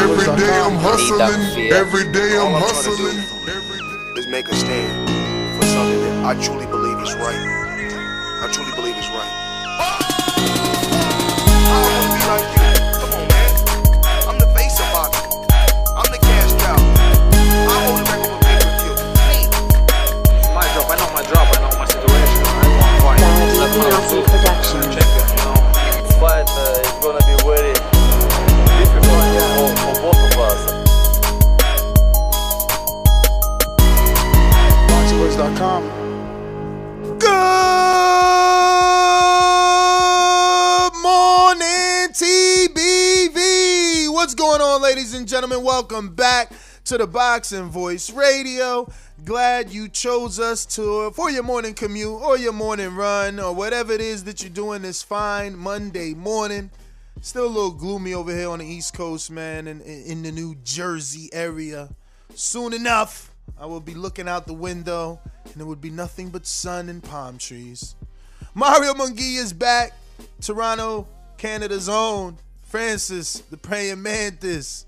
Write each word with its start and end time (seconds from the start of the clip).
Every 0.00 0.24
day 0.36 0.56
I'm 0.64 0.76
hustling, 0.80 1.72
every 1.72 2.10
day 2.10 2.38
I'm 2.38 2.56
hustling. 2.56 3.20
is 4.16 4.26
make 4.26 4.48
a 4.48 4.54
stand 4.54 5.08
for 5.60 5.66
something 5.68 6.00
that 6.00 6.24
I 6.24 6.40
truly 6.40 6.64
believe 6.64 6.98
is 7.04 7.12
right. 7.16 7.36
I 8.40 8.48
truly 8.50 8.72
believe 8.72 8.96
is 8.96 9.08
right. 9.12 9.28
I 11.68 11.76
wanna 11.84 12.16
be 12.16 12.20
like 12.32 12.48
you. 12.48 12.64
Come 12.96 13.12
on, 13.12 13.28
man. 13.28 13.52
I'm 14.24 14.38
the 14.40 14.48
face 14.56 14.80
of 14.80 14.88
boxing. 14.88 15.36
I'm 15.92 16.08
the 16.08 16.16
cash 16.16 16.52
cow. 16.64 16.80
I 16.80 17.76
hold 17.84 18.00
the 18.00 18.04
record 18.08 18.32
for 18.32 18.40
pay-per-view. 18.40 18.96
Me. 19.28 19.52
my 20.56 20.64
drop. 20.72 20.88
I 20.88 20.96
know 20.96 21.10
my 21.12 21.22
drop. 21.28 21.44
I 21.44 21.60
know 21.60 21.76
my 21.76 21.84
situation. 21.84 22.40
I 22.48 22.72
want 22.72 22.88
to 22.88 23.04
fight. 23.04 23.20
That's 23.20 23.76
my 23.76 24.49
What's 44.30 44.40
going 44.40 44.60
on, 44.60 44.80
ladies 44.80 45.12
and 45.12 45.26
gentlemen? 45.26 45.64
Welcome 45.64 46.14
back 46.14 46.52
to 46.84 46.96
the 46.96 47.04
Boxing 47.08 47.64
Voice 47.64 48.10
Radio. 48.10 48.88
Glad 49.24 49.70
you 49.70 49.88
chose 49.88 50.38
us 50.38 50.64
to 50.66 51.10
for 51.10 51.32
your 51.32 51.42
morning 51.42 51.74
commute 51.74 52.12
or 52.12 52.38
your 52.38 52.52
morning 52.52 52.94
run 52.94 53.40
or 53.40 53.52
whatever 53.52 53.92
it 53.92 54.00
is 54.00 54.22
that 54.22 54.40
you're 54.40 54.50
doing 54.50 54.82
this 54.82 55.02
fine 55.02 55.56
Monday 55.56 56.14
morning. 56.14 56.70
Still 57.20 57.46
a 57.46 57.48
little 57.48 57.72
gloomy 57.72 58.14
over 58.14 58.32
here 58.32 58.48
on 58.48 58.60
the 58.60 58.66
East 58.66 58.94
Coast, 58.94 59.32
man, 59.32 59.66
in, 59.66 59.80
in 59.80 60.22
the 60.22 60.30
New 60.30 60.54
Jersey 60.62 61.28
area. 61.32 61.88
Soon 62.36 62.72
enough, 62.72 63.34
I 63.58 63.66
will 63.66 63.80
be 63.80 63.94
looking 63.94 64.28
out 64.28 64.46
the 64.46 64.54
window 64.54 65.18
and 65.52 65.60
it 65.60 65.64
would 65.64 65.80
be 65.80 65.90
nothing 65.90 66.28
but 66.28 66.46
sun 66.46 66.88
and 66.88 67.02
palm 67.02 67.36
trees. 67.36 67.96
Mario 68.54 68.94
Munguia 68.94 69.38
is 69.38 69.52
back. 69.52 69.92
Toronto, 70.40 71.08
Canada's 71.36 71.88
own. 71.88 72.38
Francis, 72.70 73.40
the 73.50 73.56
praying 73.56 74.00
mantis. 74.00 74.86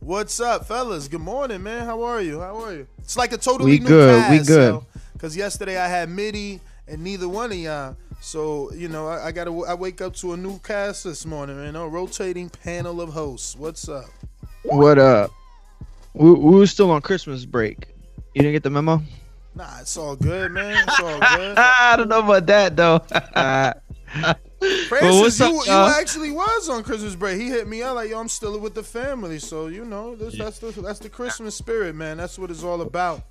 What's 0.00 0.40
up, 0.40 0.64
fellas? 0.64 1.06
Good 1.06 1.20
morning, 1.20 1.62
man. 1.62 1.84
How 1.84 2.02
are 2.02 2.22
you? 2.22 2.40
How 2.40 2.56
are 2.64 2.72
you? 2.72 2.86
It's 3.00 3.14
like 3.14 3.34
a 3.34 3.36
totally 3.36 3.72
We 3.72 3.78
new 3.78 3.88
good, 3.88 4.30
we 4.30 4.38
good. 4.38 4.80
Because 5.12 5.36
yesterday 5.36 5.76
I 5.76 5.86
had 5.86 6.08
Mitty 6.08 6.60
and 6.88 7.04
neither 7.04 7.28
one 7.28 7.52
of 7.52 7.58
y'all. 7.58 7.94
So 8.22 8.72
you 8.72 8.88
know, 8.88 9.06
I, 9.06 9.26
I 9.26 9.32
gotta. 9.32 9.50
I 9.68 9.74
wake 9.74 10.00
up 10.00 10.14
to 10.16 10.32
a 10.32 10.36
new 10.38 10.58
cast 10.60 11.04
this 11.04 11.26
morning. 11.26 11.62
You 11.62 11.78
A 11.78 11.86
rotating 11.86 12.48
panel 12.48 13.02
of 13.02 13.10
hosts. 13.10 13.54
What's 13.54 13.86
up? 13.86 14.06
What 14.62 14.98
up? 14.98 15.30
We, 16.14 16.32
we 16.32 16.56
were 16.56 16.66
still 16.66 16.90
on 16.90 17.02
Christmas 17.02 17.44
break. 17.44 17.88
You 18.34 18.40
didn't 18.40 18.54
get 18.54 18.62
the 18.62 18.70
memo? 18.70 19.02
Nah, 19.54 19.80
it's 19.80 19.94
all 19.98 20.16
good, 20.16 20.52
man. 20.52 20.84
It's 20.88 21.00
all 21.00 21.20
good. 21.36 21.58
I 21.58 21.96
don't 21.98 22.08
know 22.08 22.20
about 22.20 22.46
that 22.46 22.76
though. 22.76 24.34
Francis, 24.60 25.20
what's 25.20 25.40
up, 25.40 25.52
you, 25.52 25.58
you 25.60 25.64
y'all? 25.66 25.88
actually 25.88 26.30
was 26.30 26.68
on 26.68 26.82
Christmas 26.82 27.14
break. 27.14 27.40
He 27.40 27.48
hit 27.48 27.66
me 27.66 27.82
out 27.82 27.96
like, 27.96 28.10
"Yo, 28.10 28.20
I'm 28.20 28.28
still 28.28 28.58
with 28.58 28.74
the 28.74 28.82
family." 28.82 29.38
So 29.38 29.68
you 29.68 29.84
know, 29.84 30.14
this, 30.14 30.36
that's 30.36 30.58
the 30.58 30.70
that's 30.82 30.98
the 30.98 31.08
Christmas 31.08 31.54
spirit, 31.54 31.94
man. 31.94 32.18
That's 32.18 32.38
what 32.38 32.50
it's 32.50 32.62
all 32.62 32.82
about. 32.82 33.22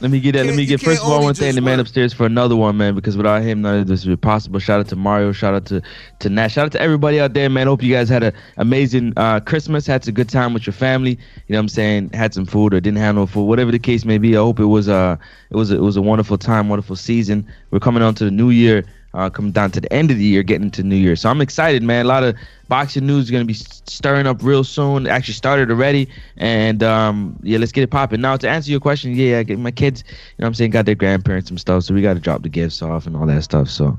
Let 0.00 0.10
me 0.10 0.20
get 0.20 0.32
that. 0.32 0.46
Let 0.46 0.56
me 0.56 0.66
get 0.66 0.80
first 0.80 1.00
of 1.00 1.06
all, 1.06 1.12
I 1.12 1.14
only 1.16 1.24
want 1.26 1.36
to 1.36 1.42
thank 1.42 1.54
the 1.54 1.60
man 1.60 1.78
upstairs 1.78 2.12
for 2.12 2.26
another 2.26 2.56
one, 2.56 2.76
man. 2.76 2.94
Because 2.94 3.16
without 3.16 3.42
him, 3.42 3.62
none 3.62 3.80
of 3.80 3.86
this 3.86 4.04
would 4.04 4.10
be 4.12 4.16
possible. 4.16 4.58
Shout 4.58 4.80
out 4.80 4.88
to 4.88 4.96
Mario. 4.96 5.32
Shout 5.32 5.54
out 5.54 5.66
to 5.66 5.82
to 6.18 6.28
Nat. 6.28 6.48
Shout 6.48 6.66
out 6.66 6.72
to 6.72 6.80
everybody 6.80 7.20
out 7.20 7.32
there, 7.32 7.48
man. 7.48 7.66
Hope 7.66 7.82
you 7.82 7.92
guys 7.92 8.08
had 8.08 8.22
an 8.22 8.32
amazing 8.56 9.12
uh, 9.16 9.40
Christmas. 9.40 9.86
Had 9.86 10.04
some 10.04 10.14
good 10.14 10.28
time 10.28 10.52
with 10.52 10.66
your 10.66 10.74
family. 10.74 11.10
You 11.10 11.16
know 11.50 11.58
what 11.58 11.62
I'm 11.62 11.68
saying? 11.68 12.10
Had 12.12 12.34
some 12.34 12.44
food 12.44 12.74
or 12.74 12.80
didn't 12.80 12.98
have 12.98 13.14
no 13.14 13.26
food, 13.26 13.44
whatever 13.44 13.70
the 13.70 13.78
case 13.78 14.04
may 14.04 14.18
be. 14.18 14.36
I 14.36 14.40
hope 14.40 14.58
it 14.58 14.66
was 14.66 14.88
uh 14.88 15.16
it 15.50 15.56
was 15.56 15.70
a, 15.70 15.76
it 15.76 15.82
was 15.82 15.96
a 15.96 16.02
wonderful 16.02 16.38
time, 16.38 16.68
wonderful 16.68 16.96
season. 16.96 17.46
We're 17.70 17.80
coming 17.80 18.02
on 18.02 18.14
to 18.16 18.24
the 18.24 18.30
new 18.30 18.50
year. 18.50 18.84
Uh, 19.14 19.30
coming 19.30 19.52
down 19.52 19.70
to 19.70 19.80
the 19.80 19.92
end 19.92 20.10
of 20.10 20.18
the 20.18 20.24
year, 20.24 20.42
getting 20.42 20.64
into 20.64 20.82
New 20.82 20.96
Year. 20.96 21.14
So 21.14 21.30
I'm 21.30 21.40
excited, 21.40 21.84
man. 21.84 22.04
A 22.04 22.08
lot 22.08 22.24
of 22.24 22.34
boxing 22.66 23.06
news 23.06 23.26
is 23.26 23.30
gonna 23.30 23.44
be 23.44 23.54
stirring 23.54 24.26
up 24.26 24.42
real 24.42 24.64
soon. 24.64 25.06
Actually 25.06 25.34
started 25.34 25.70
already, 25.70 26.08
and 26.36 26.82
um, 26.82 27.38
yeah, 27.44 27.58
let's 27.58 27.70
get 27.70 27.82
it 27.82 27.90
popping. 27.90 28.20
Now 28.20 28.36
to 28.36 28.48
answer 28.48 28.72
your 28.72 28.80
question, 28.80 29.14
yeah, 29.14 29.38
I 29.38 29.44
get 29.44 29.60
my 29.60 29.70
kids, 29.70 30.02
you 30.08 30.14
know, 30.40 30.44
what 30.44 30.48
I'm 30.48 30.54
saying, 30.54 30.72
got 30.72 30.86
their 30.86 30.96
grandparents 30.96 31.48
and 31.48 31.60
stuff, 31.60 31.84
so 31.84 31.94
we 31.94 32.02
got 32.02 32.14
to 32.14 32.20
drop 32.20 32.42
the 32.42 32.48
gifts 32.48 32.82
off 32.82 33.06
and 33.06 33.16
all 33.16 33.24
that 33.26 33.44
stuff. 33.44 33.68
So 33.68 33.96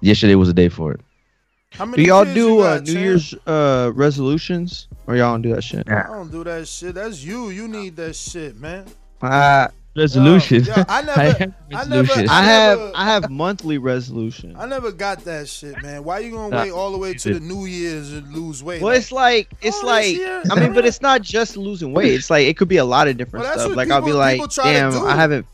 yesterday 0.00 0.34
was 0.34 0.48
the 0.48 0.54
day 0.54 0.68
for 0.68 0.92
it. 0.92 1.00
How 1.70 1.86
Do 1.86 2.02
y'all 2.02 2.24
do 2.24 2.60
uh, 2.60 2.78
got, 2.78 2.86
New 2.86 2.92
champ? 2.92 3.04
Year's 3.04 3.34
uh, 3.46 3.92
resolutions, 3.94 4.88
or 5.06 5.14
y'all 5.14 5.32
don't 5.34 5.42
do 5.42 5.54
that 5.54 5.62
shit? 5.62 5.88
I 5.88 6.08
don't 6.08 6.30
do 6.30 6.42
that 6.42 6.66
shit. 6.66 6.96
That's 6.96 7.22
you. 7.22 7.50
You 7.50 7.68
need 7.68 7.94
that 7.96 8.16
shit, 8.16 8.56
man. 8.56 8.86
Uh, 9.22 9.68
Resolution. 9.96 10.64
Yo, 10.64 10.72
I 10.88 11.02
never- 11.02 11.20
have 11.20 11.40
I 11.72 11.84
never- 11.84 12.02
resolutions. 12.02 12.30
I 12.30 12.42
have 12.42 12.78
never- 12.78 12.92
I 12.94 13.04
have 13.06 13.30
monthly 13.30 13.78
resolution. 13.78 14.54
I 14.58 14.66
never 14.66 14.92
got 14.92 15.24
that 15.24 15.48
shit, 15.48 15.80
man. 15.82 16.04
Why 16.04 16.18
you 16.20 16.30
gonna 16.32 16.50
Nah, 16.54 16.62
wait 16.64 16.70
all 16.72 16.92
the 16.92 16.98
way 16.98 17.14
to 17.14 17.34
the 17.34 17.40
New 17.40 17.64
Year's 17.66 18.12
and 18.12 18.32
lose 18.34 18.62
weight? 18.62 18.82
Well, 18.82 18.92
it's 18.94 19.10
like 19.10 19.48
it's 19.62 19.78
Oh, 19.82 19.86
like 19.86 20.16
I 20.50 20.60
mean, 20.60 20.74
but 20.74 20.84
it's 20.84 21.00
not 21.00 21.22
just 21.22 21.56
losing 21.56 21.92
weight. 21.92 22.12
It's 22.12 22.30
like 22.30 22.46
it 22.46 22.56
could 22.56 22.68
be 22.68 22.76
a 22.76 22.84
lot 22.84 23.08
of 23.08 23.16
different 23.16 23.44
Well, 23.46 23.54
stuff. 23.54 23.68
what 23.68 23.76
Like 23.76 23.90
I'll 23.90 24.02
be 24.02 24.12
like, 24.12 24.34
people 24.36 24.48
try 24.48 24.72
to 24.72 24.78
damn. 24.90 25.06
I 25.06 25.16
haven't. 25.16 25.46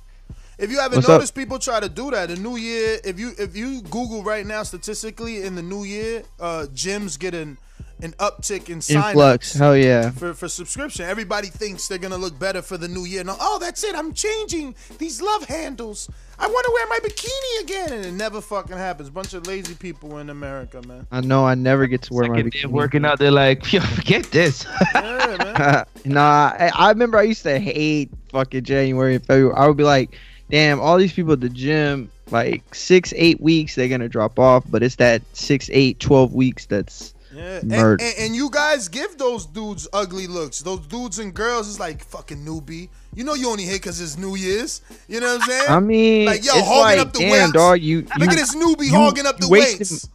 If 0.59 0.71
you 0.71 0.79
haven't 0.79 0.99
What's 0.99 1.09
up? 1.09 1.15
noticed, 1.15 1.35
people 1.35 1.59
try 1.59 1.81
to 1.81 1.89
do 1.89 2.11
that. 2.13 2.29
The 2.29 2.37
new 2.37 2.57
year, 2.57 2.99
if 3.05 3.19
you 3.19 3.33
if 3.39 3.57
you 3.57 3.81
Google 3.83 4.23
right 4.23 4.47
now, 4.47 4.63
statistically 4.63 5.43
in 5.43 5.55
the 5.57 5.63
new 5.63 5.83
year, 5.85 6.23
uh, 6.39 6.67
gyms 6.75 7.19
get 7.19 7.35
an 7.35 7.59
an 8.03 8.13
uptick 8.19 8.69
in 8.69 8.81
sign 8.81 9.11
Influx, 9.11 9.55
hell 9.55 9.77
yeah. 9.77 10.11
for 10.11 10.35
for 10.35 10.49
subscription. 10.49 11.07
Everybody 11.07 11.49
thinks 11.49 11.89
they're 11.89 11.99
gonna 11.99 12.17
look 12.17 12.39
better 12.39 12.61
for 12.61 12.77
the 12.77 12.89
new 12.89 13.05
year. 13.05 13.25
No, 13.25 13.37
oh, 13.41 13.59
that's 13.59 13.85
it. 13.85 13.95
I'm 13.95 14.13
changing 14.13 14.75
these 14.99 15.23
love 15.23 15.45
handles. 15.45 16.11
I 16.39 16.49
want 16.49 16.67
to 16.67 16.73
wear 16.73 16.87
my 16.89 16.99
bikini 16.99 17.63
again, 17.63 17.93
and 17.93 18.05
it 18.05 18.13
never 18.13 18.41
fucking 18.41 18.77
happens. 18.77 19.09
Bunch 19.11 19.33
of 19.35 19.47
lazy 19.47 19.75
people 19.75 20.19
in 20.19 20.29
America, 20.29 20.83
man. 20.83 21.07
I 21.13 21.21
know 21.21 21.47
I 21.47 21.55
never 21.55 21.87
get 21.87 22.03
to 22.03 22.15
wear 22.15 22.29
my 22.29 22.39
Second 22.39 22.51
day 22.51 22.65
working 22.67 23.05
out, 23.05 23.21
they're 23.21 23.31
like, 23.31 23.73
yo, 23.73 23.81
forget 23.81 24.25
this. 24.25 24.67
Yeah, 24.95 25.37
man. 25.39 25.85
nah, 26.05 26.53
I, 26.59 26.71
I 26.75 26.89
remember 26.91 27.17
I 27.17 27.23
used 27.23 27.45
to 27.45 27.59
hate 27.59 28.11
fucking 28.31 28.65
January 28.65 29.15
and 29.15 29.25
February. 29.25 29.55
I 29.57 29.67
would 29.67 29.77
be 29.77 29.85
like, 29.85 30.19
damn, 30.51 30.81
all 30.81 30.99
these 30.99 31.13
people 31.13 31.33
at 31.33 31.41
the 31.41 31.49
gym, 31.49 32.11
like 32.31 32.75
six, 32.75 33.15
eight 33.17 33.41
weeks, 33.41 33.75
they're 33.75 33.89
gonna 33.89 34.09
drop 34.09 34.39
off, 34.39 34.65
but 34.69 34.83
it's 34.83 34.97
that 34.97 35.23
six, 35.33 35.71
eight, 35.73 36.01
twelve 36.01 36.35
weeks 36.35 36.67
that's 36.67 37.12
Yeah, 37.35 37.59
and, 37.61 37.73
and, 37.73 38.01
and 38.19 38.37
you 38.37 38.51
guys 38.51 38.89
give 38.89 39.17
those 39.19 39.47
dudes 39.47 39.89
ugly 39.93 40.27
looks. 40.27 40.61
Those 40.61 40.81
dudes 40.87 41.19
and 41.19 41.33
girls 41.33 41.67
is 41.69 41.81
like 41.81 42.05
fucking 42.05 42.45
newbie. 42.45 42.89
You 43.15 43.25
know 43.25 43.35
you 43.35 43.49
only 43.49 43.65
hit 43.65 43.81
because 43.81 44.01
it's 44.01 44.17
New 44.19 44.37
Year's. 44.37 44.83
You 45.09 45.21
know 45.21 45.27
what 45.35 45.43
I'm 45.43 45.49
saying? 45.49 45.71
I 45.71 45.81
mean, 45.81 46.27
like 46.27 46.45
yo, 46.45 46.53
it's 46.55 46.67
hogging 46.67 46.99
like, 46.99 47.07
up 47.07 47.13
the 47.13 47.19
damn, 47.21 47.31
weights. 47.33 47.53
dog, 47.53 47.81
you, 47.81 48.03
Look 48.03 48.19
you- 48.19 48.25
at 48.27 48.37
this 48.37 48.55
newbie 48.55 48.85
you- 48.87 48.91
hogging 48.95 49.27
up 49.27 49.39
the 49.39 49.47
you 49.47 49.51
wasted- 49.53 49.81
weights. 49.81 50.09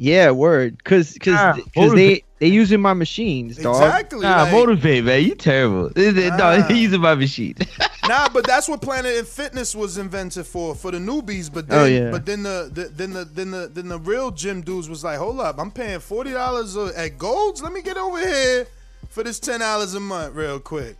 Yeah, 0.00 0.30
word. 0.30 0.84
Cause, 0.84 1.16
cause, 1.20 1.34
Ah, 1.36 1.56
cause 1.74 1.92
they 1.92 2.22
they 2.38 2.46
using 2.46 2.80
my 2.80 2.92
machines, 2.94 3.56
dog. 3.56 3.74
Exactly. 3.82 4.20
Nah, 4.20 4.42
like- 4.44 4.52
motivate, 4.52 5.04
man. 5.04 5.24
You 5.24 5.34
terrible. 5.34 5.90
Ah. 5.96 6.36
No, 6.36 6.62
he's 6.68 6.78
using 6.82 7.00
my 7.00 7.16
machine. 7.16 7.56
nah, 8.08 8.28
but 8.28 8.46
that's 8.46 8.68
what 8.68 8.80
Planet 8.82 9.16
and 9.16 9.26
Fitness 9.26 9.74
was 9.74 9.98
invented 9.98 10.46
for, 10.46 10.74
for 10.74 10.90
the 10.90 10.98
newbies. 10.98 11.52
But 11.52 11.68
then, 11.68 11.78
Oh, 11.78 11.84
yeah. 11.84 12.10
but 12.10 12.26
then 12.26 12.42
the, 12.42 12.70
the 12.72 12.84
then 12.88 13.12
the 13.12 13.24
then 13.24 13.50
the 13.50 13.68
then 13.68 13.88
the 13.88 13.98
real 13.98 14.30
gym 14.30 14.62
dudes 14.62 14.88
was 14.88 15.04
like, 15.04 15.18
hold 15.18 15.40
up, 15.40 15.58
I'm 15.58 15.70
paying 15.70 16.00
forty 16.00 16.32
dollars 16.32 16.76
at 16.76 17.18
Golds. 17.18 17.62
Let 17.62 17.72
me 17.72 17.82
get 17.82 17.96
over 17.96 18.18
here 18.18 18.66
for 19.10 19.22
this 19.22 19.38
ten 19.38 19.60
dollars 19.60 19.94
a 19.94 20.00
month, 20.00 20.34
real 20.34 20.58
quick. 20.60 20.96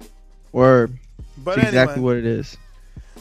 Word. 0.53 0.99
But 1.37 1.57
That's 1.57 1.69
exactly 1.69 2.03
what 2.03 2.17
it 2.17 2.27
is. 2.27 2.57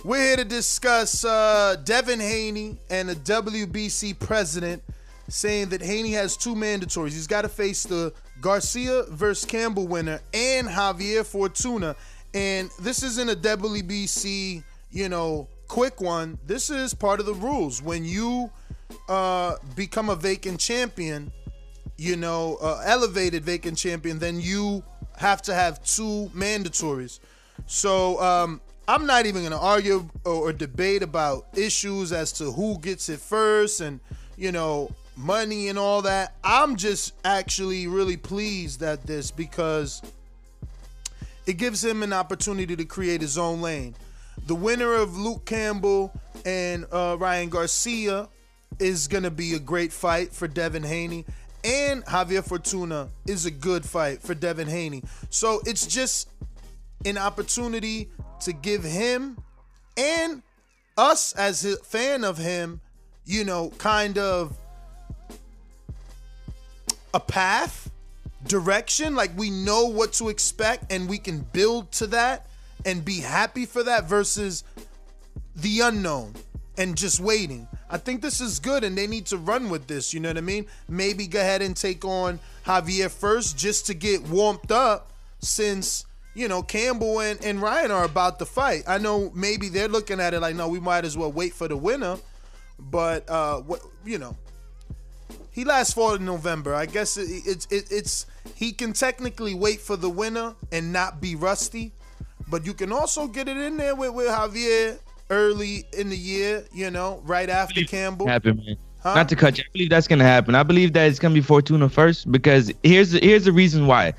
We're 0.04 0.22
here 0.22 0.38
to 0.38 0.46
discuss 0.46 1.26
uh, 1.26 1.76
Devin 1.84 2.20
Haney 2.20 2.78
and 2.90 3.10
the 3.10 3.16
WBC 3.16 4.18
president 4.20 4.84
saying 5.28 5.70
that 5.70 5.82
Haney 5.82 6.12
has 6.14 6.38
two 6.38 6.56
mandatories. 6.56 7.10
He's 7.12 7.28
got 7.28 7.42
to 7.42 7.50
face 7.50 7.84
the 7.84 8.14
Garcia 8.40 9.04
versus 9.10 9.44
Campbell 9.46 9.88
winner 9.88 10.22
and 10.34 10.68
Javier 10.68 11.26
Fortuna. 11.26 11.96
And 12.38 12.70
this 12.80 13.02
isn't 13.02 13.32
a 13.32 13.36
WBC, 13.36 14.64
you 14.92 15.10
know, 15.10 15.48
quick 15.68 16.00
one. 16.00 16.38
This 16.46 16.70
is 16.70 16.94
part 16.94 17.20
of 17.20 17.26
the 17.26 17.34
rules. 17.34 17.82
When 17.82 18.06
you 18.06 18.52
uh, 19.10 19.56
become 19.76 20.12
a 20.12 20.16
vacant 20.16 20.60
champion, 20.60 21.32
you 21.98 22.16
know, 22.16 22.60
uh, 22.62 22.84
elevated 22.86 23.44
vacant 23.44 23.76
champion, 23.76 24.20
then 24.20 24.40
you 24.40 24.84
have 25.18 25.42
to 25.44 25.54
have 25.56 25.84
two 25.84 26.30
mandatories. 26.36 27.20
So 27.66 28.22
um, 28.22 28.62
I'm 28.88 29.08
not 29.08 29.26
even 29.26 29.42
going 29.42 29.52
to 29.52 29.58
argue 29.58 30.08
or, 30.24 30.50
or 30.50 30.54
debate 30.54 31.02
about 31.02 31.48
issues 31.56 32.12
as 32.12 32.32
to 32.34 32.52
who 32.52 32.78
gets 32.78 33.10
it 33.10 33.20
first 33.20 33.82
and, 33.82 34.00
you 34.38 34.52
know, 34.52 34.92
money 35.16 35.70
and 35.70 35.80
all 35.80 36.04
that. 36.04 36.36
I'm 36.44 36.76
just 36.76 37.16
actually 37.26 37.88
really 37.88 38.16
pleased 38.16 38.84
at 38.84 39.08
this 39.08 39.32
because 39.32 40.04
it 41.48 41.58
gives 41.58 41.84
him 41.84 42.04
an 42.04 42.14
opportunity 42.14 42.76
to 42.76 42.86
create 42.86 43.22
his 43.22 43.38
own 43.38 43.62
lane. 43.62 43.96
The 44.46 44.56
winner 44.56 44.94
of 44.94 45.18
Luke 45.18 45.46
Campbell 45.46 46.12
and 46.46 46.86
uh, 46.92 47.16
Ryan 47.18 47.50
Garcia 47.50 48.28
is 48.80 49.08
going 49.08 49.24
to 49.24 49.32
be 49.32 49.56
a 49.56 49.60
great 49.60 49.92
fight 49.92 50.34
for 50.34 50.48
Devin 50.48 50.84
Haney. 50.84 51.26
And 51.64 52.06
Javier 52.06 52.44
Fortuna 52.48 53.10
is 53.26 53.46
a 53.46 53.52
good 53.52 53.84
fight 53.84 54.22
for 54.22 54.36
Devin 54.36 54.68
Haney. 54.68 55.04
So 55.30 55.62
it's 55.66 55.88
just 55.88 56.30
an 57.06 57.18
opportunity 57.18 58.10
to 58.42 58.54
give 58.54 58.84
him 58.84 59.38
and 59.96 60.44
us 60.98 61.34
as 61.34 61.66
a 61.66 61.78
fan 61.78 62.24
of 62.24 62.38
him, 62.38 62.82
you 63.26 63.44
know, 63.44 63.72
kind 63.78 64.18
of 64.18 64.58
a 67.14 67.20
path, 67.20 67.90
direction. 68.48 69.16
Like 69.16 69.32
we 69.38 69.50
know 69.50 69.86
what 69.86 70.14
to 70.14 70.30
expect 70.30 70.92
and 70.92 71.08
we 71.08 71.18
can 71.18 71.42
build 71.54 71.92
to 71.94 72.08
that 72.08 72.48
and 72.86 73.04
be 73.04 73.20
happy 73.20 73.66
for 73.66 73.84
that 73.84 74.06
versus 74.06 74.64
the 75.56 75.82
unknown 75.82 76.34
and 76.78 76.96
just 76.96 77.20
waiting. 77.20 77.68
I 77.90 77.98
think 77.98 78.22
this 78.22 78.42
is 78.42 78.60
good 78.60 78.84
and 78.84 78.98
they 78.98 79.08
need 79.08 79.26
to 79.28 79.38
run 79.38 79.70
with 79.70 79.88
this, 79.88 80.14
you 80.14 80.20
know 80.20 80.30
what 80.30 80.38
I 80.38 80.42
mean? 80.42 80.66
Maybe 80.88 81.26
go 81.28 81.40
ahead 81.40 81.62
and 81.62 81.76
take 81.76 82.06
on 82.06 82.40
Javier 82.66 83.10
first 83.10 83.58
just 83.58 83.88
to 83.88 83.94
get 83.94 84.22
warmed 84.28 84.72
up 84.72 85.10
since, 85.40 86.06
you 86.36 86.48
know, 86.48 86.62
Campbell 86.62 87.22
and, 87.22 87.44
and 87.44 87.62
Ryan 87.62 87.92
are 87.92 88.04
about 88.04 88.40
to 88.40 88.46
fight. 88.46 88.84
I 88.88 88.98
know 88.98 89.32
maybe 89.34 89.70
they're 89.70 89.88
looking 89.88 90.20
at 90.20 90.34
it 90.34 90.40
like, 90.40 90.56
no, 90.56 90.68
we 90.68 90.80
might 90.80 91.06
as 91.06 91.18
well 91.18 91.32
wait 91.32 91.54
for 91.54 91.68
the 91.68 91.78
winner. 91.78 92.18
But, 92.80 93.28
uh, 93.28 93.62
what, 93.62 93.82
you 94.06 94.20
know, 94.20 94.36
he 95.58 95.66
last 95.66 95.96
fought 95.96 96.20
in 96.20 96.26
November. 96.26 96.76
I 96.76 96.86
guess 96.86 97.18
it, 97.18 97.26
it's 97.28 97.66
it, 97.72 97.92
it's 97.92 98.28
he 98.54 98.72
can 98.72 98.94
technically 98.94 99.56
wait 99.56 99.82
for 99.82 99.98
the 99.98 100.08
winner 100.10 100.54
and 100.72 100.94
not 100.94 101.20
be 101.20 101.36
rusty, 101.36 101.94
but 102.48 102.64
you 102.64 102.76
can 102.76 102.92
also 102.92 103.26
get 103.26 103.48
it 103.48 103.58
in 103.58 103.76
there 103.76 103.96
with, 103.96 104.14
with 104.14 104.28
Javier 104.28 105.00
early 105.32 105.84
in 105.98 106.10
the 106.10 106.16
year. 106.16 106.64
You 106.72 106.92
know, 106.92 107.24
right 107.26 107.50
after 107.50 107.84
Campbell. 107.86 108.28
happen, 108.28 108.58
man. 108.64 108.78
Huh? 109.02 109.16
Not 109.16 109.30
to 109.30 109.36
cut 109.36 109.58
you. 109.58 109.64
I 109.68 109.72
believe 109.74 109.90
that's 109.90 110.08
gonna 110.08 110.24
happen. 110.24 110.54
I 110.54 110.62
believe 110.62 110.94
that 110.94 111.10
it's 111.10 111.18
gonna 111.18 111.34
be 111.34 111.42
Fortuna 111.42 111.90
first 111.90 112.32
because 112.32 112.72
here's 112.84 113.10
the, 113.14 113.20
here's 113.20 113.46
the 113.46 113.52
reason 113.52 113.88
why, 113.88 114.14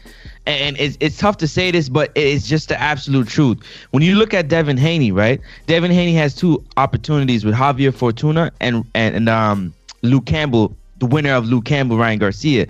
and 0.45 0.77
it's 0.81 0.97
it's 0.99 1.19
tough 1.19 1.37
to 1.37 1.47
say 1.47 1.71
this, 1.71 1.89
but 1.89 2.11
it's 2.17 2.49
just 2.49 2.69
the 2.69 2.81
absolute 2.81 3.29
truth. 3.29 3.59
When 3.93 4.03
you 4.03 4.17
look 4.17 4.35
at 4.35 4.49
Devin 4.49 4.77
Haney, 4.77 5.13
right? 5.13 5.41
Devin 5.69 5.93
Haney 5.93 6.15
has 6.15 6.35
two 6.35 6.65
opportunities 6.77 7.45
with 7.45 7.55
Javier 7.55 7.95
Fortuna 7.95 8.51
and 8.59 8.85
and, 8.97 9.15
and 9.15 9.29
um 9.29 9.73
Luke 10.03 10.27
Campbell, 10.27 10.77
the 10.99 11.07
winner 11.07 11.33
of 11.33 11.47
Luke 11.47 11.65
Campbell, 11.65 11.99
Ryan 11.99 12.19
Garcia. 12.19 12.67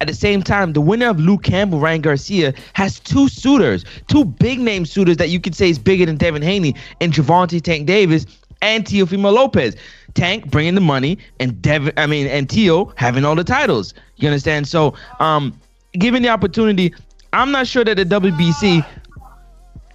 At 0.00 0.08
the 0.08 0.14
same 0.14 0.42
time, 0.42 0.72
the 0.72 0.80
winner 0.80 1.08
of 1.08 1.20
Luke 1.20 1.44
Campbell, 1.44 1.78
Ryan 1.78 2.00
Garcia, 2.00 2.52
has 2.72 2.98
two 2.98 3.28
suitors, 3.28 3.84
two 4.08 4.24
big 4.24 4.58
name 4.58 4.84
suitors 4.84 5.16
that 5.18 5.28
you 5.28 5.38
could 5.38 5.54
say 5.54 5.70
is 5.70 5.78
bigger 5.78 6.06
than 6.06 6.16
Devin 6.16 6.42
Haney, 6.42 6.74
and 7.00 7.12
Gervonta 7.12 7.62
Tank 7.62 7.86
Davis 7.86 8.26
and 8.62 8.84
Teofimo 8.84 9.32
Lopez. 9.32 9.76
Tank 10.14 10.50
bringing 10.50 10.74
the 10.74 10.80
money, 10.80 11.18
and 11.38 11.62
Devin, 11.62 11.92
I 11.96 12.06
mean, 12.06 12.26
and 12.26 12.50
Teo 12.50 12.92
having 12.96 13.24
all 13.24 13.36
the 13.36 13.44
titles. 13.44 13.94
You 14.16 14.28
understand? 14.28 14.66
So, 14.66 14.94
um, 15.20 15.58
given 15.92 16.22
the 16.22 16.28
opportunity, 16.28 16.92
I'm 17.32 17.50
not 17.50 17.66
sure 17.66 17.84
that 17.84 17.96
the 17.96 18.04
WBC 18.04 18.84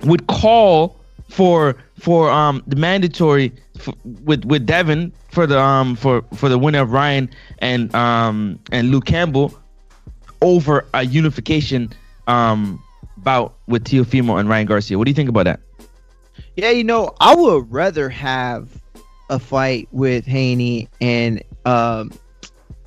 would 0.05 0.25
call 0.27 0.95
for 1.29 1.75
for 1.99 2.29
um 2.29 2.63
the 2.67 2.75
mandatory 2.75 3.51
f- 3.79 3.95
with 4.23 4.45
with 4.45 4.65
Devin 4.65 5.11
for 5.31 5.47
the 5.47 5.59
um 5.59 5.95
for 5.95 6.23
for 6.35 6.49
the 6.49 6.57
winner 6.57 6.81
of 6.81 6.91
Ryan 6.91 7.29
and 7.59 7.93
um 7.95 8.59
and 8.71 8.91
Luke 8.91 9.05
Campbell 9.05 9.57
over 10.41 10.85
a 10.93 11.03
unification 11.03 11.93
um 12.27 12.81
bout 13.17 13.55
with 13.67 13.83
Teofimo 13.83 14.39
and 14.39 14.47
Ryan 14.47 14.67
Garcia. 14.67 14.97
What 14.97 15.05
do 15.05 15.11
you 15.11 15.15
think 15.15 15.29
about 15.29 15.45
that? 15.45 15.59
Yeah, 16.55 16.69
you 16.71 16.83
know, 16.83 17.15
I 17.19 17.35
would 17.35 17.71
rather 17.71 18.09
have 18.09 18.69
a 19.29 19.39
fight 19.39 19.87
with 19.91 20.25
Haney 20.25 20.89
and 21.01 21.43
um 21.65 22.11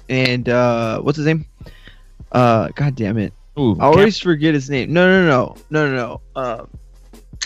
and 0.08 0.48
uh 0.48 1.00
what's 1.00 1.16
his 1.16 1.26
name? 1.26 1.46
Uh 2.32 2.69
god 2.75 2.94
damn 2.96 3.19
it. 3.19 3.32
Ooh, 3.58 3.76
I 3.81 3.84
always 3.87 4.19
forget 4.19 4.54
his 4.54 4.70
name. 4.70 4.92
No, 4.92 5.06
no, 5.06 5.26
no. 5.26 5.56
No, 5.70 5.90
no, 5.90 5.96
no. 5.96 6.20
Uh 6.40 6.66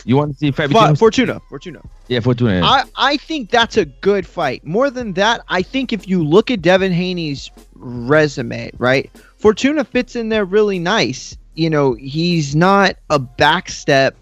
You 0.05 0.17
want 0.17 0.33
to 0.33 0.39
see 0.39 0.51
Fortuna. 0.51 1.41
Fortuna. 1.49 1.81
Yeah, 2.09 2.21
Fortuna. 2.21 2.57
yeah. 2.57 2.65
I, 2.65 2.85
I 2.97 3.17
think 3.17 3.51
that's 3.51 3.77
a 3.77 3.85
good 3.85 4.27
fight. 4.27 4.65
More 4.65 4.91
than 4.91 5.15
that, 5.15 5.41
I 5.49 5.63
think 5.63 5.93
if 5.93 6.07
you 6.07 6.23
look 6.23 6.51
at 6.51 6.61
Devin 6.61 6.93
Haney's 6.93 7.51
resume, 7.75 8.71
right? 8.79 9.11
Fortuna 9.39 9.85
fits 9.85 10.17
in 10.17 10.29
there 10.29 10.45
really 10.45 10.79
nice. 10.79 11.37
You 11.55 11.71
know, 11.71 11.95
he's 11.95 12.55
not 12.55 12.97
a 13.11 13.19
backstep, 13.19 14.13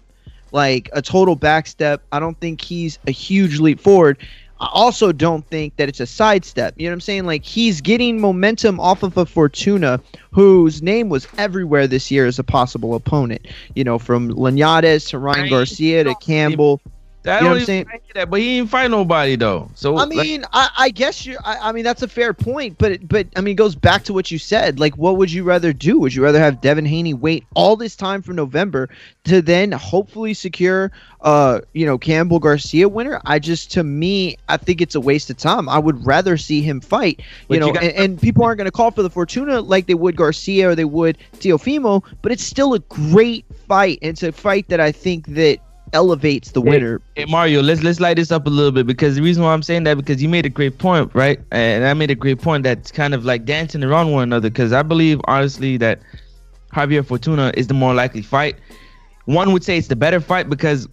like 0.51 0.89
a 0.93 1.01
total 1.01 1.35
backstep. 1.35 1.99
I 2.11 2.19
don't 2.19 2.39
think 2.39 2.61
he's 2.61 2.99
a 3.07 3.11
huge 3.11 3.59
leap 3.59 3.79
forward. 3.79 4.19
I 4.63 4.69
also 4.71 5.11
don't 5.11 5.45
think 5.47 5.75
that 5.75 5.89
it's 5.89 5.99
a 5.99 6.05
sidestep. 6.05 6.75
You 6.77 6.85
know 6.85 6.91
what 6.91 6.95
I'm 6.95 7.01
saying? 7.01 7.25
Like 7.25 7.43
he's 7.43 7.81
getting 7.81 8.21
momentum 8.21 8.79
off 8.79 9.03
of 9.03 9.17
a 9.17 9.25
Fortuna 9.25 9.99
whose 10.31 10.81
name 10.81 11.09
was 11.09 11.27
everywhere 11.37 11.85
this 11.85 12.09
year 12.09 12.25
as 12.25 12.39
a 12.39 12.45
possible 12.45 12.95
opponent. 12.95 13.45
You 13.75 13.83
know, 13.83 13.99
from 13.99 14.29
Linares 14.29 15.05
to 15.09 15.19
Ryan. 15.19 15.49
Garcia 15.49 16.05
to 16.05 16.15
Campbell. 16.15 16.79
I 17.25 17.35
you 17.35 17.35
know 17.35 17.39
don't 17.41 17.49
what 17.51 17.59
I'm 17.61 17.65
saying? 17.65 17.85
like 17.85 18.13
that, 18.15 18.29
but 18.29 18.39
he 18.39 18.57
didn't 18.57 18.69
fight 18.69 18.91
nobody 18.91 19.35
though. 19.35 19.69
So 19.75 19.95
I 19.95 20.03
like, 20.03 20.09
mean, 20.17 20.45
I, 20.51 20.69
I 20.77 20.89
guess 20.89 21.25
you. 21.25 21.37
I, 21.43 21.69
I 21.69 21.71
mean, 21.71 21.83
that's 21.83 22.01
a 22.01 22.07
fair 22.07 22.33
point, 22.33 22.77
but 22.77 22.91
it- 22.93 23.07
but 23.07 23.27
I 23.35 23.41
mean, 23.41 23.53
it 23.53 23.57
goes 23.57 23.75
back 23.75 24.03
to 24.05 24.13
what 24.13 24.29
you 24.31 24.37
said. 24.37 24.79
Like, 24.79 24.97
what 24.97 25.17
would 25.17 25.31
you 25.31 25.43
rather 25.43 25.71
do? 25.73 25.99
Would 25.99 26.13
you 26.13 26.23
rather 26.23 26.39
have 26.39 26.59
Devin 26.61 26.85
Haney 26.85 27.13
wait 27.13 27.45
all 27.55 27.75
this 27.75 27.95
time 27.95 28.21
for 28.21 28.33
November 28.33 28.89
to 29.25 29.41
then 29.41 29.71
hopefully 29.71 30.33
secure, 30.33 30.91
uh, 31.21 31.61
you 31.73 31.85
know, 31.85 31.97
Campbell 31.97 32.39
Garcia 32.39 32.89
winner? 32.89 33.21
I 33.25 33.39
just, 33.39 33.71
to 33.73 33.83
me, 33.83 34.37
I 34.49 34.57
think 34.57 34.81
it's 34.81 34.95
a 34.95 35.01
waste 35.01 35.29
of 35.29 35.37
time. 35.37 35.69
I 35.69 35.79
would 35.79 36.05
rather 36.05 36.35
see 36.37 36.61
him 36.61 36.81
fight. 36.81 37.21
You 37.47 37.59
know, 37.59 37.67
you 37.67 37.73
got- 37.73 37.83
and, 37.83 37.93
and 37.97 38.21
people 38.21 38.43
aren't 38.43 38.57
going 38.57 38.65
to 38.65 38.71
call 38.71 38.91
for 38.91 39.01
the 39.03 39.09
Fortuna 39.09 39.61
like 39.61 39.85
they 39.87 39.93
would 39.93 40.15
Garcia 40.15 40.69
or 40.69 40.75
they 40.75 40.85
would 40.85 41.17
Teofimo, 41.37 42.03
but 42.21 42.31
it's 42.31 42.43
still 42.43 42.73
a 42.73 42.79
great 42.79 43.45
fight. 43.67 43.99
It's 44.01 44.23
a 44.23 44.31
fight 44.31 44.67
that 44.69 44.79
I 44.79 44.91
think 44.91 45.27
that 45.27 45.59
elevates 45.93 46.51
the 46.51 46.61
winner. 46.61 47.01
Hey 47.15 47.25
Mario, 47.25 47.61
let's 47.61 47.83
let's 47.83 47.99
light 47.99 48.17
this 48.17 48.31
up 48.31 48.47
a 48.47 48.49
little 48.49 48.71
bit 48.71 48.85
because 48.85 49.15
the 49.15 49.21
reason 49.21 49.43
why 49.43 49.53
I'm 49.53 49.63
saying 49.63 49.83
that 49.85 49.95
because 49.95 50.21
you 50.21 50.27
made 50.27 50.45
a 50.45 50.49
great 50.49 50.77
point, 50.77 51.11
right? 51.13 51.39
And 51.51 51.85
I 51.85 51.93
made 51.93 52.11
a 52.11 52.15
great 52.15 52.41
point 52.41 52.63
that's 52.63 52.91
kind 52.91 53.13
of 53.13 53.23
like 53.23 53.45
dancing 53.45 53.83
around 53.83 54.11
one 54.11 54.23
another 54.23 54.49
because 54.49 54.73
I 54.73 54.81
believe 54.81 55.21
honestly 55.25 55.77
that 55.77 56.01
Javier 56.73 57.05
Fortuna 57.05 57.53
is 57.55 57.67
the 57.67 57.73
more 57.73 57.93
likely 57.93 58.21
fight. 58.21 58.57
One 59.25 59.53
would 59.53 59.63
say 59.63 59.77
it's 59.77 59.87
the 59.87 59.95
better 59.95 60.19
fight 60.19 60.49
because 60.49 60.87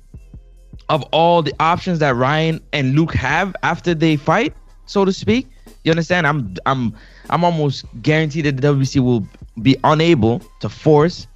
of 0.88 1.02
all 1.12 1.42
the 1.42 1.54
options 1.60 1.98
that 2.00 2.14
Ryan 2.14 2.60
and 2.72 2.94
Luke 2.94 3.14
have 3.14 3.56
after 3.62 3.94
they 3.94 4.16
fight, 4.16 4.54
so 4.86 5.04
to 5.04 5.12
speak. 5.12 5.48
You 5.84 5.90
understand? 5.90 6.26
I'm 6.26 6.54
I'm 6.66 6.94
I'm 7.30 7.44
almost 7.44 7.86
guaranteed 8.02 8.44
that 8.44 8.60
the 8.60 8.74
WBC 8.74 9.02
will 9.02 9.26
be 9.62 9.76
unable 9.84 10.42
to 10.60 10.68
force 10.68 11.26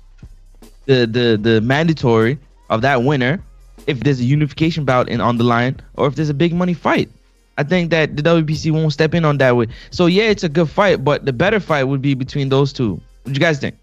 the 0.85 1.07
the 1.07 1.39
the 1.41 1.61
mandatory 1.63 2.39
of 2.69 2.83
that 2.83 3.03
winner 3.03 3.43
if 3.87 4.01
there's 4.01 4.21
a 4.21 4.25
unification 4.25 4.85
bout 4.85 5.09
in 5.09 5.21
on 5.21 5.37
the 5.37 5.45
line 5.45 5.81
or 5.95 6.07
if 6.07 6.15
there's 6.15 6.31
a 6.31 6.35
big 6.35 6.55
money 6.55 6.75
fight. 6.75 7.09
I 7.57 7.63
think 7.63 7.91
that 7.91 8.17
the 8.17 8.23
WBC 8.23 8.73
won't 8.73 8.93
step 8.93 9.15
in 9.15 9.25
on 9.25 9.39
that 9.39 9.57
way. 9.57 9.69
So 9.91 10.07
yeah, 10.07 10.25
it's 10.25 10.43
a 10.43 10.49
good 10.49 10.69
fight, 10.69 11.05
but 11.05 11.25
the 11.25 11.33
better 11.33 11.61
fight 11.61 11.85
would 11.85 12.03
be 12.03 12.15
between 12.15 12.49
those 12.49 12.73
two. 12.73 12.95
What 12.95 13.27
do 13.27 13.33
you 13.33 13.41
guys 13.41 13.59
think? 13.59 13.77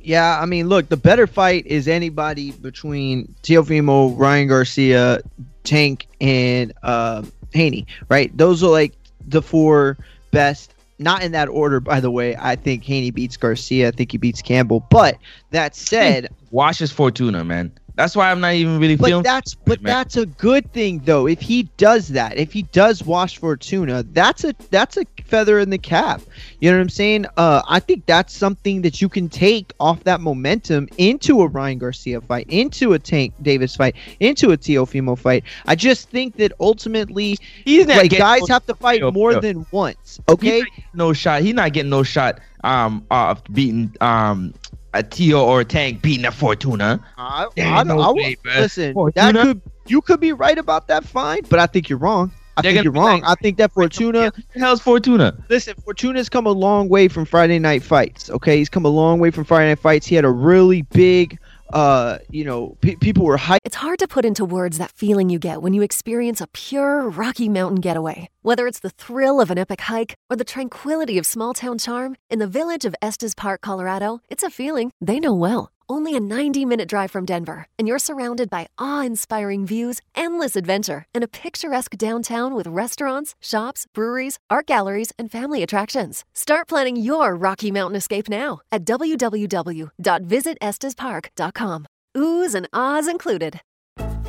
Yeah, 0.00 0.38
I 0.38 0.44
mean, 0.44 0.68
look, 0.68 0.90
the 0.90 0.98
better 0.98 1.26
fight 1.26 1.66
is 1.66 1.88
anybody 1.88 2.50
between 2.52 3.34
Teofimo, 3.42 4.18
Ryan 4.18 4.48
Garcia, 4.48 5.20
Tank, 5.64 6.06
and 6.20 6.74
uh, 6.82 7.22
Haney, 7.54 7.86
right? 8.10 8.36
Those 8.36 8.62
are 8.62 8.70
like 8.70 8.92
the 9.26 9.40
four 9.40 9.96
best. 10.30 10.72
Not 10.98 11.22
in 11.22 11.32
that 11.32 11.48
order, 11.48 11.80
by 11.80 12.00
the 12.00 12.10
way. 12.10 12.36
I 12.36 12.54
think 12.54 12.84
Haney 12.84 13.10
beats 13.10 13.36
Garcia. 13.36 13.88
I 13.88 13.90
think 13.90 14.12
he 14.12 14.18
beats 14.18 14.42
Campbell. 14.42 14.86
But 14.90 15.16
that 15.50 15.74
said, 15.74 16.28
washes 16.50 16.92
Fortuna, 16.92 17.42
man. 17.42 17.72
That's 17.96 18.16
why 18.16 18.30
I'm 18.30 18.40
not 18.40 18.54
even 18.54 18.80
really 18.80 18.96
but 18.96 19.06
feeling. 19.06 19.22
that's 19.22 19.54
but 19.54 19.80
man. 19.80 19.92
that's 19.92 20.16
a 20.16 20.26
good 20.26 20.72
thing 20.72 21.00
though. 21.04 21.28
If 21.28 21.40
he 21.40 21.64
does 21.76 22.08
that, 22.08 22.36
if 22.36 22.52
he 22.52 22.62
does 22.62 23.04
wash 23.04 23.38
Fortuna, 23.38 24.02
that's 24.02 24.42
a 24.42 24.52
that's 24.70 24.96
a 24.96 25.04
feather 25.24 25.60
in 25.60 25.70
the 25.70 25.78
cap. 25.78 26.20
You 26.60 26.70
know 26.70 26.76
what 26.76 26.82
I'm 26.82 26.88
saying? 26.88 27.26
Uh, 27.36 27.62
I 27.68 27.78
think 27.78 28.06
that's 28.06 28.36
something 28.36 28.82
that 28.82 29.00
you 29.00 29.08
can 29.08 29.28
take 29.28 29.72
off 29.78 30.02
that 30.04 30.20
momentum 30.20 30.88
into 30.98 31.40
a 31.42 31.46
Ryan 31.46 31.78
Garcia 31.78 32.20
fight, 32.20 32.46
into 32.48 32.94
a 32.94 32.98
Tank 32.98 33.32
Davis 33.42 33.76
fight, 33.76 33.94
into 34.18 34.50
a 34.50 34.56
Teofimo 34.56 35.16
fight. 35.16 35.44
I 35.66 35.76
just 35.76 36.10
think 36.10 36.36
that 36.36 36.52
ultimately, 36.58 37.38
He's 37.64 37.86
not 37.86 37.98
like 37.98 38.10
guys 38.10 38.40
no- 38.48 38.54
have 38.54 38.66
to 38.66 38.74
fight 38.74 39.00
Yo, 39.00 39.12
more 39.12 39.40
than 39.40 39.66
once. 39.70 40.20
Okay. 40.28 40.64
no 40.94 41.12
shot. 41.12 41.42
He's 41.42 41.54
not 41.54 41.72
getting 41.72 41.90
no 41.90 42.02
shot. 42.02 42.40
Um, 42.64 43.04
of 43.10 43.42
beating 43.52 43.94
um 44.00 44.54
a 44.94 45.02
Tio 45.02 45.44
or 45.44 45.60
a 45.60 45.64
Tank 45.64 46.00
beating 46.00 46.24
a 46.24 46.32
Fortuna. 46.32 47.04
I, 47.18 47.46
I, 47.58 47.60
ain't 47.80 47.88
no 47.88 48.00
I, 48.00 48.12
way, 48.12 48.36
bruh. 48.36 48.60
listen, 48.60 48.94
Fortuna? 48.94 49.32
that 49.32 49.42
could 49.42 49.60
you 49.86 50.00
could 50.00 50.20
be 50.20 50.32
right 50.32 50.56
about 50.56 50.88
that 50.88 51.04
fine, 51.04 51.42
but 51.50 51.58
I 51.58 51.66
think 51.66 51.88
you're 51.90 51.98
wrong. 51.98 52.32
I 52.56 52.62
They're 52.62 52.72
think 52.72 52.84
you're 52.84 52.92
wrong. 52.92 53.20
like- 53.20 53.24
I 53.24 53.34
think 53.42 53.58
that 53.58 53.72
Fortuna. 53.72 54.26
What 54.26 54.34
the 54.54 54.60
hell's 54.60 54.80
Fortuna? 54.80 55.36
Listen, 55.48 55.74
Fortuna's 55.84 56.28
come 56.28 56.46
a 56.46 56.52
long 56.52 56.88
way 56.88 57.08
from 57.08 57.24
Friday 57.24 57.58
night 57.58 57.82
fights. 57.82 58.30
Okay, 58.30 58.58
he's 58.58 58.68
come 58.68 58.84
a 58.84 58.88
long 58.88 59.18
way 59.18 59.30
from 59.32 59.44
Friday 59.44 59.70
night 59.70 59.80
fights. 59.80 60.06
He 60.06 60.14
had 60.14 60.24
a 60.24 60.30
really 60.30 60.82
big, 60.82 61.38
uh, 61.72 62.18
you 62.30 62.44
know, 62.44 62.76
pe- 62.80 62.96
people 62.96 63.24
were 63.24 63.38
hyped. 63.38 63.58
It's 63.64 63.76
hard 63.76 63.98
to 64.00 64.08
put 64.08 64.24
into 64.24 64.44
words 64.44 64.78
that 64.78 64.92
feeling 64.92 65.30
you 65.30 65.38
get 65.38 65.62
when 65.62 65.72
you 65.72 65.82
experience 65.82 66.40
a 66.40 66.46
pure 66.48 67.08
Rocky 67.08 67.48
Mountain 67.48 67.80
getaway. 67.80 68.28
Whether 68.42 68.66
it's 68.66 68.80
the 68.80 68.90
thrill 68.90 69.40
of 69.40 69.50
an 69.50 69.58
epic 69.58 69.80
hike 69.82 70.14
or 70.28 70.36
the 70.36 70.44
tranquility 70.44 71.18
of 71.18 71.26
small 71.26 71.54
town 71.54 71.78
charm, 71.78 72.16
in 72.28 72.38
the 72.38 72.46
village 72.46 72.84
of 72.84 72.94
Estes 73.00 73.34
Park, 73.34 73.60
Colorado, 73.60 74.20
it's 74.28 74.42
a 74.42 74.50
feeling 74.50 74.90
they 75.00 75.20
know 75.20 75.34
well. 75.34 75.70
Only 75.88 76.14
a 76.16 76.20
90 76.20 76.64
minute 76.64 76.88
drive 76.88 77.10
from 77.10 77.26
Denver, 77.26 77.66
and 77.78 77.86
you're 77.86 77.98
surrounded 77.98 78.48
by 78.48 78.68
awe 78.78 79.02
inspiring 79.02 79.66
views, 79.66 80.00
endless 80.14 80.56
adventure, 80.56 81.04
and 81.12 81.22
a 81.22 81.28
picturesque 81.28 81.98
downtown 81.98 82.54
with 82.54 82.66
restaurants, 82.66 83.34
shops, 83.40 83.86
breweries, 83.92 84.38
art 84.48 84.64
galleries, 84.66 85.12
and 85.18 85.30
family 85.30 85.62
attractions. 85.62 86.24
Start 86.32 86.68
planning 86.68 86.96
your 86.96 87.36
Rocky 87.36 87.70
Mountain 87.70 87.96
escape 87.96 88.30
now 88.30 88.60
at 88.72 88.86
www.visitestespark.com. 88.86 91.86
Oohs 92.16 92.54
and 92.54 92.68
ahs 92.72 93.08
included. 93.08 93.60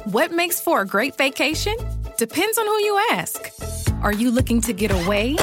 What 0.06 0.32
makes 0.32 0.60
for 0.60 0.82
a 0.82 0.86
great 0.86 1.16
vacation? 1.16 1.76
Depends 2.18 2.58
on 2.58 2.66
who 2.66 2.80
you 2.80 3.00
ask. 3.12 3.50
Are 4.02 4.14
you 4.14 4.30
looking 4.30 4.60
to 4.62 4.74
get 4.74 4.92
away 4.92 5.38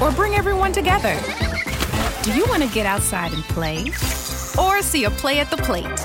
or 0.00 0.10
bring 0.12 0.34
everyone 0.34 0.72
together? 0.72 1.20
Do 2.22 2.32
you 2.32 2.46
want 2.46 2.62
to 2.62 2.68
get 2.70 2.86
outside 2.86 3.32
and 3.32 3.42
play 3.44 3.84
or 4.58 4.82
see 4.82 5.04
a 5.04 5.10
play 5.10 5.40
at 5.40 5.50
the 5.50 5.56
plate? 5.56 5.98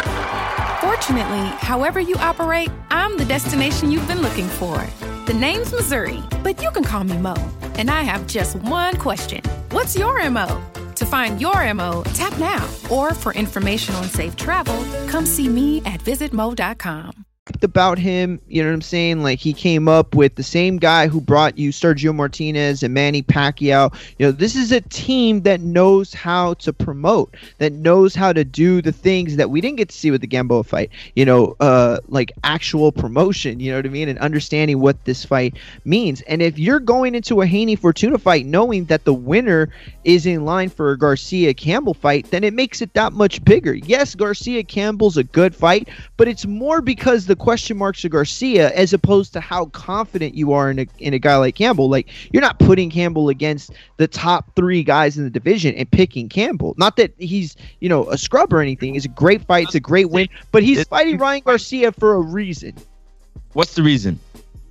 Fortunately, 0.81 1.47
however 1.59 1.99
you 1.99 2.15
operate, 2.15 2.69
I'm 2.89 3.17
the 3.17 3.25
destination 3.25 3.91
you've 3.91 4.07
been 4.07 4.21
looking 4.21 4.47
for. 4.47 4.85
The 5.25 5.33
name's 5.33 5.71
Missouri, 5.71 6.23
but 6.43 6.61
you 6.61 6.71
can 6.71 6.83
call 6.83 7.03
me 7.03 7.17
Mo. 7.17 7.35
And 7.75 7.89
I 7.89 8.01
have 8.01 8.27
just 8.27 8.55
one 8.57 8.97
question 8.97 9.41
What's 9.71 9.95
your 9.95 10.29
MO? 10.29 10.61
To 10.95 11.05
find 11.05 11.39
your 11.39 11.73
MO, 11.73 12.03
tap 12.13 12.37
now. 12.39 12.67
Or 12.91 13.13
for 13.13 13.33
information 13.33 13.95
on 13.95 14.05
safe 14.05 14.35
travel, 14.35 14.77
come 15.07 15.25
see 15.25 15.47
me 15.47 15.79
at 15.85 16.01
visitmo.com. 16.01 17.28
about 17.61 17.97
him. 17.97 18.39
You 18.47 18.63
know 18.63 18.69
what 18.69 18.75
I'm 18.75 18.81
saying? 18.81 19.23
Like 19.23 19.39
he 19.39 19.53
came 19.53 19.87
up 19.87 20.15
with 20.15 20.35
the 20.35 20.43
same 20.43 20.77
guy 20.77 21.07
who 21.07 21.21
brought 21.21 21.57
you 21.57 21.71
Sergio 21.71 22.13
Martinez 22.13 22.83
and 22.83 22.93
Manny 22.93 23.21
Pacquiao. 23.21 23.93
You 24.17 24.27
know, 24.27 24.31
this 24.31 24.55
is 24.55 24.71
a 24.71 24.81
team 24.81 25.41
that 25.41 25.61
knows 25.61 26.13
how 26.13 26.53
to 26.55 26.73
promote, 26.73 27.35
that 27.57 27.73
knows 27.73 28.15
how 28.15 28.33
to 28.33 28.43
do 28.43 28.81
the 28.81 28.91
things 28.91 29.35
that 29.35 29.49
we 29.49 29.61
didn't 29.61 29.77
get 29.77 29.89
to 29.89 29.95
see 29.97 30.11
with 30.11 30.21
the 30.21 30.27
Gamboa 30.27 30.63
fight. 30.63 30.91
You 31.15 31.25
know, 31.25 31.55
uh, 31.59 31.99
like 32.07 32.31
actual 32.43 32.91
promotion. 32.91 33.59
You 33.59 33.71
know 33.71 33.77
what 33.77 33.85
I 33.85 33.89
mean? 33.89 34.09
And 34.09 34.19
understanding 34.19 34.79
what 34.79 35.03
this 35.05 35.25
fight 35.25 35.57
means. 35.85 36.21
And 36.21 36.41
if 36.41 36.57
you're 36.59 36.79
going 36.79 37.15
into 37.15 37.41
a 37.41 37.47
Haney 37.47 37.75
Fortuna 37.75 38.17
fight 38.17 38.45
knowing 38.45 38.85
that 38.85 39.05
the 39.05 39.13
winner 39.13 39.69
is 40.03 40.25
in 40.25 40.45
line 40.45 40.69
for 40.69 40.91
a 40.91 40.97
Garcia 40.97 41.53
Campbell 41.53 41.93
fight, 41.93 42.29
then 42.31 42.43
it 42.43 42.53
makes 42.53 42.81
it 42.81 42.93
that 42.93 43.13
much 43.13 43.43
bigger. 43.43 43.73
Yes, 43.73 44.15
Garcia 44.15 44.63
Campbell's 44.63 45.17
a 45.17 45.23
good 45.23 45.55
fight, 45.55 45.89
but 46.17 46.27
it's 46.27 46.45
more 46.45 46.81
because 46.81 47.25
the 47.25 47.35
question 47.39 47.77
marks 47.77 48.05
of 48.05 48.11
Garcia 48.11 48.71
as 48.73 48.93
opposed 48.93 49.33
to 49.33 49.39
how 49.39 49.65
confident 49.67 50.35
you 50.35 50.53
are 50.53 50.69
in 50.69 50.79
a, 50.79 50.87
in 50.99 51.13
a 51.13 51.19
guy 51.19 51.37
like 51.37 51.55
Campbell. 51.55 51.89
Like 51.89 52.07
you're 52.31 52.41
not 52.41 52.59
putting 52.59 52.91
Campbell 52.91 53.29
against 53.29 53.71
the 53.97 54.07
top 54.07 54.55
three 54.55 54.83
guys 54.83 55.17
in 55.17 55.23
the 55.23 55.29
division 55.31 55.73
and 55.75 55.89
picking 55.89 56.29
Campbell. 56.29 56.75
Not 56.77 56.97
that 56.97 57.13
he's 57.17 57.55
you 57.79 57.89
know 57.89 58.07
a 58.09 58.17
scrub 58.17 58.53
or 58.53 58.61
anything. 58.61 58.95
It's 58.95 59.05
a 59.05 59.09
great 59.09 59.41
fight. 59.41 59.65
It's 59.65 59.75
a 59.75 59.79
great 59.79 60.11
win. 60.11 60.27
But 60.51 60.61
he's 60.61 60.83
fighting 60.83 61.17
Ryan 61.17 61.41
Garcia 61.43 61.91
for 61.91 62.13
a 62.13 62.19
reason 62.19 62.75
What's 63.53 63.73
the 63.73 63.83
reason? 63.83 64.19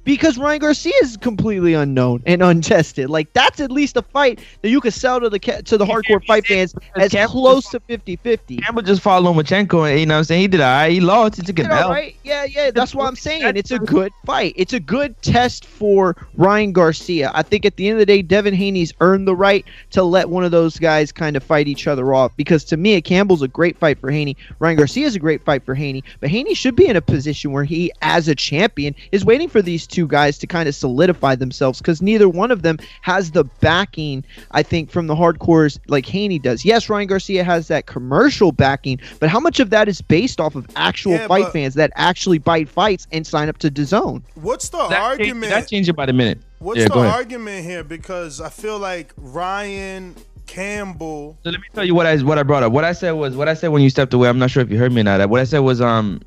Because 0.09 0.38
Ryan 0.38 0.61
Garcia 0.61 0.95
is 1.03 1.19
completely 1.19 1.75
unknown 1.75 2.23
and 2.25 2.43
untested. 2.43 3.11
Like 3.11 3.31
that's 3.35 3.61
at 3.61 3.71
least 3.71 3.95
a 3.99 4.00
fight 4.00 4.41
that 4.62 4.71
you 4.71 4.81
could 4.81 4.95
sell 4.95 5.21
to 5.21 5.29
the 5.29 5.38
ca- 5.38 5.61
to 5.61 5.77
the 5.77 5.85
hardcore 5.85 6.25
fight 6.25 6.47
fans 6.47 6.75
as 6.97 7.12
Campbell 7.12 7.43
close 7.43 7.69
to 7.69 7.81
50-50. 7.81 8.65
Campbell 8.65 8.81
just 8.81 9.03
fought 9.03 9.23
Lomachenko, 9.23 9.91
and 9.91 10.00
you 10.00 10.07
know 10.07 10.15
what 10.15 10.19
I'm 10.21 10.25
saying? 10.25 10.41
He 10.41 10.49
did 10.49 10.62
all 10.62 10.67
right. 10.67 10.91
He 10.91 11.00
lost. 11.00 11.37
He 11.37 11.43
took 11.43 11.59
an 11.59 11.67
You 11.67 11.73
L. 11.73 11.91
right? 11.91 12.17
Yeah, 12.25 12.45
yeah. 12.45 12.71
That's 12.71 12.95
what 12.95 13.07
I'm 13.07 13.17
saying. 13.17 13.55
It's 13.59 13.71
a 13.71 13.79
good 13.79 14.11
fight. 14.25 14.55
It's 14.57 14.73
a 14.73 14.81
good 14.81 15.21
test 15.21 15.67
for 15.67 16.17
Ryan 16.38 16.73
Garcia. 16.73 17.31
I 17.35 17.43
think 17.43 17.67
at 17.67 17.77
the 17.77 17.87
end 17.87 17.97
of 17.97 17.99
the 17.99 18.07
day, 18.07 18.23
Devin 18.23 18.55
Haney's 18.55 18.95
earned 19.03 19.29
the 19.29 19.37
right 19.37 19.62
to 19.91 20.03
let 20.03 20.31
one 20.31 20.43
of 20.43 20.53
those 20.53 20.79
guys 20.79 21.12
kind 21.12 21.37
of 21.37 21.43
fight 21.45 21.69
each 21.69 21.87
other 21.87 22.15
off. 22.15 22.35
Because 22.35 22.65
to 22.65 22.79
me, 22.79 22.99
Campbell's 23.03 23.43
a 23.43 23.49
great 23.49 23.77
fight 23.77 23.99
for 23.99 24.11
Haney. 24.11 24.38
Ryan 24.59 24.79
Garcia's 24.79 25.17
a 25.17 25.19
great 25.19 25.45
fight 25.45 25.67
for 25.67 25.75
Haney. 25.75 26.03
But 26.21 26.31
Haney 26.31 26.55
should 26.55 26.77
be 26.77 26.87
in 26.87 26.97
a 26.97 27.03
position 27.03 27.53
where 27.53 27.65
he, 27.65 27.93
as 28.00 28.27
a 28.27 28.35
champion, 28.35 28.95
is 29.12 29.23
waiting 29.23 29.50
for 29.50 29.61
these 29.61 29.87
two 29.87 29.98
guys 30.07 30.38
to 30.38 30.47
kind 30.47 30.69
of 30.69 30.75
solidify 30.75 31.35
themselves. 31.35 31.78
Because 31.78 32.00
neither 32.02 32.28
one 32.28 32.50
of 32.50 32.62
them 32.62 32.78
has 33.02 33.33
the 33.33 33.45
backing, 33.45 34.25
I 34.52 34.62
think, 34.62 34.90
from 34.90 35.07
the 35.07 35.14
hardcores 35.14 35.78
like 35.88 36.07
Haney 36.07 36.38
does. 36.38 36.64
Yes, 36.64 36.88
Ryan 36.88 37.09
Garcia 37.09 37.45
has 37.45 37.69
that 37.69 37.87
commercial 37.87 38.52
backing, 38.52 39.00
but 39.21 39.28
how 39.28 39.40
much 39.40 39.61
of 39.61 39.71
that 39.71 39.88
is 39.88 40.00
based 40.00 40.40
off 40.40 40.55
of 40.55 40.67
actual 40.76 41.12
Yeah, 41.12 41.26
fight 41.26 41.52
fans 41.52 41.75
that 41.75 41.90
actually 41.95 42.38
bite 42.38 42.69
fights 42.69 43.07
and 43.12 43.26
sign 43.26 43.49
up 43.49 43.59
to 43.59 43.71
DAZN? 43.71 44.23
What's 44.35 44.69
the 44.69 44.78
That, 44.78 44.88
changed, 44.88 45.21
argument? 45.21 45.50
that 45.50 45.69
changed 45.69 45.88
about 45.88 46.09
a 46.09 46.12
minute. 46.12 46.38
What's 46.59 46.81
yeah, 46.81 46.88
the 46.88 46.99
argument 46.99 47.64
here? 47.64 47.85
Because 47.85 48.40
I 48.40 48.49
feel 48.49 48.78
like 48.78 49.12
Ryan 49.17 50.14
Campbell. 50.47 51.38
So 51.45 51.50
let 51.50 51.61
me 51.61 51.67
tell 51.73 51.85
you 51.85 51.95
what 51.95 52.07
I 52.07 52.17
what 52.19 52.38
I 52.38 52.43
brought 52.43 52.62
up. 52.64 52.73
What 52.73 52.85
I 52.85 52.93
said 52.93 53.12
was 53.12 53.37
what 53.37 53.49
I 53.49 53.55
said 53.55 53.69
when 53.69 53.83
you 53.83 53.90
stepped 53.90 54.12
away. 54.12 54.28
I'm 54.28 54.38
not 54.38 54.50
sure 54.50 54.62
if 54.62 54.71
you 54.71 54.78
heard 54.78 54.93
me 54.93 55.02
or 55.02 55.05
not. 55.05 55.28
What 55.28 55.40
I 55.40 55.45
said 55.45 55.61
was 55.61 55.81
um, 55.81 56.21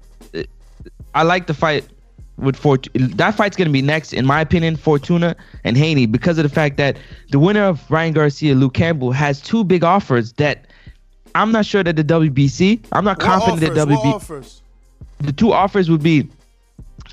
I 1.14 1.24
like 1.24 1.48
the 1.48 1.54
fight 1.54 1.86
with 2.38 2.56
Fort. 2.56 2.88
That 2.94 3.36
fight's 3.36 3.56
gonna 3.56 3.70
be 3.70 3.82
next, 3.82 4.14
in 4.14 4.26
my 4.26 4.42
opinion, 4.42 4.76
Fortuna 4.76 5.36
and 5.64 5.78
Haney, 5.78 6.06
because 6.06 6.38
of 6.38 6.44
the 6.44 6.50
fact 6.50 6.78
that 6.78 6.98
the 7.30 7.40
winner 7.40 7.64
of 7.64 7.90
Ryan 7.90 8.14
Garcia, 8.14 8.56
Luke 8.56 8.74
Campbell, 8.74 9.12
has 9.12 9.42
two 9.42 9.64
big 9.64 9.84
offers 9.84 10.34
that 10.34 10.66
I'm 11.36 11.52
not 11.52 11.66
sure 11.66 11.84
that 11.84 11.96
the 11.96 12.04
WBC. 12.04 12.84
I'm 12.92 13.04
not 13.06 13.18
What 13.18 13.26
confident 13.26 13.78
offers? 13.78 13.78
that 13.78 13.88
WBC. 13.88 14.62
The 15.20 15.32
two 15.34 15.54
offers 15.54 15.90
would 15.90 16.04
be. 16.04 16.28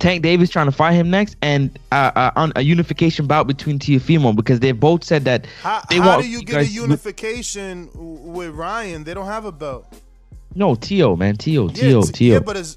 Tank 0.01 0.23
Davis 0.23 0.49
trying 0.49 0.67
to 0.67 0.73
fight 0.73 0.93
him 0.93 1.11
next, 1.11 1.35
and 1.43 1.77
uh, 1.91 2.13
uh, 2.15 2.31
on 2.37 2.53
a 2.55 2.61
unification 2.61 3.27
bout 3.27 3.49
between 3.49 3.81
Teofimo 3.81 4.37
because 4.37 4.61
they 4.61 4.71
both 4.71 5.03
said 5.03 5.25
that 5.25 5.47
How, 5.61 5.83
they 5.91 5.97
how 5.97 6.07
want 6.07 6.23
do 6.23 6.29
you 6.29 6.43
get 6.43 6.61
a 6.61 6.67
unification 6.67 7.89
with 7.95 8.51
Ryan? 8.55 9.03
They 9.03 9.13
don't 9.13 9.27
have 9.27 9.45
a 9.45 9.51
belt. 9.51 9.93
No, 10.55 10.77
Tio, 10.77 11.17
man, 11.17 11.37
Tio, 11.37 11.69
Tio, 11.69 12.03
t- 12.03 12.13
Tio. 12.13 12.35
Yeah, 12.35 12.41
but 12.41 12.57
it's. 12.57 12.77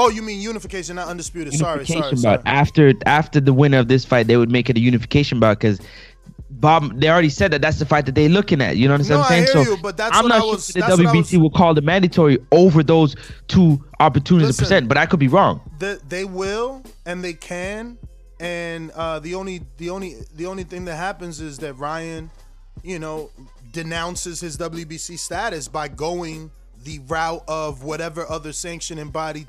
Oh, 0.00 0.08
you 0.10 0.22
mean 0.22 0.40
unification, 0.40 0.96
not 0.96 1.08
undisputed. 1.08 1.54
Sorry, 1.54 1.84
sorry, 1.84 1.96
unification 1.98 2.18
sorry. 2.18 2.42
After 2.46 2.92
after 3.06 3.40
the 3.40 3.52
winner 3.52 3.78
of 3.78 3.88
this 3.88 4.04
fight, 4.04 4.28
they 4.28 4.36
would 4.36 4.50
make 4.50 4.70
it 4.70 4.76
a 4.76 4.80
unification 4.80 5.40
bout 5.40 5.58
because 5.58 5.80
Bob 6.50 7.00
they 7.00 7.08
already 7.08 7.28
said 7.28 7.50
that 7.52 7.62
that's 7.62 7.78
the 7.78 7.84
fight 7.86 8.06
that 8.06 8.14
they're 8.14 8.28
looking 8.28 8.60
at. 8.62 8.76
You 8.76 8.88
know 8.88 8.96
what 8.96 9.10
I'm 9.10 9.20
I 9.22 9.28
saying? 9.28 9.46
so 9.48 9.62
you, 9.62 9.76
but 9.82 9.96
that's 9.96 10.16
I'm 10.16 10.28
not 10.28 10.40
sure 10.42 10.52
was- 10.52 10.68
if 10.70 10.74
the 10.74 10.80
that's 10.80 10.98
what 10.98 11.06
I 11.06 11.12
WBC 11.12 11.32
was- 11.32 11.38
will 11.38 11.50
call 11.50 11.74
the 11.74 11.82
mandatory 11.82 12.38
over 12.52 12.82
those 12.82 13.16
two 13.48 13.84
opportunities 14.00 14.48
Listen. 14.48 14.56
to 14.56 14.68
present, 14.68 14.88
but 14.88 14.96
I 14.96 15.06
could 15.06 15.20
be 15.20 15.28
wrong. 15.28 15.60
The, 15.78 16.00
they 16.08 16.24
will 16.24 16.82
and 17.04 17.22
they 17.22 17.34
can, 17.34 17.98
and 18.40 18.90
uh, 18.92 19.18
the 19.18 19.34
only 19.34 19.62
the 19.78 19.90
only 19.90 20.14
the 20.36 20.46
only 20.46 20.64
thing 20.64 20.84
that 20.84 20.96
happens 20.96 21.40
is 21.40 21.58
that 21.58 21.74
Ryan, 21.74 22.30
you 22.82 22.98
know, 22.98 23.30
denounces 23.72 24.40
his 24.40 24.56
WBC 24.56 25.18
status 25.18 25.68
by 25.68 25.88
going 25.88 26.50
the 26.84 27.00
route 27.00 27.42
of 27.48 27.82
whatever 27.82 28.24
other 28.30 28.52
sanctioning 28.52 29.10
body 29.10 29.44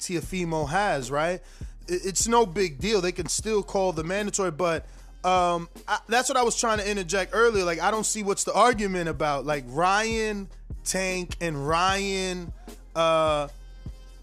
Teofimo 0.00 0.68
has, 0.68 1.10
right? 1.10 1.40
It's 1.86 2.26
no 2.26 2.46
big 2.46 2.78
deal. 2.78 3.00
They 3.00 3.12
can 3.12 3.28
still 3.28 3.62
call 3.62 3.92
the 3.92 4.04
mandatory, 4.04 4.50
but 4.50 4.86
um, 5.24 5.68
I, 5.88 5.98
that's 6.08 6.28
what 6.28 6.36
I 6.36 6.42
was 6.42 6.58
trying 6.58 6.78
to 6.78 6.90
interject 6.90 7.32
earlier. 7.34 7.64
Like, 7.64 7.80
I 7.80 7.90
don't 7.90 8.04
see 8.04 8.22
what's 8.22 8.44
the 8.44 8.52
argument 8.54 9.08
about. 9.08 9.46
Like, 9.46 9.64
Ryan 9.68 10.48
Tank 10.84 11.36
and 11.40 11.66
Ryan 11.66 12.52
uh, 12.94 13.48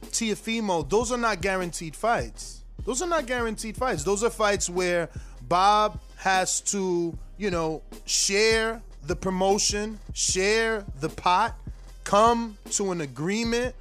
Teofimo, 0.08 0.88
those 0.90 1.12
are 1.12 1.18
not 1.18 1.42
guaranteed 1.42 1.96
fights. 1.96 2.62
Those 2.86 3.02
are 3.02 3.08
not 3.08 3.26
guaranteed 3.28 3.78
fights. 3.78 4.04
Those 4.04 4.24
are 4.24 4.30
fights 4.30 4.70
where 4.70 5.10
Bob 5.48 6.00
has 6.18 6.62
to, 6.62 7.18
you 7.38 7.52
know, 7.52 7.82
share 8.06 8.82
the 9.06 9.16
promotion, 9.16 10.00
share 10.14 10.86
the 11.00 11.10
pot, 11.10 11.56
come 12.04 12.58
to 12.72 12.92
an 12.92 13.02
agreement 13.02 13.76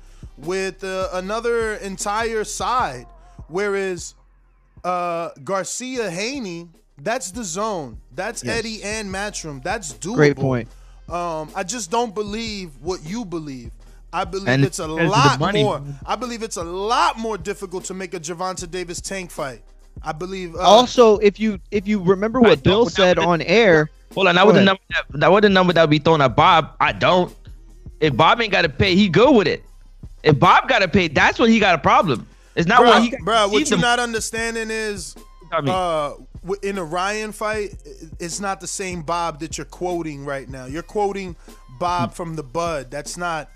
with 0.44 0.82
uh, 0.84 1.08
another 1.12 1.74
entire 1.74 2.44
side. 2.44 3.06
Whereas 3.48 4.14
uh, 4.84 5.30
Garcia 5.42 6.10
Haney, 6.10 6.68
that's 6.98 7.30
the 7.30 7.44
zone. 7.44 7.98
That's 8.14 8.44
Yes. 8.44 8.58
Eddie 8.58 8.82
and 8.82 9.12
Matchroom. 9.12 9.62
That's 9.62 9.92
doable. 9.94 10.14
Great 10.14 10.36
point. 10.36 10.68
Um, 11.08 11.50
I 11.56 11.64
just 11.64 11.90
don't 11.90 12.14
believe 12.14 12.70
what 12.80 13.04
you 13.04 13.24
believe. 13.24 13.72
I 14.12 14.24
believe 14.24 14.48
And 14.48 14.64
it's 14.64 14.78
a 14.78 14.88
because 14.88 14.98
of 14.98 15.04
the 15.04 15.08
lot 15.10 15.40
money. 15.40 15.62
more. 15.62 15.82
I 16.06 16.16
believe 16.16 16.42
it's 16.42 16.56
a 16.56 16.64
lot 16.64 17.18
more 17.18 17.38
difficult 17.38 17.84
to 17.84 17.94
make 17.94 18.14
a 18.14 18.20
Gervonta 18.20 18.70
Davis 18.70 19.00
tank 19.00 19.30
fight. 19.30 19.62
I 20.02 20.12
believe. 20.12 20.54
Uh, 20.54 20.60
also, 20.60 21.18
if 21.18 21.38
you 21.38 21.58
if 21.70 21.86
you 21.86 22.00
remember 22.02 22.40
what 22.40 22.62
Bill 22.62 22.88
said 22.88 23.18
on 23.18 23.42
air, 23.42 23.90
Hold 24.14 24.26
on, 24.28 24.34
that 24.36 24.46
was 24.46 24.56
the 24.56 24.64
number. 24.64 24.82
That, 24.90 25.20
that 25.20 25.30
was 25.32 25.42
the 25.42 25.48
number 25.48 25.72
that 25.72 25.82
would 25.82 25.90
be 25.90 25.98
thrown 25.98 26.20
at 26.20 26.34
Bob. 26.34 26.74
I 26.80 26.92
don't. 26.92 27.34
If 28.00 28.16
Bob 28.16 28.40
ain't 28.40 28.50
got 28.50 28.62
to 28.62 28.68
pay, 28.68 28.96
he 28.96 29.08
good 29.08 29.34
with 29.34 29.46
it. 29.46 29.62
If 30.22 30.38
Bob 30.38 30.68
got 30.68 30.80
to 30.80 30.88
pay, 30.88 31.08
that's 31.08 31.38
when 31.38 31.50
he 31.50 31.58
got 31.58 31.74
a 31.74 31.78
problem. 31.78 32.26
It's 32.54 32.66
not 32.66 32.82
when 32.84 33.02
he 33.02 33.10
got 33.10 33.20
bruh, 33.20 33.50
what 33.50 33.60
you're 33.60 33.70
them. 33.70 33.80
not 33.80 33.98
understanding 33.98 34.70
is, 34.70 35.16
I 35.52 35.60
mean- 35.60 35.70
uh, 35.70 36.12
in 36.62 36.78
a 36.78 36.84
Ryan 36.84 37.32
fight, 37.32 37.74
it's 38.18 38.40
not 38.40 38.60
the 38.60 38.66
same 38.66 39.02
Bob 39.02 39.40
that 39.40 39.58
you're 39.58 39.64
quoting 39.66 40.24
right 40.24 40.48
now. 40.48 40.64
You're 40.66 40.82
quoting 40.82 41.36
Bob 41.78 42.14
from 42.14 42.36
the 42.36 42.42
Bud. 42.42 42.90
That's 42.90 43.16
not. 43.16 43.50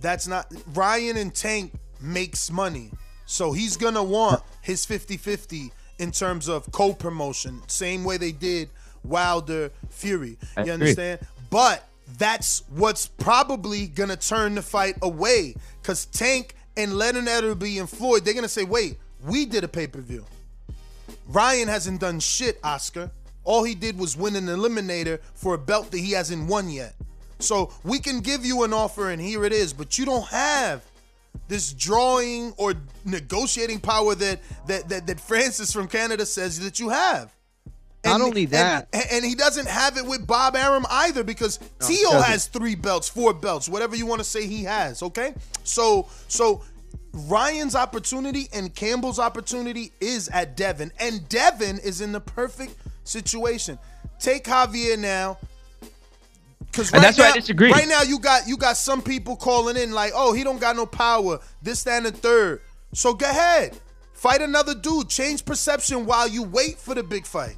That's 0.00 0.26
not. 0.26 0.52
Ryan 0.74 1.16
and 1.16 1.34
Tank 1.34 1.72
makes 2.00 2.50
money, 2.50 2.90
so 3.26 3.52
he's 3.52 3.76
gonna 3.76 4.02
want 4.02 4.42
his 4.62 4.84
50-50 4.86 5.70
in 5.98 6.10
terms 6.10 6.48
of 6.48 6.70
co-promotion, 6.72 7.62
same 7.68 8.02
way 8.02 8.16
they 8.16 8.32
did 8.32 8.68
Wilder 9.04 9.70
Fury. 9.90 10.36
You 10.64 10.72
understand? 10.72 11.20
But 11.50 11.86
that's 12.18 12.62
what's 12.70 13.06
probably 13.06 13.86
gonna 13.86 14.16
turn 14.16 14.54
the 14.56 14.62
fight 14.62 14.96
away. 15.02 15.54
Cause 15.82 16.06
Tank 16.06 16.54
and 16.76 16.94
Leonard 16.94 17.24
Ellerbe 17.24 17.78
and 17.78 17.88
Floyd, 17.88 18.24
they're 18.24 18.34
gonna 18.34 18.48
say, 18.48 18.64
wait, 18.64 18.98
we 19.24 19.46
did 19.46 19.64
a 19.64 19.68
pay-per-view. 19.68 20.24
Ryan 21.28 21.68
hasn't 21.68 22.00
done 22.00 22.20
shit, 22.20 22.58
Oscar. 22.62 23.10
All 23.44 23.64
he 23.64 23.74
did 23.74 23.98
was 23.98 24.16
win 24.16 24.36
an 24.36 24.46
eliminator 24.46 25.20
for 25.34 25.54
a 25.54 25.58
belt 25.58 25.90
that 25.90 25.98
he 25.98 26.12
hasn't 26.12 26.48
won 26.48 26.70
yet. 26.70 26.94
So 27.38 27.72
we 27.82 27.98
can 27.98 28.20
give 28.20 28.44
you 28.44 28.62
an 28.62 28.72
offer 28.72 29.10
and 29.10 29.20
here 29.20 29.44
it 29.44 29.52
is, 29.52 29.72
but 29.72 29.98
you 29.98 30.04
don't 30.04 30.26
have 30.28 30.84
this 31.48 31.72
drawing 31.72 32.52
or 32.56 32.74
negotiating 33.04 33.80
power 33.80 34.14
that 34.14 34.40
that 34.66 34.88
that, 34.88 35.06
that 35.06 35.20
Francis 35.20 35.72
from 35.72 35.88
Canada 35.88 36.24
says 36.24 36.60
that 36.60 36.78
you 36.78 36.90
have. 36.90 37.34
Not 38.04 38.14
And- 38.14 38.22
only 38.24 38.46
that- 38.46 38.88
and, 38.92 39.04
and 39.12 39.24
he 39.24 39.34
doesn't 39.36 39.68
have 39.68 39.96
it 39.96 40.04
with 40.04 40.26
Bob 40.26 40.56
Arum 40.56 40.84
either 40.90 41.22
because 41.22 41.60
No, 41.80 41.86
he 41.86 41.96
Tio 41.98 42.10
doesn't. 42.12 42.30
has 42.30 42.46
three 42.46 42.74
belts, 42.74 43.08
four 43.08 43.32
belts, 43.32 43.68
whatever 43.68 43.94
you 43.94 44.06
want 44.06 44.20
to 44.20 44.24
say 44.24 44.46
he 44.46 44.64
has. 44.64 45.02
Okay, 45.02 45.34
so 45.64 46.08
so 46.28 46.62
Ryan's 47.12 47.74
opportunity 47.76 48.48
and 48.52 48.74
Campbell's 48.74 49.18
opportunity 49.18 49.92
is 50.00 50.28
at 50.30 50.56
Devin, 50.56 50.90
and 50.98 51.28
Devin 51.28 51.78
is 51.78 52.00
in 52.00 52.10
the 52.12 52.20
perfect 52.20 52.74
situation. 53.04 53.78
Take 54.18 54.44
Javier 54.44 54.98
now. 54.98 55.38
Cause 56.72 56.86
And 56.90 56.94
right 56.94 57.02
that's 57.02 57.18
why 57.18 57.24
I 57.26 57.28
now, 57.28 57.34
disagree. 57.34 57.70
right 57.70 57.86
now 57.88 58.00
you 58.02 58.18
got 58.18 58.48
you 58.48 58.56
got 58.56 58.76
some 58.78 59.02
people 59.02 59.36
calling 59.36 59.76
in 59.76 59.92
like, 59.92 60.12
oh, 60.14 60.32
he 60.32 60.42
don't 60.42 60.60
got 60.60 60.74
no 60.74 60.86
power. 60.86 61.38
This, 61.60 61.84
that, 61.84 61.98
and 61.98 62.06
the 62.06 62.12
third. 62.12 62.62
So 62.94 63.12
go 63.12 63.28
ahead, 63.28 63.78
fight 64.14 64.40
another 64.40 64.74
dude. 64.74 65.08
Change 65.10 65.44
perception 65.44 66.06
while 66.06 66.26
you 66.26 66.42
wait 66.42 66.78
for 66.78 66.94
the 66.94 67.02
big 67.02 67.26
fight. 67.26 67.56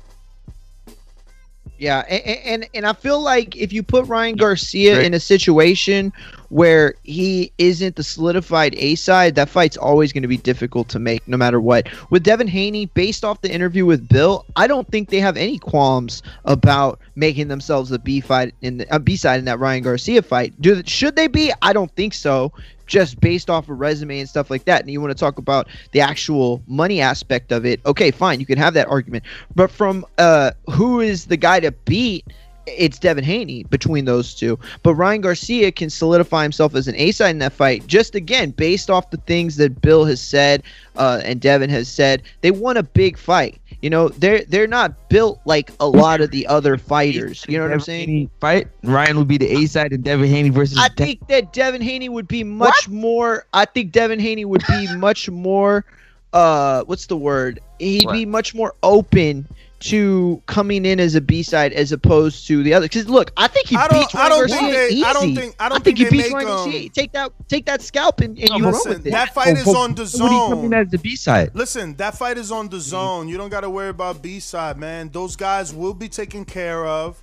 Yeah, 1.85 1.99
and, 2.09 2.38
and 2.47 2.68
and 2.73 2.87
I 2.87 2.94
feel 2.94 3.20
like 3.20 3.57
if 3.57 3.70
you 3.70 3.83
put 3.83 4.07
Ryan 4.07 4.37
Garcia 4.37 4.97
Right. 4.97 5.05
in 5.05 5.12
a 5.12 5.20
situation 5.20 6.14
where 6.49 6.94
he 7.03 7.53
isn't 7.59 7.97
the 7.97 8.03
solidified 8.03 8.75
A 8.77 8.94
side, 8.94 9.35
that 9.35 9.51
fight's 9.51 9.77
always 9.77 10.11
going 10.11 10.23
to 10.23 10.29
be 10.29 10.38
difficult 10.38 10.88
to 10.88 10.99
make, 10.99 11.29
no 11.29 11.37
matter 11.37 11.61
what. 11.61 11.88
With 12.09 12.23
Devin 12.23 12.49
Haney, 12.49 12.87
based 12.87 13.23
off 13.23 13.42
the 13.42 13.53
interview 13.53 13.85
with 13.85 14.09
Bill, 14.09 14.47
I 14.57 14.66
don't 14.66 14.88
think 14.90 15.11
they 15.11 15.20
have 15.20 15.37
any 15.37 15.59
qualms 15.59 16.23
about 16.47 17.01
making 17.16 17.49
themselves 17.49 17.92
a 17.92 17.99
B 17.99 18.20
fight 18.23 18.55
in 18.62 18.79
the, 18.79 18.87
a 18.94 18.99
B 18.99 19.14
side 19.14 19.38
in 19.38 19.44
that 19.44 19.59
Ryan 19.59 19.83
Garcia 19.83 20.23
fight. 20.23 20.55
Do 20.62 20.83
should 20.87 21.16
they 21.16 21.27
be? 21.27 21.53
I 21.61 21.75
don't 21.75 21.94
think 21.97 22.14
so. 22.14 22.51
Just 22.87 23.20
based 23.20 23.51
off 23.51 23.68
of 23.68 23.81
resume 23.81 24.20
and 24.20 24.29
stuff 24.29 24.51
like 24.51 24.64
that. 24.64 24.81
And 24.81 24.90
you 24.90 25.01
want 25.01 25.11
to 25.11 25.18
talk 25.18 25.38
about 25.38 25.68
the 25.92 26.01
actual 26.01 26.62
money 26.66 27.01
aspect 27.01 27.53
of 27.53 27.64
it? 27.64 27.81
Okay, 27.87 28.11
fine, 28.11 28.40
you 28.40 28.47
can 28.47 28.59
have 28.59 28.75
that 28.75 28.88
argument. 28.88 29.25
But 29.55 29.70
from 29.70 30.05
uh, 30.18 30.53
who 30.70 31.01
is 31.01 31.27
the 31.27 31.37
guy 31.37 31.61
to 31.61 31.73
beat? 31.73 32.27
It's 32.66 32.99
Devin 32.99 33.25
Haney 33.25 33.64
between 33.64 34.07
those 34.07 34.35
two. 34.35 34.59
But 34.83 34.94
Ryan 34.94 35.20
Garcia 35.20 35.70
can 35.70 35.90
solidify 35.90 36.42
himself 36.44 36.75
as 36.75 36.88
an 36.88 36.94
A 36.97 37.12
side 37.12 37.31
in 37.31 37.38
that 37.40 37.53
fight, 37.53 37.87
just 37.87 38.14
again, 38.14 38.53
based 38.53 38.88
off 38.88 39.11
the 39.11 39.18
things 39.18 39.57
that 39.57 39.83
Bill 39.83 40.07
has 40.07 40.18
said 40.18 40.62
uh, 40.97 41.20
and 41.25 41.42
Devin 41.42 41.68
has 41.68 41.88
said. 41.88 42.23
They 42.40 42.51
want 42.51 42.79
a 42.79 42.83
big 42.83 43.18
fight. 43.18 43.61
You 43.85 43.90
know, 43.90 44.09
they're 44.09 44.42
they're 44.47 44.66
not 44.66 45.11
built 45.11 45.42
like 45.44 45.70
a 45.79 45.87
lot 45.87 46.23
of 46.23 46.31
the 46.31 46.47
other 46.47 46.79
fighters. 46.79 47.44
You 47.47 47.59
know 47.59 47.64
what 47.64 47.73
I'm 47.75 47.81
saying? 47.81 48.09
Haney 48.09 48.31
Fight 48.40 48.68
Ryan 48.83 49.18
would 49.18 49.29
be 49.29 49.37
the 49.37 49.47
A 49.59 49.66
side 49.66 49.92
and 49.92 50.03
Devin 50.03 50.31
Haney 50.31 50.49
versus. 50.49 50.79
I 50.79 50.88
think 50.88 51.29
that 51.29 51.53
Devin 51.53 51.83
Haney 51.83 52.09
would 52.09 52.27
be 52.27 52.44
much 52.44 52.88
more. 52.88 53.44
I 53.53 53.66
think 53.66 53.92
Devin 53.92 54.20
Haney 54.20 54.47
would 54.47 54.64
be 54.66 54.97
much 54.97 55.29
more. 55.29 55.85
Uh, 56.33 56.85
what's 56.85 57.05
the 57.05 57.16
word? 57.18 57.61
He'd 57.79 58.09
be 58.09 58.25
much 58.25 58.55
more 58.55 58.75
open 58.83 59.47
to 59.85 60.42
coming 60.47 60.85
in 60.87 60.99
as 61.01 61.14
a 61.14 61.20
B 61.20 61.42
side 61.42 61.73
as 61.73 61.92
opposed 61.92 62.47
to 62.47 62.62
the 62.62 62.73
other. 62.75 62.87
Because 62.87 63.09
look, 63.09 63.33
I 63.37 63.49
think 63.49 63.68
he 63.68 63.77
I 63.77 63.88
don't- 63.88 64.01
beats 64.01 64.14
I 64.14 64.18
Ryan 64.18 64.31
don't 64.31 64.49
Garcia 64.49 64.59
think 64.59 64.73
they- 64.73 64.88
easy. 64.94 65.05
I 65.05 65.12
don't 65.12 65.35
think- 65.35 65.57
I 65.61 65.68
don't 65.68 65.85
think, 65.85 65.97
think 65.97 65.99
he 65.99 66.05
they 66.05 66.11
beats 66.11 66.25
make, 66.29 66.35
Ryan 66.35 66.49
um, 66.49 66.55
Garcia. 66.70 66.88
Take 66.90 67.12
that, 67.12 67.33
take 67.49 67.66
that 67.66 67.83
scalp 67.83 68.20
and, 68.20 68.38
and 68.38 68.49
you 68.51 68.64
run 68.64 68.73
Listen, 68.73 68.92
with 68.92 69.07
it. 69.07 69.11
that 69.11 69.35
fight 69.35 69.57
is 69.59 69.66
on 69.68 69.94
the 69.94 70.03
Would 70.03 70.11
he 70.11 70.18
come 70.18 70.53
in 70.53 70.62
zone. 70.70 70.75
as 70.75 70.88
the 70.90 70.99
B 70.99 71.16
side? 71.16 71.51
Listen, 71.55 71.94
that 71.97 72.16
fight 72.16 72.38
is 72.38 72.51
on 72.51 72.68
the 72.68 72.81
zone. 72.81 73.29
You 73.29 73.37
don't 73.37 73.51
got 73.51 73.61
to 73.61 73.70
worry 73.70 73.88
about 73.90 74.23
B 74.23 74.40
side, 74.40 74.79
man. 74.79 75.11
Those 75.12 75.37
guys 75.37 75.75
will 75.75 75.94
be 75.94 76.09
taken 76.09 76.44
care 76.44 76.87
of. 76.87 77.20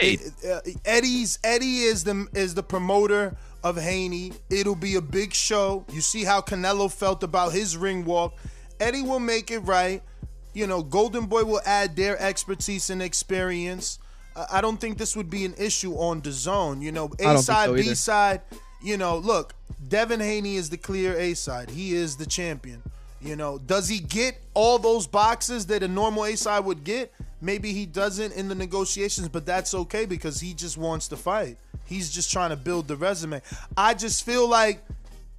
It- 0.00 0.20
uh, 0.48 0.60
Eddie's 0.84 1.38
Eddie 1.44 1.80
is 1.82 2.04
the 2.04 2.26
is 2.34 2.54
the 2.54 2.62
promoter 2.62 3.36
of 3.62 3.76
Haney. 3.80 4.32
It'll 4.50 4.74
be 4.74 4.96
a 4.96 5.00
big 5.00 5.32
show. 5.32 5.84
You 5.92 6.00
see 6.00 6.24
how 6.24 6.40
Canelo 6.40 6.92
felt 6.92 7.22
about 7.22 7.52
his 7.52 7.76
ring 7.76 8.04
walk. 8.04 8.34
Eddie 8.80 9.02
will 9.02 9.20
make 9.20 9.50
it 9.52 9.60
right. 9.60 10.02
You 10.54 10.66
know, 10.66 10.82
Golden 10.82 11.26
Boy 11.26 11.44
will 11.44 11.60
add 11.66 11.96
their 11.96 12.18
expertise 12.20 12.88
and 12.90 13.02
experience. 13.02 13.98
I 14.34 14.46
I 14.58 14.60
don't 14.60 14.80
think 14.80 14.98
this 14.98 15.16
would 15.16 15.30
be 15.30 15.44
an 15.44 15.54
issue 15.58 15.94
on 15.94 16.20
the 16.20 16.32
zone. 16.32 16.80
You 16.80 16.92
know, 16.92 17.10
A 17.18 17.38
side, 17.38 17.66
so 17.66 17.74
B 17.74 17.94
side. 17.94 18.40
You 18.82 18.96
know, 18.96 19.18
look, 19.18 19.54
Devin 19.88 20.20
Haney 20.20 20.56
is 20.56 20.70
the 20.70 20.76
clear 20.76 21.18
A 21.18 21.34
side. 21.34 21.70
He 21.70 21.94
is 21.94 22.16
the 22.16 22.26
champion. 22.26 22.82
You 23.20 23.36
know, 23.36 23.58
does 23.58 23.88
he 23.88 24.00
get 24.00 24.40
all 24.52 24.78
those 24.78 25.06
boxes 25.06 25.66
that 25.66 25.82
a 25.82 25.88
normal 25.88 26.26
A 26.26 26.36
side 26.36 26.64
would 26.64 26.84
get? 26.84 27.12
Maybe 27.40 27.72
he 27.72 27.86
doesn't 27.86 28.32
in 28.32 28.48
the 28.48 28.54
negotiations, 28.54 29.28
but 29.28 29.46
that's 29.46 29.74
okay 29.74 30.04
because 30.04 30.40
he 30.40 30.54
just 30.54 30.76
wants 30.76 31.08
to 31.08 31.16
fight. 31.16 31.56
He's 31.86 32.10
just 32.10 32.30
trying 32.30 32.50
to 32.50 32.56
build 32.56 32.88
the 32.88 32.96
resume. 32.96 33.40
I 33.76 33.94
just 33.94 34.24
feel 34.24 34.48
like 34.48 34.84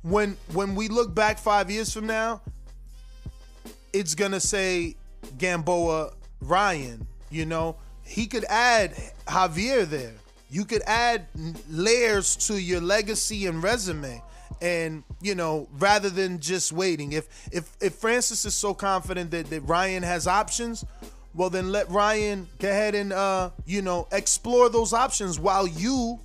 when 0.02 0.38
when 0.54 0.76
we 0.76 0.88
look 0.88 1.14
back 1.14 1.38
five 1.38 1.70
years 1.72 1.92
from 1.94 2.08
now, 2.08 2.42
it's 3.94 4.14
gonna 4.16 4.40
say 4.40 4.96
Gamboa 5.38 6.12
Ryan. 6.42 7.08
You 7.30 7.46
know, 7.46 7.78
he 8.04 8.28
could 8.28 8.46
add 8.46 8.94
Javier 9.28 9.86
there. 9.86 10.14
You 10.50 10.64
could 10.66 10.84
add 10.84 11.28
layers 11.70 12.36
to 12.48 12.62
your 12.62 12.80
legacy 12.82 13.48
and 13.48 13.62
resume. 13.62 14.22
And 14.62 15.04
you 15.22 15.36
know, 15.36 15.68
rather 15.80 16.10
than 16.10 16.40
just 16.40 16.72
waiting, 16.72 17.12
if 17.12 17.28
if 17.52 17.70
if 17.82 17.96
Francis 17.96 18.46
is 18.46 18.54
so 18.54 18.74
confident 18.74 19.32
that, 19.32 19.50
that 19.50 19.62
Ryan 19.62 20.04
has 20.04 20.28
options, 20.28 20.86
well 21.34 21.50
then 21.50 21.72
let 21.72 21.90
Ryan 21.90 22.48
go 22.60 22.70
ahead 22.70 22.96
and 22.96 23.12
uh, 23.12 23.50
you 23.66 23.82
know, 23.82 24.08
explore 24.12 24.70
those 24.70 24.94
options 24.94 25.40
while 25.40 25.68
you 25.68 26.20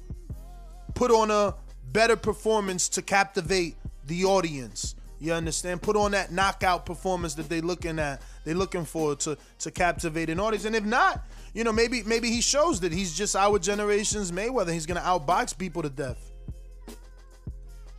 put 0.95 1.11
on 1.11 1.31
a 1.31 1.55
better 1.93 2.15
performance 2.15 2.89
to 2.91 3.03
captivate 3.03 3.75
the 4.07 4.25
audience. 4.25 4.95
You 5.21 5.35
understand? 5.35 5.83
Put 5.83 5.97
on 5.97 6.13
that 6.13 6.33
knockout 6.33 6.87
performance 6.87 7.35
that 7.35 7.49
they 7.49 7.61
looking 7.61 7.99
at, 7.99 8.23
they 8.45 8.55
looking 8.55 8.87
for 8.87 9.15
to 9.17 9.37
to 9.59 9.71
captivate 9.71 10.31
an 10.31 10.41
audience. 10.41 10.65
And 10.65 10.75
if 10.75 10.85
not, 10.85 11.23
you 11.53 11.63
know, 11.63 11.73
maybe 11.73 12.03
maybe 12.05 12.31
he 12.31 12.41
shows 12.41 12.81
that 12.81 12.91
he's 12.91 13.15
just 13.15 13.37
our 13.37 13.59
generation's 13.59 14.33
Mayweather. 14.33 14.73
He's 14.73 14.87
gonna 14.87 15.01
outbox 15.01 15.57
people 15.57 15.83
to 15.83 15.91
death. 15.91 16.33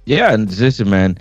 Yeah, 0.05 0.33
and 0.33 0.51
listen, 0.57 0.89
man. 0.89 1.19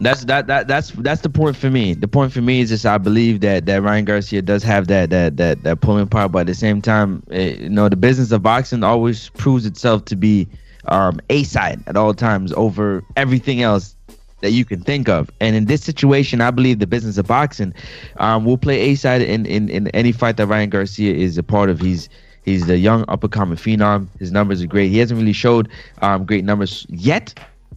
That's 0.00 0.24
that 0.24 0.46
that 0.46 0.68
that's 0.68 0.90
that's 0.90 1.20
the 1.20 1.28
point 1.28 1.56
for 1.56 1.70
me. 1.70 1.92
The 1.92 2.08
point 2.08 2.32
for 2.32 2.40
me 2.40 2.62
is 2.62 2.70
just 2.70 2.86
I 2.86 2.96
believe 2.96 3.40
that 3.40 3.66
that 3.66 3.82
Ryan 3.82 4.06
Garcia 4.06 4.40
does 4.40 4.62
have 4.62 4.88
that 4.88 5.10
that 5.10 5.36
that 5.36 5.62
that 5.64 5.82
pulling 5.82 6.08
power, 6.08 6.30
but 6.30 6.40
at 6.40 6.46
the 6.46 6.54
same 6.54 6.80
time, 6.80 7.22
eh, 7.30 7.56
you 7.60 7.68
know, 7.68 7.90
the 7.90 7.96
business 7.96 8.32
of 8.32 8.42
boxing 8.42 8.82
always 8.82 9.28
proves 9.30 9.66
itself 9.66 10.06
to 10.06 10.16
be 10.16 10.48
um, 10.86 11.20
a 11.28 11.44
side 11.44 11.82
at 11.86 11.96
all 11.96 12.14
times 12.14 12.52
over 12.54 13.04
everything 13.16 13.62
else 13.62 13.94
that 14.40 14.52
you 14.52 14.64
can 14.64 14.80
think 14.82 15.08
of. 15.08 15.30
And 15.40 15.56
in 15.56 15.66
this 15.66 15.82
situation, 15.82 16.40
I 16.40 16.50
believe 16.50 16.78
the 16.78 16.86
business 16.86 17.18
of 17.18 17.26
boxing 17.26 17.74
um, 18.18 18.44
will 18.44 18.58
play 18.58 18.80
a 18.80 18.94
side 18.94 19.22
in, 19.22 19.46
in 19.46 19.68
in 19.68 19.88
any 19.88 20.12
fight 20.12 20.36
that 20.36 20.46
Ryan 20.46 20.70
Garcia 20.70 21.14
is 21.14 21.38
a 21.38 21.42
part 21.42 21.70
of. 21.70 21.80
He's 21.80 22.08
he's 22.44 22.66
the 22.66 22.78
young 22.78 23.04
up 23.08 23.24
and 23.24 23.32
coming 23.32 23.56
phenom. 23.56 24.08
His 24.18 24.32
numbers 24.32 24.62
are 24.62 24.66
great. 24.66 24.90
He 24.90 24.98
hasn't 24.98 25.18
really 25.18 25.32
showed 25.32 25.68
um, 26.02 26.24
great 26.24 26.44
numbers 26.44 26.86
yet 26.88 27.34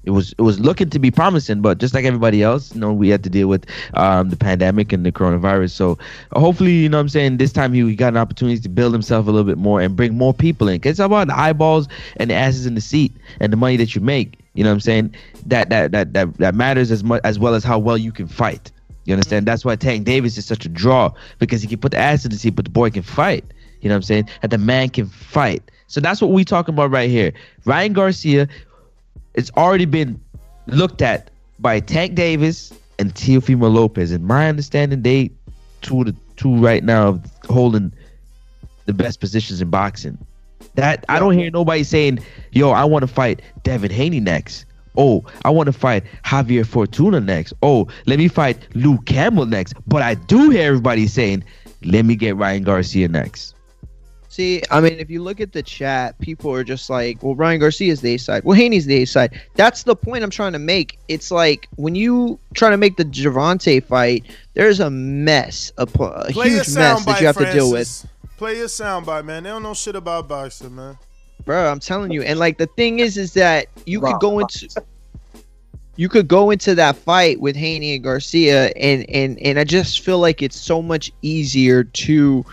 it 0.08 0.12
was 0.12 0.34
it 0.38 0.41
was 0.41 0.58
looking 0.62 0.89
to 0.91 1.00
be 1.00 1.12
promising, 1.12 1.62
but 1.62 1.80
just 1.80 1.93
like 1.93 2.06
everybody 2.06 2.41
else, 2.41 2.74
you 2.74 2.80
know, 2.80 2.93
we 2.93 3.10
had 3.10 3.26
to 3.26 3.30
deal 3.30 3.50
with 3.50 3.65
um, 3.93 4.30
the 4.30 4.38
pandemic 4.38 4.93
and 4.93 5.06
the 5.06 5.12
coronavirus. 5.12 5.72
So 5.72 5.98
hopefully, 6.32 6.72
you 6.72 6.88
know, 6.88 6.96
what 6.98 7.02
I'm 7.02 7.10
saying 7.10 7.38
this 7.38 7.52
time 7.52 7.74
he, 7.74 7.86
he 7.86 7.93
got 7.93 8.13
an 8.13 8.17
opportunity 8.17 8.62
to 8.62 8.70
build 8.70 8.93
himself 8.93 9.28
a 9.28 9.32
little 9.32 9.43
bit 9.43 9.58
more 9.58 9.82
and 9.82 9.98
bring 9.98 10.17
more 10.17 10.34
people 10.34 10.70
in. 10.70 10.80
Cause 10.80 10.91
it's 10.91 11.00
about 11.02 11.28
the 11.28 11.38
eyeballs 11.38 11.89
and 12.15 12.30
the 12.30 12.36
asses 12.36 12.65
in 12.65 12.76
the 12.76 12.82
seat 12.82 13.12
and 13.41 13.52
the 13.52 13.58
money 13.58 13.76
that 13.76 13.96
you 13.96 14.02
make. 14.02 14.39
You 14.54 14.63
know, 14.63 14.70
what 14.70 14.76
I'm 14.76 14.80
saying 14.80 15.15
that 15.46 15.70
that 15.70 15.91
that 15.91 16.13
that 16.13 16.38
that 16.38 16.56
matters 16.56 16.89
as 16.89 17.04
much 17.04 17.20
as 17.26 17.38
well 17.38 17.54
as 17.54 17.65
how 17.65 17.78
well 17.78 17.98
you 17.98 18.13
can 18.13 18.28
fight. 18.28 18.72
You 19.04 19.13
understand? 19.13 19.46
That's 19.46 19.65
why 19.65 19.76
Tank 19.76 20.06
Davis 20.06 20.38
is 20.38 20.46
such 20.46 20.65
a 20.65 20.70
draw 20.70 21.12
because 21.39 21.62
he 21.62 21.67
can 21.67 21.80
put 21.80 21.91
the 21.91 21.98
ass 21.98 22.24
in 22.24 22.32
the 22.32 22.38
seat, 22.38 22.56
but 22.56 22.63
the 22.63 22.72
boy 22.72 22.91
can 22.91 23.04
fight. 23.04 23.43
You 23.82 23.89
know 23.89 23.96
what 23.96 23.98
I'm 23.98 24.04
saying? 24.04 24.30
That 24.41 24.52
the 24.52 24.58
man 24.58 24.88
can 24.88 25.08
fight. 25.08 25.63
So 25.88 26.02
that's 26.02 26.22
what 26.22 26.32
we 26.32 26.43
talking 26.43 26.74
about 26.74 26.91
right 26.91 27.10
here. 27.10 27.34
Ryan 27.65 27.93
Garcia 27.93 28.48
it's 29.38 29.52
already 29.56 29.86
been 29.86 30.19
looked 30.65 31.02
at 31.02 31.30
by 31.60 31.80
Tank 31.80 32.15
Davis 32.15 32.73
and 33.00 33.13
Teofimo 33.13 33.71
Lopez. 33.73 34.12
In 34.12 34.26
my 34.26 34.50
understanding, 34.50 35.04
they 35.04 35.32
two 35.82 36.04
the 36.04 36.15
two 36.36 36.58
right 36.58 36.84
now 36.84 37.21
holding 37.45 37.93
the 38.88 38.93
best 38.93 39.19
positions 39.19 39.62
in 39.62 39.69
boxing. 39.69 40.17
That 40.76 41.06
I 41.08 41.19
don't 41.19 41.34
hear 41.34 41.50
nobody 41.52 41.84
saying, 41.84 42.19
"Yo, 42.52 42.71
I 42.71 42.84
want 42.84 43.04
to 43.04 43.08
fight 43.08 43.41
Devin 43.63 43.91
Haney 43.91 44.19
next." 44.19 44.65
Oh, 44.97 45.23
I 45.45 45.52
want 45.52 45.67
to 45.67 45.73
fight 45.73 46.04
Javier 46.26 46.65
Fortuna 46.65 47.19
next. 47.19 47.54
Oh, 47.62 47.88
let 48.08 48.17
me 48.17 48.28
fight 48.28 48.58
Luke 48.73 49.06
Campbell 49.06 49.45
next. 49.45 49.76
But 49.86 50.02
I 50.02 50.15
do 50.15 50.50
hear 50.50 50.67
everybody 50.67 51.06
saying, 51.06 51.43
"Let 51.84 52.06
me 52.06 52.15
get 52.15 52.36
Ryan 52.36 52.63
Garcia 52.63 53.08
next." 53.08 53.54
See, 54.38 54.62
I 54.69 54.82
mean, 54.82 55.00
if 55.00 55.10
you 55.10 55.23
look 55.23 55.41
at 55.41 55.52
the 55.52 55.63
chat, 55.63 56.15
people 56.19 56.54
are 56.54 56.63
just 56.63 56.91
like, 56.91 57.23
well, 57.23 57.34
Ryan 57.34 57.60
Garcia's 57.60 58.02
the 58.02 58.13
A 58.13 58.17
side. 58.19 58.43
Well, 58.43 58.56
Haney's 58.56 58.86
the 58.86 59.02
A 59.02 59.06
side. 59.06 59.41
That's 59.56 59.82
the 59.82 59.95
point 59.95 60.23
I'm 60.23 60.30
trying 60.30 60.54
to 60.54 60.60
make. 60.60 61.00
It's 61.08 61.32
like 61.32 61.67
when 61.78 61.95
you 61.95 62.38
try 62.54 62.69
to 62.69 62.78
make 62.78 62.97
the 62.97 63.06
Gervonta 63.06 63.84
fight, 63.84 64.28
there's 64.54 64.80
a 64.80 64.91
mess, 64.91 65.71
a, 65.80 65.88
a 66.00 66.32
huge 66.32 66.69
mess 66.76 67.04
that 67.06 67.19
you 67.19 67.26
have 67.26 67.36
Francis. 67.36 67.52
to 67.52 67.52
deal 67.52 67.71
with. 67.71 68.06
Play 68.38 68.58
your 68.58 68.67
soundbite, 68.67 69.26
man. 69.26 69.41
They 69.41 69.50
don't 69.50 69.63
know 69.63 69.73
shit 69.73 69.95
about 69.95 70.28
boxing, 70.28 70.76
man. 70.76 71.00
Bro, 71.43 71.71
I'm 71.71 71.80
telling 71.80 72.12
you. 72.12 72.21
And 72.21 72.38
like 72.38 72.60
the 72.60 72.67
thing 72.67 73.00
is, 73.00 73.17
is 73.17 73.34
that 73.34 73.65
you 73.88 74.00
could 74.00 74.19
go 74.19 74.38
into 74.38 74.69
you 75.95 76.10
could 76.10 76.28
go 76.28 76.52
into 76.52 76.76
that 76.76 76.95
fight 76.95 77.41
with 77.41 77.56
Haney 77.56 77.95
and 77.95 78.04
Garcia, 78.04 78.67
and 78.76 79.04
and 79.10 79.39
and 79.39 79.58
I 79.58 79.63
just 79.63 80.02
feel 80.02 80.19
like 80.19 80.43
it's 80.43 80.60
so 80.60 80.84
much 80.84 81.12
easier 81.23 81.84
to 81.84 82.45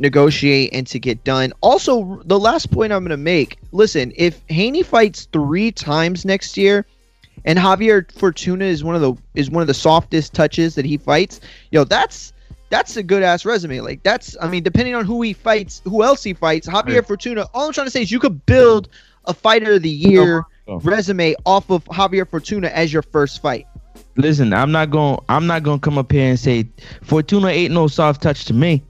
negotiate 0.00 0.70
and 0.72 0.86
to 0.88 0.98
get 0.98 1.22
done. 1.22 1.52
Also, 1.60 2.20
the 2.24 2.40
last 2.40 2.72
point 2.72 2.92
I'm 2.92 3.00
going 3.00 3.10
to 3.10 3.16
make 3.16 3.58
listen, 3.70 4.12
if 4.16 4.40
Haney 4.48 4.82
fights 4.82 5.28
three 5.32 5.70
times 5.70 6.24
next 6.24 6.56
year, 6.56 6.84
and 7.44 7.58
Javier 7.58 8.10
Fortuna 8.12 8.64
is 8.64 8.82
one 8.82 8.96
of 8.96 9.00
the 9.00 9.14
is 9.34 9.50
one 9.50 9.60
of 9.62 9.66
the 9.66 9.74
softest 9.74 10.34
touches 10.34 10.74
that 10.74 10.84
he 10.84 10.96
fights, 10.96 11.40
yo, 11.70 11.84
that's 11.84 12.32
that's 12.70 12.96
a 12.96 13.02
good 13.02 13.22
ass 13.22 13.44
resume. 13.44 13.80
Like 13.80 14.02
that's, 14.02 14.36
I 14.40 14.48
mean, 14.48 14.62
depending 14.62 14.94
on 14.94 15.04
who 15.04 15.22
he 15.22 15.32
fights, 15.32 15.82
who 15.84 16.02
else 16.02 16.22
he 16.22 16.34
fights, 16.34 16.66
Javier 16.66 16.96
right. 16.96 17.06
Fortuna. 17.06 17.46
All 17.54 17.66
I'm 17.66 17.72
trying 17.72 17.86
to 17.86 17.90
say 17.90 18.02
is 18.02 18.10
you 18.10 18.20
could 18.20 18.44
build 18.46 18.88
a 19.26 19.34
fighter 19.34 19.74
of 19.74 19.82
the 19.82 19.90
year 19.90 20.38
oh. 20.66 20.74
oh. 20.74 20.80
resume 20.80 21.34
off 21.46 21.70
of 21.70 21.84
Javier 21.84 22.28
Fortuna 22.28 22.68
as 22.68 22.92
your 22.92 23.02
first 23.02 23.42
fight. 23.42 23.66
Listen, 24.16 24.52
I'm 24.52 24.72
not 24.72 24.90
going. 24.90 25.18
I'm 25.28 25.46
not 25.46 25.62
going 25.62 25.78
to 25.78 25.84
come 25.84 25.98
up 25.98 26.10
here 26.10 26.28
and 26.28 26.38
say 26.38 26.68
Fortuna 27.02 27.48
ain't 27.48 27.72
no 27.72 27.86
soft 27.86 28.22
touch 28.22 28.44
to 28.46 28.54
me 28.54 28.82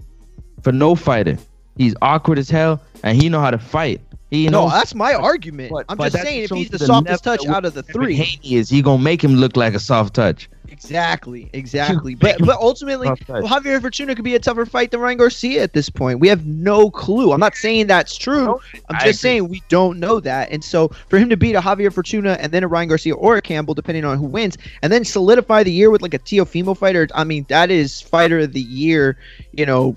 for 0.62 0.72
no 0.72 0.94
fighter. 0.94 1.38
He's 1.76 1.94
awkward 2.02 2.38
as 2.38 2.50
hell, 2.50 2.80
and 3.02 3.20
he 3.20 3.28
know 3.28 3.40
how 3.40 3.50
to 3.50 3.58
fight. 3.58 4.00
He 4.30 4.48
no, 4.48 4.68
that's 4.68 4.94
my 4.94 5.14
argument. 5.14 5.72
But, 5.72 5.86
I'm 5.88 5.96
but 5.96 6.12
just 6.12 6.24
saying, 6.24 6.44
if 6.44 6.50
he's 6.50 6.70
the, 6.70 6.78
the 6.78 6.86
softest 6.86 7.24
touch 7.24 7.46
out 7.46 7.64
of 7.64 7.74
the 7.74 7.82
three, 7.82 8.14
Haney 8.14 8.54
is 8.54 8.70
he 8.70 8.80
gonna 8.80 9.02
make 9.02 9.22
him 9.22 9.34
look 9.34 9.56
like 9.56 9.74
a 9.74 9.80
soft 9.80 10.14
touch? 10.14 10.48
Exactly, 10.70 11.50
exactly. 11.52 12.14
but 12.14 12.38
but 12.38 12.56
ultimately, 12.60 13.08
well, 13.08 13.42
Javier 13.42 13.80
Fortuna 13.80 14.14
could 14.14 14.24
be 14.24 14.36
a 14.36 14.38
tougher 14.38 14.64
fight 14.64 14.92
than 14.92 15.00
Ryan 15.00 15.18
Garcia 15.18 15.64
at 15.64 15.72
this 15.72 15.90
point. 15.90 16.20
We 16.20 16.28
have 16.28 16.46
no 16.46 16.90
clue. 16.90 17.32
I'm 17.32 17.40
not 17.40 17.56
saying 17.56 17.88
that's 17.88 18.16
true. 18.16 18.60
I'm 18.88 19.00
just 19.00 19.20
saying 19.20 19.48
we 19.48 19.62
don't 19.68 19.98
know 19.98 20.20
that. 20.20 20.50
And 20.52 20.62
so 20.62 20.88
for 21.08 21.18
him 21.18 21.28
to 21.30 21.36
beat 21.36 21.56
a 21.56 21.60
Javier 21.60 21.92
Fortuna 21.92 22.36
and 22.40 22.52
then 22.52 22.62
a 22.62 22.68
Ryan 22.68 22.88
Garcia 22.88 23.14
or 23.14 23.36
a 23.36 23.42
Campbell, 23.42 23.74
depending 23.74 24.04
on 24.04 24.16
who 24.16 24.26
wins, 24.26 24.56
and 24.82 24.92
then 24.92 25.04
solidify 25.04 25.64
the 25.64 25.72
year 25.72 25.90
with 25.90 26.02
like 26.02 26.14
a 26.14 26.20
Teofimo 26.20 26.76
fighter, 26.76 27.08
I 27.16 27.24
mean, 27.24 27.46
that 27.48 27.72
is 27.72 28.00
fighter 28.00 28.38
of 28.38 28.52
the 28.52 28.62
year. 28.62 29.16
You 29.52 29.66
know, 29.66 29.96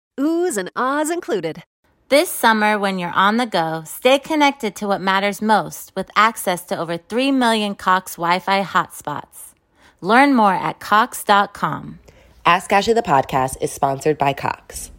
oohs 0.19 0.57
and 0.57 0.71
ahs 0.75 1.09
included. 1.09 1.63
This 2.09 2.29
summer, 2.29 2.77
when 2.77 2.99
you're 2.99 3.13
on 3.13 3.37
the 3.37 3.45
go, 3.45 3.83
stay 3.85 4.19
connected 4.19 4.75
to 4.75 4.87
what 4.87 4.99
matters 4.99 5.41
most 5.41 5.93
with 5.95 6.11
access 6.15 6.65
to 6.65 6.77
over 6.77 6.97
3 6.97 7.31
million 7.31 7.73
Cox 7.73 8.15
Wi 8.15 8.39
Fi 8.39 8.63
hotspots. 8.63 9.53
Learn 10.01 10.33
more 10.33 10.53
at 10.53 10.81
Cox.com. 10.81 11.99
Ask 12.45 12.73
Ashley 12.73 12.93
the 12.93 13.01
podcast 13.01 13.55
is 13.61 13.71
sponsored 13.71 14.17
by 14.17 14.33
Cox. 14.33 14.91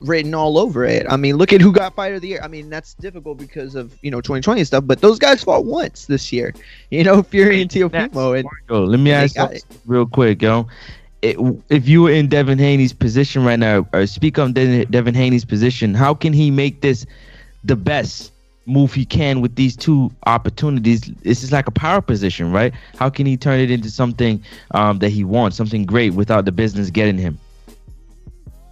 Written 0.00 0.34
all 0.34 0.56
over 0.58 0.84
it. 0.84 1.04
I 1.08 1.16
mean, 1.16 1.36
look 1.36 1.52
at 1.52 1.60
who 1.60 1.72
got 1.72 1.94
fighter 1.94 2.14
of 2.14 2.22
the 2.22 2.28
year. 2.28 2.40
I 2.42 2.48
mean, 2.48 2.70
that's 2.70 2.94
difficult 2.94 3.36
because 3.38 3.74
of 3.74 3.94
you 4.02 4.10
know 4.10 4.20
2020 4.20 4.60
and 4.60 4.66
stuff. 4.66 4.84
But 4.86 5.00
those 5.00 5.18
guys 5.18 5.42
fought 5.42 5.64
once 5.64 6.06
this 6.06 6.32
year. 6.32 6.54
You 6.90 7.02
know, 7.02 7.22
Fury 7.22 7.60
and 7.60 7.70
Teofimo. 7.70 8.38
And 8.38 8.90
let 8.90 9.00
me 9.00 9.10
ask 9.10 9.36
you 9.36 9.60
real 9.86 10.06
quick, 10.06 10.40
yo 10.40 10.66
it, 11.26 11.62
if 11.68 11.88
you 11.88 12.02
were 12.02 12.10
in 12.10 12.28
Devin 12.28 12.58
Haney's 12.58 12.92
position 12.92 13.44
right 13.44 13.58
now, 13.58 13.86
or 13.92 14.06
speak 14.06 14.38
on 14.38 14.52
Devin 14.52 15.14
Haney's 15.14 15.44
position, 15.44 15.94
how 15.94 16.14
can 16.14 16.32
he 16.32 16.50
make 16.50 16.80
this 16.82 17.04
the 17.64 17.76
best 17.76 18.32
move 18.66 18.92
he 18.92 19.04
can 19.04 19.40
with 19.40 19.56
these 19.56 19.76
two 19.76 20.10
opportunities? 20.26 21.00
This 21.22 21.42
is 21.42 21.50
like 21.50 21.66
a 21.66 21.72
power 21.72 22.00
position, 22.00 22.52
right? 22.52 22.72
How 22.96 23.10
can 23.10 23.26
he 23.26 23.36
turn 23.36 23.60
it 23.60 23.70
into 23.70 23.90
something 23.90 24.42
um, 24.72 25.00
that 25.00 25.08
he 25.08 25.24
wants, 25.24 25.56
something 25.56 25.84
great, 25.84 26.14
without 26.14 26.44
the 26.44 26.52
business 26.52 26.90
getting 26.90 27.18
him? 27.18 27.38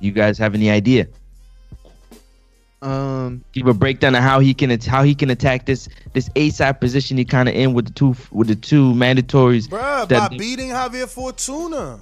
You 0.00 0.12
guys 0.12 0.38
have 0.38 0.54
any 0.54 0.70
idea? 0.70 1.08
Um, 2.82 3.42
give 3.52 3.66
a 3.66 3.72
breakdown 3.72 4.14
of 4.14 4.22
how 4.22 4.40
he 4.40 4.52
can 4.52 4.78
how 4.82 5.02
he 5.02 5.14
can 5.14 5.30
attack 5.30 5.64
this 5.64 5.88
this 6.12 6.28
A 6.36 6.50
side 6.50 6.80
position 6.80 7.16
he 7.16 7.24
kind 7.24 7.48
of 7.48 7.54
in 7.54 7.72
with 7.72 7.86
the 7.86 7.92
two 7.92 8.14
with 8.30 8.48
the 8.48 8.54
two 8.54 8.92
mandatories. 8.92 9.66
Bruh, 9.68 10.06
by 10.06 10.28
beating 10.36 10.68
Javier 10.68 11.08
Fortuna 11.08 11.98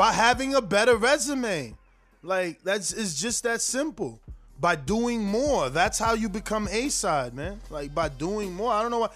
by 0.00 0.12
having 0.12 0.54
a 0.54 0.62
better 0.62 0.96
resume. 0.96 1.74
Like 2.22 2.62
that's 2.62 2.90
it's 2.90 3.20
just 3.20 3.42
that 3.42 3.60
simple. 3.60 4.18
By 4.58 4.74
doing 4.74 5.22
more, 5.22 5.68
that's 5.68 5.98
how 5.98 6.14
you 6.14 6.30
become 6.30 6.68
A 6.72 6.88
side, 6.88 7.34
man. 7.34 7.60
Like 7.68 7.94
by 7.94 8.08
doing 8.08 8.54
more. 8.54 8.72
I 8.72 8.80
don't 8.80 8.90
know 8.90 9.00
what. 9.00 9.14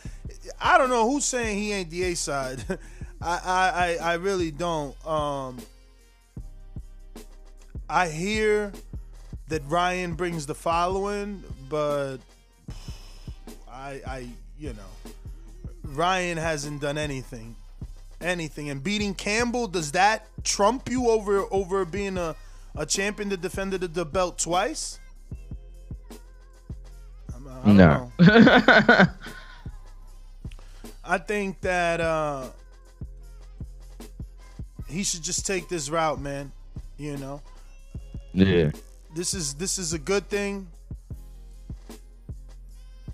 I 0.61 0.77
don't 0.77 0.91
know 0.91 1.11
who's 1.11 1.25
saying 1.25 1.57
he 1.57 1.73
ain't 1.73 1.89
the 1.89 2.03
A 2.03 2.15
side. 2.15 2.63
I, 3.23 3.97
I 4.03 4.11
I 4.11 4.15
really 4.17 4.51
don't. 4.51 4.95
Um, 5.07 5.57
I 7.89 8.09
hear 8.09 8.71
that 9.49 9.63
Ryan 9.65 10.13
brings 10.13 10.45
the 10.45 10.55
following, 10.55 11.43
but 11.71 12.19
I 13.67 14.03
I 14.07 14.29
you 14.59 14.75
know 14.75 15.13
Ryan 15.83 16.37
hasn't 16.37 16.83
done 16.83 16.99
anything 16.99 17.57
anything. 18.25 18.71
And 18.71 18.83
beating 18.83 19.15
Campbell, 19.15 19.69
does 19.69 19.93
that 19.93 20.27
trump 20.43 20.89
you 20.89 21.11
over 21.11 21.45
over 21.51 21.85
being 21.85 22.19
a 22.19 22.35
a 22.77 22.85
champion 22.85 23.29
that 23.29 23.41
defended 23.41 23.95
the 23.95 24.05
belt 24.05 24.39
twice? 24.39 24.99
I 27.65 27.73
no. 27.73 28.13
I 31.05 31.19
think 31.19 31.61
that 31.61 32.01
uh, 32.01 32.49
he 34.89 35.03
should 35.05 35.23
just 35.23 35.47
take 35.47 35.69
this 35.69 35.89
route, 35.91 36.21
man. 36.21 36.53
You 36.99 37.17
know. 37.17 37.43
Yeah. 38.33 38.71
This 39.15 39.35
is 39.35 39.55
this 39.55 39.79
is 39.79 39.93
a 39.93 39.99
good 39.99 40.29
thing. 40.29 40.69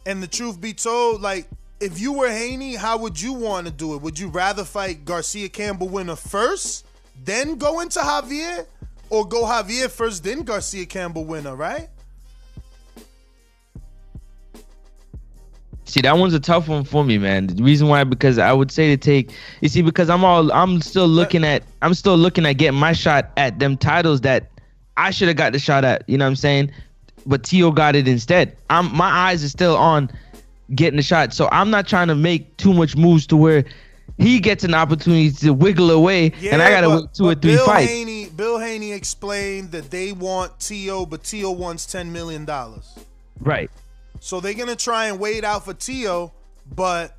And 0.07 0.23
the 0.23 0.27
truth 0.27 0.61
be 0.61 0.73
told, 0.73 1.21
like 1.21 1.47
if 1.81 1.99
you 1.99 2.13
were 2.13 2.31
Haney, 2.31 2.75
how 2.75 2.99
would 2.99 3.21
you 3.21 3.33
want 3.33 3.67
to 3.67 3.73
do 3.73 3.95
it? 3.95 4.03
Would 4.03 4.19
you 4.19 4.29
rather 4.29 4.65
fight 4.65 5.05
Garcia 5.05 5.49
Campbell 5.49 5.89
winner 5.89 6.17
first, 6.17 6.87
then 7.25 7.57
go 7.57 7.81
into 7.81 7.99
Javier, 7.99 8.67
or 9.09 9.27
go 9.27 9.45
Javier 9.45 9.91
first, 9.91 10.23
then 10.23 10.43
Garcia 10.43 10.85
Campbell 10.85 11.25
winner? 11.25 11.57
Right? 11.57 11.89
See, 15.87 16.03
that 16.03 16.17
one's 16.17 16.35
a 16.35 16.41
tough 16.41 16.69
one 16.69 16.85
for 16.85 17.03
me, 17.03 17.19
man. 17.19 17.49
The 17.49 17.63
reason 17.65 17.89
why 17.89 18.05
because 18.05 18.39
I 18.39 18.53
would 18.53 18.71
say 18.71 18.95
to 18.95 18.97
take 18.97 19.33
you 19.61 19.69
see 19.69 19.83
because 19.83 20.09
I'm 20.09 20.23
all 20.23 20.53
I'm 20.53 20.81
still 20.83 21.09
looking 21.09 21.43
at 21.43 21.65
I'm 21.83 21.95
still 21.95 22.17
looking 22.17 22.47
at 22.47 22.53
getting 22.53 22.79
my 22.79 22.93
shot 22.93 23.33
at 23.37 23.59
them 23.59 23.77
titles 23.77 24.21
that 24.21 24.53
I 24.97 25.11
should 25.11 25.27
have 25.27 25.37
got 25.37 25.53
the 25.53 25.59
shot 25.59 25.85
at. 25.85 26.09
You 26.09 26.17
know 26.17 26.27
what 26.27 26.31
I'm 26.31 26.37
saying? 26.37 26.71
But 27.27 27.43
Tio 27.43 27.73
got 27.73 27.97
it 27.97 28.07
instead. 28.07 28.57
I'm 28.69 28.95
my 28.95 29.09
eyes 29.09 29.43
are 29.43 29.49
still 29.49 29.77
on 29.77 30.13
getting 30.75 30.97
the 30.97 31.03
shot. 31.03 31.33
So 31.33 31.49
I'm 31.53 31.71
not 31.71 31.87
trying 31.87 32.09
to 32.09 32.15
make 32.15 32.57
too 32.57 32.73
much 32.73 32.97
moves 32.97 33.27
to 33.29 33.37
where 33.37 33.65
he 34.19 34.39
gets 34.39 34.65
an 34.65 34.75
opportunity 34.75 35.31
to 35.31 35.53
wiggle 35.53 35.91
away, 35.91 36.33
Yeah, 36.41 36.53
and 36.53 36.63
I 36.63 36.71
gotta 36.71 36.91
wait 36.91 37.15
two 37.15 37.29
or 37.29 37.35
three 37.35 37.55
Bill 37.55 37.67
fights. 37.67 37.91
Haney, 37.91 38.27
Bill 38.27 38.59
Haney 38.59 38.93
explained 38.93 39.73
that 39.73 39.91
they 39.91 40.13
want 40.13 40.61
T.O., 40.61 41.07
but 41.07 41.25
T.O. 41.25 41.51
wants 41.53 41.87
$10 41.87 42.11
million. 42.11 42.47
Right. 43.41 43.71
So 44.21 44.41
they're 44.41 44.55
gonna 44.55 44.77
try 44.77 45.07
and 45.07 45.19
wait 45.19 45.45
out 45.45 45.65
for 45.65 45.73
Tio, 45.73 46.33
but 46.75 47.17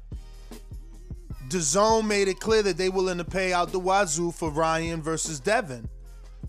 DAZN 1.50 2.06
made 2.06 2.28
it 2.28 2.40
clear 2.40 2.62
that 2.64 2.78
they 2.78 2.90
willing 2.90 3.18
to 3.18 3.26
pay 3.26 3.52
out 3.52 3.72
the 3.72 3.80
wazoo 3.80 4.32
for 4.32 4.52
Ryan 4.52 5.02
versus 5.02 5.40
Devin. 5.40 5.90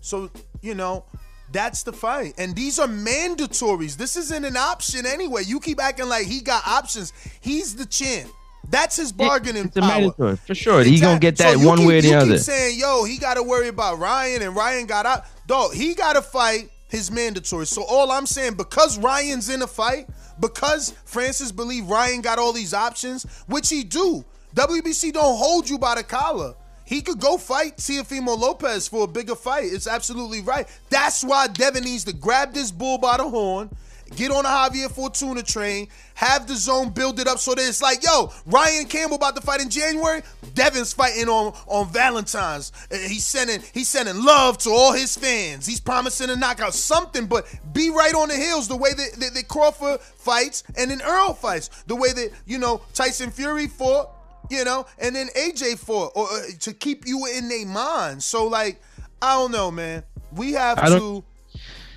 So 0.01 0.29
you 0.61 0.75
know 0.75 1.05
that's 1.53 1.83
the 1.83 1.93
fight, 1.93 2.33
and 2.37 2.55
these 2.55 2.79
are 2.79 2.87
mandatories. 2.87 3.95
This 3.95 4.15
isn't 4.17 4.43
an 4.43 4.57
option 4.57 5.05
anyway. 5.05 5.43
You 5.45 5.59
keep 5.59 5.81
acting 5.81 6.09
like 6.09 6.27
he 6.27 6.41
got 6.41 6.65
options. 6.67 7.13
He's 7.41 7.75
the 7.75 7.85
champ. 7.85 8.29
That's 8.69 8.95
his 8.95 9.11
bargaining 9.11 9.65
It's 9.65 9.77
a 9.77 9.81
power. 9.81 9.89
mandatory 10.01 10.35
for 10.37 10.55
sure. 10.55 10.83
He's 10.83 11.01
gonna 11.01 11.19
get 11.19 11.37
that 11.37 11.59
So 11.59 11.67
one 11.67 11.79
keep- 11.79 11.87
way 11.87 11.97
or 11.99 12.01
the 12.01 12.07
you 12.09 12.15
other. 12.15 12.31
Keep 12.35 12.39
saying, 12.43 12.79
yo, 12.79 13.03
he 13.03 13.17
got 13.17 13.35
to 13.35 13.43
worry 13.43 13.67
about 13.67 13.99
Ryan, 13.99 14.41
and 14.41 14.55
Ryan 14.55 14.85
got 14.85 15.05
out. 15.05 15.25
Dog, 15.47 15.73
he 15.73 15.93
got 15.93 16.13
to 16.13 16.21
fight 16.21 16.69
his 16.87 17.11
mandatory. 17.11 17.65
So 17.67 17.83
all 17.83 18.11
I'm 18.11 18.25
saying, 18.25 18.53
because 18.53 18.97
Ryan's 18.97 19.49
in 19.49 19.61
a 19.61 19.67
fight, 19.67 20.07
because 20.39 20.93
Francis 21.05 21.51
believe 21.51 21.87
Ryan 21.89 22.21
got 22.21 22.39
all 22.39 22.53
these 22.53 22.73
options, 22.73 23.25
which 23.47 23.69
he 23.69 23.83
do. 23.83 24.23
WBC 24.55 25.11
don't 25.11 25.37
hold 25.37 25.69
you 25.69 25.77
by 25.77 25.95
the 25.95 26.03
collar. 26.03 26.53
He 26.93 27.01
could 27.01 27.19
go 27.19 27.39
fight 27.39 27.77
Teofimo 27.77 28.37
Lopez 28.37 28.87
for 28.87 29.05
a 29.05 29.07
bigger 29.07 29.33
fight. 29.33 29.65
It's 29.65 29.87
absolutely 29.87 30.41
right. 30.41 30.67
That's 30.91 31.23
why 31.23 31.47
Devin 31.47 31.83
needs 31.83 32.03
to 32.03 32.13
grab 32.13 32.53
this 32.53 32.69
bull 32.69 32.99
by 32.99 33.17
the 33.17 33.27
horn, 33.27 33.71
get 34.15 34.29
on 34.29 34.45
a 34.45 34.47
Javier 34.47 34.91
Fortuna 34.91 35.41
train, 35.41 35.87
have 36.13 36.47
the 36.47 36.55
zone 36.55 36.91
build 36.91 37.19
it 37.19 37.27
up 37.27 37.39
so 37.39 37.55
that 37.55 37.67
it's 37.67 37.81
like, 37.81 38.03
yo, 38.03 38.31
Ryan 38.45 38.85
Campbell 38.85 39.15
about 39.15 39.35
to 39.35 39.41
fight 39.41 39.59
in 39.59 39.71
January. 39.71 40.21
Devin's 40.53 40.93
fighting 40.93 41.29
on 41.29 41.55
on 41.65 41.91
Valentine's. 41.91 42.71
Uh, 42.91 42.97
He's 42.97 43.25
sending 43.25 43.63
he's 43.73 43.87
sending 43.87 44.23
love 44.23 44.59
to 44.59 44.69
all 44.69 44.93
his 44.93 45.17
fans. 45.17 45.65
He's 45.65 45.79
promising 45.79 46.27
to 46.27 46.35
knock 46.35 46.59
out 46.61 46.75
something, 46.75 47.25
but 47.25 47.47
be 47.73 47.89
right 47.89 48.13
on 48.13 48.27
the 48.27 48.35
heels 48.35 48.67
the 48.67 48.77
way 48.77 48.93
that, 48.93 49.13
that, 49.13 49.33
that 49.33 49.47
Crawford 49.47 49.99
fights 49.99 50.63
and 50.77 50.91
then 50.91 51.01
Earl 51.01 51.33
fights. 51.33 51.71
The 51.87 51.95
way 51.95 52.13
that 52.13 52.29
you 52.45 52.59
know 52.59 52.83
Tyson 52.93 53.31
Fury 53.31 53.65
fought, 53.65 54.11
you 54.49 54.63
know, 54.63 54.85
and 54.99 55.15
then 55.15 55.27
AJ 55.35 55.79
fought, 55.79 56.11
or 56.15 56.27
uh, 56.29 56.41
to 56.61 56.73
keep 56.73 57.07
you 57.07 57.25
in 57.27 57.47
their 57.49 57.65
mind. 57.65 58.23
So 58.23 58.45
like, 58.47 58.81
I 59.21 59.33
don't 59.35 59.51
know, 59.51 59.71
man. 59.71 60.03
We 60.35 60.53
have 60.53 60.79
I 60.79 60.89
to. 60.89 61.23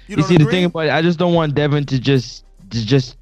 You, 0.09 0.17
You, 0.19 0.23
see, 0.23 0.37
the 0.37 0.45
thing 0.45 0.65
about 0.67 0.87
it, 0.87 0.91
I 0.93 1.03
just 1.03 1.19
don't 1.19 1.35
want 1.35 1.55
Devin 1.55 1.85
to 1.87 1.99
just 1.99 2.45
to 2.71 2.85
just 2.87 3.17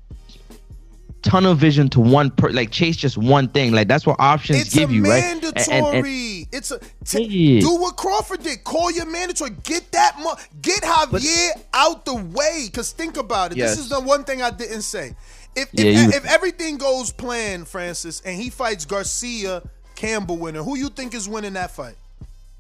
tunnel 1.23 1.55
vision 1.55 1.89
to 1.89 2.01
one 2.01 2.31
per 2.31 2.51
like 2.51 2.71
chase 2.71 2.97
just 2.97 3.17
one 3.17 3.49
thing. 3.49 3.73
Like 3.73 3.89
that's 3.89 4.07
what 4.07 4.17
options 4.19 4.61
It's 4.61 4.75
give 4.75 4.91
a 4.91 4.93
you, 4.93 5.05
right? 5.05 5.23
mandatory. 5.23 5.65
And- 5.71 5.87
and- 5.87 6.07
and- 6.07 6.47
it's 6.53 6.71
a 6.71 6.79
t- 7.05 7.25
Yeah. 7.25 7.61
do 7.63 7.77
what 7.77 7.97
Crawford 7.97 8.43
did. 8.43 8.63
Call 8.63 8.91
your 8.93 9.07
mandatory. 9.07 9.51
Get 9.65 9.91
that 9.93 10.17
mo- 10.21 10.37
get 10.61 10.83
Javier 10.83 11.51
out 11.73 12.05
the 12.05 12.15
way. 12.15 12.69
Cause 12.73 12.93
think 12.93 13.17
about 13.17 13.53
it. 13.53 13.57
Yes. 13.59 13.71
This 13.77 13.85
is 13.85 13.89
the 13.89 14.01
one 14.01 14.25
thing 14.25 14.43
I 14.43 14.51
didn't 14.51 14.83
say. 14.83 15.17
If 15.57 15.69
Yeah, 15.73 15.85
if, 15.87 15.97
you- 15.97 16.11
if 16.19 16.25
everything 16.27 16.77
goes 16.79 17.13
planned, 17.13 17.69
Francis, 17.69 18.21
and 18.25 18.41
he 18.41 18.51
fights 18.51 18.85
Garcia 18.85 19.63
Campbell 19.95 20.37
winner, 20.39 20.63
who 20.63 20.77
you 20.77 20.89
think 20.89 21.15
is 21.15 21.29
winning 21.29 21.53
that 21.55 21.71
fight? 21.71 21.97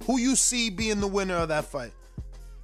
Who 0.06 0.18
you 0.18 0.36
see 0.36 0.70
being 0.70 1.00
the 1.00 1.06
winner 1.06 1.36
of 1.36 1.48
that 1.48 1.64
fight? 1.64 1.92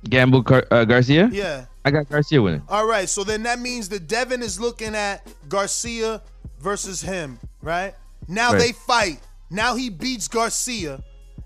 Gamble 0.08 0.42
Gar- 0.42 0.66
uh, 0.70 0.84
Garcia. 0.84 1.28
Yeah. 1.32 1.64
I 1.84 1.90
got 1.90 2.08
Garcia 2.08 2.40
winning. 2.40 2.62
All 2.68 2.86
right, 2.86 3.08
so 3.08 3.24
then 3.24 3.42
that 3.44 3.58
means 3.58 3.88
that 3.90 4.06
Devin 4.08 4.42
is 4.42 4.60
looking 4.60 4.94
at 4.94 5.26
Garcia 5.48 6.22
versus 6.60 7.00
him, 7.00 7.38
right? 7.62 7.94
Now 8.28 8.52
Right. 8.52 8.58
they 8.58 8.72
fight. 8.72 9.20
Now 9.50 9.74
he 9.74 9.88
beats 9.90 10.28
Garcia, 10.28 11.02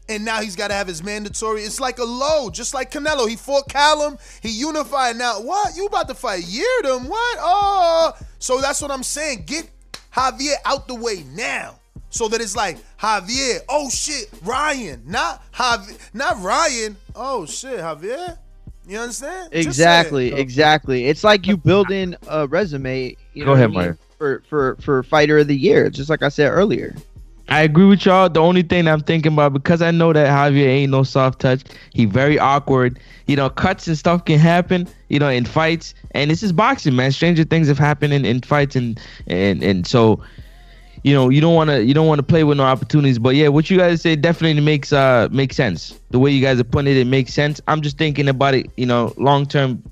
and 0.09 0.25
now 0.25 0.41
he's 0.41 0.57
got 0.57 0.69
to 0.69 0.75
have 0.75 0.87
his 0.87 1.03
mandatory. 1.03 1.63
It's 1.63 1.81
like 1.81 1.99
a 1.99 2.05
low, 2.05 2.51
just 2.51 2.75
like 2.75 2.91
Canelo. 2.91 3.29
He 3.29 3.37
fought 3.37 3.69
Callum, 3.69 4.19
he 4.43 4.51
unified. 4.51 5.17
Now 5.17 5.41
what? 5.41 5.77
You 5.77 5.87
about 5.87 6.09
to 6.09 6.15
fight 6.15 6.45
Yildirim? 6.45 7.09
What? 7.09 7.39
Oh, 7.41 8.13
so 8.39 8.61
that's 8.61 8.81
what 8.83 8.91
I'm 8.91 9.03
saying. 9.03 9.45
Get 9.47 9.71
Javier 10.13 10.55
out 10.65 10.89
the 10.89 10.95
way 10.95 11.25
now. 11.35 11.81
So 12.11 12.29
that 12.29 12.41
it's 12.41 12.55
like 12.55 12.79
Javier, 12.99 13.59
oh 13.69 13.91
shit, 13.91 14.31
Ryan, 14.45 15.03
not 15.05 15.43
Javier, 15.53 15.99
not 16.15 16.41
Ryan. 16.41 16.97
Oh 17.17 17.45
shit, 17.45 17.81
Javier. 17.81 18.39
You 18.87 18.99
understand? 18.99 19.51
Just 19.51 19.55
say 19.55 19.61
it. 19.61 19.67
Exactly, 19.67 20.33
exactly. 20.33 21.07
It's 21.07 21.25
like 21.25 21.47
you 21.47 21.57
build 21.57 21.91
in 21.91 22.17
a 22.29 22.47
resume. 22.47 23.17
You 23.33 23.45
Go 23.45 23.47
know 23.47 23.51
what 23.53 23.77
ahead, 23.77 23.85
I 23.85 23.89
mean, 23.89 23.99
For 24.19 24.43
for 24.49 24.77
for 24.77 25.03
fighter 25.03 25.39
of 25.39 25.49
the 25.49 25.57
year, 25.57 25.91
just 25.91 26.09
like 26.09 26.23
I 26.23 26.29
said 26.29 26.51
earlier. 26.51 26.95
I 27.49 27.63
agree 27.63 27.85
with 27.85 28.07
y'all. 28.07 28.29
The 28.29 28.41
only 28.41 28.63
thing 28.63 28.89
I'm 28.89 29.01
thinking 29.01 29.33
about 29.35 29.53
because 29.53 29.83
I 29.83 29.91
know 29.91 30.13
that 30.13 30.27
Javier 30.29 30.67
ain't 30.67 30.91
no 30.91 31.03
soft 31.03 31.41
touch. 31.41 31.63
He 31.93 32.07
very 32.07 32.39
awkward. 32.39 32.99
You 33.27 33.37
know, 33.37 33.51
cuts 33.51 33.87
and 33.87 33.99
stuff 33.99 34.25
can 34.25 34.39
happen. 34.39 34.89
You 35.09 35.19
know, 35.19 35.29
in 35.29 35.45
fights, 35.45 35.95
and 36.13 36.31
this 36.31 36.43
is 36.43 36.53
boxing, 36.53 36.97
man. 36.97 37.13
Stranger 37.13 37.45
things 37.45 37.69
have 37.69 37.79
happened 37.79 38.15
in, 38.15 38.25
in 38.25 38.41
fights, 38.41 38.77
and 38.77 38.99
and 39.27 39.63
and 39.63 39.87
so, 39.87 40.23
you 41.03 41.13
know, 41.13 41.29
you 41.29 41.43
don't 41.43 41.55
want 41.55 41.69
to 41.69 41.85
you 41.85 41.93
don't 41.93 42.07
want 42.07 42.19
to 42.19 42.23
play 42.23 42.45
with 42.45 42.57
no 42.57 42.65
opportunities. 42.65 43.19
But 43.19 43.35
yeah, 43.37 43.49
what 43.49 43.69
you 43.71 43.77
guys 43.77 44.01
say 44.01 44.17
definitely 44.17 44.61
makes 44.63 44.93
uh 44.93 45.29
makes 45.31 45.55
sense. 45.55 45.99
The 46.11 46.19
way 46.19 46.31
you 46.31 46.41
guys 46.41 46.59
are 46.59 46.65
putting 46.65 46.93
it, 46.93 46.97
it 46.97 47.07
makes 47.07 47.35
sense. 47.35 47.61
I'm 47.69 47.83
just 47.83 47.99
thinking 47.99 48.29
about 48.29 48.55
it. 48.55 48.71
You 48.77 48.87
know, 48.87 49.13
long 49.19 49.45
term, 49.47 49.83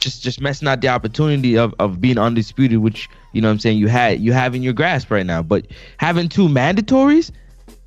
just 0.00 0.22
just 0.24 0.40
messing 0.40 0.66
out 0.66 0.80
the 0.80 0.88
opportunity 0.88 1.56
of, 1.56 1.72
of 1.78 2.00
being 2.00 2.18
undisputed, 2.18 2.78
which 2.78 3.08
you 3.32 3.40
know 3.40 3.48
what 3.48 3.52
I'm 3.52 3.58
saying 3.58 3.78
you 3.78 3.88
had 3.88 4.20
you 4.20 4.32
have 4.32 4.54
in 4.54 4.62
your 4.62 4.72
grasp 4.72 5.10
right 5.10 5.26
now. 5.26 5.42
But 5.42 5.66
having 5.98 6.28
two 6.28 6.48
mandatories 6.48 7.30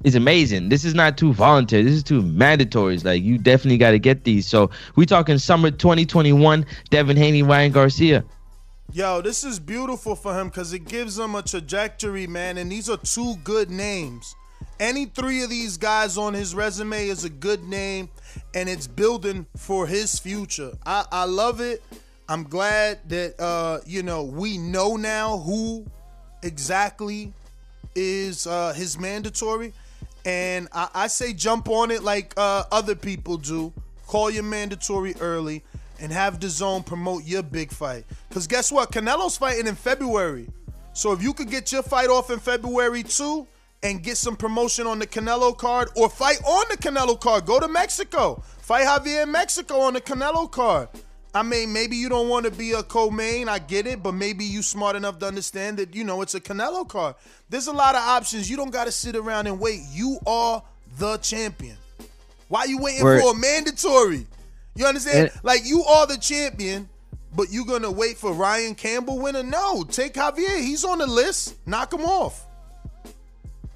is 0.04 0.16
amazing. 0.16 0.70
This 0.70 0.86
is 0.86 0.94
not 0.94 1.18
two 1.18 1.34
voluntary. 1.34 1.84
This 1.84 1.94
is 1.94 2.04
two 2.04 2.22
mandatories. 2.22 3.04
Like 3.06 3.24
you 3.24 3.38
definitely 3.38 3.78
got 3.78 3.92
to 3.92 4.00
get 4.00 4.24
these. 4.24 4.48
So 4.48 4.70
we 4.96 5.06
talking 5.06 5.38
summer 5.38 5.72
2021. 5.72 6.66
Devin 6.90 7.18
Haney, 7.18 7.44
Ryan 7.44 7.72
Garcia. 7.72 8.24
Yo, 8.94 9.22
this 9.22 9.46
is 9.46 9.58
beautiful 9.58 10.16
for 10.16 10.38
him 10.38 10.50
because 10.50 10.74
it 10.74 10.86
gives 10.86 11.18
him 11.18 11.36
a 11.36 11.42
trajectory, 11.42 12.28
man. 12.28 12.58
And 12.58 12.72
these 12.72 12.90
are 12.90 12.98
two 12.98 13.36
good 13.44 13.72
names. 13.72 14.36
Any 14.82 15.06
three 15.06 15.44
of 15.44 15.50
these 15.50 15.78
guys 15.78 16.18
on 16.18 16.34
his 16.34 16.54
resume 16.56 17.08
is 17.08 17.24
a 17.24 17.30
good 17.30 17.64
name, 17.64 18.10
and 18.54 18.68
it's 18.68 18.88
building 18.88 19.46
for 19.56 19.88
his 19.88 20.20
future. 20.20 20.72
I, 20.86 21.06
I 21.12 21.26
love 21.26 21.62
it. 21.62 21.84
I'm 22.32 22.44
glad 22.44 23.00
that 23.10 23.38
uh, 23.42 23.82
you 23.86 24.04
know 24.04 24.24
we 24.24 24.58
know 24.58 24.96
now 24.96 25.40
who 25.40 25.86
exactly 26.44 27.34
is 27.94 28.48
uh, 28.48 28.72
his 28.72 28.98
mandatory, 28.98 29.74
and 30.24 30.70
I, 30.72 30.88
I 30.94 31.08
say 31.08 31.34
jump 31.34 31.68
on 31.68 31.92
it 31.92 32.04
like 32.04 32.34
uh, 32.38 32.64
other 32.72 32.96
people 32.96 33.36
do. 33.36 33.74
Call 34.08 34.32
your 34.32 34.44
mandatory 34.44 35.14
early 35.20 35.62
and 36.00 36.10
have 36.10 36.40
the 36.40 36.48
zone 36.48 36.84
promote 36.84 37.26
your 37.26 37.44
big 37.44 37.70
fight. 37.70 38.06
Cause 38.30 38.48
guess 38.48 38.72
what? 38.72 38.94
Canelo's 38.94 39.36
fighting 39.36 39.68
in 39.68 39.76
February. 39.76 40.48
So 40.94 41.12
if 41.12 41.22
you 41.22 41.34
could 41.34 41.50
get 41.50 41.74
your 41.74 41.84
fight 41.84 42.08
off 42.08 42.32
in 42.32 42.40
February 42.40 43.04
too 43.04 43.46
and 43.84 44.02
get 44.02 44.16
some 44.16 44.38
promotion 44.38 44.88
on 44.88 45.00
the 45.00 45.08
Canelo 45.08 45.58
card 45.58 45.90
or 45.98 46.10
fight 46.10 46.42
on 46.46 46.64
the 46.70 46.78
Canelo 46.78 47.20
card, 47.20 47.46
go 47.46 47.60
to 47.60 47.68
Mexico. 47.68 48.42
Fight 48.60 48.86
Javier 48.86 49.24
in 49.24 49.32
Mexico 49.34 49.82
on 49.82 49.96
the 49.96 50.02
Canelo 50.02 50.50
card. 50.50 50.88
I 51.34 51.44
mean, 51.44 51.72
maybe 51.72 51.96
you 51.96 52.10
don't 52.10 52.28
want 52.28 52.46
to 52.46 52.52
be 52.52 52.74
a 52.74 52.84
co-main, 52.84 53.48
I 53.48 53.60
get 53.60 53.88
it, 53.88 54.04
but 54.04 54.14
maybe 54.14 54.44
you 54.44 54.62
smart 54.62 54.98
enough 54.98 55.20
to 55.20 55.28
understand 55.28 55.78
that, 55.78 55.96
you 55.96 56.04
know, 56.04 56.22
it's 56.22 56.36
a 56.36 56.42
Canelo 56.42 56.88
card. 56.88 57.16
There's 57.50 57.68
a 57.68 57.72
lot 57.72 57.96
of 57.96 58.02
options. 58.02 58.50
You 58.50 58.58
don't 58.58 58.72
got 58.72 58.86
to 58.86 58.92
sit 58.92 59.16
around 59.16 59.48
and 59.48 59.60
wait. 59.60 59.80
You 59.92 60.20
are 60.28 60.62
the 60.98 61.18
champion. 61.18 61.78
Why 62.50 62.66
you 62.66 62.80
waiting 62.80 63.04
Word. 63.04 63.22
for 63.22 63.32
a 63.32 63.38
mandatory? 63.38 64.28
You 64.76 64.86
understand? 64.86 65.30
And- 65.34 65.44
like 65.44 65.62
you 65.66 65.84
are 65.84 66.06
the 66.06 66.18
champion, 66.18 66.90
but 67.34 67.50
you 67.50 67.66
gonna 67.66 67.92
wait 67.92 68.18
for 68.18 68.34
Ryan 68.34 68.76
Campbell 68.76 69.20
winner? 69.20 69.44
No, 69.44 69.84
take 69.84 70.14
Javier. 70.14 70.60
He's 70.60 70.84
on 70.84 70.98
the 70.98 71.08
list. 71.08 71.56
Knock 71.66 71.94
him 71.94 72.02
off. 72.02 72.46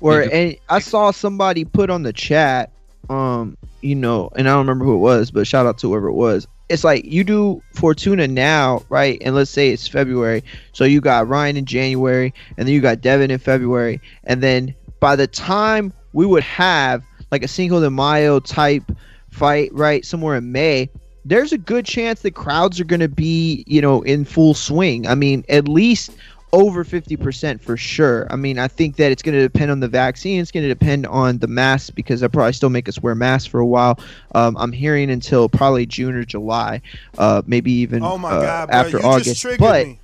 Or 0.02 0.22
and 0.22 0.58
I 0.68 0.80
saw 0.80 1.12
somebody 1.12 1.64
put 1.64 1.90
on 1.90 2.04
the 2.04 2.12
chat, 2.12 2.72
um, 3.10 3.58
you 3.82 3.96
know, 3.96 4.30
and 4.36 4.48
I 4.48 4.52
don't 4.52 4.60
remember 4.60 4.84
who 4.84 4.96
it 4.96 5.00
was, 5.00 5.32
but 5.32 5.48
shout 5.48 5.66
out 5.66 5.78
to 5.80 5.90
whoever 5.90 6.10
it 6.10 6.14
was. 6.14 6.48
It's 6.68 6.84
like 6.84 7.06
you 7.06 7.24
do 7.24 7.62
Fortuna 7.74 8.28
now, 8.28 8.84
right? 8.90 9.22
And 9.22 9.36
let's 9.36 9.52
say 9.52 9.70
it's 9.70 9.88
February, 9.88 10.44
so 10.72 10.84
you 10.84 11.00
got 11.02 11.28
Ryan 11.28 11.58
in 11.58 11.66
January, 11.66 12.34
and 12.58 12.68
then 12.68 12.74
you 12.74 12.82
got 12.82 13.02
Devin 13.02 13.32
in 13.32 13.40
February, 13.40 14.02
and 14.24 14.42
then 14.42 14.74
by 15.00 15.16
the 15.16 15.28
time 15.28 15.94
we 16.14 16.26
would 16.26 16.44
have 16.44 17.04
like 17.32 17.44
a 17.44 17.48
Cinco 17.48 17.80
de 17.82 17.90
Mayo 17.90 18.40
type 18.40 18.84
fight, 19.30 19.72
right, 19.74 20.06
somewhere 20.06 20.38
in 20.38 20.52
May, 20.52 20.90
there's 21.26 21.52
a 21.52 21.58
good 21.58 21.86
chance 21.86 22.22
the 22.22 22.32
crowds 22.32 22.80
are 22.80 22.86
going 22.86 23.00
to 23.00 23.10
be, 23.10 23.64
you 23.68 23.82
know, 23.82 24.02
in 24.04 24.26
full 24.26 24.54
swing. 24.54 25.08
I 25.08 25.16
mean, 25.16 25.44
at 25.50 25.68
least 25.68 26.12
over 26.56 26.86
50% 26.86 27.60
for 27.62 27.76
sure. 27.76 28.28
I 28.32 28.38
mean, 28.38 28.58
I 28.58 28.68
think 28.70 28.96
that 28.96 29.12
it's 29.12 29.22
going 29.22 29.36
to 29.36 29.42
depend 29.42 29.72
on 29.72 29.82
the 29.82 29.88
vaccine. 29.90 30.40
It's 30.40 30.52
going 30.52 30.64
to 30.64 30.70
depend 30.70 31.06
on 31.06 31.38
the 31.40 31.48
masks 31.48 31.90
because 31.90 32.22
they'll 32.22 32.30
probably 32.30 32.54
still 32.54 32.70
make 32.70 32.88
us 32.88 33.02
wear 33.02 33.14
masks 33.14 33.46
for 33.48 33.60
a 33.60 33.66
while. 33.66 34.00
Um, 34.34 34.56
I'm 34.58 34.72
hearing 34.72 35.10
until 35.10 35.50
probably 35.50 35.86
June 35.86 36.16
or 36.16 36.24
July, 36.24 36.82
uh, 37.18 37.42
maybe 37.46 37.72
even 37.74 38.04
Oh 38.04 38.18
my 38.18 38.32
uh, 38.32 38.42
god, 38.42 38.70
after 38.72 39.00
you 39.00 39.04
August. 39.04 39.26
just 39.26 39.42
triggered 39.42 39.60
but 39.60 39.86
me. 39.88 40.00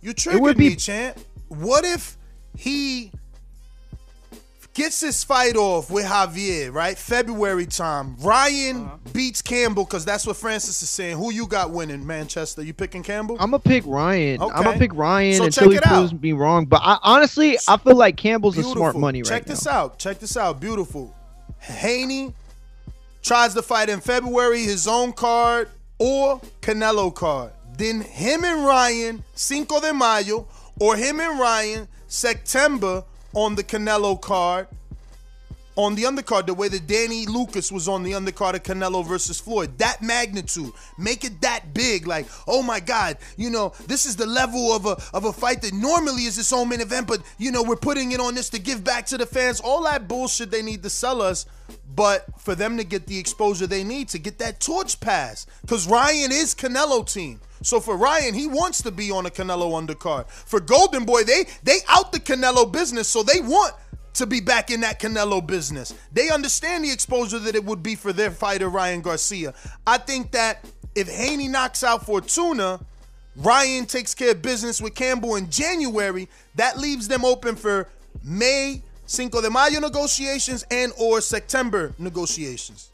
You 0.00 0.12
triggered 0.14 0.40
would 0.42 0.56
be- 0.56 0.70
me, 0.70 0.76
champ. 0.76 1.18
What 1.48 1.84
if 1.84 2.16
he 2.56 3.12
gets 4.74 5.00
this 5.00 5.22
fight 5.24 5.56
off 5.56 5.88
with 5.90 6.04
Javier, 6.04 6.72
right? 6.72 6.98
February 6.98 7.66
time. 7.66 8.16
Ryan 8.20 8.84
Uh-huh. 8.84 8.96
beats 9.12 9.40
Campbell 9.40 9.84
because 9.84 10.04
that's 10.04 10.26
what 10.26 10.36
Francis 10.36 10.82
is 10.82 10.90
saying. 10.90 11.16
Who 11.16 11.32
you 11.32 11.46
got 11.46 11.70
winning, 11.70 12.06
Manchester? 12.06 12.62
You 12.62 12.74
picking 12.74 13.02
Campbell? 13.02 13.36
I'm 13.38 13.50
gonna 13.52 13.60
pick 13.60 13.84
Ryan. 13.86 14.42
Okay. 14.42 14.54
I'm 14.54 14.64
gonna 14.64 14.78
pick 14.78 14.92
Ryan 14.94 15.36
So 15.38 15.44
until 15.44 15.70
he 15.70 15.76
it 15.76 15.86
out. 15.86 15.92
proves 16.08 16.12
me 16.22 16.32
wrong. 16.32 16.66
But 16.66 16.80
I, 16.84 16.98
honestly, 17.02 17.56
I 17.68 17.76
feel 17.76 17.96
like 17.96 18.16
Campbell's 18.16 18.58
a 18.58 18.62
smart 18.62 18.74
Beautiful. 18.76 19.00
money 19.00 19.22
Check 19.22 19.30
right 19.32 19.46
this 19.46 19.64
now. 19.64 19.72
out. 19.72 19.98
Check 19.98 20.18
this 20.18 20.36
out. 20.36 20.60
Beautiful. 20.60 21.14
Haney 21.60 22.34
tries 23.22 23.54
to 23.54 23.62
fight 23.62 23.88
in 23.88 24.00
February, 24.00 24.62
his 24.64 24.86
own 24.88 25.12
card 25.12 25.68
or 25.98 26.40
Canelo 26.60 27.14
card. 27.14 27.52
Then 27.78 28.02
him 28.02 28.44
and 28.44 28.64
Ryan, 28.66 29.24
Cinco 29.34 29.80
de 29.80 29.94
Mayo, 29.94 30.46
or 30.78 30.96
him 30.96 31.20
and 31.20 31.38
Ryan, 31.40 31.88
September 32.08 33.04
on 33.34 33.56
the 33.56 33.64
Canelo 33.64 34.20
card. 34.20 34.68
On 35.76 35.96
the 35.96 36.04
undercard, 36.04 36.46
the 36.46 36.54
way 36.54 36.68
that 36.68 36.86
Danny 36.86 37.26
Lucas 37.26 37.72
was 37.72 37.88
on 37.88 38.04
the 38.04 38.12
undercard 38.12 38.54
of 38.54 38.62
Canelo 38.62 39.04
versus 39.04 39.40
Floyd, 39.40 39.76
that 39.78 40.02
magnitude, 40.02 40.70
make 40.98 41.24
it 41.24 41.40
that 41.40 41.74
big. 41.74 42.06
Like, 42.06 42.26
oh 42.46 42.62
my 42.62 42.78
God, 42.78 43.18
you 43.36 43.50
know, 43.50 43.72
this 43.88 44.06
is 44.06 44.14
the 44.14 44.26
level 44.26 44.72
of 44.72 44.86
a 44.86 44.96
of 45.12 45.24
a 45.24 45.32
fight 45.32 45.62
that 45.62 45.72
normally 45.74 46.26
is 46.26 46.38
its 46.38 46.52
own 46.52 46.68
main 46.68 46.80
event, 46.80 47.08
but 47.08 47.22
you 47.38 47.50
know, 47.50 47.62
we're 47.62 47.74
putting 47.74 48.12
it 48.12 48.20
on 48.20 48.36
this 48.36 48.50
to 48.50 48.60
give 48.60 48.84
back 48.84 49.06
to 49.06 49.18
the 49.18 49.26
fans. 49.26 49.60
All 49.60 49.82
that 49.82 50.06
bullshit 50.06 50.52
they 50.52 50.62
need 50.62 50.84
to 50.84 50.90
sell 50.90 51.20
us, 51.20 51.44
but 51.94 52.24
for 52.38 52.54
them 52.54 52.76
to 52.76 52.84
get 52.84 53.06
the 53.06 53.18
exposure 53.18 53.66
they 53.66 53.82
need 53.82 54.08
to 54.10 54.18
get 54.20 54.38
that 54.38 54.60
torch 54.60 55.00
pass, 55.00 55.46
because 55.62 55.88
Ryan 55.88 56.30
is 56.30 56.54
Canelo 56.54 57.10
team. 57.10 57.40
So 57.62 57.80
for 57.80 57.96
Ryan, 57.96 58.34
he 58.34 58.46
wants 58.46 58.82
to 58.82 58.90
be 58.90 59.10
on 59.10 59.24
a 59.24 59.30
Canelo 59.30 59.72
undercard. 59.72 60.28
For 60.28 60.60
Golden 60.60 61.04
Boy, 61.04 61.24
they 61.24 61.46
they 61.62 61.78
out 61.88 62.12
the 62.12 62.20
Canelo 62.20 62.70
business, 62.70 63.08
so 63.08 63.22
they 63.22 63.40
want 63.40 63.74
to 64.14 64.26
be 64.26 64.40
back 64.40 64.70
in 64.70 64.80
that 64.80 65.00
Canelo 65.00 65.44
business. 65.44 65.94
They 66.12 66.30
understand 66.30 66.84
the 66.84 66.90
exposure 66.90 67.38
that 67.40 67.54
it 67.54 67.64
would 67.64 67.82
be 67.82 67.94
for 67.94 68.12
their 68.12 68.30
fighter 68.30 68.68
Ryan 68.68 69.02
Garcia. 69.02 69.54
I 69.86 69.98
think 69.98 70.32
that 70.32 70.64
if 70.94 71.08
Haney 71.08 71.48
knocks 71.48 71.84
out 71.84 72.06
Fortuna, 72.06 72.80
Ryan 73.36 73.86
takes 73.86 74.14
care 74.14 74.30
of 74.30 74.42
business 74.42 74.80
with 74.80 74.94
Campbell 74.94 75.36
in 75.36 75.50
January, 75.50 76.28
that 76.54 76.78
leaves 76.78 77.08
them 77.08 77.24
open 77.24 77.56
for 77.56 77.88
May 78.22 78.82
Cinco 79.06 79.40
de 79.40 79.50
Mayo 79.50 79.80
negotiations 79.80 80.64
and 80.70 80.92
or 80.98 81.20
September 81.20 81.92
negotiations. 81.98 82.90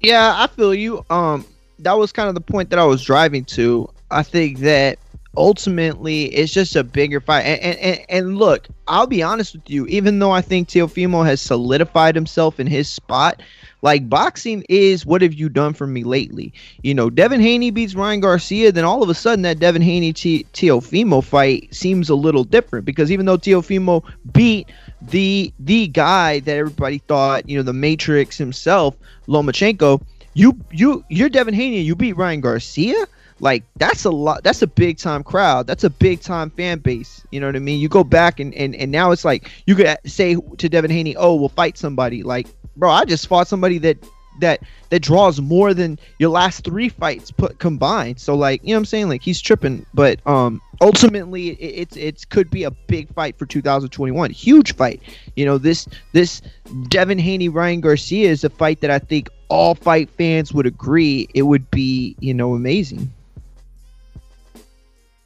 Yeah, 0.00 0.34
I 0.36 0.48
feel 0.48 0.74
you. 0.74 1.04
Um, 1.10 1.46
that 1.78 1.96
was 1.96 2.12
kind 2.12 2.28
of 2.28 2.34
the 2.34 2.40
point 2.40 2.70
that 2.70 2.78
I 2.78 2.84
was 2.84 3.02
driving 3.02 3.44
to. 3.46 3.88
I 4.10 4.22
think 4.22 4.58
that 4.58 4.98
ultimately 5.36 6.24
it's 6.24 6.52
just 6.52 6.76
a 6.76 6.84
bigger 6.84 7.20
fight. 7.20 7.42
And 7.42 7.78
and, 7.78 8.04
and, 8.08 8.38
look, 8.38 8.68
I'll 8.86 9.06
be 9.06 9.22
honest 9.22 9.54
with 9.54 9.68
you. 9.68 9.86
Even 9.86 10.18
though 10.18 10.30
I 10.30 10.40
think 10.40 10.68
Teofimo 10.68 11.24
has 11.24 11.40
solidified 11.40 12.14
himself 12.14 12.60
in 12.60 12.66
his 12.66 12.88
spot, 12.88 13.42
like 13.80 14.08
boxing 14.08 14.64
is 14.68 15.06
what 15.06 15.22
have 15.22 15.34
you 15.34 15.48
done 15.48 15.72
for 15.72 15.86
me 15.86 16.04
lately? 16.04 16.52
You 16.82 16.94
know, 16.94 17.10
Devin 17.10 17.40
Haney 17.40 17.70
beats 17.70 17.94
Ryan 17.94 18.20
Garcia, 18.20 18.72
then 18.72 18.84
all 18.84 19.02
of 19.02 19.08
a 19.08 19.14
sudden 19.14 19.42
that 19.42 19.58
Devin 19.58 19.82
Haney 19.82 20.12
Teofimo 20.12 21.24
fight 21.24 21.74
seems 21.74 22.08
a 22.08 22.14
little 22.14 22.44
different 22.44 22.84
because 22.84 23.10
even 23.10 23.26
though 23.26 23.38
Teofimo 23.38 24.04
beat 24.32 24.70
the 25.00 25.52
the 25.58 25.88
guy 25.88 26.40
that 26.40 26.56
everybody 26.56 26.98
thought, 26.98 27.48
you 27.48 27.56
know, 27.56 27.62
the 27.62 27.72
Matrix 27.72 28.36
himself, 28.36 28.96
Lomachenko, 29.26 30.02
you 30.34 30.58
you 30.70 31.04
you're 31.08 31.28
Devin 31.28 31.54
Haney, 31.54 31.80
you 31.80 31.96
beat 31.96 32.16
Ryan 32.16 32.40
Garcia. 32.40 33.06
Like 33.42 33.64
that's 33.74 34.04
a 34.04 34.10
lot. 34.10 34.44
That's 34.44 34.62
a 34.62 34.68
big 34.68 34.98
time 34.98 35.24
crowd. 35.24 35.66
That's 35.66 35.82
a 35.82 35.90
big 35.90 36.20
time 36.20 36.48
fan 36.50 36.78
base. 36.78 37.26
You 37.32 37.40
know 37.40 37.46
what 37.46 37.56
I 37.56 37.58
mean? 37.58 37.80
You 37.80 37.88
go 37.88 38.04
back 38.04 38.38
and 38.38 38.54
and, 38.54 38.72
and 38.76 38.92
now 38.92 39.10
it's 39.10 39.24
like 39.24 39.50
you 39.66 39.74
could 39.74 39.98
say 40.06 40.36
to 40.58 40.68
Devin 40.68 40.92
Haney, 40.92 41.16
"Oh, 41.16 41.34
we'll 41.34 41.48
fight 41.48 41.76
somebody." 41.76 42.22
Like, 42.22 42.46
bro, 42.76 42.88
I 42.88 43.04
just 43.04 43.26
fought 43.26 43.48
somebody 43.48 43.78
that 43.78 43.98
that 44.40 44.62
that 44.90 45.00
draws 45.00 45.40
more 45.40 45.74
than 45.74 45.98
your 46.20 46.30
last 46.30 46.64
three 46.64 46.88
fights 46.88 47.32
put 47.32 47.58
combined. 47.58 48.20
So 48.20 48.36
like, 48.36 48.62
you 48.62 48.68
know 48.68 48.74
what 48.74 48.78
I'm 48.78 48.84
saying? 48.84 49.08
Like 49.08 49.22
he's 49.22 49.40
tripping, 49.40 49.84
but 49.92 50.24
um 50.24 50.62
ultimately 50.80 51.48
it, 51.48 51.80
it's 51.80 51.96
it's 51.96 52.24
could 52.24 52.48
be 52.48 52.62
a 52.62 52.70
big 52.70 53.12
fight 53.12 53.36
for 53.36 53.46
2021. 53.46 54.30
Huge 54.30 54.76
fight. 54.76 55.02
You 55.34 55.46
know, 55.46 55.58
this 55.58 55.88
this 56.12 56.42
Devin 56.90 57.18
Haney 57.18 57.48
Ryan 57.48 57.80
Garcia 57.80 58.30
is 58.30 58.44
a 58.44 58.50
fight 58.50 58.80
that 58.82 58.90
I 58.92 59.00
think 59.00 59.28
all 59.48 59.74
fight 59.74 60.10
fans 60.10 60.54
would 60.54 60.66
agree 60.66 61.28
it 61.34 61.42
would 61.42 61.68
be, 61.72 62.14
you 62.20 62.32
know, 62.32 62.54
amazing. 62.54 63.12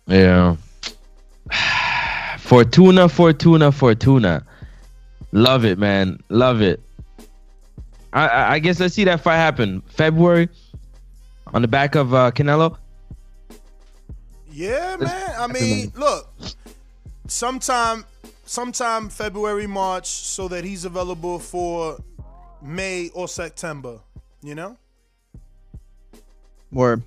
Yeah. 0.06 0.56
Fortuna, 2.38 3.08
Fortuna, 3.08 3.72
Fortuna. 3.72 4.44
Love 5.32 5.64
it, 5.64 5.78
man. 5.78 6.22
Love 6.28 6.62
it. 6.62 6.80
I, 8.12 8.26
I, 8.26 8.52
I 8.54 8.58
guess 8.58 8.80
let's 8.80 8.94
see 8.94 9.04
that 9.04 9.20
fight 9.20 9.36
happen. 9.36 9.82
February 9.88 10.48
on 11.52 11.62
the 11.62 11.68
back 11.68 11.94
of 11.94 12.14
uh, 12.14 12.30
Canelo. 12.30 12.76
Yeah, 14.50 14.96
man. 14.98 15.34
I 15.38 15.46
mean, 15.48 15.92
look, 15.96 16.32
sometime, 17.26 18.04
sometime 18.46 19.10
February, 19.10 19.66
March, 19.66 20.06
so 20.06 20.48
that 20.48 20.64
he's 20.64 20.84
available 20.86 21.38
for 21.38 21.98
May 22.62 23.10
or 23.12 23.28
September. 23.28 24.00
You 24.42 24.54
know, 24.54 24.76
Or 26.74 27.02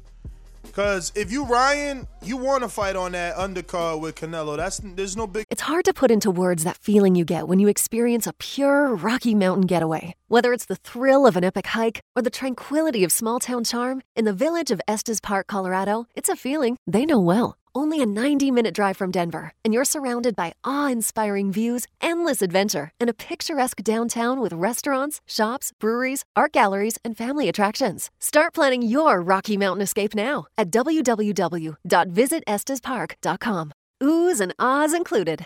because 0.69 1.11
if 1.15 1.31
you 1.31 1.45
Ryan, 1.45 2.07
you 2.23 2.37
want 2.37 2.63
to 2.63 2.69
fight 2.69 2.95
on 2.95 3.11
that 3.13 3.35
undercard 3.35 3.99
with 4.01 4.15
Canelo. 4.15 4.55
That's 4.55 4.79
there's 4.83 5.17
no 5.17 5.27
big. 5.27 5.45
It's 5.49 5.63
hard 5.63 5.85
to 5.85 5.93
put 5.93 6.11
into 6.11 6.31
words 6.31 6.63
that 6.63 6.77
feeling 6.77 7.15
you 7.15 7.25
get 7.25 7.47
when 7.47 7.59
you 7.59 7.67
experience 7.67 8.27
a 8.27 8.33
pure 8.33 8.95
Rocky 8.95 9.35
Mountain 9.35 9.65
getaway. 9.65 10.15
Whether 10.27 10.53
it's 10.53 10.65
the 10.65 10.75
thrill 10.75 11.25
of 11.25 11.35
an 11.35 11.43
epic 11.43 11.67
hike 11.67 12.01
or 12.15 12.21
the 12.21 12.29
tranquility 12.29 13.03
of 13.03 13.11
small 13.11 13.39
town 13.39 13.63
charm, 13.63 14.01
in 14.15 14.25
the 14.25 14.33
village 14.33 14.71
of 14.71 14.81
Estes 14.87 15.19
Park, 15.19 15.47
Colorado, 15.47 16.05
it's 16.15 16.29
a 16.29 16.35
feeling 16.35 16.77
they 16.85 17.05
know 17.05 17.19
well. 17.19 17.58
Only 17.73 18.01
a 18.01 18.05
90 18.05 18.51
minute 18.51 18.73
drive 18.73 18.97
from 18.97 19.11
Denver, 19.11 19.53
and 19.63 19.73
you're 19.73 19.85
surrounded 19.85 20.35
by 20.35 20.51
awe 20.63 20.87
inspiring 20.87 21.51
views, 21.51 21.87
endless 22.01 22.41
adventure, 22.41 22.91
and 22.99 23.09
a 23.09 23.13
picturesque 23.13 23.81
downtown 23.83 24.41
with 24.41 24.51
restaurants, 24.53 25.21
shops, 25.25 25.71
breweries, 25.79 26.25
art 26.35 26.51
galleries, 26.51 26.97
and 27.05 27.15
family 27.17 27.47
attractions. 27.47 28.09
Start 28.19 28.53
planning 28.53 28.81
your 28.81 29.21
Rocky 29.21 29.55
Mountain 29.55 29.83
escape 29.83 30.13
now 30.15 30.45
at 30.57 30.71
www.visitestespark.com. 30.71 33.71
Oohs 34.01 34.41
and 34.41 34.55
ahs 34.57 34.93
included. 34.93 35.45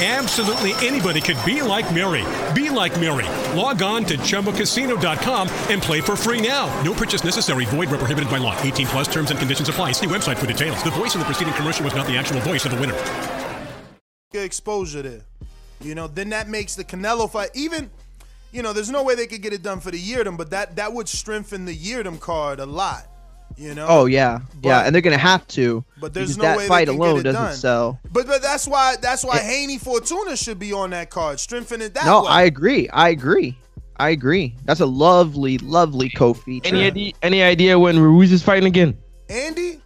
Absolutely 0.00 0.72
anybody 0.84 1.20
could 1.20 1.38
be 1.46 1.62
like 1.62 1.94
Mary. 1.94 2.24
Be 2.52 2.68
like 2.68 2.98
Mary. 2.98 3.26
Log 3.56 3.80
on 3.80 4.04
to 4.06 4.18
ChumbaCasino.com 4.18 5.48
and 5.70 5.80
play 5.80 6.00
for 6.00 6.16
free 6.16 6.46
now. 6.46 6.66
No 6.82 6.92
purchase 6.92 7.22
necessary. 7.22 7.64
Void 7.66 7.90
where 7.90 7.98
prohibited 7.98 8.28
by 8.28 8.38
law. 8.38 8.60
18 8.62 8.88
plus 8.88 9.06
terms 9.06 9.30
and 9.30 9.38
conditions 9.38 9.68
apply. 9.68 9.92
See 9.92 10.06
website 10.06 10.36
for 10.36 10.46
details. 10.46 10.82
The 10.82 10.90
voice 10.90 11.14
in 11.14 11.20
the 11.20 11.24
preceding 11.24 11.54
commercial 11.54 11.84
was 11.84 11.94
not 11.94 12.08
the 12.08 12.16
actual 12.16 12.40
voice 12.40 12.64
of 12.64 12.72
the 12.72 12.80
winner. 12.80 12.96
Get 14.32 14.44
exposure 14.44 15.02
there. 15.02 15.20
You 15.80 15.94
know, 15.94 16.08
then 16.08 16.30
that 16.30 16.48
makes 16.48 16.74
the 16.74 16.82
Canelo 16.82 17.30
fight 17.30 17.50
even 17.54 17.88
you 18.54 18.62
know, 18.62 18.72
there's 18.72 18.90
no 18.90 19.02
way 19.02 19.16
they 19.16 19.26
could 19.26 19.42
get 19.42 19.52
it 19.52 19.62
done 19.62 19.80
for 19.80 19.90
the 19.90 20.00
Yildirim, 20.00 20.36
but 20.36 20.50
that 20.50 20.76
that 20.76 20.92
would 20.92 21.08
strengthen 21.08 21.64
the 21.64 21.76
Yildirim 21.76 22.20
card 22.20 22.60
a 22.60 22.66
lot. 22.66 23.08
You 23.56 23.74
know. 23.74 23.86
Oh 23.88 24.06
yeah, 24.06 24.40
yeah, 24.62 24.80
and 24.80 24.94
they're 24.94 25.02
gonna 25.02 25.16
have 25.18 25.46
to. 25.48 25.84
But 26.00 26.12
there's 26.12 26.36
no 26.36 26.42
that 26.42 26.56
way 26.56 26.62
they 26.64 26.68
fight 26.68 26.88
can 26.88 26.96
alone 26.96 27.14
get 27.16 27.20
it 27.20 27.22
doesn't 27.32 27.42
done. 27.42 27.54
sell. 27.54 28.00
But 28.12 28.26
but 28.26 28.42
that's 28.42 28.66
why 28.66 28.96
that's 29.00 29.24
why 29.24 29.38
Haney 29.38 29.78
Fortuna 29.78 30.36
should 30.36 30.58
be 30.58 30.72
on 30.72 30.90
that 30.90 31.10
card, 31.10 31.38
strengthen 31.40 31.80
it 31.80 31.94
that 31.94 32.04
no, 32.06 32.22
way. 32.22 32.28
I 32.30 32.42
agree. 32.42 32.88
I 32.88 33.10
agree. 33.10 33.56
I 33.96 34.10
agree. 34.10 34.56
That's 34.64 34.80
a 34.80 34.86
lovely, 34.86 35.58
lovely 35.58 36.10
co-feature. 36.10 36.66
Any 36.68 36.84
idea? 36.84 37.12
Any 37.22 37.42
idea 37.42 37.78
when 37.78 37.98
Ruiz 37.98 38.32
is 38.32 38.42
fighting 38.42 38.66
again? 38.66 38.96
Andy, 39.28 39.80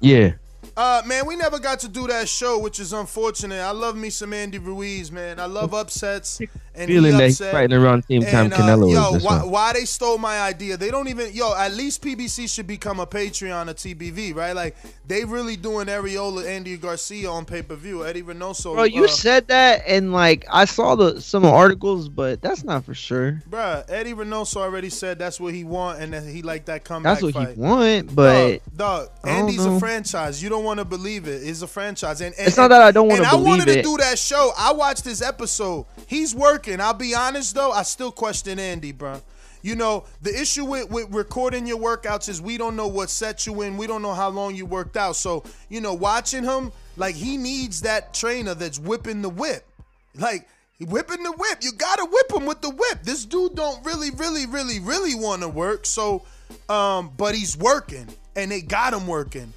Yeah. 0.00 0.34
uh, 0.76 1.02
man, 1.04 1.26
we 1.26 1.34
never 1.34 1.58
got 1.58 1.80
to 1.80 1.88
do 1.88 2.06
that 2.06 2.28
show, 2.28 2.60
which 2.60 2.78
is 2.78 2.92
unfortunate. 2.92 3.60
I 3.60 3.72
love 3.72 3.96
me 3.96 4.08
some 4.08 4.32
Andy 4.32 4.58
Ruiz, 4.58 5.10
man. 5.10 5.40
I 5.40 5.46
love 5.46 5.74
upsets, 5.74 6.40
and 6.80 6.88
Feeling 6.88 7.12
he 7.12 7.18
that 7.18 7.26
he's 7.28 7.38
fighting 7.38 7.76
around 7.76 8.04
same 8.06 8.22
time 8.22 8.46
And, 8.46 8.54
uh, 8.54 8.56
Canelo 8.56 8.92
yo, 8.92 9.06
is. 9.08 9.12
That's 9.12 9.24
why, 9.24 9.38
why. 9.38 9.44
why 9.44 9.72
they 9.74 9.84
stole 9.84 10.18
my 10.18 10.40
idea? 10.40 10.76
They 10.76 10.90
don't 10.90 11.08
even 11.08 11.32
yo. 11.32 11.54
At 11.54 11.74
least 11.74 12.02
PBC 12.02 12.52
should 12.52 12.66
become 12.66 13.00
a 13.00 13.06
Patreon 13.06 13.68
of 13.68 13.76
TBV, 13.76 14.34
right? 14.34 14.54
Like 14.54 14.76
they 15.06 15.24
really 15.24 15.56
doing 15.56 15.86
Arreola, 15.86 16.46
Andy 16.46 16.76
Garcia 16.76 17.30
on 17.30 17.44
pay 17.44 17.62
per 17.62 17.74
view. 17.76 18.04
Eddie 18.06 18.22
Reynoso, 18.22 18.74
Bro, 18.74 18.84
you 18.84 19.04
uh, 19.04 19.08
said 19.08 19.48
that, 19.48 19.82
and 19.86 20.12
like 20.12 20.46
I 20.50 20.64
saw 20.64 20.94
the 20.94 21.20
some 21.20 21.44
articles, 21.44 22.08
but 22.08 22.40
that's 22.42 22.64
not 22.64 22.84
for 22.84 22.94
sure. 22.94 23.42
Bruh, 23.48 23.84
Eddie 23.90 24.14
Reynoso 24.14 24.56
already 24.58 24.90
said 24.90 25.18
that's 25.18 25.38
what 25.40 25.52
he 25.54 25.64
want 25.64 26.00
and 26.00 26.12
that 26.12 26.22
he 26.24 26.42
like 26.42 26.66
that 26.66 26.84
comeback 26.84 27.20
That's 27.20 27.22
what 27.22 27.34
fight. 27.34 27.54
he 27.54 27.60
want, 27.60 28.14
but 28.14 28.60
Dog, 28.76 29.08
I 29.24 29.28
don't 29.28 29.38
Andy's 29.40 29.64
a 29.64 29.78
franchise. 29.78 30.42
You 30.42 30.48
don't 30.48 30.64
want 30.64 30.78
to 30.78 30.84
believe 30.84 31.26
it. 31.26 31.42
It's 31.42 31.62
a 31.62 31.66
franchise. 31.66 32.20
And, 32.20 32.34
and 32.38 32.46
It's 32.48 32.56
not 32.56 32.68
that 32.68 32.80
I 32.82 32.90
don't 32.92 33.08
wanna 33.08 33.22
And 33.22 33.26
I 33.26 33.32
believe 33.32 33.46
wanted 33.46 33.66
to 33.66 33.78
it. 33.80 33.82
do 33.82 33.96
that 33.98 34.18
show. 34.18 34.52
I 34.56 34.72
watched 34.72 35.04
this 35.04 35.20
episode. 35.22 35.86
He's 36.06 36.34
working. 36.34 36.69
I'll 36.78 36.94
be 36.94 37.14
honest 37.14 37.54
though, 37.54 37.72
I 37.72 37.82
still 37.82 38.12
question 38.12 38.58
Andy, 38.58 38.92
bro. 38.92 39.22
You 39.62 39.76
know, 39.76 40.04
the 40.22 40.38
issue 40.38 40.64
with, 40.64 40.90
with 40.90 41.12
recording 41.12 41.66
your 41.66 41.78
workouts 41.78 42.28
is 42.28 42.40
we 42.40 42.56
don't 42.56 42.76
know 42.76 42.86
what 42.88 43.10
set 43.10 43.46
you 43.46 43.62
in. 43.62 43.76
We 43.76 43.86
don't 43.86 44.02
know 44.02 44.14
how 44.14 44.28
long 44.28 44.54
you 44.54 44.64
worked 44.64 44.96
out. 44.96 45.16
So, 45.16 45.44
you 45.68 45.80
know, 45.80 45.92
watching 45.92 46.44
him, 46.44 46.72
like 46.96 47.14
he 47.14 47.36
needs 47.36 47.82
that 47.82 48.14
trainer 48.14 48.54
that's 48.54 48.78
whipping 48.78 49.22
the 49.22 49.28
whip. 49.28 49.66
Like 50.14 50.46
whipping 50.80 51.22
the 51.22 51.32
whip. 51.32 51.58
You 51.60 51.72
gotta 51.72 52.06
whip 52.06 52.32
him 52.32 52.46
with 52.46 52.60
the 52.60 52.70
whip. 52.70 53.02
This 53.02 53.24
dude 53.24 53.54
don't 53.54 53.84
really, 53.84 54.10
really, 54.10 54.46
really, 54.46 54.80
really 54.80 55.14
want 55.14 55.42
to 55.42 55.48
work. 55.48 55.86
So, 55.86 56.22
um, 56.68 57.12
but 57.16 57.34
he's 57.34 57.56
working, 57.56 58.08
and 58.36 58.50
they 58.50 58.62
got 58.62 58.94
him 58.94 59.06
working, 59.06 59.52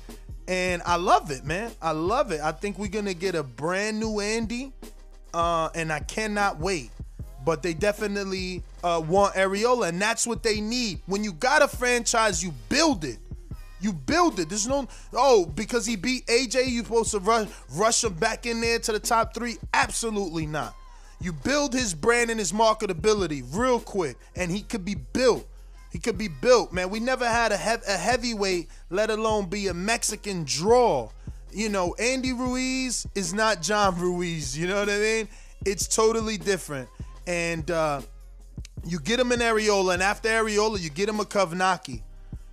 and 0.47 0.82
I 0.86 0.97
love 0.97 1.32
it, 1.32 1.45
man. 1.45 1.72
I 1.82 1.91
love 1.91 2.32
it. 2.32 2.41
I 2.41 2.51
think 2.51 2.78
we're 2.78 2.88
gonna 2.88 3.14
get 3.14 3.36
a 3.36 3.43
brand 3.43 3.99
new 3.99 4.20
Andy, 4.20 4.74
uh, 5.34 5.70
and 5.74 5.91
I 5.91 5.99
cannot 5.99 6.59
wait. 6.59 6.91
But 7.46 7.62
they 7.62 7.74
definitely 7.74 8.64
uh, 8.84 9.02
want 9.06 9.36
Arreola, 9.36 9.89
and 9.89 10.02
that's 10.02 10.26
what 10.26 10.44
they 10.44 10.62
need. 10.62 11.00
When 11.08 11.24
you 11.24 11.34
got 11.34 11.62
a 11.62 11.68
franchise, 11.68 12.44
you 12.44 12.54
build 12.70 13.04
it. 13.04 13.18
You 13.82 13.91
build 13.91 14.39
it. 14.39 14.48
There's 14.48 14.68
no 14.68 14.88
oh 15.12 15.46
because 15.46 15.86
he 15.86 15.98
beat 15.98 16.26
AJ, 16.28 16.70
you 16.70 16.84
supposed 16.84 17.12
to 17.12 17.20
rush 17.20 17.50
rush 17.76 18.04
him 18.04 18.14
back 18.14 18.46
in 18.46 18.62
there 18.62 18.80
to 18.80 18.94
the 18.94 19.00
top 19.00 19.34
three? 19.34 19.58
Absolutely 19.74 20.46
not. 20.46 20.74
You 21.20 21.34
build 21.34 21.74
his 21.74 21.94
brand 21.94 22.30
and 22.30 22.39
his 22.39 22.54
marketability 22.54 23.44
real 23.54 23.80
quick, 23.80 24.18
and 24.36 24.50
he 24.52 24.62
could 24.62 24.86
be 24.86 24.96
built. 24.96 25.48
He 25.91 26.00
could 26.00 26.18
be 26.18 26.28
built, 26.28 26.74
man. 26.74 26.89
We 26.89 27.00
never 27.00 27.26
had 27.26 27.52
a, 27.52 27.58
hev- 27.58 27.84
a 27.88 27.98
heavyweight, 27.98 28.68
let 28.89 29.10
alone 29.10 29.46
be 29.46 29.68
a 29.68 29.74
Mexican 29.74 30.44
draw. 30.44 31.10
You 31.52 31.70
know, 31.70 31.94
Andy 32.00 32.34
Ruiz 32.34 33.06
is 33.16 33.34
not 33.34 33.62
John 33.62 34.00
Ruiz. 34.00 34.58
You 34.58 34.68
know 34.68 34.80
what 34.80 34.89
I 34.89 34.98
mean? 34.98 35.30
It's 35.66 35.88
totally 35.88 36.38
different. 36.38 36.89
And 37.28 37.69
uh, 37.71 38.01
you 38.86 38.99
get 38.99 39.19
him 39.19 39.32
an 39.32 39.39
Arreola, 39.39 39.93
and 39.95 40.03
after 40.03 40.30
Arreola, 40.30 40.80
you 40.80 40.89
get 40.89 41.07
him 41.07 41.19
a 41.19 41.26
Kownacki. 41.26 42.01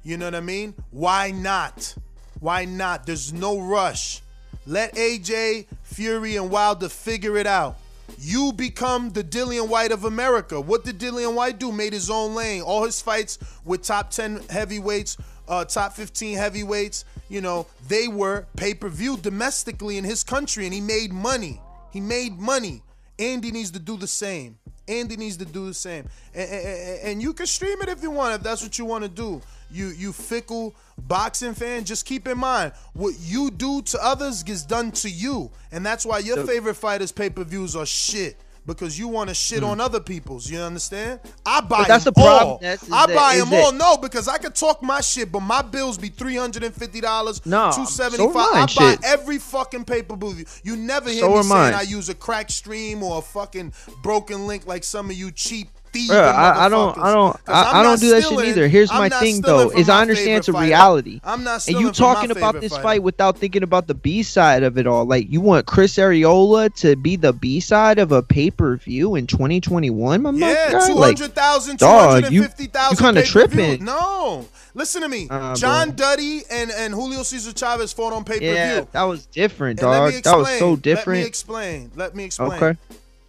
You 0.02 0.16
know 0.16 0.26
what 0.26 0.34
I 0.34 0.40
mean? 0.40 0.74
Why 0.90 1.30
not? 1.30 1.94
Why 2.38 2.64
not? 2.64 3.04
There's 3.06 3.32
no 3.32 3.60
rush. 3.60 4.22
Let 4.66 4.94
AJ, 4.94 5.66
Fury, 5.82 6.36
and 6.36 6.50
Wilder 6.50 6.88
figure 6.88 7.36
it 7.36 7.46
out. 7.46 7.76
You 8.18 8.52
become 8.52 9.10
the 9.10 9.24
Dillian 9.24 9.68
Whyte 9.68 9.92
of 9.92 10.04
America. 10.04 10.60
What 10.60 10.84
did 10.84 10.98
Dillian 10.98 11.34
Whyte 11.34 11.58
do? 11.58 11.72
Made 11.72 11.92
his 11.92 12.10
own 12.10 12.34
lane. 12.34 12.62
All 12.62 12.84
his 12.84 13.00
fights 13.00 13.38
with 13.64 13.82
top 13.82 14.10
10 14.10 14.42
heavyweights, 14.50 15.16
uh, 15.48 15.64
top 15.64 15.92
15 15.94 16.36
heavyweights, 16.36 17.04
you 17.28 17.40
know, 17.40 17.66
they 17.88 18.08
were 18.08 18.46
pay 18.56 18.74
per 18.74 18.88
view 18.88 19.16
domestically 19.16 19.96
in 19.98 20.04
his 20.04 20.24
country, 20.24 20.64
and 20.64 20.74
he 20.74 20.80
made 20.80 21.12
money. 21.12 21.60
He 21.92 22.00
made 22.00 22.38
money. 22.38 22.82
Andy 23.20 23.50
needs 23.50 23.70
to 23.72 23.78
do 23.78 23.96
the 23.96 24.06
same. 24.06 24.58
Andy 24.88 25.16
needs 25.16 25.36
to 25.36 25.44
do 25.44 25.66
the 25.66 25.74
same. 25.74 26.08
And, 26.34 26.50
and, 26.50 27.00
and 27.04 27.22
you 27.22 27.32
can 27.32 27.46
stream 27.46 27.80
it 27.82 27.88
if 27.88 28.02
you 28.02 28.10
want, 28.10 28.34
if 28.34 28.42
that's 28.42 28.62
what 28.62 28.78
you 28.78 28.84
want 28.84 29.04
to 29.04 29.10
do. 29.10 29.40
You 29.70 29.88
you 29.88 30.12
fickle 30.12 30.74
boxing 30.98 31.54
fan, 31.54 31.84
just 31.84 32.04
keep 32.04 32.26
in 32.26 32.38
mind 32.38 32.72
what 32.92 33.14
you 33.20 33.52
do 33.52 33.82
to 33.82 34.04
others 34.04 34.42
gets 34.42 34.64
done 34.64 34.90
to 34.92 35.08
you. 35.08 35.50
And 35.70 35.86
that's 35.86 36.04
why 36.04 36.18
your 36.18 36.44
favorite 36.44 36.74
fighters' 36.74 37.12
pay-per-views 37.12 37.76
are 37.76 37.86
shit. 37.86 38.36
Because 38.66 38.98
you 38.98 39.08
want 39.08 39.28
to 39.28 39.34
shit 39.34 39.61
hmm. 39.61 39.64
on 39.66 39.80
other 39.80 40.00
people's, 40.00 40.48
you 40.50 40.58
understand? 40.61 41.20
I 41.46 41.61
buy. 41.61 41.78
But 41.78 41.88
that's 41.88 42.04
them 42.04 42.12
the 42.14 42.20
problem, 42.20 42.48
all. 42.48 42.58
Ness, 42.61 42.82
is 42.82 42.92
I 42.92 43.06
that- 43.06 43.16
buy 43.16 43.32
is 43.34 43.40
them 43.40 43.50
that- 43.50 43.64
all. 43.64 43.72
No, 43.72 43.96
because 43.96 44.28
I 44.28 44.38
could 44.38 44.54
talk 44.54 44.82
my 44.82 45.00
shit, 45.00 45.32
but 45.32 45.40
my 45.40 45.62
bills 45.62 45.98
be 45.98 46.08
three 46.08 46.36
hundred 46.36 46.62
and 46.64 46.74
fifty 46.74 47.00
dollars, 47.00 47.44
No, 47.46 47.72
two 47.74 47.86
so 47.86 47.90
seventy 48.04 48.22
am 48.22 48.32
five. 48.32 48.54
I, 48.54 48.61
I 48.62 48.66
buy 48.66 48.90
shit. 48.92 49.04
every 49.04 49.38
fucking 49.38 49.84
pay 49.84 50.02
per 50.02 50.14
view. 50.16 50.44
You 50.62 50.76
never 50.76 51.11
hear 51.11 51.20
So 51.20 51.36
me 51.36 51.42
saying 51.42 51.74
I. 51.74 51.78
I 51.78 51.82
use 51.82 52.08
a 52.08 52.14
crack 52.14 52.50
stream 52.50 53.02
or 53.02 53.18
a 53.18 53.22
fucking 53.22 53.72
broken 54.02 54.46
link 54.46 54.66
like 54.66 54.84
some 54.84 55.11
of 55.11 55.16
you 55.16 55.30
cheap 55.30 55.68
thieving 55.93 56.16
Bruh, 56.16 56.32
I, 56.32 56.66
I 56.66 56.68
don't, 56.68 56.97
I 56.99 57.12
don't, 57.12 57.36
I, 57.47 57.80
I 57.80 57.82
don't 57.82 58.01
do 58.01 58.11
that 58.11 58.22
shit 58.22 58.38
either. 58.41 58.68
Here's 58.68 58.91
I'm 58.91 58.99
my 58.99 59.09
thing 59.09 59.41
though: 59.41 59.70
is 59.70 59.88
I 59.88 60.01
understand 60.01 60.38
it's 60.38 60.49
a 60.49 60.53
reality. 60.53 61.20
I'm 61.24 61.45
not 61.45 61.66
and 61.68 61.78
you 61.78 61.93
talking 61.93 62.30
about 62.30 62.61
this 62.61 62.72
fighter. 62.72 62.82
fight 62.82 63.03
without 63.03 63.38
thinking 63.38 63.62
about 63.62 63.86
the 63.86 63.95
B 63.95 64.22
side 64.22 64.62
of 64.62 64.78
it 64.78 64.86
all. 64.86 65.05
Like 65.05 65.30
you 65.30 65.41
want 65.41 65.66
Chris 65.66 65.97
Arreola 65.97 66.74
to 66.80 66.97
be 66.97 67.16
the 67.16 67.32
B 67.32 67.61
side 67.61 67.99
of 67.99 68.12
a 68.12 68.22
pay 68.22 68.51
per 68.51 68.76
view 68.76 69.14
in 69.16 69.26
2021, 69.26 70.22
my 70.22 70.30
Yeah, 70.30 70.72
guy? 70.72 70.86
two 70.86 70.95
Like, 70.95 71.18
hundred 71.18 71.34
thousand, 71.34 71.78
two 71.78 71.84
dog, 71.84 72.30
you- 72.30 72.43
you 72.43 72.97
kinda 72.97 73.22
tripping. 73.22 73.84
No, 73.84 74.47
listen 74.74 75.03
to 75.03 75.09
me. 75.09 75.26
Uh, 75.30 75.55
John 75.55 75.88
bro. 75.88 75.97
Duddy 75.97 76.43
and 76.51 76.70
and 76.70 76.95
Julio 76.95 77.22
Cesar 77.22 77.53
Chavez 77.53 77.93
fought 77.93 78.12
on 78.12 78.24
pay 78.24 78.34
per 78.34 78.38
view. 78.41 78.55
Yeah, 78.55 78.84
that 78.93 79.03
was 79.03 79.26
different, 79.26 79.80
dog. 79.80 80.12
That 80.12 80.36
was 80.36 80.49
so 80.49 80.51
explain. 80.51 80.61
Let 80.61 80.70
me 80.70 80.76
different. 80.82 81.26
explain. 81.26 81.91
Let 81.97 82.14
me 82.14 82.24
explain. 82.24 82.53
Okay, 82.62 82.76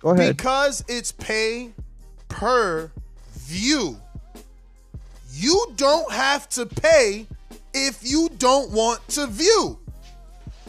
go 0.02 0.10
ahead. 0.12 0.38
Because 0.38 0.84
it's 0.88 1.12
pay 1.12 1.72
per 2.32 2.92
view. 3.34 3.98
You 5.34 5.72
don't 5.76 6.12
have 6.12 6.50
to 6.50 6.66
pay 6.66 7.28
if 7.74 8.00
you 8.04 8.30
don't 8.38 8.72
want 8.72 9.06
to 9.10 9.28
view. 9.28 9.78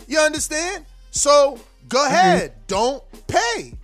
You 0.07 0.19
understand? 0.19 0.85
So 1.11 1.59
go 1.89 1.99
Mm-hmm. 1.99 2.15
ahead. 2.15 2.53
Don't 2.67 3.03
pay. 3.27 3.75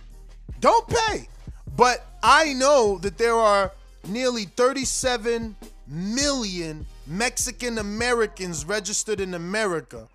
Don't 0.59 0.87
pay. 0.87 1.27
But 1.75 2.05
I 2.21 2.53
know 2.53 2.97
that 2.99 3.17
there 3.17 3.35
are 3.35 3.71
nearly 4.07 4.45
37 4.45 5.55
million 5.87 6.85
Mexican 7.07 7.77
Americans 7.77 8.65
registered 8.65 9.19
in 9.19 9.33
America. 9.33 10.07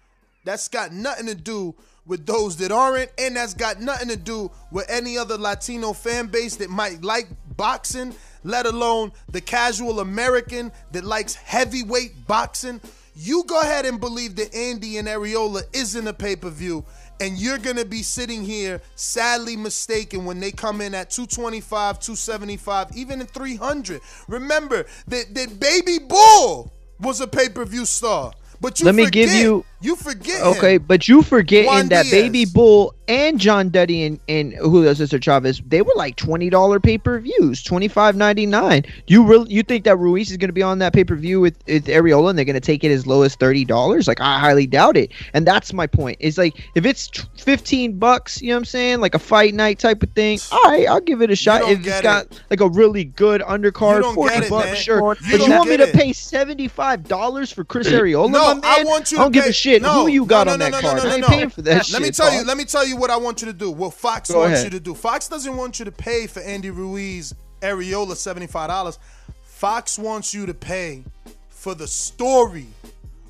That's 0.44 0.68
got 0.68 0.92
nothing 0.92 1.26
to 1.26 1.34
do 1.34 1.74
with 2.06 2.26
those 2.26 2.56
that 2.58 2.70
aren't, 2.70 3.10
and 3.18 3.36
that's 3.36 3.54
got 3.54 3.80
nothing 3.80 4.08
to 4.08 4.16
do 4.16 4.50
with 4.70 4.84
any 4.90 5.16
other 5.16 5.38
Latino 5.38 5.94
fan 5.94 6.26
base 6.26 6.56
that 6.56 6.68
might 6.68 7.02
like 7.02 7.26
boxing, 7.57 8.14
let 8.42 8.66
alone 8.66 9.12
the 9.28 9.40
casual 9.40 10.00
American 10.00 10.72
that 10.92 11.05
likes 11.05 11.34
heavyweight 11.34 12.26
boxing. 12.26 12.80
You 13.16 13.44
go 13.44 13.61
ahead 13.61 13.86
and 13.86 14.00
believe 14.00 14.36
that 14.36 14.55
Andy 14.55 14.98
and 14.98 15.07
Arreola 15.07 15.62
isn't 15.72 16.07
a 16.07 16.12
pay 16.12 16.36
per 16.36 16.50
view, 16.50 16.84
and 17.20 17.38
you're 17.38 17.59
gonna 17.59 17.84
be 17.84 18.02
sitting 18.02 18.42
here 18.44 18.80
sadly 18.96 19.57
mistaken 19.57 20.24
when 20.24 20.40
they 20.40 20.50
come 20.50 20.80
in 20.80 20.94
at 20.94 21.11
225, 21.11 22.00
275, 22.00 22.96
even 22.96 23.20
in 23.20 23.26
300. 23.26 24.00
Remember 24.26 24.84
that 25.07 25.34
that 25.34 25.61
Baby 25.61 25.98
Bull 25.98 26.72
was 27.00 27.20
a 27.20 27.26
pay 27.28 27.48
per 27.48 27.64
view 27.64 27.86
star, 27.86 28.32
but 28.64 28.80
you 28.80 28.86
Let 28.86 28.94
me 28.94 29.08
give 29.10 29.30
you- 29.30 29.64
you 29.80 29.96
forget 29.96 30.40
Okay, 30.42 30.76
him. 30.76 30.84
but 30.88 31.08
you 31.08 31.22
forgetting 31.22 31.66
Juan 31.66 31.88
that 31.90 32.04
Diaz. 32.04 32.10
Baby 32.10 32.46
Bull 32.46 32.94
and 33.06 33.38
John 33.38 33.68
Duddy 33.68 34.02
and, 34.04 34.18
and 34.30 34.54
Julio 34.54 34.94
Cesar 34.94 35.18
Chavez, 35.18 35.60
they 35.68 35.82
were 35.82 35.92
like 35.94 36.16
twenty 36.16 36.48
dollar 36.48 36.80
pay 36.80 36.96
per 36.96 37.20
views, 37.20 37.62
twenty 37.62 37.86
five 37.88 38.16
ninety 38.16 38.46
nine. 38.46 38.84
You 39.08 39.24
really 39.24 39.52
you 39.52 39.62
think 39.62 39.84
that 39.84 39.96
Ruiz 39.98 40.30
is 40.30 40.38
gonna 40.38 40.54
be 40.54 40.62
on 40.62 40.78
that 40.78 40.94
pay 40.94 41.04
per 41.04 41.14
view 41.16 41.38
with, 41.38 41.58
with 41.66 41.84
Arreola 41.84 42.30
and 42.30 42.38
they're 42.38 42.46
gonna 42.46 42.60
take 42.60 42.82
it 42.82 42.90
as 42.92 43.06
low 43.06 43.20
as 43.22 43.34
thirty 43.34 43.66
dollars? 43.66 44.08
Like 44.08 44.22
I 44.22 44.38
highly 44.38 44.66
doubt 44.66 44.96
it. 44.96 45.12
And 45.34 45.46
that's 45.46 45.74
my 45.74 45.86
point. 45.86 46.16
It's 46.18 46.38
like 46.38 46.54
if 46.74 46.86
it's 46.86 47.08
t- 47.08 47.22
fifteen 47.36 47.98
bucks, 47.98 48.40
you 48.40 48.48
know 48.48 48.54
what 48.54 48.58
I'm 48.60 48.64
saying, 48.64 49.00
like 49.00 49.14
a 49.14 49.18
fight 49.18 49.52
night 49.52 49.78
type 49.78 50.02
of 50.02 50.08
thing. 50.12 50.38
All 50.50 50.62
right, 50.64 50.88
I'll 50.88 51.00
give 51.02 51.20
it 51.20 51.30
a 51.30 51.36
shot. 51.36 51.60
If 51.70 51.86
it's 51.86 52.00
got 52.00 52.40
like 52.48 52.60
a 52.62 52.68
really 52.70 53.04
good 53.04 53.42
undercard, 53.42 54.00
don't 54.00 54.14
forty 54.14 54.36
it, 54.36 54.48
bucks, 54.48 54.64
man. 54.66 54.76
sure. 54.76 55.16
You 55.26 55.38
but 55.38 55.46
you 55.46 55.52
want 55.52 55.68
me 55.68 55.76
get 55.76 55.84
to 55.84 55.90
it. 55.90 55.94
pay 55.94 56.14
seventy 56.14 56.68
five 56.68 57.04
dollars 57.06 57.52
for 57.52 57.64
Chris 57.64 57.88
Arreola, 57.88 58.30
No, 58.30 58.53
my 58.61 58.76
man? 58.76 58.80
I 58.80 58.84
want 58.90 59.12
you 59.12 59.18
I 59.18 59.22
don't 59.22 59.32
to 59.32 59.36
give 59.36 59.44
pay- 59.44 59.50
a 59.50 59.52
shit. 59.52 59.82
No, 59.82 60.02
Who 60.02 60.09
you 60.09 60.26
got 60.26 60.46
no, 60.46 60.55
on 60.55 60.59
no, 60.59 60.64
that 60.66 60.72
no, 60.72 60.80
card? 60.80 60.96
no, 60.96 61.02
I 61.02 61.07
no, 61.07 61.12
ain't 61.14 61.20
no. 61.22 61.28
paying 61.28 61.50
for 61.50 61.62
that 61.62 61.74
Let 61.76 61.86
shit. 61.86 62.02
me 62.02 62.11
tell 62.11 62.32
you. 62.32 62.44
Let 62.44 62.57
me 62.57 62.64
tell 62.64 62.86
you 62.86 62.96
what 62.96 63.11
I 63.11 63.16
want 63.16 63.40
you 63.42 63.46
to 63.46 63.52
do. 63.52 63.70
What 63.70 63.94
Fox 63.94 64.30
Go 64.30 64.40
wants 64.40 64.61
ahead. 64.61 64.72
you 64.72 64.78
to 64.78 64.84
do. 64.84 64.94
Fox 64.94 65.28
doesn't 65.28 65.57
want 65.57 65.78
you 65.78 65.84
to 65.84 65.92
pay 65.92 66.26
for 66.26 66.40
Andy 66.40 66.70
Ruiz 66.70 67.34
Arreola 67.61 68.12
$75. 68.14 68.98
Fox 69.42 69.98
wants 69.98 70.34
you 70.34 70.46
to 70.46 70.55
pay 70.55 71.05
for 71.48 71.74
the 71.74 71.86
story 71.86 72.66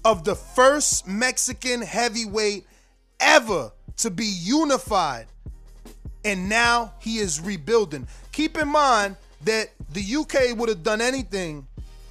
of 0.04 0.24
the 0.24 0.34
first 0.34 1.06
Mexican 1.06 1.80
heavyweight 1.82 2.66
ever 3.20 3.70
to 3.98 4.10
be 4.10 4.24
unified. 4.26 5.26
And 6.24 6.48
now 6.48 6.94
he 7.00 7.18
is 7.18 7.40
rebuilding. 7.40 8.06
Keep 8.32 8.58
in 8.58 8.68
mind 8.68 9.16
that 9.44 9.68
the 9.92 10.02
UK 10.16 10.58
would 10.58 10.68
have 10.70 10.82
done 10.82 11.00
anything 11.00 11.66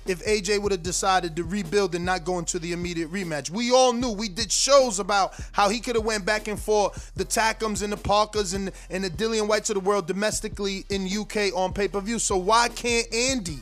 if 0.06 0.24
AJ 0.26 0.62
would 0.62 0.72
have 0.72 0.84
decided 0.84 1.36
to 1.36 1.44
rebuild 1.44 1.96
and 1.96 2.06
not 2.06 2.24
go 2.24 2.40
into 2.40 2.60
the 2.60 2.72
immediate 2.74 3.12
rematch. 3.12 3.50
We 3.50 3.72
all 3.72 3.94
knew. 3.94 4.12
We 4.12 4.30
did 4.30 4.52
shows 4.52 5.00
about 5.00 5.34
how 5.52 5.70
he 5.70 5.80
could 5.80 5.96
have 5.96 6.06
went 6.06 6.26
back 6.26 6.48
and 6.48 6.60
forth 6.60 7.12
the 7.16 7.26
Takams 7.26 7.84
and 7.84 7.92
the 7.92 7.98
Parkers 7.98 8.54
and, 8.54 8.72
and 8.90 9.04
the 9.04 9.10
Dillian 9.10 9.48
Whytes 9.48 9.70
of 9.70 9.76
the 9.76 9.80
world 9.80 10.08
domestically 10.08 10.86
in 10.90 11.08
UK 11.08 11.56
on 11.56 11.74
pay-per-view. 11.74 12.20
So 12.20 12.38
why 12.38 12.70
can't 12.70 13.12
Andy? 13.14 13.60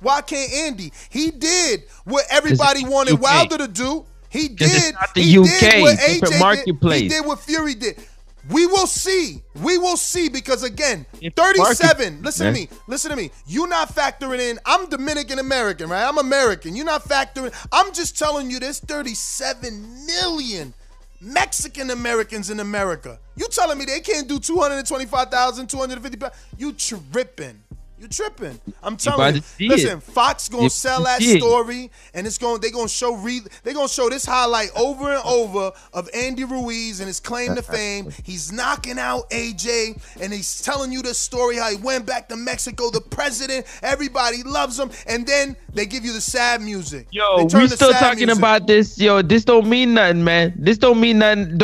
Why 0.00 0.20
can't 0.20 0.52
Andy? 0.52 0.92
He 1.10 1.30
did 1.30 1.84
what 2.04 2.24
everybody 2.30 2.84
wanted 2.84 3.14
UK. 3.14 3.20
Wilder 3.22 3.58
to 3.58 3.68
do. 3.68 4.04
He 4.28 4.48
did. 4.48 4.68
it's 4.68 4.92
not 4.92 5.14
the 5.14 5.22
he 5.22 5.38
UK, 5.38 5.46
Did 5.60 5.82
what 5.82 5.98
AJ 5.98 6.80
Did. 6.80 7.02
He 7.02 7.08
did 7.08 7.26
what 7.26 7.40
Fury 7.40 7.74
did. 7.74 7.96
We 8.50 8.66
will 8.66 8.86
see. 8.86 9.42
We 9.62 9.78
will 9.78 9.96
see 9.96 10.28
because 10.28 10.62
again, 10.62 11.06
It's 11.20 11.34
37. 11.34 12.14
market- 12.14 12.24
Listen 12.24 12.46
to 12.46 12.52
me. 12.52 12.68
Listen 12.86 13.10
to 13.10 13.16
me. 13.16 13.30
You're 13.46 13.68
not 13.68 13.94
factoring 13.94 14.38
in. 14.40 14.58
I'm 14.66 14.88
Dominican 14.90 15.38
American, 15.38 15.88
right? 15.88 16.06
I'm 16.06 16.18
American. 16.18 16.76
You're 16.76 16.84
not 16.84 17.04
factoring. 17.04 17.54
I'm 17.72 17.92
just 17.94 18.18
telling 18.18 18.50
you 18.50 18.60
there's 18.60 18.80
37 18.80 20.06
million 20.06 20.74
Mexican 21.20 21.90
Americans 21.90 22.50
in 22.50 22.60
America. 22.60 23.18
You 23.36 23.48
telling 23.48 23.78
me 23.78 23.86
they 23.86 24.00
can't 24.00 24.28
do 24.28 24.38
225,000, 24.38 25.66
250? 25.68 26.18
You 26.58 26.72
tripping. 26.74 27.62
You 28.04 28.10
tripping. 28.10 28.60
I'm 28.82 28.98
telling 28.98 29.36
you. 29.36 29.40
to 29.40 29.66
Listen, 29.66 29.96
it. 29.96 30.02
Fox 30.02 30.50
gonna 30.50 30.64
You 30.64 30.68
sell 30.68 31.04
that 31.04 31.22
see 31.22 31.38
it. 31.38 31.40
story, 31.40 31.90
and 32.12 32.26
it's 32.26 32.36
going. 32.36 32.56
To 32.56 32.60
They 32.60 32.70
gonna 32.70 32.86
show. 32.86 33.14
Re, 33.14 33.40
they 33.62 33.72
gonna 33.72 33.88
show 33.88 34.10
this 34.10 34.26
highlight 34.26 34.68
over 34.76 35.10
and 35.10 35.22
over 35.24 35.72
of 35.94 36.10
Andy 36.12 36.44
Ruiz 36.44 37.00
and 37.00 37.06
his 37.06 37.18
claim 37.18 37.54
to 37.54 37.62
fame. 37.62 38.10
He's 38.22 38.52
knocking 38.52 38.98
out 38.98 39.30
AJ, 39.30 40.02
and 40.20 40.34
he's 40.34 40.60
telling 40.60 40.92
you 40.92 41.00
the 41.00 41.14
story 41.14 41.56
how 41.56 41.70
he 41.70 41.76
went 41.76 42.04
back 42.04 42.28
to 42.28 42.36
Mexico. 42.36 42.90
The 42.90 43.00
president, 43.00 43.64
everybody 43.82 44.42
loves 44.42 44.78
him, 44.78 44.90
and 45.06 45.26
then 45.26 45.56
they 45.72 45.86
give 45.86 46.04
you 46.04 46.12
the 46.12 46.20
sad 46.20 46.60
music. 46.60 47.06
Yo, 47.10 47.38
They 47.38 47.46
turn 47.46 47.62
we 47.62 47.68
the 47.68 47.76
still 47.76 47.92
sad 47.92 48.00
talking 48.00 48.26
music. 48.26 48.38
about 48.38 48.66
this. 48.66 48.98
Yo, 48.98 49.22
this 49.22 49.46
don't 49.46 49.66
mean 49.66 49.94
nothing, 49.94 50.22
man. 50.22 50.52
This 50.58 50.76
don't 50.76 51.00
mean 51.00 51.18
nothing. 51.20 51.58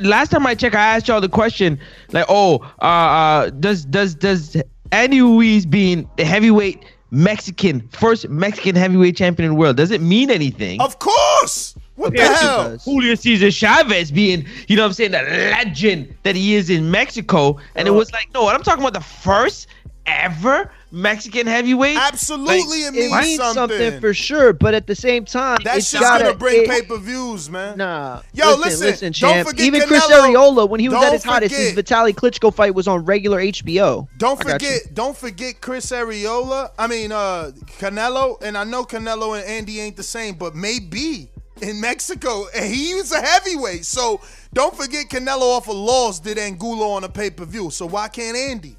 Last 0.00 0.30
time 0.30 0.46
I 0.46 0.54
checked, 0.54 0.74
I 0.74 0.96
asked 0.96 1.08
y'all 1.08 1.20
the 1.20 1.28
question, 1.28 1.78
like, 2.12 2.24
oh, 2.30 2.60
uh, 2.80 2.84
uh 2.84 3.50
does 3.50 3.84
does 3.84 4.14
does 4.14 4.56
Andy 4.96 5.20
Ruiz 5.20 5.66
being 5.66 6.08
the 6.16 6.24
heavyweight 6.24 6.82
Mexican 7.10 7.86
first 7.88 8.28
Mexican 8.30 8.74
heavyweight 8.74 9.14
champion 9.14 9.44
in 9.44 9.54
the 9.54 9.60
world 9.60 9.76
does 9.76 9.90
it 9.90 10.00
mean 10.00 10.30
anything? 10.30 10.80
Of 10.80 10.98
course. 10.98 11.76
What 11.96 12.14
the 12.14 12.22
hell? 12.22 12.78
Julio 12.78 13.14
Cesar 13.14 13.50
Chavez 13.50 14.10
being, 14.10 14.46
you 14.68 14.76
know 14.76 14.82
what 14.82 14.88
I'm 14.88 14.92
saying, 14.94 15.12
the 15.12 15.22
legend 15.22 16.14
that 16.24 16.34
he 16.34 16.54
is 16.54 16.68
in 16.70 16.90
Mexico. 16.90 17.58
And 17.74 17.86
it 17.86 17.90
uh, 17.90 17.94
was 17.94 18.12
like, 18.12 18.32
no, 18.34 18.48
I'm 18.48 18.62
talking 18.62 18.82
about 18.82 18.94
the 18.94 19.00
first 19.00 19.68
ever 20.06 20.70
Mexican 20.96 21.46
heavyweight. 21.46 21.96
Absolutely, 21.98 22.78
it 22.84 22.92
means 22.94 23.36
something. 23.52 24.00
for 24.00 24.14
sure, 24.14 24.52
but 24.52 24.72
at 24.74 24.86
the 24.86 24.94
same 24.94 25.24
time, 25.26 25.58
That 25.62 25.76
it's 25.78 25.90
shit's 25.90 26.00
gotta, 26.02 26.24
gonna 26.24 26.36
bring 26.36 26.62
it- 26.62 26.68
pay 26.68 26.82
per 26.82 26.96
views, 26.96 27.48
man. 27.50 27.76
Nah, 27.78 28.22
Yo, 28.32 28.54
listen, 28.56 28.62
listen, 28.64 28.86
listen, 28.86 29.06
don't 29.20 29.34
champ. 29.34 29.48
forget 29.48 29.66
Even 29.66 29.82
Chris 29.82 30.02
Canelo. 30.06 30.34
Arreola, 30.34 30.68
when 30.68 30.80
he 30.80 30.88
was 30.88 30.96
at 30.96 31.02
Don't 31.02 31.12
his 31.12 31.24
hottest, 31.24 31.54
his 31.54 31.70
forget. 31.74 31.84
Vitaly 31.86 32.14
Klitschko 32.14 32.54
fight 32.54 32.74
was 32.74 32.88
on 32.88 33.04
regular 33.04 33.38
HBO. 33.40 34.08
Don't 34.16 34.40
I 34.46 34.52
forget, 34.54 34.94
don't 34.94 35.16
forget 35.16 35.60
Chris 35.60 35.86
Arreola. 35.92 36.70
I 36.78 36.86
mean, 36.86 37.12
uh, 37.12 37.50
Canelo, 37.78 38.42
and 38.42 38.56
I 38.56 38.64
know 38.64 38.84
Canelo 38.84 39.38
and 39.38 39.46
Andy 39.46 39.80
ain't 39.80 39.96
the 39.96 40.02
same, 40.02 40.34
but 40.36 40.54
maybe 40.54 41.28
in 41.60 41.80
Mexico, 41.80 42.46
and 42.54 42.72
he 42.72 42.94
was 42.94 43.12
a 43.12 43.20
heavyweight. 43.20 43.84
So 43.84 44.20
don't 44.54 44.74
forget 44.76 45.08
Canelo 45.08 45.56
off 45.56 45.68
of 45.68 45.76
loss 45.76 46.18
did 46.20 46.38
Angulo 46.38 46.90
on 46.90 47.04
a 47.04 47.08
pay 47.08 47.30
per 47.30 47.44
view. 47.44 47.70
So 47.70 47.86
why 47.86 48.08
can't 48.08 48.36
Andy? 48.36 48.76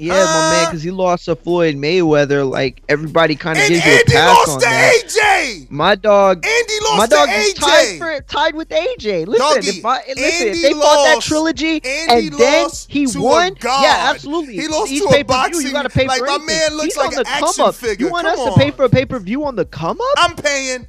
Yeah, 0.00 0.24
my 0.24 0.50
man, 0.50 0.66
because 0.66 0.82
he 0.82 0.90
lost 0.90 1.26
to 1.26 1.36
Floyd 1.36 1.76
Mayweather. 1.76 2.48
Like 2.48 2.82
everybody 2.88 3.36
kind 3.36 3.58
of 3.58 3.68
gives 3.68 3.84
you 3.84 3.92
a 3.92 4.04
pass 4.04 4.36
lost 4.36 4.48
on 4.50 4.60
to 4.60 4.64
that. 4.66 4.94
AJ. 5.04 5.70
My 5.70 5.94
dog, 5.94 6.44
Andy 6.46 6.72
lost 6.84 6.98
my 6.98 7.06
dog 7.06 7.28
is 7.30 7.54
AJ. 7.54 7.58
tied, 7.60 7.98
for, 7.98 8.20
tied 8.26 8.54
with 8.54 8.68
AJ. 8.70 9.26
Listen, 9.26 9.56
Doggy, 9.56 9.68
if, 9.78 9.84
I, 9.84 9.98
listen, 10.08 10.48
if 10.48 10.62
they 10.62 10.72
fought 10.72 11.04
that 11.04 11.20
trilogy 11.22 11.80
Andy 11.84 12.28
and 12.28 12.32
then 12.38 12.62
lost 12.64 12.90
he 12.90 13.06
won, 13.14 13.54
yeah, 13.62 14.06
absolutely. 14.10 14.54
He 14.54 14.68
lost 14.68 14.90
Each 14.90 15.02
to 15.02 15.08
a 15.16 15.22
boxing- 15.22 15.66
You 15.66 15.72
got 15.72 15.82
to 15.82 15.90
pay 15.90 16.06
like, 16.06 16.18
for 16.20 16.26
my 16.26 16.38
man 16.38 16.72
looks 16.72 16.84
He's 16.86 16.96
like 16.96 17.08
on 17.12 17.18
an 17.18 17.24
the 17.24 17.28
action 17.28 17.64
up. 17.64 17.74
figure. 17.74 18.06
You 18.06 18.12
want 18.12 18.26
Come 18.26 18.40
us 18.40 18.54
to 18.54 18.58
pay 18.60 18.70
for 18.70 18.84
a 18.84 18.88
pay 18.88 19.04
per 19.04 19.18
view 19.18 19.44
on 19.44 19.54
the 19.56 19.64
come 19.66 20.00
up? 20.00 20.06
I'm 20.16 20.34
paying. 20.36 20.88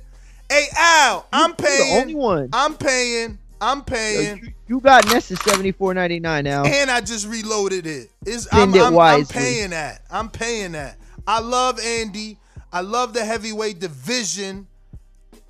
Hey 0.50 0.68
Al, 0.78 1.28
I'm 1.32 1.50
You're 1.52 1.56
the 1.58 1.64
paying. 1.64 2.02
only 2.02 2.16
one. 2.16 2.50
I'm 2.54 2.76
paying. 2.76 3.38
I'm 3.62 3.84
paying. 3.84 4.38
You, 4.44 4.54
you 4.68 4.80
got 4.82 5.06
Nessa 5.06 5.36
seventy 5.38 5.72
four 5.72 5.94
ninety 5.94 6.20
nine 6.20 6.44
now. 6.44 6.64
And 6.66 6.90
I 6.90 7.00
just 7.02 7.28
reloaded 7.28 7.86
it. 7.86 8.10
It's, 8.26 8.44
Spend 8.46 8.76
I'm, 8.76 8.76
it 8.76 8.84
I'm, 8.84 8.98
I'm 9.00 9.26
paying 9.26 9.70
that. 9.70 10.02
I'm 10.12 10.30
paying 10.30 10.72
that. 10.74 10.98
I 11.28 11.40
love 11.40 11.80
Andy. 11.80 12.38
I 12.74 12.82
love 12.82 13.14
the 13.14 13.24
heavyweight 13.24 13.80
division. 13.80 14.68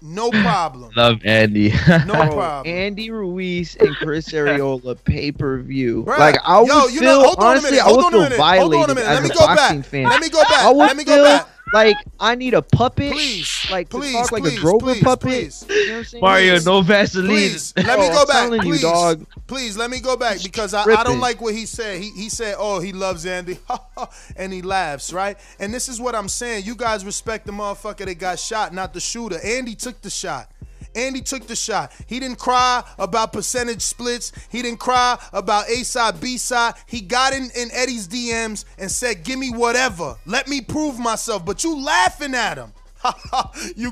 No 0.02 0.30
problem. 0.44 0.92
Love 0.98 1.24
Andy. 1.24 1.70
No 1.70 2.04
problem. 2.14 2.64
Andy 2.66 3.12
Ruiz 3.12 3.76
and 3.78 3.96
Chris 3.98 4.30
Arreola 4.34 5.02
pay 5.04 5.32
per 5.32 5.60
view. 5.60 6.04
Bruh, 6.04 6.18
Like 6.18 6.38
I 6.44 6.60
would 6.60 6.68
yo, 6.68 6.88
feel 6.88 7.02
know- 7.04 7.24
hold 7.24 7.38
on 7.38 7.44
a 7.46 7.50
honestly, 7.52 7.72
minute, 7.72 7.86
I 7.86 7.92
would 7.92 8.02
hold 8.02 8.06
on 8.06 8.08
a 8.08 8.12
feel 8.12 8.24
minute, 8.24 8.40
hold 8.40 8.74
on 8.74 8.90
a 8.90 8.94
violated 8.94 8.96
minute. 8.96 9.10
as 9.10 9.16
Let 9.20 9.24
me 9.24 9.30
a 9.30 9.34
go 9.34 9.46
back. 9.48 9.58
boxing 9.58 9.84
fan. 9.84 10.04
Let 10.10 10.22
me 10.22 10.30
go 10.30 10.42
back. 10.42 10.52
I 10.66 10.70
would 10.72 10.78
Let 10.80 10.98
me 10.98 11.04
go 11.04 11.16
feel 11.16 11.24
back. 11.24 11.48
Like 11.74 11.98
I 12.20 12.36
need 12.36 12.54
a 12.54 12.62
puppet, 12.62 13.12
Please, 13.14 13.68
like 13.72 13.90
please, 13.90 14.12
to 14.14 14.18
talk 14.22 14.32
like 14.32 14.44
please, 14.44 14.58
a 14.58 14.62
Grover 14.62 14.86
please, 14.94 15.04
puppet. 15.04 15.30
please. 15.30 15.66
You 15.70 15.88
know 15.88 15.92
what 15.94 15.98
I'm 16.00 16.04
saying? 16.06 16.22
Mario, 16.22 16.60
no 16.60 16.82
Vaseline. 16.82 17.28
Please, 17.30 17.74
let 17.78 18.00
me 18.00 18.08
Oh, 18.10 18.14
go 18.14 18.22
I'm 18.22 18.28
back. 18.28 18.36
telling 18.50 18.66
you, 18.66 18.78
dog. 18.80 19.26
please 19.48 19.78
let 19.78 19.90
me 19.90 20.00
go 20.00 20.18
back 20.18 20.42
because 20.44 20.74
I, 20.74 20.84
I 20.84 21.04
don't 21.04 21.20
like 21.20 21.42
what 21.42 21.54
he 21.54 21.66
said. 21.66 22.02
He 22.02 22.12
he 22.12 22.30
said, 22.30 22.56
"Oh, 22.58 22.80
he 22.80 22.92
loves 22.94 23.26
Andy," 23.26 23.60
and 24.36 24.52
he 24.54 24.62
laughs, 24.62 25.14
right? 25.14 25.38
And 25.60 25.74
this 25.74 25.88
is 25.90 26.00
what 26.02 26.16
I'm 26.16 26.30
saying. 26.30 26.66
You 26.66 26.76
guys 26.76 27.06
respect 27.06 27.46
the 27.46 27.52
motherfucker 27.52 28.06
that 28.06 28.16
got 28.20 28.40
shot, 28.40 28.74
not 28.74 28.94
the 28.94 29.00
shooter. 29.00 29.40
Andy 29.44 29.76
took 29.76 30.02
the 30.02 30.10
shot. 30.10 30.50
Andy 30.96 31.22
took 31.22 31.48
the 31.48 31.56
shot. 31.56 31.92
He 32.08 32.20
didn't 32.20 32.40
cry 32.40 32.84
about 32.98 33.34
percentage 33.34 33.82
splits. 33.82 34.32
He 34.50 34.62
didn't 34.62 34.80
cry 34.80 35.18
about 35.34 35.70
A 35.70 35.84
side, 35.84 36.20
B 36.20 36.38
side. 36.38 36.76
He 36.88 37.02
got 37.02 37.34
in, 37.34 37.50
in 37.56 37.70
Eddie's 37.72 38.08
DMs 38.08 38.66
and 38.78 38.90
said, 38.90 39.24
Give 39.24 39.40
me 39.40 39.52
whatever. 39.52 40.16
Let 40.26 40.48
me 40.48 40.62
prove 40.62 41.00
myself. 41.00 41.46
But 41.46 41.64
you 41.64 41.78
laughing 41.84 42.36
at 42.36 42.58
him. 42.58 42.74
Ha 43.04 43.18
ha. 43.32 43.52
You 43.76 43.92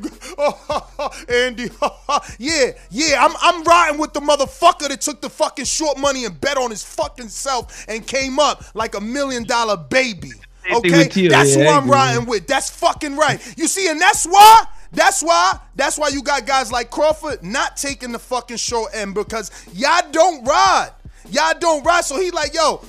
Andy, 1.35 1.69
yeah, 2.37 2.71
yeah. 2.91 3.25
I'm 3.25 3.35
I'm 3.41 3.63
riding 3.63 3.99
with 3.99 4.13
the 4.13 4.19
motherfucker 4.19 4.87
that 4.87 5.01
took 5.01 5.21
the 5.21 5.29
fucking 5.29 5.65
short 5.65 5.97
money 5.97 6.25
and 6.25 6.39
bet 6.39 6.57
on 6.57 6.69
his 6.69 6.83
fucking 6.83 7.29
self 7.29 7.85
and 7.87 8.05
came 8.05 8.37
up 8.39 8.63
like 8.75 8.93
a 8.95 9.01
million 9.01 9.45
dollar 9.45 9.77
baby. 9.77 10.31
Okay, 10.71 11.09
you. 11.15 11.29
that's 11.29 11.55
Yeah, 11.55 11.63
who 11.63 11.69
I'm 11.69 11.89
riding 11.89 12.27
with. 12.27 12.45
That's 12.45 12.69
fucking 12.69 13.15
right. 13.15 13.41
You 13.57 13.67
see, 13.67 13.87
and 13.87 13.99
that's 13.99 14.25
why. 14.25 14.65
That's 14.91 15.21
why. 15.21 15.59
That's 15.75 15.97
why 15.97 16.09
you 16.09 16.23
got 16.23 16.45
guys 16.45 16.71
like 16.71 16.89
Crawford 16.89 17.43
not 17.43 17.77
taking 17.77 18.11
the 18.11 18.19
fucking 18.19 18.57
short 18.57 18.91
end 18.93 19.13
because 19.15 19.51
y'all 19.73 20.01
don't 20.11 20.43
ride. 20.45 20.91
Y'all 21.29 21.53
don't 21.59 21.83
ride. 21.85 22.05
So 22.05 22.19
he 22.19 22.31
like, 22.31 22.53
yo, 22.53 22.83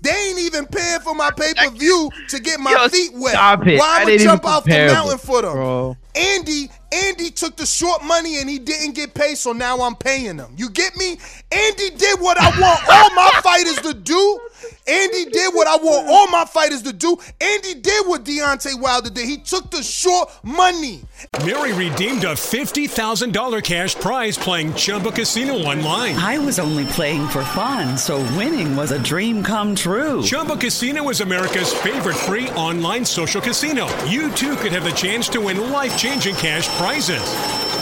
they 0.00 0.10
ain't 0.10 0.38
even 0.40 0.66
paying 0.66 1.00
for 1.00 1.14
my 1.14 1.30
pay 1.30 1.52
per 1.54 1.70
view 1.70 2.10
to 2.28 2.40
get 2.40 2.58
my 2.60 2.72
Yo, 2.72 2.88
feet 2.88 3.12
wet. 3.14 3.32
stop 3.32 3.66
it. 3.66 3.78
Why 3.78 4.02
I'ma 4.02 4.16
jump 4.16 4.44
off 4.44 4.64
the 4.64 4.70
mountain 4.92 5.18
for 5.18 5.42
them? 5.42 5.52
Bro. 5.52 5.96
Andy, 6.14 6.70
Andy 6.90 7.30
took 7.30 7.56
the 7.56 7.66
short 7.66 8.02
money 8.02 8.40
and 8.40 8.48
he 8.48 8.58
didn't 8.58 8.94
get 8.94 9.14
paid, 9.14 9.36
so 9.36 9.52
now 9.52 9.82
I'm 9.82 9.94
paying 9.94 10.38
him. 10.38 10.54
You 10.56 10.70
get 10.70 10.96
me? 10.96 11.18
Andy 11.52 11.90
did 11.90 12.20
what 12.20 12.38
I 12.40 12.48
want 12.58 12.80
all 12.88 13.10
my 13.14 13.40
fighters 13.42 13.78
to 13.82 13.94
do. 13.94 14.40
Andy 14.88 15.26
did 15.26 15.54
what 15.54 15.68
I 15.68 15.76
want 15.76 16.08
all 16.08 16.26
my 16.28 16.44
fighters 16.46 16.82
to 16.82 16.92
do. 16.92 17.16
Andy 17.40 17.74
did 17.74 18.06
what 18.06 18.24
Deontay 18.24 18.80
Wilder 18.80 19.10
did. 19.10 19.28
He 19.28 19.36
took 19.36 19.70
the 19.70 19.82
short 19.82 20.30
money. 20.42 21.02
Mary 21.44 21.72
redeemed 21.74 22.24
a 22.24 22.32
$50,000 22.32 23.62
cash 23.62 23.94
prize 23.96 24.38
playing 24.38 24.72
Chumba 24.74 25.12
Casino 25.12 25.54
online. 25.58 26.16
I 26.16 26.38
was 26.38 26.58
only 26.58 26.86
playing 26.86 27.28
for 27.28 27.44
fun, 27.44 27.98
so 27.98 28.18
winning 28.36 28.74
was 28.76 28.92
a 28.92 28.98
dream 28.98 29.42
come 29.42 29.74
true. 29.74 30.22
Chumba 30.22 30.56
Casino 30.56 31.08
is 31.10 31.20
America's 31.20 31.72
favorite 31.72 32.16
free 32.16 32.48
online 32.50 33.04
social 33.04 33.42
casino. 33.42 33.86
You 34.06 34.32
too 34.32 34.56
could 34.56 34.72
have 34.72 34.84
the 34.84 34.92
chance 34.92 35.28
to 35.30 35.40
win 35.42 35.70
life 35.70 35.97
changing 35.98 36.34
cash 36.36 36.68
prizes. 36.76 37.22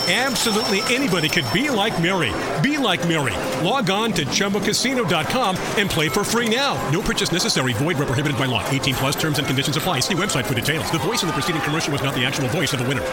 Absolutely 0.08 0.80
anybody 0.94 1.28
could 1.28 1.44
be 1.52 1.68
like 1.68 2.00
Mary. 2.00 2.32
Be 2.62 2.78
like 2.78 3.06
Mary. 3.08 3.34
Log 3.64 3.90
on 3.90 4.12
to 4.12 4.24
ChumbaCasino.com 4.24 5.56
and 5.76 5.90
play 5.90 6.08
for 6.08 6.22
free 6.22 6.48
now. 6.48 6.74
No 6.90 7.00
purchase 7.02 7.32
necessary. 7.32 7.72
Void 7.72 7.98
where 7.98 8.06
prohibited 8.06 8.38
by 8.38 8.46
law. 8.46 8.64
18 8.70 8.94
plus 8.94 9.16
terms 9.16 9.38
and 9.38 9.46
conditions 9.46 9.76
apply. 9.76 9.98
See 10.00 10.14
website 10.14 10.44
for 10.44 10.54
details. 10.54 10.88
The 10.92 10.98
voice 11.00 11.22
in 11.22 11.26
the 11.26 11.32
preceding 11.32 11.60
commercial 11.62 11.92
was 11.92 12.02
not 12.04 12.14
the 12.14 12.24
actual 12.24 12.46
voice 12.48 12.72
of 12.72 12.78
the 12.78 12.86
winner. 12.86 13.04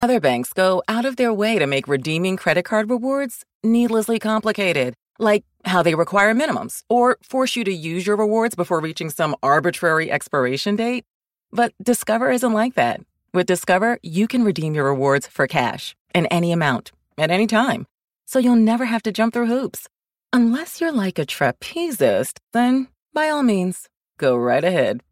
Other 0.00 0.20
banks 0.20 0.52
go 0.54 0.82
out 0.88 1.04
of 1.04 1.16
their 1.16 1.34
way 1.34 1.58
to 1.58 1.66
make 1.66 1.86
redeeming 1.86 2.36
credit 2.38 2.64
card 2.64 2.88
rewards 2.88 3.44
needlessly 3.62 4.18
complicated. 4.18 4.94
like 5.18 5.44
how 5.64 5.82
they 5.82 5.94
require 5.96 6.32
minimums 6.34 6.82
or 6.88 7.18
force 7.22 7.56
you 7.56 7.64
to 7.64 7.72
use 7.72 8.06
your 8.06 8.16
rewards 8.16 8.54
before 8.54 8.80
reaching 8.80 9.10
some 9.10 9.34
arbitrary 9.42 10.10
expiration 10.10 10.76
date. 10.76 11.04
But 11.52 11.72
Discover 11.82 12.30
isn't 12.30 12.52
like 12.52 12.74
that. 12.76 13.00
With 13.34 13.46
Discover, 13.46 13.98
you 14.02 14.26
can 14.26 14.42
redeem 14.42 14.74
your 14.74 14.86
rewards 14.86 15.26
for 15.26 15.46
cash 15.46 15.94
in 16.14 16.24
any 16.26 16.50
amount 16.50 16.92
at 17.18 17.30
any 17.30 17.46
time. 17.46 17.86
So 18.26 18.38
you'll 18.38 18.56
never 18.56 18.86
have 18.86 19.02
to 19.02 19.12
jump 19.12 19.34
through 19.34 19.46
hoops. 19.46 19.86
Unless 20.32 20.80
you're 20.80 20.92
like 20.92 21.18
a 21.18 21.26
trapezist, 21.26 22.38
then 22.52 22.88
by 23.12 23.28
all 23.28 23.42
means, 23.42 23.88
go 24.18 24.36
right 24.36 24.64
ahead. 24.64 25.02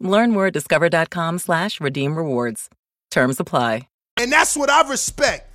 Learn 0.00 0.30
more 0.30 0.46
at 0.46 0.52
discover.com 0.52 1.38
slash 1.38 1.80
redeem 1.80 2.16
rewards. 2.16 2.68
Terms 3.10 3.40
apply. 3.40 3.88
And 4.16 4.30
that's 4.30 4.56
what 4.56 4.70
I 4.70 4.88
respect. 4.88 5.50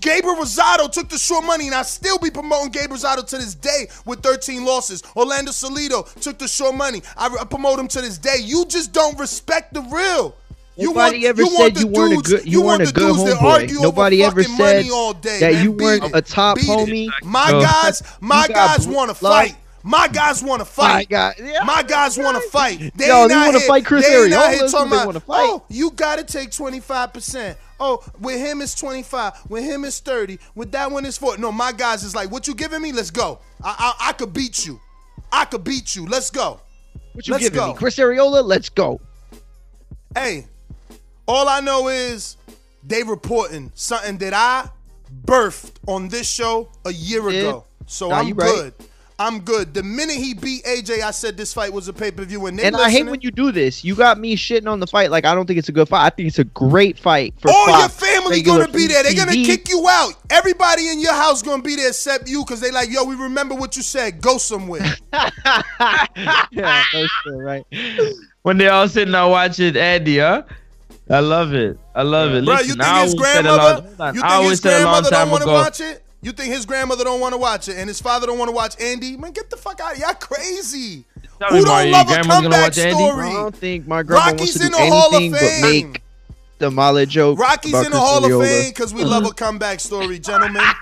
Gabriel 0.00 0.36
Rosado 0.36 0.90
took 0.90 1.08
the 1.08 1.18
short 1.18 1.44
money, 1.44 1.66
and 1.66 1.74
I 1.74 1.82
still 1.82 2.18
be 2.18 2.30
promoting 2.30 2.70
Gabriel 2.70 2.98
Rosado 2.98 3.26
to 3.26 3.38
this 3.38 3.54
day 3.54 3.88
with 4.04 4.22
13 4.22 4.64
losses. 4.64 5.02
Orlando 5.16 5.50
Salido 5.50 6.12
took 6.20 6.38
the 6.38 6.46
short 6.46 6.74
money. 6.74 7.02
I, 7.16 7.34
I 7.40 7.44
promote 7.44 7.78
him 7.78 7.88
to 7.88 8.00
this 8.02 8.18
day. 8.18 8.36
You 8.42 8.66
just 8.66 8.92
don't 8.92 9.18
respect 9.18 9.72
the 9.72 9.80
real. 9.82 10.36
You 10.76 10.88
Nobody 10.88 11.16
want, 11.18 11.24
ever 11.26 11.42
you 11.42 11.50
said 11.56 11.76
you 11.78 11.86
weren't 11.86 12.12
a 12.18 12.22
good 12.22 12.46
you, 12.46 12.62
want 12.62 12.78
weren't 12.80 12.90
a 12.90 12.94
good 12.94 13.14
homeboy. 13.14 13.82
Nobody 13.82 14.22
ever 14.24 14.42
said 14.42 14.58
money 14.76 14.90
all 14.90 15.12
day, 15.12 15.40
that 15.40 15.62
you 15.62 15.72
weren't 15.72 16.04
it. 16.04 16.10
a 16.14 16.22
top 16.22 16.56
homie. 16.58 17.08
My 17.22 17.50
No. 17.50 17.60
guys, 17.60 18.02
my 18.20 18.48
guys 18.48 18.86
want 18.88 19.10
to 19.10 19.14
fight. 19.14 19.56
My 19.82 20.08
guys 20.08 20.42
want 20.42 20.60
to 20.60 20.64
fight. 20.64 21.08
guy- 21.10 21.34
yeah. 21.38 21.64
My 21.64 21.82
guys 21.82 22.16
want 22.16 22.40
to 22.42 22.48
fight. 22.50 22.92
They 22.96 23.08
Yo, 23.08 23.26
wanna 23.26 23.50
here- 23.58 23.60
fight 23.60 23.84
Chris 23.84 24.06
they 24.06 24.24
ain't 24.24 24.32
out 24.32 24.44
Arreola, 24.44 24.52
here 24.54 24.68
talking 24.68 24.92
about, 24.92 25.22
fight. 25.24 25.40
Oh, 25.50 25.62
you 25.68 25.90
got 25.90 26.18
to 26.18 26.24
take 26.24 26.50
25%. 26.52 27.56
Oh, 27.80 28.00
with 28.20 28.38
him 28.38 28.62
it's 28.62 28.74
25. 28.76 29.32
With 29.48 29.64
him 29.64 29.84
it's 29.84 29.98
30. 29.98 30.38
With 30.54 30.70
that 30.72 30.90
one 30.92 31.04
it's 31.04 31.18
40. 31.18 31.42
No, 31.42 31.50
my 31.52 31.72
guys 31.72 32.04
is 32.04 32.14
like, 32.14 32.30
what 32.30 32.46
you 32.46 32.54
giving 32.54 32.80
me? 32.80 32.92
Let's 32.92 33.10
go. 33.10 33.40
I 33.62 33.94
I, 34.00 34.08
I 34.08 34.12
could 34.12 34.32
beat 34.32 34.64
you. 34.64 34.80
I 35.32 35.44
could 35.46 35.64
beat 35.64 35.96
you. 35.96 36.06
Let's 36.06 36.30
go. 36.30 36.60
What 37.12 37.26
you 37.26 37.32
Let's 37.32 37.44
giving 37.44 37.58
go. 37.58 37.68
me? 37.68 37.74
Chris 37.74 37.96
Arreola, 37.96 38.44
let's 38.44 38.68
go. 38.68 39.00
Hey, 40.14 40.46
all 41.32 41.48
I 41.48 41.60
know 41.60 41.88
is 41.88 42.36
they 42.86 43.02
reporting 43.02 43.70
something 43.74 44.18
that 44.18 44.34
I 44.34 44.68
birthed 45.24 45.72
on 45.86 46.08
this 46.08 46.28
show 46.28 46.68
a 46.84 46.92
year 46.92 47.28
Yeah. 47.30 47.38
ago. 47.40 47.64
So 47.86 48.08
Nah, 48.08 48.18
I'm 48.18 48.28
you 48.28 48.34
right. 48.34 48.46
good. 48.54 48.74
I'm 49.18 49.40
good. 49.40 49.72
The 49.72 49.84
minute 49.84 50.16
he 50.16 50.34
beat 50.34 50.64
AJ, 50.64 51.00
I 51.02 51.12
said 51.12 51.36
this 51.36 51.52
fight 51.54 51.72
was 51.72 51.86
a 51.86 51.92
pay 51.92 52.10
per 52.10 52.24
view, 52.24 52.46
and 52.46 52.58
they 52.58 52.64
And 52.64 52.74
I 52.76 52.90
hate 52.90 53.06
when 53.06 53.20
you 53.20 53.30
do 53.30 53.52
this. 53.52 53.84
You 53.84 53.94
got 53.94 54.18
me 54.18 54.34
shitting 54.34 54.66
on 54.66 54.80
the 54.80 54.86
fight 54.86 55.12
like 55.12 55.24
I 55.24 55.32
don't 55.34 55.46
think 55.46 55.60
it's 55.60 55.68
a 55.68 55.72
good 55.72 55.88
fight. 55.88 56.04
I 56.06 56.10
think 56.10 56.26
it's 56.28 56.40
a 56.40 56.44
great 56.44 56.98
fight 56.98 57.34
for 57.40 57.50
All 57.52 57.78
your 57.78 57.88
family 57.88 58.42
gonna 58.42 58.66
be 58.68 58.88
there. 58.88 59.02
They're 59.04 59.14
gonna 59.14 59.32
kick 59.32 59.68
you 59.68 59.86
out. 59.88 60.14
Everybody 60.30 60.88
in 60.88 61.00
your 61.00 61.12
house 61.14 61.40
gonna 61.40 61.62
be 61.62 61.76
there 61.76 61.88
except 61.88 62.28
you, 62.28 62.44
cause 62.44 62.60
they 62.60 62.72
like, 62.72 62.90
yo, 62.90 63.04
we 63.04 63.14
remember 63.14 63.54
what 63.54 63.76
you 63.76 63.82
said. 63.82 64.20
Go 64.20 64.38
somewhere. 64.38 64.82
yeah, 65.12 66.82
no 66.92 67.06
shit, 67.06 67.32
right. 67.34 67.64
when 68.42 68.58
they 68.58 68.68
all 68.68 68.88
sitting 68.88 69.12
there 69.12 69.28
watching 69.28 69.76
Andy, 69.76 70.18
huh? 70.18 70.42
I 71.12 71.20
love 71.20 71.52
it. 71.54 71.78
I 71.94 72.02
love 72.02 72.32
it. 72.34 72.44
Bro, 72.44 72.54
Listen, 72.54 72.68
you 72.68 72.74
think 72.74 72.84
I 72.88 73.02
his 73.02 73.14
always 73.14 73.32
said 73.32 73.46
a 73.46 73.48
lot- 73.52 73.58
grandmother? 73.58 73.82
hold 73.88 74.00
on. 74.00 74.14
You 74.14 74.20
I 74.20 74.22
think 74.22 74.32
always 74.34 74.50
his 74.50 74.60
said 74.60 74.72
a 74.72 74.84
long 74.84 75.02
grandmother 75.02 75.10
don't 75.10 75.30
want 75.30 75.42
to 75.42 75.48
watch 75.48 75.80
it? 75.80 76.02
You 76.24 76.32
think 76.32 76.52
his 76.54 76.66
grandmother 76.66 77.04
don't 77.04 77.20
want 77.20 77.32
to 77.34 77.38
watch 77.38 77.68
it, 77.68 77.76
and 77.76 77.88
his 77.88 78.00
father 78.00 78.26
don't 78.28 78.38
want 78.38 78.48
to 78.48 78.54
watch 78.54 78.80
Andy? 78.80 79.16
Man, 79.16 79.32
get 79.32 79.50
the 79.50 79.56
fuck 79.56 79.80
out! 79.80 79.98
Y'all 79.98 80.14
crazy. 80.14 81.04
Tell 81.40 81.48
Who 81.50 81.56
don't 81.56 81.66
Mario, 81.66 81.90
love 81.92 82.08
your 82.08 82.18
a 82.20 82.22
grandmother's 82.22 82.28
gonna 82.28 82.42
comeback 82.42 82.62
watch 82.62 82.78
Andy? 82.78 82.94
story? 82.94 83.26
I 83.28 83.32
don't 83.32 83.56
think 83.56 83.86
my 83.88 84.02
grandma 84.04 84.24
Rocky's 84.26 84.38
wants 84.40 84.54
to 84.58 84.64
in 84.66 84.70
do 84.70 84.78
the 84.78 84.86
Hall 84.86 85.08
of 85.08 85.22
anything 85.22 85.60
but 85.60 85.92
make 85.92 86.02
the 86.58 86.70
Mala 86.70 87.06
joke. 87.06 87.38
Rocky's 87.40 87.72
about 87.72 87.86
in 87.86 87.90
the 87.92 87.98
Hall 87.98 88.24
of 88.24 88.46
Fame 88.46 88.70
because 88.70 88.94
we 88.94 89.02
love 89.04 89.26
a 89.26 89.30
comeback 89.34 89.80
story, 89.80 90.18
gentlemen. 90.18 90.62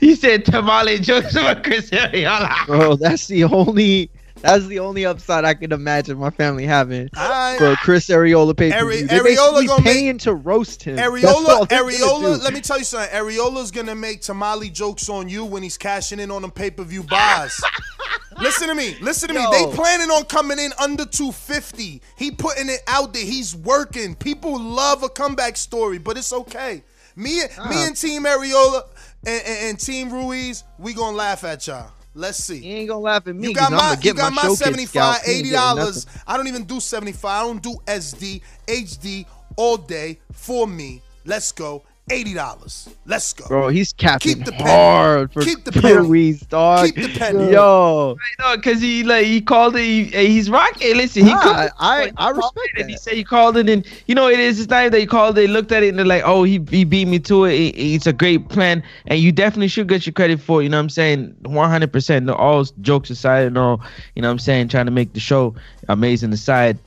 He 0.00 0.14
said 0.14 0.44
tamale 0.46 0.98
jokes 0.98 1.36
about 1.36 1.62
Chris 1.62 1.90
Arreola. 1.90 2.66
Bro, 2.66 2.96
that's 2.96 3.26
the 3.26 3.44
only 3.44 4.10
that's 4.42 4.66
the 4.66 4.78
only 4.80 5.06
upside 5.06 5.44
I 5.44 5.54
can 5.54 5.72
imagine 5.72 6.18
my 6.18 6.30
family 6.30 6.66
having 6.66 7.08
Alright. 7.16 7.58
for 7.58 7.74
Chris 7.76 8.08
Arreola 8.08 8.56
pay 8.56 8.70
per 8.72 8.90
view. 8.90 9.06
They're 9.06 9.20
Arreola 9.20 9.24
basically 9.24 9.66
gonna 9.66 9.82
make- 9.84 9.94
paying 9.94 10.18
to 10.18 10.34
roast 10.34 10.82
him. 10.82 10.96
Arreola, 10.96 11.66
Arreola, 11.68 12.42
let 12.42 12.52
me 12.52 12.60
tell 12.60 12.78
you 12.78 12.84
something. 12.84 13.10
Arreola's 13.10 13.70
gonna 13.70 13.94
make 13.94 14.20
tamale 14.20 14.70
jokes 14.70 15.08
on 15.08 15.28
you 15.28 15.44
when 15.44 15.62
he's 15.62 15.78
cashing 15.78 16.20
in 16.20 16.30
on 16.30 16.42
them 16.42 16.50
pay 16.50 16.70
per 16.70 16.82
view 16.84 17.02
buys. 17.02 17.60
listen 18.40 18.68
to 18.68 18.74
me, 18.74 18.96
listen 19.00 19.28
to 19.28 19.34
me. 19.34 19.46
They 19.52 19.66
planning 19.74 20.10
on 20.10 20.24
coming 20.24 20.58
in 20.58 20.72
under 20.78 21.04
250. 21.04 22.02
He 22.16 22.30
putting 22.30 22.68
it 22.68 22.80
out 22.86 23.12
there. 23.12 23.24
He's 23.24 23.54
working. 23.56 24.14
People 24.14 24.58
love 24.60 25.02
a 25.02 25.08
comeback 25.08 25.56
story, 25.56 25.98
but 25.98 26.16
it's 26.16 26.32
okay. 26.32 26.82
Me, 27.14 27.36
me 27.36 27.42
Uh-huh. 27.42 27.84
and 27.86 27.96
Team 27.96 28.24
Arreola 28.24 28.84
and, 29.26 29.42
and, 29.46 29.58
and 29.70 29.78
Team 29.80 30.10
Ruiz, 30.10 30.64
we 30.78 30.94
gonna 30.94 31.16
laugh 31.16 31.44
at 31.44 31.66
y'all. 31.66 31.90
Let's 32.14 32.38
see. 32.38 32.58
You 32.58 32.76
ain't 32.76 32.88
gonna 32.88 33.00
laugh 33.00 33.26
at 33.26 33.34
me. 33.34 33.48
You 33.48 33.54
got 33.54 33.72
my, 33.72 33.96
you 34.02 34.12
got 34.14 34.32
my, 34.32 34.42
my 34.42 34.48
showcase 34.48 34.58
75 34.58 34.88
scalp. 34.88 35.24
He 35.24 35.32
ain't 35.32 35.40
$80. 35.40 35.42
getting 35.44 35.52
dollars. 35.52 36.06
nothing. 36.06 36.22
I 36.26 36.36
don't 36.36 36.48
even 36.48 36.64
do 36.64 36.80
75. 36.80 37.24
I 37.24 37.46
don't 37.46 37.62
do 37.62 37.76
SD, 37.86 38.42
HD 38.66 39.26
all 39.56 39.76
day 39.78 40.18
for 40.32 40.66
me. 40.66 41.02
Let's 41.24 41.52
go. 41.52 41.84
$80. 42.10 42.94
Let's 43.06 43.32
go. 43.32 43.46
Bro, 43.46 43.68
he's 43.68 43.92
capping 43.92 44.36
Keep 44.36 44.44
the 44.44 44.52
penny. 44.52 44.70
hard 44.70 45.32
for 45.32 45.44
Keep 45.44 45.64
the 45.64 45.72
penny. 45.80 45.94
Ruiz, 45.96 46.40
dog. 46.40 46.86
Keep 46.86 46.96
the 46.96 47.18
penny. 47.18 47.52
Yo, 47.52 48.16
No, 48.40 48.56
because 48.56 48.80
he 48.80 49.02
like 49.04 49.26
he 49.26 49.40
called 49.40 49.76
it. 49.76 49.80
He, 49.82 50.04
he's 50.04 50.50
rocking. 50.50 50.96
Listen, 50.96 51.24
he 51.24 51.30
Nah, 51.32 51.42
called 51.42 51.56
I- 51.56 51.64
it, 51.66 51.72
I- 51.78 52.04
he 52.06 52.12
I 52.16 52.30
respect 52.30 52.68
it, 52.76 52.80
and 52.82 52.90
He 52.90 52.96
said 52.96 53.14
he 53.14 53.24
called 53.24 53.56
it, 53.56 53.68
and 53.68 53.86
you 54.06 54.14
know 54.14 54.28
it 54.28 54.38
is. 54.40 54.60
It's 54.60 54.68
not 54.68 54.80
even 54.82 54.92
that 54.92 55.00
he 55.00 55.06
called 55.06 55.38
it. 55.38 55.42
They 55.42 55.46
looked 55.46 55.72
at 55.72 55.82
it 55.82 55.88
and 55.88 55.98
they're 55.98 56.06
like, 56.06 56.22
"Oh, 56.24 56.42
he 56.42 56.60
he 56.70 56.84
beat 56.84 57.06
me 57.08 57.18
to 57.20 57.44
it. 57.44 57.54
It- 57.54 57.78
It's 57.78 58.06
a 58.06 58.12
great 58.12 58.48
plan, 58.48 58.82
and 59.06 59.18
you 59.20 59.32
definitely 59.32 59.68
should 59.68 59.88
get 59.88 60.04
your 60.06 60.12
credit 60.12 60.40
for 60.40 60.60
it." 60.60 60.64
You 60.64 60.70
know 60.70 60.78
what 60.78 60.82
I'm 60.84 60.90
saying? 60.90 61.34
100. 61.42 61.92
percent 61.92 62.26
No, 62.26 62.34
all 62.34 62.64
jokes 62.82 63.10
aside, 63.10 63.46
and 63.46 63.56
all 63.58 63.80
you 64.14 64.22
know 64.22 64.28
what 64.28 64.32
I'm 64.32 64.38
saying, 64.38 64.68
trying 64.68 64.86
to 64.86 64.92
make 64.92 65.12
the 65.14 65.20
show 65.20 65.54
amazing 65.88 66.32
aside. 66.32 66.78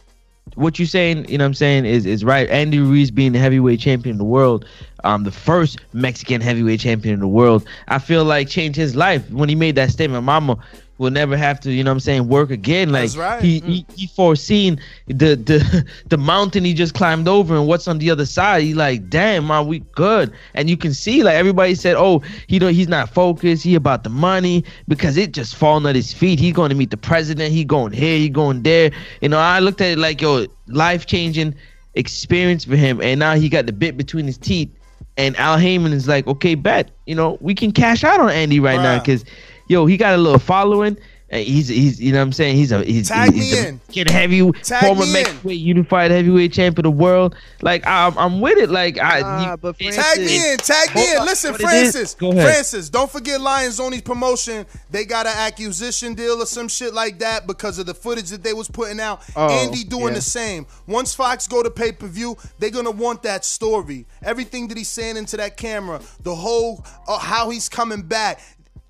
What 0.55 0.79
you're 0.79 0.87
saying, 0.87 1.29
you 1.29 1.37
know 1.37 1.43
what 1.43 1.49
I'm 1.49 1.53
saying, 1.53 1.85
is 1.85 2.05
is 2.05 2.23
right. 2.23 2.49
Andy 2.49 2.79
Ruiz 2.79 3.11
being 3.11 3.33
the 3.33 3.39
heavyweight 3.39 3.79
champion 3.79 4.15
of 4.15 4.17
the 4.19 4.25
world, 4.25 4.65
um, 5.03 5.23
the 5.23 5.31
first 5.31 5.79
Mexican 5.93 6.41
heavyweight 6.41 6.79
champion 6.79 7.13
in 7.13 7.19
the 7.19 7.27
world, 7.27 7.65
I 7.87 7.99
feel 7.99 8.25
like 8.25 8.47
changed 8.47 8.77
his 8.77 8.95
life 8.95 9.29
when 9.31 9.49
he 9.49 9.55
made 9.55 9.75
that 9.75 9.91
statement. 9.91 10.23
Mama 10.23 10.57
will 10.97 11.11
never 11.11 11.35
have 11.35 11.59
to, 11.61 11.71
you 11.71 11.83
know 11.83 11.91
what 11.91 11.95
I'm 11.95 11.99
saying, 11.99 12.27
work 12.27 12.51
again. 12.51 12.91
Like 12.91 13.15
right. 13.15 13.41
he, 13.41 13.59
he 13.59 13.83
mm. 13.83 13.97
he 13.97 14.07
foreseen 14.07 14.79
the 15.07 15.35
the 15.35 15.85
the 16.07 16.17
mountain 16.17 16.63
he 16.63 16.73
just 16.73 16.93
climbed 16.93 17.27
over 17.27 17.55
and 17.55 17.67
what's 17.67 17.87
on 17.87 17.97
the 17.97 18.09
other 18.09 18.25
side. 18.25 18.63
He 18.63 18.73
like, 18.73 19.09
damn, 19.09 19.47
man, 19.47 19.67
we 19.67 19.79
good. 19.79 20.31
And 20.53 20.69
you 20.69 20.77
can 20.77 20.93
see 20.93 21.23
like 21.23 21.35
everybody 21.35 21.75
said, 21.75 21.95
oh, 21.97 22.21
he 22.47 22.59
don't 22.59 22.73
he's 22.73 22.87
not 22.87 23.09
focused. 23.09 23.63
He 23.63 23.75
about 23.75 24.03
the 24.03 24.09
money 24.09 24.63
because 24.87 25.17
it 25.17 25.33
just 25.33 25.55
falling 25.55 25.85
at 25.87 25.95
his 25.95 26.13
feet. 26.13 26.39
He 26.39 26.51
going 26.51 26.69
to 26.69 26.75
meet 26.75 26.91
the 26.91 26.97
president. 26.97 27.51
He 27.51 27.65
going 27.65 27.91
here. 27.91 28.17
He 28.17 28.29
going 28.29 28.63
there. 28.63 28.91
You 29.21 29.29
know, 29.29 29.39
I 29.39 29.59
looked 29.59 29.81
at 29.81 29.89
it 29.89 29.97
like 29.97 30.21
yo, 30.21 30.45
life 30.67 31.05
changing 31.05 31.55
experience 31.95 32.65
for 32.65 32.75
him. 32.75 33.01
And 33.01 33.19
now 33.19 33.35
he 33.35 33.49
got 33.49 33.65
the 33.65 33.73
bit 33.73 33.97
between 33.97 34.25
his 34.25 34.37
teeth. 34.37 34.69
And 35.17 35.35
Al 35.37 35.57
Haymon 35.57 35.93
is 35.93 36.07
like, 36.07 36.27
okay, 36.27 36.55
bet. 36.55 36.91
You 37.05 37.15
know, 37.15 37.37
we 37.39 37.55
can 37.55 37.71
cash 37.71 38.03
out 38.03 38.19
on 38.19 38.29
Andy 38.29 38.59
right 38.59 38.79
now 38.79 38.99
because 38.99 39.23
yo, 39.67 39.85
he 39.85 39.97
got 39.97 40.13
a 40.13 40.17
little 40.17 40.39
following. 40.39 40.97
And 41.27 41.43
he's 41.43 41.67
he's 41.67 41.99
you 41.99 42.11
know 42.11 42.19
what 42.19 42.25
I'm 42.25 42.31
saying 42.33 42.55
he's 42.55 42.71
a 42.71 42.83
he's, 42.83 43.09
Tag 43.09 43.33
he's 43.33 43.51
me 43.51 43.79
the 43.87 44.01
in. 44.01 44.07
Heavy 44.07 44.51
Tag 44.61 44.83
former 44.85 45.01
me 45.01 45.07
in. 45.07 45.13
Mexican 45.13 45.49
unified 45.49 46.11
heavyweight 46.11 46.53
champion 46.53 46.85
of 46.85 46.91
the 46.95 46.97
world. 47.03 47.35
Like 47.63 47.85
I'm 47.87 48.15
I'm 48.15 48.41
with 48.41 48.59
it. 48.59 48.69
Like 48.69 48.99
I 48.99 49.21
Nah, 49.21 49.51
you- 49.51 49.57
but 49.57 49.75
it's- 49.79 49.95
Tag 49.95 50.19
me 50.23 50.51
in, 50.51 50.57
tag 50.59 50.93
me 50.93 51.15
in. 51.15 51.25
Listen, 51.25 51.53
what 51.53 51.61
it 51.61 51.63
is- 51.63 51.69
Francis, 51.71 52.13
Go 52.13 52.29
ahead. 52.31 52.43
Francis, 52.43 52.89
don't 52.91 53.09
forget 53.11 53.41
Lions 53.41 53.79
Only 53.79 54.01
promotion. 54.01 54.67
They 54.91 55.03
got 55.03 55.25
an 55.25 55.33
acquisition 55.35 56.13
deal 56.13 56.43
or 56.43 56.45
some 56.45 56.67
shit 56.67 56.93
like 56.93 57.17
that 57.19 57.47
because 57.47 57.79
of 57.79 57.87
the 57.87 57.95
footage 57.95 58.29
that 58.29 58.43
they 58.43 58.53
was 58.53 58.67
putting 58.69 58.99
out. 58.99 59.23
Oh, 59.35 59.49
Andy 59.49 59.83
doing 59.83 60.09
yeah. 60.09 60.13
the 60.13 60.21
same. 60.21 60.67
Once 60.85 61.15
Fox 61.15 61.47
go 61.47 61.63
to 61.63 61.71
pay 61.71 61.91
per 61.91 62.05
view, 62.05 62.37
they're 62.59 62.69
gonna 62.69 62.91
want 62.91 63.23
that 63.23 63.43
story. 63.43 64.05
Everything 64.21 64.67
that 64.67 64.77
he's 64.77 64.89
saying 64.89 65.17
into 65.17 65.37
that 65.37 65.57
camera, 65.57 65.99
the 66.21 66.35
whole 66.35 66.85
uh, 67.07 67.17
how 67.17 67.49
he's 67.49 67.67
coming 67.67 68.03
back. 68.03 68.39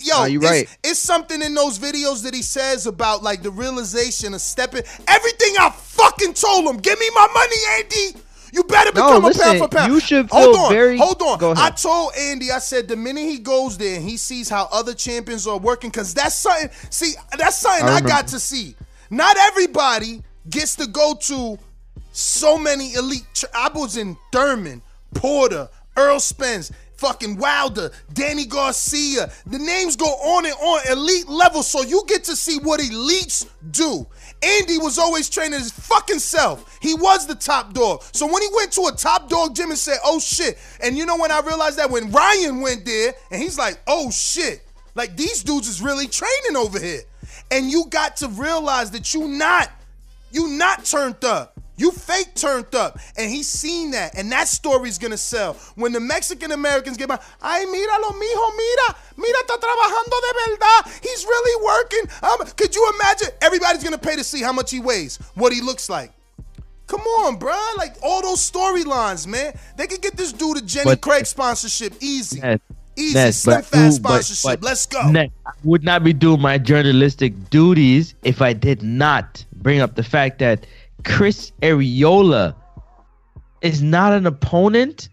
Yo, 0.05 0.19
Nah, 0.19 0.25
you 0.25 0.39
it's, 0.39 0.49
right. 0.49 0.77
it's 0.83 0.99
something 0.99 1.41
in 1.41 1.55
those 1.55 1.79
videos 1.79 2.21
that 2.23 2.33
he 2.35 2.43
says 2.43 2.85
about 2.85 3.23
like 3.23 3.41
the 3.41 3.49
realization 3.49 4.33
of 4.35 4.41
stepping. 4.41 4.83
Everything 5.07 5.55
I 5.59 5.71
fucking 5.71 6.33
told 6.35 6.65
him. 6.65 6.77
Give 6.77 6.99
me 6.99 7.09
my 7.15 7.27
money, 7.33 7.55
Andy. 7.79 8.19
You 8.53 8.63
better 8.65 8.91
No, 8.93 9.07
become 9.07 9.23
a 9.23 9.27
listen, 9.27 9.43
pound 9.43 9.59
for 9.59 9.67
pound. 9.67 9.91
you 9.93 9.99
should 9.99 10.29
hold 10.29 10.55
feel 10.55 10.63
on, 10.65 10.71
very- 10.71 10.97
hold 10.97 11.21
on. 11.21 11.57
I 11.57 11.71
told 11.71 12.13
Andy, 12.17 12.51
I 12.51 12.59
said 12.59 12.87
the 12.87 12.95
minute 12.95 13.23
he 13.23 13.39
goes 13.39 13.77
there 13.77 13.95
and 13.95 14.07
he 14.07 14.15
sees 14.15 14.47
how 14.47 14.69
other 14.71 14.93
champions 14.93 15.45
are 15.47 15.57
working, 15.57 15.89
because 15.89 16.13
that's 16.13 16.35
something. 16.35 16.69
See, 16.91 17.13
that's 17.37 17.57
something 17.57 17.85
I 17.89 17.95
I, 17.95 18.01
got 18.01 18.27
to 18.27 18.39
see. 18.39 18.75
Not 19.09 19.35
everybody 19.37 20.21
gets 20.49 20.75
to 20.77 20.87
go 20.87 21.15
to 21.21 21.57
so 22.13 22.57
many 22.57 22.93
elite. 22.93 23.25
Tra- 23.33 23.49
I 23.55 23.69
was 23.73 23.97
in 23.97 24.15
Thurman, 24.31 24.81
Porter, 25.15 25.67
Errol 25.97 26.19
Spence. 26.19 26.71
Fucking 26.97 27.37
Wilder, 27.37 27.91
Danny 28.13 28.45
Garcia. 28.45 29.31
The 29.45 29.59
names 29.59 29.95
go 29.95 30.05
on 30.05 30.45
and 30.45 30.55
on, 30.55 30.91
elite 30.91 31.27
level, 31.27 31.61
so 31.63 31.81
you 31.81 32.03
get 32.07 32.23
to 32.25 32.35
see 32.35 32.57
what 32.59 32.79
elites 32.79 33.49
do. 33.71 34.07
Andy 34.41 34.77
was 34.77 34.97
always 34.99 35.29
training 35.29 35.59
his 35.59 35.71
fucking 35.71 36.19
self. 36.19 36.77
He 36.81 36.93
was 36.93 37.25
the 37.25 37.35
top 37.35 37.73
dog. 37.73 38.03
So 38.11 38.25
when 38.25 38.41
he 38.41 38.49
went 38.55 38.71
to 38.73 38.81
a 38.83 38.91
top 38.91 39.27
dog 39.27 39.55
gym 39.55 39.69
and 39.69 39.79
said, 39.79 39.97
oh 40.05 40.19
shit, 40.19 40.57
and 40.81 40.97
you 40.97 41.05
know 41.05 41.17
when 41.17 41.31
I 41.31 41.39
realized 41.39 41.79
that 41.79 41.89
when 41.89 42.11
Ryan 42.11 42.61
went 42.61 42.85
there 42.85 43.13
and 43.31 43.41
he's 43.41 43.57
like, 43.57 43.79
oh 43.87 44.11
shit, 44.11 44.61
Like 44.95 45.17
these 45.17 45.43
dudes 45.43 45.67
is 45.67 45.81
really 45.81 46.07
training 46.07 46.55
over 46.55 46.79
here. 46.79 47.01
And 47.51 47.69
you 47.69 47.85
got 47.89 48.17
to 48.17 48.29
realize 48.29 48.91
that 48.91 49.13
you 49.13 49.27
not, 49.27 49.69
you 50.31 50.47
not 50.47 50.85
turned 50.85 51.23
up. 51.23 51.54
You 51.77 51.91
fake 51.91 52.35
turned 52.35 52.73
up. 52.73 52.97
And 53.17 53.29
he's 53.29 53.47
seen 53.47 53.91
that. 53.91 54.15
And 54.17 54.31
that 54.31 54.47
story's 54.47 54.97
gonna 54.97 55.17
sell. 55.17 55.53
When 55.75 55.91
the 55.91 55.99
Mexican 55.99 56.51
Americans 56.51 56.95
get 56.97 57.09
by, 57.09 57.19
ay, 57.41 57.65
míralo, 57.65 58.11
mijo, 58.11 58.57
mira, 58.57 58.95
mira, 59.17 59.39
está 59.43 59.57
trabajando 59.59 60.21
de 60.21 60.33
verdad. 60.51 60.99
He's 61.03 61.25
really 61.25 61.65
working. 61.65 62.09
Um, 62.23 62.47
could 62.55 62.73
you 62.75 62.91
imagine? 62.95 63.27
Everybody's 63.41 63.83
gonna 63.83 63.97
pay 63.97 64.15
to 64.15 64.23
see 64.23 64.41
how 64.41 64.53
much 64.53 64.71
he 64.71 64.79
weighs, 64.79 65.17
what 65.35 65.51
he 65.51 65.61
looks 65.61 65.89
like. 65.89 66.11
Come 66.87 67.01
on, 67.01 67.37
bruh. 67.39 67.77
Like 67.77 67.95
all 68.03 68.21
those 68.21 68.39
storylines, 68.49 69.27
man. 69.27 69.57
They 69.75 69.87
could 69.87 70.01
get 70.01 70.15
this 70.15 70.31
dude 70.31 70.57
a 70.57 70.61
Jenny 70.61 70.85
But- 70.85 71.01
Craig 71.01 71.25
sponsorship 71.25 71.93
easy. 71.99 72.39
Ness, 72.39 72.59
Easy, 72.97 73.13
Ness, 73.15 73.37
slim 73.41 73.57
but- 73.57 73.65
fast 73.65 73.99
ooh, 73.99 74.01
but- 74.01 74.09
sponsorship. 74.23 74.61
but 74.61 74.63
Let's 74.63 74.85
go. 74.85 75.09
Ness, 75.09 75.29
I 75.45 75.51
would 75.65 75.83
not 75.83 76.03
be 76.05 76.13
doing 76.13 76.39
my 76.39 76.57
journalistic 76.57 77.49
duties 77.49 78.13
if 78.23 78.41
I 78.41 78.53
did 78.53 78.81
not 78.83 79.43
bring 79.57 79.81
up 79.81 79.95
the 79.95 80.03
fact 80.03 80.39
that 80.39 80.65
Chris 81.05 81.51
Arreola 81.61 82.55
is 83.61 83.81
not 83.81 84.13
an 84.13 84.25
opponent, 84.27 85.09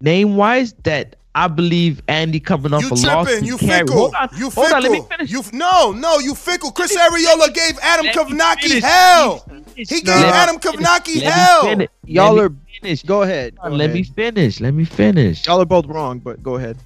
name 0.00 0.36
wise, 0.36 0.72
that 0.82 1.16
I 1.34 1.48
believe 1.48 2.02
Andy 2.08 2.40
coming 2.40 2.74
off 2.74 2.82
You 2.82 2.88
a 2.88 2.94
loss. 2.94 3.26
tripping? 3.26 3.38
can 3.40 3.44
You 3.46 3.58
carry. 3.58 3.78
fickle? 3.86 3.96
Hold 3.96 4.14
on, 4.14 4.28
you 4.36 4.50
hold 4.50 4.66
fickle? 4.66 4.74
on, 4.76 4.82
let 4.82 4.92
me 4.92 5.00
finish. 5.08 5.30
You 5.30 5.42
no, 5.52 5.92
no, 5.92 6.18
you 6.18 6.34
fickle. 6.34 6.72
Chris 6.72 6.94
Arreola 6.96 7.54
gave 7.54 7.78
Adam 7.80 8.06
Let 8.06 8.16
me 8.16 8.36
Kownacki 8.36 8.60
finish. 8.62 8.82
hell. 8.84 9.46
He 9.76 9.84
gave 9.84 10.06
Let 10.06 10.34
Adam 10.34 10.58
finish. 10.58 10.80
Kownacki 10.80 11.22
Let 11.22 11.24
me 11.24 11.30
hell. 11.30 11.86
Y'all 12.04 12.34
Let 12.34 12.44
are 12.44 12.48
me 12.50 12.56
finish. 12.82 13.02
Go 13.02 13.22
ahead. 13.22 13.56
go 13.62 13.68
Let 13.70 13.92
me 13.92 14.02
finish. 14.02 14.60
Let 14.60 14.74
me 14.74 14.84
finish. 14.84 15.46
Y'all 15.46 15.60
are 15.60 15.64
both 15.64 15.86
wrong, 15.86 16.18
but 16.18 16.42
go 16.42 16.56
ahead. 16.56 16.76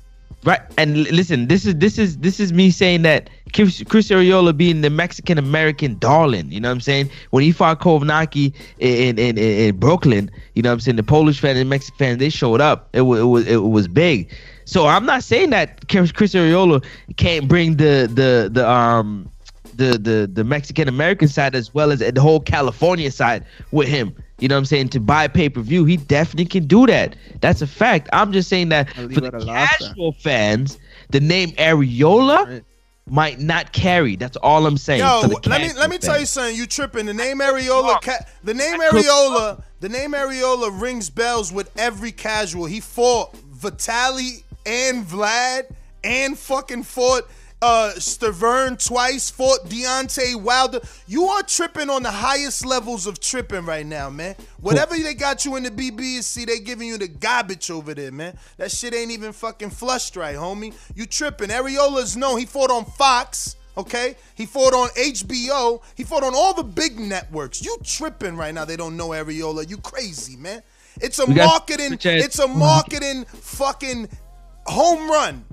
Right, 0.47 0.61
and 0.79 0.97
listen, 1.09 1.49
this 1.49 1.67
is 1.67 1.75
this 1.75 1.99
is 1.99 2.19
this 2.19 2.39
is 2.39 2.53
me 2.53 2.71
saying 2.71 3.03
that 3.03 3.29
Chris, 3.53 3.83
Chris 3.89 4.11
Arreola 4.11 4.57
being 4.57 4.81
the 4.81 4.91
Mexican 4.91 5.39
American 5.39 5.99
darling. 5.99 6.53
You 6.53 6.61
know 6.61 6.69
what 6.69 6.75
I'm 6.75 6.81
saying? 6.81 7.11
When 7.31 7.43
he 7.43 7.51
fought 7.51 7.81
Kownacki 7.81 8.55
in 8.79 9.19
in, 9.19 9.37
in 9.37 9.39
in 9.39 9.77
Brooklyn, 9.77 10.31
you 10.55 10.63
know 10.63 10.69
what 10.69 10.75
I'm 10.75 10.81
saying? 10.81 10.99
The 10.99 11.03
Polish 11.03 11.41
fan 11.41 11.57
and 11.57 11.69
Mexican 11.69 11.99
fan 11.99 12.19
they 12.19 12.29
showed 12.29 12.61
up. 12.61 12.89
It 12.93 13.01
was 13.01 13.19
it 13.19 13.25
was 13.25 13.47
it 13.49 13.57
was 13.57 13.89
big. 13.89 14.33
So 14.67 14.87
I'm 14.87 15.05
not 15.05 15.25
saying 15.25 15.51
that 15.51 15.89
Chris 15.89 16.13
Arreola 16.13 16.85
can't 17.17 17.49
bring 17.49 17.79
the 17.79 18.09
the 18.15 18.49
the 18.53 18.71
um 18.71 19.29
the 19.75 19.99
the 19.99 20.31
the 20.33 20.45
Mexican 20.45 20.87
American 20.87 21.27
side 21.27 21.57
as 21.57 21.75
well 21.75 21.91
as 21.91 21.99
the 21.99 22.21
whole 22.21 22.39
California 22.39 23.11
side 23.11 23.45
with 23.73 23.89
him. 23.89 24.15
You 24.39 24.49
know 24.49 24.55
what 24.55 24.61
I'm 24.61 24.65
saying? 24.67 24.91
To 24.91 25.01
buy 25.01 25.29
pay 25.29 25.49
per 25.49 25.61
view, 25.63 25.85
he 25.87 25.97
definitely 25.97 26.45
can 26.47 26.67
do 26.67 26.87
that. 26.87 27.17
That's 27.41 27.63
a 27.63 27.67
fact. 27.67 28.09
I'm 28.13 28.33
just 28.33 28.49
saying 28.49 28.69
that 28.69 28.91
for 28.91 29.07
the 29.07 29.31
casual 29.47 30.13
fans, 30.13 30.79
the 31.11 31.21
name 31.21 31.51
Arreola 31.53 32.63
might 33.09 33.41
not 33.41 33.73
carry. 33.73 34.17
That's 34.17 34.37
all 34.39 34.67
I'm 34.67 34.77
saying. 34.77 35.01
Yo, 35.01 35.21
let 35.47 35.61
me 35.63 35.73
let 35.79 35.89
me 35.91 35.97
tell 35.99 36.19
you 36.21 36.27
something. 36.27 36.55
You 36.57 36.67
tripping? 36.67 37.07
The 37.07 37.15
name 37.15 37.39
Arreola, 37.39 38.01
ca- 38.03 38.25
the 38.45 38.53
name 38.53 38.79
Arreola, 38.81 39.63
the 39.81 39.89
name 39.89 40.13
Arreola 40.13 40.81
rings 40.81 41.09
bells 41.09 41.51
with 41.53 41.71
every 41.79 42.13
casual. 42.13 42.67
He 42.67 42.81
fought 42.81 43.35
Vitali 43.37 44.45
and 44.67 45.07
Vlad, 45.07 45.71
and 46.05 46.37
fucking 46.39 46.83
fought 46.83 47.23
uh 47.63 47.93
Stiverne 47.97 48.85
twice, 48.85 49.31
fought 49.31 49.69
Deontay 49.69 50.41
Wilder. 50.41 50.81
You 51.07 51.25
are 51.25 51.43
tripping 51.43 51.89
on 51.89 52.03
the 52.03 52.11
highest 52.11 52.67
levels 52.67 53.07
of 53.07 53.19
tripping 53.21 53.65
right 53.65 53.87
now, 53.87 54.11
man. 54.11 54.37
Whatever 54.61 54.97
they 54.97 55.15
got 55.15 55.45
you 55.45 55.57
in 55.57 55.63
the 55.63 55.71
BBC, 55.71 56.47
they 56.47 56.59
giving 56.59 56.89
you 56.89 56.99
the 56.99 57.09
garbage 57.09 57.71
over 57.71 57.95
there, 57.95 58.13
man. 58.13 58.39
That 58.59 58.71
shit 58.71 58.95
ain't 58.95 59.11
even 59.11 59.33
fucking 59.33 59.71
flushed 59.71 60.17
right, 60.17 60.37
homie. 60.37 60.75
You 60.95 61.07
tripping. 61.07 61.49
Arreola's 61.49 62.17
known. 62.17 62.39
He 62.39 62.47
fought 62.47 62.71
on 62.71 62.85
Fox. 62.85 63.57
Okay, 63.79 64.17
he 64.35 64.47
fought 64.47 64.73
on 64.73 64.89
HBO. 64.91 65.83
He 65.97 66.05
fought 66.05 66.23
on 66.25 66.35
all 66.35 66.55
the 66.55 66.65
big 66.65 66.99
networks. 66.99 67.63
You 67.63 67.77
tripping 67.85 68.35
right 68.37 68.55
now? 68.55 68.65
They 68.65 68.77
don't 68.77 68.97
know 68.97 69.09
Arreola. 69.11 69.69
You 69.69 69.77
crazy, 69.79 70.37
man? 70.37 70.63
It's 71.01 71.19
a 71.19 71.27
marketing. 71.47 71.99
It's 72.25 72.39
a 72.39 72.49
marketing 72.49 73.25
fucking 73.27 74.09
home 74.67 75.11
run. 75.11 75.45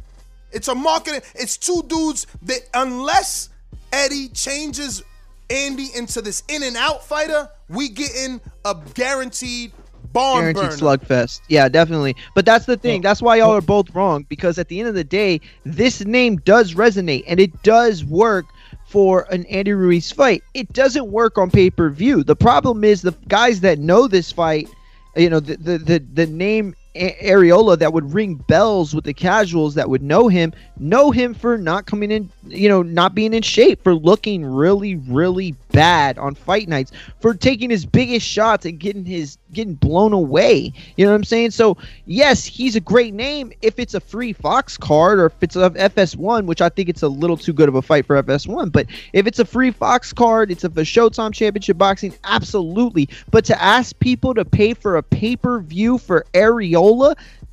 It's 0.53 0.67
a 0.67 0.75
marketing. 0.75 1.21
It's 1.35 1.57
two 1.57 1.83
dudes 1.87 2.27
that 2.43 2.61
unless 2.73 3.49
Eddie 3.91 4.29
changes 4.29 5.03
Andy 5.49 5.89
into 5.95 6.21
this 6.21 6.43
in 6.47 6.63
and 6.63 6.75
out 6.77 7.03
fighter, 7.05 7.49
we 7.69 7.89
getting 7.89 8.41
a 8.65 8.75
guaranteed 8.93 9.71
barn 10.13 10.53
Guaranteed 10.53 10.79
burner. 10.79 10.97
slugfest. 10.97 11.41
Yeah, 11.49 11.67
definitely. 11.69 12.15
But 12.35 12.45
that's 12.45 12.65
the 12.65 12.77
thing. 12.77 13.01
That's 13.01 13.21
why 13.21 13.37
y'all 13.37 13.51
are 13.51 13.61
both 13.61 13.93
wrong 13.95 14.25
because 14.29 14.57
at 14.57 14.67
the 14.69 14.79
end 14.79 14.89
of 14.89 14.95
the 14.95 15.03
day, 15.03 15.41
this 15.63 16.03
name 16.05 16.37
does 16.37 16.73
resonate 16.75 17.23
and 17.27 17.39
it 17.39 17.63
does 17.63 18.03
work 18.05 18.45
for 18.85 19.27
an 19.31 19.45
Andy 19.47 19.73
Ruiz 19.73 20.11
fight. 20.11 20.43
It 20.53 20.71
doesn't 20.73 21.07
work 21.11 21.37
on 21.37 21.49
pay 21.49 21.69
per 21.69 21.89
view. 21.89 22.23
The 22.23 22.35
problem 22.35 22.83
is 22.83 23.01
the 23.01 23.13
guys 23.27 23.61
that 23.61 23.79
know 23.79 24.07
this 24.07 24.31
fight, 24.31 24.67
you 25.15 25.29
know, 25.29 25.39
the 25.39 25.57
the 25.57 25.77
the, 25.77 25.99
the 26.13 26.27
name 26.27 26.75
Arreola 26.95 27.77
that 27.79 27.91
would 27.91 28.13
ring 28.13 28.35
bells 28.35 28.93
with 28.93 29.03
the 29.03 29.13
casuals 29.13 29.73
that 29.75 29.89
would 29.89 30.03
know 30.03 30.27
him, 30.27 30.53
know 30.79 31.09
him 31.09 31.33
for 31.33 31.57
not 31.57 31.85
coming 31.87 32.11
in, 32.11 32.29
you 32.47 32.69
know, 32.69 32.83
not 32.83 33.15
being 33.15 33.33
in 33.33 33.41
shape, 33.41 33.83
for 33.83 33.95
looking 33.95 34.45
really, 34.45 34.95
really 34.95 35.53
bad 35.71 36.17
on 36.19 36.35
fight 36.35 36.69
nights, 36.69 36.91
for 37.19 37.33
taking 37.33 37.69
his 37.69 37.85
biggest 37.85 38.27
shots 38.27 38.65
and 38.65 38.79
getting 38.79 39.05
his 39.05 39.37
getting 39.53 39.73
blown 39.75 40.13
away. 40.13 40.73
You 40.97 41.05
know 41.05 41.11
what 41.11 41.17
I'm 41.17 41.23
saying? 41.23 41.51
So 41.51 41.77
yes, 42.05 42.45
he's 42.45 42.75
a 42.75 42.79
great 42.79 43.13
name 43.13 43.51
if 43.61 43.79
it's 43.79 43.93
a 43.93 43.99
free 43.99 44.33
Fox 44.33 44.77
card 44.77 45.19
or 45.19 45.27
if 45.27 45.33
it's 45.41 45.55
a 45.55 45.71
FS1, 45.71 46.45
which 46.45 46.61
I 46.61 46.69
think 46.69 46.89
it's 46.89 47.01
a 47.01 47.07
little 47.07 47.37
too 47.37 47.53
good 47.53 47.69
of 47.69 47.75
a 47.75 47.81
fight 47.81 48.05
for 48.05 48.21
FS1. 48.21 48.71
But 48.71 48.87
if 49.13 49.25
it's 49.25 49.39
a 49.39 49.45
free 49.45 49.71
Fox 49.71 50.13
card, 50.13 50.51
it's 50.51 50.63
a 50.63 50.69
Showtime 50.69 51.33
Championship 51.33 51.77
Boxing, 51.77 52.13
absolutely. 52.23 53.09
But 53.31 53.45
to 53.45 53.61
ask 53.61 53.97
people 53.99 54.33
to 54.33 54.45
pay 54.45 54.73
for 54.73 54.97
a 54.97 55.03
pay 55.03 55.35
per 55.35 55.59
view 55.59 55.97
for 55.97 56.25
Arreola. 56.33 56.82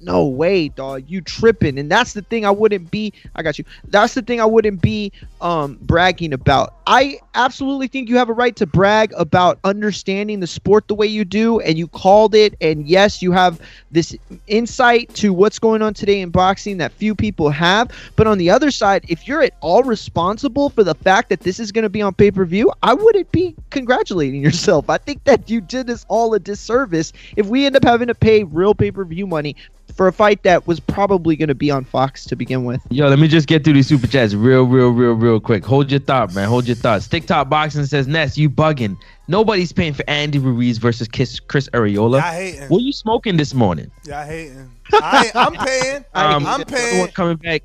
No 0.01 0.27
way, 0.27 0.69
dog. 0.69 1.05
You 1.09 1.21
tripping. 1.21 1.79
And 1.79 1.91
that's 1.91 2.15
the 2.15 2.23
thing 2.23 2.45
I 2.47 2.51
wouldn't 2.51 2.91
be 2.91 3.13
I 3.35 3.43
got 3.43 3.59
you. 3.59 3.65
That's 3.89 4.15
the 4.15 4.23
thing 4.23 4.41
I 4.41 4.47
wouldn't 4.47 4.81
be 4.81 5.13
um 5.41 5.79
bragging 5.81 6.33
about. 6.33 6.75
I 6.87 7.21
absolutely 7.35 7.87
think 7.87 8.09
you 8.09 8.17
have 8.17 8.29
a 8.29 8.33
right 8.33 8.57
to 8.57 8.67
brag 8.67 9.13
about 9.17 9.59
understanding 9.65 10.41
the 10.41 10.47
sport 10.47 10.89
the 10.89 10.95
way 10.95 11.07
you 11.07 11.25
do 11.25 11.61
and 11.61 11.79
you 11.79 11.87
called 11.87 12.35
it 12.35 12.55
and 12.61 12.89
yes, 12.89 13.23
you 13.23 13.33
have 13.33 13.61
this 13.91 14.17
insight 14.47 15.15
to 15.15 15.33
what's 15.33 15.59
going 15.59 15.83
on 15.83 15.95
today 15.95 16.21
in 16.21 16.31
boxing 16.31 16.79
that 16.79 16.93
few 16.93 17.15
people 17.15 17.51
have. 17.51 17.91
But 18.17 18.27
on 18.27 18.39
the 18.39 18.51
other 18.51 18.71
side, 18.71 19.05
if 19.09 19.29
you're 19.29 19.43
at 19.43 19.55
all 19.61 19.83
responsible 19.83 20.71
for 20.71 20.83
the 20.83 20.95
fact 20.95 21.29
that 21.29 21.41
this 21.41 21.61
is 21.61 21.71
going 21.71 21.85
to 21.85 21.89
be 21.89 22.03
on 22.03 22.15
pay-per-view, 22.15 22.73
I 22.83 22.95
wouldn't 22.95 23.31
be 23.31 23.55
congratulating 23.71 24.43
yourself. 24.43 24.91
I 24.91 24.99
think 24.99 25.25
that 25.25 25.49
you 25.49 25.61
did 25.61 25.89
us 25.91 26.05
all 26.09 26.35
a 26.35 26.41
disservice 26.41 27.13
if 27.37 27.47
we 27.47 27.67
end 27.67 27.77
up 27.77 27.85
having 27.85 28.09
to 28.09 28.15
pay 28.15 28.43
real 28.45 28.75
pay-per-view 28.75 29.27
money 29.27 29.55
for 30.01 30.09
a 30.09 30.13
fight 30.13 30.43
that 30.45 30.67
was 30.67 30.81
probably 30.81 31.37
going 31.37 31.49
to 31.49 31.55
be 31.55 31.71
on 31.71 31.85
Fox 31.85 32.25
to 32.25 32.35
begin 32.35 32.65
with. 32.65 32.81
Yo, 32.91 33.07
let 33.09 33.19
me 33.19 33.29
just 33.29 33.47
get 33.47 33.65
through 33.65 33.75
these 33.75 33.87
super 33.87 34.07
chats 34.07 34.35
real, 34.35 34.65
real, 34.65 34.91
real, 34.91 35.13
real 35.13 35.30
quick. 35.39 35.65
Hold 35.65 35.91
your 35.91 36.01
thought, 36.01 36.35
man. 36.35 36.49
Hold 36.49 36.67
your 36.67 36.75
thoughts. 36.77 37.05
Stick 37.05 37.27
Top 37.27 37.49
Boxing 37.49 37.85
says, 37.87 38.09
Ness, 38.09 38.37
you 38.37 38.49
bugging. 38.51 38.97
Nobody's 39.29 39.71
paying 39.73 39.93
for 39.93 40.03
Andy 40.09 40.39
Ruiz 40.39 40.79
versus 40.79 41.07
Kiss, 41.07 41.39
Chris 41.39 41.69
Arreola. 41.75 42.21
I 42.21 42.35
hating. 42.35 42.69
What 42.69 42.83
you 42.83 42.93
smoking 42.93 43.37
this 43.37 43.55
morning? 43.55 43.91
Yeah, 44.05 44.21
I 44.21 44.25
hating. 44.27 44.71
I, 44.95 45.31
I'm 45.35 45.53
paying. 45.55 46.05
Um, 46.15 46.45
I'm 46.47 46.65
paying. 46.65 47.07
coming 47.09 47.37
back. 47.37 47.63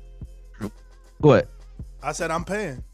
What? 1.18 1.48
I 2.02 2.12
said 2.12 2.30
I'm 2.30 2.44
paying. 2.44 2.84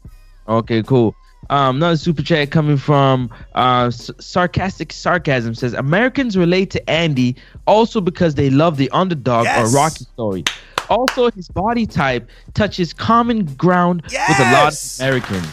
Okay, 0.47 0.81
cool. 0.83 1.13
Um, 1.49 1.75
another 1.75 1.97
super 1.97 2.21
chat 2.23 2.51
coming 2.51 2.77
from 2.77 3.29
uh, 3.53 3.87
S- 3.87 4.09
sarcastic 4.19 4.93
sarcasm 4.93 5.53
says 5.53 5.73
Americans 5.73 6.37
relate 6.37 6.71
to 6.71 6.89
Andy 6.89 7.35
also 7.67 7.99
because 8.01 8.35
they 8.35 8.49
love 8.49 8.77
the 8.77 8.89
underdog 8.91 9.43
Yes. 9.45 9.73
or 9.73 9.77
Rocky 9.77 10.05
story. 10.05 10.43
Also, 10.89 11.31
his 11.31 11.47
body 11.47 11.85
type 11.85 12.29
touches 12.53 12.93
common 12.93 13.45
ground 13.55 14.01
with 14.03 14.13
a 14.13 14.17
lot 14.17 14.67
of 14.67 14.73
Yes. 14.73 14.99
Americans. 14.99 15.45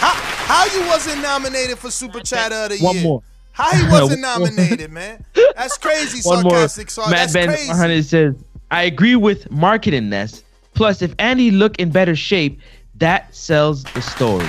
How 0.00 0.14
how 0.14 0.64
you 0.66 0.86
wasn't 0.86 1.22
nominated 1.22 1.78
for 1.78 1.90
Super 1.90 2.20
Chat 2.20 2.52
of 2.52 2.70
the 2.70 2.78
One 2.84 2.94
year? 2.96 3.04
more. 3.04 3.22
How 3.52 3.72
he 3.74 3.90
wasn't 3.90 4.20
nominated, 4.32 4.90
man? 4.92 5.24
That's 5.56 5.76
crazy. 5.78 6.26
One 6.28 6.42
more. 6.44 6.52
Sarcastic. 6.52 6.90
Sar- 6.90 7.10
Mad 7.10 7.18
that's 7.18 7.32
Ben 7.32 7.48
crazy. 7.48 7.68
100 7.68 8.04
says, 8.04 8.34
I 8.70 8.82
agree 8.84 9.16
with 9.16 9.50
marketing 9.50 10.10
Ness. 10.10 10.44
Plus, 10.74 11.02
if 11.02 11.12
Andy 11.18 11.50
look 11.50 11.76
in 11.80 11.90
better 11.90 12.14
shape, 12.14 12.60
that 12.96 13.34
sells 13.34 13.82
the 13.84 14.02
story. 14.02 14.46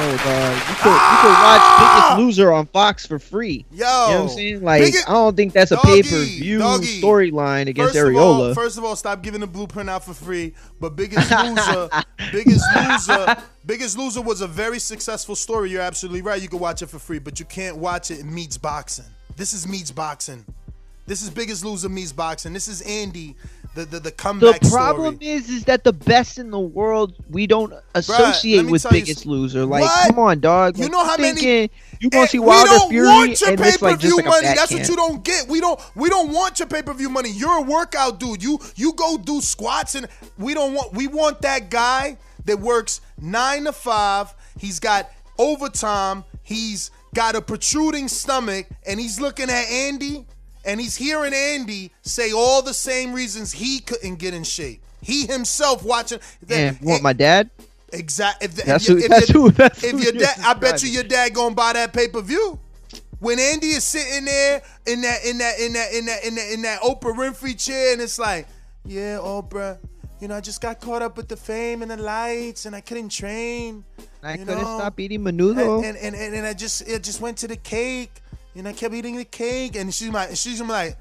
Oh, 0.00 0.16
dog. 0.16 0.54
You 0.68 0.74
could, 0.76 0.92
you 0.92 1.18
could 1.22 1.42
watch 1.42 1.60
Biggest 1.60 2.10
ah! 2.10 2.16
Loser 2.18 2.52
on 2.52 2.66
Fox 2.66 3.04
for 3.04 3.18
free. 3.18 3.66
Yo, 3.72 3.78
you 3.78 3.82
know 3.82 4.06
what 4.06 4.20
I'm 4.20 4.28
saying? 4.28 4.62
Like, 4.62 4.82
Biggest- 4.82 5.08
I 5.08 5.12
don't 5.12 5.36
think 5.36 5.52
that's 5.52 5.72
a 5.72 5.76
pay 5.78 6.02
per 6.02 6.22
view 6.22 6.60
storyline 6.60 7.66
against 7.66 7.94
First 7.94 8.08
of, 8.08 8.16
all, 8.16 8.54
first 8.54 8.78
of 8.78 8.84
all, 8.84 8.94
stop 8.94 9.22
giving 9.22 9.40
the 9.40 9.48
blueprint 9.48 9.90
out 9.90 10.04
for 10.04 10.14
free. 10.14 10.54
But 10.78 10.94
Biggest 10.94 11.28
Loser, 11.32 11.90
Biggest 12.32 12.64
Loser, 12.76 13.36
Biggest 13.66 13.98
Loser 13.98 14.22
was 14.22 14.40
a 14.40 14.46
very 14.46 14.78
successful 14.78 15.34
story. 15.34 15.70
You're 15.70 15.82
absolutely 15.82 16.22
right. 16.22 16.40
You 16.40 16.48
can 16.48 16.60
watch 16.60 16.80
it 16.80 16.86
for 16.86 17.00
free, 17.00 17.18
but 17.18 17.40
you 17.40 17.46
can't 17.46 17.76
watch 17.76 18.12
it 18.12 18.20
in 18.20 18.32
meets 18.32 18.56
boxing. 18.56 19.06
This 19.36 19.52
is 19.52 19.66
meets 19.66 19.90
boxing. 19.90 20.44
This 21.08 21.22
is 21.22 21.30
Biggest 21.30 21.64
Loser 21.64 21.88
meets 21.88 22.12
boxing. 22.12 22.52
This 22.52 22.68
is 22.68 22.82
Andy, 22.82 23.34
the 23.84 23.98
the, 23.98 24.10
the 24.10 24.10
The 24.60 24.68
problem 24.70 25.14
story. 25.16 25.30
is, 25.30 25.48
is 25.48 25.64
that 25.64 25.84
the 25.84 25.92
best 25.92 26.38
in 26.38 26.50
the 26.50 26.58
world 26.60 27.14
we 27.30 27.46
don't 27.46 27.72
associate 27.94 28.64
me 28.64 28.72
with 28.72 28.82
tell 28.82 28.92
you 28.94 29.00
Biggest 29.02 29.26
Loser. 29.26 29.64
Like, 29.64 29.82
What? 29.82 30.06
come 30.08 30.18
on, 30.18 30.40
dog. 30.40 30.76
You 30.76 30.84
Like, 30.84 30.92
know 30.92 31.04
how 31.04 31.16
many- 31.16 31.40
thinking 31.40 31.70
You 32.00 32.10
want 32.12 32.28
to 32.30 32.32
see 32.32 32.38
Wilder 32.38 32.70
don't 32.70 32.90
Fury 32.90 33.06
want 33.06 33.40
your 33.40 33.50
and 33.50 33.58
pay 33.60 33.68
it's 33.68 33.76
per 33.78 33.86
like 33.86 33.98
just 33.98 34.06
view 34.14 34.16
like 34.16 34.26
a 34.26 34.28
money. 34.28 34.46
That's 34.46 34.60
backhand. 34.72 34.80
what 34.80 34.88
you 34.88 34.96
don't 34.96 35.24
get. 35.24 35.48
We 35.48 35.60
don't 35.60 35.80
we 35.96 36.08
don't 36.08 36.32
want 36.32 36.58
your 36.58 36.68
pay 36.68 36.82
per 36.82 36.92
view 36.94 37.08
money. 37.08 37.30
You're 37.30 37.58
a 37.58 37.62
workout 37.62 38.20
dude. 38.20 38.42
You 38.42 38.58
you 38.76 38.92
go 38.94 39.16
do 39.18 39.40
squats 39.40 39.94
and 39.94 40.06
we 40.38 40.54
don't 40.54 40.74
want 40.74 40.92
we 40.94 41.06
want 41.08 41.42
that 41.42 41.70
guy 41.70 42.18
that 42.44 42.58
works 42.60 43.00
nine 43.20 43.64
to 43.64 43.72
five. 43.72 44.32
He's 44.58 44.78
got 44.80 45.10
overtime. 45.38 46.24
He's 46.42 46.90
got 47.14 47.34
a 47.34 47.40
protruding 47.40 48.06
stomach 48.08 48.66
and 48.86 49.00
he's 49.00 49.20
looking 49.20 49.48
at 49.50 49.68
Andy 49.70 50.26
and 50.68 50.80
he's 50.80 50.94
hearing 50.96 51.32
Andy 51.34 51.92
say 52.02 52.32
all 52.32 52.62
the 52.62 52.74
same 52.74 53.12
reasons 53.12 53.52
he 53.52 53.80
couldn't 53.80 54.16
get 54.16 54.34
in 54.34 54.44
shape. 54.44 54.82
He 55.02 55.26
himself 55.26 55.82
watching. 55.84 56.20
Yeah, 56.46 56.74
want 56.82 57.02
my 57.02 57.12
dad? 57.12 57.50
Exactly. 57.92 58.44
If, 58.46 58.54
That's 58.56 58.88
if, 58.88 58.96
who- 58.98 59.02
if, 59.02 59.08
that's 59.08 59.28
your- 59.30 59.42
who- 59.42 59.50
that's 59.50 59.82
if 59.82 59.90
who 59.92 59.98
your 59.98 60.12
dad, 60.12 60.38
I 60.44 60.54
bet 60.54 60.82
you 60.82 60.90
your 60.90 61.04
dad 61.04 61.34
gonna 61.34 61.54
buy 61.54 61.72
that 61.72 61.92
pay 61.92 62.08
per 62.08 62.20
view. 62.20 62.58
When 63.20 63.40
Andy 63.40 63.68
is 63.70 63.82
sitting 63.82 64.26
there 64.26 64.62
in 64.86 65.00
that 65.00 65.24
in 65.24 65.38
that 65.38 65.58
in 65.58 65.72
that 65.72 65.92
in 65.92 66.04
that 66.04 66.24
in 66.24 66.34
that 66.36 66.52
in 66.52 66.62
that 66.62 66.80
Oprah 66.82 67.16
Winfrey 67.16 67.58
chair, 67.58 67.92
and 67.92 68.00
it's 68.02 68.18
like, 68.18 68.46
yeah, 68.84 69.16
Oprah, 69.20 69.78
you 70.20 70.28
know, 70.28 70.36
I 70.36 70.40
just 70.40 70.60
got 70.60 70.80
caught 70.80 71.02
up 71.02 71.16
with 71.16 71.26
the 71.28 71.36
fame 71.36 71.82
and 71.82 71.90
the 71.90 71.96
lights, 71.96 72.66
and 72.66 72.76
I 72.76 72.80
couldn't 72.80 73.08
train. 73.08 73.84
I 74.22 74.36
couldn't 74.36 74.48
know? 74.58 74.78
stop 74.78 75.00
eating 75.00 75.20
menudo. 75.22 75.82
And, 75.84 75.96
and, 75.96 76.14
and, 76.14 76.34
and 76.34 76.46
I 76.46 76.52
just 76.52 76.86
it 76.86 77.02
just 77.02 77.20
went 77.20 77.38
to 77.38 77.48
the 77.48 77.56
cake, 77.56 78.12
and 78.58 78.66
I 78.66 78.72
kept 78.72 78.92
eating 78.92 79.16
the 79.16 79.24
cake, 79.24 79.76
and 79.76 79.94
she's 79.94 80.10
my 80.10 80.34
she's 80.34 80.60
like, 80.60 80.96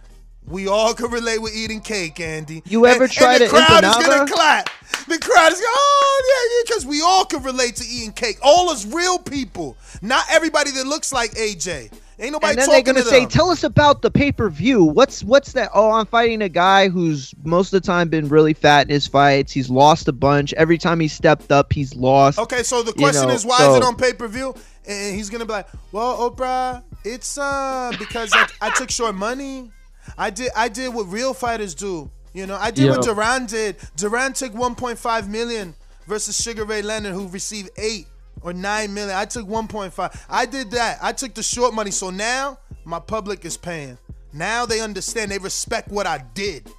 we 0.46 0.68
all 0.68 0.94
could 0.94 1.12
relate 1.12 1.42
with 1.42 1.56
eating 1.56 1.82
cake, 1.82 2.20
Andy. 2.20 2.62
You 2.66 2.86
ever 2.86 3.06
and, 3.06 3.12
tried 3.12 3.42
and 3.42 3.52
the 3.52 3.56
crowd 3.56 3.84
is 3.84 4.08
gonna 4.08 4.32
clap. 4.32 4.70
The 5.08 5.18
crowd 5.18 5.52
is 5.52 5.60
going, 5.60 5.74
oh 5.74 6.24
yeah, 6.30 6.58
yeah, 6.58 6.64
because 6.68 6.86
we 6.86 7.02
all 7.02 7.26
could 7.26 7.44
relate 7.44 7.76
to 7.78 7.86
eating 7.86 8.14
cake. 8.14 8.38
All 8.42 8.70
us 8.70 8.86
real 8.86 9.20
people, 9.20 9.76
not 10.02 10.26
everybody 10.32 10.72
that 10.72 10.86
looks 10.86 11.12
like 11.12 11.32
AJ. 11.32 11.92
Ain't 12.20 12.32
nobody 12.32 12.52
and 12.52 12.60
then 12.60 12.70
they're 12.70 12.82
gonna 12.82 13.04
to 13.04 13.06
say, 13.06 13.20
them. 13.22 13.30
"Tell 13.30 13.52
us 13.52 13.64
about 13.64 14.02
the 14.02 14.10
pay 14.10 14.32
per 14.32 14.50
view. 14.50 14.84
What's 14.84 15.24
what's 15.24 15.52
that? 15.54 15.70
Oh, 15.74 15.92
I'm 15.92 16.08
fighting 16.08 16.42
a 16.42 16.50
guy 16.50 16.90
who's 16.90 17.34
most 17.44 17.72
of 17.74 17.82
the 17.82 17.86
time 17.86 18.10
been 18.10 18.28
really 18.28 18.54
fat 18.54 18.88
in 18.88 18.94
his 18.94 19.06
fights. 19.06 19.52
He's 19.52 19.70
lost 19.70 20.08
a 20.08 20.14
bunch. 20.14 20.52
Every 20.54 20.80
time 20.80 21.00
he 21.00 21.08
stepped 21.08 21.52
up, 21.52 21.72
he's 21.72 21.96
lost. 21.96 22.40
Okay, 22.40 22.64
so 22.64 22.82
the 22.82 22.88
You 22.88 22.94
question 22.94 23.28
know, 23.28 23.36
is, 23.36 23.46
why 23.46 23.60
so- 23.60 23.72
is 23.72 23.78
it 23.78 23.84
on 23.84 23.96
pay 23.96 24.14
per 24.14 24.28
view? 24.28 24.56
And 24.88 25.16
he's 25.16 25.30
gonna 25.30 25.46
be 25.46 25.52
like, 25.52 25.68
"Well, 25.92 26.32
Oprah, 26.32 26.82
it's 27.04 27.38
uh 27.38 27.92
because 28.00 28.32
I, 28.34 28.48
I 28.62 28.70
took 28.72 28.90
short 28.90 29.16
money. 29.16 29.72
I 30.18 30.30
did 30.30 30.52
I 30.56 30.70
did 30.70 30.94
what 30.94 31.08
real 31.08 31.34
fighters 31.34 31.76
do. 31.76 32.10
You 32.34 32.46
know, 32.46 32.56
I 32.56 32.72
did 32.72 32.90
what 32.90 33.02
Duran 33.02 33.48
did. 33.48 33.78
Duran 33.96 34.34
took 34.34 34.54
1.5 34.54 35.28
million 35.28 35.74
versus 36.06 36.40
Sugar 36.40 36.66
Ray 36.66 36.82
Leonard, 36.84 37.14
who 37.14 37.28
received 37.30 37.72
eight 37.78 38.06
or 38.42 38.54
nine 38.54 38.94
million. 38.94 39.16
I 39.16 39.26
took 39.26 39.48
1.5. 39.48 40.26
I 40.30 40.46
did 40.46 40.72
that. 40.72 41.00
I 41.02 41.14
took 41.14 41.34
the 41.34 41.42
short 41.42 41.74
money. 41.74 41.90
So 41.90 42.10
now 42.12 42.60
my 42.86 43.00
public 43.00 43.44
is 43.44 43.58
paying. 43.58 43.98
Now 44.34 44.66
they 44.66 44.82
understand. 44.82 45.32
They 45.32 45.40
respect 45.40 45.90
what 45.90 46.06
I 46.06 46.24
did. 46.36 46.70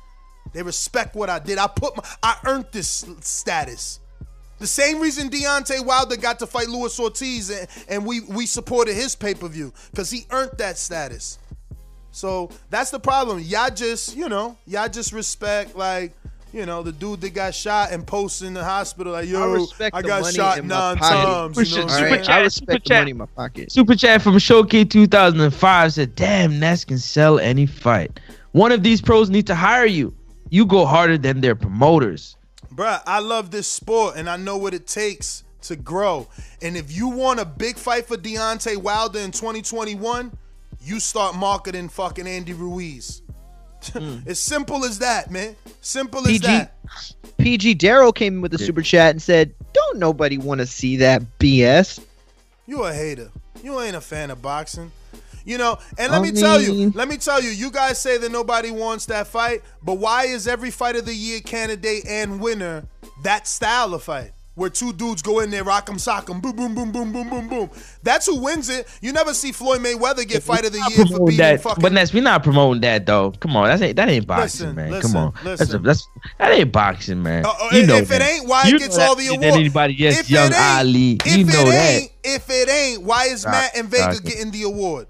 They 0.52 0.62
respect 0.62 1.14
what 1.14 1.28
I 1.28 1.38
did. 1.38 1.58
I 1.58 1.66
put 1.66 1.96
my, 1.96 2.04
I 2.22 2.36
earned 2.46 2.66
this 2.72 3.04
status. 3.20 4.00
The 4.58 4.66
same 4.66 5.00
reason 5.00 5.30
Deontay 5.30 5.84
Wilder 5.84 6.16
got 6.16 6.38
to 6.40 6.46
fight 6.46 6.68
Luis 6.68 6.98
Ortiz 6.98 7.50
and, 7.50 7.68
and 7.88 8.06
we 8.06 8.20
we 8.20 8.46
supported 8.46 8.94
his 8.94 9.14
pay 9.14 9.34
per 9.34 9.48
view 9.48 9.72
because 9.90 10.10
he 10.10 10.26
earned 10.30 10.52
that 10.58 10.78
status. 10.78 11.38
So 12.10 12.50
that's 12.70 12.90
the 12.90 12.98
problem. 12.98 13.38
Y'all 13.40 13.70
just 13.70 14.16
you 14.16 14.28
know 14.28 14.56
y'all 14.66 14.88
just 14.88 15.12
respect 15.12 15.76
like 15.76 16.12
you 16.52 16.66
know 16.66 16.82
the 16.82 16.90
dude 16.90 17.20
that 17.20 17.34
got 17.34 17.54
shot 17.54 17.92
and 17.92 18.04
posts 18.04 18.42
in 18.42 18.54
the 18.54 18.64
hospital 18.64 19.12
like 19.12 19.28
yo 19.28 19.66
I 19.80 19.90
I 19.92 20.02
got 20.02 20.32
shot 20.34 20.58
in 20.58 20.66
my 20.66 20.74
nine 20.74 20.96
pocket. 20.96 21.54
times. 21.54 21.70
You 21.70 21.76
know 21.76 21.84
what 21.84 21.92
I'm 21.92 22.04
All 22.04 22.10
right, 22.10 22.24
saying? 22.24 22.90
I 22.90 22.98
money 22.98 23.10
in 23.12 23.16
my 23.18 23.26
pocket. 23.26 23.70
Super 23.70 23.94
chat 23.94 24.22
from 24.22 24.38
Showcase 24.38 24.86
2005 24.88 25.92
said, 25.92 26.14
"Damn, 26.16 26.58
Ness 26.58 26.84
can 26.84 26.98
sell 26.98 27.38
any 27.38 27.66
fight. 27.66 28.18
One 28.52 28.72
of 28.72 28.82
these 28.82 29.00
pros 29.00 29.30
need 29.30 29.46
to 29.46 29.54
hire 29.54 29.86
you. 29.86 30.12
You 30.50 30.66
go 30.66 30.86
harder 30.86 31.18
than 31.18 31.40
their 31.42 31.54
promoters." 31.54 32.37
Bruh, 32.78 33.02
I 33.08 33.18
love 33.18 33.50
this 33.50 33.66
sport 33.66 34.14
and 34.16 34.30
I 34.30 34.36
know 34.36 34.56
what 34.56 34.72
it 34.72 34.86
takes 34.86 35.42
to 35.62 35.74
grow. 35.74 36.28
And 36.62 36.76
if 36.76 36.96
you 36.96 37.08
want 37.08 37.40
a 37.40 37.44
big 37.44 37.76
fight 37.76 38.06
for 38.06 38.16
Deontay 38.16 38.76
Wilder 38.76 39.18
in 39.18 39.32
2021, 39.32 40.30
you 40.80 41.00
start 41.00 41.34
marketing 41.34 41.88
fucking 41.88 42.28
Andy 42.28 42.52
Ruiz. 42.52 43.22
Hmm. 43.92 44.18
As 44.28 44.38
simple 44.38 44.84
as 44.84 45.00
that, 45.00 45.28
man. 45.28 45.56
Simple 45.80 46.28
as 46.28 46.38
that. 46.40 46.74
PG 47.38 47.74
Darrow 47.74 48.12
came 48.12 48.34
in 48.34 48.40
with 48.42 48.54
a 48.54 48.58
super 48.58 48.82
chat 48.82 49.10
and 49.10 49.22
said, 49.22 49.54
"Don't 49.72 49.98
nobody 49.98 50.36
want 50.36 50.60
to 50.60 50.66
see 50.66 50.96
that 50.96 51.22
BS." 51.38 52.00
You 52.66 52.84
a 52.84 52.92
hater. 52.92 53.30
You 53.62 53.80
ain't 53.80 53.94
a 53.94 54.00
fan 54.00 54.30
of 54.30 54.42
boxing. 54.42 54.90
You 55.48 55.56
know, 55.56 55.78
and 55.96 56.12
let 56.12 56.20
I 56.20 56.22
me 56.22 56.30
tell 56.32 56.60
you, 56.60 56.90
let 56.90 57.08
me 57.08 57.16
tell 57.16 57.42
you, 57.42 57.48
you 57.48 57.70
guys 57.70 57.98
say 57.98 58.18
that 58.18 58.30
nobody 58.30 58.70
wants 58.70 59.06
that 59.06 59.26
fight, 59.28 59.62
but 59.82 59.94
why 59.94 60.24
is 60.26 60.46
every 60.46 60.70
fight 60.70 60.94
of 60.94 61.06
the 61.06 61.14
year 61.14 61.40
candidate 61.40 62.04
and 62.06 62.38
winner 62.38 62.84
that 63.22 63.46
style 63.48 63.94
of 63.94 64.02
fight? 64.02 64.32
Where 64.56 64.68
two 64.68 64.92
dudes 64.92 65.22
go 65.22 65.38
in 65.38 65.50
there, 65.52 65.62
rock 65.64 65.88
'em, 65.88 65.98
sock 66.00 66.28
'em, 66.28 66.40
boom, 66.40 66.54
boom, 66.56 66.74
boom, 66.74 66.90
boom, 66.90 67.12
boom, 67.12 67.30
boom, 67.30 67.48
boom. 67.48 67.70
That's 68.02 68.26
who 68.26 68.40
wins 68.40 68.68
it. 68.68 68.88
You 69.00 69.12
never 69.12 69.32
see 69.32 69.52
Floyd 69.52 69.80
Mayweather 69.80 70.26
get 70.28 70.42
fight 70.42 70.66
of 70.66 70.72
the 70.72 70.78
year 70.90 71.06
for 71.06 71.24
beating 71.26 71.38
that, 71.38 71.62
fucking. 71.62 71.80
but 71.80 71.92
Ness, 71.92 72.12
we're 72.12 72.24
not 72.24 72.42
promoting 72.42 72.80
that 72.82 73.06
though. 73.06 73.30
Come 73.30 73.56
on, 73.56 73.68
that's 73.68 73.80
ain't 73.80 73.94
that 73.96 74.08
ain't 74.08 74.26
boxing, 74.26 74.74
Listen, 74.74 74.74
man. 74.76 74.90
listen, 74.90 75.12
Come 75.12 75.22
on, 75.22 75.32
that's, 75.56 75.72
a, 75.72 75.78
that's 75.78 76.06
that 76.38 76.50
ain't 76.52 76.72
boxing, 76.72 77.22
man. 77.22 77.46
Uh, 77.46 77.50
uh, 77.50 77.68
you 77.72 77.86
know 77.86 77.96
if 77.98 78.10
it 78.10 78.20
ain't, 78.20 78.46
why 78.48 78.64
you 78.64 78.76
it 78.76 78.80
gets 78.80 78.98
all 78.98 79.14
that 79.14 79.22
the 79.22 79.28
than 79.28 79.38
awards? 79.44 79.56
anybody. 79.56 79.94
Yes, 79.94 80.20
If 80.20 80.30
young 80.30 80.48
it 80.48 80.54
ain't- 80.56 80.62
Ali. 80.78 81.12
If 81.24 81.36
You 81.38 81.44
know 81.44 81.60
it 81.68 81.70
that. 81.70 81.90
ain't, 82.02 82.12
if 82.24 82.50
it 82.50 82.68
ain't, 82.68 83.02
why 83.02 83.26
is 83.26 83.46
Matt 83.46 83.76
and 83.76 83.88
Vega 83.88 84.08
okay. 84.16 84.28
getting 84.28 84.50
the 84.50 84.64
award? 84.64 85.06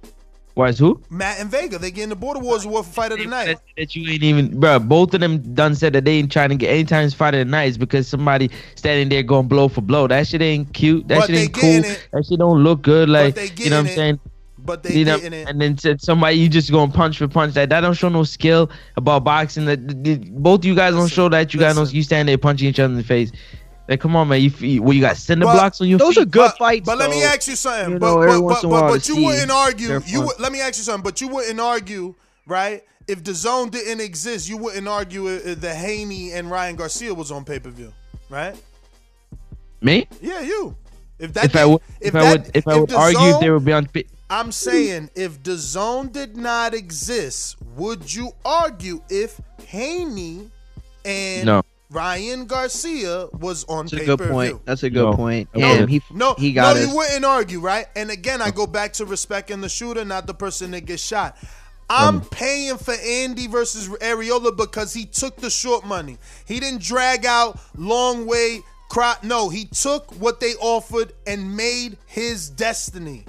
Why 0.58 0.70
is 0.70 0.78
who? 0.80 1.00
Matt 1.08 1.38
and 1.38 1.48
Vega, 1.48 1.78
they 1.78 1.92
getting 1.92 2.08
the 2.08 2.16
Border 2.16 2.40
Wars 2.40 2.64
award 2.64 2.84
for 2.84 2.90
fight 2.92 3.12
of 3.12 3.18
the 3.18 3.26
night. 3.26 3.58
That 3.76 3.94
you 3.94 4.10
ain't 4.10 4.24
even, 4.24 4.58
bro. 4.58 4.80
Both 4.80 5.14
of 5.14 5.20
them 5.20 5.54
done 5.54 5.76
said 5.76 5.92
that 5.92 6.04
they 6.04 6.14
ain't 6.14 6.32
trying 6.32 6.48
to 6.48 6.56
get 6.56 6.70
any 6.70 6.82
times 6.82 7.14
fight 7.14 7.34
of 7.34 7.38
the 7.38 7.44
night 7.44 7.66
is 7.68 7.78
because 7.78 8.08
somebody 8.08 8.50
standing 8.74 9.08
there 9.08 9.22
going 9.22 9.46
blow 9.46 9.68
for 9.68 9.82
blow. 9.82 10.08
That 10.08 10.26
shit 10.26 10.42
ain't 10.42 10.74
cute. 10.74 11.06
That 11.06 11.18
But 11.20 11.26
shit 11.28 11.36
ain't 11.36 11.54
cool. 11.54 11.84
it. 11.84 12.08
That 12.12 12.26
shit 12.26 12.40
don't 12.40 12.64
look 12.64 12.82
good. 12.82 13.08
Like 13.08 13.36
you 13.60 13.70
know 13.70 13.76
what 13.76 13.80
I'm 13.82 13.86
it. 13.86 13.94
saying. 13.94 14.20
But 14.58 14.82
they 14.82 14.94
you 14.94 15.04
know, 15.04 15.18
getting 15.18 15.32
it. 15.42 15.48
and 15.48 15.60
then 15.60 15.78
said 15.78 16.00
somebody 16.02 16.34
you 16.38 16.48
just 16.48 16.72
going 16.72 16.90
punch 16.90 17.18
for 17.18 17.28
punch. 17.28 17.54
That 17.54 17.68
that 17.68 17.82
don't 17.82 17.94
show 17.94 18.08
no 18.08 18.24
skill 18.24 18.68
about 18.96 19.22
boxing. 19.22 19.64
That 19.66 19.88
th- 19.88 20.02
th- 20.22 20.28
both 20.32 20.64
you 20.64 20.74
guys 20.74 20.92
don't 20.92 21.06
show 21.06 21.28
that 21.28 21.54
you 21.54 21.60
guys 21.60 21.76
know 21.76 21.84
you 21.84 22.02
stand 22.02 22.28
there 22.28 22.36
punching 22.36 22.66
each 22.68 22.80
other 22.80 22.90
in 22.92 22.98
the 22.98 23.04
face. 23.04 23.30
Like 23.88 24.00
come 24.00 24.14
on, 24.16 24.28
man. 24.28 24.40
You, 24.42 24.50
you 24.58 24.82
well, 24.82 24.92
you 24.92 25.00
got 25.00 25.16
cinder 25.16 25.46
But 25.46 25.54
blocks 25.54 25.80
on 25.80 25.88
your 25.88 25.98
Those 25.98 26.16
feet. 26.16 26.22
are 26.22 26.26
good 26.26 26.52
fights. 26.58 26.84
But 26.84 26.98
let 26.98 27.08
me 27.10 27.22
ask 27.22 27.48
you 27.48 27.56
something. 27.56 27.94
You 27.94 27.98
but, 27.98 28.14
know, 28.14 28.20
every 28.20 28.34
but, 28.36 28.42
once 28.42 28.56
but, 28.56 28.64
in 28.64 28.70
a 28.70 28.72
while 28.72 28.92
but, 28.92 29.08
you 29.08 29.24
wouldn't 29.24 29.50
argue. 29.50 30.00
You 30.04 30.20
would, 30.22 30.38
let 30.38 30.52
me 30.52 30.60
ask 30.60 30.76
you 30.76 30.82
something. 30.84 31.02
But 31.02 31.20
you 31.22 31.28
wouldn't 31.28 31.58
argue, 31.58 32.14
right? 32.46 32.84
If 33.06 33.24
the 33.24 33.32
zone 33.32 33.70
didn't 33.70 34.00
exist, 34.02 34.46
you 34.48 34.58
wouldn't 34.58 34.86
argue 34.86 35.26
uh, 35.28 35.54
the 35.54 35.74
Haney 35.74 36.32
and 36.32 36.50
Ryan 36.50 36.76
Garcia 36.76 37.14
was 37.14 37.30
on 37.32 37.42
pay 37.46 37.58
per 37.58 37.70
view, 37.70 37.90
right? 38.28 38.54
Me? 39.80 40.06
Yeah, 40.20 40.40
you. 40.42 40.76
If 41.18 41.32
that 41.32 41.46
If 41.46 41.56
I 41.56 41.64
would, 41.64 41.80
if 42.00 42.08
if, 42.08 42.14
I 42.14 42.20
that- 42.20 42.30
would, 42.46 42.50
if 42.56 42.68
I 42.68 42.72
if 42.74 42.80
would 42.80 42.90
the 42.90 42.96
argue, 42.98 43.18
zone- 43.18 43.40
they 43.40 43.50
would 43.50 43.64
be 43.64 43.72
on. 43.72 43.86
pi- 43.86 44.04
I'm 44.30 44.52
saying 44.52 45.08
if 45.14 45.42
the 45.42 45.56
zone 45.56 46.08
did 46.08 46.36
not 46.36 46.74
exist, 46.74 47.56
would 47.76 48.12
you 48.14 48.32
argue 48.44 49.02
if 49.08 49.40
Haney 49.66 50.50
and 51.06 51.46
No. 51.46 51.62
Ryan 51.90 52.44
Garcia 52.46 53.28
was 53.32 53.64
on 53.64 53.86
That's 53.86 53.92
a 53.94 53.96
pay 53.96 54.04
good 54.06 54.18
per 54.18 54.24
view? 54.26 54.32
point. 54.32 54.66
That's 54.66 54.82
a 54.82 54.90
good 54.90 55.04
No. 55.10 55.14
point. 55.14 55.48
No. 55.54 55.86
He 55.86 56.02
No, 56.12 56.34
he 56.34 56.52
got 56.52 56.76
no, 56.76 56.82
us. 56.82 56.88
you 56.88 56.94
wouldn't 56.94 57.24
argue, 57.24 57.60
right? 57.60 57.86
And 57.96 58.10
again, 58.10 58.42
I 58.42 58.50
go 58.50 58.66
back 58.66 58.92
to 58.94 59.06
respecting 59.06 59.60
the 59.62 59.68
shooter, 59.70 60.04
not 60.04 60.26
the 60.26 60.34
person 60.34 60.70
that 60.72 60.82
gets 60.82 61.02
shot. 61.02 61.36
I'm 61.90 62.16
Um, 62.16 62.20
paying 62.20 62.76
for 62.76 62.92
Andy 62.92 63.46
versus 63.46 63.88
Arreola 63.88 64.54
because 64.54 64.92
he 64.92 65.06
took 65.06 65.36
the 65.36 65.48
short 65.48 65.86
money. 65.86 66.18
He 66.44 66.60
didn't 66.60 66.82
drag 66.82 67.24
out 67.24 67.58
long 67.76 68.26
way. 68.26 68.62
Cry. 68.90 69.16
No, 69.22 69.48
he 69.48 69.64
took 69.66 70.12
what 70.20 70.40
they 70.40 70.54
offered 70.56 71.12
and 71.26 71.56
made 71.56 71.96
his 72.06 72.50
destiny. 72.50 73.24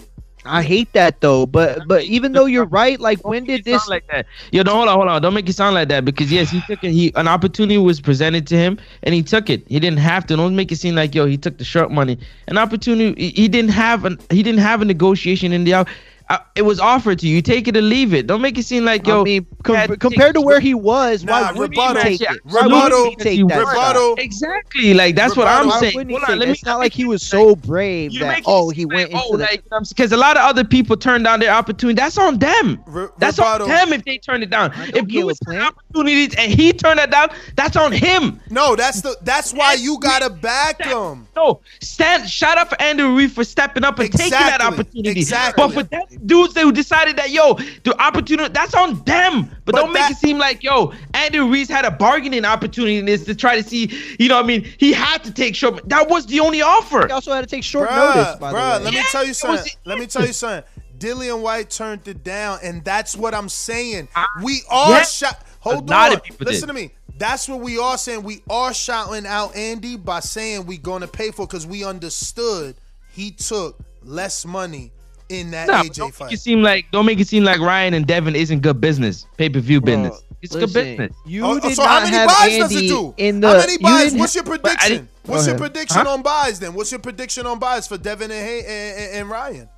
I 0.45 0.63
hate 0.63 0.93
that 0.93 1.21
though. 1.21 1.45
But 1.45 1.87
but 1.87 2.03
even 2.03 2.31
though 2.31 2.45
you're 2.45 2.65
right, 2.65 2.99
like 2.99 3.25
when 3.27 3.43
did 3.43 3.65
this? 3.65 3.83
sound 3.83 3.89
like 3.89 4.07
that. 4.07 4.25
Yo, 4.51 4.63
don't 4.63 4.75
hold 4.75 4.87
on, 4.87 4.95
hold 4.95 5.07
on. 5.09 5.21
Don't 5.21 5.33
make 5.33 5.49
it 5.49 5.53
sound 5.53 5.75
like 5.75 5.89
that 5.89 6.05
because 6.05 6.31
yes, 6.31 6.49
he 6.49 6.61
took 6.61 6.83
it. 6.83 6.91
He 6.91 7.11
an 7.15 7.27
opportunity 7.27 7.77
was 7.77 7.99
presented 7.99 8.47
to 8.47 8.55
him 8.55 8.79
and 9.03 9.13
he 9.13 9.21
took 9.21 9.49
it. 9.49 9.67
He 9.67 9.79
didn't 9.79 9.99
have 9.99 10.25
to. 10.27 10.37
Don't 10.37 10.55
make 10.55 10.71
it 10.71 10.77
seem 10.77 10.95
like 10.95 11.13
yo, 11.13 11.25
he 11.25 11.37
took 11.37 11.57
the 11.57 11.65
short 11.65 11.91
money. 11.91 12.17
An 12.47 12.57
opportunity. 12.57 13.21
He, 13.21 13.41
he 13.41 13.47
didn't 13.47 13.71
have 13.71 14.05
an. 14.05 14.17
He 14.29 14.41
didn't 14.41 14.61
have 14.61 14.81
a 14.81 14.85
negotiation 14.85 15.51
in 15.51 15.65
the 15.65 15.73
out. 15.73 15.89
Uh, 16.29 16.37
it 16.55 16.61
was 16.61 16.79
offered 16.79 17.17
to 17.19 17.27
you. 17.27 17.37
You 17.37 17.41
Take 17.41 17.67
it 17.67 17.75
or 17.75 17.81
leave 17.81 18.13
it. 18.13 18.27
Don't 18.27 18.41
make 18.41 18.57
it 18.57 18.63
seem 18.63 18.85
like 18.85 19.07
yo. 19.07 19.21
I 19.21 19.23
mean, 19.23 19.47
com- 19.63 19.95
compared 19.95 20.35
to 20.35 20.41
where 20.41 20.59
he 20.59 20.73
was, 20.75 21.23
Nah, 21.23 21.31
why 21.31 21.51
wouldn't 21.53 21.71
rebuttal. 21.71 22.03
he 22.03 22.17
take 22.17 22.21
it? 22.21 22.27
absolutely 22.45 22.71
Why 22.71 22.83
wouldn't 22.83 23.09
he 23.09 23.15
take 23.15 23.47
that 23.47 23.57
were- 23.57 23.69
Rebuttal. 23.71 24.15
Exactly. 24.19 24.93
Like 24.93 25.15
that's 25.15 25.35
what 25.35 25.47
I'm 25.47 25.71
saying. 25.79 25.95
wouldn't 25.95 26.11
Hold 26.11 26.23
on, 26.23 26.27
take 26.29 26.39
let 26.39 26.45
me. 26.47 26.51
It's 26.53 26.65
not 26.65 26.77
like 26.77 26.93
he 26.93 27.05
was 27.05 27.23
so 27.23 27.55
brave 27.55 28.13
that 28.19 28.43
oh 28.45 28.69
seem 28.69 28.75
he 28.77 28.85
went 28.85 29.11
like, 29.11 29.23
into 29.23 29.33
oh, 29.33 29.37
the 29.37 29.43
like 29.43 29.63
because 29.89 30.11
a 30.11 30.17
lot 30.17 30.37
of 30.37 30.43
other 30.43 30.63
people 30.63 30.95
turned 30.95 31.23
down 31.23 31.39
their 31.39 31.51
opportunity. 31.53 31.95
That's 31.95 32.17
on 32.17 32.37
them. 32.37 32.83
Re- 32.85 33.07
That's 33.17 33.37
rebuttal. 33.39 33.65
on 33.67 33.73
them 33.73 33.93
if 33.93 34.05
they 34.05 34.17
turn 34.19 34.43
it 34.43 34.51
down. 34.51 34.71
If 34.75 35.07
Caleb 35.07 35.11
Lewis 35.11 35.39
had 35.47 35.55
Plant. 35.55 35.75
opportunities 35.77 36.35
and 36.35 36.51
he 36.51 36.71
turned 36.73 36.99
it 36.99 37.09
down, 37.09 37.29
that's 37.55 37.75
on 37.75 37.91
him. 37.91 38.39
No, 38.51 38.75
that's 38.75 39.01
the 39.01 39.17
that's 39.23 39.51
why 39.53 39.73
you 39.73 39.97
gotta 39.99 40.29
back 40.29 40.81
him. 40.83 41.27
No, 41.35 41.61
stand. 41.81 42.29
Shout 42.29 42.57
out 42.57 42.69
for 42.69 42.79
Andrew 42.81 43.15
Reed 43.15 43.31
for 43.31 43.43
stepping 43.43 43.83
up 43.83 43.97
and 43.97 44.11
taking 44.11 44.31
that 44.31 44.61
opportunity. 44.61 45.09
Exactly. 45.19 45.63
But 45.65 45.73
for 45.73 45.83
them 45.83 46.03
dudes 46.25 46.55
who 46.55 46.71
decided 46.71 47.17
that 47.17 47.31
yo, 47.31 47.53
the 47.83 47.95
opportunity 48.01 48.51
that's 48.53 48.73
on 48.73 49.03
them. 49.03 49.49
But, 49.65 49.73
But 49.73 49.75
don't 49.75 49.93
make 49.93 50.11
it 50.11 50.17
seem 50.17 50.37
like 50.37 50.63
yo, 50.63 50.93
Andrew 51.13 51.47
Reese 51.47 51.69
had 51.69 51.85
a 51.85 51.91
bargaining 51.91 52.45
opportunity 52.45 52.97
in 52.97 53.05
this 53.05 53.25
to 53.25 53.35
try 53.35 53.55
to 53.55 53.63
see. 53.63 53.91
You 54.19 54.29
know, 54.29 54.39
I 54.39 54.43
mean, 54.43 54.63
he 54.77 54.93
had 54.93 55.23
to 55.23 55.31
take 55.31 55.55
short. 55.55 55.87
That 55.87 56.09
was 56.09 56.25
the 56.25 56.39
only 56.39 56.61
offer. 56.61 57.07
He 57.07 57.11
also 57.11 57.33
had 57.33 57.41
to 57.41 57.47
take 57.47 57.63
short 57.63 57.89
Bruh, 57.89 58.15
notice. 58.15 58.35
By 58.35 58.53
bruh, 58.53 58.77
the 58.79 58.85
let 58.85 58.93
way, 58.93 58.99
me 58.99 59.05
tell 59.11 59.25
you 59.25 59.33
something. 59.33 59.71
the 59.83 59.89
Let 59.89 59.99
me 59.99 60.07
tell 60.07 60.25
you 60.25 60.33
something. 60.33 60.63
Dillian 60.97 61.41
Whyte 61.41 61.69
turned 61.69 62.07
it 62.07 62.23
down, 62.23 62.59
and 62.61 62.83
that's 62.83 63.15
what 63.15 63.33
I'm 63.33 63.49
saying. 63.49 64.09
We 64.43 64.61
are 64.69 64.91
yeah. 64.91 65.03
shot. 65.03 65.45
Hold 65.61 65.89
on. 65.91 66.21
Listen 66.39 66.67
did. 66.67 66.67
to 66.67 66.73
me. 66.73 66.91
That's 67.17 67.49
what 67.49 67.59
we 67.59 67.77
are 67.77 67.97
saying. 67.97 68.23
We 68.23 68.41
are 68.49 68.73
shouting 68.73 69.25
out 69.25 69.55
Andy 69.55 69.97
by 69.97 70.21
saying 70.21 70.65
we 70.65 70.77
going 70.77 71.01
to 71.01 71.07
pay 71.07 71.31
for 71.31 71.45
because 71.45 71.67
we 71.67 71.83
understood 71.83 72.75
he 73.11 73.31
took 73.31 73.77
less 74.03 74.45
money 74.45 74.91
in 75.29 75.51
that 75.51 75.67
Nah, 75.67 75.83
AJ 75.83 75.93
don't 75.95 76.07
make 76.07 76.13
fight. 76.15 76.31
it 76.33 76.39
seem 76.39 76.61
like 76.61 76.85
don't 76.91 77.05
make 77.05 77.19
it 77.19 77.27
seem 77.27 77.43
like 77.43 77.59
Ryan 77.59 77.93
and 77.93 78.05
Devin 78.05 78.35
isn't 78.35 78.59
good 78.61 78.81
business, 78.81 79.25
pay 79.37 79.49
per 79.49 79.59
view 79.59 79.79
business. 79.81 80.21
It's 80.41 80.55
good 80.55 80.73
business. 80.73 81.13
You 81.25 81.45
Oh, 81.45 81.59
did 81.59 81.75
so 81.75 81.83
not 81.83 81.89
how 81.89 81.99
many 82.05 82.15
have 82.15 82.27
buys 82.27 82.57
does 82.57 82.71
it 82.71 82.75
Andy 82.75 82.87
do? 82.87 83.13
in 83.17 83.39
the. 83.41 83.47
how 83.49 83.57
many 83.57 83.77
buys? 83.77 84.03
didn't 84.05 84.19
What's 84.19 84.35
your 84.35 84.43
prediction? 84.45 85.07
What's 85.25 85.45
your 85.47 85.57
prediction 85.57 86.05
Huh? 86.05 86.13
on 86.13 86.21
buys 86.21 86.59
then? 86.59 86.73
What's 86.73 86.91
your 86.91 86.99
prediction 86.99 87.45
on 87.45 87.59
buys 87.59 87.87
for 87.87 87.97
Devin 87.97 88.31
and, 88.31 88.45
Hay- 88.47 88.59
and, 88.61 88.99
and, 88.99 89.15
and 89.21 89.29
Ryan? 89.29 89.69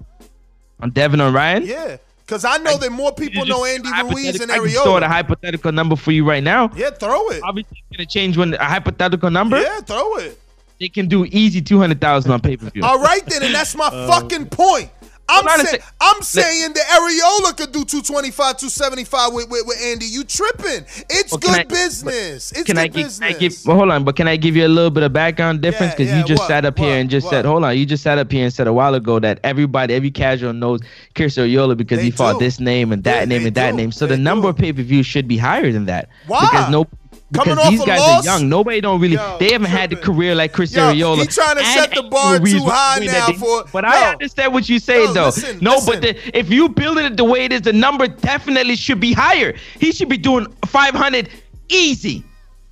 On 0.79 0.89
Devin 0.91 1.19
or 1.19 1.31
Ryan? 1.31 1.65
Yeah, 1.65 1.97
because 2.25 2.45
I 2.45 2.57
know 2.57 2.77
that 2.77 2.91
more 2.91 3.11
people 3.11 3.45
know 3.45 3.65
Andy 3.65 3.89
Ruiz 4.03 4.39
and 4.39 4.49
Arreola. 4.51 4.53
I 4.53 4.73
can 4.73 4.83
throw 4.83 4.97
a 4.97 5.07
hypothetical 5.07 5.71
number 5.71 5.95
for 5.95 6.11
you 6.11 6.27
right 6.27 6.43
now. 6.43 6.69
Yeah, 6.75 6.91
throw 6.91 7.29
it. 7.29 7.41
Obviously, 7.43 7.77
it's 7.89 7.97
gonna 7.97 8.05
change 8.05 8.37
when 8.37 8.53
a 8.53 8.63
hypothetical 8.63 9.29
number. 9.31 9.59
Yeah, 9.59 9.79
throw 9.81 10.15
it. 10.17 10.39
They 10.79 10.89
can 10.89 11.07
do 11.07 11.25
easy 11.25 11.61
two 11.61 11.79
hundred 11.79 11.99
thousand 12.01 12.31
on 12.31 12.39
pay 12.39 12.55
per 12.57 12.69
view. 12.69 12.83
All 12.83 12.99
right 12.99 13.25
then, 13.25 13.43
and 13.43 13.53
that's 13.53 13.75
my 13.75 13.87
Uh, 13.91 14.07
fucking 14.07 14.45
point. 14.47 14.89
I'm 15.29 15.45
Hold 15.45 15.47
on 15.47 15.61
a 15.61 15.65
saying 15.69 15.81
sec. 15.81 15.93
I'm 16.01 16.21
saying 16.21 16.73
that 16.73 16.83
Arreola 16.99 17.55
could 17.57 17.71
do 17.71 17.85
225, 17.85 18.57
275 18.57 19.33
with, 19.33 19.49
with, 19.49 19.65
with 19.65 19.77
Andy. 19.81 20.05
You 20.05 20.23
tripping. 20.25 20.85
It's 21.09 21.31
Well, 21.31 21.39
good 21.39 21.51
I- 21.51 21.63
business. 21.63 22.51
It's 22.51 22.63
can 22.63 22.75
good 22.75 22.77
I 22.81 22.87
give, 22.87 23.05
business. 23.05 23.35
I 23.35 23.39
give 23.39 23.53
well, 23.65 23.77
hold 23.77 23.91
on, 23.91 24.03
but 24.03 24.15
can 24.17 24.27
I 24.27 24.35
give 24.35 24.55
you 24.55 24.65
a 24.65 24.67
little 24.67 24.89
bit 24.89 25.03
of 25.03 25.13
background 25.13 25.61
difference? 25.61 25.93
Because 25.93 26.09
yeah, 26.09 26.19
you 26.19 26.25
just 26.25 26.41
what, 26.41 26.47
sat 26.47 26.65
up 26.65 26.77
what, 26.77 26.85
here 26.87 26.97
and 26.99 27.09
just 27.09 27.29
said, 27.29 27.45
hold 27.45 27.63
on, 27.63 27.77
you 27.77 27.85
just 27.85 28.03
sat 28.03 28.17
up 28.17 28.31
here 28.31 28.43
and 28.43 28.53
said 28.53 28.67
a 28.67 28.73
while 28.73 28.93
ago 28.95 29.19
that 29.19 29.39
everybody, 29.43 29.93
every 29.93 30.11
casual 30.11 30.53
knows 30.53 30.81
Chris 31.15 31.37
Arreola 31.37 31.77
because 31.77 31.99
They 31.99 32.05
he 32.05 32.11
fought 32.11 32.33
do. 32.33 32.45
this 32.45 32.59
name 32.59 32.91
and 32.91 33.03
that 33.05 33.19
Yeah, 33.19 33.25
name 33.25 33.41
they 33.43 33.47
and 33.47 33.55
that 33.55 33.75
name. 33.75 33.91
So 33.91 34.05
They 34.07 34.15
the 34.15 34.21
number 34.21 34.43
do. 34.45 34.49
of 34.49 34.57
pay 34.57 34.73
per 34.73 34.81
views 34.81 35.05
should 35.05 35.27
be 35.27 35.37
higher 35.37 35.71
than 35.71 35.85
that. 35.85 36.09
Why? 36.27 36.41
Because 36.41 36.69
no. 36.71 36.85
Coming 37.33 37.55
Because 37.55 37.69
these 37.69 37.85
guys 37.85 37.99
loss? 37.99 38.27
are 38.27 38.39
young. 38.39 38.49
Nobody 38.49 38.81
don't 38.81 38.99
really. 38.99 39.15
Yo, 39.15 39.37
they 39.39 39.51
haven't 39.53 39.69
had 39.69 39.89
the 39.89 39.95
career 39.95 40.35
like 40.35 40.51
Chris 40.51 40.73
Yo, 40.75 40.91
Arreola. 40.93 41.21
he 41.21 41.27
trying 41.27 41.55
to 41.55 41.63
and 41.63 41.79
set 41.79 41.95
the 41.95 42.03
bar 42.03 42.39
too 42.39 42.59
high 42.65 42.99
now 42.99 43.27
they- 43.27 43.33
for- 43.33 43.63
But 43.71 43.83
Yo. 43.85 43.89
I 43.89 44.09
understand 44.11 44.53
what 44.53 44.67
you 44.67 44.79
say 44.79 45.05
though. 45.13 45.25
listen, 45.27 45.59
no, 45.61 45.75
listen. 45.75 45.93
but 45.93 46.01
the, 46.01 46.37
if 46.37 46.49
you 46.49 46.67
building 46.69 47.05
it 47.05 47.15
the 47.17 47.23
way 47.23 47.45
it 47.45 47.53
is, 47.53 47.61
the 47.61 47.71
number 47.73 48.07
definitely 48.07 48.75
should 48.75 48.99
be 48.99 49.13
higher. 49.13 49.53
He 49.79 49.91
should 49.93 50.09
be 50.09 50.17
doing 50.17 50.47
500 50.65 51.29
easy. 51.69 52.25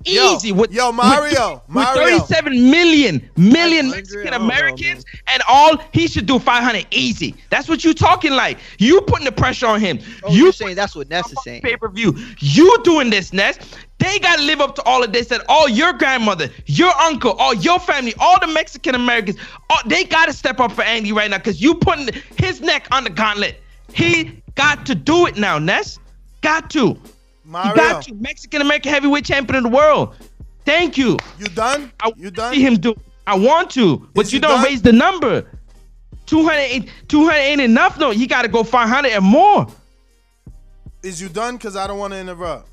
Yo, 0.04 0.34
Easy 0.34 0.50
with 0.50 0.72
yo, 0.72 0.88
with- 0.88 0.96
Mario, 0.96 1.62
with, 1.68 1.86
37 1.88 2.70
million 2.70 3.28
million 3.36 3.90
Mexican 3.90 4.28
I 4.28 4.30
don't 4.38 4.42
Americans 4.46 5.04
and 5.26 5.42
all 5.46 5.76
he 5.92 6.08
should 6.08 6.24
do 6.24 6.38
500 6.38 6.86
easy. 6.90 7.34
That's 7.50 7.68
what 7.68 7.84
you 7.84 7.92
talking 7.92 8.32
like. 8.32 8.58
You 8.78 9.02
putting 9.02 9.26
the 9.26 9.32
pressure 9.32 9.66
on 9.66 9.78
him. 9.78 9.98
Oh, 10.22 10.32
you 10.32 10.52
saying 10.52 10.76
that's 10.76 10.96
what 10.96 11.10
Ness 11.10 11.30
is 11.30 11.38
saying. 11.44 11.60
pay 11.60 11.76
per 11.76 11.88
view. 11.90 12.16
You 12.38 12.82
doing 12.82 13.10
this, 13.10 13.34
Ness. 13.34 13.58
They 13.98 14.18
gotta 14.18 14.42
live 14.42 14.62
up 14.62 14.74
to 14.76 14.82
all 14.84 15.04
of 15.04 15.12
this. 15.12 15.26
That 15.26 15.44
all 15.50 15.68
your 15.68 15.92
grandmother, 15.92 16.48
your 16.64 16.94
uncle, 16.96 17.32
all 17.32 17.52
your 17.52 17.78
family, 17.78 18.14
all 18.18 18.40
the 18.40 18.46
Mexican 18.46 18.94
Americans, 18.94 19.36
all, 19.68 19.80
they 19.84 20.04
gotta 20.04 20.32
step 20.32 20.60
up 20.60 20.72
for 20.72 20.82
Andy 20.82 21.12
right 21.12 21.30
now 21.30 21.36
because 21.36 21.60
you 21.60 21.74
putting 21.74 22.08
his 22.38 22.62
neck 22.62 22.88
on 22.90 23.04
the 23.04 23.10
gauntlet. 23.10 23.60
He 23.92 24.42
got 24.54 24.86
to 24.86 24.94
do 24.94 25.26
it 25.26 25.36
now, 25.36 25.58
Ness. 25.58 25.98
Got 26.40 26.70
to. 26.70 26.96
You 27.50 27.52
Mario, 27.54 27.74
got 27.74 28.02
to. 28.04 28.14
Mexican 28.14 28.62
American 28.62 28.92
heavyweight 28.92 29.24
champion 29.24 29.56
of 29.56 29.62
the 29.64 29.76
world. 29.76 30.14
Thank 30.64 30.96
you. 30.96 31.16
you 31.36 31.46
done? 31.46 31.90
I 32.00 32.12
You 32.16 32.30
done? 32.30 32.54
see 32.54 32.62
him 32.64 32.76
do. 32.76 32.94
I 33.26 33.36
want 33.36 33.70
to, 33.72 34.08
but 34.14 34.26
Is 34.26 34.32
you 34.32 34.38
don't 34.38 34.52
done? 34.58 34.64
raise 34.64 34.82
the 34.82 34.92
number. 34.92 35.46
200, 36.26 36.52
ain't- 36.58 36.88
200 37.08 37.34
ain't 37.34 37.60
enough. 37.60 37.98
No, 37.98 38.12
you 38.12 38.28
got 38.28 38.42
to 38.42 38.48
go 38.48 38.62
500 38.62 39.10
and 39.10 39.24
more. 39.24 39.66
Is 41.02 41.20
you 41.20 41.28
done? 41.28 41.56
Because 41.56 41.74
I 41.74 41.88
don't 41.88 41.98
want 41.98 42.12
to 42.12 42.20
interrupt. 42.20 42.68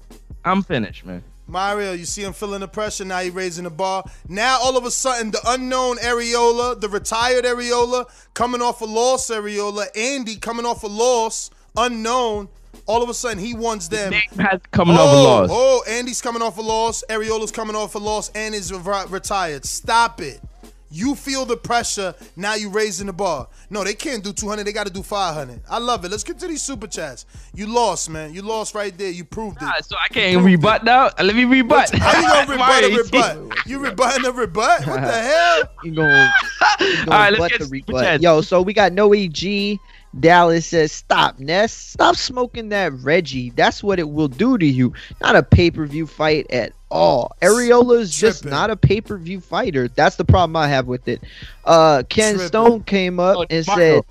I'm 0.45 0.61
finished, 0.61 1.05
man. 1.05 1.23
Mario, 1.47 1.93
you 1.93 2.05
see 2.05 2.23
him 2.23 2.34
feeling 2.34 2.59
the 2.59 2.67
pressure. 2.67 3.03
Now 3.05 3.19
he 3.21 3.30
raising 3.32 3.63
the 3.63 3.69
bar. 3.71 4.03
Now 4.28 4.59
all 4.61 4.78
of 4.78 4.86
a 4.86 4.91
sudden, 4.91 5.32
the 5.32 5.39
unknown 5.47 5.97
Arreola, 5.97 6.80
the 6.80 6.89
retired 6.89 7.45
Arreola, 7.45 8.05
coming 8.36 8.61
off 8.61 8.82
a 8.82 8.86
loss 8.86 9.30
Arreola, 9.32 9.88
Andy 9.97 10.36
coming 10.36 10.65
off 10.65 10.84
a 10.84 10.88
loss, 10.88 11.49
unknown. 11.78 12.49
All 12.88 13.03
of 13.03 13.09
a 13.09 13.13
sudden, 13.13 13.38
he 13.38 13.53
wants 13.53 13.88
them. 13.89 14.11
Name 14.11 14.21
has 14.39 14.61
coming 14.71 14.95
oh, 14.97 15.01
off 15.01 15.13
a 15.13 15.17
loss. 15.17 15.49
Oh, 15.51 15.83
Andy's 15.88 16.21
coming 16.21 16.41
off 16.41 16.57
a 16.57 16.61
loss. 16.61 17.03
Arreola's 17.09 17.51
coming 17.51 17.75
off 17.75 17.95
a 17.95 17.99
loss 17.99 18.29
and 18.33 18.55
is 18.55 18.71
re- 18.73 19.05
retired. 19.09 19.65
Stop 19.65 20.21
it. 20.21 20.41
You 20.89 21.15
feel 21.15 21.45
the 21.45 21.57
pressure. 21.57 22.15
Now 22.38 22.55
you 22.55 22.69
raising 22.69 23.07
the 23.07 23.13
bar. 23.13 23.49
No, 23.69 23.83
they 23.83 23.93
can't 23.93 24.23
do 24.23 24.31
200. 24.31 24.63
They 24.63 24.71
got 24.71 24.88
to 24.88 24.93
do 24.93 25.03
500. 25.03 25.61
I 25.69 25.79
love 25.79 26.05
it. 26.05 26.11
Let's 26.11 26.23
get 26.23 26.39
to 26.39 26.47
these 26.47 26.61
super 26.61 26.88
chats. 26.88 27.25
You 27.53 27.67
lost, 27.67 28.09
man. 28.09 28.33
You 28.33 28.41
lost 28.41 28.73
right 28.73 28.97
there. 28.97 29.11
You 29.11 29.25
proved 29.25 29.57
it. 29.57 29.65
Ah, 29.67 29.75
so 29.81 29.97
I 30.01 30.07
can't 30.07 30.41
rebut 30.45 30.85
now. 30.85 31.09
Let 31.21 31.35
me 31.35 31.43
rebut. 31.43 31.93
How 31.93 32.21
you 32.21 32.27
gonna 32.27 32.41
rebut 32.51 32.57
Mario, 32.59 32.88
a 32.88 32.91
you 32.91 33.03
see- 33.03 33.17
rebut? 33.17 33.57
You 33.67 33.79
rebutting 33.79 34.25
a 34.25 34.31
rebut? 34.31 34.88
What 34.88 35.01
the 35.01 35.11
hell? 35.11 35.63
You 35.83 35.91
gonna, 35.91 36.33
gonna 36.79 37.05
right, 37.09 37.33
let's 37.33 37.51
get 37.51 37.59
the 37.59 37.65
super 37.65 37.73
rebut. 37.73 38.03
chats. 38.03 38.23
Yo, 38.23 38.39
so 38.39 38.61
we 38.61 38.71
got 38.71 38.93
Noe 38.93 39.13
G. 39.27 39.77
Dallas 40.20 40.65
says, 40.65 40.91
"Stop, 40.91 41.39
Ness. 41.39 41.72
Stop 41.74 42.15
smoking 42.15 42.70
that 42.70 42.93
Reggie. 42.93 43.51
That's 43.51 43.84
what 43.84 43.99
it 43.99 44.09
will 44.09 44.28
do 44.28 44.57
to 44.57 44.65
you. 44.65 44.93
Not 45.22 45.36
a 45.36 45.43
pay 45.43 45.72
per 45.72 45.86
view 45.86 46.07
fight 46.07 46.45
at 46.51 46.74
all. 46.89 47.36
Arreola 47.41 47.99
is 47.99 48.15
just 48.18 48.45
not 48.45 48.70
a 48.70 48.76
pay 48.76 49.01
per 49.01 49.18
view 49.18 49.39
fighter. 49.39 49.88
That's 49.89 50.15
the 50.15 50.26
problem 50.26 50.55
I 50.55 50.68
have 50.68 50.88
with 50.88 51.07
it." 51.07 51.22
Uh, 51.65 52.03
Ken 52.09 52.34
Tripping. 52.36 52.47
Stone 52.47 52.84
came 52.84 53.20
up 53.20 53.38
Oh, 53.38 53.45
and 53.49 53.68
Mario. 53.68 53.95
said, 53.95 54.03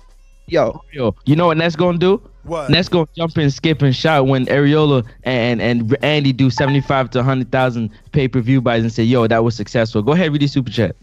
"Yo, 0.47 0.81
Yo, 0.93 1.15
you 1.25 1.35
know 1.35 1.47
what 1.47 1.57
Ness 1.57 1.75
gonna 1.75 1.97
do? 1.97 2.21
What? 2.43 2.69
Ness 2.69 2.87
gonna 2.87 3.07
jump 3.15 3.37
in, 3.37 3.51
skip, 3.51 3.81
and 3.81 3.93
shout 3.93 4.27
when 4.27 4.45
Arreola 4.45 5.05
and 5.23 5.61
and 5.61 5.97
Andy 6.01 6.31
do 6.31 6.49
seventy 6.49 6.79
five 6.79 7.09
to 7.11 7.21
hundred 7.23 7.51
thousand 7.51 7.89
pay 8.13 8.27
per 8.29 8.39
view 8.39 8.61
buys 8.61 8.83
and 8.83 8.91
say, 8.93 9.03
"Yo, 9.03 9.27
that 9.27 9.43
was 9.43 9.55
successful." 9.55 10.01
Go 10.01 10.13
ahead, 10.13 10.31
read 10.31 10.41
the 10.41 10.47
super 10.47 10.71
chat. 10.71 10.95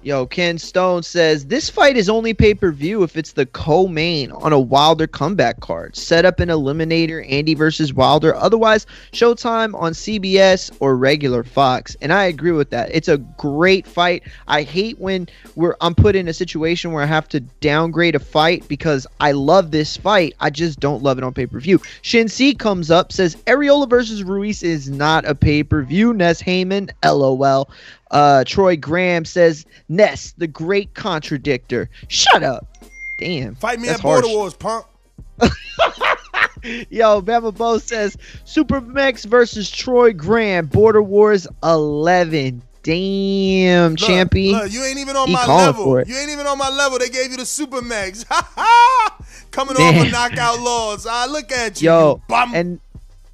Yo, 0.00 0.26
Ken 0.26 0.58
Stone 0.58 1.02
says 1.02 1.46
this 1.46 1.68
fight 1.68 1.96
is 1.96 2.08
only 2.08 2.32
pay 2.32 2.54
per 2.54 2.70
view 2.70 3.02
if 3.02 3.16
it's 3.16 3.32
the 3.32 3.46
co 3.46 3.88
main 3.88 4.30
on 4.30 4.52
a 4.52 4.58
Wilder 4.58 5.08
comeback 5.08 5.58
card. 5.58 5.96
Set 5.96 6.24
up 6.24 6.38
an 6.38 6.50
eliminator, 6.50 7.28
Andy 7.28 7.54
versus 7.54 7.92
Wilder. 7.92 8.32
Otherwise, 8.36 8.86
Showtime 9.10 9.74
on 9.74 9.94
CBS 9.94 10.70
or 10.78 10.96
regular 10.96 11.42
Fox. 11.42 11.96
And 12.00 12.12
I 12.12 12.24
agree 12.26 12.52
with 12.52 12.70
that. 12.70 12.90
It's 12.92 13.08
a 13.08 13.18
great 13.18 13.88
fight. 13.88 14.22
I 14.46 14.62
hate 14.62 15.00
when 15.00 15.28
we're 15.56 15.74
I'm 15.80 15.96
put 15.96 16.14
in 16.14 16.28
a 16.28 16.32
situation 16.32 16.92
where 16.92 17.02
I 17.02 17.06
have 17.06 17.28
to 17.30 17.40
downgrade 17.40 18.14
a 18.14 18.20
fight 18.20 18.68
because 18.68 19.04
I 19.18 19.32
love 19.32 19.72
this 19.72 19.96
fight. 19.96 20.36
I 20.38 20.50
just 20.50 20.78
don't 20.78 21.02
love 21.02 21.18
it 21.18 21.24
on 21.24 21.34
pay 21.34 21.46
per 21.46 21.58
view. 21.58 21.80
Shinsi 22.04 22.56
comes 22.56 22.92
up 22.92 23.10
says 23.10 23.34
Arreola 23.48 23.90
versus 23.90 24.22
Ruiz 24.22 24.62
is 24.62 24.88
not 24.88 25.24
a 25.24 25.34
pay 25.34 25.64
per 25.64 25.82
view. 25.82 26.14
Ness 26.14 26.40
Haymon, 26.40 26.90
lol. 27.04 27.68
Uh, 28.10 28.44
Troy 28.44 28.76
Graham 28.76 29.24
says 29.24 29.66
Ness, 29.88 30.32
the 30.38 30.46
great 30.46 30.94
contradictor. 30.94 31.88
Shut 32.08 32.42
up. 32.42 32.66
Damn. 33.18 33.54
Fight 33.56 33.80
me 33.80 33.88
at 33.88 34.00
Border. 34.00 34.28
Wars, 34.28 34.54
punk. 34.54 34.86
Yo, 36.90 37.22
Bama 37.22 37.56
Bo 37.56 37.78
says 37.78 38.16
Supermax 38.44 39.24
versus 39.24 39.70
Troy 39.70 40.12
Graham. 40.12 40.66
Border 40.66 41.02
Wars 41.02 41.46
11. 41.62 42.62
Damn, 42.82 43.90
Look, 43.90 43.98
champion. 43.98 44.56
look, 44.58 44.72
you 44.72 44.82
ain't 44.82 44.98
even 44.98 45.14
on 45.16 45.28
He 45.28 45.34
my 45.34 45.46
level. 45.46 46.00
You 46.02 46.16
ain't 46.16 46.30
even 46.30 46.46
on 46.46 46.56
my 46.56 46.70
level. 46.70 46.98
They 46.98 47.10
gave 47.10 47.30
you 47.30 47.36
the 47.36 47.44
super 47.44 47.82
max. 47.82 48.24
Coming 49.50 49.76
off 49.76 50.06
a 50.06 50.10
knockout 50.10 50.60
loss. 50.60 51.06
I 51.06 51.26
look 51.26 51.52
at 51.52 51.82
you. 51.82 51.90
Yo, 51.90 52.14
you 52.14 52.22
bum. 52.28 52.54
and 52.54 52.80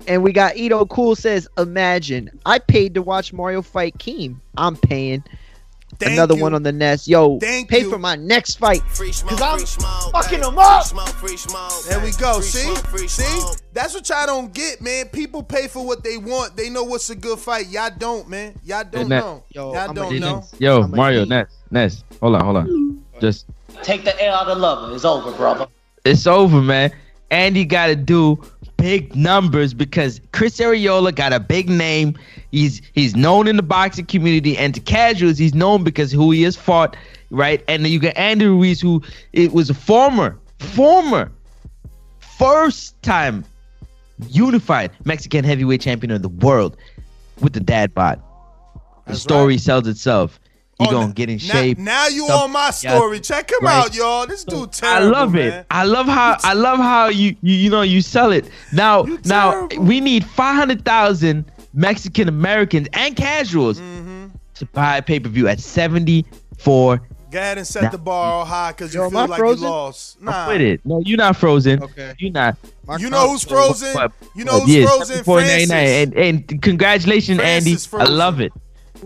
and 0.06 0.22
we 0.22 0.32
got 0.32 0.56
Ito 0.56 0.86
Cool 0.86 1.14
says, 1.16 1.48
imagine 1.58 2.30
I 2.46 2.58
paid 2.58 2.94
to 2.94 3.02
watch 3.02 3.32
Mario 3.32 3.62
fight 3.62 3.96
Keem. 3.98 4.36
I'm 4.56 4.76
paying. 4.76 5.24
another 6.04 6.34
one 6.34 6.54
on 6.54 6.62
the 6.62 6.72
nest. 6.72 7.06
Yo, 7.08 7.38
Thank 7.38 7.68
pay 7.70 7.82
you. 7.82 7.90
for 7.90 7.98
my 7.98 8.16
next 8.16 8.58
fight 8.58 8.82
because 8.98 9.22
I'm 9.32 10.12
fucking 10.12 10.40
them 10.40 10.58
up. 10.58 10.86
There 11.88 12.00
we 12.00 12.10
go. 12.12 12.40
See, 12.40 12.74
see, 13.06 13.42
that's 13.72 13.94
what 13.94 14.08
y'all 14.08 14.26
don't 14.26 14.52
get, 14.52 14.80
man. 14.80 15.06
People 15.08 15.42
pay 15.42 15.68
for 15.68 15.86
what 15.86 16.02
they 16.02 16.16
want. 16.16 16.56
They 16.56 16.68
know 16.68 16.84
what's 16.84 17.10
a 17.10 17.14
good 17.14 17.38
fight. 17.38 17.68
Y'all 17.68 17.90
don't, 17.96 18.28
man. 18.28 18.58
Y'all 18.64 18.84
don't 18.84 19.08
Ness. 19.08 19.22
know. 19.22 19.44
Yo, 19.50 19.72
Y'all 19.72 19.88
I'm 19.90 19.94
don't 19.94 20.18
know. 20.20 20.44
Yo, 20.58 20.86
Mario, 20.88 21.24
Ness, 21.24 21.46
Ness. 21.70 22.04
Hold 22.20 22.34
on, 22.36 22.44
hold 22.44 22.56
on. 22.56 23.04
Just 23.20 23.46
Take 23.82 24.04
the 24.04 24.20
air 24.20 24.32
out 24.32 24.48
of 24.48 24.58
lover. 24.58 24.94
It's 24.94 25.04
over, 25.04 25.30
brother. 25.32 25.66
it's 26.04 26.26
over, 26.26 26.60
man. 26.60 26.92
Andy 27.30 27.64
got 27.64 27.86
to 27.88 27.96
do 27.96 28.40
big 28.84 29.16
numbers 29.16 29.72
because 29.72 30.20
Chris 30.32 30.58
Arreola 30.58 31.14
got 31.14 31.32
a 31.32 31.40
big 31.40 31.70
name. 31.70 32.18
He's 32.50 32.82
he's 32.92 33.16
known 33.16 33.48
in 33.48 33.56
the 33.56 33.62
boxing 33.62 34.04
community 34.04 34.58
and 34.58 34.74
to 34.74 34.80
casuals, 34.80 35.38
he's 35.38 35.54
known 35.54 35.84
because 35.84 36.12
who 36.12 36.30
he 36.32 36.42
has 36.42 36.54
fought, 36.54 36.94
right? 37.30 37.64
And 37.66 37.82
then 37.82 37.90
you 37.90 37.98
got 37.98 38.14
Andy 38.14 38.44
Ruiz, 38.44 38.82
who 38.82 39.02
it 39.32 39.54
was 39.54 39.70
a 39.70 39.74
former, 39.74 40.38
former, 40.58 41.32
first 42.18 43.02
time 43.02 43.42
unified 44.28 44.90
Mexican 45.06 45.44
heavyweight 45.44 45.80
champion 45.80 46.10
of 46.10 46.20
the 46.20 46.28
world 46.28 46.76
with 47.40 47.54
the 47.54 47.60
dad 47.60 47.94
bod. 47.94 48.22
The 49.06 49.16
story 49.16 49.56
sells 49.56 49.88
itself. 49.88 50.38
He 50.84 50.90
gonna 50.90 51.12
get 51.12 51.28
in 51.30 51.36
Now, 51.36 51.52
shape. 51.52 51.78
now 51.78 52.06
you 52.08 52.26
Some- 52.26 52.40
on 52.40 52.52
my 52.52 52.66
Yeah, 52.66 52.96
story. 52.96 53.20
Check 53.20 53.50
him 53.50 53.58
right. 53.62 53.84
out, 53.84 53.94
y'all. 53.94 54.26
This 54.26 54.44
dude 54.44 54.72
terrible. 54.72 55.14
I 55.14 55.18
love 55.20 55.34
it. 55.36 55.50
man. 55.50 55.64
I 55.70 55.84
love 55.84 56.06
how 56.06 56.36
I 56.42 56.52
love 56.54 56.78
how 56.78 57.08
you 57.08 57.36
you, 57.42 57.54
you 57.54 57.70
know 57.70 57.82
you 57.82 58.00
sell 58.02 58.32
it. 58.32 58.48
Now 58.72 59.06
now 59.24 59.66
we 59.78 60.00
need 60.00 60.24
five 60.24 60.56
hundred 60.56 60.84
thousand 60.84 61.44
Mexican 61.72 62.28
Americans 62.28 62.88
and 62.92 63.16
casuals 63.16 63.78
Mm-hmm. 63.80 64.26
to 64.54 64.66
buy 64.66 64.98
a 64.98 65.02
pay 65.02 65.18
per 65.20 65.28
view 65.28 65.48
at 65.48 65.60
seventy 65.60 66.24
four. 66.58 67.00
Go 67.30 67.40
ahead 67.40 67.58
and 67.58 67.66
set 67.66 67.82
Now- 67.82 67.90
the 67.90 67.98
bar 67.98 68.32
all 68.32 68.44
high 68.44 68.70
because 68.70 68.94
you 68.94 69.00
Yo, 69.00 69.06
am 69.06 69.10
feel 69.10 69.26
like 69.26 69.38
frozen? 69.40 69.64
you 69.64 69.70
lost. 69.70 70.22
Nah. 70.22 70.44
Quit 70.46 70.60
it. 70.60 70.80
No, 70.84 71.02
you're 71.04 71.18
not 71.18 71.34
frozen. 71.36 71.82
Okay. 71.82 72.14
You're 72.18 72.30
not. 72.30 72.56
You 72.98 73.10
know 73.10 73.28
who's 73.30 73.42
frozen? 73.42 73.92
What- 73.94 74.12
You 74.36 74.44
know 74.44 74.60
who's 74.60 74.72
yeah, 74.72 74.86
frozen? 74.86 75.24
74.99. 75.24 75.24
Francis. 75.24 75.70
And, 75.72 76.14
and 76.14 76.62
congratulations, 76.62 77.40
Francis 77.40 77.66
Andy. 77.72 77.88
frozen. 77.88 78.06
I 78.14 78.16
love 78.16 78.40
it. 78.40 78.52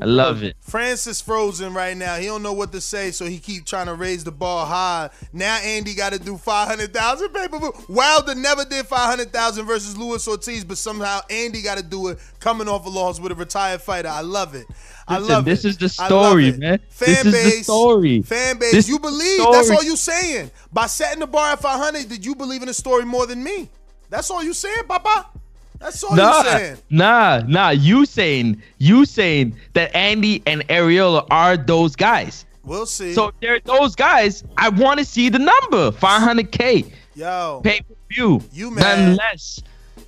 I 0.00 0.04
love 0.04 0.42
it. 0.42 0.56
Francis 0.60 1.20
frozen 1.20 1.74
right 1.74 1.96
now. 1.96 2.16
He 2.16 2.26
don't 2.26 2.42
know 2.42 2.52
what 2.52 2.72
to 2.72 2.80
say, 2.80 3.10
so 3.10 3.24
he 3.24 3.38
keep 3.38 3.66
trying 3.66 3.86
to 3.86 3.94
raise 3.94 4.24
the 4.24 4.30
ball 4.32 4.64
high. 4.66 5.10
Now 5.32 5.56
Andy 5.56 5.94
got 5.94 6.12
to 6.12 6.18
do 6.18 6.36
five 6.36 6.68
hundred 6.68 6.92
thousand 6.94 7.30
pay 7.30 7.48
per 7.48 7.58
view. 7.58 7.72
Wilder 7.88 8.34
never 8.34 8.64
did 8.64 8.86
five 8.86 9.08
hundred 9.08 9.32
thousand 9.32 9.66
versus 9.66 9.96
Luis 9.96 10.26
Ortiz, 10.28 10.64
but 10.64 10.78
somehow 10.78 11.20
Andy 11.30 11.62
got 11.62 11.78
to 11.78 11.84
do 11.84 12.08
it 12.08 12.18
coming 12.40 12.68
off 12.68 12.86
a 12.86 12.88
loss 12.88 13.18
with 13.18 13.32
a 13.32 13.34
retired 13.34 13.82
fighter. 13.82 14.08
I 14.08 14.20
love 14.20 14.54
it. 14.54 14.66
I 15.06 15.18
Listen, 15.18 15.34
love 15.34 15.44
this 15.44 15.64
it. 15.64 15.68
is 15.68 15.76
the 15.78 15.84
love 16.02 16.10
story, 16.10 16.52
man. 16.52 16.78
Fan 16.90 17.08
This 17.08 17.18
is 17.18 17.24
the 17.24 17.30
base, 17.30 17.62
story. 17.64 18.22
Fan 18.22 18.58
base, 18.58 18.72
This 18.72 18.88
you 18.88 18.98
believe. 18.98 19.40
That's 19.52 19.70
all 19.70 19.82
you 19.82 19.96
saying. 19.96 20.50
By 20.72 20.86
setting 20.86 21.20
the 21.20 21.26
bar 21.26 21.52
at 21.52 21.60
five 21.60 21.80
hundred, 21.80 22.08
did 22.08 22.24
you 22.24 22.34
believe 22.34 22.60
in 22.62 22.68
the 22.68 22.74
story 22.74 23.04
more 23.04 23.26
than 23.26 23.42
me? 23.42 23.68
That's 24.10 24.30
all 24.30 24.44
you 24.44 24.52
saying, 24.52 24.84
Papa. 24.86 25.30
That's 25.78 26.02
all 26.04 26.16
Nah, 26.16 26.38
you 26.42 26.50
saying. 26.50 26.76
nah, 26.90 27.42
nah. 27.46 27.70
You 27.70 28.04
saying 28.06 28.62
you 28.78 29.04
saying 29.04 29.56
that 29.74 29.94
Andy 29.94 30.42
and 30.46 30.66
Arreola 30.68 31.26
are 31.30 31.56
those 31.56 31.94
guys. 31.94 32.44
We'll 32.64 32.86
see. 32.86 33.14
So 33.14 33.28
if 33.28 33.34
they're 33.40 33.60
those 33.60 33.94
guys. 33.94 34.44
I 34.56 34.68
want 34.68 34.98
to 34.98 35.04
see 35.04 35.28
the 35.28 35.38
number 35.38 35.90
500k 35.92 36.90
Yo, 37.14 37.60
pay 37.64 37.80
per 37.80 37.94
view. 38.10 38.42
You 38.52 38.70
nothing 38.70 39.06
mad. 39.06 39.16
less, 39.18 39.60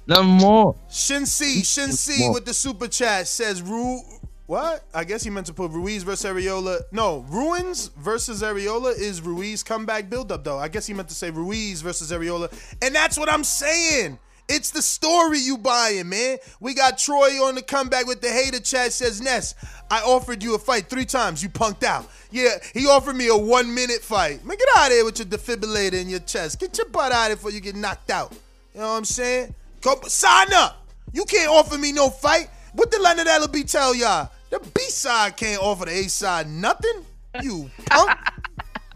nothing 0.07 0.27
more. 0.27 0.75
Shin 0.91 1.25
C, 1.27 1.63
Shin 1.63 1.93
C 1.93 2.29
with 2.31 2.45
the 2.45 2.55
super 2.55 2.87
chat 2.89 3.27
says 3.29 3.63
Ru. 3.63 4.01
What? 4.47 4.83
I 4.93 5.05
guess 5.05 5.23
he 5.23 5.31
meant 5.31 5.47
to 5.47 5.55
put 5.55 5.71
Ruiz 5.71 6.03
versus 6.03 6.29
Arreola. 6.29 6.81
No, 6.91 7.25
Ruiz 7.29 7.89
versus 7.97 8.43
Arreola 8.43 8.99
is 8.99 9.21
Ruiz 9.23 9.63
comeback 9.63 10.11
buildup 10.11 10.43
though. 10.43 10.59
I 10.59 10.67
guess 10.69 10.87
he 10.89 10.93
meant 10.95 11.09
to 11.09 11.15
say 11.15 11.31
Ruiz 11.31 11.83
versus 11.83 12.11
Arreola, 12.11 12.51
and 12.83 12.93
that's 12.95 13.17
what 13.17 13.31
I'm 13.33 13.45
saying. 13.45 14.19
It's 14.53 14.73
the 14.73 14.83
story 14.83 15.39
you 15.39 15.57
buying, 15.57 16.09
man. 16.09 16.39
We 16.59 16.75
got 16.75 16.99
Troy 16.99 17.41
on 17.41 17.55
the 17.55 17.63
comeback 17.63 18.07
with 18.07 18.21
the 18.21 18.31
hater 18.31 18.59
chat 18.59 18.93
says 18.93 19.21
Ness. 19.21 19.55
I 19.89 20.01
offered 20.01 20.43
you 20.43 20.57
a 20.57 20.59
fight 20.59 20.91
three 20.91 21.05
times. 21.05 21.41
You 21.41 21.49
punked 21.51 21.85
out. 21.85 22.11
Yeah, 22.33 22.57
he 22.75 22.87
offered 22.89 23.15
me 23.15 23.29
a 23.29 23.37
one 23.37 23.73
minute 23.73 24.01
fight. 24.01 24.45
Man, 24.45 24.57
get 24.57 24.67
out 24.77 24.89
of 24.89 24.93
here 24.93 25.05
with 25.05 25.21
your 25.21 25.27
defibrillator 25.27 26.01
in 26.01 26.09
your 26.09 26.19
chest. 26.19 26.59
Get 26.59 26.77
your 26.79 26.89
butt 26.89 27.13
out 27.13 27.23
of 27.23 27.27
here 27.29 27.37
before 27.37 27.53
you 27.53 27.61
get 27.61 27.77
knocked 27.77 28.11
out. 28.11 28.33
You 28.75 28.81
know 28.81 28.89
what 28.89 28.97
I'm 28.99 29.05
saying? 29.05 29.55
Go 29.83 30.01
sign 30.09 30.53
up. 30.53 30.85
You 31.13 31.25
can't 31.27 31.49
offer 31.49 31.79
me 31.79 31.93
no 31.93 32.11
fight. 32.11 32.51
What 32.73 32.91
did 32.91 33.03
Leonard 33.03 33.29
Ellerbe 33.29 33.71
tell 33.71 33.95
y'all? 33.95 34.31
The 34.51 34.59
B 34.59 34.81
side 34.83 35.37
can't 35.37 35.63
offer 35.63 35.85
the 35.85 35.93
A 35.93 36.03
side 36.09 36.49
nothing. 36.51 37.05
You 37.41 37.71
punk. 37.87 38.19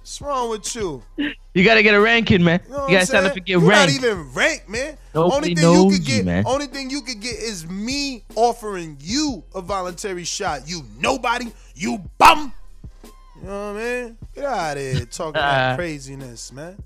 What's 0.04 0.20
wrong 0.20 0.50
with 0.50 0.76
you? 0.76 1.02
You 1.16 1.64
gotta 1.64 1.82
get 1.82 1.94
a 1.94 2.00
ranking, 2.00 2.44
man. 2.44 2.60
You, 2.66 2.72
know 2.72 2.88
you 2.88 2.92
gotta 2.92 3.06
sign 3.06 3.24
up 3.24 3.36
and 3.36 3.46
get 3.46 3.52
You're 3.52 3.60
ranked. 3.60 4.02
not 4.02 4.04
even 4.04 4.34
ranked, 4.34 4.68
man. 4.68 4.98
Nobody 5.14 5.34
only 5.34 5.54
thing 5.54 5.56
you 5.56 5.62
knows 5.72 5.92
could 5.94 6.06
you, 6.06 6.16
get, 6.16 6.24
man. 6.26 6.44
only 6.46 6.66
thing 6.66 6.90
you 6.90 7.00
could 7.00 7.20
get 7.20 7.36
is 7.36 7.66
me 7.66 8.22
offering 8.34 8.98
you 9.00 9.42
a 9.54 9.62
voluntary 9.62 10.24
shot. 10.24 10.68
You 10.68 10.82
nobody, 11.00 11.50
you 11.74 12.04
bum. 12.18 12.52
You 13.40 13.48
know 13.48 13.72
what 13.72 13.80
I 13.80 14.02
mean? 14.02 14.18
Get 14.34 14.44
out 14.44 14.76
of 14.76 14.82
here 14.82 15.06
talking 15.06 15.32
that 15.40 15.72
ah. 15.72 15.76
craziness, 15.76 16.52
man. 16.52 16.76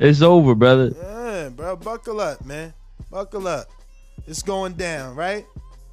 It's 0.00 0.20
over, 0.20 0.56
brother. 0.56 0.90
Yeah, 1.00 1.50
bro, 1.50 1.76
buckle 1.76 2.20
up, 2.20 2.44
man. 2.44 2.74
Buckle 3.12 3.46
up. 3.46 3.68
It's 4.26 4.42
going 4.42 4.72
down, 4.72 5.14
right? 5.14 5.46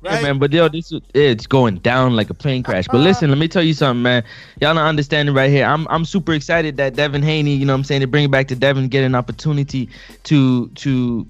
Yeah, 0.04 0.22
man, 0.22 0.38
but 0.39 0.54
yo, 0.54 0.70
this 0.70 0.91
is- 0.91 1.02
it's 1.14 1.48
going 1.48 1.78
down 1.78 2.16
like 2.16 2.30
a 2.30 2.34
plane 2.34 2.64
crash. 2.64 2.86
But 2.88 3.00
listen, 3.02 3.30
let 3.30 3.39
me 3.39 3.48
tell 3.48 3.64
you 3.64 3.74
something, 3.74 4.04
man. 4.04 4.24
Y'all 4.62 4.74
not 4.76 4.88
understanding 4.88 5.34
right 5.34 5.50
here. 5.50 5.66
I'm 5.66 5.88
I'm 5.89 6.06
super 6.06 6.34
excited 6.34 6.78
that 6.78 6.95
Devin 6.95 7.24
Haney, 7.24 7.56
you 7.56 7.66
know 7.66 7.74
what 7.74 7.80
I'm 7.80 7.84
saying, 7.84 8.02
to 8.02 8.08
bring 8.08 8.26
it 8.26 8.32
back 8.32 8.48
to 8.50 8.56
Devin, 8.56 8.88
get 8.89 9.04
an 9.04 9.16
opportunity 9.16 9.89
to 10.26 10.68
to 10.76 11.28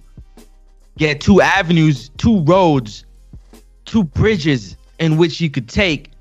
get 0.98 1.22
two 1.22 1.42
avenues, 1.42 2.10
two 2.18 2.42
roads, 2.42 3.06
two 3.86 4.04
bridges 4.04 4.76
in 5.00 5.18
which 5.18 5.38
he 5.38 5.50
could 5.50 5.70
take 5.70 6.12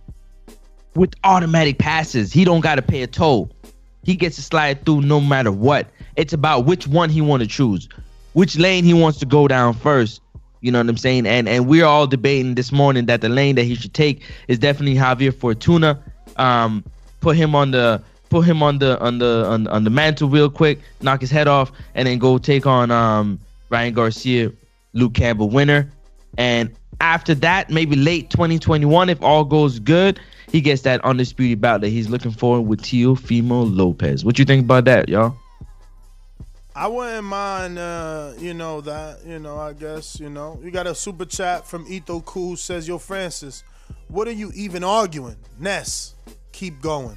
with 0.94 1.14
automatic 1.24 1.78
passes. 1.78 2.32
He 2.32 2.44
don't 2.44 2.60
gotta 2.60 2.82
pay 2.82 3.02
a 3.02 3.06
toll. 3.06 3.50
He 4.04 4.14
gets 4.14 4.36
to 4.36 4.42
slide 4.42 4.84
through 4.84 5.00
no 5.02 5.20
matter 5.20 5.50
what. 5.50 5.88
It's 6.14 6.32
about 6.32 6.64
which 6.64 6.86
one 6.86 7.10
he 7.10 7.20
want 7.20 7.42
to 7.42 7.48
choose, 7.48 7.88
which 8.34 8.56
lane 8.56 8.84
he 8.84 8.94
wants 8.94 9.18
to 9.18 9.26
go 9.26 9.48
down 9.48 9.74
first. 9.74 10.20
You 10.66 10.72
know 10.72 10.80
what 10.80 10.88
I'm 10.88 10.96
saying? 10.96 11.26
And 11.26 11.48
and 11.48 11.68
we're 11.68 11.84
all 11.84 12.08
debating 12.08 12.56
this 12.56 12.72
morning 12.72 13.06
that 13.06 13.20
the 13.20 13.28
lane 13.28 13.54
that 13.54 13.62
he 13.62 13.76
should 13.76 13.94
take 13.94 14.22
is 14.48 14.58
definitely 14.58 14.96
Javier 14.96 15.32
Fortuna. 15.32 16.02
Um, 16.36 16.84
put 17.20 17.36
him 17.36 17.54
on 17.54 17.70
the 17.70 18.02
put 18.28 18.44
him 18.44 18.64
on 18.64 18.80
the 18.80 18.98
on 18.98 19.18
the 19.18 19.46
on, 19.46 19.68
on 19.68 19.84
the 19.84 19.90
mantle 19.90 20.28
real 20.28 20.50
quick, 20.50 20.80
knock 21.02 21.20
his 21.20 21.30
head 21.30 21.46
off, 21.46 21.70
and 21.94 22.08
then 22.08 22.18
go 22.18 22.36
take 22.36 22.66
on 22.66 22.90
um 22.90 23.38
Ryan 23.70 23.94
Garcia, 23.94 24.52
Luke 24.92 25.14
Campbell 25.14 25.50
winner. 25.50 25.88
And 26.36 26.74
after 27.00 27.34
that, 27.36 27.70
maybe 27.70 27.94
late 27.94 28.30
2021, 28.30 29.08
if 29.08 29.22
all 29.22 29.44
goes 29.44 29.78
good, 29.78 30.18
he 30.50 30.60
gets 30.60 30.82
that 30.82 31.00
undisputed 31.04 31.60
bout 31.60 31.80
that 31.82 31.88
he's 31.88 32.08
looking 32.08 32.32
for 32.32 32.60
with 32.60 32.82
Teofimo 32.82 33.74
Lopez. 33.74 34.24
What 34.24 34.38
you 34.38 34.44
think 34.44 34.64
about 34.64 34.84
that, 34.86 35.08
y'all? 35.08 35.36
I 36.76 36.88
wouldn't 36.88 37.24
mind, 37.24 37.78
uh, 37.78 38.34
you 38.38 38.52
know, 38.52 38.82
that, 38.82 39.24
you 39.26 39.38
know, 39.38 39.56
I 39.58 39.72
guess, 39.72 40.20
you 40.20 40.28
know. 40.28 40.60
You 40.62 40.70
got 40.70 40.86
a 40.86 40.94
super 40.94 41.24
chat 41.24 41.66
from 41.66 41.86
Etho 41.88 42.20
Cool 42.20 42.56
says, 42.56 42.86
Yo, 42.86 42.98
Francis, 42.98 43.64
what 44.08 44.28
are 44.28 44.32
you 44.32 44.52
even 44.54 44.84
arguing? 44.84 45.36
Ness, 45.58 46.14
keep 46.52 46.82
going. 46.82 47.16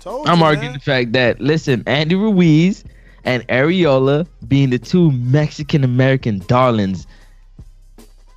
Told 0.00 0.28
I'm 0.28 0.40
you, 0.40 0.44
arguing 0.44 0.72
man. 0.72 0.78
the 0.78 0.84
fact 0.84 1.12
that 1.12 1.40
listen, 1.40 1.82
Andy 1.86 2.14
Ruiz 2.14 2.84
and 3.24 3.46
Arreola 3.48 4.26
being 4.46 4.68
the 4.68 4.78
two 4.78 5.10
Mexican 5.12 5.82
American 5.82 6.40
darlings 6.40 7.06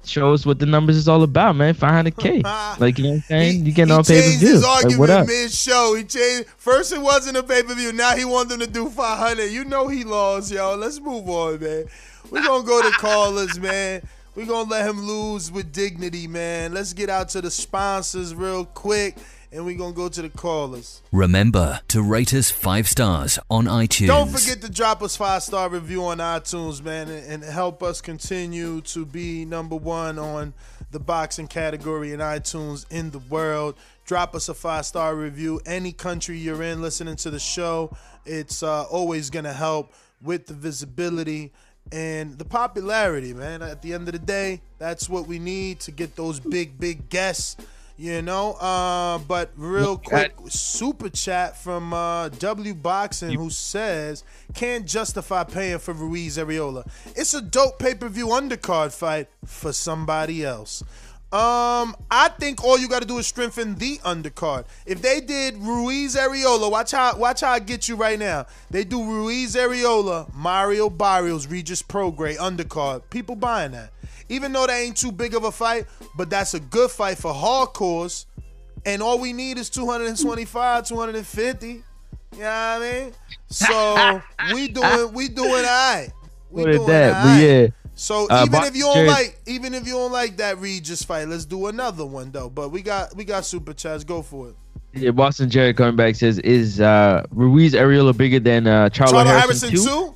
shows 0.05 0.45
what 0.45 0.59
the 0.59 0.65
numbers 0.65 0.95
is 0.95 1.07
all 1.07 1.23
about, 1.23 1.55
man. 1.55 1.73
500k, 1.73 2.43
like 2.79 2.97
you 2.97 3.03
know 3.03 3.09
what 3.11 3.15
I'm 3.15 3.21
saying? 3.21 3.65
You 3.65 3.71
getting 3.71 3.93
on 3.93 4.03
pay 4.03 4.21
per 4.21 4.37
view. 4.37 4.47
his 4.49 4.63
Like, 4.63 4.97
what 4.97 5.09
up? 5.09 5.27
mid-show. 5.27 5.95
He 5.95 6.03
changed. 6.03 6.49
First, 6.57 6.93
it 6.93 7.01
wasn't 7.01 7.37
a 7.37 7.43
pay-per-view. 7.43 7.93
Now 7.93 8.15
he 8.15 8.25
wants 8.25 8.51
them 8.51 8.59
to 8.59 8.67
do 8.67 8.89
500. 8.89 9.45
You 9.45 9.65
know 9.65 9.87
he 9.87 10.03
lost, 10.03 10.51
y'all. 10.51 10.77
Let's 10.77 10.99
move 10.99 11.27
on, 11.29 11.59
man. 11.59 11.85
We're 12.29 12.43
gonna 12.43 12.65
go 12.65 12.81
to 12.81 12.91
callers, 12.97 13.59
man. 13.59 14.01
We're 14.35 14.47
gonna 14.47 14.69
let 14.69 14.87
him 14.89 15.01
lose 15.01 15.51
with 15.51 15.71
dignity, 15.71 16.27
man. 16.27 16.73
Let's 16.73 16.93
get 16.93 17.09
out 17.09 17.29
to 17.29 17.41
the 17.41 17.51
sponsors 17.51 18.33
real 18.33 18.65
quick, 18.65 19.15
and 19.53 19.65
we're 19.65 19.77
gonna 19.77 19.93
go 19.93 20.09
to 20.09 20.21
the 20.21 20.29
callers. 20.29 21.01
Remember 21.11 21.79
to 21.89 22.01
rate 22.01 22.33
us 22.33 22.49
five 22.49 22.87
stars 22.87 23.37
on 23.49 23.65
iTunes. 23.65 24.07
Don't 24.07 24.29
forget 24.29 24.61
to 24.61 24.69
drop 24.69 25.01
us 25.03 25.15
five 25.15 25.43
star 25.43 25.69
review 25.69 26.05
on 26.05 26.17
iTunes, 26.17 26.83
man, 26.83 27.09
and, 27.09 27.43
help 27.43 27.83
us 27.83 28.01
continue 28.01 28.81
to 28.81 29.05
be 29.05 29.45
number 29.45 29.75
one 29.75 30.17
on 30.17 30.53
the 30.91 30.99
boxing 30.99 31.47
category 31.47 32.13
in 32.13 32.19
iTunes 32.19 32.85
in 32.89 33.11
the 33.11 33.19
world. 33.19 33.75
Drop 34.05 34.33
us 34.33 34.49
a 34.49 34.53
five 34.53 34.85
star 34.85 35.15
review. 35.15 35.61
Any 35.65 35.91
country 35.91 36.37
you're 36.37 36.63
in 36.63 36.81
listening 36.81 37.17
to 37.17 37.29
the 37.29 37.39
show, 37.39 37.95
it's 38.25 38.63
uh, 38.63 38.83
always 38.83 39.29
gonna 39.29 39.53
help 39.53 39.93
with 40.21 40.47
the 40.47 40.53
visibility 40.53 41.51
and 41.91 42.37
the 42.37 42.45
popularity, 42.45 43.33
man. 43.33 43.61
At 43.61 43.81
the 43.81 43.93
end 43.93 44.07
of 44.07 44.13
the 44.13 44.19
day, 44.19 44.61
that's 44.79 45.09
what 45.09 45.27
we 45.27 45.37
need 45.37 45.79
to 45.81 45.91
get 45.91 46.15
those 46.15 46.39
big, 46.39 46.79
big 46.79 47.09
guests. 47.09 47.57
You 47.95 48.23
know, 48.23 48.53
uh, 48.53 49.19
but 49.19 49.51
real 49.55 49.97
quick, 49.97 50.33
super 50.49 51.09
chat 51.09 51.61
from 51.61 51.93
uh, 51.93 52.29
W 52.29 52.73
Boxing 52.73 53.37
who 53.37 53.51
says 53.51 54.23
can't 54.55 54.87
justify 54.87 55.43
paying 55.43 55.77
for 55.77 55.93
Ruiz 55.93 56.37
Arreola. 56.37 56.87
It's 57.15 57.35
a 57.35 57.41
dope 57.41 57.77
pay 57.77 57.93
per 57.93 58.09
view 58.09 58.29
undercard 58.29 58.97
fight 58.97 59.27
for 59.45 59.71
somebody 59.73 60.43
else. 60.43 60.81
Um, 61.31 61.95
I 62.11 62.29
think 62.39 62.63
all 62.63 62.79
you 62.79 62.87
got 62.87 63.01
to 63.03 63.07
do 63.07 63.19
is 63.19 63.25
strengthen 63.25 63.75
the 63.75 63.97
undercard. 63.99 64.65
If 64.87 65.01
they 65.01 65.19
did 65.19 65.57
Ruiz 65.57 66.15
Arreola, 66.15 66.69
watch 66.71 66.91
how 66.91 67.15
watch 67.17 67.41
how 67.41 67.51
I 67.51 67.59
get 67.59 67.87
you 67.87 67.95
right 67.95 68.17
now. 68.17 68.47
They 68.71 68.83
do 68.83 69.03
Ruiz 69.03 69.55
Arreola, 69.55 70.33
Mario 70.33 70.89
Barrios, 70.89 71.45
Regis 71.47 71.83
Prograis 71.83 72.37
undercard. 72.37 73.03
People 73.11 73.35
buying 73.35 73.71
that. 73.71 73.92
Even 74.29 74.51
though 74.53 74.65
that 74.67 74.77
ain't 74.79 74.97
too 74.97 75.11
big 75.11 75.35
of 75.35 75.43
a 75.43 75.51
fight, 75.51 75.85
but 76.15 76.29
that's 76.29 76.53
a 76.53 76.59
good 76.59 76.89
fight 76.91 77.17
for 77.17 77.33
hardcores. 77.33 78.25
And 78.85 79.01
all 79.01 79.19
we 79.19 79.31
need 79.33 79.57
is 79.57 79.69
225, 79.69 80.87
250. 80.87 81.67
You 81.67 81.73
know 81.73 81.83
what 82.37 82.43
I 82.47 82.79
mean? 82.79 83.13
So 83.47 84.21
we 84.53 84.67
doing 84.67 85.13
we 85.13 85.29
doing 85.29 85.49
all 85.51 85.61
right. 85.63 86.09
We 86.49 86.61
What 86.63 86.69
is 86.71 86.77
doing 86.77 86.87
that? 86.89 87.13
all 87.15 87.23
But 87.23 87.27
right. 87.29 87.41
yeah. 87.43 87.67
So 87.95 88.27
Uh, 88.27 88.39
even 88.41 88.51
Box 88.51 88.67
if 88.69 88.75
you 88.75 88.81
don't 88.83 88.95
Jerry- 88.95 89.07
like 89.09 89.39
even 89.45 89.73
if 89.73 89.85
you 89.85 89.93
don't 89.93 90.11
like 90.11 90.37
that 90.37 90.57
Regis 90.59 91.03
fight, 91.03 91.27
let's 91.27 91.45
do 91.45 91.67
another 91.67 92.05
one 92.05 92.31
though. 92.31 92.49
But 92.49 92.69
we 92.69 92.81
got 92.81 93.15
we 93.15 93.23
got 93.23 93.45
super 93.45 93.73
chats. 93.73 94.03
Go 94.03 94.21
for 94.21 94.49
it. 94.49 94.55
Yeah, 94.95 95.11
Boston 95.11 95.49
Jerry 95.49 95.73
coming 95.73 95.95
back 95.95 96.15
says, 96.15 96.37
"Is 96.39 96.79
uh, 96.81 97.23
Ruiz 97.31 97.73
Arreola 97.73 98.15
bigger 98.15 98.39
than 98.39 98.67
uh, 98.67 98.89
Charlo, 98.89 99.23
Charlo 99.23 99.25
Harrison, 99.25 99.69
Harrison 99.69 99.71
too? 99.71 99.83
too? 99.83 100.15